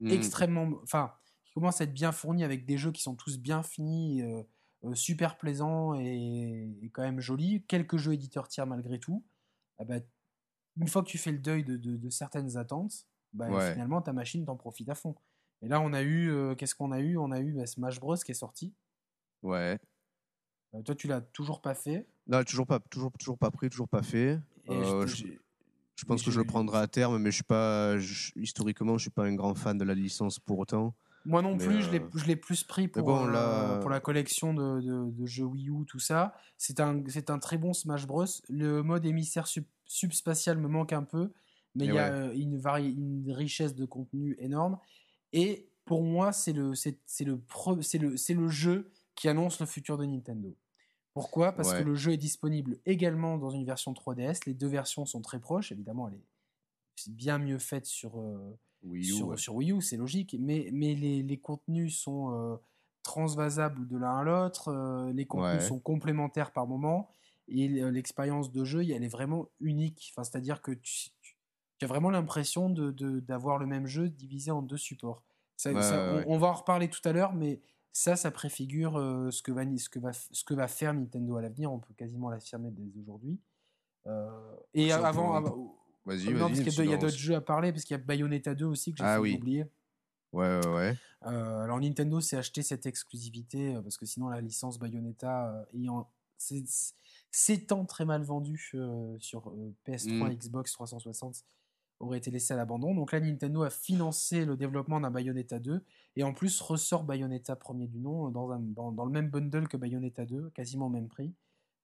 Hmm. 0.01 0.09
extrêmement. 0.11 0.69
Enfin, 0.83 1.13
qui 1.45 1.53
commence 1.53 1.79
à 1.79 1.85
être 1.85 1.93
bien 1.93 2.11
fourni 2.11 2.43
avec 2.43 2.65
des 2.65 2.77
jeux 2.77 2.91
qui 2.91 3.01
sont 3.01 3.15
tous 3.15 3.37
bien 3.39 3.63
finis, 3.63 4.21
euh, 4.21 4.39
euh, 4.39 4.43
super 4.93 5.37
plaisants 5.37 5.95
et, 5.95 6.77
et 6.81 6.89
quand 6.89 7.01
même 7.01 7.19
jolis. 7.19 7.63
Quelques 7.67 7.97
jeux 7.97 8.13
éditeurs 8.13 8.47
tiers 8.47 8.67
malgré 8.67 8.99
tout. 8.99 9.23
Ah 9.79 9.85
bah, 9.85 9.95
une 10.77 10.87
fois 10.87 11.01
que 11.03 11.07
tu 11.09 11.17
fais 11.17 11.31
le 11.31 11.39
deuil 11.39 11.63
de, 11.63 11.77
de- 11.77 11.95
de 11.97 12.09
certaines 12.09 12.57
attentes, 12.57 13.05
bah, 13.33 13.49
Ouais. 13.49 13.71
finalement 13.73 14.01
ta 14.01 14.13
machine 14.13 14.45
t'en 14.45 14.55
profite 14.57 14.89
à 14.89 14.95
fond. 14.95 15.15
Et 15.61 15.67
là, 15.67 15.79
on 15.81 15.93
a 15.93 16.01
eu, 16.01 16.29
euh, 16.29 16.53
qu'est-ce 16.55 16.75
qu'on 16.75 16.91
a 16.91 16.99
eu? 16.99 17.17
On 17.17 17.31
a 17.31 17.39
eu 17.39 17.53
bah, 17.53 17.65
Smash 17.65 17.99
Bros 17.99 18.15
qui 18.17 18.31
est 18.31 18.35
sorti. 18.35 18.73
Ouais. 19.41 19.79
Euh, 20.73 20.81
toi, 20.81 20.93
tu 20.95 21.07
l'as 21.07 21.21
toujours 21.21 21.61
pas 21.61 21.73
fait? 21.73 22.05
Non, 22.27 22.43
toujours 22.43 22.67
pas, 22.67 22.79
toujours, 22.79 23.11
toujours 23.17 23.37
pas 23.37 23.51
pris, 23.51 23.69
toujours 23.69 23.87
pas 23.87 24.03
fait. 24.03 24.39
Euh, 24.69 25.07
je- 25.07 25.25
pense 26.05 26.21
que 26.23 26.29
je 26.31 26.39
le 26.39 26.45
prendrai 26.45 26.79
à 26.79 26.87
terme, 26.87 27.17
mais 27.19 27.31
je 27.31 27.35
suis 27.35 27.43
pas, 27.43 27.97
je- 27.97 28.31
historiquement, 28.35 28.97
je 28.97 29.03
suis 29.03 29.09
pas 29.11 29.23
un 29.23 29.33
grand 29.33 29.55
fan 29.55 29.77
de 29.77 29.83
la 29.85 29.93
licence 29.95 30.39
pour 30.39 30.59
autant. 30.59 30.93
Moi 31.25 31.41
non 31.41 31.57
plus, 31.57 31.81
je 31.81 31.89
l'ai- 31.91 31.99
euh, 32.01 32.09
je 32.15 32.25
l'ai 32.25 32.35
plus 32.35 32.63
pris 32.63 32.87
pour, 32.87 33.03
bon, 33.03 33.25
euh, 33.27 33.31
là- 33.31 33.79
pour 33.81 33.89
la 33.89 33.99
collection 33.99 34.53
de, 34.53 34.79
de- 34.81 35.09
de 35.11 35.25
jeux 35.25 35.43
Wii 35.45 35.69
U, 35.69 35.85
tout 35.87 35.99
ça. 35.99 36.35
C'est 36.57 36.79
un, 36.79 37.03
c'est 37.07 37.29
un 37.29 37.39
très 37.39 37.57
bon 37.57 37.73
Smash 37.73 38.05
Bros. 38.05 38.25
Le 38.49 38.81
mode 38.83 39.05
émissaire 39.05 39.47
sub- 39.47 39.65
subspatial 39.85 40.57
me 40.57 40.67
manque 40.67 40.93
un 40.93 41.03
peu, 41.03 41.31
mais 41.73 41.85
Et 41.85 41.87
il 41.87 41.93
y 41.93 41.99
a 41.99 42.11
ouais. 42.11 42.19
euh, 42.19 42.33
une, 42.35 42.57
vari- 42.57 42.91
une 42.93 43.31
richesse 43.31 43.73
de 43.75 43.85
contenu 43.85 44.35
énorme. 44.39 44.77
Et 45.33 45.67
pour 45.85 46.03
moi, 46.03 46.31
c'est 46.31 46.53
le, 46.53 46.75
c'est, 46.75 46.99
c'est 47.05 47.25
le, 47.25 47.37
pre- 47.37 47.81
c'est 47.81 47.97
le, 47.97 48.17
c'est 48.17 48.33
le 48.33 48.47
jeu 48.47 48.91
qui 49.15 49.27
annonce 49.27 49.59
le 49.59 49.65
futur 49.65 49.97
de 49.97 50.05
Nintendo. 50.05 50.55
Pourquoi? 51.13 51.53
Parce 51.53 51.71
Ouais. 51.71 51.79
que 51.79 51.83
le 51.85 51.95
jeu 51.95 52.11
est 52.11 52.17
disponible 52.17 52.77
également 52.85 53.37
dans 53.37 53.49
une 53.49 53.65
version 53.65 53.93
3DS. 53.93 54.41
Les 54.45 54.53
deux 54.53 54.67
versions 54.67 55.05
sont 55.05 55.21
très 55.21 55.39
proches. 55.39 55.71
Évidemment, 55.71 56.07
elle 56.09 56.15
est 56.15 57.09
bien 57.09 57.37
mieux 57.37 57.57
faite 57.59 57.85
sur, 57.85 58.19
euh, 58.19 58.57
Wii 58.83 59.01
U, 59.01 59.13
sur, 59.13 59.27
ouais. 59.29 59.37
sur 59.37 59.55
Wii 59.55 59.71
U, 59.71 59.81
c'est 59.81 59.97
logique, 59.97 60.35
mais, 60.39 60.69
mais 60.71 60.93
les, 60.95 61.23
les 61.23 61.37
contenus 61.37 61.97
sont 61.97 62.31
euh, 62.33 62.55
transvasables 63.03 63.87
de 63.87 63.97
l'un 63.97 64.17
à 64.19 64.23
l'autre, 64.23 64.69
euh, 64.69 65.11
les 65.13 65.25
contenus 65.25 65.61
Ouais. 65.61 65.67
sont 65.67 65.79
complémentaires 65.79 66.51
par 66.51 66.67
moment, 66.67 67.09
et 67.47 67.65
l- 67.65 67.87
l'expérience 67.89 68.51
de 68.51 68.63
jeu, 68.63 68.81
elle 68.89 69.03
est 69.03 69.07
vraiment 69.07 69.49
unique. 69.59 70.11
Enfin, 70.11 70.23
C'est-à-dire 70.23 70.61
que 70.61 70.71
tu, 70.71 71.09
as 71.81 71.87
vraiment 71.87 72.09
l'impression 72.09 72.69
de- 72.69 72.91
de- 72.91 73.19
d'avoir 73.19 73.57
le 73.59 73.65
même 73.67 73.85
jeu 73.85 74.09
divisé 74.09 74.49
en 74.51 74.61
deux 74.61 74.77
supports. 74.77 75.23
Ça- 75.57 75.71
Ouais, 75.73 75.81
ça- 75.81 76.15
ouais, 76.15 76.25
on, 76.27 76.37
va 76.37 76.47
en 76.47 76.53
reparler 76.53 76.89
tout 76.89 77.01
à 77.07 77.11
l'heure, 77.11 77.33
mais 77.33 77.61
ça, 77.93 78.15
ça 78.15 78.29
préfigure 78.31 78.97
euh, 78.97 79.29
ce, 79.31 79.41
que 79.43 79.51
va, 79.51 79.63
ce, 79.77 79.89
que 79.89 79.99
va, 79.99 80.11
ce 80.13 80.43
que 80.43 80.53
va 80.53 80.67
faire 80.67 80.93
Nintendo 80.93 81.37
à 81.37 81.41
l'avenir, 81.41 81.71
on 81.71 81.79
peut 81.79 81.93
quasiment 81.93 82.29
l'affirmer 82.29 82.71
dès 82.71 82.91
aujourd'hui. 82.99 83.39
Euh, 84.07 84.55
et 84.73 84.91
avant- 84.91 85.33
Vas-y, 86.05 86.25
non, 86.33 86.39
parce 86.39 86.51
vas-y. 86.59 86.63
qu'il 86.63 86.65
y 86.65 86.69
a 86.69 86.77
deux- 86.77 86.83
il 86.83 86.89
y 86.89 86.93
a 86.93 86.97
sinon- 86.97 87.01
d'autres 87.07 87.17
jeux 87.17 87.35
à 87.35 87.41
parler, 87.41 87.71
parce 87.71 87.83
qu'il 87.83 87.97
y 87.97 87.99
a 87.99 88.03
Bayonetta 88.03 88.53
2 88.55 88.65
aussi 88.65 88.91
que 88.93 88.99
j'ai 88.99 89.03
Ah 89.05 89.19
oui. 89.21 89.35
oublier. 89.35 89.65
Ouais, 90.33 90.59
ouais, 90.59 90.67
ouais. 90.73 90.95
Euh, 91.25 91.59
alors 91.63 91.79
Nintendo 91.79 92.19
s'est 92.21 92.37
acheté 92.37 92.61
cette 92.61 92.85
exclusivité, 92.85 93.75
euh, 93.75 93.81
parce 93.81 93.97
que 93.97 94.05
sinon 94.05 94.29
la 94.29 94.41
licence 94.41 94.77
Bayonetta 94.77 95.49
euh, 95.51 95.65
ayant 95.73 96.09
s'étant 97.31 97.85
très 97.85 98.05
mal 98.05 98.23
vendue 98.23 98.71
euh, 98.75 99.15
sur 99.19 99.49
euh, 99.49 99.73
PS3 99.85 100.29
Mm. 100.29 100.35
Xbox 100.35 100.71
360 100.73 101.43
aurait 101.99 102.17
été 102.17 102.29
laissée 102.31 102.53
à 102.53 102.57
l'abandon. 102.57 102.93
Donc 102.93 103.11
là 103.11 103.19
Nintendo 103.19 103.63
a 103.63 103.69
financé 103.69 104.45
le 104.45 104.57
développement 104.57 104.99
d'un 104.99 105.11
Bayonetta 105.11 105.59
2 105.59 105.83
et 106.17 106.23
en 106.23 106.33
plus 106.33 106.59
ressort 106.61 107.03
Bayonetta 107.05 107.55
premier 107.55 107.87
du 107.87 107.99
nom 107.99 108.29
dans, 108.29 108.51
un- 108.51 108.59
dans, 108.59 108.91
dans 108.91 109.05
le 109.05 109.11
même 109.11 109.29
bundle 109.29 109.67
que 109.67 109.77
Bayonetta 109.77 110.25
2, 110.25 110.49
quasiment 110.51 110.87
au 110.87 110.89
même 110.89 111.07
prix. 111.07 111.33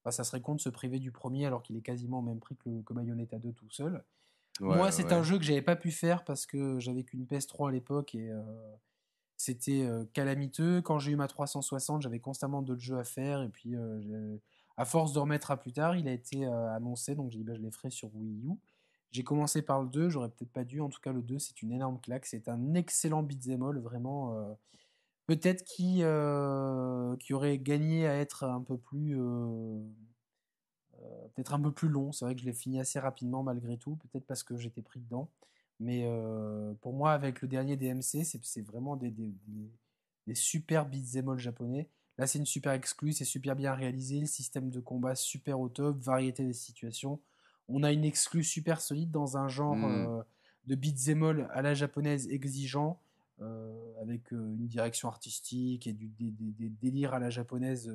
Enfin, 0.03 0.11
ça 0.11 0.23
serait 0.23 0.41
con 0.41 0.55
de 0.55 0.61
se 0.61 0.69
priver 0.69 0.99
du 0.99 1.11
premier 1.11 1.45
alors 1.45 1.61
qu'il 1.61 1.77
est 1.77 1.81
quasiment 1.81 2.19
au 2.19 2.23
même 2.23 2.39
prix 2.39 2.55
que, 2.55 2.81
que 2.81 2.93
Bayonetta 2.93 3.37
2 3.37 3.53
tout 3.53 3.69
seul. 3.69 4.03
Ouais, 4.59 4.75
Moi, 4.75 4.91
c'est 4.91 5.05
ouais. 5.05 5.13
un 5.13 5.23
jeu 5.23 5.37
que 5.37 5.43
j'avais 5.43 5.61
pas 5.61 5.75
pu 5.75 5.91
faire 5.91 6.23
parce 6.23 6.45
que 6.45 6.79
j'avais 6.79 7.03
qu'une 7.03 7.25
PS3 7.25 7.69
à 7.69 7.71
l'époque 7.71 8.15
et 8.15 8.29
euh, 8.29 8.41
c'était 9.37 9.83
euh, 9.83 10.05
calamiteux. 10.13 10.81
Quand 10.81 10.99
j'ai 10.99 11.11
eu 11.11 11.15
ma 11.15 11.27
360, 11.27 12.01
j'avais 12.01 12.19
constamment 12.19 12.61
d'autres 12.61 12.81
jeux 12.81 12.97
à 12.97 13.03
faire 13.03 13.41
et 13.41 13.49
puis 13.49 13.75
euh, 13.75 14.37
à 14.77 14.85
force 14.85 15.13
de 15.13 15.19
remettre 15.19 15.51
à 15.51 15.57
plus 15.57 15.71
tard, 15.71 15.95
il 15.95 16.07
a 16.07 16.11
été 16.11 16.45
annoncé 16.45 17.15
donc 17.15 17.31
j'ai 17.31 17.39
dit 17.39 17.43
bah, 17.43 17.55
je 17.55 17.61
les 17.61 17.71
ferai 17.71 17.89
sur 17.89 18.13
Wii 18.15 18.45
U. 18.45 18.51
J'ai 19.11 19.23
commencé 19.23 19.61
par 19.61 19.81
le 19.81 19.89
2, 19.89 20.09
j'aurais 20.09 20.29
peut-être 20.29 20.53
pas 20.53 20.63
dû. 20.63 20.79
En 20.79 20.89
tout 20.89 21.01
cas, 21.01 21.11
le 21.11 21.21
2, 21.21 21.37
c'est 21.37 21.61
une 21.61 21.73
énorme 21.73 21.99
claque. 21.99 22.25
C'est 22.25 22.47
un 22.47 22.75
excellent 22.75 23.23
beat'em 23.23 23.61
all, 23.61 23.77
vraiment. 23.79 24.57
Peut-être 25.35 25.63
qui, 25.63 25.99
euh, 26.03 27.15
qui 27.17 27.33
aurait 27.33 27.57
gagné 27.59 28.07
à 28.07 28.15
être 28.17 28.43
un 28.45 28.61
peu 28.61 28.77
plus. 28.77 29.19
euh, 29.19 29.79
euh, 30.99 31.27
peut-être 31.35 31.53
un 31.53 31.59
peu 31.61 31.71
plus 31.71 31.89
long. 31.89 32.11
C'est 32.11 32.25
vrai 32.25 32.35
que 32.35 32.41
je 32.41 32.45
l'ai 32.45 32.53
fini 32.53 32.79
assez 32.79 32.99
rapidement 32.99 33.43
malgré 33.43 33.77
tout, 33.77 33.95
peut-être 33.97 34.25
parce 34.25 34.43
que 34.43 34.57
j'étais 34.57 34.81
pris 34.81 34.99
dedans. 34.99 35.29
Mais 35.79 36.03
euh, 36.05 36.73
pour 36.81 36.93
moi, 36.93 37.13
avec 37.13 37.41
le 37.41 37.47
dernier 37.47 37.75
DMC, 37.75 38.23
c'est 38.23 38.61
vraiment 38.61 38.95
des, 38.95 39.09
des, 39.11 39.33
des- 39.47 39.71
des 40.27 40.35
super 40.35 40.87
japonais. 41.37 41.89
Là, 42.17 42.27
c'est 42.27 42.37
une 42.37 42.45
super 42.45 42.73
exclue, 42.73 43.13
c'est 43.13 43.25
super 43.25 43.55
bien 43.55 43.73
réalisé, 43.73 44.19
le 44.19 44.27
système 44.27 44.69
de 44.69 44.79
combat 44.79 45.15
super 45.15 45.59
au 45.59 45.69
top, 45.69 45.97
variété 45.97 46.45
des 46.45 46.53
situations. 46.53 47.19
On 47.67 47.81
a 47.83 47.91
une 47.91 48.03
exclue 48.03 48.43
super 48.43 48.81
solide 48.81 49.09
dans 49.11 49.37
un 49.37 49.47
genre 49.47 49.75
Mm. 49.77 50.19
euh, 50.19 50.23
de 50.67 50.75
all 51.25 51.49
à 51.51 51.61
la 51.63 51.73
japonaise 51.73 52.27
exigeant. 52.29 52.99
Avec 54.01 54.31
une 54.31 54.67
direction 54.67 55.07
artistique 55.07 55.87
et 55.87 55.93
des, 55.93 56.69
délires 56.69 57.13
à 57.13 57.19
la 57.19 57.29
japonaise 57.29 57.91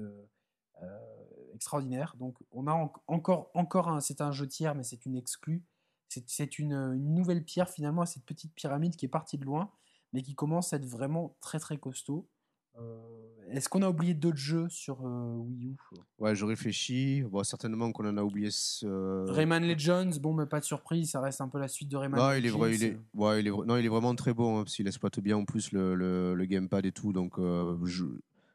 extraordinaire. 1.55 2.15
Donc 2.19 2.37
on 2.51 2.67
a 2.67 2.73
encore, 3.07 3.51
encore 3.55 3.89
un, 3.89 4.01
c'est 4.01 4.21
un 4.21 4.33
jeu 4.33 4.47
tiers, 4.47 4.75
mais 4.75 4.83
c'est 4.83 5.07
une 5.07 5.17
exclue. 5.17 5.65
C'est 6.09 6.59
une, 6.59 6.73
une, 6.73 7.15
nouvelle 7.15 7.45
pierre 7.45 7.69
finalement 7.69 8.03
à 8.03 8.07
cette 8.07 8.25
petite 8.25 8.55
pyramide 8.55 8.95
qui 8.95 9.07
est 9.07 9.09
partie 9.09 9.39
de 9.39 9.45
loin, 9.45 9.73
mais 10.13 10.23
qui 10.23 10.35
commence 10.35 10.73
à 10.73 10.77
être 10.77 10.87
vraiment 10.87 11.37
très 11.41 11.59
très 11.59 11.79
costaud. 11.79 12.29
Euh, 12.79 13.17
est-ce 13.51 13.69
qu'on 13.69 13.83
a 13.83 13.89
oublié 13.89 14.13
d'autres 14.13 14.37
jeux 14.37 14.69
sur 14.69 15.07
euh, 15.07 15.37
Wii 15.37 15.69
U? 15.69 15.77
Ouais, 16.19 16.35
je 16.35 16.45
réfléchis. 16.45 17.23
Bon, 17.23 17.45
certainement 17.45 17.93
qu'on 17.93 18.07
en 18.09 18.17
a 18.17 18.23
oublié. 18.23 18.51
Rayman 18.83 19.67
Legends, 19.67 20.11
bon, 20.21 20.35
mais 20.35 20.47
pas 20.47 20.61
de 20.61 20.65
surprise, 20.65 21.11
ça 21.11 21.21
reste 21.21 21.41
un 21.41 21.49
peu 21.49 21.59
la 21.59 21.69
suite 21.69 21.89
de 21.89 21.97
Rayman. 21.97 22.21
Non, 22.21 22.33
il 22.33 22.45
est 22.45 22.51
vrai, 22.51 22.75
il 22.75 22.85
est, 22.85 22.99
ouais, 23.15 23.41
il 23.41 23.47
est, 23.47 23.51
non, 23.51 23.77
il 23.77 23.85
est 23.85 23.89
vraiment 23.89 24.15
très 24.15 24.35
bon 24.35 24.59
hein, 24.59 24.65
parce 24.65 24.75
qu'il 24.75 24.87
exploite 24.87 25.21
bien 25.21 25.37
en 25.37 25.45
plus 25.45 25.73
le, 25.73 25.95
le, 25.95 26.45
gamepad 26.45 26.85
et 26.87 26.93
tout. 26.93 27.13
Donc, 27.13 27.39
euh, 27.39 27.77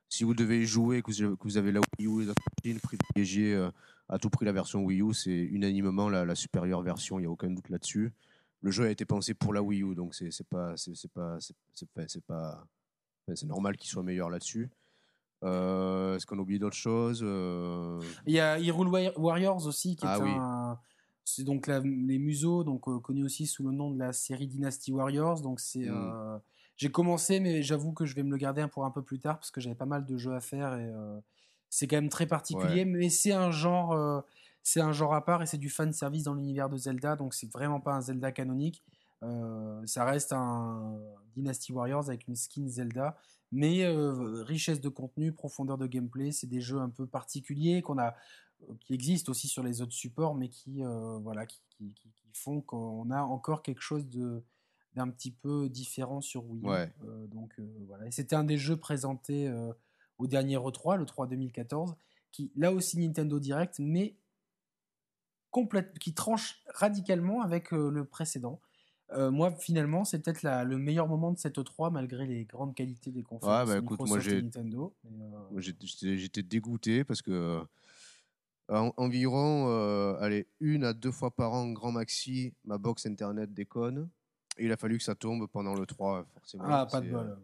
si 0.09 0.23
vous 0.23 0.33
devez 0.33 0.65
jouer, 0.65 1.01
que 1.01 1.11
vous, 1.43 1.57
avez 1.57 1.71
la 1.71 1.79
Wii 1.97 2.07
U 2.07 2.29
et 2.65 2.73
privilégiez 2.75 3.69
à 4.09 4.17
tout 4.19 4.29
prix 4.29 4.45
la 4.45 4.51
version 4.51 4.83
Wii 4.83 5.01
U. 5.01 5.13
C'est 5.13 5.31
unanimement 5.31 6.09
la, 6.09 6.25
la, 6.25 6.35
supérieure 6.35 6.81
version, 6.81 7.17
il 7.17 7.21
n'y 7.21 7.27
a 7.27 7.31
aucun 7.31 7.49
doute 7.49 7.69
là-dessus. 7.69 8.11
Le 8.61 8.69
jeu 8.71 8.85
a 8.85 8.89
été 8.89 9.05
pensé 9.05 9.33
pour 9.33 9.53
la 9.53 9.63
Wii 9.63 9.83
U, 9.83 9.95
donc 9.95 10.13
c'est 10.13 10.47
pas, 10.49 10.75
c'est 10.75 11.11
pas, 11.13 11.37
c'est 11.39 12.25
pas 12.25 12.63
c'est 13.33 13.47
normal 13.47 13.77
qu'il 13.77 13.89
soit 13.89 14.03
meilleur 14.03 14.29
là-dessus. 14.29 14.69
Euh, 15.43 16.15
est-ce 16.15 16.25
qu'on 16.25 16.37
oublie 16.37 16.59
d'autres 16.59 16.77
choses 16.77 17.21
euh? 17.23 17.99
Il 18.27 18.33
y 18.33 18.39
a 18.39 18.59
Hyrule 18.59 18.89
Warriors 19.17 19.65
aussi, 19.65 19.95
qui 19.95 20.05
est 20.05 20.09
ah 20.09 20.19
un. 20.21 20.79
C'est 21.23 21.43
donc 21.43 21.67
les 21.67 22.19
museaux, 22.19 22.63
donc 22.63 22.87
euh, 22.87 22.99
connus 22.99 23.23
aussi 23.23 23.47
sous 23.47 23.63
le 23.63 23.71
nom 23.71 23.91
de 23.91 23.99
la 23.99 24.11
série 24.11 24.47
Dynasty 24.47 24.91
Warriors. 24.91 25.41
Donc 25.41 25.59
c'est. 25.59 25.89
Hmm. 25.89 26.39
J'ai 26.77 26.89
commencé, 26.89 27.39
mais 27.39 27.61
j'avoue 27.61 27.93
que 27.93 28.05
je 28.05 28.15
vais 28.15 28.23
me 28.23 28.31
le 28.31 28.37
garder 28.37 28.65
pour 28.71 28.85
un 28.85 28.91
peu 28.91 29.03
plus 29.03 29.19
tard 29.19 29.37
parce 29.37 29.51
que 29.51 29.61
j'avais 29.61 29.75
pas 29.75 29.85
mal 29.85 30.03
de 30.03 30.17
jeux 30.17 30.33
à 30.33 30.39
faire 30.39 30.73
et 30.73 30.91
c'est 31.69 31.85
quand 31.85 31.97
même 31.97 32.09
très 32.09 32.25
particulier. 32.25 32.85
Mais 32.85 33.09
c'est 33.09 33.33
un 33.33 33.51
genre, 33.51 34.23
c'est 34.63 34.81
un 34.81 34.91
genre 34.91 35.13
à 35.13 35.23
part 35.23 35.43
et 35.43 35.45
c'est 35.45 35.59
du 35.59 35.69
fan 35.69 35.93
service 35.93 36.23
dans 36.23 36.33
l'univers 36.33 36.69
de 36.69 36.77
Zelda. 36.77 37.15
Donc 37.15 37.35
c'est 37.35 37.51
vraiment 37.51 37.79
pas 37.79 37.93
un 37.93 38.01
Zelda 38.01 38.31
canonique. 38.31 38.83
Euh, 39.23 39.85
ça 39.85 40.05
reste 40.05 40.33
un 40.33 40.99
Dynasty 41.35 41.71
Warriors 41.71 42.07
avec 42.07 42.27
une 42.27 42.35
skin 42.35 42.67
Zelda, 42.67 43.17
mais 43.51 43.83
euh, 43.83 44.43
richesse 44.43 44.81
de 44.81 44.89
contenu, 44.89 45.31
profondeur 45.31 45.77
de 45.77 45.87
gameplay, 45.87 46.31
c'est 46.31 46.47
des 46.47 46.61
jeux 46.61 46.79
un 46.79 46.89
peu 46.89 47.05
particuliers 47.05 47.81
qu'on 47.81 47.99
a, 47.99 48.15
euh, 48.63 48.73
qui 48.79 48.93
existent 48.93 49.31
aussi 49.31 49.47
sur 49.47 49.63
les 49.63 49.81
autres 49.81 49.93
supports, 49.93 50.35
mais 50.35 50.49
qui, 50.49 50.81
voilà, 51.21 51.45
qui, 51.45 51.61
font 52.33 52.61
qu'on 52.61 53.11
a 53.11 53.21
encore 53.21 53.61
quelque 53.61 53.81
chose 53.81 54.07
de 54.07 54.43
d'un 54.95 55.09
petit 55.09 55.31
peu 55.31 55.69
différent 55.69 56.19
sur 56.19 56.43
Wii. 56.49 56.63
donc 57.29 57.53
voilà, 57.87 58.11
c'était 58.11 58.35
un 58.35 58.43
des 58.43 58.57
jeux 58.57 58.75
présentés 58.75 59.49
au 60.17 60.27
dernier 60.27 60.57
E3, 60.57 60.97
le 60.97 61.05
3 61.05 61.27
2014, 61.27 61.95
qui 62.33 62.51
là 62.57 62.73
aussi 62.73 62.97
Nintendo 62.99 63.39
Direct, 63.39 63.79
mais 63.79 64.15
complète, 65.49 65.97
qui 65.97 66.13
tranche 66.13 66.61
radicalement 66.73 67.41
avec 67.41 67.71
le 67.71 68.03
précédent. 68.03 68.59
Euh, 69.13 69.31
moi, 69.31 69.51
finalement, 69.51 70.05
c'est 70.05 70.19
peut-être 70.19 70.43
le 70.43 70.77
meilleur 70.77 71.07
moment 71.07 71.31
de 71.31 71.37
cette 71.37 71.57
E3, 71.57 71.91
malgré 71.91 72.25
les 72.25 72.45
grandes 72.45 72.75
qualités 72.75 73.11
des 73.11 73.23
conférences 73.23 73.67
ouais, 73.67 73.75
bah, 73.75 73.79
écoute, 73.81 73.99
moi, 74.07 74.19
et 74.25 74.41
Nintendo. 74.41 74.93
Euh, 75.05 75.59
j'étais 75.59 76.43
dégoûté 76.43 77.03
parce 77.03 77.21
que 77.21 77.61
euh, 78.69 78.91
environ 78.97 80.15
allez, 80.19 80.47
une 80.59 80.83
à 80.83 80.93
deux 80.93 81.11
fois 81.11 81.31
par 81.31 81.53
an, 81.53 81.71
grand 81.71 81.91
maxi, 81.91 82.53
ma 82.63 82.77
box 82.77 83.05
internet 83.05 83.53
déconne. 83.53 84.09
Et 84.57 84.65
il 84.65 84.71
a 84.71 84.77
fallu 84.77 84.97
que 84.97 85.03
ça 85.03 85.15
tombe 85.15 85.47
pendant 85.47 85.73
le 85.73 85.85
3, 85.85 86.25
forcément. 86.33 86.63
Ah, 86.67 86.85
pas 86.85 87.01
de 87.01 87.09
bol. 87.09 87.37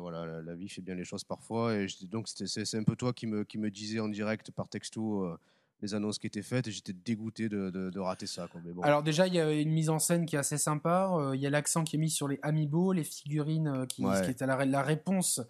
voilà, 0.00 0.42
la, 0.42 0.54
vie 0.54 0.68
fait 0.68 0.82
bien 0.82 0.94
les 0.94 1.04
choses 1.04 1.24
parfois. 1.24 1.76
Et 1.76 1.86
donc, 2.02 2.28
c'est 2.28 2.76
un 2.76 2.84
peu 2.84 2.96
toi 2.96 3.12
qui 3.12 3.26
me, 3.26 3.44
qui 3.44 3.58
me 3.58 3.70
disais 3.70 4.00
en 4.00 4.08
direct 4.08 4.50
par 4.52 4.68
texto 4.68 5.36
les 5.80 5.94
annonces 5.94 6.18
qui 6.18 6.26
étaient 6.26 6.42
faites 6.42 6.66
et 6.66 6.70
j'étais 6.70 6.92
dégoûté 6.92 7.48
de, 7.48 7.70
de, 7.70 8.00
rater 8.00 8.26
ça. 8.26 8.48
Quoi. 8.48 8.60
Mais 8.64 8.72
bon. 8.72 8.82
Alors 8.82 9.02
déjà, 9.02 9.26
il 9.26 9.34
y 9.34 9.40
a 9.40 9.52
une 9.52 9.70
mise 9.70 9.90
en 9.90 9.98
scène 9.98 10.24
qui 10.24 10.36
est 10.36 10.38
assez 10.38 10.58
sympa. 10.58 11.10
Euh, 11.12 11.36
il 11.36 11.42
y 11.42 11.46
a 11.46 11.50
l'accent 11.50 11.84
qui 11.84 11.96
est 11.96 11.98
mis 11.98 12.10
sur 12.10 12.28
les 12.28 12.38
amiibo, 12.42 12.92
les 12.92 13.04
figurines 13.04 13.68
euh, 13.68 13.86
qui, 13.86 14.02
qui 14.02 14.30
est 14.30 14.42
à 14.42 14.46
la, 14.46 14.64
la, 14.64 14.82
réponse 14.82 15.40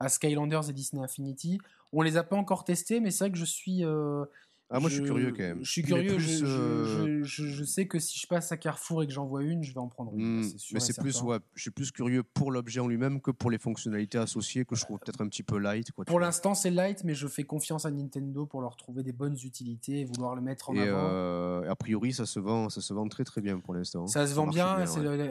à 0.00 0.08
Skylanders 0.08 0.70
et 0.70 0.72
Disney 0.72 1.02
Infinity. 1.02 1.60
On 1.92 2.02
les 2.02 2.16
a 2.16 2.22
pas 2.22 2.36
encore 2.36 2.64
testés, 2.64 3.00
mais 3.00 3.10
c'est 3.10 3.24
vrai 3.24 3.32
que 3.32 3.38
je 3.38 3.44
suis 3.44 3.84
euh, 3.84 4.24
ah, 4.74 4.80
moi, 4.80 4.88
je, 4.88 4.94
suis 4.94 5.04
curieux 5.04 5.32
quand 5.32 5.42
même. 5.42 5.58
Je 5.62 5.70
suis 5.70 5.82
curieux. 5.82 6.16
Euh, 6.44 7.20
je, 7.22 7.64
sais 7.64 7.86
que 7.86 7.98
si 7.98 8.18
je 8.18 8.26
passe 8.26 8.52
à 8.52 8.56
Carrefour 8.56 9.02
et 9.02 9.06
que 9.06 9.12
j'en 9.12 9.26
vois 9.26 9.42
une, 9.42 9.62
je 9.62 9.74
vais 9.74 9.80
en 9.80 9.88
prendre 9.88 10.12
une. 10.14 10.40
Hmm, 10.40 10.52
mais 10.72 10.80
c'est 10.80 10.98
plus, 10.98 11.20
ouais, 11.20 11.38
je 11.54 11.62
suis 11.62 11.70
plus 11.70 11.90
curieux 11.90 12.22
pour 12.22 12.50
l'objet 12.50 12.80
en 12.80 12.88
lui-même 12.88 13.20
que 13.20 13.30
pour 13.30 13.50
les 13.50 13.58
fonctionnalités 13.58 14.16
associées 14.16 14.64
que 14.64 14.74
je 14.74 14.84
trouve 14.84 14.98
peut-être 14.98 15.20
un 15.20 15.28
petit 15.28 15.42
peu 15.42 15.58
light. 15.58 15.92
Quoi, 15.92 16.06
pour 16.06 16.20
l'instant, 16.20 16.54
c'est 16.54 16.70
light, 16.70 17.04
mais 17.04 17.14
je 17.14 17.28
fais 17.28 17.44
confiance 17.44 17.84
à 17.84 17.90
Nintendo 17.90 18.46
pour 18.46 18.62
leur 18.62 18.76
trouver 18.76 19.02
des 19.02 19.12
bonnes 19.12 19.36
utilités 19.44 20.00
et 20.00 20.04
vouloir 20.06 20.34
le 20.34 20.40
mettre 20.40 20.70
en 20.70 20.74
et 20.74 20.88
avant. 20.88 21.10
Euh, 21.12 21.70
a 21.70 21.76
priori, 21.76 22.14
ça 22.14 22.24
se 22.24 22.40
vend, 22.40 22.70
ça 22.70 22.80
se 22.80 22.94
vend 22.94 23.06
très 23.08 23.24
très 23.24 23.42
bien 23.42 23.60
pour 23.60 23.74
l'instant. 23.74 24.06
Ça 24.06 24.26
se 24.26 24.32
vend 24.32 24.46
bien. 24.46 24.76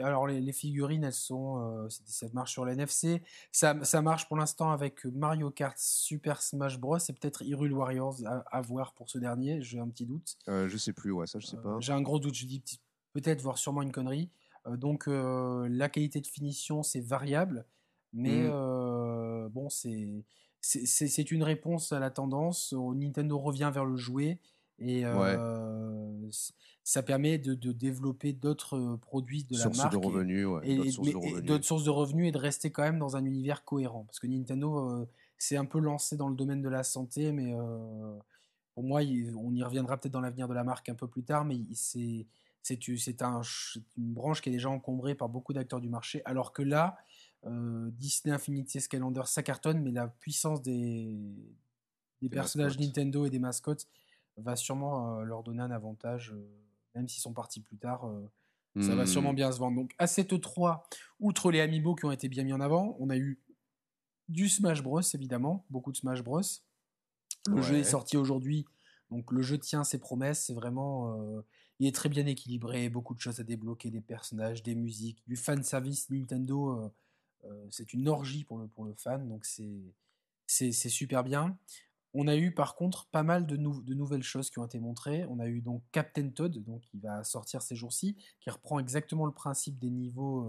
alors 0.04 0.28
les, 0.28 0.52
figurines, 0.52 1.02
elles 1.02 1.12
sont, 1.12 1.58
euh, 1.58 1.88
ça 1.88 2.26
marche 2.32 2.52
sur 2.52 2.64
l'NFC. 2.64 3.22
Ça, 3.50 3.76
ça 3.82 4.02
marche 4.02 4.28
pour 4.28 4.36
l'instant 4.36 4.70
avec 4.70 5.04
Mario 5.06 5.50
Kart, 5.50 5.76
Super 5.78 6.42
Smash 6.42 6.78
Bros 6.78 6.98
et 6.98 7.12
peut-être 7.12 7.42
Hyrule 7.42 7.72
Warriors 7.72 8.18
à, 8.26 8.44
à 8.50 8.60
voir 8.60 8.92
pour 8.92 9.10
ce 9.10 9.18
dernier 9.18 9.31
j'ai 9.60 9.78
un 9.78 9.88
petit 9.88 10.06
doute. 10.06 10.36
Euh, 10.48 10.68
je 10.68 10.76
sais 10.76 10.92
plus, 10.92 11.12
ouais, 11.12 11.26
ça 11.26 11.38
je 11.38 11.46
sais 11.46 11.56
pas. 11.56 11.70
Euh, 11.70 11.80
j'ai 11.80 11.92
un 11.92 12.02
gros 12.02 12.18
doute, 12.18 12.34
je 12.34 12.46
dis 12.46 12.62
peut-être, 13.12 13.42
voir 13.42 13.58
sûrement 13.58 13.82
une 13.82 13.92
connerie. 13.92 14.30
Euh, 14.66 14.76
donc 14.76 15.06
la 15.06 15.88
qualité 15.88 16.20
de 16.20 16.26
finition, 16.26 16.82
c'est 16.82 17.00
variable, 17.00 17.66
mais 18.12 18.48
mm. 18.48 19.48
bon, 19.50 19.68
c'est 19.68 20.24
c'est 20.64 21.32
une 21.32 21.42
réponse 21.42 21.92
à 21.92 21.98
la 21.98 22.10
tendance. 22.10 22.72
Nintendo 22.72 23.36
revient 23.38 23.70
vers 23.74 23.84
le 23.84 23.96
jouet 23.96 24.38
et 24.78 25.04
ça 26.84 27.02
permet 27.02 27.38
de, 27.38 27.54
de 27.54 27.72
développer 27.72 28.32
d'autres 28.32 28.96
produits 28.96 29.44
de 29.44 29.56
la 29.58 29.68
marque 29.70 29.92
de 29.92 29.96
revenus, 29.96 30.48
et, 30.64 30.76
d'autres 31.42 31.64
sources, 31.64 31.84
de 31.84 31.90
revenus 31.90 32.28
et 32.28 32.32
de 32.32 32.38
rester 32.38 32.70
quand 32.70 32.82
même 32.82 32.98
dans 32.98 33.16
un 33.16 33.24
univers 33.24 33.64
cohérent. 33.64 34.04
Parce 34.04 34.20
que 34.20 34.26
Nintendo 34.26 35.06
s'est 35.36 35.56
un 35.56 35.64
peu 35.64 35.80
lancé 35.80 36.16
dans 36.16 36.28
le 36.28 36.36
domaine 36.36 36.62
de 36.62 36.68
la 36.68 36.84
santé, 36.84 37.32
mais 37.32 37.54
pour 38.74 38.84
moi, 38.84 39.00
on 39.02 39.54
y 39.54 39.62
reviendra 39.62 39.98
peut-être 39.98 40.12
dans 40.12 40.20
l'avenir 40.20 40.48
de 40.48 40.54
la 40.54 40.64
marque 40.64 40.88
un 40.88 40.94
peu 40.94 41.06
plus 41.06 41.24
tard, 41.24 41.44
mais 41.44 41.58
c'est 41.74 42.26
c'est 42.62 43.22
un, 43.22 43.40
une 43.98 44.12
branche 44.12 44.40
qui 44.40 44.48
est 44.48 44.52
déjà 44.52 44.70
encombrée 44.70 45.14
par 45.14 45.28
beaucoup 45.28 45.52
d'acteurs 45.52 45.80
du 45.80 45.88
marché, 45.88 46.22
alors 46.24 46.52
que 46.52 46.62
là, 46.62 46.96
euh, 47.44 47.90
Disney 47.92 48.32
Infinity 48.32 48.80
Skylander, 48.80 49.22
ça 49.26 49.42
cartonne, 49.42 49.82
mais 49.82 49.90
la 49.90 50.06
puissance 50.06 50.62
des, 50.62 51.18
des, 52.20 52.28
personnages 52.28 52.78
Nintendo 52.78 53.26
et 53.26 53.30
des 53.30 53.40
mascottes 53.40 53.88
va 54.36 54.54
sûrement 54.54 55.18
euh, 55.18 55.24
leur 55.24 55.42
donner 55.42 55.62
un 55.62 55.72
avantage, 55.72 56.32
euh, 56.32 56.48
même 56.94 57.08
s'ils 57.08 57.20
sont 57.20 57.32
partis 57.32 57.60
plus 57.60 57.76
tard. 57.76 58.08
Ça 58.80 58.94
va 58.94 59.04
sûrement 59.04 59.32
hmm. 59.32 59.36
bien 59.36 59.52
se 59.52 59.58
vendre. 59.58 59.76
Donc 59.76 59.92
à 59.98 60.06
cette 60.06 60.40
3, 60.40 60.88
outre 61.20 61.50
les 61.50 61.60
amiibo 61.60 61.94
qui 61.94 62.06
ont 62.06 62.12
été 62.12 62.28
bien 62.28 62.44
mis 62.44 62.54
en 62.54 62.60
avant, 62.60 62.96
on 63.00 63.10
a 63.10 63.16
eu 63.16 63.38
du 64.28 64.48
Smash 64.48 64.82
Bros 64.82 65.02
évidemment, 65.12 65.66
beaucoup 65.68 65.92
de 65.92 65.96
Smash 65.98 66.22
Bros. 66.22 66.40
Le 67.48 67.62
jeu 67.62 67.76
est 67.76 67.84
sorti 67.84 68.16
aujourd'hui, 68.16 68.64
donc 69.10 69.32
le 69.32 69.42
jeu 69.42 69.58
tient 69.58 69.84
ses 69.84 69.98
promesses. 69.98 70.44
C'est 70.46 70.54
vraiment, 70.54 71.20
euh, 71.20 71.42
il 71.80 71.86
est 71.86 71.94
très 71.94 72.08
bien 72.08 72.26
équilibré, 72.26 72.88
beaucoup 72.88 73.14
de 73.14 73.20
choses 73.20 73.40
à 73.40 73.44
débloquer, 73.44 73.90
des 73.90 74.00
personnages, 74.00 74.62
des 74.62 74.74
musiques, 74.74 75.22
du 75.26 75.36
fan 75.36 75.62
service 75.62 76.08
Nintendo. 76.10 76.70
Euh, 76.70 76.88
euh, 77.44 77.66
c'est 77.70 77.92
une 77.92 78.08
orgie 78.08 78.44
pour 78.44 78.58
le 78.58 78.68
pour 78.68 78.84
le 78.84 78.94
fan, 78.94 79.28
donc 79.28 79.44
c'est 79.44 79.82
c'est 80.46 80.72
super 80.72 81.24
bien. 81.24 81.58
On 82.14 82.28
a 82.28 82.36
eu 82.36 82.52
par 82.52 82.76
contre 82.76 83.06
pas 83.06 83.22
mal 83.22 83.46
de, 83.46 83.56
de, 83.56 83.94
nouvelles 83.94 84.22
choses 84.22 84.50
qui 84.50 84.58
ont 84.58 84.66
été 84.66 84.78
montrées. 84.78 85.24
On 85.30 85.38
a 85.40 85.48
eu 85.48 85.62
donc 85.62 85.82
Captain 85.92 86.28
Todd, 86.28 86.62
donc 86.62 86.82
qui 86.82 86.98
va 86.98 87.24
sortir 87.24 87.62
ces 87.62 87.74
jours-ci, 87.74 88.16
qui 88.40 88.50
reprend 88.50 88.78
exactement 88.78 89.24
le 89.24 89.32
principe 89.32 89.78
des 89.78 89.88
niveaux 89.88 90.46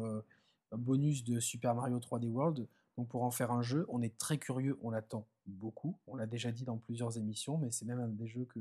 bonus 0.74 1.24
de 1.24 1.40
Super 1.40 1.74
Mario 1.74 2.00
3D 2.00 2.28
World. 2.28 2.68
Donc 2.98 3.08
pour 3.08 3.24
en 3.24 3.32
faire 3.32 3.52
un 3.52 3.62
jeu, 3.62 3.86
on 3.88 4.02
est 4.02 4.18
très 4.18 4.38
curieux, 4.38 4.78
on 4.82 4.90
l'attend 4.90 5.26
beaucoup. 5.48 5.98
On 6.08 6.16
l'a 6.16 6.26
déjà 6.26 6.52
dit 6.52 6.64
dans 6.64 6.78
plusieurs 6.78 7.18
émissions, 7.18 7.58
mais 7.58 7.72
c'est 7.72 7.86
même 7.86 8.00
un 8.00 8.08
des 8.08 8.28
jeux 8.28 8.46
que, 8.46 8.60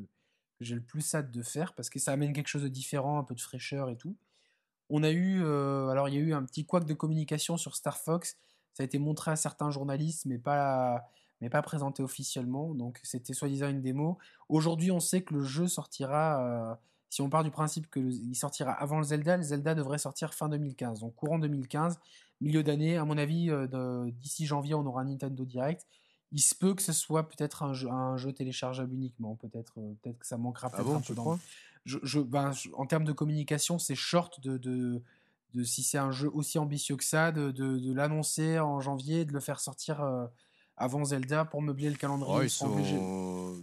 j'ai 0.62 0.74
le 0.74 0.80
plus 0.80 1.14
hâte 1.14 1.30
de 1.30 1.42
faire 1.42 1.74
parce 1.74 1.90
que 1.90 1.98
ça 1.98 2.12
amène 2.12 2.32
quelque 2.32 2.48
chose 2.48 2.62
de 2.62 2.68
différent, 2.68 3.18
un 3.18 3.24
peu 3.24 3.34
de 3.34 3.40
fraîcheur 3.40 3.90
et 3.90 3.96
tout. 3.96 4.16
On 4.90 5.02
a 5.02 5.10
eu, 5.10 5.42
euh, 5.42 5.88
alors 5.88 6.09
il 6.09 6.14
y 6.14 6.18
a 6.18 6.20
eu 6.20 6.32
un 6.34 6.44
petit 6.44 6.64
couac 6.64 6.84
de 6.84 6.94
communication 6.94 7.56
sur 7.56 7.74
Star 7.76 7.98
Fox. 7.98 8.36
Ça 8.74 8.82
a 8.82 8.84
été 8.84 8.98
montré 8.98 9.30
à 9.30 9.36
certains 9.36 9.70
journalistes, 9.70 10.26
mais 10.26 10.38
pas, 10.38 11.10
mais 11.40 11.50
pas 11.50 11.62
présenté 11.62 12.02
officiellement. 12.02 12.74
Donc 12.74 13.00
c'était 13.02 13.32
soi-disant 13.32 13.68
une 13.68 13.82
démo. 13.82 14.18
Aujourd'hui, 14.48 14.90
on 14.90 15.00
sait 15.00 15.22
que 15.22 15.34
le 15.34 15.42
jeu 15.42 15.66
sortira. 15.66 16.44
Euh, 16.44 16.74
si 17.10 17.20
on 17.20 17.28
part 17.28 17.44
du 17.44 17.50
principe 17.50 17.90
qu'il 17.90 18.34
sortira 18.36 18.72
avant 18.72 18.96
le 18.98 19.04
Zelda, 19.04 19.36
le 19.36 19.42
Zelda 19.42 19.74
devrait 19.74 19.98
sortir 19.98 20.32
fin 20.32 20.48
2015, 20.48 21.00
donc 21.00 21.14
courant 21.14 21.38
2015 21.38 21.98
milieu 22.40 22.62
d'année. 22.62 22.96
À 22.96 23.04
mon 23.04 23.18
avis, 23.18 23.50
euh, 23.50 24.10
d'ici 24.12 24.46
janvier, 24.46 24.74
on 24.74 24.86
aura 24.86 25.04
Nintendo 25.04 25.44
Direct. 25.44 25.86
Il 26.32 26.40
se 26.40 26.54
peut 26.54 26.74
que 26.74 26.82
ce 26.82 26.92
soit 26.92 27.28
peut-être 27.28 27.62
un 27.62 27.74
jeu, 27.74 27.88
un 27.90 28.16
jeu 28.16 28.32
téléchargeable 28.32 28.94
uniquement. 28.94 29.36
Peut-être 29.36 29.74
euh, 29.78 29.92
peut 30.02 30.12
que 30.12 30.26
ça 30.26 30.38
manquera 30.38 30.68
ah 30.72 30.76
peut-être 30.76 30.96
un 30.96 31.00
peu 31.00 31.14
je, 32.02 32.20
ben, 32.20 32.52
en 32.74 32.86
termes 32.86 33.04
de 33.04 33.12
communication, 33.12 33.78
c'est 33.78 33.94
short 33.94 34.40
de, 34.40 34.56
de, 34.56 35.02
de 35.54 35.64
si 35.64 35.82
c'est 35.82 35.98
un 35.98 36.12
jeu 36.12 36.30
aussi 36.32 36.59
ambitieux 36.59 36.96
que 36.96 37.04
ça, 37.04 37.32
de, 37.32 37.50
de, 37.50 37.78
de 37.78 37.92
l'annoncer 37.92 38.59
en 38.60 38.80
janvier, 38.80 39.24
de 39.24 39.32
le 39.32 39.40
faire 39.40 39.60
sortir 39.60 40.00
euh, 40.00 40.26
avant 40.76 41.04
Zelda 41.04 41.44
pour 41.44 41.60
meubler 41.60 41.90
le 41.90 41.96
calendrier. 41.96 42.34
Ouais, 42.34 42.42
ils 42.44 42.46
ils 42.46 42.50
sont, 42.50 42.68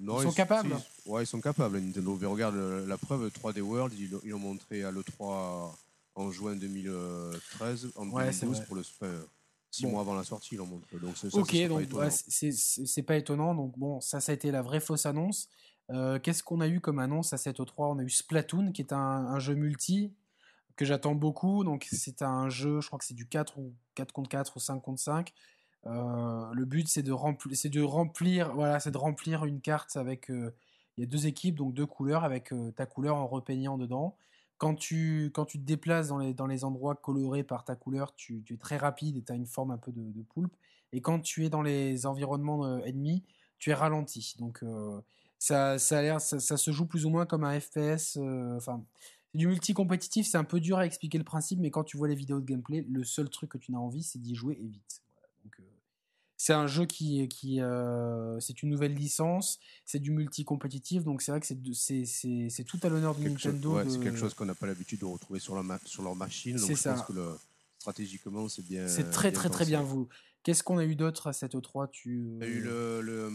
non, 0.01 0.19
Ils 0.21 0.23
sont 0.25 0.31
capables. 0.33 0.75
si, 0.77 1.09
Ouais, 1.09 1.23
ils 1.23 1.27
sont 1.27 1.41
capables. 1.41 1.79
Nintendo, 1.79 2.17
mais 2.19 2.27
regarde 2.27 2.55
euh, 2.55 2.85
la 2.85 2.97
preuve 2.97 3.29
3D 3.31 3.61
World, 3.61 3.93
ils 3.97 4.11
l'ont- 4.11 4.21
ils 4.23 4.35
montré 4.35 4.83
à 4.83 4.91
l'E3 4.91 5.75
en 6.15 6.31
juin 6.31 6.55
2013, 6.55 7.87
en 7.95 8.09
Ouais, 8.09 8.31
c'est 8.31 8.45
2012 8.45 8.57
vrai. 8.57 8.65
pour 8.65 8.75
le 8.75 8.81
enfin, 8.81 9.25
six 9.71 9.83
Bon. 9.83 9.91
mois 9.91 10.01
avant 10.01 10.15
la 10.15 10.23
sortie, 10.23 10.55
ils 10.55 10.57
l'ont 10.57 10.65
montré. 10.65 10.97
Donc 10.97 11.15
c'est 11.17 11.29
ça, 11.29 11.37
Ok, 11.39 11.51
ça 11.55 11.67
donc 11.67 11.93
ouais, 11.93 12.09
c'est- 12.09 13.03
pas 13.03 13.17
étonnant. 13.17 13.53
Donc 13.55 13.77
bon, 13.77 14.01
ça, 14.01 14.19
ça 14.19 14.31
a 14.31 14.35
été 14.35 14.51
la 14.51 14.61
vraie 14.61 14.79
fausse 14.79 15.05
annonce. 15.05 15.47
Euh, 15.91 16.19
Qu'est-ce 16.19 16.43
qu'on 16.43 16.61
a 16.61 16.67
eu 16.67 16.79
comme 16.81 16.99
annonce 16.99 17.33
à 17.33 17.37
cette 17.37 17.59
E3 17.59 17.91
On 17.93 17.99
a 17.99 18.03
eu 18.03 18.09
Splatoon, 18.09 18.71
qui 18.71 18.81
est 18.81 18.93
un, 18.93 18.97
un 18.97 19.39
jeu 19.39 19.55
multi 19.55 20.13
que 20.75 20.85
j'attends 20.85 21.15
beaucoup. 21.15 21.63
Donc 21.63 21.87
c'est 21.91 22.21
un 22.21 22.49
jeu, 22.49 22.79
je 22.81 22.87
crois 22.87 22.99
que 22.99 23.05
c'est 23.05 23.13
du 23.13 23.27
4 23.27 23.57
ou 23.59 23.73
4 23.95 24.11
contre 24.11 24.29
4 24.29 24.55
ou 24.57 24.59
5 24.59 24.79
contre 24.81 25.01
5. 25.01 25.33
Euh, 25.85 26.45
le 26.53 26.65
but 26.65 26.87
c'est 26.87 27.03
de 27.03 27.11
remplir, 27.11 27.55
c'est 27.57 27.69
de 27.69 27.81
remplir, 27.81 28.53
voilà, 28.53 28.79
c'est 28.79 28.91
de 28.91 28.97
remplir 28.97 29.45
une 29.45 29.61
carte 29.61 29.95
avec. 29.97 30.29
euh, 30.29 30.51
il 30.97 31.01
y 31.01 31.03
a 31.05 31.07
deux 31.07 31.27
équipes, 31.27 31.55
donc 31.55 31.73
deux 31.73 31.85
couleurs 31.85 32.25
avec 32.25 32.51
ta 32.75 32.85
couleur 32.85 33.15
en 33.15 33.25
repeignant 33.25 33.77
dedans. 33.77 34.17
Quand 34.59 34.75
tu, 34.75 35.31
quand 35.33 35.45
tu 35.45 35.57
te 35.57 35.63
déplaces 35.63 36.09
dans 36.09 36.19
les, 36.19 36.35
dans 36.35 36.45
les 36.45 36.63
endroits 36.63 36.93
colorés 36.93 37.43
par 37.43 37.63
ta 37.63 37.75
couleur, 37.75 38.13
tu, 38.13 38.43
es 38.47 38.57
très 38.57 38.77
rapide 38.77 39.17
et 39.17 39.23
tu 39.23 39.31
as 39.31 39.35
une 39.35 39.47
forme 39.47 39.71
un 39.71 39.77
peu 39.77 39.91
de, 39.91 40.01
de 40.01 40.21
poulpe. 40.21 40.55
Et 40.91 41.01
quand 41.01 41.19
tu 41.19 41.45
es 41.45 41.49
dans 41.49 41.63
les 41.63 42.05
environnements 42.05 42.65
euh, 42.65 42.79
ennemis, 42.79 43.23
tu 43.57 43.71
es 43.71 43.73
ralenti. 43.73 44.35
Donc 44.37 44.61
euh, 44.63 45.01
ça, 45.39 45.79
ça 45.79 45.99
a 45.99 46.01
l'air, 46.01 46.21
ça, 46.21 46.39
ça 46.39 46.57
se 46.57 46.71
joue 46.71 46.85
plus 46.85 47.05
ou 47.05 47.09
moins 47.09 47.25
comme 47.25 47.43
un 47.43 47.59
FPS. 47.59 48.17
euh, 48.17 48.57
Enfin, 48.57 48.83
c'est 49.31 49.37
du 49.37 49.47
multi-compétitif. 49.47 50.27
C'est 50.27 50.37
un 50.37 50.43
peu 50.43 50.59
dur 50.59 50.77
à 50.77 50.85
expliquer 50.85 51.17
le 51.17 51.23
principe, 51.23 51.59
mais 51.59 51.71
quand 51.71 51.83
tu 51.83 51.97
vois 51.97 52.07
les 52.07 52.15
vidéos 52.15 52.39
de 52.39 52.45
gameplay, 52.45 52.85
le 52.89 53.03
seul 53.03 53.29
truc 53.29 53.51
que 53.51 53.57
tu 53.57 53.71
n'as 53.71 53.79
envie, 53.79 54.03
c'est 54.03 54.19
d'y 54.19 54.35
jouer 54.35 54.57
et 54.61 54.67
vite. 54.67 55.01
C'est 56.41 56.53
un 56.53 56.67
jeu 56.67 56.85
qui, 56.85 57.27
qui 57.27 57.59
euh, 57.59 58.39
c'est 58.39 58.63
une 58.63 58.69
nouvelle 58.69 58.93
licence, 58.93 59.59
c'est 59.85 59.99
du 59.99 60.09
multi-compétitif, 60.11 61.03
donc 61.03 61.21
c'est 61.21 61.31
vrai 61.33 61.41
que 61.41 61.45
c'est 61.45 62.63
tout 62.63 62.79
à 62.81 62.87
l'honneur 62.87 63.13
de 63.13 63.23
Quelque 63.23 63.45
Nintendo. 63.47 63.75
ouais, 63.75 63.83
de- 63.83 63.89
C'est 63.89 63.99
quelque 63.99 64.17
chose 64.17 64.33
qu'on 64.33 64.45
n'a 64.45 64.55
pas 64.55 64.65
l'habitude 64.65 65.01
de 65.01 65.05
retrouver 65.05 65.41
sur, 65.41 65.61
la 65.61 65.79
sur 65.83 66.01
leur 66.01 66.15
machine. 66.15 66.55
Donc 66.55 66.65
C'est 66.65 66.75
je 66.75 66.79
ça. 66.79 66.93
pense 66.93 67.05
que 67.07 67.11
le- 67.11 67.37
stratégiquement, 67.77 68.47
c'est 68.47 68.65
bien. 68.65 68.87
C'est 68.87 69.09
très 69.11 69.33
très 69.33 69.49
très 69.49 69.59
pensé. 69.65 69.71
bien 69.71 69.81
vous. 69.81 70.07
Qu'est-ce 70.43 70.63
qu'on 70.63 70.77
a 70.77 70.85
eu 70.85 70.95
d'autre 70.95 71.27
à 71.27 71.33
cette 71.33 71.55
E3 71.55 71.89
tu... 71.91 72.31
Il 72.39 72.39
y 72.39 72.43
a 72.45 72.47
eu 72.47 72.61
le, 72.61 73.01
le, 73.01 73.29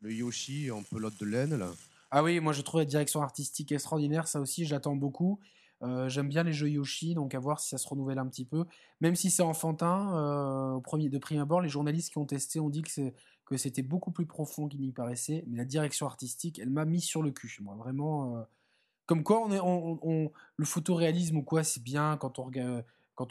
le 0.00 0.12
Yoshi 0.14 0.70
en 0.70 0.82
pelote 0.82 1.18
de 1.20 1.26
laine, 1.26 1.58
là. 1.58 1.70
Ah 2.10 2.22
oui, 2.24 2.40
moi 2.40 2.54
je 2.54 2.62
trouve 2.62 2.80
la 2.80 2.86
direction 2.86 3.20
artistique 3.22 3.70
extraordinaire, 3.70 4.26
ça 4.28 4.40
aussi 4.40 4.64
j'attends 4.64 4.96
beaucoup. 4.96 5.38
Euh, 5.82 6.08
J'aime 6.08 6.28
bien 6.28 6.42
les 6.42 6.52
jeux 6.52 6.68
Yoshi, 6.70 7.14
donc 7.14 7.34
à 7.34 7.38
voir 7.40 7.60
si 7.60 7.68
ça 7.70 7.78
se 7.78 7.88
renouvelle 7.88 8.18
un 8.18 8.26
petit 8.26 8.44
peu. 8.44 8.64
Même 9.00 9.14
si 9.16 9.30
c'est 9.30 9.42
enfantin, 9.42 10.14
euh, 10.16 10.72
au 10.74 10.80
premier, 10.80 11.08
de 11.08 11.18
prime 11.18 11.40
abord, 11.40 11.60
les 11.60 11.68
journalistes 11.70 12.10
qui 12.12 12.18
ont 12.18 12.26
testé 12.26 12.60
ont 12.60 12.70
dit 12.70 12.82
que 12.82 13.56
c'était 13.56 13.82
beaucoup 13.82 14.10
plus 14.12 14.26
profond 14.26 14.68
qu'il 14.68 14.80
n'y 14.82 14.92
paraissait. 14.92 15.44
Mais 15.48 15.56
la 15.58 15.64
direction 15.64 16.06
artistique, 16.06 16.58
elle 16.58 16.70
m'a 16.70 16.84
mis 16.84 17.00
sur 17.00 17.22
le 17.22 17.30
cul. 17.30 17.58
Moi, 17.62 17.74
vraiment. 17.76 18.36
euh, 18.38 18.42
comme 19.06 19.24
quoi, 19.24 19.48
le 19.50 20.64
photoréalisme 20.64 21.36
ou 21.38 21.42
quoi, 21.42 21.64
c'est 21.64 21.82
bien 21.82 22.16
quand 22.16 22.38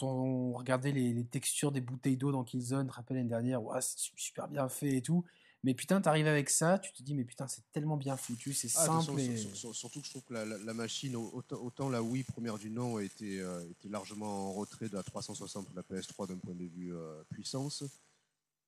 on 0.03 0.51
regardait 0.53 0.91
les, 0.91 1.25
textures 1.25 1.71
des 1.71 1.81
bouteilles 1.81 2.17
d'eau 2.17 2.31
dans 2.31 2.43
Killzone, 2.43 2.87
me 2.87 2.91
rappelle 2.91 3.17
l'année 3.17 3.29
dernière, 3.29 3.63
ouais, 3.63 3.81
c'est 3.81 3.97
su- 3.99 4.11
super 4.17 4.47
bien 4.47 4.67
fait 4.69 4.97
et 4.97 5.01
tout. 5.01 5.23
Mais 5.63 5.73
putain, 5.73 5.99
t'arrives 5.99 6.27
avec 6.27 6.49
ça, 6.49 6.79
tu 6.79 6.93
te 6.93 7.03
dis, 7.03 7.13
mais 7.13 7.25
putain, 7.25 7.45
c'est 7.49 7.63
tellement 7.73 7.97
bien 7.97 8.15
foutu, 8.15 8.53
c'est 8.53 8.69
Ah, 8.75 8.85
simple. 8.85 8.99
façon, 8.99 9.17
et... 9.17 9.35
sur- 9.37 9.55
sur- 9.55 9.75
surtout 9.75 9.99
que 9.99 10.05
je 10.05 10.11
trouve 10.11 10.23
que 10.23 10.33
la, 10.33 10.45
la- 10.45 10.57
la 10.57 10.73
machine, 10.73 11.15
autant, 11.17 11.57
autant 11.57 11.89
la 11.89 12.01
Wii 12.01 12.23
première 12.23 12.57
du 12.57 12.69
nom 12.69 12.97
était, 12.99 13.39
euh, 13.39 13.69
était 13.69 13.89
largement 13.89 14.49
en 14.49 14.53
retrait 14.53 14.87
de 14.87 14.95
la 14.95 15.03
360 15.03 15.69
de 15.71 15.75
la 15.75 15.81
PS3 15.83 16.27
d'un 16.27 16.37
point 16.37 16.55
de 16.55 16.63
vue 16.63 16.95
euh, 16.95 17.21
puissance, 17.29 17.83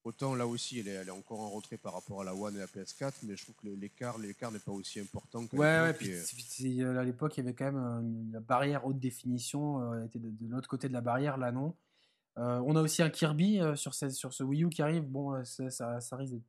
autant 0.03 0.35
là 0.35 0.45
aussi 0.47 0.79
elle 0.79 0.87
est, 0.89 0.91
elle 0.95 1.07
est 1.07 1.11
encore 1.11 1.39
en 1.39 1.49
retrait 1.51 1.77
par 1.77 1.93
rapport 1.93 2.21
à 2.21 2.23
la 2.25 2.35
One 2.35 2.55
et 2.55 2.59
la 2.59 2.65
PS4, 2.67 3.13
mais 3.23 3.37
je 3.37 3.43
trouve 3.43 3.55
que 3.55 3.67
l'écart 3.69 4.17
l'écart 4.17 4.51
n'est 4.51 4.59
pas 4.59 4.71
aussi 4.73 4.99
important 4.99 5.47
qu'à 5.47 5.55
Ouais, 5.55 5.79
ouais, 5.81 5.93
puis 5.93 6.11
euh, 6.81 6.99
à 6.99 7.03
l'époque, 7.05 7.37
il 7.37 7.45
y 7.45 7.47
avait 7.47 7.53
quand 7.55 7.71
même 7.71 8.31
la 8.33 8.41
barrière 8.41 8.85
haute 8.85 8.99
définition, 8.99 9.79
euh, 9.93 10.03
était 10.05 10.19
de, 10.19 10.29
de 10.29 10.47
l'autre 10.51 10.67
côté 10.67 10.89
de 10.89 10.93
la 10.93 11.01
barrière, 11.01 11.37
là 11.37 11.53
non. 11.53 11.73
Euh, 12.37 12.61
on 12.65 12.75
a 12.75 12.81
aussi 12.81 13.01
un 13.01 13.09
Kirby 13.09 13.59
sur, 13.75 13.93
ce, 13.93 14.09
sur 14.09 14.33
ce 14.33 14.43
Wii 14.43 14.63
U 14.65 14.69
qui 14.69 14.81
arrive, 14.81 15.03
bon, 15.03 15.41
ça, 15.45 15.69
ça, 15.69 16.01
ça 16.01 16.15
risque 16.17 16.33
d'être 16.33 16.43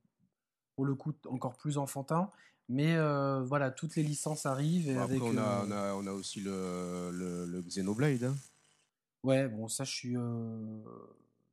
pour 0.75 0.85
le 0.85 0.95
coup 0.95 1.13
encore 1.29 1.57
plus 1.57 1.79
enfantin, 1.79 2.31
mais 2.69 2.95
euh, 2.97 3.43
voilà, 3.43 3.71
toutes 3.71 3.97
les 3.97 4.03
licences 4.03 4.47
arrivent. 4.47 4.89
Et 4.89 4.95
Bon, 4.95 5.01
après, 5.01 5.15
avec, 5.15 5.23
on, 5.23 5.37
a, 5.39 5.63
euh, 5.63 5.67
on, 5.67 5.71
a, 5.71 5.95
on 5.95 6.07
a 6.07 6.13
aussi 6.13 6.41
le, 6.41 7.11
le, 7.13 7.47
le 7.47 7.63
Xenoblade. 7.63 8.25
hein. 8.25 8.37
Ouais, 9.23 9.49
bon, 9.49 9.69
ça, 9.69 9.85
je 9.85 9.93
suis. 9.93 10.17
euh, 10.17 10.83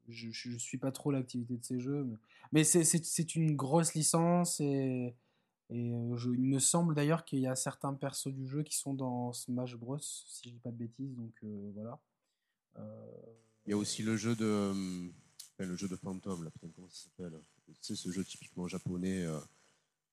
je, 0.07 0.31
je, 0.31 0.49
je 0.51 0.57
suis 0.57 0.77
pas 0.79 0.91
trop 0.91 1.11
l'activité 1.11 1.55
de 1.57 1.63
ces 1.63 1.79
jeux. 1.79 2.03
Mais, 2.03 2.17
mais 2.51 2.63
c'est- 2.63 3.35
une 3.35 3.55
grosse 3.55 3.93
licence 3.93 4.59
et, 4.59 5.15
et 5.69 5.91
je- 6.15 6.31
il 6.31 6.41
me 6.47 6.59
semble 6.59 6.95
d'ailleurs 6.95 7.25
qu'il 7.25 7.39
y 7.39 7.47
a 7.47 7.55
certains 7.55 7.93
persos 7.93 8.29
du 8.33 8.47
jeu 8.47 8.63
qui 8.63 8.75
sont 8.77 8.93
dans 8.95 9.33
Smash 9.33 9.75
Bros, 9.77 9.99
si 10.01 10.49
je 10.49 10.53
dis 10.55 10.59
pas 10.59 10.71
de 10.71 10.77
bêtises, 10.77 11.15
donc 11.15 11.33
euh, 11.43 11.71
voilà. 11.75 11.99
Euh, 12.79 13.05
Il 13.65 13.69
y 13.71 13.73
a 13.73 13.77
aussi 13.77 14.03
le 14.03 14.17
jeu 14.17 14.35
de. 14.35 14.45
hum, 14.71 15.13
le 15.59 15.75
jeu 15.75 15.87
de 15.87 15.95
fantôme, 15.95 16.43
là, 16.45 16.49
putain, 16.51 16.69
comment 16.75 16.89
ça 16.89 17.03
s'appelle? 17.05 17.39
C'est 17.81 17.95
ce 17.95 18.11
jeu 18.11 18.23
typiquement 18.23 18.67
japonais 18.67 19.23
euh, 19.25 19.39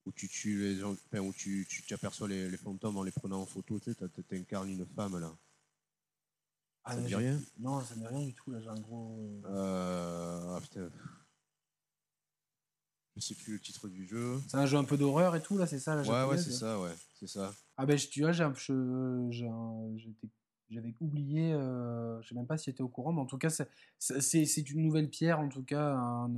où 0.06 0.12
tu 0.12 0.28
tues 0.28 0.58
les 0.60 0.76
gens, 0.76 0.92
enfin, 0.92 1.20
où 1.20 1.32
tu, 1.32 1.66
tu, 1.68 1.82
tu 1.82 1.94
aperçois 1.94 2.28
les, 2.28 2.48
les 2.48 2.56
fantômes 2.56 2.96
en 2.96 3.02
les 3.02 3.10
prenant 3.12 3.40
en 3.42 3.46
photo, 3.46 3.78
tu 3.80 3.92
sais, 3.92 4.08
t'incarnes 4.28 4.70
une 4.70 4.86
femme 4.86 5.18
là. 5.18 5.32
ah, 6.84 6.94
ça 6.94 7.00
mais 7.00 7.08
dit 7.08 7.14
rien? 7.14 7.40
Non, 7.58 7.82
ça 7.82 7.96
n'est 7.96 8.06
rien 8.06 8.24
du 8.26 8.34
tout, 8.34 8.50
là, 8.50 8.60
j'ai 8.60 8.68
un 8.68 8.80
gros. 8.80 9.42
euh, 9.44 9.48
Euh, 9.48 10.56
ah 10.56 10.60
putain. 10.60 10.90
Je 13.16 13.20
sais 13.22 13.34
plus 13.34 13.54
le 13.54 13.60
titre 13.60 13.88
du 13.88 14.06
jeu. 14.06 14.38
C'est 14.46 14.58
un 14.58 14.66
jeu 14.66 14.76
un 14.76 14.84
peu 14.84 14.96
d'horreur 14.98 15.34
et 15.36 15.42
tout, 15.42 15.56
là, 15.56 15.66
c'est 15.66 15.78
ça, 15.78 15.94
la 15.94 16.02
Ouais, 16.02 16.24
ouais, 16.30 16.38
c'est 16.38 16.52
ça, 16.52 16.78
ouais, 16.80 16.94
c'est 17.18 17.26
ça. 17.28 17.54
Ah 17.78 17.86
ben, 17.86 17.98
tu 17.98 18.20
vois, 18.20 18.32
j'ai 18.32 18.42
un- 18.44 18.54
j'ai 19.30 19.46
un- 19.48 19.96
j'étais- 19.96 20.28
j'avais 20.70 20.94
oublié, 21.01 21.52
euh, 21.52 22.20
je 22.22 22.28
sais 22.28 22.34
même 22.34 22.47
pas 22.47 22.59
si 22.59 22.66
j'étais 22.66 22.82
au 22.82 22.88
courant, 22.88 23.12
mais 23.12 23.20
en 23.20 23.26
tout 23.26 23.38
cas, 23.38 23.51
c'est- 23.98 24.70
une 24.70 24.82
nouvelle 24.82 25.09
pierre, 25.09 25.40
en 25.40 25.48
tout 25.48 25.62
cas, 25.62 25.94
un, 25.94 26.28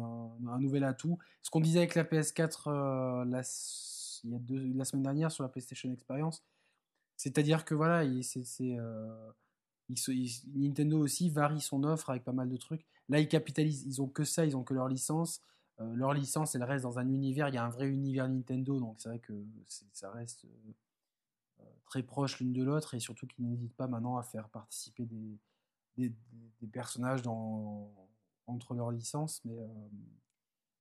nouvel 0.61 0.85
atout. 0.85 1.19
Ce 1.43 1.51
qu'on 1.51 1.61
disait 1.61 1.79
avec 1.79 1.95
la 1.95 2.05
PS4 2.05 2.69
euh, 2.69 3.25
la, 3.25 3.43
semaine 3.43 5.03
dernière 5.03 5.33
sur 5.33 5.43
la 5.45 5.49
PlayStation 5.49 5.91
Experience, 5.93 6.45
c'est-à-dire 7.17 7.65
que 7.65 7.75
voilà, 7.75 8.05
euh, 8.05 9.33
Nintendo 10.55 10.99
aussi 10.99 11.31
varie 11.31 11.61
son 11.61 11.85
offre 11.85 12.11
avec 12.11 12.25
pas 12.25 12.33
mal 12.33 12.49
de 12.49 12.57
trucs. 12.57 12.85
Là, 13.09 13.21
ils 13.21 13.29
capitalisent, 13.29 13.85
ils 13.87 14.03
ont 14.03 14.09
que 14.09 14.25
ça, 14.25 14.45
ils 14.45 14.57
ont 14.57 14.65
que 14.65 14.75
leur 14.75 14.89
licence. 14.89 15.43
Euh, 15.81 15.95
leur 15.95 16.13
licence, 16.13 16.55
elle 16.55 16.65
reste 16.65 16.83
dans 16.83 16.99
un 16.99 17.09
univers, 17.09 17.49
il 17.49 17.55
y 17.55 17.59
a 17.59 17.65
un 17.65 17.71
vrai 17.71 17.87
univers 17.89 18.29
Nintendo, 18.29 18.79
donc 18.81 18.97
c'est 18.99 19.09
vrai 19.09 19.21
que 19.21 19.33
ça 19.93 20.11
reste 20.11 20.45
très 21.89 22.03
proches 22.03 22.39
l'une 22.41 22.53
de 22.53 22.63
l'autre 22.63 22.95
et 22.95 23.01
surtout 23.01 23.27
qu'ils 23.27 23.47
n'hésitent 23.47 23.77
pas 23.77 23.89
maintenant 23.89 24.17
à 24.17 24.23
faire 24.23 24.49
participer 24.49 25.07
des, 25.07 25.39
des, 25.97 26.67
personnages 26.71 27.23
dans, 27.23 27.93
entre 28.47 28.75
leurs 28.75 28.91
licences. 28.91 29.43
Mais 29.45 29.59
euh, 29.59 29.89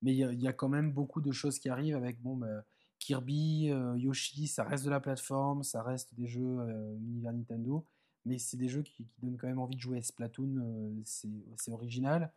il 0.04 0.42
y, 0.42 0.48
a- 0.48 0.54
quand 0.54 0.70
même 0.70 0.92
beaucoup 0.92 1.22
de 1.22 1.32
choses 1.32 1.60
qui 1.60 1.70
arrivent 1.70 1.96
avec 1.96 2.22
bon, 2.22 2.36
bah, 2.36 2.64
Kirby, 3.00 3.70
euh, 3.72 3.98
Yoshi, 3.98 4.48
ça 4.48 4.64
reste 4.64 4.86
de 4.86 4.90
la 4.90 5.00
plateforme, 5.00 5.64
ça 5.64 5.82
reste 5.82 6.14
des 6.14 6.28
jeux 6.28 6.60
euh, 6.60 6.96
univers 6.98 7.34
Nintendo, 7.34 7.86
mais 8.26 8.38
c'est 8.38 8.58
des 8.58 8.68
jeux 8.68 8.84
qui, 8.84 9.06
qui 9.08 9.22
donnent 9.22 9.38
quand 9.38 9.48
même 9.48 9.60
envie 9.60 9.76
de 9.76 9.82
jouer. 9.82 10.02
Splatoon, 10.02 10.94
c'est 11.06 11.72
original. 11.72 12.32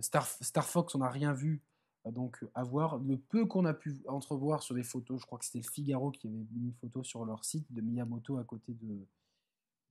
Star, 0.00 0.26
Star 0.26 0.66
Fox, 0.66 0.94
on 0.94 0.98
n'a 0.98 1.08
rien 1.08 1.32
vu. 1.32 1.62
Donc, 2.06 2.44
à 2.54 2.62
voir. 2.64 2.98
Le 2.98 3.18
peu 3.18 3.44
qu'on 3.46 3.64
a 3.66 3.74
pu 3.74 4.00
entrevoir 4.08 4.62
sur 4.62 4.74
des 4.74 4.82
photos, 4.82 5.20
je 5.20 5.26
crois 5.26 5.38
que 5.38 5.44
c'était 5.44 5.58
le 5.58 5.70
Figaro 5.70 6.10
qui 6.10 6.26
avait 6.28 6.36
mis 6.36 6.66
une 6.68 6.72
photo 6.74 7.02
sur 7.04 7.24
leur 7.24 7.44
site 7.44 7.70
de 7.72 7.80
Miyamoto 7.80 8.38
à 8.38 8.44
côté 8.44 8.72
de 8.74 9.06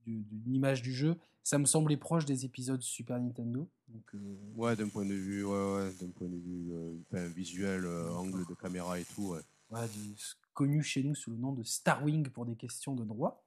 du- 0.05 0.23
d'une 0.23 0.55
image 0.55 0.81
du 0.81 0.93
jeu, 0.93 1.17
ça 1.43 1.59
me 1.59 1.65
semblait 1.65 1.97
proche 1.97 2.25
des 2.25 2.45
épisodes 2.45 2.81
Super 2.81 3.19
Nintendo. 3.19 3.67
Donc, 3.89 4.15
euh, 4.15 4.37
Ouais, 4.55 4.75
d'un 4.75 4.87
point 4.87 5.05
de 5.05 5.13
vue, 5.13 5.43
ouais, 5.43 5.73
ouais, 5.75 5.93
d'un 5.99 6.09
point 6.09 6.27
de 6.29 6.37
vue 6.37 6.71
euh, 6.71 6.95
enfin, 7.11 7.27
visuel, 7.27 7.85
euh, 7.85 8.09
angle 8.13 8.45
de 8.47 8.53
caméra 8.55 8.97
et 8.99 9.03
tout, 9.05 9.35
ouais. 9.71 9.87
du- 9.89 10.15
connu 10.53 10.81
chez 10.81 11.03
nous 11.03 11.13
sous 11.15 11.31
le 11.31 11.37
nom 11.37 11.51
de 11.53 11.63
Starwing 11.63 12.29
pour 12.29 12.45
des 12.45 12.55
questions 12.55 12.95
de 12.95 13.03
droit. 13.03 13.43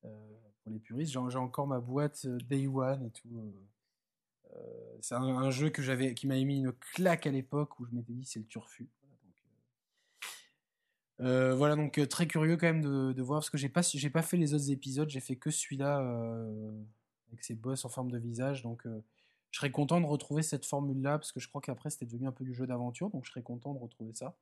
Pour 0.00 0.72
les 0.72 0.78
puristes, 0.78 1.12
j'ai 1.12 1.38
encore 1.38 1.66
ma 1.66 1.80
boîte 1.80 2.26
Day 2.48 2.66
One 2.66 3.04
et 3.04 3.10
tout. 3.10 3.28
Euh. 4.56 4.98
C'est 5.00 5.14
un, 5.14 5.50
jeu 5.50 5.70
que 5.70 5.82
j'avais, 5.82 6.14
qui 6.14 6.26
m'avait 6.26 6.44
mis 6.44 6.58
une 6.58 6.72
claque 6.72 7.26
à 7.26 7.30
l'époque 7.30 7.78
où 7.80 7.86
je 7.86 7.92
m'étais 7.92 8.12
dit 8.12 8.24
c'est 8.24 8.38
le 8.38 8.46
turfu. 8.46 8.88
Voilà, 11.18 11.76
donc, 11.76 11.98
euh, 11.98 12.02
euh, 12.02 12.06
très 12.06 12.26
curieux 12.26 12.56
quand 12.56 12.66
même 12.66 12.80
de, 12.80 13.22
voir 13.22 13.40
parce 13.40 13.50
que 13.50 13.58
j'ai 13.58 13.68
pas, 13.68 13.82
j'ai 13.82 14.10
pas 14.10 14.22
fait 14.22 14.38
les 14.38 14.54
autres 14.54 14.70
épisodes, 14.70 15.08
j'ai 15.08 15.20
fait 15.20 15.36
que 15.36 15.50
celui-là 15.50 15.98
avec 17.28 17.44
ses 17.44 17.54
boss 17.54 17.84
en 17.84 17.88
forme 17.88 18.10
de 18.10 18.18
visage. 18.18 18.62
Donc 18.62 18.86
je 18.86 19.58
serais 19.58 19.70
content 19.70 20.00
de 20.00 20.06
retrouver 20.06 20.42
cette 20.42 20.64
formule-là 20.64 21.18
parce 21.18 21.32
que 21.32 21.40
je 21.40 21.48
crois 21.48 21.60
qu'après 21.60 21.90
c'était 21.90 22.06
devenu 22.06 22.26
un 22.26 22.32
peu 22.32 22.44
du 22.44 22.54
jeu 22.54 22.66
d'aventure, 22.66 23.10
donc 23.10 23.24
je 23.24 23.30
serais 23.30 23.42
content 23.42 23.74
de 23.74 23.78
retrouver 23.78 24.14
ça. 24.14 24.34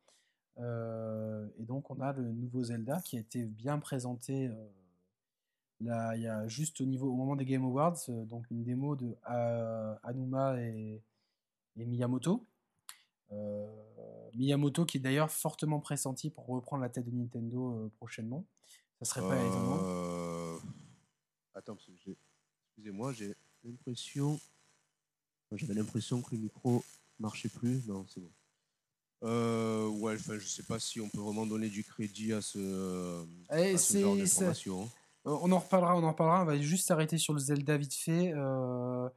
Et 0.58 1.64
donc 1.64 1.90
on 1.90 2.00
a 2.00 2.12
le 2.12 2.32
nouveau 2.32 2.64
Zelda 2.64 3.00
qui 3.00 3.16
a 3.16 3.20
été 3.20 3.44
bien 3.44 3.78
présenté 3.78 4.48
Là, 5.80 6.16
il 6.16 6.22
y 6.22 6.26
a 6.26 6.46
juste 6.48 6.80
au 6.80 6.84
niveau, 6.84 7.08
au 7.08 7.14
moment 7.14 7.36
des 7.36 7.44
Game 7.44 7.64
Awards, 7.64 7.98
euh, 8.08 8.24
donc 8.24 8.50
une 8.50 8.64
démo 8.64 8.96
de 8.96 9.16
euh, 9.30 9.94
Anuma 10.02 10.60
et, 10.60 11.00
et 11.76 11.84
Miyamoto. 11.84 12.44
Euh, 13.30 13.66
Miyamoto 14.34 14.84
qui 14.84 14.96
est 14.96 15.00
d'ailleurs 15.00 15.30
fortement 15.30 15.78
pressenti 15.80 16.30
pour 16.30 16.46
reprendre 16.46 16.82
la 16.82 16.88
tête 16.88 17.04
de 17.06 17.10
Nintendo 17.12 17.72
euh, 17.74 17.90
prochainement. 17.96 18.44
Ça 18.98 19.04
serait 19.04 19.20
pas 19.20 19.36
étonnant. 19.36 20.58
Attends, 21.54 21.76
excusez-moi, 21.76 23.12
j'ai 23.12 23.34
l'impression. 23.62 24.40
J'avais 25.52 25.74
l'impression 25.74 26.20
que 26.20 26.34
le 26.34 26.40
micro 26.42 26.82
marchait 27.20 27.48
plus. 27.48 27.86
Non, 27.86 28.04
c'est 28.08 28.20
bon. 28.20 28.30
Euh, 29.24 29.88
ouais, 29.88 30.14
enfin, 30.14 30.38
je 30.38 30.46
sais 30.46 30.62
pas 30.62 30.78
si 30.78 31.00
on 31.00 31.08
peut 31.08 31.20
vraiment 31.20 31.46
donner 31.46 31.68
du 31.68 31.82
crédit 31.84 32.32
à 32.32 32.40
ce, 32.40 33.24
Eh, 33.52 33.74
à 33.74 33.78
ce 33.78 33.98
genre 33.98 34.16
d'information. 34.16 34.88
Euh, 35.28 35.36
On 35.42 35.52
en 35.52 35.58
reparlera, 35.58 35.96
on 35.96 36.02
en 36.02 36.10
reparlera. 36.12 36.42
On 36.42 36.46
va 36.46 36.58
juste 36.58 36.86
s'arrêter 36.88 37.18
sur 37.18 37.32
le 37.34 37.38
Zelda 37.38 37.76
vite 37.76 37.94
fait. 37.94 38.32
Euh, 38.34 39.08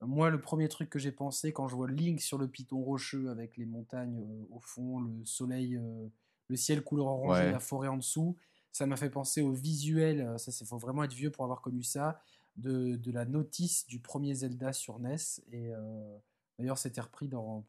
moi, 0.00 0.30
le 0.30 0.40
premier 0.40 0.68
truc 0.68 0.90
que 0.90 0.98
j'ai 0.98 1.12
pensé 1.12 1.52
quand 1.52 1.66
je 1.68 1.74
vois 1.74 1.88
Link 1.90 2.20
sur 2.20 2.38
le 2.38 2.46
piton 2.48 2.82
rocheux 2.82 3.30
avec 3.30 3.56
les 3.56 3.64
montagnes 3.66 4.20
euh, 4.20 4.44
au 4.54 4.60
fond, 4.60 5.00
le 5.00 5.24
soleil, 5.24 5.76
euh, 5.76 6.06
le 6.48 6.56
ciel 6.56 6.82
couleur 6.82 7.06
orangé, 7.06 7.42
Ouais. 7.44 7.52
la 7.52 7.60
forêt 7.60 7.88
en 7.88 7.96
dessous, 7.96 8.36
ça 8.72 8.86
m'a 8.86 8.96
fait 8.96 9.10
penser 9.10 9.40
au 9.42 9.52
visuel. 9.52 10.34
Ça, 10.38 10.52
il 10.60 10.66
faut 10.66 10.78
vraiment 10.78 11.04
être 11.04 11.14
vieux 11.14 11.30
pour 11.30 11.44
avoir 11.44 11.60
connu 11.60 11.82
ça. 11.82 12.20
De, 12.56 12.94
de 12.94 13.10
la 13.10 13.24
notice 13.24 13.84
du 13.88 13.98
premier 13.98 14.32
Zelda 14.32 14.72
sur 14.72 15.00
NES. 15.00 15.16
Et 15.50 15.72
d'ailleurs, 16.56 16.78
c'était 16.78 17.00
repris 17.00 17.26
dans, 17.26 17.64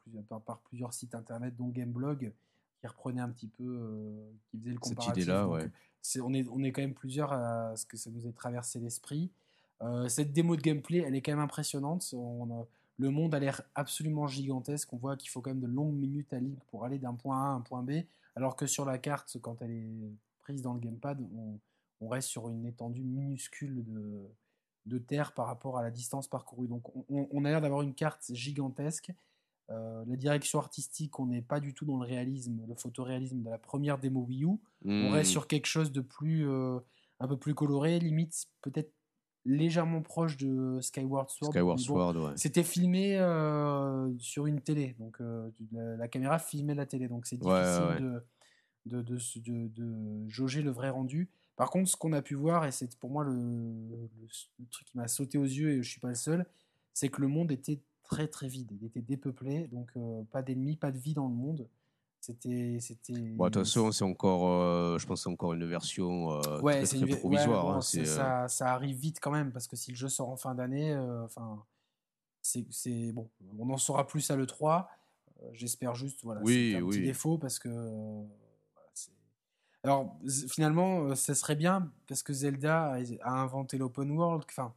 par 0.45 0.59
plusieurs 0.59 0.93
sites 0.93 1.15
internet, 1.15 1.55
dont 1.55 1.69
Gameblog, 1.69 2.31
qui 2.85 2.87
reprenait 2.95 3.21
un 3.21 3.29
petit 3.29 3.47
peu, 3.47 3.63
euh, 3.63 4.31
qui 4.51 4.57
faisait 4.59 4.69
le 4.69 4.75
Cette 4.83 4.95
comparatif. 4.95 5.23
idée-là, 5.23 5.43
Donc, 5.43 5.53
ouais. 5.53 5.69
c'est- 6.01 6.21
on, 6.21 6.33
est, 6.33 6.47
on 6.49 6.63
est 6.63 6.71
quand 6.71 6.81
même 6.81 6.93
plusieurs 6.93 7.33
à 7.33 7.75
ce 7.75 7.85
que 7.85 7.97
ça 7.97 8.09
nous 8.11 8.27
ait 8.27 8.31
traversé 8.31 8.79
l'esprit. 8.79 9.31
Euh, 9.81 10.07
cette 10.07 10.31
démo 10.33 10.55
de 10.55 10.61
gameplay, 10.61 10.99
elle 10.99 11.15
est 11.15 11.21
quand 11.21 11.31
même 11.31 11.39
impressionnante. 11.39 12.07
On 12.13 12.49
a- 12.61 12.67
le 12.97 13.09
monde 13.09 13.33
a 13.35 13.39
l'air 13.39 13.61
absolument 13.75 14.27
gigantesque. 14.27 14.93
On 14.93 14.97
voit 14.97 15.17
qu'il 15.17 15.29
faut 15.29 15.41
quand 15.41 15.49
même 15.49 15.59
de 15.59 15.67
longues 15.67 15.95
minutes 15.95 16.31
à 16.33 16.39
Link 16.39 16.59
pour 16.67 16.85
aller 16.85 16.97
d'un 16.99 17.13
point 17.15 17.41
A 17.43 17.47
à 17.47 17.51
un 17.53 17.61
point 17.61 17.81
B, 17.83 18.03
alors 18.35 18.55
que 18.55 18.67
sur 18.67 18.85
la 18.85 18.97
carte, 18.97 19.37
quand 19.41 19.61
elle 19.61 19.71
est 19.71 20.11
prise 20.39 20.61
dans 20.61 20.73
le 20.73 20.79
gamepad, 20.79 21.19
on, 21.35 21.59
on 22.01 22.07
reste 22.07 22.29
sur 22.29 22.47
une 22.49 22.65
étendue 22.65 23.03
minuscule 23.03 23.83
de, 23.83 24.21
de 24.85 24.97
terre 24.99 25.33
par 25.33 25.47
rapport 25.47 25.77
à 25.77 25.81
la 25.83 25.91
distance 25.91 26.27
parcourue. 26.27 26.67
Donc 26.67 26.95
on, 26.95 27.03
on- 27.09 27.27
on 27.31 27.45
a 27.45 27.49
l'air 27.49 27.61
d'avoir 27.61 27.81
une 27.81 27.93
carte 27.95 28.31
gigantesque. 28.31 29.11
Euh, 29.71 30.03
la 30.07 30.15
direction 30.15 30.59
artistique, 30.59 31.19
on 31.19 31.27
n'est 31.27 31.41
pas 31.41 31.59
du 31.59 31.73
tout 31.73 31.85
dans 31.85 31.97
le 31.97 32.05
réalisme, 32.05 32.61
le 32.67 32.75
photoréalisme 32.75 33.41
de 33.41 33.49
la 33.49 33.57
première 33.57 33.97
démo 33.97 34.21
Wii 34.21 34.43
U. 34.43 34.47
On 34.47 35.09
Hmm. 35.09 35.13
reste 35.13 35.31
sur 35.31 35.47
quelque 35.47 35.65
chose 35.65 35.91
de 35.91 36.01
plus, 36.01 36.47
euh, 36.49 36.79
un 37.19 37.27
peu 37.27 37.37
plus 37.37 37.55
coloré, 37.55 37.99
limite 37.99 38.45
peut-être 38.61 38.93
légèrement 39.43 40.01
proche 40.01 40.37
de 40.37 40.79
Skyward 40.81 41.29
Sword. 41.29 41.51
Skyward 41.51 41.77
bon, 41.77 41.83
Sword, 41.83 42.15
ouais. 42.17 42.33
C'était 42.35 42.63
filmé 42.63 43.17
euh, 43.17 44.11
sur 44.19 44.45
une 44.47 44.61
télé, 44.61 44.95
donc 44.99 45.19
la, 45.71 45.95
la 45.97 46.07
caméra 46.07 46.39
filmait 46.39 46.75
la 46.75 46.85
télé, 46.85 47.07
donc 47.07 47.25
c'est 47.27 47.37
difficile 47.37 47.53
Ouais, 47.53 47.79
ouais, 47.79 47.93
ouais. 47.95 48.01
De, 48.01 48.23
de, 48.85 49.01
de, 49.01 49.39
de- 49.41 49.67
de 49.69 50.29
jauger 50.29 50.61
le 50.61 50.71
vrai 50.71 50.89
rendu. 50.89 51.29
Par 51.55 51.69
contre, 51.69 51.89
ce 51.89 51.95
qu'on 51.95 52.13
a 52.13 52.21
pu 52.21 52.35
voir, 52.35 52.65
et 52.65 52.71
c'est 52.71 52.97
pour 52.97 53.09
moi 53.09 53.23
le, 53.23 53.33
le- 53.33 54.09
le 54.59 54.65
truc 54.67 54.87
qui 54.87 54.97
m'a 54.97 55.07
sauté 55.07 55.37
aux 55.37 55.43
yeux, 55.43 55.71
et 55.71 55.83
je 55.83 55.89
suis 55.89 55.99
pas 55.99 56.09
le 56.09 56.15
seul, 56.15 56.45
c'est 56.93 57.09
que 57.09 57.21
le 57.21 57.27
monde 57.27 57.51
était 57.51 57.81
très 58.05 58.27
très 58.27 58.47
vide, 58.47 58.71
il 58.79 58.85
était 58.85 59.01
dépeuplé, 59.01 59.67
donc 59.67 59.89
euh, 59.97 60.23
pas 60.31 60.41
d'ennemis, 60.41 60.75
pas 60.77 60.91
de 60.91 60.97
vie 60.97 61.13
dans 61.13 61.27
le 61.27 61.33
monde. 61.35 61.67
C'était, 62.21 62.77
c'était. 62.79 63.13
Bon, 63.13 63.45
de 63.45 63.49
toute 63.51 63.63
façon, 63.65 63.91
c'est 63.91 64.03
encore, 64.03 64.49
euh, 64.49 64.97
je 64.97 65.05
pense, 65.05 65.23
c'est 65.23 65.29
encore 65.29 65.53
une 65.53 65.65
version 65.65 66.31
euh, 66.31 66.59
Ouais, 66.61 66.81
très, 66.83 66.97
une... 66.97 67.15
provisoire. 67.17 67.65
bon, 67.65 67.71
hein, 67.73 67.81
ça, 67.81 68.47
ça 68.47 68.73
arrive 68.73 68.97
vite 68.97 69.19
quand 69.21 69.29
même 69.31 69.51
parce 69.51 69.67
que 69.67 69.75
si 69.75 69.91
le 69.91 69.97
jeu 69.97 70.09
sort 70.09 70.29
en 70.29 70.35
fin 70.37 70.55
d'année, 70.55 70.95
enfin, 71.23 71.63
c'est, 72.41 72.65
c'est 72.71 73.11
bon, 73.11 73.29
on 73.59 73.69
en 73.69 73.77
saura 73.77 74.07
plus 74.07 74.29
à 74.31 74.35
le 74.35 74.47
3. 74.47 74.89
Euh, 75.43 75.49
J'espère 75.53 75.93
juste, 75.93 76.23
voilà, 76.23 76.41
Oui, 76.43 76.71
c'est 76.71 76.77
un 76.77 76.87
petit 76.87 76.99
oui. 76.99 77.05
défaut 77.05 77.37
parce 77.37 77.59
que. 77.59 77.69
voilà, 77.69 78.87
Alors 79.83 80.17
finalement, 80.49 81.13
ça 81.15 81.35
serait 81.35 81.55
bien 81.55 81.91
parce 82.07 82.23
que 82.23 82.33
Zelda 82.33 82.93
a, 82.93 82.97
a 83.21 83.31
inventé 83.31 83.77
l'open 83.77 84.09
world. 84.11 84.45
Enfin, 84.49 84.73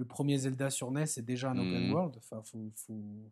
le 0.00 0.06
premier 0.06 0.38
Zelda 0.38 0.70
sur 0.70 0.88
NES 0.90 1.02
est 1.18 1.22
déjà 1.22 1.50
un 1.50 1.58
open 1.58 1.86
Mhm. 1.86 1.92
world. 1.92 2.14
Enfin, 2.16 2.42
faut, 2.42 2.72
faut 2.74 3.30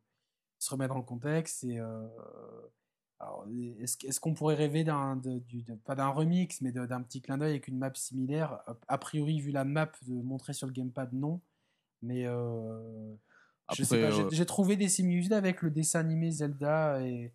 se 0.59 0.71
remettre 0.71 0.93
dans 0.95 1.01
le 1.01 1.07
contexte 1.07 1.65
et. 1.65 1.79
euh, 1.81 2.07
alors, 3.21 3.47
est-ce, 3.81 3.97
est-ce 4.07 4.21
qu'on 4.21 4.35
pourrait 4.35 4.55
rêver 4.55 4.85
d'un, 4.85 5.17
de- 5.17 5.39
du- 5.41 5.63
de- 5.63 5.75
pas 5.75 5.97
d'un 5.97 6.09
remix, 6.09 6.61
mais 6.61 6.71
de- 6.71 6.87
d'un 6.87 7.03
petit 7.03 7.21
clin 7.21 7.37
d'œil 7.39 7.51
avec 7.51 7.67
une 7.67 7.79
map 7.79 7.91
similaire? 7.95 8.61
A- 8.87 8.99
priori, 8.99 9.41
vu 9.41 9.51
la 9.51 9.65
map 9.65 9.91
de 10.07 10.15
montrer 10.23 10.53
sur 10.53 10.67
le 10.69 10.73
gamepad, 10.73 11.13
non. 11.13 11.41
Mais 12.03 12.27
euh, 12.27 13.15
je 13.73 13.83
sais 13.83 13.97
Après, 13.97 14.03
pas, 14.11 14.11
j'ai, 14.17 14.23
euh, 14.23 14.29
j'ai 14.31 14.47
trouvé 14.47 14.77
des 14.77 14.89
similitudes 14.89 15.33
avec 15.33 15.63
le 15.63 15.71
dessin 15.71 16.01
animé 16.01 16.31
Zelda 16.31 17.01
et. 17.05 17.33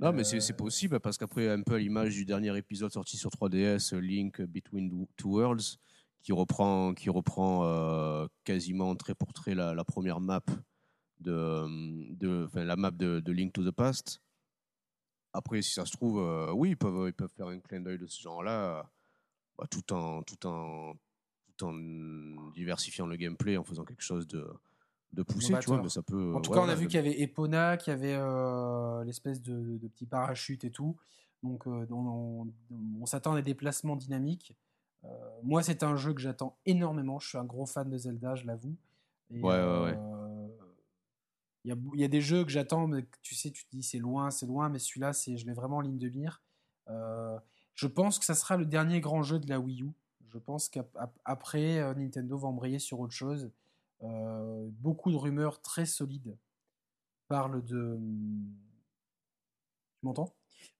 Non, 0.00 0.12
mais 0.12 0.24
c'est 0.24 0.40
c'est 0.40 0.56
possible 0.56 0.98
parce 1.00 1.16
qu'après, 1.16 1.48
un 1.48 1.62
peu 1.62 1.74
à 1.76 1.78
l'image 1.78 2.12
du 2.14 2.24
dernier 2.26 2.54
épisode 2.58 2.90
sorti 2.92 3.16
sur 3.16 3.30
3DS, 3.30 3.92
Link 3.94 4.42
Between 4.42 5.06
Two 5.16 5.38
Worlds, 5.38 5.78
qui 6.22 6.32
reprend, 6.32 6.94
qui 6.94 7.10
reprend 7.10 7.64
euh, 7.66 8.26
quasiment 8.44 8.94
trait 8.96 9.14
pour 9.14 9.32
trait 9.32 9.54
la, 9.54 9.74
la 9.74 9.84
première 9.84 10.20
map 10.20 10.42
de, 11.20 11.66
de 12.16 12.46
enfin, 12.46 12.64
la 12.64 12.76
map 12.76 12.90
de, 12.92 13.20
de 13.20 13.32
Link 13.32 13.52
to 13.52 13.64
the 13.64 13.74
Past. 13.74 14.20
Après, 15.32 15.62
si 15.62 15.72
ça 15.72 15.86
se 15.86 15.92
trouve, 15.92 16.20
euh, 16.20 16.52
oui, 16.52 16.70
ils 16.70 16.76
peuvent, 16.76 17.08
ils 17.08 17.14
peuvent 17.14 17.32
faire 17.34 17.46
un 17.46 17.58
clin 17.60 17.80
d'œil 17.80 17.98
de 17.98 18.06
ce 18.06 18.20
genre-là, 18.20 18.90
bah, 19.58 19.66
tout 19.70 19.92
en, 19.92 20.22
tout 20.22 20.46
en, 20.46 20.94
tout 21.56 21.66
en 21.66 21.74
diversifiant 22.52 23.06
le 23.06 23.16
gameplay, 23.16 23.56
en 23.56 23.64
faisant 23.64 23.84
quelque 23.84 24.02
chose 24.02 24.26
de, 24.28 24.46
de 25.12 25.22
poussé, 25.22 25.58
tu 25.58 25.68
vois. 25.68 25.82
Mais 25.82 25.88
ça 25.90 26.02
peut. 26.02 26.34
En 26.34 26.40
tout 26.40 26.50
ouais, 26.50 26.58
cas, 26.58 26.62
on 26.66 26.68
a 26.68 26.74
vu 26.74 26.86
qu'il 26.88 26.96
y 26.96 26.98
avait 26.98 27.20
Epona, 27.22 27.76
qu'il 27.78 27.92
y 27.92 27.94
avait 27.94 28.14
euh, 28.14 29.04
l'espèce 29.04 29.42
de, 29.42 29.78
de 29.78 29.88
petit 29.88 30.06
parachute 30.06 30.64
et 30.64 30.70
tout. 30.70 30.96
Donc, 31.42 31.66
euh, 31.66 31.86
on, 31.90 32.48
on- 32.48 33.02
on 33.02 33.06
s'attend 33.06 33.32
à 33.34 33.36
des 33.36 33.42
déplacements 33.42 33.96
dynamiques. 33.96 34.54
Euh, 35.04 35.08
moi, 35.42 35.62
c'est 35.62 35.82
un 35.82 35.96
jeu 35.96 36.12
que 36.14 36.20
j'attends 36.20 36.56
énormément. 36.66 37.18
Je 37.18 37.28
suis 37.28 37.38
un 37.38 37.44
gros 37.44 37.66
fan 37.66 37.88
de 37.90 37.98
Zelda, 37.98 38.34
je 38.34 38.46
l'avoue. 38.46 38.76
Et, 39.30 39.40
Ouais, 39.40 39.50
ouais, 39.50 39.82
ouais. 39.84 39.96
euh, 39.96 40.48
Il 41.64 41.70
y, 41.70 41.72
a, 41.72 41.76
il 41.94 42.00
y 42.00 42.04
a 42.04 42.08
des 42.08 42.20
jeux 42.20 42.44
que 42.44 42.50
j'attends, 42.50 42.86
mais 42.86 43.04
tu 43.22 43.34
sais, 43.34 43.50
tu 43.50 43.64
te 43.64 43.70
dis 43.70 43.82
c'est 43.82 43.98
loin, 43.98 44.30
c'est 44.30 44.46
loin, 44.46 44.68
mais 44.68 44.78
celui-là, 44.78 45.12
c'est, 45.12 45.36
je 45.36 45.46
l'ai 45.46 45.52
vraiment 45.54 45.78
en 45.78 45.80
ligne 45.80 45.98
de 45.98 46.08
mire. 46.08 46.40
Euh, 46.88 47.38
je 47.74 47.86
pense 47.86 48.18
que 48.18 48.24
ça 48.24 48.34
sera 48.34 48.56
le 48.56 48.64
dernier 48.66 49.00
grand 49.00 49.22
jeu 49.22 49.38
de 49.38 49.48
la 49.48 49.58
Wii 49.58 49.82
U. 49.82 49.90
Je 50.32 50.38
pense 50.38 50.68
qu'après, 50.68 51.94
Nintendo 51.94 52.38
va 52.38 52.48
embrayer 52.48 52.78
sur 52.78 53.00
autre 53.00 53.12
chose. 53.12 53.50
Euh, 54.02 54.68
beaucoup 54.80 55.10
de 55.12 55.16
rumeurs 55.16 55.60
très 55.62 55.86
solides 55.86 56.36
parlent 57.28 57.62
de. 57.64 57.98
Tu 60.00 60.06
m'entends? 60.06 60.34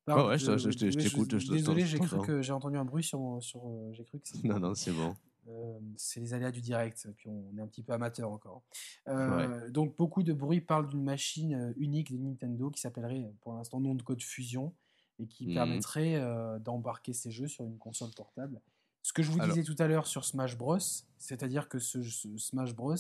Ouais, 0.09 0.39
je- 0.39 0.59
je- 0.59 0.71
je- 0.71 0.91
je 0.91 0.99
t'écoute, 0.99 1.31
je- 1.33 1.39
je- 1.39 1.53
Désolé, 1.53 1.87
j'ai 1.87 1.99
cru 1.99 2.09
t'entends. 2.09 2.23
que 2.25 2.43
j'ai 2.43 2.53
entendu 2.53 2.77
un 2.77 2.85
bruit 2.85 3.05
sur. 3.05 3.19
mon- 3.21 3.41
sur 3.41 3.61
euh, 3.69 3.93
j'ai 3.93 4.05
cru 4.05 4.19
que 4.19 4.27
c'était. 4.45 4.49
Non, 4.49 4.59
non, 4.59 4.75
c'est 4.75 4.93
bon. 4.93 5.15
Euh, 5.49 5.79
c'est 5.97 6.21
les 6.21 6.35
aléas 6.35 6.53
du 6.53 6.61
direct, 6.61 7.09
puis 7.17 7.29
on 7.29 7.57
est 7.59 7.61
un 7.61 7.67
petit 7.67 7.83
peu 7.83 7.93
amateur 7.93 8.31
encore. 8.31 8.63
Euh, 9.09 9.69
Donc 9.71 9.97
beaucoup 9.97 10.23
de 10.23 10.33
bruit 10.33 10.61
parlent 10.61 10.89
d'une 10.89 11.03
machine 11.03 11.55
euh, 11.55 11.73
unique 11.77 12.13
de 12.13 12.19
Nintendo 12.19 12.71
qui 12.71 12.81
s'appellerait 12.81 13.25
euh, 13.25 13.33
pour 13.41 13.55
l'instant 13.55 13.81
nom 13.81 13.95
de 13.97 14.03
code 14.03 14.23
Fusion 14.23 14.73
et 15.19 15.27
qui 15.27 15.47
Mhm. 15.49 15.55
permettrait 15.55 16.15
euh, 16.15 16.59
d'embarquer 16.61 17.13
ces 17.13 17.31
jeux 17.33 17.49
sur 17.49 17.65
une 17.65 17.77
console 17.79 18.11
portable. 18.17 18.61
Ce 19.03 19.13
que 19.13 19.23
je 19.25 19.33
vous 19.33 19.41
Alors- 19.41 19.53
disais 19.57 19.65
tout 19.65 19.75
à 19.83 19.89
l'heure 19.89 20.07
sur 20.07 20.25
Smash 20.25 20.57
Bros, 20.57 20.79
c'est-à-dire 21.19 21.69
que 21.69 21.81
ce, 21.81 22.03
ce 22.05 22.37
Smash 22.39 22.73
Bros 22.75 22.95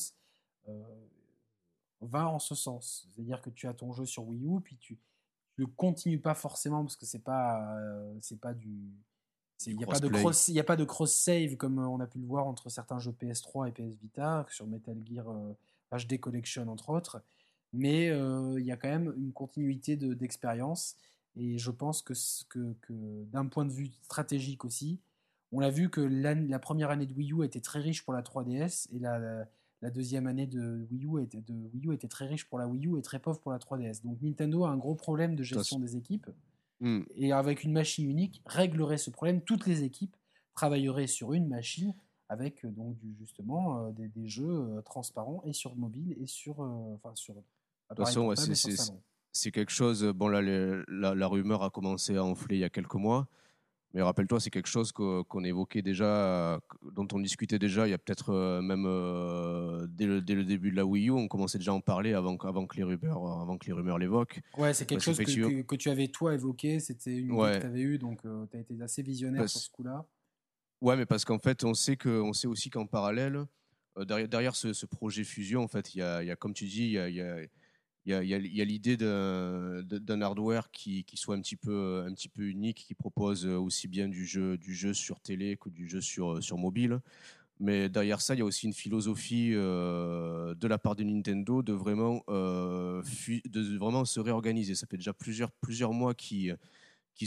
euh, 0.69 0.83
va 2.01 2.29
en 2.29 2.41
ce 2.41 2.57
sens, 2.57 3.07
c'est-à-dire 3.15 3.41
que 3.41 3.51
tu 3.51 3.69
as 3.69 3.75
ton 3.75 3.93
jeu 3.93 4.05
sur 4.05 4.27
Wii 4.27 4.45
U 4.47 4.61
puis 4.61 4.77
tu 4.79 4.99
ne 5.59 5.65
continues 5.67 6.19
pas 6.21 6.35
forcément 6.35 6.83
parce 6.83 6.97
que 6.97 7.07
c'est 7.07 7.19
pas 7.23 7.77
euh, 7.79 8.15
c'est 8.21 8.41
pas 8.41 8.55
du 8.55 8.71
Il 9.67 9.77
n'y 9.77 9.85
a, 9.85 9.87
pas 9.87 10.01
de 10.01 10.09
cross- 10.23 10.49
y 10.49 10.59
a 10.61 10.65
pas 10.65 10.77
de 10.77 10.85
cross-save 10.85 11.57
comme 11.57 11.79
euh, 11.79 11.87
on 11.87 12.01
a 12.01 12.07
pu 12.07 12.19
le 12.19 12.27
voir 12.27 12.47
entre 12.47 12.69
certains 12.69 12.99
jeux 12.99 13.13
PS3 13.13 13.69
et 13.69 13.73
PS 13.73 13.97
Vita, 14.01 14.47
sur 14.51 14.67
Metal 14.67 14.97
Gear 15.07 15.29
euh, 15.31 15.53
HD 15.97 16.19
Collection 16.19 16.67
entre 16.69 16.91
autres. 16.91 17.23
Mais 17.73 18.09
euh, 18.11 18.59
il 18.61 18.67
y 18.67 18.73
a 18.73 18.77
quand 18.77 18.89
même 18.89 19.13
une 19.17 19.33
continuité 19.33 19.97
de- 19.97 20.15
d'expérience. 20.15 20.97
et 21.37 21.59
je 21.59 21.71
pense 21.71 22.03
que, 22.03 22.13
que, 22.49 22.75
que 22.83 22.93
d'un 23.33 23.47
point 23.47 23.65
de 23.65 23.73
vue 23.73 23.91
stratégique 24.03 24.65
aussi, 24.65 25.01
on 25.53 25.61
l'a 25.61 25.71
vu 25.71 25.89
que 25.91 26.01
la 26.01 26.59
première 26.59 26.91
année 26.91 27.07
de 27.07 27.15
Wii 27.15 27.33
U 27.33 27.45
était 27.45 27.61
très 27.61 27.79
riche 27.81 28.05
pour 28.05 28.13
la 28.15 28.23
3DS 28.23 28.89
et 28.95 28.99
la, 28.99 29.19
la- 29.19 29.47
la 29.83 29.91
deuxième 29.91 30.27
année 30.27 30.47
de 30.47 30.87
Wii, 30.91 31.05
U 31.07 31.21
était, 31.23 31.41
de 31.41 31.53
Wii 31.75 31.89
U 31.89 31.93
était 31.93 32.09
très 32.09 32.27
riche 32.27 32.45
pour 32.47 32.59
la 32.59 32.67
Wii 32.69 32.87
U 32.87 32.99
et 32.99 33.03
très 33.03 33.19
pauvre 33.19 33.41
pour 33.41 33.51
la 33.53 33.59
3DS. 33.59 34.03
Donc 34.05 34.23
Nintendo 34.23 34.65
a 34.65 34.71
un 34.71 34.77
gros 34.77 34.95
problème 34.95 35.35
de 35.37 35.43
gestion 35.43 35.79
des 35.79 35.97
équipes 35.97 36.29
Hmm. 36.81 37.03
et 37.15 37.31
avec 37.33 37.63
une 37.63 37.71
machine 37.73 38.11
unique 38.11 38.43
réglerait 38.45 38.99
ce 38.99 39.11
problème. 39.11 39.41
Toutes 39.41 39.67
les 39.69 39.85
équipes 39.85 40.17
travailleraient 40.55 41.07
sur 41.07 41.33
une 41.33 41.47
machine 41.47 41.95
avec 42.29 42.65
euh, 42.65 42.71
donc 42.71 42.99
du, 42.99 43.15
justement 43.21 43.87
euh, 43.87 43.91
des, 43.93 44.09
des 44.09 44.27
jeux 44.27 44.49
euh, 44.49 44.81
transparents 44.83 45.43
et 45.45 45.53
sur 45.53 45.77
mobile 45.77 46.17
et 46.21 46.27
sur 46.27 46.61
euh, 46.61 46.95
enfin 46.97 47.13
sur 47.15 47.35
appareil 47.89 48.07
façon, 48.13 48.33
c'est- 49.33 49.51
quelque 49.53 49.71
chose. 49.71 50.03
Bon, 50.15 50.27
là, 50.27 50.43
les- 50.43 50.83
la, 50.89 51.15
la 51.15 51.27
rumeur 51.29 51.63
a 51.63 51.71
commencé 51.71 52.17
à 52.17 52.25
enfler 52.25 52.57
il 52.57 52.61
y 52.61 52.65
a 52.65 52.71
quelques 52.71 52.97
mois, 52.97 53.29
Mais 53.95 54.01
rappelle-toi, 54.01 54.41
c'est 54.41 54.51
quelque 54.51 54.69
chose 54.69 54.91
qu'on 54.91 55.45
évoquait 55.45 55.83
déjà, 55.83 56.59
dont 56.95 57.07
on 57.13 57.21
discutait 57.21 57.59
déjà 57.59 57.87
il 57.87 57.91
y 57.91 57.95
a 57.95 57.99
peut-être 57.99 58.31
euh, 58.31 58.63
même 58.63 58.85
euh, 58.87 59.87
dès, 59.87 60.07
le, 60.07 60.23
dès, 60.23 60.35
le, 60.35 60.45
début 60.45 60.71
de 60.71 60.77
la 60.77 60.87
Wii 60.87 61.09
U, 61.09 61.11
on 61.11 61.29
commençait 61.29 61.59
déjà 61.59 61.73
à 61.73 61.75
en 61.75 61.81
parler 61.81 62.15
avant, 62.15 62.37
avant 62.39 62.67
que 62.67 62.77
les 62.77 62.85
rumeurs, 62.85 63.19
avant 63.19 63.59
que 63.59 63.67
les 63.67 63.73
rumeurs 63.73 63.99
l'évoquent. 63.99 64.41
Ouais, 64.57 64.73
c'est 64.73 64.87
quelque 64.87 65.03
chose 65.03 65.19
que, 65.19 65.63
que, 65.63 65.77
tu 65.77 65.91
avais 65.91 66.09
toi 66.09 66.33
évoqué, 66.33 66.81
c'était 66.81 67.19
une 67.19 67.35
idée 67.35 67.53
que 67.53 67.61
tu 67.61 67.67
avais 67.67 67.81
eue, 67.81 67.99
donc 67.99 68.25
euh, 68.25 68.47
tu 68.51 68.57
as 68.57 68.61
été 68.61 68.81
assez 68.83 69.03
visionnaire 69.03 69.49
sur 69.49 69.61
ce 69.61 69.71
coup-là. 69.71 70.07
Ouais, 70.81 70.97
mais 70.97 71.07
parce 71.07 71.25
qu'en 71.27 71.39
fait, 71.39 71.63
on 71.63 71.75
sait, 71.75 71.97
que, 71.97 72.09
on 72.09 72.33
sait 72.33 72.49
aussi 72.49 72.71
qu'en 72.71 72.87
parallèle, 72.87 73.45
derrière, 74.07 74.29
derrière 74.29 74.57
ce, 74.57 74.87
projet 74.87 75.23
fusion, 75.23 75.63
en 75.63 75.69
fait, 75.69 75.95
il 75.95 75.99
y 75.99 76.03
a, 76.03 76.23
y 76.23 76.31
a, 76.31 76.37
comme 76.37 76.55
tu 76.55 76.65
dis, 76.65 76.85
il 76.85 76.93
y 76.93 76.99
a, 76.99 77.11
y 77.11 77.21
a 77.21 77.37
il 78.05 78.13
y 78.13 78.35
a, 78.61 78.65
l'idée 78.65 78.97
d'un 78.97 80.21
hardware 80.21 80.71
qui, 80.71 81.05
soit 81.15 81.37
un 81.37 81.41
petit, 81.41 81.57
peu, 81.57 82.05
unique, 82.39 82.85
qui 82.87 82.95
propose 82.95 83.47
aussi 83.47 83.87
bien 83.89 84.09
du 84.09 84.27
jeu, 84.27 84.59
sur 84.93 85.21
télé 85.21 85.57
que 85.57 85.69
du 85.69 85.89
jeu 85.89 86.01
sur, 86.01 86.59
mobile. 86.59 87.01
Mais 87.61 87.89
derrière 87.89 88.21
ça, 88.21 88.35
il 88.35 88.39
y 88.39 88.41
a 88.41 88.45
aussi 88.45 88.67
une 88.67 88.73
philosophie 88.73 89.53
euh, 89.55 90.53
de 90.55 90.67
la 90.67 90.79
part 90.79 90.97
de 90.97 91.05
Nintendo 91.05 91.63
de 91.63 91.73
vraiment, 91.73 92.25
euh, 92.29 93.03
de 93.45 93.77
vraiment 93.79 94.05
se 94.05 94.19
réorganiser. 94.19 94.75
Ça 94.75 94.87
fait 94.89 94.97
déjà 94.97 95.13
plusieurs, 95.13 95.93
mois 95.93 96.13
qu'ils 96.15 96.57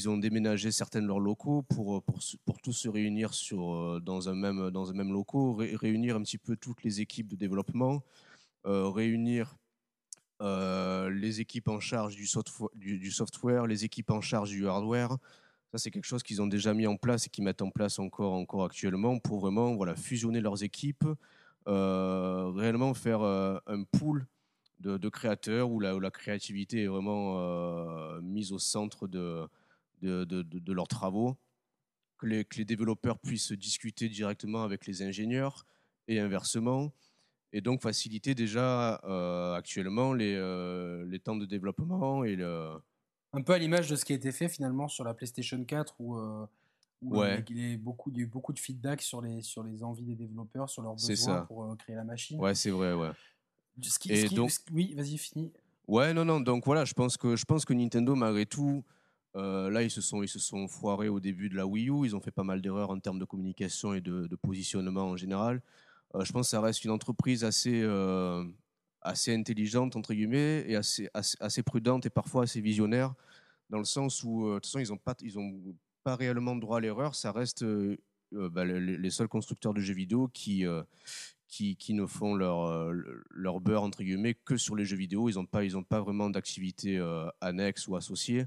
ont 0.09 0.17
déménagé 0.17 0.71
certains 0.71 1.01
de 1.01 1.07
leurs 1.07 1.21
locaux 1.21 1.61
pour, 1.61 2.03
pour, 2.03 2.61
tous 2.61 2.73
se 2.73 2.89
réunir 2.89 3.33
sur, 3.33 4.01
dans, 4.01 4.27
un 4.27 4.35
même, 4.35 4.71
dans 4.71 4.91
un 4.91 4.93
même 4.93 5.13
locaux, 5.13 5.55
réunir 5.55 6.17
un 6.17 6.21
petit 6.21 6.37
peu 6.37 6.57
toutes 6.57 6.83
les 6.83 6.99
équipes 6.99 7.29
de 7.29 7.37
développement, 7.37 8.03
euh, 8.65 8.89
réunir 8.89 9.55
euh, 10.41 11.09
les 11.09 11.39
équipes 11.39 11.69
en 11.69 11.79
charge 11.79 12.15
du, 12.15 12.27
software, 12.27 13.67
les 13.67 13.85
équipes 13.85 14.11
en 14.11 14.21
charge 14.21 14.49
du 14.49 14.67
hardware. 14.67 15.17
Ça, 15.71 15.77
c'est 15.77 15.91
quelque 15.91 16.05
chose 16.05 16.23
qu'ils 16.23 16.41
ont 16.41 16.47
déjà 16.47 16.73
mis 16.73 16.87
en 16.87 16.97
place 16.97 17.27
et 17.27 17.29
qu'ils 17.29 17.43
mettent 17.43 17.61
en 17.61 17.71
place 17.71 17.99
encore, 17.99 18.33
encore 18.33 18.65
actuellement 18.65 19.19
pour 19.19 19.39
vraiment 19.39 19.75
voilà, 19.75 19.95
fusionner 19.95 20.41
leurs 20.41 20.63
équipes, 20.63 21.05
euh, 21.67 22.51
réellement 22.53 22.93
faire 22.93 23.21
euh, 23.21 23.57
un 23.67 23.83
pool 23.83 24.27
de, 24.79 25.09
créateurs 25.09 25.71
où 25.71 25.79
la, 25.79 26.11
créativité 26.11 26.83
est 26.83 26.87
vraiment 26.87 27.39
mise 28.21 28.51
au 28.51 28.59
centre 28.59 29.07
de, 29.07 29.47
leurs 30.01 30.87
travaux, 30.87 31.37
que 32.19 32.27
les 32.27 32.65
développeurs 32.65 33.17
puissent 33.17 33.53
discuter 33.53 34.09
directement 34.09 34.63
avec 34.63 34.85
les 34.85 35.01
ingénieurs 35.01 35.65
et 36.07 36.19
inversement 36.19 36.91
et 37.55 37.61
donc 37.61 37.81
faciliter 37.81 38.35
déjà 38.35 38.99
euh, 39.05 39.55
actuellement 39.55 40.11
les, 40.11 40.35
euh, 40.35 41.05
les 41.05 41.19
temps 41.19 41.37
de 41.37 41.45
développement 41.45 42.25
et 42.25 42.35
le... 42.35 42.71
Un 43.31 43.41
peu 43.41 43.53
à 43.53 43.57
l'image 43.57 43.89
de 43.89 43.95
ce 43.95 44.03
qui 44.03 44.11
a 44.11 44.15
été 44.17 44.33
fait 44.33 44.49
finalement 44.49 44.89
sur 44.89 45.05
la 45.05 45.13
PlayStation 45.13 45.63
4 45.63 45.95
où, 45.99 46.17
euh, 46.17 46.45
il, 47.01 47.15
y 47.57 47.73
a 47.73 47.77
beaucoup, 47.77 48.11
il 48.11 48.17
y 48.17 48.19
a 48.19 48.23
eu 48.23 48.27
beaucoup 48.27 48.51
de 48.51 48.59
feedback 48.59 49.01
sur 49.01 49.21
les, 49.21 49.41
sur 49.41 49.63
les 49.63 49.83
envies 49.83 50.03
des 50.03 50.15
développeurs, 50.15 50.69
sur 50.69 50.81
leurs 50.81 50.95
besoins 50.95 51.45
pour 51.45 51.77
créer 51.77 51.95
la 51.95 52.03
machine. 52.03 52.41
Ouais, 52.41 52.53
c'est 52.55 52.71
vrai, 52.71 52.91
ouais. 52.91 53.11
et 54.09 54.27
donc... 54.27 54.51
oui, 54.73 54.93
vas-y, 54.93 55.17
fini. 55.17 55.53
Ouais, 55.87 56.13
non, 56.13 56.25
non, 56.25 56.41
donc 56.41 56.65
voilà, 56.65 56.83
je 56.83 56.93
pense 56.93 57.15
que, 57.15 57.37
je 57.37 57.45
pense 57.45 57.63
que 57.63 57.73
Nintendo, 57.73 58.15
malgré 58.15 58.45
tout, 58.45 58.83
là, 59.33 59.81
ils 59.81 59.91
se, 59.91 60.01
sont, 60.01 60.23
ils 60.23 60.29
se 60.29 60.39
sont 60.39 60.67
foirés 60.67 61.07
au 61.07 61.21
début 61.21 61.47
de 61.47 61.55
la 61.55 61.65
Wii 61.65 61.89
U, 61.89 62.05
ils 62.05 62.17
ont 62.17 62.21
fait 62.21 62.31
pas 62.31 62.43
mal 62.43 62.61
d'erreurs 62.61 62.89
en 62.89 62.99
termes 62.99 63.19
de 63.19 63.25
communication 63.25 63.93
et 63.93 64.01
de, 64.01 64.27
de 64.27 64.35
positionnement 64.35 65.05
en 65.05 65.15
général. 65.15 65.61
Euh, 66.15 66.23
je 66.23 66.31
pense 66.31 66.47
que 66.47 66.51
ça 66.51 66.61
reste 66.61 66.83
une 66.85 66.91
entreprise 66.91 67.43
assez, 67.43 67.81
euh, 67.83 68.43
assez 69.01 69.33
intelligente, 69.33 69.95
entre 69.95 70.13
guillemets, 70.13 70.63
et 70.67 70.75
assez, 70.75 71.09
assez, 71.13 71.63
prudente 71.63 72.05
et 72.05 72.09
parfois 72.09 72.43
assez 72.43 72.61
visionnaire, 72.61 73.13
dans 73.69 73.79
le 73.79 73.85
sens 73.85 74.23
où, 74.23 74.47
euh, 74.47 74.55
de 74.55 74.59
toute 74.59 74.65
façon, 74.67 74.79
ils 74.79 74.89
n'ont 74.89 74.97
pas, 74.97 75.15
ils 75.21 75.75
pas 76.03 76.15
réellement 76.15 76.55
droit 76.55 76.77
à 76.77 76.81
l'erreur. 76.81 77.15
Ça 77.15 77.31
reste 77.31 77.65
bah, 78.31 78.63
les, 78.63 79.09
seuls 79.09 79.27
constructeurs 79.27 79.73
de 79.73 79.81
jeux 79.81 79.95
vidéo 79.95 80.29
qui, 80.31 80.63
qui, 81.47 81.75
qui, 81.77 81.93
ne 81.95 82.05
font 82.05 82.35
leur, 82.35 82.93
leur 83.31 83.59
beurre 83.59 83.81
entre 83.81 84.03
guillemets 84.03 84.35
que 84.35 84.55
sur 84.55 84.75
les 84.75 84.85
jeux 84.85 84.97
vidéo. 84.97 85.29
Ils 85.29 85.35
n'ont 85.35 85.47
pas, 85.47 85.61
pas 85.89 86.01
vraiment 86.01 86.29
d'activité 86.29 86.99
annexe 87.41 87.87
ou 87.87 87.95
associée. 87.95 88.45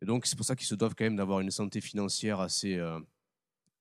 Et 0.00 0.06
donc 0.06 0.24
c'est 0.24 0.34
pour 0.34 0.46
ça 0.46 0.56
qu'ils 0.56 0.66
se 0.66 0.74
doivent 0.74 0.94
quand 0.94 1.04
même 1.04 1.16
d'avoir 1.16 1.40
une 1.40 1.50
santé 1.50 1.82
financière 1.82 2.40
assez, 2.40 2.80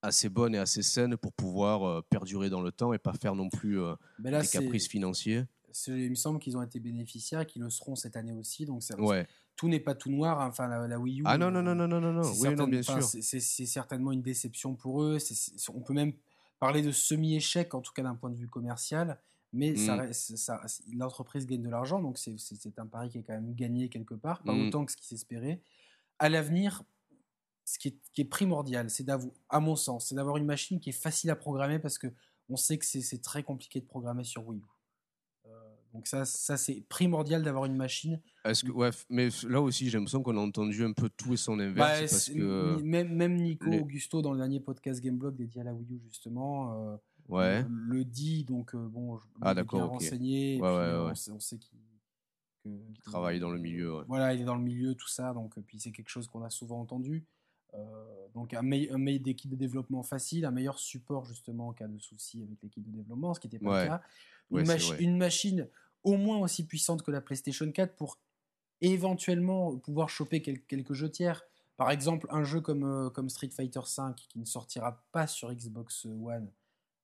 assez 0.01 0.29
bonne 0.29 0.55
et 0.55 0.57
assez 0.57 0.83
saine 0.83 1.17
pour 1.17 1.33
pouvoir 1.33 1.83
euh, 1.83 2.01
perdurer 2.09 2.49
dans 2.49 2.61
le 2.61 2.71
temps 2.71 2.93
et 2.93 2.97
pas 2.97 3.13
faire 3.13 3.35
non 3.35 3.49
plus 3.49 3.79
euh, 3.79 3.95
des 4.19 4.47
caprices 4.51 4.87
financiers. 4.87 5.45
Il 5.87 6.09
me 6.09 6.15
semble 6.15 6.39
qu'ils 6.39 6.57
ont 6.57 6.63
été 6.63 6.79
bénéficiaires 6.79 7.41
et 7.41 7.45
qu'ils 7.45 7.61
le 7.61 7.69
seront 7.69 7.95
cette 7.95 8.15
année 8.15 8.33
aussi. 8.33 8.65
Donc 8.65 8.81
ouais. 8.97 9.27
tout 9.55 9.69
n'est 9.69 9.79
pas 9.79 9.93
tout 9.93 10.09
noir. 10.09 10.41
Hein. 10.41 10.47
Enfin, 10.47 10.67
la, 10.67 10.99
Wii 10.99 11.21
U. 11.21 11.23
Ah 11.27 11.37
non, 11.37 11.51
non, 11.51 11.61
non, 11.61 11.75
non, 11.75 11.87
non, 11.87 12.01
non, 12.01 12.13
non. 12.13 12.33
Oui, 12.39 12.55
non 12.55 12.67
bien 12.67 12.81
sûr. 12.81 13.03
C'est 13.03 13.39
certainement 13.39 14.11
une 14.11 14.23
déception 14.23 14.75
pour 14.75 15.03
eux. 15.03 15.17
on 15.73 15.81
peut 15.81 15.93
même 15.93 16.13
parler 16.59 16.81
de 16.81 16.91
semi-échec, 16.91 17.73
en 17.73 17.81
tout 17.81 17.93
cas 17.93 18.01
d'un 18.01 18.15
point 18.15 18.29
de 18.29 18.35
vue 18.37 18.47
commercial. 18.47 19.19
Mais 19.53 19.71
mm. 19.71 20.13
ça, 20.13 20.61
l'entreprise 20.93 21.45
gagne 21.45 21.61
de 21.61 21.69
l'argent, 21.69 22.01
donc 22.01 22.17
c'est 22.17 22.79
un 22.79 22.85
pari 22.85 23.09
qui 23.09 23.19
est 23.19 23.23
quand 23.23 23.33
même 23.33 23.53
gagné 23.53 23.89
quelque 23.89 24.13
part, 24.13 24.41
pas 24.43 24.53
mm. 24.53 24.67
autant 24.67 24.85
que 24.85 24.91
ce 24.91 24.97
qui 24.97 25.05
s'espérait. 25.05 25.61
À 26.19 26.29
l'avenir, 26.29 26.83
ce 27.67 27.77
qui 27.79 27.99
est, 28.17 28.23
primordial, 28.23 28.89
c'est 28.89 29.03
d'avoir, 29.03 29.33
à 29.49 29.59
mon 29.59 29.75
sens, 29.75 30.07
c'est 30.07 30.15
d'avoir 30.15 30.37
une 30.37 30.45
machine 30.45 30.79
qui 30.79 30.89
est 30.89 30.99
facile 30.99 31.29
à 31.31 31.35
programmer 31.35 31.79
parce 31.79 31.97
que 31.97 32.07
on 32.47 32.55
sait 32.55 32.77
que 32.77 32.85
c'est 32.85 33.21
très 33.21 33.43
compliqué 33.43 33.81
de 33.81 33.85
programmer 33.85 34.23
sur 34.23 34.47
Wii 34.47 34.61
U. 34.61 34.63
Euh, 35.47 35.49
donc 35.93 36.07
ça, 36.07 36.23
ça 36.23 36.55
c'est 36.55 36.85
primordial 36.87 37.43
d'avoir 37.43 37.65
une 37.65 37.75
machine. 37.75 38.21
Est-ce 38.45 38.63
que 38.63 38.71
ouais, 38.71 38.91
mais 39.09 39.27
là 39.49 39.59
aussi 39.59 39.89
j'ai 39.89 39.97
l'impression 39.97 40.23
qu'on 40.23 40.37
a 40.37 40.39
entendu 40.39 40.85
un 40.85 40.93
peu 40.93 41.09
tout 41.09 41.33
et 41.33 41.37
son 41.37 41.59
inverse 41.59 41.99
bah, 41.99 41.99
parce 41.99 42.29
que 42.29 42.81
même, 42.81 43.13
même 43.13 43.35
Nico 43.35 43.69
Augusto 43.69 44.21
dans 44.21 44.31
le 44.31 44.37
dernier 44.37 44.61
podcast 44.61 45.01
Gameblog 45.01 45.35
dédié 45.35 45.59
à 45.59 45.65
la 45.65 45.73
Wii 45.73 45.91
U 45.91 45.99
justement. 46.05 46.71
Euh, 46.71 46.95
ouais. 47.27 47.65
Le, 47.67 48.05
dit 48.05 48.45
donc 48.45 48.75
euh, 48.75 48.87
bon, 48.87 49.17
je 49.17 49.25
ah, 49.41 49.53
renseigné. 49.71 50.57
Ouais, 50.61 50.69
ouais, 50.69 51.13
on, 51.27 51.33
on, 51.33 51.39
sait 51.41 51.57
qu'il 51.57 51.79
travaille 53.03 53.41
dans 53.41 53.51
le 53.51 53.59
milieu. 53.59 54.05
Voilà, 54.07 54.33
il 54.33 54.39
est 54.39 54.45
dans 54.45 54.55
le 54.55 54.63
milieu, 54.63 54.95
tout 54.95 55.09
ça. 55.09 55.33
Donc, 55.33 55.59
puis 55.67 55.81
c'est 55.81 55.91
quelque 55.91 56.09
chose 56.09 56.29
qu'on 56.29 56.43
a 56.43 56.49
souvent 56.49 56.79
entendu. 56.79 57.25
Euh, 57.73 58.27
donc 58.33 58.53
un, 58.53 58.61
meilleur 58.61 58.97
des 58.97 59.35
kits 59.35 59.47
de 59.47 59.55
développement 59.55 60.03
facile, 60.03 60.45
un 60.45 60.51
meilleur 60.51 60.79
support 60.79 61.25
justement 61.25 61.69
en 61.69 61.73
cas 61.73 61.87
de 61.87 61.99
souci 61.99 62.43
avec 62.43 62.61
les 62.61 62.69
kits 62.69 62.81
de 62.81 62.91
développement, 62.91 63.33
ce 63.33 63.39
qui 63.39 63.47
n'était 63.47 63.63
pas 63.63 63.83
le 63.83 63.87
cas. 63.87 64.01
Une, 64.99 65.17
machine 65.17 65.67
au 66.03 66.15
moins 66.15 66.37
aussi 66.37 66.65
puissante 66.65 67.01
que 67.01 67.11
la 67.11 67.19
PlayStation 67.19 67.69
4 67.69 67.95
pour 67.95 68.17
éventuellement 68.81 69.75
pouvoir 69.77 70.09
choper 70.09 70.41
quelques 70.41 70.93
jeux 70.93 71.09
tiers. 71.09 71.43
Par 71.75 71.91
exemple, 71.91 72.27
un 72.29 72.43
jeu 72.43 72.61
comme, 72.61 72.83
euh, 72.83 73.09
comme 73.09 73.29
Street 73.29 73.49
Fighter 73.49 73.79
V 73.79 74.13
qui 74.15 74.39
ne 74.39 74.45
sortira 74.45 75.03
pas 75.11 75.27
sur 75.27 75.53
Xbox 75.53 76.05
One. 76.05 76.49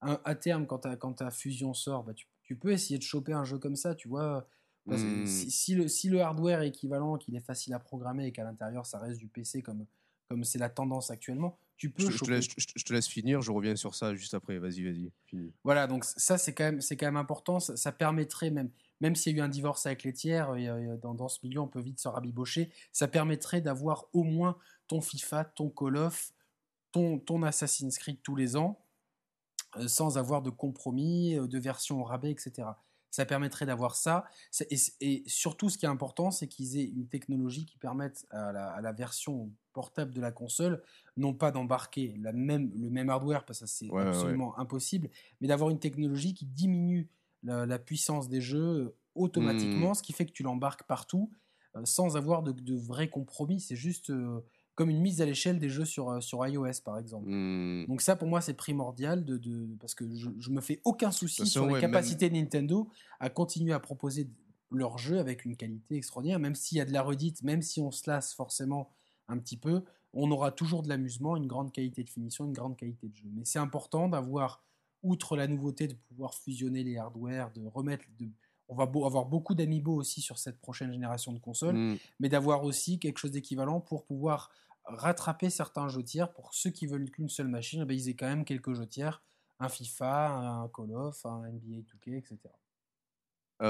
à 0.02 0.36
terme, 0.36 0.66
quand 0.66 0.80
ta, 0.80 1.32
fusion 1.32 1.74
sort, 1.74 2.04
bah, 2.04 2.14
tu, 2.14 2.56
peux 2.56 2.72
essayer 2.72 2.98
de 2.98 3.04
choper 3.04 3.34
un 3.34 3.44
jeu 3.44 3.58
comme 3.58 3.76
ça, 3.76 3.96
tu 3.96 4.08
vois. 4.08 4.48
Hmm. 4.86 5.26
si, 5.26 5.76
le, 5.76 5.88
si 5.88 6.10
le 6.10 6.22
hardware 6.22 6.62
est 6.62 6.68
équivalent, 6.68 7.18
qu'il 7.18 7.36
est 7.36 7.46
facile 7.46 7.74
à 7.74 7.80
programmer 7.80 8.28
et 8.28 8.32
qu'à 8.34 8.44
l'intérieur 8.44 8.86
ça 8.86 9.00
reste 9.00 9.18
du 9.18 9.30
PC 9.30 9.62
comme, 9.62 9.86
comme 10.34 10.44
c'est 10.44 10.58
la 10.58 10.70
tendance 10.70 11.12
actuellement, 11.12 11.60
tu 11.78 11.92
peux. 11.92 12.10
Je, 12.10 12.18
te 12.18 12.32
laisse, 12.32 12.48
je, 12.58 12.84
te 12.84 12.92
laisse, 12.92 13.08
finir, 13.08 13.44
je 13.44 13.52
reviens 13.52 13.76
sur 13.76 13.94
ça 13.94 14.16
juste 14.16 14.34
après. 14.34 14.58
Vas-y, 14.58 14.84
vas-y. 14.84 15.12
Voilà, 15.64 15.86
donc 15.86 16.06
ça 16.06 16.40
c'est 16.40 16.56
quand 16.56 16.64
même, 16.64 16.82
c'est 16.82 16.98
quand 16.98 17.06
même 17.06 17.18
important. 17.18 17.60
Ça, 17.60 17.92
permettrait 17.92 18.50
même, 18.50 18.72
même 19.00 19.16
s'il 19.16 19.34
y 19.34 19.36
a 19.36 19.38
eu 19.38 19.42
un 19.46 19.48
divorce 19.48 19.86
avec 19.86 20.02
les 20.02 20.12
tiers, 20.12 20.56
dans, 21.04 21.14
dans, 21.14 21.30
ce 21.30 21.38
milieu 21.44 21.60
on 21.60 21.68
peut 21.68 21.82
vite 21.82 22.00
se 22.00 22.08
rabibocher. 22.08 22.72
Ça 22.92 23.08
permettrait 23.08 23.62
d'avoir 23.62 24.08
au 24.12 24.24
moins 24.24 24.58
ton 24.88 25.02
FIFA, 25.02 25.46
ton 25.46 25.70
Call 25.70 25.98
of, 25.98 26.34
ton, 26.92 27.20
ton 27.20 27.44
Assassin's 27.44 28.00
Creed 28.00 28.18
tous 28.24 28.36
les 28.36 28.56
ans, 28.56 28.80
euh, 29.76 29.88
sans 29.88 30.18
avoir 30.18 30.42
de 30.42 30.50
compromis, 30.50 31.38
euh, 31.38 31.46
de 31.46 31.60
version 31.60 32.02
au 32.02 32.06
rabais, 32.06 32.32
etc. 32.32 32.70
Ça 33.14 33.28
permettrait 33.28 33.68
d'avoir 33.68 33.96
ça. 33.96 34.26
Et, 35.00 35.24
surtout, 35.28 35.70
ce 35.70 35.78
qui 35.78 35.86
est 35.86 35.90
important, 35.90 36.32
c'est 36.32 36.48
qu'ils 36.48 36.80
aient 36.80 36.86
une 36.86 37.08
technologie 37.08 37.64
qui 37.68 37.78
permette 37.78 38.26
à 38.32 38.52
la, 38.52 38.72
à 38.72 38.82
la 38.82 38.92
version 38.92 39.52
portable 39.72 40.16
de 40.16 40.20
la 40.20 40.32
console, 40.32 40.82
non 41.16 41.36
pas 41.36 41.52
d'embarquer 41.52 42.16
le 42.18 42.34
même 42.34 43.10
hardware, 43.10 43.46
parce 43.46 43.60
que 43.60 43.68
c'est 43.68 43.96
absolument 43.96 44.58
impossible, 44.58 45.12
mais 45.42 45.48
d'avoir 45.48 45.70
une 45.70 45.78
technologie 45.78 46.34
qui 46.34 46.48
diminue 46.48 47.08
la, 47.44 47.78
puissance 47.78 48.30
des 48.30 48.42
jeux 48.42 48.58
euh, 48.64 48.96
automatiquement, 49.14 49.92
hmm. 49.92 49.96
ce 49.96 50.02
qui 50.02 50.14
fait 50.14 50.26
que 50.26 50.32
tu 50.32 50.42
l'embarques 50.42 50.84
partout 50.88 51.32
euh, 51.76 51.86
sans 51.86 52.18
avoir 52.18 52.42
de, 52.42 52.76
vrais 52.76 53.10
compromis. 53.10 53.60
C'est 53.60 53.76
juste 53.76 54.10
euh, 54.10 54.44
comme 54.76 54.90
une 54.90 55.02
mise 55.02 55.22
à 55.22 55.26
l'échelle 55.26 55.60
des 55.60 55.70
jeux 55.70 55.86
sur, 55.86 56.22
sur 56.22 56.46
iOS, 56.46 56.82
par 56.84 56.98
exemple. 56.98 57.30
Hmm. 57.30 57.86
Donc 57.88 58.02
ça, 58.02 58.16
pour 58.16 58.28
moi, 58.28 58.42
c'est 58.42 58.56
primordial, 58.56 59.24
de, 59.24 59.68
parce 59.80 59.94
que 59.94 60.06
je, 60.16 60.30
je 60.40 60.50
me 60.50 60.62
fais 60.62 60.82
aucun 60.84 61.12
souci 61.12 61.46
sur 61.46 61.68
les 61.68 61.80
capacités 61.80 62.30
de 62.30 62.36
Nintendo 62.36 62.90
à 63.20 63.30
continuer 63.30 63.74
à 63.74 63.80
proposer 63.80 64.30
leurs 64.72 64.98
jeux 64.98 65.20
avec 65.20 65.46
une 65.46 65.56
qualité 65.56 65.96
extraordinaire, 65.96 66.40
même 66.40 66.56
s'il 66.56 66.78
y 66.78 66.82
a 66.82 66.86
de 66.86 66.94
la 66.94 67.02
redite, 67.02 67.44
même 67.44 67.62
si 67.62 67.80
on 67.80 67.92
se 67.92 68.10
lasse 68.10 68.34
forcément 68.34 68.90
un 69.28 69.38
petit 69.38 69.58
peu, 69.58 69.84
on 70.14 70.30
aura 70.32 70.52
toujours 70.52 70.84
de 70.84 70.90
l'amusement, 70.90 71.38
une 71.38 71.48
grande 71.48 71.72
qualité 71.72 72.04
de 72.04 72.10
finition, 72.10 72.46
une 72.46 72.54
grande 72.54 72.78
qualité 72.78 73.08
de 73.08 73.16
jeu. 73.16 73.30
Mais 73.34 73.46
c'est 73.46 73.60
important 73.60 74.10
d'avoir, 74.10 74.64
outre 75.02 75.36
la 75.36 75.48
nouveauté 75.48 75.88
de 75.88 75.96
pouvoir 75.96 76.34
fusionner 76.34 76.84
les 76.84 76.98
hardware, 76.98 77.52
de 77.52 77.66
remettre, 77.66 78.06
de, 78.20 78.30
on 78.68 78.76
va 78.76 78.84
avoir 78.84 79.26
beaucoup 79.26 79.56
d'amiibo 79.56 79.94
aussi 79.96 80.22
sur 80.22 80.38
cette 80.38 80.60
prochaine 80.60 80.92
génération 80.92 81.32
de 81.34 81.40
consoles, 81.40 81.76
mm. 81.76 81.98
mais 82.20 82.30
d'avoir 82.30 82.64
aussi 82.64 83.00
quelque 83.00 83.18
chose 83.18 83.32
d'équivalent 83.32 83.82
pour 83.82 84.06
pouvoir 84.06 84.50
rattraper 84.86 85.50
certains 85.50 85.88
jeux 85.88 86.04
tiers 86.04 86.32
pour 86.34 86.54
ceux 86.54 86.70
qui 86.70 86.88
veulent 86.88 87.10
qu'une 87.10 87.30
seule 87.30 87.48
machine, 87.48 87.82
eh 87.84 87.86
ben, 87.86 87.96
ils 87.96 88.10
aient 88.10 88.16
quand 88.16 88.28
même 88.28 88.46
quelques 88.46 88.74
jeux 88.74 88.86
tiers, 88.86 89.22
un 89.60 89.70
FIFA, 89.70 90.30
un 90.32 90.70
Call 90.70 90.94
of, 90.94 91.26
un 91.26 91.50
NBA 91.50 91.82
2K, 91.82 92.18
etc. 92.18 92.38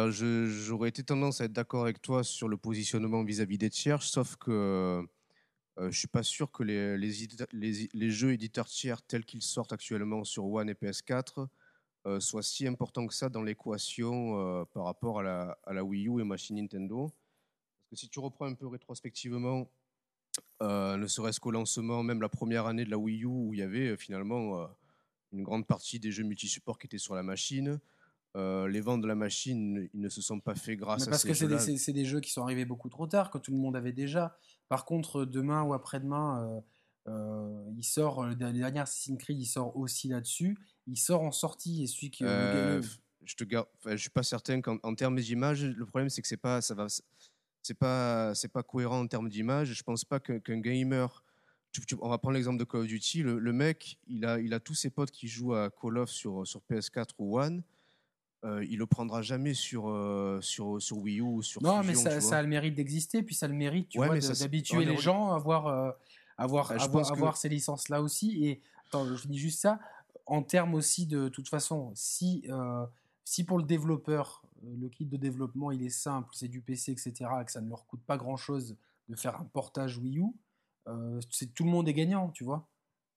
J'aurais 0.09 0.89
été 0.89 1.03
tendance 1.03 1.41
à 1.41 1.45
être 1.45 1.53
d'accord 1.53 1.83
avec 1.83 2.01
toi 2.01 2.23
sur 2.23 2.47
le 2.47 2.57
positionnement 2.57 3.23
vis-à-vis 3.23 3.59
des 3.59 3.69
tiers, 3.69 4.01
sauf 4.01 4.35
que 4.37 5.05
je 5.77 5.89
je 5.89 5.97
suis 5.97 6.07
pas 6.07 6.23
sûr 6.23 6.51
que 6.51 6.63
les, 6.63 6.97
les, 6.97 7.89
les, 7.93 8.09
jeux 8.11 8.31
éditeurs 8.31 8.67
tiers 8.67 9.01
tels 9.01 9.25
qu'ils 9.25 9.41
sortent 9.41 9.73
actuellement 9.73 10.23
sur 10.23 10.45
One 10.45 10.69
et 10.69 10.73
PS4 10.73 11.47
soient 12.19 12.43
si 12.43 12.67
importants 12.67 13.07
que 13.07 13.13
ça 13.13 13.29
dans 13.29 13.41
l'équation 13.41 14.65
par 14.73 14.85
rapport 14.85 15.19
à 15.19 15.23
la, 15.23 15.57
à 15.63 15.73
la, 15.73 15.83
Wii 15.83 16.07
U 16.07 16.19
et 16.19 16.23
machine 16.23 16.57
Nintendo. 16.57 17.07
Parce 17.07 17.89
que 17.91 17.95
si 17.95 18.09
tu 18.09 18.19
reprends 18.19 18.45
un 18.45 18.55
peu 18.55 18.67
rétrospectivement, 18.67 19.69
ne 20.61 21.07
serait-ce 21.07 21.39
qu'au 21.39 21.51
lancement, 21.51 22.03
même 22.03 22.21
la 22.21 22.29
première 22.29 22.65
année 22.65 22.85
de 22.85 22.89
la 22.89 22.97
Wii 22.97 23.23
U, 23.23 23.27
où 23.27 23.53
il 23.53 23.59
y 23.59 23.63
avait 23.63 23.95
finalement 23.97 24.67
une 25.31 25.43
grande 25.43 25.65
partie 25.65 25.99
des 25.99 26.11
jeux 26.11 26.23
multi-support 26.23 26.77
qui 26.77 26.87
étaient 26.87 26.97
sur 26.97 27.15
la 27.15 27.23
machine, 27.23 27.79
euh, 28.35 28.67
les 28.67 28.81
ventes 28.81 29.01
de 29.01 29.07
la 29.07 29.15
machine, 29.15 29.87
ils 29.93 30.01
ne 30.01 30.09
se 30.09 30.21
sont 30.21 30.39
pas 30.39 30.55
faits 30.55 30.79
grâce 30.79 31.07
à 31.07 31.11
Parce 31.11 31.23
que 31.23 31.33
c'est 31.33 31.47
des, 31.47 31.93
des, 31.93 32.05
jeux 32.05 32.19
qui 32.19 32.31
sont 32.31 32.41
arrivés 32.41 32.65
beaucoup 32.65 32.89
trop 32.89 33.05
tard, 33.05 33.29
que 33.29 33.37
tout 33.37 33.51
le 33.51 33.57
monde 33.57 33.75
avait 33.75 33.91
déjà. 33.91 34.35
Par 34.69 34.85
contre, 34.85 35.23
demain 35.25 35.61
ou 35.61 35.73
après-demain, 35.73 36.63
euh, 37.07 37.11
euh, 37.11 37.71
il 37.77 37.83
sort, 37.83 38.25
le 38.25 38.35
dernier 38.35 38.79
Assassin's 38.79 39.19
Creed, 39.19 39.39
il 39.39 39.45
sort 39.45 39.77
aussi 39.77 40.07
là-dessus. 40.07 40.57
Il 40.87 40.97
sort 40.97 41.21
en 41.21 41.31
sortie 41.31 41.83
et 41.83 41.87
celui 41.87 42.09
qui. 42.11 42.23
je 42.23 43.35
te 43.35 43.43
garde, 43.43 43.67
je 43.85 43.95
suis 43.95 44.09
pas 44.09 44.23
certain 44.23 44.61
qu'en 44.61 44.95
termes 44.95 45.19
d'image, 45.19 45.63
le 45.63 45.85
problème 45.85 46.09
c'est 46.09 46.21
que 46.21 46.27
c'est 46.27 46.37
pas, 46.37 46.61
ça 46.61 46.73
va, 46.73 46.87
c'est 47.61 47.77
pas, 47.77 48.35
c'est 48.35 48.49
pas 48.49 48.63
cohérent 48.63 48.99
en 48.99 49.07
termes 49.07 49.29
d'image. 49.29 49.73
Je 49.73 49.83
pense 49.83 50.03
pas 50.03 50.19
qu'un 50.19 50.59
gamer 50.59 51.23
on 52.01 52.09
va 52.09 52.17
prendre 52.17 52.35
l'exemple 52.35 52.59
de 52.59 52.63
Call 52.63 52.81
of 52.81 52.87
Duty. 52.87 53.23
Le, 53.23 53.53
mec, 53.53 53.97
il 54.07 54.25
a, 54.25 54.39
il 54.39 54.53
a 54.53 54.59
tous 54.59 54.75
ses 54.75 54.89
potes 54.89 55.11
qui 55.11 55.27
jouent 55.27 55.55
à 55.55 55.69
Call 55.69 55.97
of 55.97 56.09
sur, 56.09 56.45
sur 56.45 56.61
PS4 56.69 57.09
ou 57.17 57.39
One. 57.39 57.63
Euh, 58.43 58.65
il 58.69 58.77
le 58.77 58.85
prendra 58.85 59.21
jamais 59.21 59.53
sur, 59.53 59.87
euh, 59.87 60.39
sur, 60.41 60.81
sur 60.81 60.97
Wii 60.97 61.19
U 61.19 61.21
ou 61.21 61.41
sur 61.41 61.63
Non, 61.63 61.81
mais 61.83 61.95
ça, 61.95 62.19
ça, 62.19 62.39
a 62.39 62.41
le 62.41 62.49
mérite 62.49 62.75
d'exister, 62.75 63.23
puis 63.23 63.33
ça 63.33 63.45
a 63.45 63.49
le 63.49 63.55
mérite 63.55 63.87
tu 63.87 63.99
vois, 63.99 64.19
d'habituer 64.19 64.83
les 64.83 64.97
gens 64.97 65.31
à 65.31 65.39
voir, 65.39 65.67
euh, 65.67 65.91
à 66.37 66.45
voir, 66.45 66.73
bah, 66.91 67.33
ces 67.35 67.47
licences-là 67.47 68.01
aussi. 68.01 68.45
Et 68.45 68.61
attends, 68.87 69.15
je 69.15 69.27
dis 69.27 69.39
juste 69.39 69.61
ça. 69.61 69.79
En 70.25 70.41
termes 70.41 70.75
aussi 70.75 71.05
de 71.05 71.27
toute 71.29 71.49
façon, 71.49 71.91
si, 71.95 72.47
si 73.25 73.43
pour 73.43 73.57
le 73.57 73.63
développeur, 73.63 74.43
le 74.63 74.87
kit 74.87 75.05
de 75.05 75.17
développement 75.17 75.71
il 75.71 75.83
est 75.83 75.89
simple, 75.89 76.29
c'est 76.33 76.47
du 76.47 76.61
PC, 76.61 76.91
etc., 76.93 77.13
et 77.41 77.45
que 77.45 77.51
ça 77.51 77.61
ne 77.61 77.69
leur 77.69 77.85
coûte 77.87 78.03
pas 78.05 78.17
grand-chose 78.17 78.77
de 79.09 79.15
faire 79.15 79.39
un 79.39 79.45
portage 79.45 79.97
Wii 79.97 80.19
U, 80.19 80.25
c'est 81.29 81.53
tout 81.53 81.65
le 81.65 81.69
monde 81.69 81.89
est 81.89 81.93
gagnant, 81.93 82.29
tu 82.29 82.45
vois. 82.45 82.69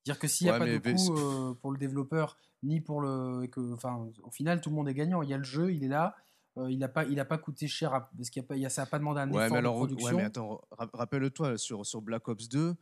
Dire 0.05 0.19
que 0.19 0.27
s'il 0.27 0.47
n'y 0.47 0.53
a 0.53 0.59
pas 0.59 0.67
de 0.67 0.79
coût 0.79 1.55
pour 1.61 1.71
le 1.71 1.79
développeur 1.79 2.39
ni 2.63 2.81
pour 2.81 3.01
le. 3.01 3.47
Que, 3.47 3.73
enfin, 3.73 4.09
au 4.23 4.31
final, 4.31 4.61
tout 4.61 4.71
le 4.71 4.77
monde 4.77 4.89
est 4.89 4.95
gagnant. 4.95 5.23
Il 5.23 5.31
y 5.31 5.35
a 5.35 5.39
le 5.39 5.45
jeu, 5.45 5.73
il 5.73 5.85
est 5.85 5.89
là. 5.89 6.15
Euh, 6.59 6.71
il 6.71 6.79
n'a 6.79 6.89
pas, 6.89 7.05
il 7.05 7.21
a 7.21 7.25
pas 7.25 7.39
coûté 7.39 7.69
cher 7.69 7.91
parce 8.17 8.31
qu'il 8.31 8.43
a, 8.49 8.67
a, 8.67 8.69
ça 8.71 8.83
n'a 8.83 8.87
pas 8.87 8.99
demandé 8.99 9.21
un 9.21 9.31
ouais, 9.31 9.47
effort 9.47 9.63
de 9.63 9.69
production. 9.69 10.09
Ouais, 10.09 10.23
mais 10.23 10.25
attends, 10.25 10.63
rappelle-toi 10.71 11.59
sur, 11.59 11.85
sur 11.85 12.01
Black 12.01 12.29
Ops 12.29 12.49
2. 12.49 12.75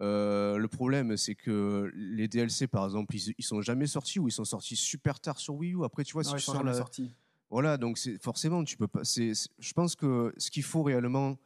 Euh, 0.00 0.56
le 0.56 0.68
problème, 0.68 1.16
c'est 1.16 1.34
que 1.34 1.90
les 1.94 2.26
DLC, 2.26 2.66
par 2.66 2.84
exemple, 2.84 3.14
ils, 3.14 3.34
ils, 3.38 3.44
sont 3.44 3.60
jamais 3.60 3.86
sortis 3.86 4.18
ou 4.18 4.28
ils 4.28 4.32
sont 4.32 4.44
sortis 4.44 4.74
super 4.74 5.20
tard 5.20 5.38
sur 5.38 5.54
Wii 5.54 5.74
U. 5.74 5.84
Après, 5.84 6.02
tu 6.02 6.12
vois, 6.12 6.24
si 6.24 6.34
tu 6.34 6.40
sors 6.40 6.64
la... 6.64 6.74
sortis. 6.74 7.14
Voilà, 7.50 7.76
donc 7.76 7.98
forcément, 8.20 8.64
tu 8.64 8.76
peux 8.76 8.88
pas. 8.88 9.02
Je 9.04 9.72
pense 9.74 9.94
que 9.94 10.32
ce 10.38 10.50
qu'il 10.50 10.62
faut 10.62 10.82
réellement, 10.82 11.38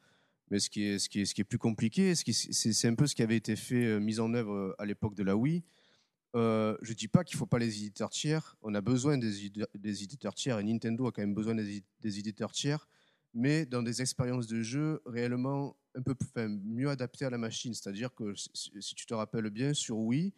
mais 0.51 0.61
ce 0.61 0.71
qui 0.71 0.85
est, 0.85 0.99
ce 0.99 1.09
qui 1.09 1.21
est, 1.21 1.25
ce 1.25 1.35
qui 1.35 1.41
est 1.41 1.45
plus 1.45 1.59
compliqué, 1.59 2.15
c'est 2.15 2.89
un 2.89 2.95
peu 2.95 3.07
ce 3.07 3.15
qui 3.15 3.23
avait 3.23 3.37
été 3.37 3.57
fait, 3.57 3.85
euh, 3.85 3.99
mis 3.99 4.21
en 4.21 4.33
œuvre 4.33 4.75
à 4.79 4.87
l'époque 4.87 5.17
de 5.17 5.25
la 5.25 5.37
Wii, 5.37 5.65
euh, 6.37 6.77
je 6.83 6.91
ne 6.91 6.97
dis 6.97 7.09
pas 7.09 7.25
qu'il 7.25 7.37
ne 7.37 7.39
faut 7.39 7.47
pas 7.47 7.59
les 7.59 7.79
éditeurs 7.79 8.11
tiers. 8.11 8.57
On 8.61 8.75
a 8.75 8.83
besoin 8.83 9.17
des, 9.17 9.51
des, 9.75 10.03
éditeurs 10.03 10.35
tiers 10.35 10.59
et 10.59 10.65
Nintendo 10.65 11.07
a 11.07 11.13
quand 11.13 11.23
même 11.23 11.35
besoin 11.35 11.55
des, 11.55 11.83
éditeurs 12.03 12.53
tiers, 12.53 12.87
mais 13.33 13.65
dans 13.65 13.83
des 13.83 14.03
expériences 14.03 14.47
de 14.47 14.61
jeu 14.61 15.01
réellement 15.07 15.77
un 15.97 16.03
peu 16.03 16.15
mieux 16.39 16.89
adaptées 16.89 17.25
à 17.25 17.31
la 17.31 17.39
machine. 17.39 17.75
C'est-à-dire 17.75 18.15
que 18.15 18.35
si, 18.35 18.95
tu 18.95 19.07
te 19.07 19.15
rappelles 19.15 19.51
bien, 19.51 19.75
sur 19.75 19.99
Wii, 19.99 20.33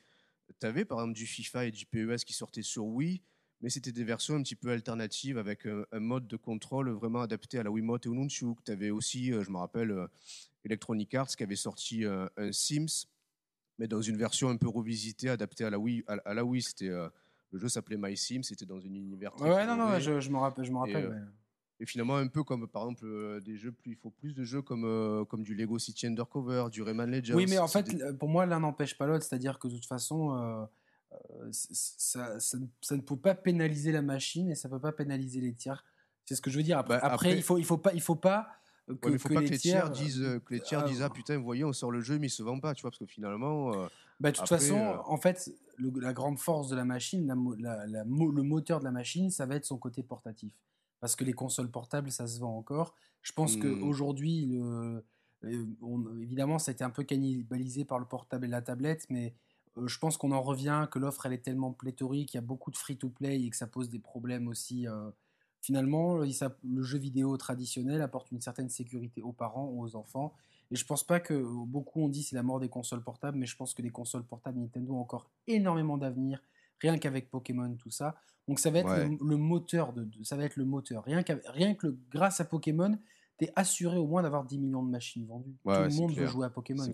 tu 0.59 0.67
avais 0.67 0.85
par 0.85 1.01
exemple 1.01 1.17
du 1.17 1.27
FIFA 1.27 1.67
et 1.67 1.71
du 1.71 1.85
PES 1.85 2.25
qui 2.25 2.33
sortaient 2.33 2.63
sur 2.63 2.87
Wii, 2.87 3.21
mais 3.61 3.69
c'était 3.69 3.93
des 3.93 4.05
versions 4.05 4.37
un 4.37 4.43
petit 4.43 4.55
peu 4.55 4.71
alternatives 4.71 5.37
avec 5.37 5.67
un, 5.67 6.01
mode 6.01 6.27
de 6.27 6.37
contrôle 6.37 6.91
vraiment 6.91 7.21
adapté 7.21 7.59
à 7.59 7.63
la 7.63 7.71
Wiimote 7.71 8.07
et 8.07 8.09
au 8.09 8.15
Nunchuk. 8.15 8.65
Tu 8.65 8.73
avais 8.73 8.91
aussi, 8.91 9.33
euh, 9.33 9.43
je 9.43 9.51
me 9.51 9.59
rappelle, 9.59 9.91
euh, 9.91 10.07
Electronic 10.65 11.15
Arts 11.15 11.37
qui 11.37 11.43
avait 11.43 11.57
sorti 11.57 12.05
un 12.05 12.53
Sims 12.53 13.07
mais 13.79 13.87
dans 13.87 14.03
une 14.03 14.17
version 14.17 14.49
un 14.49 14.57
peu 14.57 14.69
revisitée, 14.69 15.31
adaptée 15.31 15.65
à 15.65 15.71
la 15.71 15.79
Wii. 15.79 16.05
À, 16.07 16.35
la 16.35 16.45
Wii, 16.45 16.63
c'était 16.63 16.89
euh, 16.89 17.09
le 17.53 17.59
jeu 17.59 17.69
s'appelait 17.69 17.97
My 17.99 18.17
Sim, 18.17 18.43
c'était 18.43 18.67
dans 18.67 18.79
un 18.79 18.93
univers. 18.93 19.41
Ouais, 19.41 19.67
non, 19.67 19.77
non, 19.77 19.99
je, 19.99 20.21
je 20.21 20.31
me 20.31 20.39
rappelle, 20.39 20.65
je 20.65 20.73
me 20.73 20.79
rappelle. 20.79 21.07
Euh, 21.07 21.25
et, 21.81 21.87
finalement, 21.87 22.17
un 22.17 22.27
peu 22.27 22.43
comme 22.45 22.67
par 22.69 22.83
exemple 22.83 23.07
euh, 23.07 23.41
des 23.41 23.57
jeux 23.57 23.73
plus, 23.73 23.93
il 23.93 23.97
faut 23.97 24.11
plus 24.11 24.35
de 24.35 24.45
jeux 24.45 24.63
comme 24.63 25.27
comme 25.29 25.43
du 25.43 25.55
Lego 25.55 25.79
City 25.79 26.07
Undercover, 26.07 26.67
du 26.71 26.83
Rayman 26.83 27.11
Legends. 27.11 27.35
Oui, 27.35 27.47
mais 27.49 27.59
en 27.59 27.69
fait, 27.69 28.17
pour 28.19 28.29
moi, 28.29 28.47
l'un 28.47 28.61
n'empêche 28.61 28.97
pas 28.97 29.07
l'autre, 29.07 29.25
c'est-à-dire 29.25 29.59
que 29.59 29.69
de 29.69 29.75
toute 29.75 29.87
façon. 29.87 30.69
Ça, 31.53 32.39
ça, 32.39 32.59
ça, 32.83 32.97
ne 32.97 33.01
peut 33.01 33.17
pas 33.17 33.35
pénaliser 33.35 33.93
la 33.93 34.03
machine 34.03 34.51
et 34.51 34.55
ça 34.55 34.69
ne 34.69 34.75
peut 34.75 34.81
pas 34.81 34.93
pénaliser 34.93 35.41
les 35.41 35.55
tiers. 35.55 35.83
C'est 36.27 36.35
ce 36.35 36.43
que 36.43 36.51
je 36.51 36.59
veux 36.59 36.63
dire. 36.63 36.77
Après, 36.77 36.99
bah, 37.01 37.07
après, 37.07 37.35
il 37.35 37.43
faut, 37.43 37.57
il 37.57 37.65
faut 37.65 37.79
pas, 37.79 37.95
il 37.95 38.03
faut 38.03 38.15
pas 38.15 38.59
que, 38.97 39.19
faut 39.19 39.29
pas 39.29 39.43
que 39.43 39.49
les 39.49 39.59
tiers, 39.59 39.91
disent 39.91 40.23
euh, 40.23 40.41
que 40.41 40.55
les 40.55 40.61
tiers 40.61 40.85
disent 40.85 41.03
ah 41.03 41.11
putain 41.11 41.39
voyez 41.39 41.65
on 41.65 41.73
sort 41.73 41.91
le 41.91 42.01
jeu 42.01 42.19
mais 42.19 42.29
il 42.29 42.31
se 42.31 42.43
vend 42.43 42.59
pas 42.59 42.75
tu 42.75 42.83
vois 42.83 42.91
parce 42.91 42.99
que 42.99 43.07
finalement 43.07 43.73
euh, 43.75 43.87
bah, 44.21 44.31
de 44.31 44.37
toute 44.37 44.49
façon 44.49 44.79
euh, 44.79 44.97
en 45.05 45.19
fait 45.19 45.51
la 45.79 46.13
grande 46.13 46.39
force 46.39 46.69
de 46.69 46.77
la 46.77 46.85
machine 46.85 47.27
la, 47.59 47.87
la, 47.87 48.05
le 48.05 48.43
moteur 48.43 48.81
de 48.81 48.85
la 48.85 48.91
machine 48.91 49.31
ça 49.31 49.47
va 49.47 49.57
être 49.57 49.67
son 49.67 49.79
côté 49.79 50.03
portatif 50.03 50.53
parce 51.01 51.16
que 51.16 51.25
les 51.25 51.33
consoles 51.33 51.70
portables 51.70 52.11
ça 52.11 52.27
se 52.27 52.41
vend 52.41 52.57
encore 52.57 52.95
je 53.23 53.33
pense 53.33 53.57
que 53.57 53.66
mmh. 53.66 53.81
qu'aujourd'hui 53.81 54.47
le, 54.47 55.05
évidemment 56.20 56.59
ça 56.59 56.70
a 56.70 56.75
été 56.75 56.85
un 56.85 56.91
peu 56.91 57.05
cannibalisé 57.05 57.85
par 57.85 57.99
le 57.99 58.05
portable 58.05 58.47
et 58.47 58.49
la 58.49 58.62
tablette 58.62 59.07
mais 59.11 59.35
je 59.87 59.99
pense 59.99 60.16
qu'on 60.16 60.33
en 60.33 60.43
revient 60.43 60.89
que 60.91 60.99
l'offre 60.99 61.27
elle 61.27 61.33
est 61.33 61.45
tellement 61.45 61.73
pléthorique 61.73 62.35
il 62.35 62.37
y 62.37 62.39
a 62.39 62.43
beaucoup 62.43 62.70
de 62.70 62.77
free 62.77 62.97
to 62.97 63.11
play 63.11 63.41
et 63.41 63.51
que 63.51 63.57
ça 63.57 63.66
pose 63.66 63.89
des 63.89 64.01
problèmes 64.01 64.49
aussi 64.49 64.87
finalement, 65.61 66.19
le 66.19 66.83
jeu 66.83 66.99
vidéo 66.99 67.37
traditionnel 67.37 68.01
apporte 68.03 68.31
une 68.31 68.41
certaine 68.41 68.69
sécurité 68.69 69.23
aux 69.23 69.33
parents 69.33 69.69
aux 69.77 69.97
enfants. 69.97 70.33
Et 70.70 70.77
je 70.77 70.85
pense 70.85 71.05
pas 71.05 71.19
que 71.19 71.35
beaucoup 71.66 72.03
ont 72.03 72.09
dit 72.09 72.23
c'est 72.23 72.37
la 72.37 72.43
mort 72.43 72.61
des 72.61 72.69
consoles 72.69 73.03
portables, 73.03 73.39
mais 73.39 73.47
je 73.47 73.57
pense 73.57 73.75
que 73.75 73.83
les 73.83 73.91
consoles 73.91 74.25
portables 74.25 74.59
Nintendo 74.59 74.95
ont 74.95 75.01
encore 75.01 75.31
énormément 75.47 75.97
d'avenir, 75.97 76.43
rien 76.81 76.99
qu'avec 76.99 77.31
Pokémon, 77.31 77.75
tout 77.77 77.91
ça. 77.91 78.17
Donc 78.47 78.61
ça 78.61 78.71
va 78.71 78.79
être 78.79 79.19
le, 79.21 79.37
moteur 79.37 79.93
de, 79.93 80.09
ça 80.23 80.37
va 80.37 80.45
être 80.45 80.57
le 80.57 80.65
moteur. 80.65 81.05
Rien, 81.05 81.23
rien 81.47 81.75
que 81.75 81.97
grâce 82.11 82.41
à 82.41 82.45
Pokémon, 82.45 82.99
tu 83.39 83.45
es 83.45 83.53
assuré 83.57 83.99
au 83.99 84.07
moins 84.07 84.23
d'avoir 84.23 84.45
10 84.45 84.59
millions 84.59 84.83
de 84.83 84.91
machines 84.91 85.27
vendues. 85.27 85.57
Tout 85.65 85.71
le 85.71 85.95
monde 85.95 86.13
veut 86.13 86.27
jouer 86.27 86.47
à 86.47 86.51
Pokémon. 86.51 86.85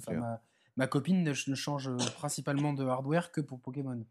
ma, 0.77 0.87
copine 0.87 1.23
ne, 1.23 1.33
change 1.33 1.91
principalement 2.17 2.73
de 2.73 2.85
hardware 2.85 3.31
que 3.31 3.41
pour 3.41 3.61
Pokémon. 3.61 4.05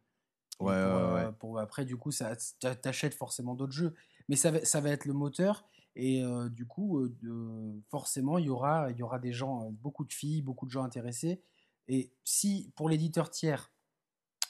Euh, 0.61 1.31
pour, 1.33 1.59
après, 1.59 1.83
du 1.83 1.97
coup, 1.97 2.11
ça 2.11 2.35
t'achètes 2.59 3.15
forcément 3.15 3.55
d'autres 3.55 3.73
jeux 3.73 3.93
mais 4.29 4.35
ça 4.35 4.51
va, 4.51 4.63
ça 4.65 4.81
va 4.81 4.89
être 4.89 5.05
le 5.05 5.13
moteur. 5.13 5.65
Et 5.95 6.23
euh, 6.23 6.49
du 6.49 6.65
coup, 6.65 6.99
euh, 6.99 7.81
forcément, 7.89 8.37
il 8.37 8.45
y, 8.45 8.49
aura, 8.49 8.89
y 8.91 9.03
aura 9.03 9.19
des 9.19 9.31
gens, 9.31 9.65
euh, 9.65 9.69
beaucoup 9.71 10.05
de 10.05 10.13
filles, 10.13 10.41
beaucoup 10.41 10.65
de 10.65 10.71
gens 10.71 10.83
intéressés. 10.83 11.41
Et 11.87 12.11
si, 12.23 12.71
pour 12.75 12.89
l'éditeur 12.89 13.29
tiers, 13.29 13.71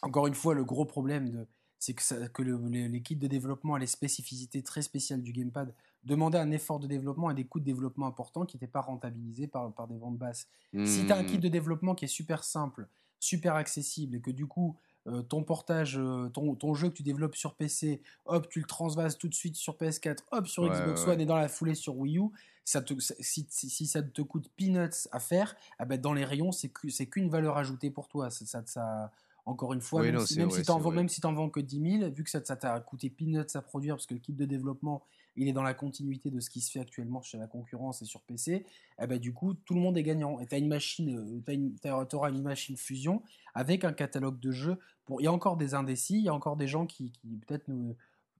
encore 0.03 0.27
une 0.27 0.35
fois, 0.35 0.53
le 0.53 0.63
gros 0.63 0.85
problème, 0.85 1.45
c'est 1.79 1.93
que, 1.93 2.27
que 2.27 2.41
les, 2.43 3.01
kits 3.01 3.15
de 3.15 3.27
développement 3.27 3.77
et 3.77 3.79
les 3.79 3.87
spécificités 3.87 4.61
très 4.61 4.81
spéciales 4.81 5.21
du 5.21 5.31
gamepad 5.31 5.73
demandaient 6.03 6.37
un 6.37 6.51
effort 6.51 6.79
de 6.79 6.87
développement 6.87 7.31
et 7.31 7.33
des 7.33 7.45
coûts 7.45 7.59
de 7.59 7.65
développement 7.65 8.07
importants 8.07 8.45
qui 8.45 8.57
n'étaient 8.57 8.67
pas 8.67 8.81
rentabilisés 8.81 9.47
par, 9.47 9.73
par 9.73 9.87
des 9.87 9.97
ventes 9.97 10.17
basses. 10.17 10.47
Si 10.85 11.05
tu 11.05 11.11
as 11.11 11.17
un 11.17 11.23
kit 11.23 11.37
mmh. 11.37 11.41
de 11.41 11.47
développement 11.49 11.95
qui 11.95 12.05
est 12.05 12.09
super 12.09 12.43
simple, 12.43 12.87
super 13.19 13.55
accessible 13.55 14.15
et 14.15 14.21
que 14.21 14.31
du 14.31 14.47
coup, 14.47 14.75
euh, 15.07 15.21
ton 15.21 15.43
portage, 15.43 15.97
euh, 15.97 16.29
ton, 16.29 16.55
ton, 16.55 16.73
jeu 16.73 16.89
que 16.89 16.93
tu 16.93 17.03
développes 17.03 17.35
sur 17.35 17.55
PC, 17.55 18.01
hop, 18.25 18.47
tu 18.49 18.59
le 18.59 18.65
transvases 18.65 19.17
tout 19.17 19.27
de 19.27 19.33
suite 19.33 19.55
sur 19.55 19.75
PS4, 19.75 20.19
hop, 20.31 20.47
sur 20.47 20.65
Xbox 20.65 21.05
One 21.05 21.19
et 21.19 21.25
dans 21.25 21.35
la 21.35 21.49
foulée 21.49 21.75
sur 21.75 21.97
Wii 21.97 22.19
U. 22.19 22.29
Ça 22.63 22.81
te, 22.81 22.93
si, 22.97 23.45
si, 23.49 23.87
ça 23.87 24.01
te 24.01 24.21
coûte 24.21 24.49
peanuts 24.55 25.07
à 25.11 25.19
faire, 25.19 25.55
ah 25.77 25.83
ben 25.83 25.99
dans 25.99 26.13
les 26.13 26.23
rayons, 26.23 26.53
c'est 26.53 26.69
qu'une 26.69 27.29
valeur 27.29 27.57
ajoutée 27.57 27.91
pour 27.91 28.07
toi. 28.07 28.29
Ça, 28.29 28.63
ça, 28.65 29.11
encore 29.45 29.73
une 29.73 29.81
fois, 29.81 30.01
même, 30.01 30.19
si, 30.19 30.37
même, 30.37 30.49
si 30.49 30.69
en 30.71 30.79
vends, 30.79 30.91
même 30.91 31.09
si 31.09 31.19
vends 31.21 31.49
que 31.49 31.59
10 31.59 31.99
000, 31.99 32.11
vu 32.11 32.23
que 32.23 32.29
ça 32.29 32.41
t'a 32.41 32.79
coûté 32.79 33.09
peanuts 33.09 33.45
à 33.53 33.61
produire, 33.61 33.95
parce 33.95 34.05
que 34.05 34.13
le 34.13 34.19
kit 34.19 34.33
de 34.33 34.45
développement, 34.45 35.03
il 35.35 35.47
est 35.47 35.53
dans 35.53 35.63
la 35.63 35.73
continuité 35.73 36.29
de 36.29 36.39
ce 36.39 36.49
qui 36.49 36.61
se 36.61 36.71
fait 36.71 36.79
actuellement 36.79 37.21
chez 37.21 37.37
la 37.37 37.47
concurrence 37.47 38.01
et 38.01 38.05
sur 38.05 38.21
PC, 38.21 38.65
eh 39.01 39.07
ben, 39.07 39.19
du 39.19 39.33
coup, 39.33 39.53
tout 39.53 39.73
le 39.73 39.81
monde 39.81 39.97
est 39.97 40.03
gagnant. 40.03 40.39
Et 40.39 40.45
tu 40.45 40.55
une 40.55 40.67
machine, 40.67 41.43
tu 41.45 42.15
auras 42.15 42.29
une 42.29 42.41
machine 42.41 42.77
fusion 42.77 43.23
avec 43.53 43.83
un 43.83 43.93
catalogue 43.93 44.39
de 44.39 44.51
jeux. 44.51 44.77
Pour... 45.05 45.21
Il 45.21 45.25
y 45.25 45.27
a 45.27 45.33
encore 45.33 45.57
des 45.57 45.73
indécis, 45.73 46.17
il 46.17 46.23
y 46.23 46.29
a 46.29 46.33
encore 46.33 46.55
des 46.55 46.67
gens 46.67 46.85
qui, 46.85 47.11
qui 47.11 47.37
peut-être 47.47 47.67
ne 47.67 47.93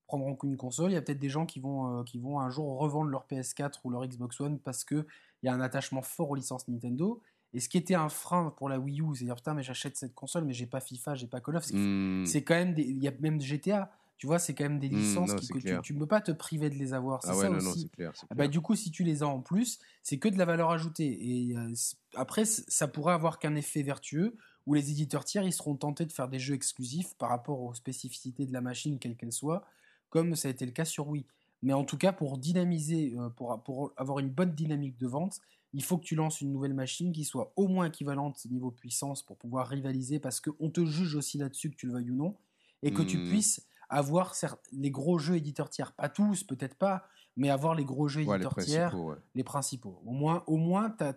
prendront 0.08 0.36
qu'une 0.36 0.58
console, 0.58 0.92
il 0.92 0.94
y 0.94 0.98
a 0.98 1.02
peut-être 1.02 1.20
des 1.20 1.30
gens 1.30 1.46
qui 1.46 1.60
vont, 1.60 2.00
euh, 2.00 2.04
qui 2.04 2.20
vont 2.20 2.40
un 2.40 2.50
jour 2.50 2.78
revendre 2.78 3.10
leur 3.10 3.26
PS4 3.26 3.80
ou 3.84 3.90
leur 3.90 4.06
Xbox 4.06 4.40
One 4.40 4.60
parce 4.60 4.84
qu'il 4.84 5.06
y 5.42 5.48
a 5.48 5.54
un 5.54 5.62
attachement 5.62 6.02
fort 6.02 6.30
aux 6.30 6.36
licences 6.36 6.68
Nintendo. 6.68 7.22
Et 7.54 7.60
ce 7.60 7.70
qui 7.70 7.78
était 7.78 7.96
un 7.96 8.10
frein 8.10 8.52
pour 8.58 8.68
la 8.70 8.80
Wii 8.80 9.02
U, 9.02 9.16
c'est 9.16 9.26
dire 9.26 9.36
putain, 9.36 9.54
mais 9.54 9.64
j'achète 9.64 9.96
cette 9.98 10.16
console, 10.16 10.46
mais 10.46 10.54
j'ai 10.54 10.66
pas 10.66 10.80
FIFA, 10.82 11.16
j'ai 11.16 11.28
pas 11.28 11.40
Call 11.42 11.58
of. 11.58 11.64
C'est 11.66 11.76
Hmm. 11.76 12.26
quand 12.46 12.56
même 12.56 12.74
des. 12.74 12.84
Il 12.84 12.98
y 12.98 13.08
a 13.08 13.12
même 13.20 13.40
GTA. 13.42 13.92
Tu 14.18 14.28
vois, 14.28 14.40
c'est 14.40 14.54
quand 14.54 14.64
même 14.64 14.80
des 14.80 14.90
Mm, 14.90 14.96
licences 15.00 15.30
non, 15.32 15.36
qui- 15.36 15.48
que 15.50 15.58
tu, 15.82 15.94
ne 15.94 16.00
peux 16.00 16.08
pas 16.08 16.22
te 16.22 16.32
priver 16.32 16.70
de 16.70 16.76
les 16.76 16.94
avoir. 16.94 17.22
C'est 17.24 17.30
Ah 17.32 17.36
ouais, 17.38 17.44
ça 17.44 17.50
non, 17.50 17.62
non, 17.62 17.72
aussi. 17.72 17.90
clair. 17.90 18.12
c'est 18.16 18.28
Ah 18.30 18.36
bah, 18.36 18.36
clair. 18.46 18.50
du 18.50 18.62
coup, 18.62 18.76
si 18.76 18.90
tu 18.92 19.04
les 19.04 19.22
as 19.24 19.28
en 19.28 19.42
plus, 19.42 19.80
c'est 20.02 20.18
que 20.18 20.30
de 20.30 20.38
la 20.38 20.46
valeur 20.46 20.72
ajoutée. 20.72 21.50
Et 21.50 21.58
euh, 21.58 21.74
après, 22.16 22.46
ça 22.46 22.88
pourrait 22.88 23.14
avoir 23.14 23.38
qu'un 23.40 23.56
effet 23.56 23.82
vertueux 23.84 24.38
où 24.66 24.76
les 24.76 24.92
éditeurs 24.92 25.26
tiers 25.26 25.44
ils 25.44 25.52
seront 25.52 25.76
tentés 25.76 26.06
de 26.06 26.12
faire 26.14 26.30
des 26.30 26.40
jeux 26.40 26.54
exclusifs 26.56 27.16
par 27.18 27.30
rapport 27.30 27.62
aux 27.62 27.74
spécificités 27.74 28.46
de 28.46 28.54
la 28.54 28.62
machine, 28.62 28.98
quelle 28.98 29.18
qu'elle 29.18 29.34
soit, 29.34 29.66
comme 30.10 30.36
ça 30.36 30.48
a 30.48 30.52
été 30.52 30.66
le 30.66 30.72
cas 30.72 30.86
sur 30.86 31.08
Wii. 31.10 31.26
Mais 31.62 31.74
en 31.74 31.84
tout 31.84 31.98
cas, 31.98 32.14
pour 32.14 32.38
dynamiser, 32.38 33.14
euh, 33.18 33.30
pour, 33.30 33.62
pour 33.64 33.92
avoir 33.98 34.20
une 34.20 34.30
bonne 34.30 34.54
dynamique 34.54 34.98
de 34.98 35.08
vente, 35.08 35.40
il 35.74 35.84
faut 35.84 35.98
que 35.98 36.04
tu 36.06 36.16
lances 36.16 36.42
une 36.42 36.52
nouvelle 36.52 36.74
machine 36.74 37.12
qui 37.12 37.24
soit 37.26 37.52
au 37.56 37.68
moins 37.68 37.86
équivalente 37.88 38.46
niveau 38.46 38.72
puissance 38.72 39.24
pour 39.24 39.38
pouvoir 39.38 39.68
rivaliser, 39.68 40.20
parce 40.20 40.40
qu'on 40.40 40.70
te 40.70 40.86
juge 40.86 41.16
aussi 41.16 41.38
là-dessus, 41.38 41.72
que 41.72 41.76
tu 41.76 41.88
le 41.88 41.94
veuilles 41.94 42.12
ou 42.12 42.16
non, 42.16 42.36
et 42.84 42.94
que 42.94 43.02
tu 43.02 43.18
Hmm. 43.18 43.28
puisses 43.30 43.66
avoir 43.90 44.34
les 44.72 44.92
gros 44.92 45.18
jeux 45.20 45.36
éditeurs 45.36 45.70
tiers, 45.70 45.92
pas 45.94 46.10
tous, 46.10 46.44
peut-être 46.44 46.76
pas, 46.76 47.06
mais 47.38 47.50
avoir 47.50 47.74
les 47.76 47.86
gros 47.86 48.08
jeux 48.08 48.22
Ouais, 48.22 48.38
les 48.38 48.46
éditeurs 48.46 48.64
tiers, 48.64 49.00
ouais. 49.00 49.16
les 49.36 49.44
principaux. 49.44 50.02
Au 50.06 50.12
moins, 50.12 50.44
au 50.48 50.58
moins 50.58 50.90
t'as 50.90 51.14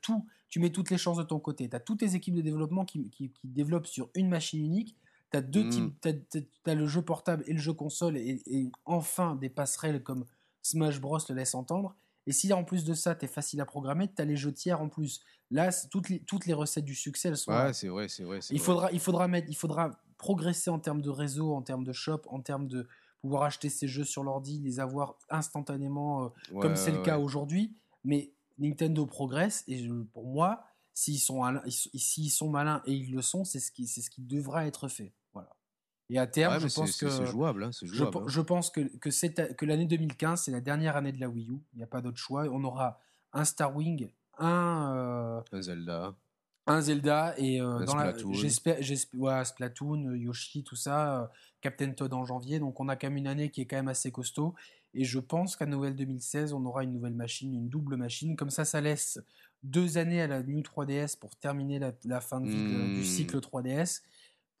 tout, 0.00 0.26
tu 0.48 0.60
mets 0.60 0.70
toutes 0.70 0.90
les 0.90 0.98
chances 0.98 1.18
de 1.18 1.22
ton 1.22 1.38
côté. 1.40 1.68
Tu 1.68 1.76
as 1.76 1.80
toutes 1.80 2.00
tes 2.00 2.14
équipes 2.14 2.34
de 2.34 2.40
développement 2.42 2.84
qui, 2.84 3.10
qui- 3.10 3.30
qui 3.30 3.48
développent 3.48 3.86
sur 3.86 4.08
une 4.14 4.28
machine 4.28 4.64
unique. 4.64 4.96
Tu 5.30 5.36
as 5.36 5.42
deux 5.42 5.64
Mm. 5.64 5.68
types, 5.68 6.06
t'as 6.62 6.74
le 6.74 6.86
jeu 6.86 7.02
portable 7.02 7.42
et 7.46 7.52
le 7.52 7.58
jeu 7.58 7.72
console, 7.72 8.16
et, 8.16 8.42
et 8.46 8.70
enfin 8.84 9.34
des 9.36 9.48
passerelles 9.48 10.02
comme 10.02 10.24
Smash 10.62 11.00
Bros 11.00 11.18
le 11.28 11.34
laisse 11.34 11.54
entendre. 11.54 11.96
Et 12.26 12.32
si 12.32 12.52
en 12.52 12.64
plus 12.64 12.84
de 12.84 12.94
ça, 12.94 13.14
tu 13.14 13.24
es 13.24 13.28
facile 13.28 13.60
à 13.60 13.66
programmer, 13.66 14.08
tu 14.12 14.20
as 14.22 14.24
les 14.24 14.36
jeux 14.36 14.52
tiers 14.52 14.80
en 14.80 14.88
plus. 14.88 15.20
Là, 15.50 15.70
toutes 15.90 16.08
les, 16.08 16.20
toutes 16.20 16.46
les 16.46 16.54
recettes 16.54 16.84
du 16.84 16.94
succès, 16.94 17.28
elles 17.28 17.36
sont 17.36 17.52
là. 17.52 17.66
Ouais, 17.66 17.72
c'est 17.74 17.88
vrai, 17.88 18.08
c'est 18.08 18.24
vrai. 18.24 18.40
Il 18.50 18.56
vrai. 18.58 18.64
faudra, 18.64 18.92
il 18.92 19.00
faudra 19.00 19.28
mettre, 19.28 19.48
il 19.50 19.56
faudra 19.56 20.00
progresser 20.16 20.70
en 20.70 20.78
termes 20.78 21.02
de 21.02 21.10
réseau, 21.10 21.54
en 21.54 21.62
termes 21.62 21.84
de 21.84 21.92
shop, 21.92 22.22
en 22.28 22.40
termes 22.40 22.66
de 22.66 22.88
pouvoir 23.20 23.42
acheter 23.44 23.68
ces 23.68 23.88
jeux 23.88 24.04
sur 24.04 24.22
l'ordi, 24.24 24.58
les 24.60 24.80
avoir 24.80 25.16
instantanément, 25.30 26.24
euh, 26.24 26.28
comme 26.60 26.72
Ouais, 26.72 26.76
c'est 26.76 26.92
le 26.92 27.02
cas 27.02 27.18
ouais. 27.18 27.24
aujourd'hui. 27.24 27.74
Mais 28.04 28.32
Nintendo 28.58 29.06
progresse 29.06 29.64
et 29.66 29.86
pour 30.12 30.26
moi, 30.26 30.64
s'ils 30.92 31.18
sont, 31.18 31.42
ils- 31.94 32.30
sont 32.30 32.48
malins 32.48 32.82
et 32.86 32.92
ils 32.92 33.12
le 33.12 33.20
sont, 33.22 33.44
c'est 33.44 33.60
ce 33.60 33.70
qui, 33.72 33.86
ce 33.86 34.08
qui 34.10 34.22
devra 34.22 34.66
être 34.66 34.88
fait. 34.88 35.12
Et 36.10 36.18
à 36.18 36.26
terme, 36.26 36.54
Ouais, 36.54 36.60
je 36.60 36.74
pense 36.74 36.96
que 36.98 37.08
c'est 37.08 37.26
jouable, 37.26 37.64
hein, 37.64 37.70
c'est 37.72 37.86
je, 37.86 38.04
hein. 38.04 38.44
pense 38.46 38.70
que, 38.70 38.80
que, 38.98 39.64
l'année 39.64 39.86
2015, 39.86 40.42
c'est 40.42 40.50
la 40.50 40.60
dernière 40.60 40.96
année 40.96 41.12
de 41.12 41.20
la 41.20 41.28
Wii 41.28 41.48
U. 41.50 41.58
Il 41.72 41.78
n'y 41.78 41.82
a 41.82 41.86
pas 41.86 42.02
d'autre 42.02 42.18
choix. 42.18 42.44
On 42.52 42.62
aura 42.64 43.00
un 43.32 43.44
Star 43.44 43.74
Wing, 43.74 44.10
un, 44.38 44.92
euh, 44.94 45.40
Un 45.52 45.62
Zelda. 45.62 46.14
un 46.66 46.80
Zelda 46.82 47.34
et 47.38 47.60
euh, 47.60 47.84
dans 47.84 47.94
la- 47.96 48.10
Splatoon. 48.12 48.32
j'espère 48.34 48.76
j'espère 48.80 49.20
ouais, 49.20 49.44
Splatoon 49.44 50.08
euh, 50.10 50.16
Yoshi 50.18 50.62
tout 50.64 50.76
ça 50.76 51.22
euh, 51.22 51.26
Captain 51.60 51.90
Toad 51.92 52.12
en 52.14 52.24
janvier 52.24 52.58
donc 52.58 52.80
on 52.80 52.88
a 52.88 52.96
quand 52.96 53.08
même 53.08 53.16
une 53.18 53.26
année 53.26 53.50
qui 53.50 53.60
est 53.60 53.66
quand 53.66 53.76
même 53.76 53.88
assez 53.88 54.10
costaud 54.10 54.54
et 54.94 55.04
je 55.04 55.18
pense 55.18 55.56
qu'à 55.56 55.66
Noël 55.66 55.94
2016 55.94 56.52
on 56.52 56.64
aura 56.64 56.84
une 56.84 56.92
nouvelle 56.92 57.14
machine 57.14 57.54
une 57.54 57.68
double 57.68 57.96
machine 57.96 58.34
comme 58.36 58.50
ça 58.50 58.64
ça 58.64 58.80
laisse 58.80 59.20
deux 59.62 59.98
années 59.98 60.22
à 60.22 60.26
la 60.26 60.42
New 60.42 60.60
3DS 60.60 61.18
pour 61.18 61.36
terminer 61.36 61.78
la, 61.78 61.92
la 62.04 62.20
fin 62.20 62.40
de 62.40 62.48
vie 62.48 62.54
du 62.56 63.00
Hmm. 63.00 63.04
cycle 63.04 63.38
3DS 63.40 64.02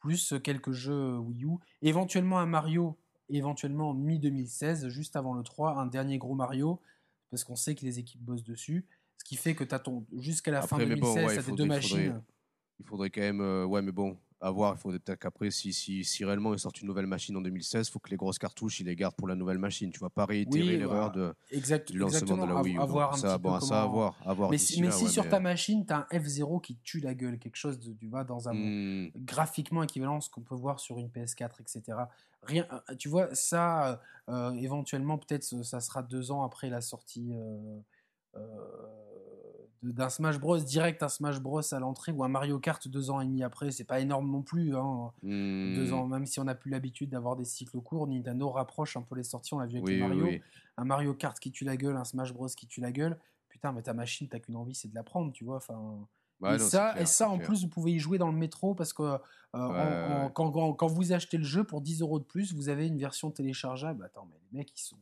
plus 0.04 0.34
euh, 0.34 0.38
quelques 0.38 0.72
jeux 0.72 1.16
Wii 1.18 1.44
U 1.44 1.48
éventuellement 1.80 2.38
un 2.38 2.46
Mario 2.46 2.98
éventuellement 3.30 3.94
mi 3.94 4.18
2016 4.18 4.88
juste 4.88 5.16
avant 5.16 5.32
le 5.32 5.42
3 5.42 5.78
un 5.78 5.86
dernier 5.86 6.18
gros 6.18 6.34
Mario 6.34 6.78
parce 7.30 7.42
qu'on 7.42 7.56
sait 7.56 7.74
que 7.74 7.84
les 7.86 7.98
équipes 7.98 8.20
bossent 8.20 8.44
dessus 8.44 8.84
ce 9.16 9.24
qui 9.24 9.36
fait 9.36 9.54
que 9.54 9.64
tu 9.64 9.74
ton 9.82 10.04
jusqu'à 10.18 10.50
la 10.52 10.60
fin 10.60 10.76
Après, 10.76 10.86
mais 10.86 10.96
bon, 10.96 11.14
2016 11.14 11.24
ouais, 11.36 11.42
faudrait- 11.42 11.56
deux 11.56 11.64
il 11.74 11.82
faudrait- 11.82 12.06
machines 12.06 12.22
Il 12.80 12.86
faudrait 12.86 13.10
quand 13.10 13.20
même. 13.22 13.40
euh, 13.40 13.64
ouais, 13.64 13.80
mais 13.80 13.92
bon, 13.92 14.18
à 14.44 14.50
voir. 14.50 14.74
Il 14.76 14.78
faudrait 14.78 14.98
peut-être 14.98 15.18
qu'après, 15.20 15.50
si, 15.50 15.72
si, 15.72 16.04
si 16.04 16.24
réellement 16.24 16.52
ils 16.52 16.58
sortent 16.58 16.80
une 16.82 16.86
nouvelle 16.88 17.06
machine 17.06 17.34
en 17.36 17.40
2016, 17.40 17.88
il 17.88 17.90
faut 17.90 17.98
que 17.98 18.10
les 18.10 18.16
grosses 18.16 18.38
cartouches, 18.38 18.80
ils 18.80 18.86
les 18.86 18.94
gardent 18.94 19.16
pour 19.16 19.26
la 19.26 19.34
nouvelle 19.34 19.58
machine. 19.58 19.90
Tu 19.90 19.98
vas 20.00 20.10
pas 20.10 20.26
réitérer 20.26 20.72
Oui, 20.72 20.76
l'erreur 20.78 21.10
voilà. 21.12 21.28
de, 21.30 21.34
Exact, 21.50 21.90
du 21.90 21.98
lancement 21.98 22.36
de 22.36 22.46
la 22.52 22.62
Wii 22.62 22.76
U. 22.76 22.78
à 22.80 22.84
voir 22.84 23.10
Donc 23.10 23.18
un 23.18 23.20
ça, 23.22 23.38
bon, 23.38 23.58
ça 23.60 23.82
à 23.82 23.86
voir. 23.86 24.14
À 24.26 24.34
voir 24.34 24.50
Mais, 24.50 24.58
si, 24.58 24.80
mais 24.82 24.88
là, 24.88 24.92
si 24.92 25.04
ouais, 25.04 25.10
sur 25.10 25.24
mais- 25.24 25.30
ta 25.30 25.40
machine, 25.40 25.86
tu 25.86 25.92
as 25.92 26.06
un 26.10 26.18
F0 26.18 26.60
qui 26.60 26.76
tue 26.84 27.00
la 27.00 27.14
gueule, 27.14 27.38
quelque 27.38 27.56
chose 27.56 27.78
de, 27.78 27.92
tu 27.94 28.06
vois, 28.06 28.24
dans 28.24 28.48
un 28.48 28.52
Hmm, 28.54 29.08
graphiquement 29.16 29.82
équivalent 29.82 30.18
à 30.18 30.20
ce 30.20 30.28
qu'on 30.28 30.42
peut 30.42 30.54
voir 30.54 30.78
sur 30.78 30.98
une 30.98 31.08
PS4, 31.08 31.60
etc. 31.62 31.82
Rien, 32.42 32.66
euh, 32.90 32.94
tu 32.96 33.08
vois, 33.08 33.34
ça, 33.34 34.02
euh, 34.28 34.50
éventuellement, 34.52 35.16
peut-être 35.16 35.50
euh, 35.54 35.62
ça 35.62 35.80
sera 35.80 36.02
deux 36.02 36.30
ans 36.30 36.42
après 36.42 36.68
la 36.68 36.82
sortie 36.82 37.32
euh, 37.34 37.78
euh, 38.36 39.13
d'un 39.92 40.08
Smash 40.08 40.38
Bros. 40.40 40.58
direct, 40.58 41.02
un 41.02 41.08
Smash 41.08 41.40
Bros 41.40 41.60
à 41.74 41.78
l'entrée 41.78 42.10
ou 42.12 42.24
un 42.24 42.28
Mario 42.28 42.58
Kart 42.58 42.86
deux 42.88 43.10
ans 43.10 43.20
et 43.20 43.26
demi 43.26 43.42
après. 43.42 43.70
C'est 43.70 43.84
pas 43.84 44.00
énorme 44.00 44.30
non 44.30 44.42
plus. 44.42 44.74
Hein. 44.76 45.12
hmm. 45.22 45.74
Deux 45.74 45.92
ans, 45.92 46.06
même 46.06 46.26
si 46.26 46.40
on 46.40 46.44
n'a 46.44 46.54
plus 46.54 46.70
l'habitude 46.70 47.10
d'avoir 47.10 47.36
des 47.36 47.44
cycles 47.44 47.80
courts, 47.80 48.06
Nintendo 48.06 48.48
rapproche 48.50 48.96
un 48.96 49.02
peu 49.02 49.14
les 49.14 49.22
sorties. 49.24 49.54
On 49.54 49.58
l'a 49.58 49.66
vu 49.66 49.76
avec 49.76 49.86
Oui, 49.86 49.94
les 49.96 50.00
Mario 50.00 50.24
oui. 50.24 50.42
un 50.78 50.84
Mario 50.84 51.14
Kart 51.14 51.38
qui 51.38 51.50
tue 51.52 51.64
la 51.64 51.76
gueule, 51.76 51.96
un 51.96 52.04
Smash 52.04 52.32
Bros 52.32 52.46
qui 52.48 52.66
tue 52.66 52.80
la 52.80 52.92
gueule. 52.92 53.18
Putain, 53.48 53.72
mais 53.72 53.82
ta 53.82 53.92
machine, 53.94 54.26
t'as 54.28 54.38
qu'une 54.40 54.56
envie, 54.56 54.74
c'est 54.74 54.88
de 54.88 54.94
la 54.94 55.02
prendre, 55.02 55.32
tu 55.32 55.44
vois. 55.44 55.56
Enfin, 55.56 55.98
et, 56.42 56.44
non, 56.52 56.58
ça, 56.58 56.90
clair, 56.92 57.02
et 57.02 57.06
ça, 57.06 57.28
en 57.30 57.36
clair. 57.36 57.46
plus, 57.48 57.62
vous 57.62 57.68
pouvez 57.68 57.92
y 57.92 57.98
jouer 57.98 58.18
dans 58.18 58.26
le 58.30 58.36
métro 58.36 58.74
parce 58.74 58.92
que 58.92 59.02
euh, 59.02 59.18
en- 59.52 59.70
Ouais, 59.70 59.78
en- 59.78 60.24
ouais. 60.24 60.30
Quand, 60.34 60.50
quand- 60.50 60.72
quand 60.72 60.86
vous 60.88 61.12
achetez 61.12 61.36
le 61.38 61.44
jeu 61.44 61.62
pour 61.64 61.80
10 61.80 62.00
euros 62.00 62.18
de 62.18 62.24
plus, 62.24 62.52
vous 62.54 62.68
avez 62.68 62.86
une 62.88 62.98
version 62.98 63.30
téléchargeable. 63.30 64.02
Attends, 64.04 64.26
mais 64.30 64.38
les 64.52 64.58
mecs, 64.58 64.72
ils 64.76 64.82
sont. 64.82 64.96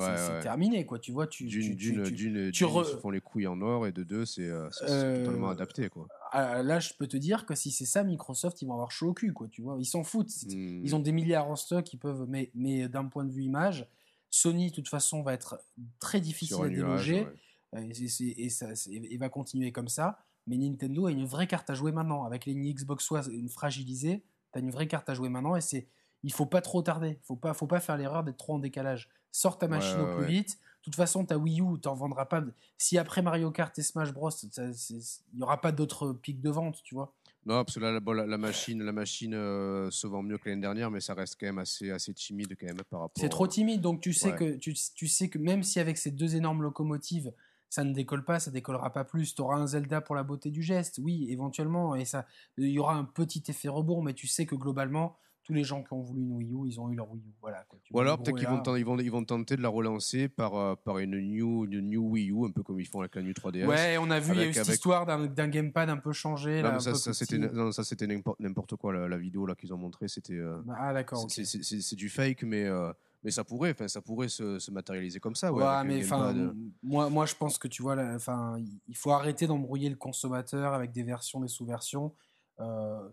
C'est- 0.00 0.10
Ouais, 0.10 0.16
c'est 0.16 0.32
ouais. 0.34 0.40
terminé, 0.40 0.86
quoi. 0.86 0.98
Tu 0.98 1.12
vois, 1.12 1.26
tu. 1.26 1.46
D'une, 1.46 1.76
tu- 1.76 1.92
tu- 1.94 2.14
tu- 2.14 2.52
tu 2.52 2.64
re- 2.64 3.00
font 3.00 3.10
les 3.10 3.20
couilles 3.20 3.46
en 3.46 3.60
or 3.60 3.86
et 3.86 3.92
de 3.92 4.02
deux, 4.04 4.24
c'est, 4.24 4.42
euh, 4.48 4.68
Euh, 4.82 5.24
totalement 5.24 5.48
adapté, 5.50 5.88
quoi. 5.88 6.06
Ah, 6.32 6.62
là, 6.62 6.78
je 6.80 6.92
peux 6.98 7.06
te 7.06 7.16
dire 7.16 7.46
que 7.46 7.54
si 7.54 7.70
c'est 7.70 7.84
ça, 7.86 8.04
Microsoft, 8.04 8.60
ils 8.62 8.66
vont 8.66 8.74
avoir 8.74 8.90
chaud 8.90 9.08
au 9.08 9.14
cul, 9.14 9.32
quoi. 9.32 9.48
Tu 9.48 9.62
vois, 9.62 9.76
ils 9.78 9.84
s'en 9.86 10.04
foutent. 10.04 10.32
Hmm. 10.46 10.80
Ils 10.84 10.94
ont 10.94 11.00
des 11.00 11.12
milliards 11.12 11.48
en 11.48 11.56
stock, 11.56 11.90
ils 11.92 11.98
peuvent, 11.98 12.26
mais, 12.28 12.50
mais 12.54 12.88
d'un 12.88 13.06
point 13.06 13.24
de 13.24 13.32
vue 13.32 13.42
image, 13.44 13.88
Sony, 14.30 14.70
de 14.70 14.74
toute 14.74 14.88
façon, 14.88 15.22
va 15.22 15.32
être 15.32 15.58
très 16.00 16.20
difficile 16.20 16.56
à 16.62 16.68
déloger. 16.68 17.20
ouais. 17.22 17.32
Euh, 17.76 17.92
Et, 18.20 18.44
et 18.44 18.48
ça, 18.50 18.68
et 18.90 19.16
va 19.18 19.28
continuer 19.28 19.72
comme 19.72 19.88
ça. 19.88 20.18
Mais 20.46 20.56
Nintendo 20.56 21.06
a 21.06 21.10
une 21.12 21.26
vraie 21.26 21.46
carte 21.46 21.68
à 21.70 21.74
jouer 21.74 21.92
maintenant. 21.92 22.24
Avec 22.24 22.46
les 22.46 22.54
Xbox 22.54 23.10
One 23.10 23.48
fragilisées, 23.50 24.22
tu 24.52 24.58
as 24.58 24.62
une 24.62 24.70
vraie 24.70 24.86
carte 24.86 25.08
à 25.10 25.14
jouer 25.14 25.28
maintenant. 25.28 25.54
Et 25.56 25.60
c'est, 25.60 25.86
il 26.22 26.32
faut 26.32 26.46
pas 26.46 26.60
trop 26.60 26.82
tarder. 26.82 27.18
faut 27.22 27.36
pas, 27.36 27.54
faut 27.54 27.66
pas 27.66 27.80
faire 27.80 27.96
l'erreur 27.96 28.24
d'être 28.24 28.38
trop 28.38 28.54
en 28.54 28.58
décalage. 28.58 29.08
Sors 29.30 29.58
ta 29.58 29.68
machine 29.68 30.00
ouais, 30.00 30.02
au 30.02 30.16
plus 30.16 30.24
ouais. 30.24 30.32
vite. 30.32 30.58
De 30.58 30.84
toute 30.84 30.96
façon, 30.96 31.24
ta 31.24 31.36
Wii 31.36 31.60
U, 31.60 31.78
t'en 31.80 31.94
vendras 31.94 32.26
pas. 32.26 32.42
Si 32.78 32.96
après 32.98 33.20
Mario 33.20 33.50
Kart 33.50 33.76
et 33.78 33.82
Smash 33.82 34.12
Bros, 34.12 34.30
il 34.30 35.38
y 35.38 35.42
aura 35.42 35.60
pas 35.60 35.72
d'autres 35.72 36.12
pics 36.12 36.40
de 36.40 36.50
vente, 36.50 36.82
tu 36.82 36.94
vois. 36.94 37.14
Non, 37.46 37.64
parce 37.64 37.76
que 37.76 37.80
là, 37.80 37.92
la, 37.92 38.00
bon, 38.00 38.12
la, 38.12 38.26
la 38.26 38.38
machine, 38.38 38.82
la 38.82 38.92
machine 38.92 39.34
euh, 39.34 39.90
se 39.90 40.06
vend 40.06 40.22
mieux 40.22 40.38
que 40.38 40.48
l'année 40.48 40.60
dernière, 40.60 40.90
mais 40.90 41.00
ça 41.00 41.14
reste 41.14 41.36
quand 41.40 41.46
même 41.46 41.58
assez, 41.58 41.90
assez 41.90 42.12
timide 42.12 42.54
quand 42.58 42.66
même 42.66 42.82
par 42.90 43.00
rapport. 43.00 43.20
C'est 43.20 43.28
trop 43.28 43.46
timide, 43.46 43.80
donc 43.80 44.00
tu 44.00 44.12
sais, 44.12 44.34
que, 44.34 44.56
tu, 44.56 44.74
tu 44.94 45.08
sais 45.08 45.28
que 45.28 45.38
même 45.38 45.62
si 45.62 45.80
avec 45.80 45.98
ces 45.98 46.10
deux 46.10 46.36
énormes 46.36 46.62
locomotives, 46.62 47.32
ça 47.70 47.84
ne 47.84 47.92
décolle 47.92 48.24
pas, 48.24 48.40
ça 48.40 48.50
décollera 48.50 48.92
pas 48.92 49.04
plus. 49.04 49.34
Tu 49.34 49.42
auras 49.42 49.56
un 49.56 49.66
Zelda 49.66 50.00
pour 50.00 50.14
la 50.14 50.22
beauté 50.22 50.50
du 50.50 50.62
geste, 50.62 51.00
oui, 51.02 51.26
éventuellement, 51.30 51.94
et 51.94 52.04
ça, 52.04 52.26
il 52.56 52.68
y 52.68 52.78
aura 52.78 52.94
un 52.94 53.04
petit 53.04 53.42
effet 53.48 53.68
rebond, 53.68 54.02
mais 54.02 54.14
tu 54.14 54.26
sais 54.26 54.46
que 54.46 54.54
globalement, 54.54 55.16
tous 55.48 55.54
les 55.54 55.64
gens 55.64 55.82
qui 55.82 55.90
ont 55.94 56.02
voulu 56.02 56.20
une 56.20 56.32
Wii 56.32 56.52
U, 56.52 56.66
ils 56.66 56.78
ont 56.78 56.90
eu 56.90 56.94
leur 56.94 57.10
Wii 57.10 57.22
U. 57.26 57.32
Voilà, 57.40 57.64
quoi. 57.66 57.78
Ou 57.90 58.00
alors 58.00 58.18
peut-être 58.22 58.36
qu'ils 58.36 58.46
vont, 58.48 58.62
ils, 58.76 58.84
vont, 58.84 58.98
ils 58.98 59.10
vont 59.10 59.24
tenter 59.24 59.56
de 59.56 59.62
la 59.62 59.70
relancer 59.70 60.28
par, 60.28 60.54
euh, 60.56 60.74
par 60.76 60.98
une, 60.98 61.18
new, 61.18 61.64
une 61.64 61.80
new 61.88 62.02
Wii 62.10 62.30
U, 62.32 62.44
un 62.44 62.50
peu 62.50 62.62
comme 62.62 62.78
ils 62.78 62.86
font 62.86 63.00
avec 63.00 63.14
la 63.14 63.22
New 63.22 63.32
3DS. 63.32 63.64
Ouais, 63.66 63.96
on 63.98 64.10
a 64.10 64.20
vu, 64.20 64.34
il 64.34 64.40
y 64.40 64.42
a 64.42 64.46
eu 64.48 64.52
cette 64.52 64.64
avec- 64.64 64.74
histoire 64.74 65.06
d'un 65.06 65.48
gamepad 65.48 65.88
un 65.88 65.96
peu 65.96 66.12
changé. 66.12 66.56
Non, 66.60 66.68
là, 66.68 66.70
mais 66.72 66.88
un 66.88 67.72
ça, 67.72 67.82
c'était 67.82 68.06
n'importe 68.06 68.76
quoi, 68.76 68.92
la, 68.92 69.08
la 69.08 69.16
vidéo 69.16 69.46
là 69.46 69.54
qu'ils 69.54 69.72
ont 69.72 69.78
montré. 69.78 70.06
C'était. 70.08 70.34
euh, 70.34 70.60
Ah, 70.76 70.92
d'accord. 70.92 71.24
c'est- 71.30 71.94
du 71.96 72.10
fake, 72.10 72.42
mais, 72.42 72.64
euh, 72.66 72.92
mais 73.24 73.30
ça 73.30 73.42
pourrait, 73.42 73.70
enfin, 73.70 73.88
ça 73.88 74.02
pourrait 74.02 74.28
se, 74.28 74.58
se 74.58 74.70
matérialiser 74.70 75.18
comme 75.18 75.34
ça. 75.34 75.50
Ouais, 75.50 75.64
mais 75.84 76.04
enfin, 76.04 76.52
moi, 76.82 77.08
moi, 77.08 77.24
je 77.24 77.34
pense 77.34 77.56
que 77.56 77.68
tu 77.68 77.80
vois, 77.80 77.96
enfin, 78.14 78.58
il 78.86 78.96
faut 78.96 79.12
arrêter 79.12 79.46
d'embrouiller 79.46 79.88
le 79.88 79.96
consommateur 79.96 80.74
avec 80.74 80.92
des 80.92 81.04
versions, 81.04 81.40
des 81.40 81.48
sous-versions. 81.48 82.12
Euh, 82.60 83.08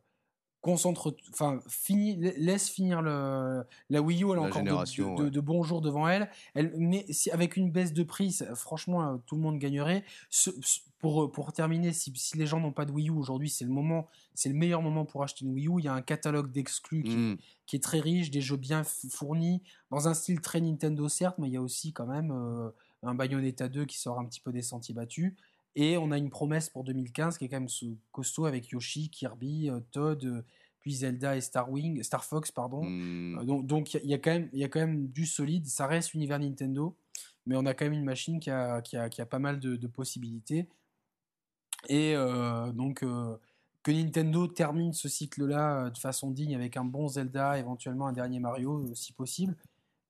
concentre, 0.66 1.16
enfin, 1.30 1.60
fini, 1.68 2.16
la- 2.18 2.32
laisse 2.38 2.70
finir 2.70 3.04
le, 3.04 3.64
la 3.92 4.02
Wii 4.02 4.24
U, 4.24 4.32
elle 4.32 4.40
a 4.40 4.42
encore 4.48 4.64
de, 4.64 4.70
de- 4.82 4.86
de- 5.16 5.24
ouais. 5.26 5.30
de 5.30 5.40
bons 5.40 5.62
jours 5.64 5.80
devant 5.82 6.08
elle. 6.08 6.28
elle 6.56 6.74
mais 6.76 7.06
si, 7.12 7.30
avec 7.30 7.56
une 7.56 7.70
baisse 7.72 7.94
de 7.94 8.02
prix, 8.02 8.36
franchement, 8.56 9.04
euh, 9.08 9.18
tout 9.28 9.36
le 9.36 9.42
monde 9.42 9.60
gagnerait. 9.60 10.04
Ce- 10.32 10.50
pour, 10.98 11.32
pour 11.32 11.54
terminer, 11.54 11.94
si, 11.94 12.12
si 12.16 12.36
les 12.36 12.48
gens 12.48 12.60
n'ont 12.60 12.72
pas 12.72 12.86
de 12.86 12.92
Wii 12.92 13.10
U 13.10 13.12
aujourd'hui, 13.12 13.48
c'est 13.50 13.64
le 13.66 13.70
moment, 13.70 14.08
c'est 14.34 14.50
le 14.50 14.56
meilleur 14.56 14.82
moment 14.82 15.06
pour 15.06 15.22
acheter 15.22 15.46
une 15.46 15.54
Wii 15.54 15.68
U. 15.68 15.74
Il 15.78 15.86
y 15.86 15.88
a 15.88 15.94
un 15.94 16.02
catalogue 16.02 16.52
d'exclus 16.52 17.04
qui, 17.04 17.38
qui 17.68 17.76
est 17.76 17.84
très 17.84 18.00
riche, 18.00 18.32
des 18.32 18.42
jeux 18.42 18.58
bien 18.58 18.82
fournis, 18.84 19.62
dans 19.92 20.08
un 20.08 20.16
style 20.16 20.42
très 20.42 20.62
Nintendo 20.62 21.08
certes, 21.08 21.38
mais 21.38 21.48
il 21.48 21.54
y 21.54 21.58
a 21.58 21.62
aussi 21.62 21.94
quand 21.94 22.08
même 22.08 22.32
euh, 22.32 22.72
un 23.04 23.14
Bayonetta 23.14 23.68
2 23.70 23.86
qui 23.86 24.00
sort 24.00 24.18
un 24.20 24.26
petit 24.26 24.40
peu 24.40 24.52
des 24.52 24.64
sentiers 24.64 24.96
battus. 24.96 25.36
Et 25.76 25.97
on 25.97 26.11
a 26.11 26.18
une 26.18 26.30
promesse 26.30 26.69
pour 26.69 26.84
2015 26.85 27.38
qui 27.38 27.45
est 27.45 27.49
quand 27.49 27.60
même 27.60 27.69
costaud 28.11 28.45
avec 28.45 28.69
Yoshi, 28.69 29.10
Kirby, 29.10 29.69
euh, 29.69 29.81
Todd, 29.91 30.23
euh, 30.23 30.41
puis 30.80 30.93
Zelda 30.93 31.35
et 31.35 31.41
Star 31.41 31.69
Wing, 31.69 32.02
Star 32.03 32.23
Fox, 32.23 32.52
pardon. 32.52 32.84
Euh, 32.85 33.43
donc 33.43 33.65
donc 33.68 33.93
il 33.93 33.97
y, 33.97 33.99
a- 33.99 34.03
il 34.03 34.10
y 34.10 34.14
a 34.14 34.18
quand 34.19 34.31
même 34.31 34.49
il 34.53 34.60
y 34.60 34.64
a 34.64 34.69
quand 34.69 34.80
même 34.80 35.07
du 35.07 35.26
solide. 35.26 35.65
Ça 35.68 35.85
reste 35.88 36.14
univers 36.14 36.39
Nintendo, 36.39 36.95
mais 37.45 37.56
on 37.57 37.65
a 37.65 37.73
quand 37.73 37.85
même 37.85 37.93
une 37.93 38.06
machine 38.06 38.39
qui 38.39 38.49
a 38.49 38.81
qui 38.81 38.95
a, 38.95 39.10
qui 39.10 39.22
a 39.22 39.26
pas 39.26 39.39
mal 39.39 39.60
de, 39.60 39.76
de 39.76 39.88
possibilités. 39.88 40.69
Et 41.89 42.15
donc 42.73 43.03
que 43.84 43.91
Nintendo 43.91 44.47
termine 44.47 44.93
ce 44.93 45.07
cycle-là 45.10 45.89
de 45.91 45.97
façon 45.97 46.31
digne 46.31 46.56
avec 46.56 46.77
un 46.77 46.85
bon 46.85 47.07
Zelda, 47.07 47.60
éventuellement 47.60 48.07
un 48.07 48.14
dernier 48.14 48.39
Mario 48.39 48.93
si 48.95 49.11
possible. 49.14 49.56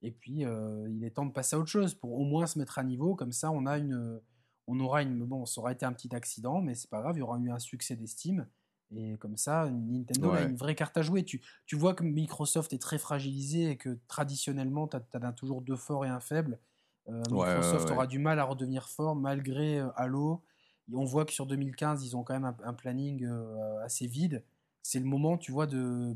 Et 0.01 0.11
puis 0.11 0.43
il 0.89 1.03
est 1.03 1.11
temps 1.11 1.25
de 1.25 1.31
passer 1.33 1.55
à 1.55 1.59
autre 1.59 1.69
chose 1.69 1.93
pour 1.95 2.13
au 2.13 2.23
moins 2.23 2.45
se 2.47 2.57
mettre 2.59 2.77
à 2.79 2.83
niveau. 2.83 3.15
Comme 3.15 3.31
ça, 3.33 3.51
on 3.51 3.65
a 3.65 3.77
une, 3.77 4.19
on 4.67 4.79
aura 4.79 5.01
une, 5.01 5.23
bon, 5.25 5.45
ça 5.45 5.61
aura 5.61 5.71
été 5.71 5.85
un 5.85 5.93
petit 5.93 6.13
accident, 6.15 6.61
mais 6.61 6.75
c'est 6.75 6.89
pas 6.89 7.01
grave, 7.01 7.15
il 7.17 7.19
y 7.19 7.21
aura 7.21 7.37
eu 7.39 7.51
un 7.51 7.59
succès 7.59 7.95
d'estime. 7.95 8.47
Et 8.95 9.17
comme 9.17 9.35
ça, 9.35 9.69
Nintendo 9.69 10.31
a 10.31 10.41
une 10.41 10.55
vraie 10.55 10.75
carte 10.75 10.95
à 10.97 11.01
jouer. 11.01 11.23
Tu, 11.23 11.41
tu 11.65 11.75
vois 11.75 11.93
que 11.95 12.03
Microsoft 12.03 12.71
est 12.71 12.81
très 12.81 12.97
fragilisé 12.97 13.71
et 13.71 13.77
que 13.77 13.97
traditionnellement, 14.07 14.87
tu 14.87 14.97
as, 14.97 15.33
toujours 15.33 15.61
deux 15.61 15.75
forts 15.75 16.05
et 16.05 16.09
un 16.09 16.19
faible. 16.19 16.59
Euh, 17.09 17.21
Microsoft 17.31 17.89
aura 17.91 18.07
du 18.07 18.19
mal 18.19 18.39
à 18.39 18.43
redevenir 18.43 18.87
fort 18.87 19.15
malgré 19.15 19.79
euh, 19.79 19.89
Halo. 19.95 20.43
Et 20.91 20.95
on 20.95 21.03
voit 21.03 21.25
que 21.25 21.33
sur 21.33 21.47
2015, 21.47 22.05
ils 22.05 22.15
ont 22.15 22.23
quand 22.23 22.39
même 22.39 22.55
un, 22.63 22.73
planning 22.73 23.25
euh, 23.25 23.83
assez 23.83 24.05
vide. 24.05 24.43
C'est 24.83 24.99
le 24.99 25.05
moment, 25.05 25.37
tu 25.37 25.51
vois, 25.51 25.65
de 25.65 26.15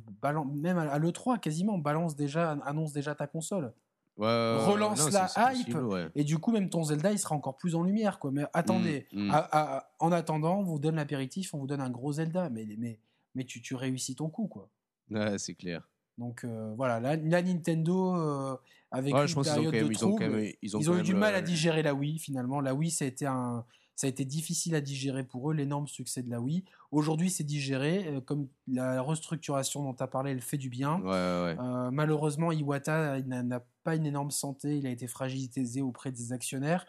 même 0.54 0.78
à 0.78 1.00
l'E3, 1.00 1.40
quasiment, 1.40 1.80
balance 1.80 2.16
déjà, 2.16 2.52
annonce 2.52 2.94
déjà 2.94 3.16
ta 3.16 3.26
console 3.26 3.74
relance 4.20 5.12
la 5.12 5.54
hype. 5.54 5.76
Et 6.16 6.24
du 6.24 6.38
coup, 6.38 6.52
même 6.52 6.70
ton 6.70 6.84
Zelda, 6.84 7.12
il 7.12 7.20
sera 7.20 7.36
encore 7.36 7.58
plus 7.58 7.76
en 7.76 7.84
lumière. 7.84 8.20
Quoi. 8.20 8.32
Mais 8.32 8.46
attendez, 8.54 9.08
mm, 9.14 9.28
mm. 9.28 9.82
en 10.00 10.12
attendant, 10.12 10.60
on 10.60 10.64
vous 10.64 10.80
donne 10.80 10.96
l'apéritif, 10.96 11.54
on 11.54 11.60
vous 11.60 11.68
donne 11.68 11.82
un 11.82 11.90
gros 11.90 12.14
Zelda. 12.14 12.50
Mais, 12.50 12.66
mais, 12.78 13.00
mais 13.36 13.46
tu, 13.46 13.62
tu 13.62 13.76
réussis 13.76 14.16
ton 14.16 14.30
coup. 14.30 14.48
Quoi. 14.48 14.70
Ouais, 15.10 15.38
c'est 15.38 15.56
clair. 15.56 15.88
Donc 16.20 16.44
euh, 16.44 16.74
voilà, 16.76 17.00
la, 17.00 17.42
Nintendo, 17.42 18.16
euh, 18.16 18.56
avec 18.92 19.14
une 19.14 19.42
période 19.42 19.74
de 19.74 19.94
trouble, 19.94 20.54
ils 20.62 20.76
ont, 20.76 20.98
eu 20.98 21.02
du 21.02 21.16
mal 21.16 21.34
à 21.34 21.38
euh, 21.38 21.42
digérer 21.42 21.82
la 21.82 21.94
Wii 21.94 22.20
finalement. 22.20 22.60
La 22.60 22.76
Wii, 22.76 22.92
ça 22.92 23.06
a 23.06 23.08
été 23.08 23.26
un, 23.26 23.66
ça 24.00 24.08
a 24.08 24.10
été 24.10 24.24
difficile 24.24 24.76
à 24.76 24.82
digérer 24.82 25.26
pour 25.26 25.52
eux, 25.52 25.54
l'énorme 25.54 25.90
succès 25.90 26.24
de 26.24 26.30
la 26.30 26.40
Wii. 26.40 26.64
Aujourd'hui, 26.90 27.30
c'est 27.30 27.44
digéré. 27.44 28.08
Euh, 28.08 28.22
comme 28.22 28.48
la 28.66 29.02
restructuration 29.02 29.84
dont 29.84 29.94
tu 29.94 30.02
as 30.02 30.08
parlé, 30.08 30.32
elle 30.32 30.40
fait 30.40 30.58
du 30.58 30.70
bien. 30.70 31.04
Euh, 31.04 31.92
malheureusement, 31.92 32.54
Iwata 32.54 33.20
n'a 33.20 33.60
pas 33.84 33.96
une 33.98 34.06
énorme 34.06 34.32
santé. 34.32 34.78
Il 34.78 34.88
a 34.88 34.90
été 34.90 35.06
fragilisé 35.06 35.82
auprès 35.82 36.14
des 36.14 36.32
actionnaires. 36.32 36.86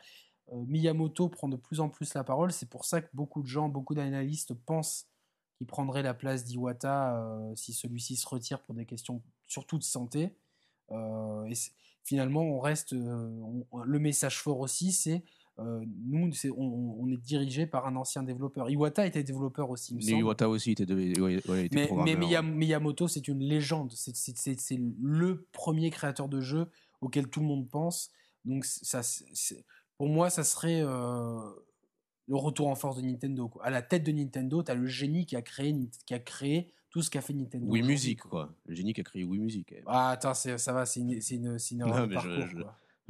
Euh, 0.52 0.64
Miyamoto 0.68 1.28
prend 1.28 1.48
de 1.48 1.56
plus 1.56 1.80
en 1.80 1.88
plus 1.88 2.14
la 2.14 2.22
parole. 2.22 2.52
C'est 2.52 2.70
pour 2.70 2.84
ça 2.84 3.02
que 3.02 3.08
beaucoup 3.12 3.42
de 3.42 3.48
gens, 3.48 3.68
beaucoup 3.68 3.96
d'analystes 3.96 4.54
pensent 4.54 5.08
qu'il 5.58 5.66
prendrait 5.66 6.04
la 6.04 6.14
place 6.14 6.44
d'Iwata 6.44 7.20
si 7.56 7.72
celui-ci 7.72 8.14
se 8.14 8.28
retire 8.28 8.62
pour 8.62 8.76
des 8.76 8.86
questions 8.86 9.20
surtout 9.48 9.78
de 9.78 9.82
santé. 9.82 10.36
et 10.92 11.54
finalement, 12.04 12.42
on 12.42 12.60
reste. 12.60 12.92
le 12.92 13.98
message 13.98 14.38
fort 14.38 14.60
aussi, 14.60 14.92
c'est 14.92 15.24
euh, 15.60 15.84
nous, 16.06 16.30
on, 16.56 17.10
est 17.10 17.16
dirigé 17.18 17.66
par 17.66 17.86
un 17.86 17.96
ancien 17.96 18.22
développeur. 18.22 18.70
Iwata 18.70 19.06
était 19.06 19.22
développeur 19.22 19.68
aussi. 19.68 19.94
mais 19.94 20.18
Iwata 20.18 20.48
aussi 20.48 20.72
était, 20.72 20.86
mais, 21.72 22.42
Miyamoto, 22.42 23.08
c'est 23.08 23.28
une 23.28 23.40
légende. 23.40 23.92
C'est 23.92 24.80
le 25.00 25.46
premier 25.52 25.90
créateur 25.90 26.28
de 26.28 26.40
jeu 26.40 26.66
auquel 27.00 27.28
tout 27.28 27.40
le 27.40 27.46
monde 27.46 27.68
pense. 27.68 28.10
Donc, 28.44 28.64
ça, 28.64 29.02
pour 29.98 30.08
moi, 30.08 30.30
ça 30.30 30.44
serait 30.44 30.80
euh, 30.82 31.38
le 32.26 32.36
retour 32.36 32.68
en 32.68 32.74
force 32.74 32.96
de 32.96 33.02
Nintendo. 33.02 33.50
À 33.62 33.70
la 33.70 33.82
tête 33.82 34.04
de 34.04 34.12
Nintendo, 34.12 34.62
tu 34.62 34.70
as 34.70 34.74
le 34.74 34.86
génie 34.86 35.26
qui 35.26 35.36
a 35.36 35.42
créé, 35.42 35.76
qui 36.06 36.14
a 36.14 36.18
créé 36.18 36.72
tout 36.88 37.02
ce 37.02 37.10
qu'a 37.10 37.20
fait 37.20 37.34
Nintendo. 37.34 37.66
Oui, 37.68 37.82
musique, 37.82 38.22
quoi. 38.22 38.54
Le 38.64 38.74
génie 38.74 38.94
qui 38.94 39.02
a 39.02 39.04
créé 39.04 39.24
Wii 39.24 39.40
Music. 39.40 39.74
Ah, 39.86 40.10
attends, 40.10 40.32
ça 40.32 40.72
va, 40.72 40.86
c'est 40.86 41.00
une, 41.00 41.12
une, 41.12 41.58
une 41.70 42.12
parcours, 42.14 42.46
je 42.46 42.56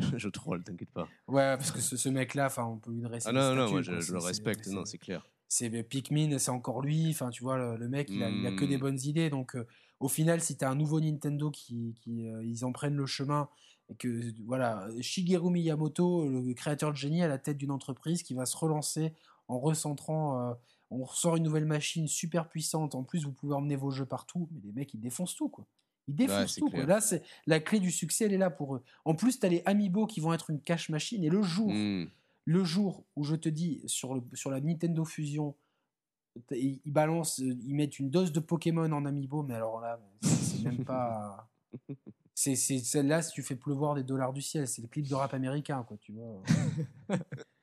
troll, 0.33 0.63
t'inquiète 0.63 0.91
pas. 0.91 1.09
Ouais, 1.29 1.57
parce 1.57 1.71
que 1.71 1.81
ce, 1.81 2.09
mec-là, 2.09 2.47
enfin, 2.47 2.65
on 2.65 2.79
peut 2.79 2.91
lui 2.91 3.03
dresser. 3.03 3.29
Ah 3.29 3.33
non, 3.33 3.55
non, 3.55 3.71
moi 3.71 3.83
je, 3.83 3.93
le 3.93 4.19
respecte, 4.19 4.67
non, 4.69 4.85
c'est 4.85 4.99
clair. 4.99 5.27
C'est 5.49 5.71
Pikmin, 5.83 6.39
c'est 6.39 6.51
encore 6.51 6.81
lui. 6.81 7.11
Enfin, 7.11 7.31
tu 7.31 7.43
vois, 7.43 7.77
le, 7.77 7.89
mec, 7.89 8.09
il 8.11 8.23
a, 8.23 8.29
a, 8.29 8.53
que 8.53 8.65
des 8.65 8.77
hmm. 8.77 8.81
bonnes 8.81 9.01
idées. 9.01 9.31
Donc, 9.31 9.57
euh, 9.57 9.67
au 9.99 10.09
final, 10.09 10.41
si 10.41 10.57
tu 10.57 10.65
as 10.65 10.71
un 10.71 10.77
nouveau 10.77 11.01
Nintendo 11.01 11.51
qui, 11.51 11.95
qui 12.01 12.29
euh, 12.29 12.45
ils 12.45 12.65
en 12.65 12.73
prennent 12.73 12.97
le 12.97 13.07
chemin 13.07 13.49
et 13.89 13.97
que 13.97 14.33
voilà, 14.45 14.87
Shigeru 15.01 15.51
Miyamoto, 15.51 16.29
le 16.29 16.55
créateur 16.55 16.93
de 16.93 16.97
génie, 16.97 17.23
à 17.23 17.29
la 17.29 17.39
tête 17.39 17.57
d'une 17.57 17.73
entreprise 17.73 18.23
qui 18.23 18.35
va 18.35 18.47
se 18.47 18.57
relancer 18.57 19.13
en 19.49 19.59
recentrant. 19.59 20.51
Euh, 20.51 20.55
on 20.93 21.05
ressort 21.05 21.37
une 21.37 21.45
nouvelle 21.45 21.67
machine 21.67 22.09
super 22.09 22.49
puissante. 22.49 22.95
En 22.95 23.05
plus, 23.05 23.25
vous 23.25 23.33
pouvez 23.33 23.55
emmener 23.55 23.77
vos 23.77 23.91
jeux 23.91 24.07
partout. 24.07 24.49
Mais 24.53 24.61
les 24.65 24.73
mecs, 24.73 24.93
ils 24.95 25.01
défoncent 25.01 25.37
tout, 25.37 25.49
quoi. 25.49 25.67
Ils 26.11 26.17
défoncent 26.17 26.57
tout. 26.57 26.69
Là, 26.73 27.01
c'est 27.01 27.23
la 27.47 27.61
clé 27.61 27.79
du 27.79 27.93
succès, 27.93 28.25
elle 28.25 28.33
est 28.33 28.39
là 28.39 28.51
pour 28.51 28.75
eux. 28.75 28.83
En 29.05 29.15
plus, 29.15 29.39
tu 29.39 29.47
as 29.47 29.49
les 29.49 29.63
Amiibo 29.65 30.07
qui 30.07 30.19
vont 30.19 30.33
être 30.33 30.51
une 30.51 30.61
cache 30.61 30.89
machine. 30.89 31.23
Et 31.23 31.29
le 31.29 31.41
jour, 31.41 31.71
hmm. 31.71 32.09
le 32.47 32.65
jour 32.65 33.05
où 33.15 33.23
je 33.23 33.37
te 33.37 33.49
dis 33.49 33.81
sur, 33.87 34.17
le, 34.17 34.23
sur 34.35 34.51
la 34.51 34.61
Nintendo 34.61 35.05
Fusion, 35.05 35.55
ils 36.51 36.81
balancent, 36.85 37.39
ils 37.39 37.75
mettent 37.75 38.01
une 38.01 38.11
dose 38.11 38.33
de 38.33 38.41
Pokémon 38.41 38.91
en 38.91 39.05
Amiibo, 39.07 39.45
mais 39.45 39.55
alors 39.55 39.81
là, 39.81 40.01
c'est 40.21 40.63
même 40.65 40.85
pas. 40.85 41.49
C'est 42.33 42.57
celle-là, 42.57 43.21
si 43.21 43.33
tu 43.33 43.43
fais 43.43 43.55
pleuvoir 43.55 43.95
des 43.95 44.03
dollars 44.03 44.33
du 44.33 44.41
ciel, 44.41 44.67
c'est 44.67 44.81
le 44.81 44.89
clip 44.89 45.07
de 45.07 45.15
rap 45.15 45.35
américain, 45.35 45.85
quoi, 45.87 45.99
tu 45.99 46.13
vois. 46.13 46.43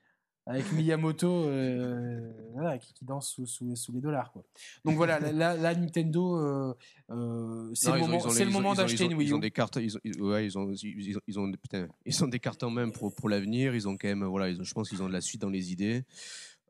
avec 0.48 0.72
Miyamoto 0.72 1.44
euh, 1.46 2.32
voilà, 2.54 2.78
qui, 2.78 2.94
danse 3.02 3.30
sous, 3.30 3.46
sous, 3.46 3.76
sous, 3.76 3.92
les 3.92 4.00
dollars. 4.00 4.32
Quoi. 4.32 4.44
Donc 4.86 4.96
voilà, 4.96 5.20
la, 5.32 5.76
Nintendo, 5.76 6.38
euh, 6.38 6.74
euh, 7.10 7.70
c'est 7.74 7.92
le, 7.92 8.00
moment, 8.00 8.18
le 8.26 8.50
moment 8.50 8.74
d'acheter 8.74 9.04
une 9.06 9.16
Wii 9.16 9.28
U. 9.28 9.32
Ils 9.32 9.36
ont 9.36 9.40
des 9.40 9.52
cartes, 9.52 9.76
ils 9.76 9.98
ont, 9.98 10.00
ouais, 10.30 10.46
ils 10.46 10.58
ont, 10.58 10.72
ils 10.72 11.18
ont, 11.18 11.22
ils 11.28 11.40
ont, 11.40 11.52
putain, 11.52 11.88
ils 12.06 12.24
ont 12.24 12.28
des 12.28 12.40
cartes 12.40 12.64
en 12.64 12.70
main 12.70 12.90
pour, 12.90 13.14
pour 13.14 13.28
l'avenir. 13.28 13.76
Ils 13.76 13.90
ont 13.90 13.98
quand 13.98 14.08
même, 14.08 14.24
voilà, 14.24 14.50
ils 14.50 14.60
ont, 14.62 14.64
je 14.64 14.74
pense 14.74 14.88
qu'ils 14.90 15.04
ont 15.04 15.08
de 15.08 15.14
la 15.14 15.22
suite 15.22 15.42
dans 15.42 15.50
les 15.50 15.74
idées. 15.74 16.06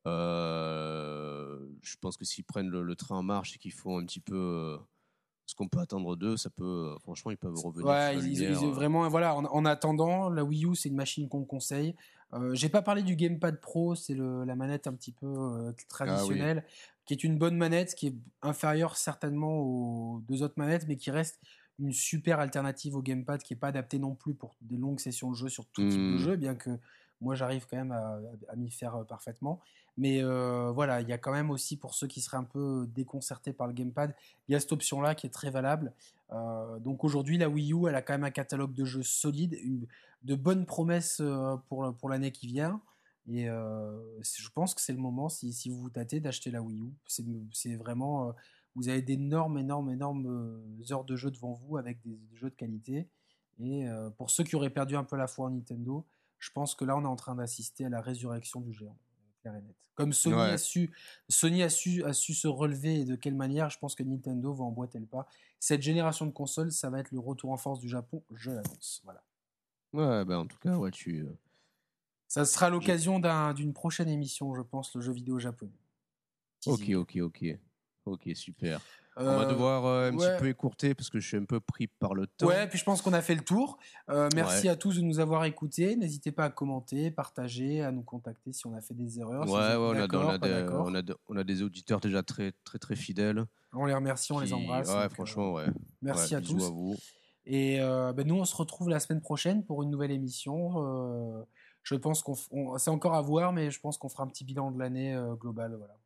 je 0.06 1.96
pense 2.02 2.18
que 2.18 2.26
s'ils 2.26 2.46
prennent 2.46 2.70
le, 2.70 2.96
train 2.96 3.18
en 3.18 3.24
marche 3.24 3.56
et 3.56 3.60
qu'ils 3.60 3.74
font 3.74 4.00
un 4.00 4.06
petit 4.06 4.22
peu 4.22 4.80
ce 5.48 5.56
qu'on 5.56 5.68
peut 5.68 5.80
attendre 5.80 6.16
d'eux, 6.16 6.38
ça 6.38 6.50
peut, 6.50 6.94
franchement, 7.02 7.32
ils 7.32 7.38
peuvent 7.38 7.56
revenir. 7.56 7.86
Ouais, 7.88 8.18
ils, 8.18 8.54
vraiment, 8.54 9.08
voilà, 9.08 9.34
en, 9.34 9.46
en, 9.46 9.66
attendant, 9.66 10.30
la 10.30 10.44
Wii 10.44 10.66
U, 10.66 10.76
c'est 10.76 10.90
une 10.90 10.96
machine 10.96 11.28
qu'on 11.30 11.46
conseille. 11.46 11.96
Euh, 12.34 12.54
j'ai 12.54 12.68
pas 12.68 12.82
parlé 12.82 13.02
du 13.02 13.16
Gamepad 13.16 13.62
Pro, 13.62 13.96
c'est 13.96 14.14
la 14.16 14.56
manette 14.56 14.88
un 14.88 14.94
petit 14.94 15.14
peu 15.14 15.26
euh, 15.26 15.72
traditionnelle, 15.88 16.64
ah 16.66 16.72
qui 17.06 17.14
est 17.14 17.24
une 17.24 17.38
bonne 17.38 17.56
manette, 17.56 17.96
qui 17.96 18.08
est 18.08 18.16
inférieure 18.42 18.98
certainement 18.98 19.60
aux 19.60 20.22
deux 20.28 20.44
autres 20.44 20.56
manettes, 20.58 20.86
mais 20.90 20.98
qui 20.98 21.10
reste 21.10 21.40
une 21.80 21.94
super 21.94 22.42
alternative 22.42 22.98
au 22.98 23.02
Gamepad, 23.02 23.42
qui 23.42 23.54
est 23.54 23.58
pas 23.58 23.70
adaptée 23.70 24.00
non 24.00 24.16
plus 24.16 24.34
pour 24.34 24.58
des 24.62 24.76
longues 24.76 25.00
sessions 25.00 25.32
de 25.32 25.36
jeu 25.36 25.48
sur 25.48 25.66
tout 25.68 25.88
type 25.88 26.00
de 26.00 26.16
mmh. 26.16 26.18
jeu, 26.18 26.36
bien 26.36 26.56
que 26.56 26.72
moi 27.22 27.36
j'arrive 27.36 27.66
quand 27.70 27.78
même 27.78 27.92
à, 27.92 28.56
m'y 28.56 28.72
faire 28.72 29.06
parfaitement. 29.08 29.60
Mais 29.98 30.22
voilà, 30.22 31.02
il 31.02 31.10
y 31.10 31.14
a 31.14 31.18
quand 31.18 31.32
même 31.32 31.50
aussi 31.50 31.78
pour 31.78 31.94
ceux 31.96 32.08
qui 32.08 32.22
seraient 32.22 32.38
un 32.38 32.44
peu 32.44 32.88
déconcertés 32.94 33.54
par 33.54 33.68
le 33.68 33.74
Gamepad, 33.74 34.14
il 34.48 34.54
y 34.54 34.56
a 34.56 34.60
cette 34.60 34.72
option-là 34.72 35.16
qui 35.16 35.26
est 35.26 35.32
très 35.32 35.50
valable. 35.50 35.92
donc 36.80 37.04
aujourd'hui, 37.04 37.38
la 37.38 37.50
Wii 37.50 37.74
U, 37.74 37.88
elle 37.88 37.96
a 37.96 38.02
quand 38.02 38.14
même 38.14 38.24
un 38.24 38.32
catalogue 38.32 38.74
de 38.74 38.86
jeux 38.86 39.04
solide, 39.04 39.58
de 40.24 40.36
bonnes 40.36 40.66
promesses 40.66 41.22
pour, 41.68 41.94
pour 41.96 42.10
l'année 42.10 42.32
qui 42.32 42.48
vient. 42.48 42.80
Et 43.28 43.46
je 43.46 44.50
pense 44.54 44.74
que 44.74 44.82
c'est 44.82 44.94
le 44.94 45.00
moment, 45.00 45.30
si, 45.30 45.52
si, 45.52 45.70
vous 45.70 45.80
vous 45.80 45.90
tâtez, 45.90 46.20
d'acheter 46.20 46.52
la 46.52 46.62
Wii 46.62 46.82
U. 46.82 46.94
C'est 47.52 47.76
vraiment. 47.76 48.34
Vous 48.76 48.90
avez 48.90 49.02
d'énormes, 49.02 49.58
énormes, 49.58 49.90
énormes 49.90 50.62
heures 50.92 51.04
de 51.04 51.16
jeu 51.16 51.32
devant 51.32 51.54
vous 51.54 51.78
avec 51.78 52.00
des, 52.06 52.20
jeux 52.36 52.50
de 52.50 52.56
qualité. 52.56 53.08
Et 53.60 53.88
pour 54.18 54.30
ceux 54.30 54.44
qui 54.44 54.56
auraient 54.56 54.70
perdu 54.70 54.96
un 54.96 55.04
peu 55.04 55.18
la 55.18 55.28
foi 55.28 55.48
en 55.48 55.50
Nintendo, 55.50 56.06
je 56.40 56.52
pense 56.52 56.76
que 56.76 56.86
là, 56.86 56.96
on 56.98 57.04
est 57.04 57.08
en 57.08 57.16
train 57.16 57.36
d'assister 57.36 57.86
à 57.86 57.90
la 57.90 58.02
résurrection 58.02 58.62
du 58.62 58.74
géant. 58.74 58.98
Clair 59.42 59.56
et 59.56 59.62
net. 59.62 59.76
Comme 59.96 60.14
Sony, 60.14 60.36
a, 60.36 60.58
su, 60.58 60.92
Sony 61.28 61.64
a, 61.64 61.70
su, 61.70 62.04
a 62.04 62.14
su 62.14 62.36
se 62.36 62.48
relever 62.48 63.02
et 63.02 63.06
de 63.06 63.16
quelle 63.16 63.34
manière, 63.34 63.70
je 63.72 63.80
pense 63.80 63.96
que 63.96 64.04
Nintendo 64.04 64.54
va 64.54 64.64
emboîter 64.64 65.00
le 65.00 65.08
pas. 65.08 65.28
Cette 65.60 65.82
génération 65.82 66.28
de 66.28 66.32
consoles, 66.32 66.72
ça 66.72 66.92
va 66.92 67.00
être 67.00 67.12
le 67.12 67.20
retour 67.20 67.52
en 67.52 67.58
force 67.58 67.80
du 67.80 67.90
Japon, 67.90 68.24
je 68.32 68.52
l'annonce. 68.52 69.02
Voilà. 69.04 69.24
Ouais, 69.94 70.24
bah 70.26 70.40
en 70.40 70.46
tout 70.46 70.60
cas, 70.60 70.78
ouais, 70.78 70.92
tu. 70.92 71.22
Euh, 71.22 71.36
Ça 72.28 72.46
sera 72.46 72.70
l'occasion 72.70 73.20
d'une 73.54 73.74
prochaine 73.74 74.10
émission, 74.10 74.54
je 74.54 74.62
pense, 74.62 74.94
le 74.96 75.02
jeu 75.02 75.14
vidéo 75.14 75.40
japonais. 75.40 75.80
Ok, 76.68 76.90
ok, 76.90 77.18
ok. 77.22 77.46
Ok, 78.06 78.30
super. 78.36 78.80
On 79.20 79.26
va 79.26 79.42
euh, 79.42 79.50
devoir 79.50 79.86
euh, 79.86 80.12
un 80.12 80.16
petit 80.16 80.40
peu 80.40 80.48
écourter 80.48 80.94
parce 80.94 81.10
que 81.10 81.20
je 81.20 81.28
suis 81.28 81.38
un 81.38 81.46
peu 81.46 81.60
pris 81.60 81.88
par 81.88 82.14
le 82.14 82.28
temps. 82.28 82.48
Ouais, 82.48 82.68
puis 82.68 82.78
je 82.78 82.84
pense 82.84 83.02
qu'on 83.02 83.14
a 83.14 83.22
fait 83.22 83.36
le 83.36 83.42
tour. 83.42 83.78
merci 84.36 84.70
à 84.70 84.76
tous 84.76 84.98
de 84.98 85.02
nous 85.02 85.20
avoir 85.20 85.46
écoutés. 85.46 85.96
N'hésitez 85.96 86.32
pas 86.32 86.46
à 86.46 86.50
commenter, 86.50 87.12
partager, 87.12 87.82
à 87.82 87.92
nous 87.92 88.04
contacter 88.04 88.54
si 88.54 88.68
on 88.68 88.74
a 88.76 88.82
fait 88.82 88.94
des 88.94 89.20
erreurs. 89.20 89.48
Ouais, 89.48 89.54
ouais 89.54 89.76
on, 89.76 89.96
a, 89.96 90.08
on, 90.16 90.30
a 90.30 90.38
des, 90.38 90.66
on, 90.72 90.96
a 90.96 91.02
on, 91.30 91.38
a 91.38 91.44
des, 91.44 91.62
auditeurs 91.64 92.00
déjà 92.00 92.24
très, 92.24 92.54
très, 92.64 92.80
très 92.80 92.96
fidèles. 92.96 93.46
On 93.74 93.86
les 93.86 93.94
remercie, 93.94 94.32
on 94.32 94.40
les 94.40 94.54
embrasse. 94.54 94.90
Ouais, 94.90 95.10
franchement, 95.10 95.54
ouais. 95.54 95.66
Merci 96.02 96.36
à 96.36 96.42
tous. 96.42 96.66
à 96.66 96.70
vous. 96.70 96.96
Et 97.50 97.80
euh, 97.80 98.12
ben 98.12 98.28
nous, 98.28 98.36
on 98.36 98.44
se 98.44 98.56
retrouve 98.56 98.90
la 98.90 99.00
semaine 99.00 99.22
prochaine 99.22 99.64
pour 99.64 99.82
une 99.82 99.90
nouvelle 99.90 100.12
émission. 100.12 100.84
Euh, 100.84 101.44
je 101.82 101.96
pense 101.96 102.22
qu'on, 102.22 102.36
c'est 102.78 102.90
encore 102.90 103.16
à 103.16 103.22
voir, 103.22 103.54
mais 103.54 103.72
je 103.72 103.80
pense 103.80 103.98
qu'on 103.98 104.10
fera 104.10 104.24
un 104.24 104.28
petit 104.28 104.44
bilan 104.44 104.70
de 104.72 104.78
l'année 104.78 105.16
euh, 105.16 105.34
globale. 105.36 105.76
Voilà. 105.78 105.98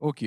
Ok. 0.00 0.24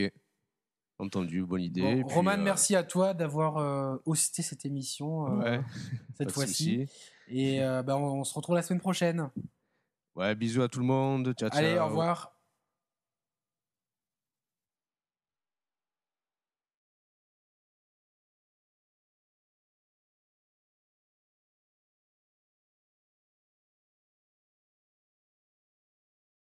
Entendu, 1.01 1.43
bonne 1.43 1.61
idée. 1.61 2.03
Roman, 2.05 2.37
merci 2.37 2.75
à 2.75 2.83
toi 2.83 3.13
d'avoir 3.15 3.99
hosté 4.05 4.43
cette 4.43 4.65
émission 4.65 5.41
cette 6.17 6.31
fois-ci. 6.31 6.85
Et 7.27 7.59
ben, 7.59 7.95
on, 7.95 8.19
on, 8.19 8.23
se 8.23 8.33
retrouve 8.35 8.55
la 8.55 8.61
semaine 8.61 8.81
prochaine. 8.81 9.31
Ouais, 10.15 10.35
bisous 10.35 10.61
à 10.61 10.67
tout 10.67 10.79
le 10.79 10.85
monde. 10.85 11.33
Ciao, 11.33 11.49
ciao. 11.49 11.57
Allez, 11.57 11.79
au 11.79 11.85
revoir. 11.85 12.35